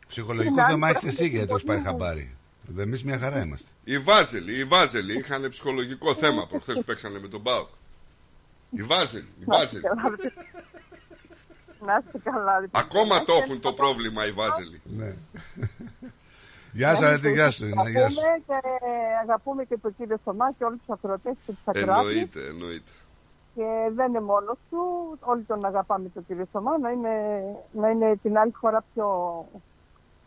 Ψυχολογικό 0.09 0.55
Την 0.55 0.63
άλλη 0.63 0.71
θέμα 0.73 0.89
έχεις 0.89 1.01
φορά 1.01 1.13
εσύ 1.13 1.23
δεν 1.23 1.31
γιατί 1.31 1.47
το 1.49 1.55
έχει 1.55 1.65
πάρει 1.65 1.81
μπορεί. 1.81 1.91
χαμπάρι. 1.91 2.37
Εμείς 2.79 3.05
μια 3.05 3.19
χαρά 3.19 3.43
είμαστε. 3.43 3.69
Οι 3.85 3.99
Βάζελοι, 3.99 4.59
οι 4.59 4.65
Βάζελοι 4.65 5.19
είχαν 5.19 5.49
ψυχολογικό 5.49 6.15
θέμα 6.15 6.47
προχθές 6.47 6.77
που 6.77 6.85
παίξανε 6.85 7.19
με 7.19 7.29
τον 7.29 7.41
Μπάουκ. 7.41 7.69
Οι 8.71 8.83
Βάζελοι, 8.83 9.29
οι 9.41 9.45
Να 9.47 9.63
είστε 9.63 9.81
Βάζελοι. 9.81 10.33
καλά, 11.85 11.95
ρε. 11.97 12.01
Να 12.01 12.03
είστε 12.07 12.19
καλά. 12.31 12.61
ρε. 12.61 12.67
Ακόμα 12.71 13.25
το 13.25 13.33
έχουν 13.33 13.61
το 13.61 13.73
πρόβλημα 13.73 14.27
οι 14.27 14.33
Βάζελοι. 14.33 14.81
Ναι. 14.85 15.15
Γεια 16.73 16.95
σας, 16.95 17.05
Αρέτη, 17.05 17.33
γεια 17.33 17.51
σου. 17.51 17.65
ναι, 17.65 17.91
γεια 17.91 18.09
σου. 18.11 18.21
Αγαπούμε 18.21 18.43
και, 18.47 18.55
αγαπούμε 19.23 19.65
και 19.65 19.79
τον 19.79 19.97
κύριο 19.97 20.19
Θωμά 20.25 20.53
και 20.59 20.65
όλους 20.65 20.79
τους 20.79 20.89
ακροατές 20.89 21.33
και 21.47 21.53
τους 21.53 21.63
ακροάτες. 21.65 21.99
Εννοείται, 21.99 22.41
εννοείται. 22.47 22.91
Και 23.55 23.65
δεν 23.95 24.09
είναι 24.09 24.21
μόνος 24.21 24.57
του, 24.71 24.79
όλοι 25.21 25.43
τον 25.43 25.65
αγαπάμε 25.65 26.09
τον 26.09 26.27
κύριο 26.27 26.47
Θωμά, 26.53 26.79
να 26.79 26.91
είναι, 26.91 27.11
να 27.73 27.89
είναι 27.89 28.17
την 28.23 28.39
άλλη 28.39 28.53
φορά 28.61 28.85
πιο 28.95 29.07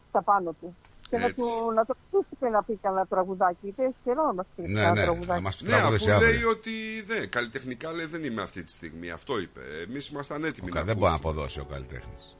στα 0.09 0.21
πάνω 0.21 0.51
του. 0.61 0.75
Και 1.09 1.17
να, 1.17 1.25
Έτσι. 1.25 1.35
του, 1.35 1.71
να 1.75 1.85
το 1.85 1.95
ακούσει 2.07 2.29
και 2.39 2.47
να 2.47 2.63
πει 2.63 2.79
κανένα 2.81 3.05
τραγουδάκι. 3.05 3.57
Γιατί 3.61 3.83
έχει 3.83 3.95
καιρό 4.03 4.23
να 4.25 4.33
μας 4.33 4.45
πεις 4.55 4.65
Ναι, 4.67 4.73
κανένα 4.73 4.93
ναι, 4.93 5.01
τραγουδάκι. 5.03 5.29
να 5.31 5.41
μας 5.41 5.61
Ναι, 5.61 5.69
τραγουδήσει 5.69 6.11
αφού 6.11 6.21
λέει 6.21 6.29
αύριο. 6.31 6.49
ότι 6.49 6.71
δεν, 7.07 7.29
καλλιτεχνικά 7.29 7.91
λέει 7.91 8.05
δεν 8.05 8.23
είμαι 8.23 8.41
αυτή 8.41 8.63
τη 8.63 8.71
στιγμή. 8.71 9.09
Αυτό 9.11 9.39
είπε. 9.39 9.61
Εμείς 9.89 10.07
ήμασταν 10.09 10.43
έτοιμοι. 10.43 10.69
Ο 10.69 10.73
να 10.73 10.79
κα- 10.79 10.85
Δεν 10.85 10.95
μπορεί 10.97 11.09
να 11.11 11.15
ακούσουμε. 11.15 11.31
αποδώσει 11.31 11.59
ο 11.59 11.65
καλλιτέχνης. 11.65 12.37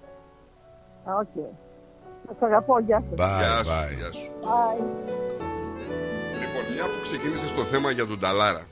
Α, 1.10 1.14
οκ. 1.16 1.34
Σας 2.28 2.42
αγαπώ, 2.42 2.80
γεια 2.80 3.04
σας. 3.10 3.20
Bye, 3.20 3.40
Γεια 3.40 3.64
σου, 3.64 3.72
bye. 3.72 3.96
γεια 3.98 4.12
σου. 4.12 4.32
Bye. 4.42 4.82
Λοιπόν, 6.42 6.74
μια 6.74 6.84
που 6.84 7.00
ξεκίνησε 7.04 7.48
στο 7.48 7.64
θέμα 7.64 7.92
για 7.92 8.06
τον 8.08 8.20
Ταλάρα. 8.20 8.66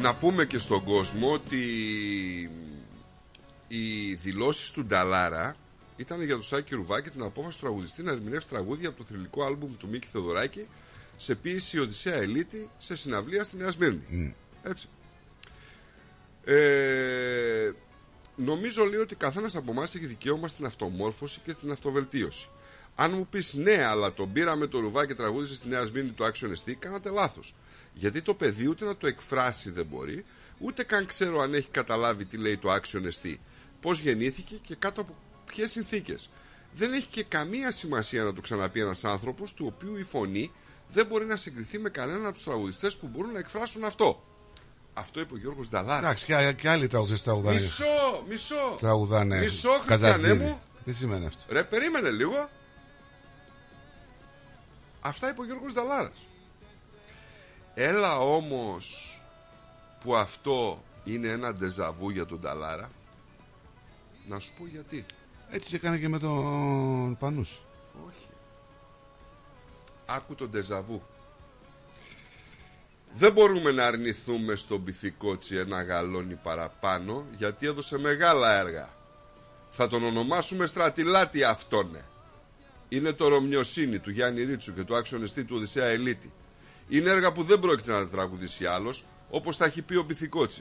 Να 0.00 0.14
πούμε 0.14 0.44
και 0.44 0.58
στον 0.58 0.84
κόσμο 0.84 1.32
ότι 1.32 1.60
οι 3.68 4.14
δηλώσεις 4.14 4.70
του 4.70 4.84
Νταλάρα 4.84 5.54
ήταν 5.96 6.22
για 6.22 6.34
τον 6.34 6.42
Σάκη 6.42 6.74
Ρουβάκη 6.74 7.10
την 7.10 7.22
απόφαση 7.22 7.58
του 7.58 7.64
τραγουδιστή 7.64 8.02
να 8.02 8.10
ερμηνεύσει 8.10 8.48
τραγούδια 8.48 8.88
από 8.88 8.98
το 8.98 9.04
θρηλυκό 9.04 9.44
άλμπουμ 9.44 9.76
του 9.76 9.88
Μίκη 9.88 10.06
Θεοδωράκη 10.06 10.68
σε 11.16 11.34
ποίηση 11.34 11.78
Οδυσσέα 11.78 12.14
Ελίτη 12.14 12.70
σε 12.78 12.96
συναυλία 12.96 13.44
στη 13.44 13.56
Νέα 13.56 13.70
Σμύρνη. 13.70 14.34
Έτσι. 14.62 14.88
Ε, 16.44 17.70
νομίζω 18.36 18.84
λέει 18.84 19.00
ότι 19.00 19.14
καθένας 19.14 19.56
από 19.56 19.70
εμάς 19.70 19.94
έχει 19.94 20.06
δικαίωμα 20.06 20.48
στην 20.48 20.66
αυτομόρφωση 20.66 21.40
και 21.44 21.52
στην 21.52 21.70
αυτοβελτίωση. 21.70 22.48
Αν 22.94 23.12
μου 23.12 23.26
πεις 23.26 23.54
ναι, 23.54 23.84
αλλά 23.84 24.12
τον 24.12 24.32
πήραμε 24.32 24.66
το 24.66 24.78
ρουβά 24.80 25.06
και 25.06 25.14
τραγούδισε 25.14 25.54
στη 25.54 25.68
Νέα 25.68 25.84
Σμύρνη 25.84 26.10
το 26.10 26.26
Action 26.26 26.48
ST, 26.48 26.72
κάνατε 26.78 27.10
λάθος. 27.10 27.54
Γιατί 27.94 28.22
το 28.22 28.34
παιδί 28.34 28.68
ούτε 28.68 28.84
να 28.84 28.96
το 28.96 29.06
εκφράσει 29.06 29.70
δεν 29.70 29.86
μπορεί, 29.86 30.24
ούτε 30.58 30.82
καν 30.82 31.06
ξέρω 31.06 31.40
αν 31.40 31.54
έχει 31.54 31.68
καταλάβει 31.68 32.24
τι 32.24 32.36
λέει 32.36 32.56
το 32.56 32.74
Action 32.74 33.02
ST. 33.02 33.34
Πώς 33.80 34.00
γεννήθηκε 34.00 34.54
και 34.54 34.74
κάτω 34.74 35.00
από 35.00 35.14
ποιες 35.46 35.70
συνθήκες. 35.70 36.30
Δεν 36.72 36.92
έχει 36.92 37.06
και 37.06 37.24
καμία 37.24 37.70
σημασία 37.70 38.24
να 38.24 38.32
το 38.32 38.40
ξαναπεί 38.40 38.80
ένας 38.80 39.04
άνθρωπος 39.04 39.54
του 39.54 39.72
οποίου 39.74 39.96
η 39.96 40.02
φωνή 40.02 40.52
δεν 40.88 41.06
μπορεί 41.06 41.24
να 41.24 41.36
συγκριθεί 41.36 41.78
με 41.78 41.88
κανέναν 41.88 42.24
από 42.24 42.34
τους 42.34 42.44
τραγουδιστές 42.44 42.96
που 42.96 43.06
μπορούν 43.06 43.32
να 43.32 43.38
εκφράσουν 43.38 43.84
αυτό. 43.84 44.22
Αυτό 44.94 45.20
είπε 45.20 45.34
ο 45.34 45.36
Γιώργος 45.36 45.68
Νταλάρα. 45.68 45.98
Εντάξει, 45.98 46.24
και, 46.24 46.52
και 46.52 46.68
άλλοι 46.68 46.88
τραγουδιστές 46.88 47.22
τραγουδάνε. 47.22 47.60
Μισό, 47.60 48.24
μισό. 48.28 48.76
Τραγουδάνε. 48.80 49.38
Μισό, 49.38 49.68
Χριστιανέ 49.70 50.02
Καζατζίδη. 50.02 50.34
μου. 50.44 50.60
Τι 50.84 50.92
σημαίνει 50.92 51.26
αυτό; 51.26 51.42
Ρε, 51.48 51.62
περίμενε 51.64 52.10
λίγο. 52.10 52.48
Αυτά 55.00 55.30
είπε 55.30 55.40
ο 55.40 55.44
Γιώργος 55.44 55.72
Δαλάρας. 55.72 56.26
Έλα 57.74 58.18
όμως 58.18 59.10
που 60.00 60.16
αυτό 60.16 60.82
είναι 61.04 61.28
ένα 61.28 61.52
ντεζαβού 61.52 62.10
για 62.10 62.26
τον 62.26 62.40
Νταλάρα. 62.40 62.90
Να 64.28 64.38
σου 64.38 64.52
πω 64.58 64.66
γιατί. 64.66 65.06
Έτσι 65.50 65.74
έκανε 65.74 65.98
και 65.98 66.08
με 66.08 66.18
τον 66.18 67.16
Πανούς. 67.18 67.62
Όχι. 68.06 68.26
Άκου 70.06 70.34
τον 70.34 70.50
ντεζαβού. 70.50 71.02
Δεν 73.12 73.32
μπορούμε 73.32 73.70
να 73.70 73.86
αρνηθούμε 73.86 74.54
στον 74.54 74.84
Πυθικότσι 74.84 75.56
ένα 75.56 75.82
γαλόνι 75.82 76.34
παραπάνω 76.34 77.24
γιατί 77.36 77.66
έδωσε 77.66 77.98
μεγάλα 77.98 78.58
έργα. 78.58 78.88
Θα 79.70 79.88
τον 79.88 80.04
ονομάσουμε 80.04 80.66
στρατιλάτη 80.66 81.44
αυτόνε. 81.44 82.04
Είναι 82.88 83.12
το 83.12 83.28
Ρωμιοσύνη 83.28 83.98
του 83.98 84.10
Γιάννη 84.10 84.42
Ρίτσου 84.42 84.74
και 84.74 84.82
του 84.82 84.96
άξονιστή 84.96 85.44
του 85.44 85.56
Οδυσσέα 85.56 85.86
Ελίτη. 85.86 86.32
Είναι 86.88 87.10
έργα 87.10 87.32
που 87.32 87.42
δεν 87.42 87.58
πρόκειται 87.58 87.92
να 87.92 87.98
τα 87.98 88.08
τραγουδήσει 88.08 88.66
άλλος, 88.66 89.04
όπως 89.30 89.56
τα 89.56 89.64
έχει 89.64 89.82
πει 89.82 89.96
ο 89.96 90.04
Πυθικότσι. 90.04 90.60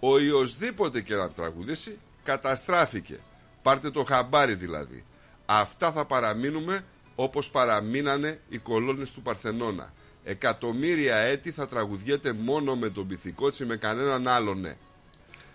Ο 0.00 0.14
οποιοδήποτε 0.14 1.00
και 1.00 1.14
να 1.14 1.30
τραγουδήσει, 1.30 1.98
καταστράφηκε. 2.24 3.20
Πάρτε 3.62 3.90
το 3.90 4.04
χαμπάρι 4.04 4.54
δηλαδή. 4.54 5.04
Αυτά 5.46 5.92
θα 5.92 6.04
παραμείνουμε 6.04 6.84
όπως 7.14 7.50
παραμείνανε 7.50 8.40
οι 8.48 8.58
κολόνες 8.58 9.10
του 9.10 9.22
Παρθενώνα. 9.22 9.92
Εκατομμύρια 10.24 11.16
έτη 11.16 11.50
θα 11.50 11.66
τραγουδιέται 11.66 12.32
μόνο 12.32 12.76
με 12.76 12.90
τον 12.90 13.06
Πυθικότσι, 13.06 13.64
με 13.64 13.76
κανέναν 13.76 14.28
άλλον 14.28 14.60
ναι. 14.60 14.76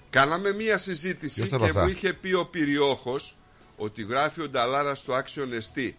Κάναμε 0.10 0.54
μία 0.54 0.78
συζήτηση 0.78 1.36
Ποιος 1.36 1.50
τα 1.50 1.58
και 1.58 1.64
είπε 1.64 1.74
μου 1.74 1.80
αυτά; 1.80 1.92
είχε 1.92 2.14
πει 2.14 2.34
ο 2.34 2.46
Πυριόχος 2.46 3.38
ότι 3.78 4.04
γράφει 4.04 4.42
ο 4.42 4.50
Νταλάρα 4.50 4.96
στο 4.96 5.14
Action 5.14 5.48
ST. 5.48 5.92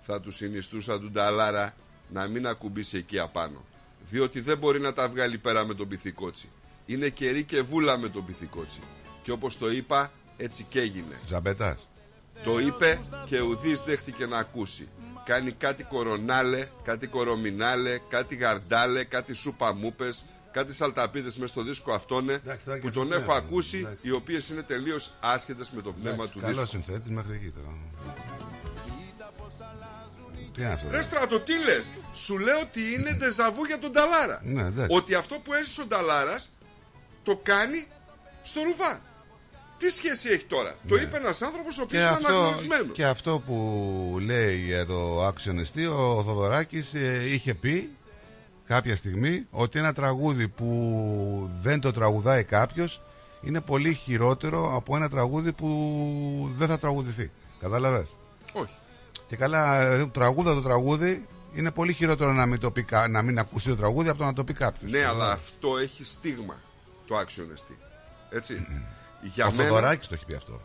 Θα 0.00 0.20
του 0.20 0.30
συνιστούσα 0.30 1.00
του 1.00 1.10
Νταλάρα 1.10 1.74
να 2.08 2.26
μην 2.28 2.46
ακουμπήσει 2.46 2.96
εκεί 2.96 3.18
απάνω. 3.18 3.64
Διότι 4.10 4.40
δεν 4.40 4.58
μπορεί 4.58 4.80
να 4.80 4.92
τα 4.92 5.08
βγάλει 5.08 5.38
πέρα 5.38 5.66
με 5.66 5.74
τον 5.74 5.88
Πυθικότσι. 5.88 6.48
Είναι 6.86 7.08
κερί 7.08 7.44
και 7.44 7.62
βούλα 7.62 7.98
με 7.98 8.08
τον 8.08 8.26
Πυθικότσι. 8.26 8.78
Και 9.22 9.30
όπως 9.30 9.58
το 9.58 9.70
είπα, 9.70 10.12
έτσι 10.38 10.66
και 10.68 10.80
έγινε. 10.80 11.18
Ζαμπετά. 11.28 11.78
Το 12.44 12.58
είπε 12.58 13.00
και 13.26 13.40
ουδής 13.40 13.80
δέχτηκε 13.80 14.26
να 14.26 14.38
ακούσει. 14.38 14.88
Κάνει 15.24 15.52
κάτι 15.52 15.82
κορονάλε, 15.82 16.68
κάτι 16.82 17.06
κορομινάλε, 17.06 17.98
κάτι 18.08 18.36
γαρντάλε, 18.36 19.04
κάτι 19.04 19.32
σούπα 19.32 19.74
μούπες, 19.74 20.24
κάτι 20.52 20.74
σαλταπίδες 20.74 21.36
μες 21.36 21.50
στο 21.50 21.62
δίσκο 21.62 21.92
αυτόνε 21.92 22.38
τώρα 22.38 22.56
και 22.56 22.80
που 22.80 22.86
αυτό 22.88 23.00
τον 23.00 23.08
ναι, 23.08 23.14
έχω 23.14 23.32
ναι, 23.32 23.38
ακούσει, 23.38 23.78
εντάξει. 23.78 24.08
οι 24.08 24.10
οποίες 24.10 24.48
είναι 24.48 24.62
τελείως 24.62 25.10
άσχετες 25.20 25.70
με 25.70 25.82
το 25.82 25.92
πνεύμα 25.92 26.28
του 26.28 26.40
Καλός 26.40 26.56
δίσκου. 26.56 26.70
συνθέτης 26.70 27.10
μέχρι 27.10 27.32
εκεί 27.34 27.50
τώρα. 27.50 27.76
Τι 30.54 30.60
είναι 30.64 30.72
αυτό. 30.72 30.90
Ρε 30.90 31.02
στρατό, 31.02 31.40
τι 31.40 31.52
λες; 31.58 31.90
Σου 32.14 32.38
λέω 32.38 32.60
ότι 32.60 32.80
είναι 32.94 33.12
ντεζαβού 33.12 33.64
για 33.64 33.78
τον 33.78 33.92
Ταλάρα. 33.92 34.40
Ναι, 34.44 34.60
εντάξει. 34.60 34.96
Ότι 34.96 35.14
αυτό 35.14 35.38
που 35.38 35.54
έζησε 35.54 35.80
ο 35.80 35.86
Νταλάρας 35.86 36.50
το 37.22 37.40
κάνει 37.42 37.86
στο 38.42 38.62
ρουβά. 38.62 39.00
Τι 39.78 39.88
σχέση 39.90 40.28
έχει 40.28 40.44
τώρα; 40.44 40.74
Το 40.88 40.96
είπε 40.96 41.16
ένας 41.16 41.42
άνθρωπος 41.42 41.78
ο 41.78 41.82
οποίος 41.82 42.02
Και 42.02 42.08
είναι 42.08 42.16
αυτό, 42.16 42.32
αναγνωρισμένος. 42.38 42.92
και 42.92 43.04
αυτό 43.04 43.42
που 43.46 44.16
λέει 44.20 44.56
για 44.56 44.86
το 44.86 45.26
Action 45.26 45.54
ST, 45.60 45.90
ο 45.96 46.22
Θοδωράκης 46.22 46.94
ε, 46.94 47.22
είχε 47.32 47.54
πει 47.54 47.90
κάποια 48.66 48.96
στιγμή 48.96 49.46
ότι 49.50 49.78
ένα 49.78 49.92
τραγούδι 49.92 50.48
που 50.48 51.50
δεν 51.62 51.80
το 51.80 51.92
τραγουδάει 51.92 52.44
κάποιος 52.44 53.00
είναι 53.42 53.60
πολύ 53.60 53.94
χειρότερο 53.94 54.74
από 54.76 54.96
ένα 54.96 55.08
τραγούδι 55.08 55.52
που 55.52 56.50
δεν 56.56 56.68
θα 56.68 56.78
τραγουδηθεί. 56.78 57.30
Κατάλαβες. 57.60 58.08
Όχι. 58.52 58.74
Και 59.26 59.36
καλά, 59.36 59.80
ε, 59.80 60.06
τραγούδα 60.06 60.54
το 60.54 60.62
τραγούδι 60.62 61.26
είναι 61.54 61.70
πολύ 61.70 61.92
χειρότερο 61.92 62.32
να 62.32 62.46
μην, 62.46 62.60
το 62.60 62.70
πει, 62.70 62.82
κα- 62.82 63.08
να 63.08 63.22
μην 63.22 63.38
ακούσει 63.38 63.68
το 63.68 63.76
τραγούδι 63.76 64.08
από 64.08 64.18
το 64.18 64.24
να 64.24 64.32
το 64.32 64.44
πει 64.44 64.52
κάποιος. 64.52 64.90
Ναι, 64.90 65.04
αλλά 65.04 65.30
αυτό 65.30 65.76
έχει 65.78 66.04
στίγμα 66.04 66.54
το 67.06 67.18
Action 67.18 67.58
ST. 67.58 67.74
Έτσι. 68.30 68.66
Για 69.20 69.46
Ο 69.46 69.50
μένα. 69.50 69.68
Θοδωράκης 69.68 70.08
το 70.08 70.14
έχει 70.14 70.24
πει 70.24 70.34
αυτό 70.34 70.60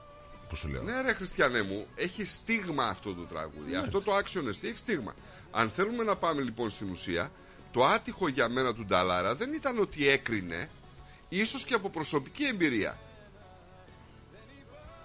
που 0.49 0.56
σου 0.56 0.67
λέω. 0.67 0.82
Ναι, 0.82 1.01
ρε 1.01 1.14
Χριστιανέ 1.14 1.61
μου, 1.61 1.88
έχει 1.95 2.25
στίγμα 2.25 2.85
αυτό 2.85 3.14
το 3.14 3.22
τραγούδι. 3.22 3.75
Αυτό 3.75 4.01
το 4.01 4.17
Action 4.17 4.48
ST 4.48 4.64
έχει 4.64 4.77
στίγμα. 4.77 5.14
Αν 5.51 5.69
θέλουμε 5.69 6.03
να 6.03 6.15
πάμε 6.15 6.41
λοιπόν 6.41 6.69
στην 6.69 6.90
ουσία, 6.90 7.32
το 7.72 7.85
άτυχο 7.85 8.27
για 8.27 8.49
μένα 8.49 8.73
του 8.73 8.85
Νταλάρα 8.85 9.35
δεν 9.35 9.53
ήταν 9.53 9.80
ότι 9.80 10.09
έκρινε, 10.09 10.69
ίσως 11.30 11.64
και 11.64 11.73
από 11.73 11.90
προσωπική 11.90 12.45
εμπειρία. 12.45 12.99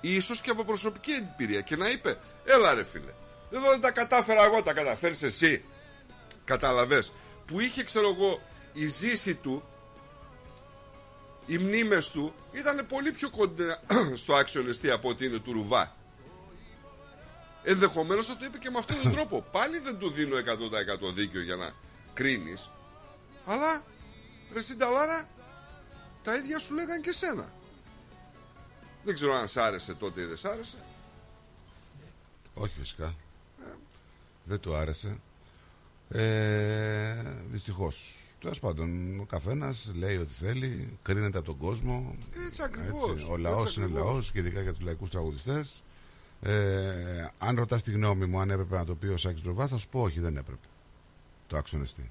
Ίσως 0.01 0.41
και 0.41 0.51
από 0.51 0.65
προσωπική 0.65 1.13
εμπειρία 1.13 1.61
και 1.61 1.77
να 1.77 1.91
είπε, 1.91 2.19
έλα 2.45 2.75
ρε 2.75 2.85
φίλε, 2.85 3.13
εδώ 3.53 3.71
δεν 3.71 3.81
τα 3.81 3.91
κατάφερα 3.91 4.45
εγώ, 4.45 4.63
τα 4.63 4.73
καταφέρεις 4.73 5.23
εσύ. 5.23 5.65
Καταλαβες. 6.45 7.13
Που 7.47 7.61
είχε, 7.61 7.83
ξέρω 7.85 8.09
εγώ, 8.09 8.43
η 8.73 8.87
ζήση 8.87 9.35
του 9.35 9.63
οι 11.49 11.59
μνήμες 11.59 12.11
του 12.11 12.35
ήταν 12.53 12.87
πολύ 12.87 13.13
πιο 13.13 13.31
κοντά 13.31 13.83
στο 14.23 14.35
άξιο 14.35 14.69
εστί 14.69 14.91
από 14.91 15.09
ότι 15.09 15.25
είναι 15.25 15.39
του 15.39 15.53
Ρουβά. 15.53 15.97
Ενδεχομένως 17.63 18.27
θα 18.27 18.37
το 18.37 18.45
είπε 18.45 18.59
και 18.59 18.71
με 18.71 18.79
αυτόν 18.79 19.03
τον 19.03 19.13
τρόπο. 19.17 19.45
Πάλι 19.53 19.79
δεν 19.79 19.99
του 19.99 20.11
δίνω 20.11 20.37
100% 20.37 20.41
δίκιο 21.15 21.43
για 21.43 21.57
να 21.57 21.73
κρίνεις. 22.15 22.71
Αλλά, 23.47 23.83
ρε 24.53 24.61
Συνταλάρα, 24.61 25.29
τα 26.23 26.35
ίδια 26.35 26.59
σου 26.59 26.75
λέγαν 26.75 27.01
και 27.01 27.13
σένα. 27.13 27.53
Δεν 29.05 29.15
ξέρω 29.15 29.35
αν 29.35 29.49
σ' 29.49 29.57
άρεσε 29.57 29.95
τότε 29.95 30.21
ή 30.21 30.25
δεν 30.25 30.37
σ' 30.37 30.45
άρεσε. 30.45 30.77
Όχι 32.55 32.75
φυσικά. 32.79 33.15
Δεν 34.45 34.61
του 34.61 34.75
άρεσε. 34.75 35.19
Ε, 36.11 37.15
Δυστυχώς. 37.51 38.17
Τέλος 38.41 38.61
πάντων, 38.61 39.21
ο 39.21 39.25
καθένας 39.25 39.93
λέει 39.95 40.17
ό,τι 40.17 40.33
θέλει, 40.33 40.99
κρίνεται 41.03 41.39
από 41.39 41.47
τον 41.47 41.57
κόσμο. 41.57 42.17
Έτσι 42.47 42.63
ακριβώς, 42.63 43.29
Ο 43.29 43.37
λαός 43.37 43.65
έτσι 43.65 43.81
είναι 43.81 43.89
ακριβώς. 43.89 44.11
λαός 44.13 44.31
και 44.33 44.39
ειδικά 44.39 44.61
για 44.63 44.73
τους 44.73 44.81
λαϊκούς 44.85 45.11
τραγουδιστές. 45.11 45.83
Ε, 46.41 47.27
αν 47.39 47.57
ρωτάς 47.57 47.83
τη 47.83 47.91
γνώμη 47.93 48.27
μου, 48.27 48.41
αν 48.41 48.51
έπρεπε 48.51 48.77
να 48.77 48.85
το 48.85 48.95
πει 48.95 49.07
ο 49.07 49.17
Σάκης 49.17 49.43
Ντροβά, 49.43 49.67
θα 49.67 49.77
σου 49.79 49.89
πω 49.89 50.01
όχι, 50.03 50.21
δεν 50.21 50.37
έπρεπε. 50.37 50.67
Το 51.47 51.57
άξονα 51.57 51.83
εστί. 51.83 52.11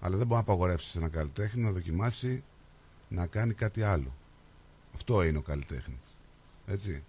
Αλλά 0.00 0.16
δεν 0.16 0.26
μπορεί 0.26 0.40
να 0.46 0.52
απαγορεύσεις 0.52 0.94
ένα 0.94 1.08
καλλιτέχνη 1.08 1.62
να 1.62 1.70
δοκιμάσει 1.70 2.42
να 3.08 3.26
κάνει 3.26 3.54
κάτι 3.54 3.82
άλλο. 3.82 4.12
Αυτό 4.94 5.22
είναι 5.24 5.38
ο 5.38 5.42
καλλιτέχνης. 5.42 6.16
Έτσι. 6.66 7.02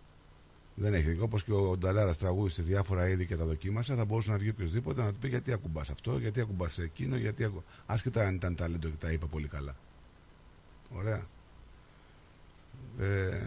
Δεν 0.79 0.93
έχει. 0.93 1.19
Όπως 1.19 1.43
και 1.43 1.53
ο 1.53 1.77
Νταλάρας 1.77 2.17
τραγούδισε 2.17 2.61
διάφορα 2.61 3.09
είδη 3.09 3.25
και 3.25 3.35
τα 3.37 3.45
δοκίμασε, 3.45 3.95
θα 3.95 4.05
μπορούσε 4.05 4.31
να 4.31 4.37
βγει 4.37 4.49
οποιοδήποτε 4.49 5.01
να 5.01 5.11
του 5.11 5.19
πει 5.19 5.27
γιατί 5.27 5.51
ακουμπάς 5.53 5.89
αυτό, 5.89 6.17
γιατί 6.17 6.41
ακουμπάς 6.41 6.77
εκείνο, 6.77 7.15
γιατί 7.15 7.43
ακου... 7.43 7.63
Άσχετα 7.85 8.27
αν 8.27 8.35
ήταν 8.35 8.55
ταλέντο 8.55 8.89
και 8.89 8.95
τα 8.99 9.11
είπε 9.11 9.25
πολύ 9.25 9.47
καλά. 9.47 9.75
Ωραία. 10.95 11.27
Ε, 12.99 13.41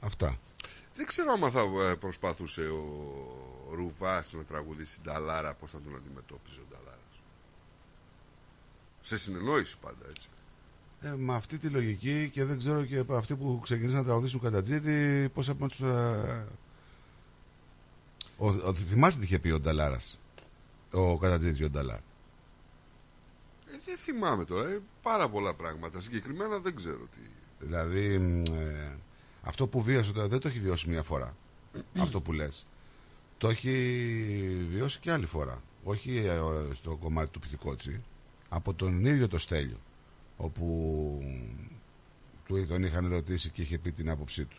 αυτά. 0.00 0.38
Δεν 0.94 1.06
ξέρω 1.06 1.32
άμα 1.32 1.50
θα 1.50 1.60
ε, 1.60 1.94
προσπαθούσε 1.94 2.62
ο 2.62 3.74
Ρουβάς 3.74 4.32
να 4.32 4.44
τραγουδήσει 4.44 5.00
Νταλάρα, 5.02 5.54
πώς 5.54 5.70
θα 5.70 5.80
τον 5.80 5.96
αντιμετώπιζε 5.96 6.60
ο 6.60 6.64
Νταλάρας. 6.70 7.20
Σε 9.00 9.18
συνεννόηση 9.18 9.76
πάντα, 9.80 10.06
έτσι. 10.08 10.28
Ε, 11.02 11.08
με 11.16 11.34
αυτή 11.34 11.58
τη 11.58 11.68
λογική 11.68 12.30
και 12.32 12.44
δεν 12.44 12.58
ξέρω 12.58 12.84
και 12.84 12.98
από 12.98 13.14
αυτοί 13.14 13.36
που 13.36 13.60
ξεκινήσαν 13.62 13.98
να 13.98 14.04
τραγουδήσουν 14.04 14.40
κατατζίδι 14.40 15.28
πώς 15.28 15.46
θα 15.46 15.54
τους... 15.54 15.80
ε, 15.80 16.46
Ο, 18.36 18.46
ο, 18.48 18.74
θυμάστε 18.74 19.18
τι 19.20 19.24
είχε 19.24 19.38
πει 19.38 19.50
ο 19.50 19.60
Νταλάρας. 19.60 20.20
Ο 20.92 21.18
κατατζίδι 21.18 21.64
ο 21.64 21.70
Νταλάρα. 21.70 22.00
Ε, 23.72 23.78
δεν 23.84 23.96
θυμάμαι 23.96 24.44
τώρα, 24.44 24.68
ε, 24.68 24.80
πάρα 25.02 25.28
πολλά 25.28 25.54
πράγματα. 25.54 26.00
Συγκεκριμένα 26.00 26.58
δεν 26.58 26.74
ξέρω 26.76 26.98
τι. 27.14 27.30
Δηλαδή, 27.66 28.18
μ, 28.18 28.42
ε, 28.54 28.96
αυτό 29.42 29.66
που 29.66 29.82
βίωσε 29.82 30.12
τώρα 30.12 30.28
δεν 30.28 30.38
το 30.40 30.48
έχει 30.48 30.60
βιώσει 30.60 30.88
μία 30.88 31.02
φορά. 31.02 31.36
αυτό 32.04 32.20
που 32.20 32.32
λες. 32.32 32.66
Το 33.38 33.48
έχει 33.48 34.66
βιώσει 34.70 34.98
και 34.98 35.12
άλλη 35.12 35.26
φορά. 35.26 35.62
Όχι 35.84 36.16
ε, 36.16 36.40
στο 36.74 36.96
κομμάτι 36.96 37.30
του 37.30 37.38
Πυθικότσι, 37.40 38.02
από 38.48 38.74
τον 38.74 39.04
ίδιο 39.04 39.28
το 39.28 39.38
Στέλιο. 39.38 39.76
Όπου 40.42 41.22
του 42.46 42.66
τον 42.66 42.82
είχαν 42.82 43.08
ρωτήσει 43.08 43.50
και 43.50 43.62
είχε 43.62 43.78
πει 43.78 43.92
την 43.92 44.10
άποψή 44.10 44.44
του. 44.44 44.56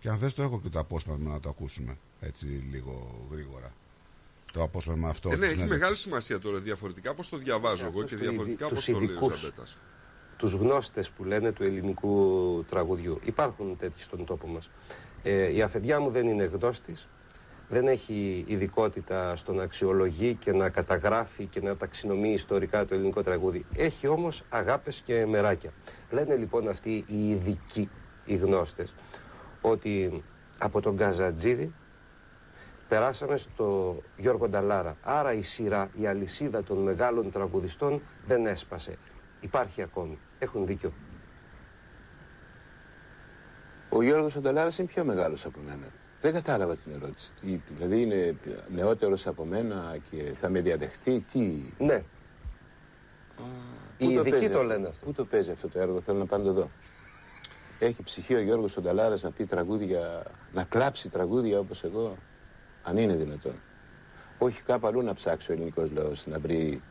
Και 0.00 0.08
αν 0.08 0.18
θες 0.18 0.34
το 0.34 0.42
έχω 0.42 0.60
και 0.60 0.68
το 0.68 0.78
απόσπασμα 0.78 1.32
να 1.32 1.40
το 1.40 1.48
ακούσουμε 1.48 1.96
έτσι 2.20 2.46
λίγο 2.46 3.26
γρήγορα. 3.30 3.72
Το 4.52 4.62
απόσπασμα 4.62 5.08
αυτό. 5.08 5.28
Ε, 5.28 5.32
ναι, 5.32 5.36
της 5.38 5.44
έχει 5.44 5.52
συνέντευξης. 5.54 5.80
μεγάλη 5.80 5.96
σημασία 6.00 6.38
τώρα 6.38 6.58
διαφορετικά 6.58 7.14
πώς 7.14 7.28
το 7.28 7.36
διαβάζω 7.36 7.86
εγώ 7.86 8.02
και 8.02 8.08
τους 8.16 8.18
διαφορετικά 8.20 8.64
ειδι- 8.66 8.74
πώς 8.74 8.84
τους 8.84 8.94
το 8.94 9.00
λέει 9.00 9.08
ο 9.08 9.10
ειδικούς. 9.10 9.40
Ζαμπέτας. 9.40 9.78
τους 10.36 10.52
γνώστες 10.52 11.10
που 11.10 11.24
λένε 11.24 11.52
του 11.52 11.62
ελληνικού 11.62 12.64
τραγουδιού. 12.68 13.20
Υπάρχουν 13.24 13.76
τέτοιοι 13.78 14.00
στον 14.02 14.24
τόπο 14.24 14.46
μας. 14.46 14.70
Ε, 15.22 15.52
η 15.52 15.62
αφεντιά 15.62 16.00
μου 16.00 16.10
δεν 16.10 16.28
είναι 16.28 16.44
γνώστης, 16.44 17.08
δεν 17.68 17.86
έχει 17.88 18.44
ειδικότητα 18.46 19.36
στο 19.36 19.52
να 19.52 19.62
αξιολογεί 19.62 20.34
και 20.34 20.52
να 20.52 20.68
καταγράφει 20.68 21.46
και 21.46 21.60
να 21.60 21.76
ταξινομεί 21.76 22.32
ιστορικά 22.32 22.84
το 22.84 22.94
ελληνικό 22.94 23.22
τραγούδι. 23.22 23.66
Έχει 23.76 24.06
όμως 24.06 24.42
αγάπες 24.48 25.02
και 25.04 25.26
μεράκια. 25.26 25.70
Λένε 26.10 26.36
λοιπόν 26.36 26.68
αυτοί 26.68 27.04
οι 27.06 27.30
ειδικοί, 27.30 27.90
οι 28.24 28.36
γνώστες, 28.36 28.94
ότι 29.60 30.22
από 30.58 30.80
τον 30.80 30.96
Καζατζίδη 30.96 31.74
περάσαμε 32.88 33.36
στο 33.36 33.96
Γιώργο 34.16 34.48
Νταλάρα. 34.48 34.96
Άρα 35.02 35.32
η 35.32 35.42
σειρά, 35.42 35.90
η 36.00 36.06
αλυσίδα 36.06 36.62
των 36.62 36.78
μεγάλων 36.78 37.30
τραγουδιστών 37.30 38.02
δεν 38.26 38.46
έσπασε. 38.46 38.98
Υπάρχει 39.40 39.82
ακόμη. 39.82 40.18
Έχουν 40.38 40.66
δίκιο. 40.66 40.92
Ο 43.88 44.02
Γιώργος 44.02 44.36
Ανταλάρας 44.36 44.78
είναι 44.78 44.88
πιο 44.88 45.04
μεγάλος 45.04 45.44
από 45.44 45.60
μένα. 45.66 45.86
Δεν 46.20 46.32
κατάλαβα 46.32 46.76
την 46.76 46.92
ερώτηση. 46.92 47.30
Τι, 47.40 47.60
δηλαδή 47.68 48.02
είναι 48.02 48.36
νεότερος 48.74 49.26
από 49.26 49.44
μένα 49.44 49.96
και 50.10 50.34
θα 50.40 50.48
με 50.48 50.60
διαδεχθεί. 50.60 51.20
Τι... 51.20 51.72
Ναι. 51.78 52.02
Πού 53.36 53.44
Οι 53.96 54.06
ειδικοί 54.06 54.30
παίζει 54.30 54.48
το 54.48 54.58
αυτό; 54.58 54.62
λένε 54.62 54.88
αυτό. 54.88 55.06
Πού 55.06 55.12
το 55.12 55.24
παίζει 55.24 55.50
αυτό 55.50 55.68
το 55.68 55.80
έργο, 55.80 56.00
θέλω 56.00 56.18
να 56.18 56.26
πάνε 56.26 56.44
το 56.44 56.52
δω. 56.52 56.70
Έχει 57.78 58.02
ψυχή 58.02 58.34
ο 58.34 58.40
Γιώργος 58.40 58.76
Ανταλάρας 58.76 59.22
να 59.22 59.30
πει 59.30 59.46
τραγούδια, 59.46 60.22
να 60.52 60.64
κλάψει 60.64 61.08
τραγούδια 61.08 61.58
όπως 61.58 61.84
εγώ, 61.84 62.16
αν 62.82 62.96
είναι 62.96 63.14
δυνατόν. 63.14 63.54
Όχι 64.38 64.62
κάπου 64.62 64.86
αλλού 64.86 65.02
να 65.02 65.14
ψάξει 65.14 65.50
ο 65.50 65.54
ελληνικός 65.54 65.90
λαός 65.90 66.26
να 66.26 66.38
βρει 66.38 66.82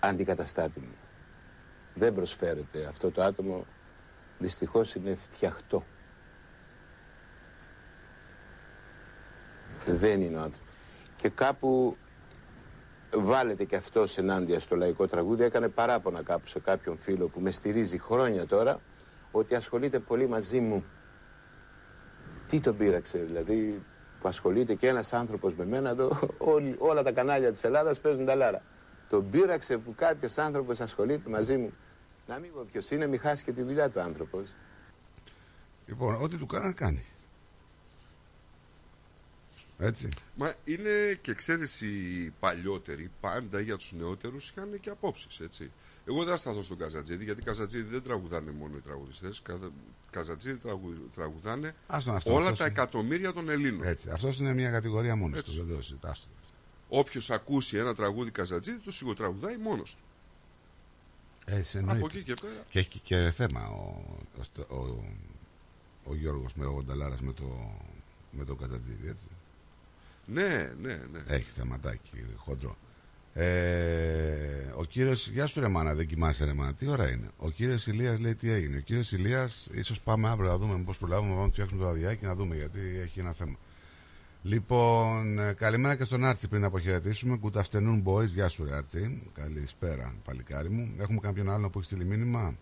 αντικαταστάτη 0.00 0.80
μου. 0.80 0.94
Δεν 1.94 2.14
προσφέρεται. 2.14 2.86
Αυτό 2.86 3.10
το 3.10 3.22
άτομο 3.22 3.66
δυστυχώς 4.38 4.94
είναι 4.94 5.14
φτιαχτό. 5.14 5.84
Δεν 9.92 10.20
είναι 10.20 10.36
ο 10.36 10.40
άνθρωπος. 10.40 10.74
Και 11.16 11.28
κάπου 11.28 11.96
βάλετε 13.14 13.64
και 13.64 13.76
αυτός 13.76 14.18
ενάντια 14.18 14.60
στο 14.60 14.76
λαϊκό 14.76 15.06
τραγούδι. 15.06 15.44
Έκανε 15.44 15.68
παράπονα 15.68 16.22
κάπου 16.22 16.46
σε 16.46 16.60
κάποιον 16.60 16.98
φίλο 16.98 17.26
που 17.28 17.40
με 17.40 17.50
στηρίζει 17.50 17.98
χρόνια 17.98 18.46
τώρα 18.46 18.80
ότι 19.30 19.54
ασχολείται 19.54 19.98
πολύ 19.98 20.28
μαζί 20.28 20.60
μου. 20.60 20.84
Τι 22.48 22.60
τον 22.60 22.76
πείραξε 22.76 23.18
δηλαδή 23.18 23.82
που 24.20 24.28
ασχολείται 24.28 24.74
και 24.74 24.88
ένας 24.88 25.12
άνθρωπος 25.12 25.54
με 25.54 25.66
μένα 25.66 25.90
εδώ 25.90 26.18
όλοι, 26.54 26.76
όλα 26.78 27.02
τα 27.02 27.12
κανάλια 27.12 27.52
της 27.52 27.64
Ελλάδας 27.64 28.00
παίζουν 28.00 28.24
τα 28.24 28.34
λάρα. 28.34 28.62
Τον 29.08 29.30
πείραξε 29.30 29.76
που 29.76 29.94
κάποιος 29.94 30.38
άνθρωπος 30.38 30.80
ασχολείται 30.80 31.30
μαζί 31.30 31.56
μου. 31.56 31.72
Να 32.26 32.38
μην 32.38 32.52
πω 32.52 32.66
ποιος 32.72 32.90
είναι, 32.90 33.06
μην 33.06 33.20
χάσει 33.20 33.44
και 33.44 33.52
τη 33.52 33.62
δουλειά 33.62 33.90
του 33.90 34.00
άνθρωπος. 34.00 34.54
Λοιπόν, 35.86 36.22
ό,τι 36.22 36.36
του 36.36 36.46
κάνει, 36.46 36.72
κάνει. 36.72 37.04
Έτσι. 39.78 40.08
Μα 40.34 40.54
είναι 40.64 41.18
και 41.20 41.34
ξέρεις 41.34 41.80
οι 41.80 42.32
παλιότεροι 42.40 43.10
πάντα 43.20 43.60
για 43.60 43.76
τους 43.76 43.92
νεότερους 43.92 44.48
είχαν 44.48 44.80
και 44.80 44.90
απόψεις 44.90 45.40
έτσι. 45.40 45.70
Εγώ 46.08 46.18
δεν 46.18 46.28
θα 46.28 46.36
σταθώ 46.36 46.62
στον 46.62 46.78
Καζατζίδη 46.78 47.24
γιατί 47.24 47.42
Καζατζίδη 47.42 47.88
δεν 47.88 48.02
τραγουδάνε 48.02 48.50
μόνο 48.50 48.76
οι 48.76 48.80
τραγουδιστές. 48.80 49.40
Καζα- 49.42 49.72
Καζατζίδη 50.10 50.56
τραγου- 50.58 51.10
τραγουδάνε 51.14 51.74
Άστον 51.86 52.14
αυτό, 52.14 52.32
όλα 52.34 52.42
αυτός 52.42 52.58
τα 52.58 52.64
είναι. 52.64 52.72
εκατομμύρια 52.72 53.32
των 53.32 53.48
Ελλήνων. 53.48 53.86
Έτσι. 53.86 54.10
Αυτός 54.10 54.38
είναι 54.38 54.54
μια 54.54 54.70
κατηγορία 54.70 55.16
μόνος 55.16 55.38
Έτσι. 55.38 55.56
του. 55.56 55.64
Δεν 55.64 55.76
το 55.76 55.82
συζητάς. 55.82 56.28
Όποιος 56.88 57.30
ακούσει 57.30 57.76
ένα 57.76 57.94
τραγούδι 57.94 58.30
Καζατζίδη 58.30 58.78
το 58.78 58.90
σιγοτραγουδάει 58.92 59.56
μόνος 59.56 59.94
του. 59.94 60.02
Έτσι 61.46 61.78
εννοείται. 61.78 61.98
Από 61.98 62.06
εκεί 62.16 62.22
και 62.22 62.34
πέρα. 62.40 62.64
Και 62.68 62.78
έχει 62.78 62.98
και 63.00 63.30
θέμα 63.36 63.68
ο, 63.68 64.02
ο, 64.68 64.74
ο, 64.76 65.04
ο 66.04 66.14
Γιώργος 66.14 66.54
με 66.54 66.66
ο 66.66 66.82
Νταλάρας 66.86 67.20
με 67.20 67.32
το, 67.32 67.70
με 68.30 68.44
το 68.44 68.54
Καζατζίδη, 68.54 69.08
έτσι. 69.08 69.26
Ναι, 70.26 70.72
ναι, 70.80 70.92
ναι. 71.12 71.20
Έχει 71.26 71.50
θεματάκι 71.56 72.24
χοντρό. 72.36 72.76
Ε, 73.32 74.72
ο 74.76 74.84
κύριος, 74.84 75.28
γεια 75.28 75.46
σου 75.46 75.60
ρε 75.60 75.68
μάνα, 75.68 75.94
δεν 75.94 76.06
κοιμάσαι 76.06 76.44
ρε 76.44 76.52
μάνα, 76.52 76.74
τι 76.74 76.86
ώρα 76.88 77.10
είναι; 77.10 77.30
Ο 77.36 77.50
κύριος 77.50 77.86
Ηλίας 77.86 78.18
λέει 78.18 78.34
τι 78.34 78.50
έγινε. 78.50 78.76
Ο 78.76 78.80
κύριος 78.80 79.12
Ηλίας, 79.12 79.68
ίσως 79.72 80.00
πάμε 80.00 80.28
αύριο 80.28 80.50
να 80.50 80.58
δούμε 80.58 80.82
πώς 80.84 80.98
προλάβουμε, 80.98 81.28
να 81.28 81.34
πάμε 81.34 81.46
να 81.46 81.52
φτιάξουμε 81.52 81.80
το 81.82 81.86
ραδιάκι 81.88 82.24
να 82.24 82.34
δούμε 82.34 82.54
γιατί 82.56 82.80
έχει 83.02 83.20
ένα 83.20 83.32
θέμα. 83.32 83.56
Λοιπόν, 84.42 85.38
ε, 85.38 85.52
καλημέρα 85.52 85.96
και 85.96 86.04
στον 86.04 86.24
Άρτσι 86.24 86.48
πριν 86.48 86.64
αποχαιρετήσουμε. 86.64 87.38
Good 87.42 87.60
afternoon 87.62 88.02
boys, 88.04 88.26
γεια 88.26 88.48
σου 88.48 88.64
ρε 88.64 88.74
Άρτσι. 88.74 89.22
Καλησπέρα 89.32 90.14
παλικάρι 90.24 90.70
μου. 90.70 90.94
Έχουμε 90.98 91.20
κάποιον 91.20 91.50
άλλο 91.50 91.70
που 91.70 91.78
έχει 91.78 91.86
στείλει 91.86 92.04
μήνυμα; 92.04 92.54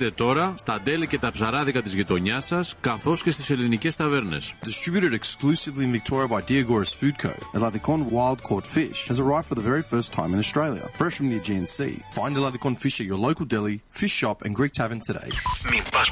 μπείτε 0.00 0.14
τώρα 0.14 0.54
στα 0.56 0.80
τέλη 0.80 1.06
και 1.06 1.18
τα 1.18 1.30
ψαράδικα 1.30 1.82
της 1.82 1.94
γειτονιάς 1.94 2.46
σας, 2.46 2.74
καθώς 2.80 3.22
και 3.22 3.30
στις 3.30 3.50
ελληνικές 3.50 3.96
ταβέρνες. 3.96 4.54
Distributed 4.64 5.12
exclusively 5.12 5.84
in 5.84 5.92
Victoria 5.92 6.28
by 6.28 6.40
Diagoras 6.48 6.92
Food 7.00 7.26
Co. 7.26 7.30
Ελλαδικών 7.52 8.06
Wild 8.12 8.40
Caught 8.48 8.66
Fish 8.76 9.08
has 9.08 9.18
arrived 9.18 9.46
for 9.50 9.54
the 9.54 9.66
very 9.70 9.82
first 9.92 10.12
time 10.12 10.32
in 10.34 10.38
Australia. 10.38 10.84
Fresh 10.98 11.20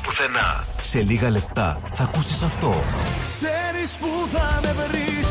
πουθενά. 0.03 0.65
Σε 0.81 1.03
λίγα 1.03 1.31
λεπτά 1.31 1.81
θα 1.95 2.05
ακούσεις 2.05 2.43
αυτό. 2.43 2.75
Ξέρεις 3.23 3.91
που 4.01 4.29
θα 4.33 4.61
με 4.63 4.73
βρεις, 4.73 5.29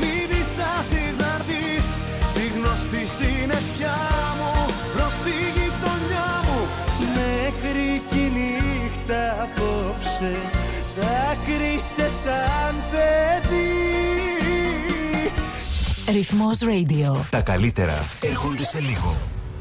μη 0.00 0.26
να 0.56 0.72
έρθεις, 1.34 1.84
στη 2.28 2.40
γνωστή 2.56 3.06
συνεφιά 3.06 3.96
μου, 4.38 4.74
προς 4.96 5.14
τη. 5.14 5.69
Νύχτα 9.10 9.42
απόψε 9.42 10.36
Δάκρυσε 10.96 12.10
σαν 12.22 12.74
παιδί 12.90 13.78
Ρυθμός 16.08 16.58
Radio. 16.62 17.16
Τα 17.30 17.40
καλύτερα 17.40 18.04
έρχονται 18.20 18.64
σε 18.64 18.80
λίγο. 18.80 19.39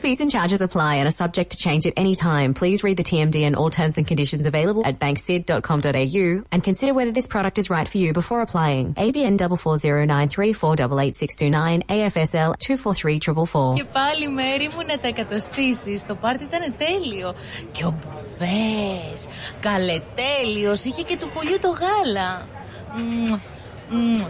Fees 0.00 0.20
and 0.22 0.30
charges 0.30 0.62
apply 0.62 0.94
and 0.96 1.06
are 1.06 1.18
subject 1.24 1.50
to 1.50 1.58
change 1.58 1.86
at 1.86 1.92
any 1.94 2.14
time. 2.14 2.54
Please 2.54 2.82
read 2.82 2.96
the 2.96 3.02
TMD 3.02 3.42
and 3.48 3.54
all 3.54 3.68
terms 3.68 3.98
and 3.98 4.06
conditions 4.06 4.46
available 4.46 4.82
at 4.86 4.98
banksid.com.au 4.98 6.42
and 6.52 6.64
consider 6.64 6.94
whether 6.94 7.12
this 7.12 7.26
product 7.26 7.58
is 7.58 7.68
right 7.68 7.86
for 7.86 7.98
you 7.98 8.14
before 8.14 8.40
applying. 8.40 8.94
ABN 8.94 9.36
44093488629 9.36 11.82
AFSL 11.96 12.54
243444. 12.58 13.74
Και 13.74 13.84
πάλι 13.84 14.28
μέρη 14.28 14.70
μου 14.74 14.82
να 14.86 14.98
τα 14.98 15.08
εκατοστήσεις. 15.08 16.06
Το 16.06 16.14
πάρτι 16.14 16.44
ήταν 16.44 16.74
τέλειο. 16.78 17.34
Και 17.72 17.84
ο 17.84 17.94
Μπουβές, 17.98 19.28
καλετέλειος, 19.60 20.84
είχε 20.84 21.02
και 21.02 21.16
του 21.16 21.30
πολιού 21.34 21.58
το 21.60 21.68
γάλα. 21.68 22.46
Μμμ, 22.96 23.38
μμμ. 23.90 24.22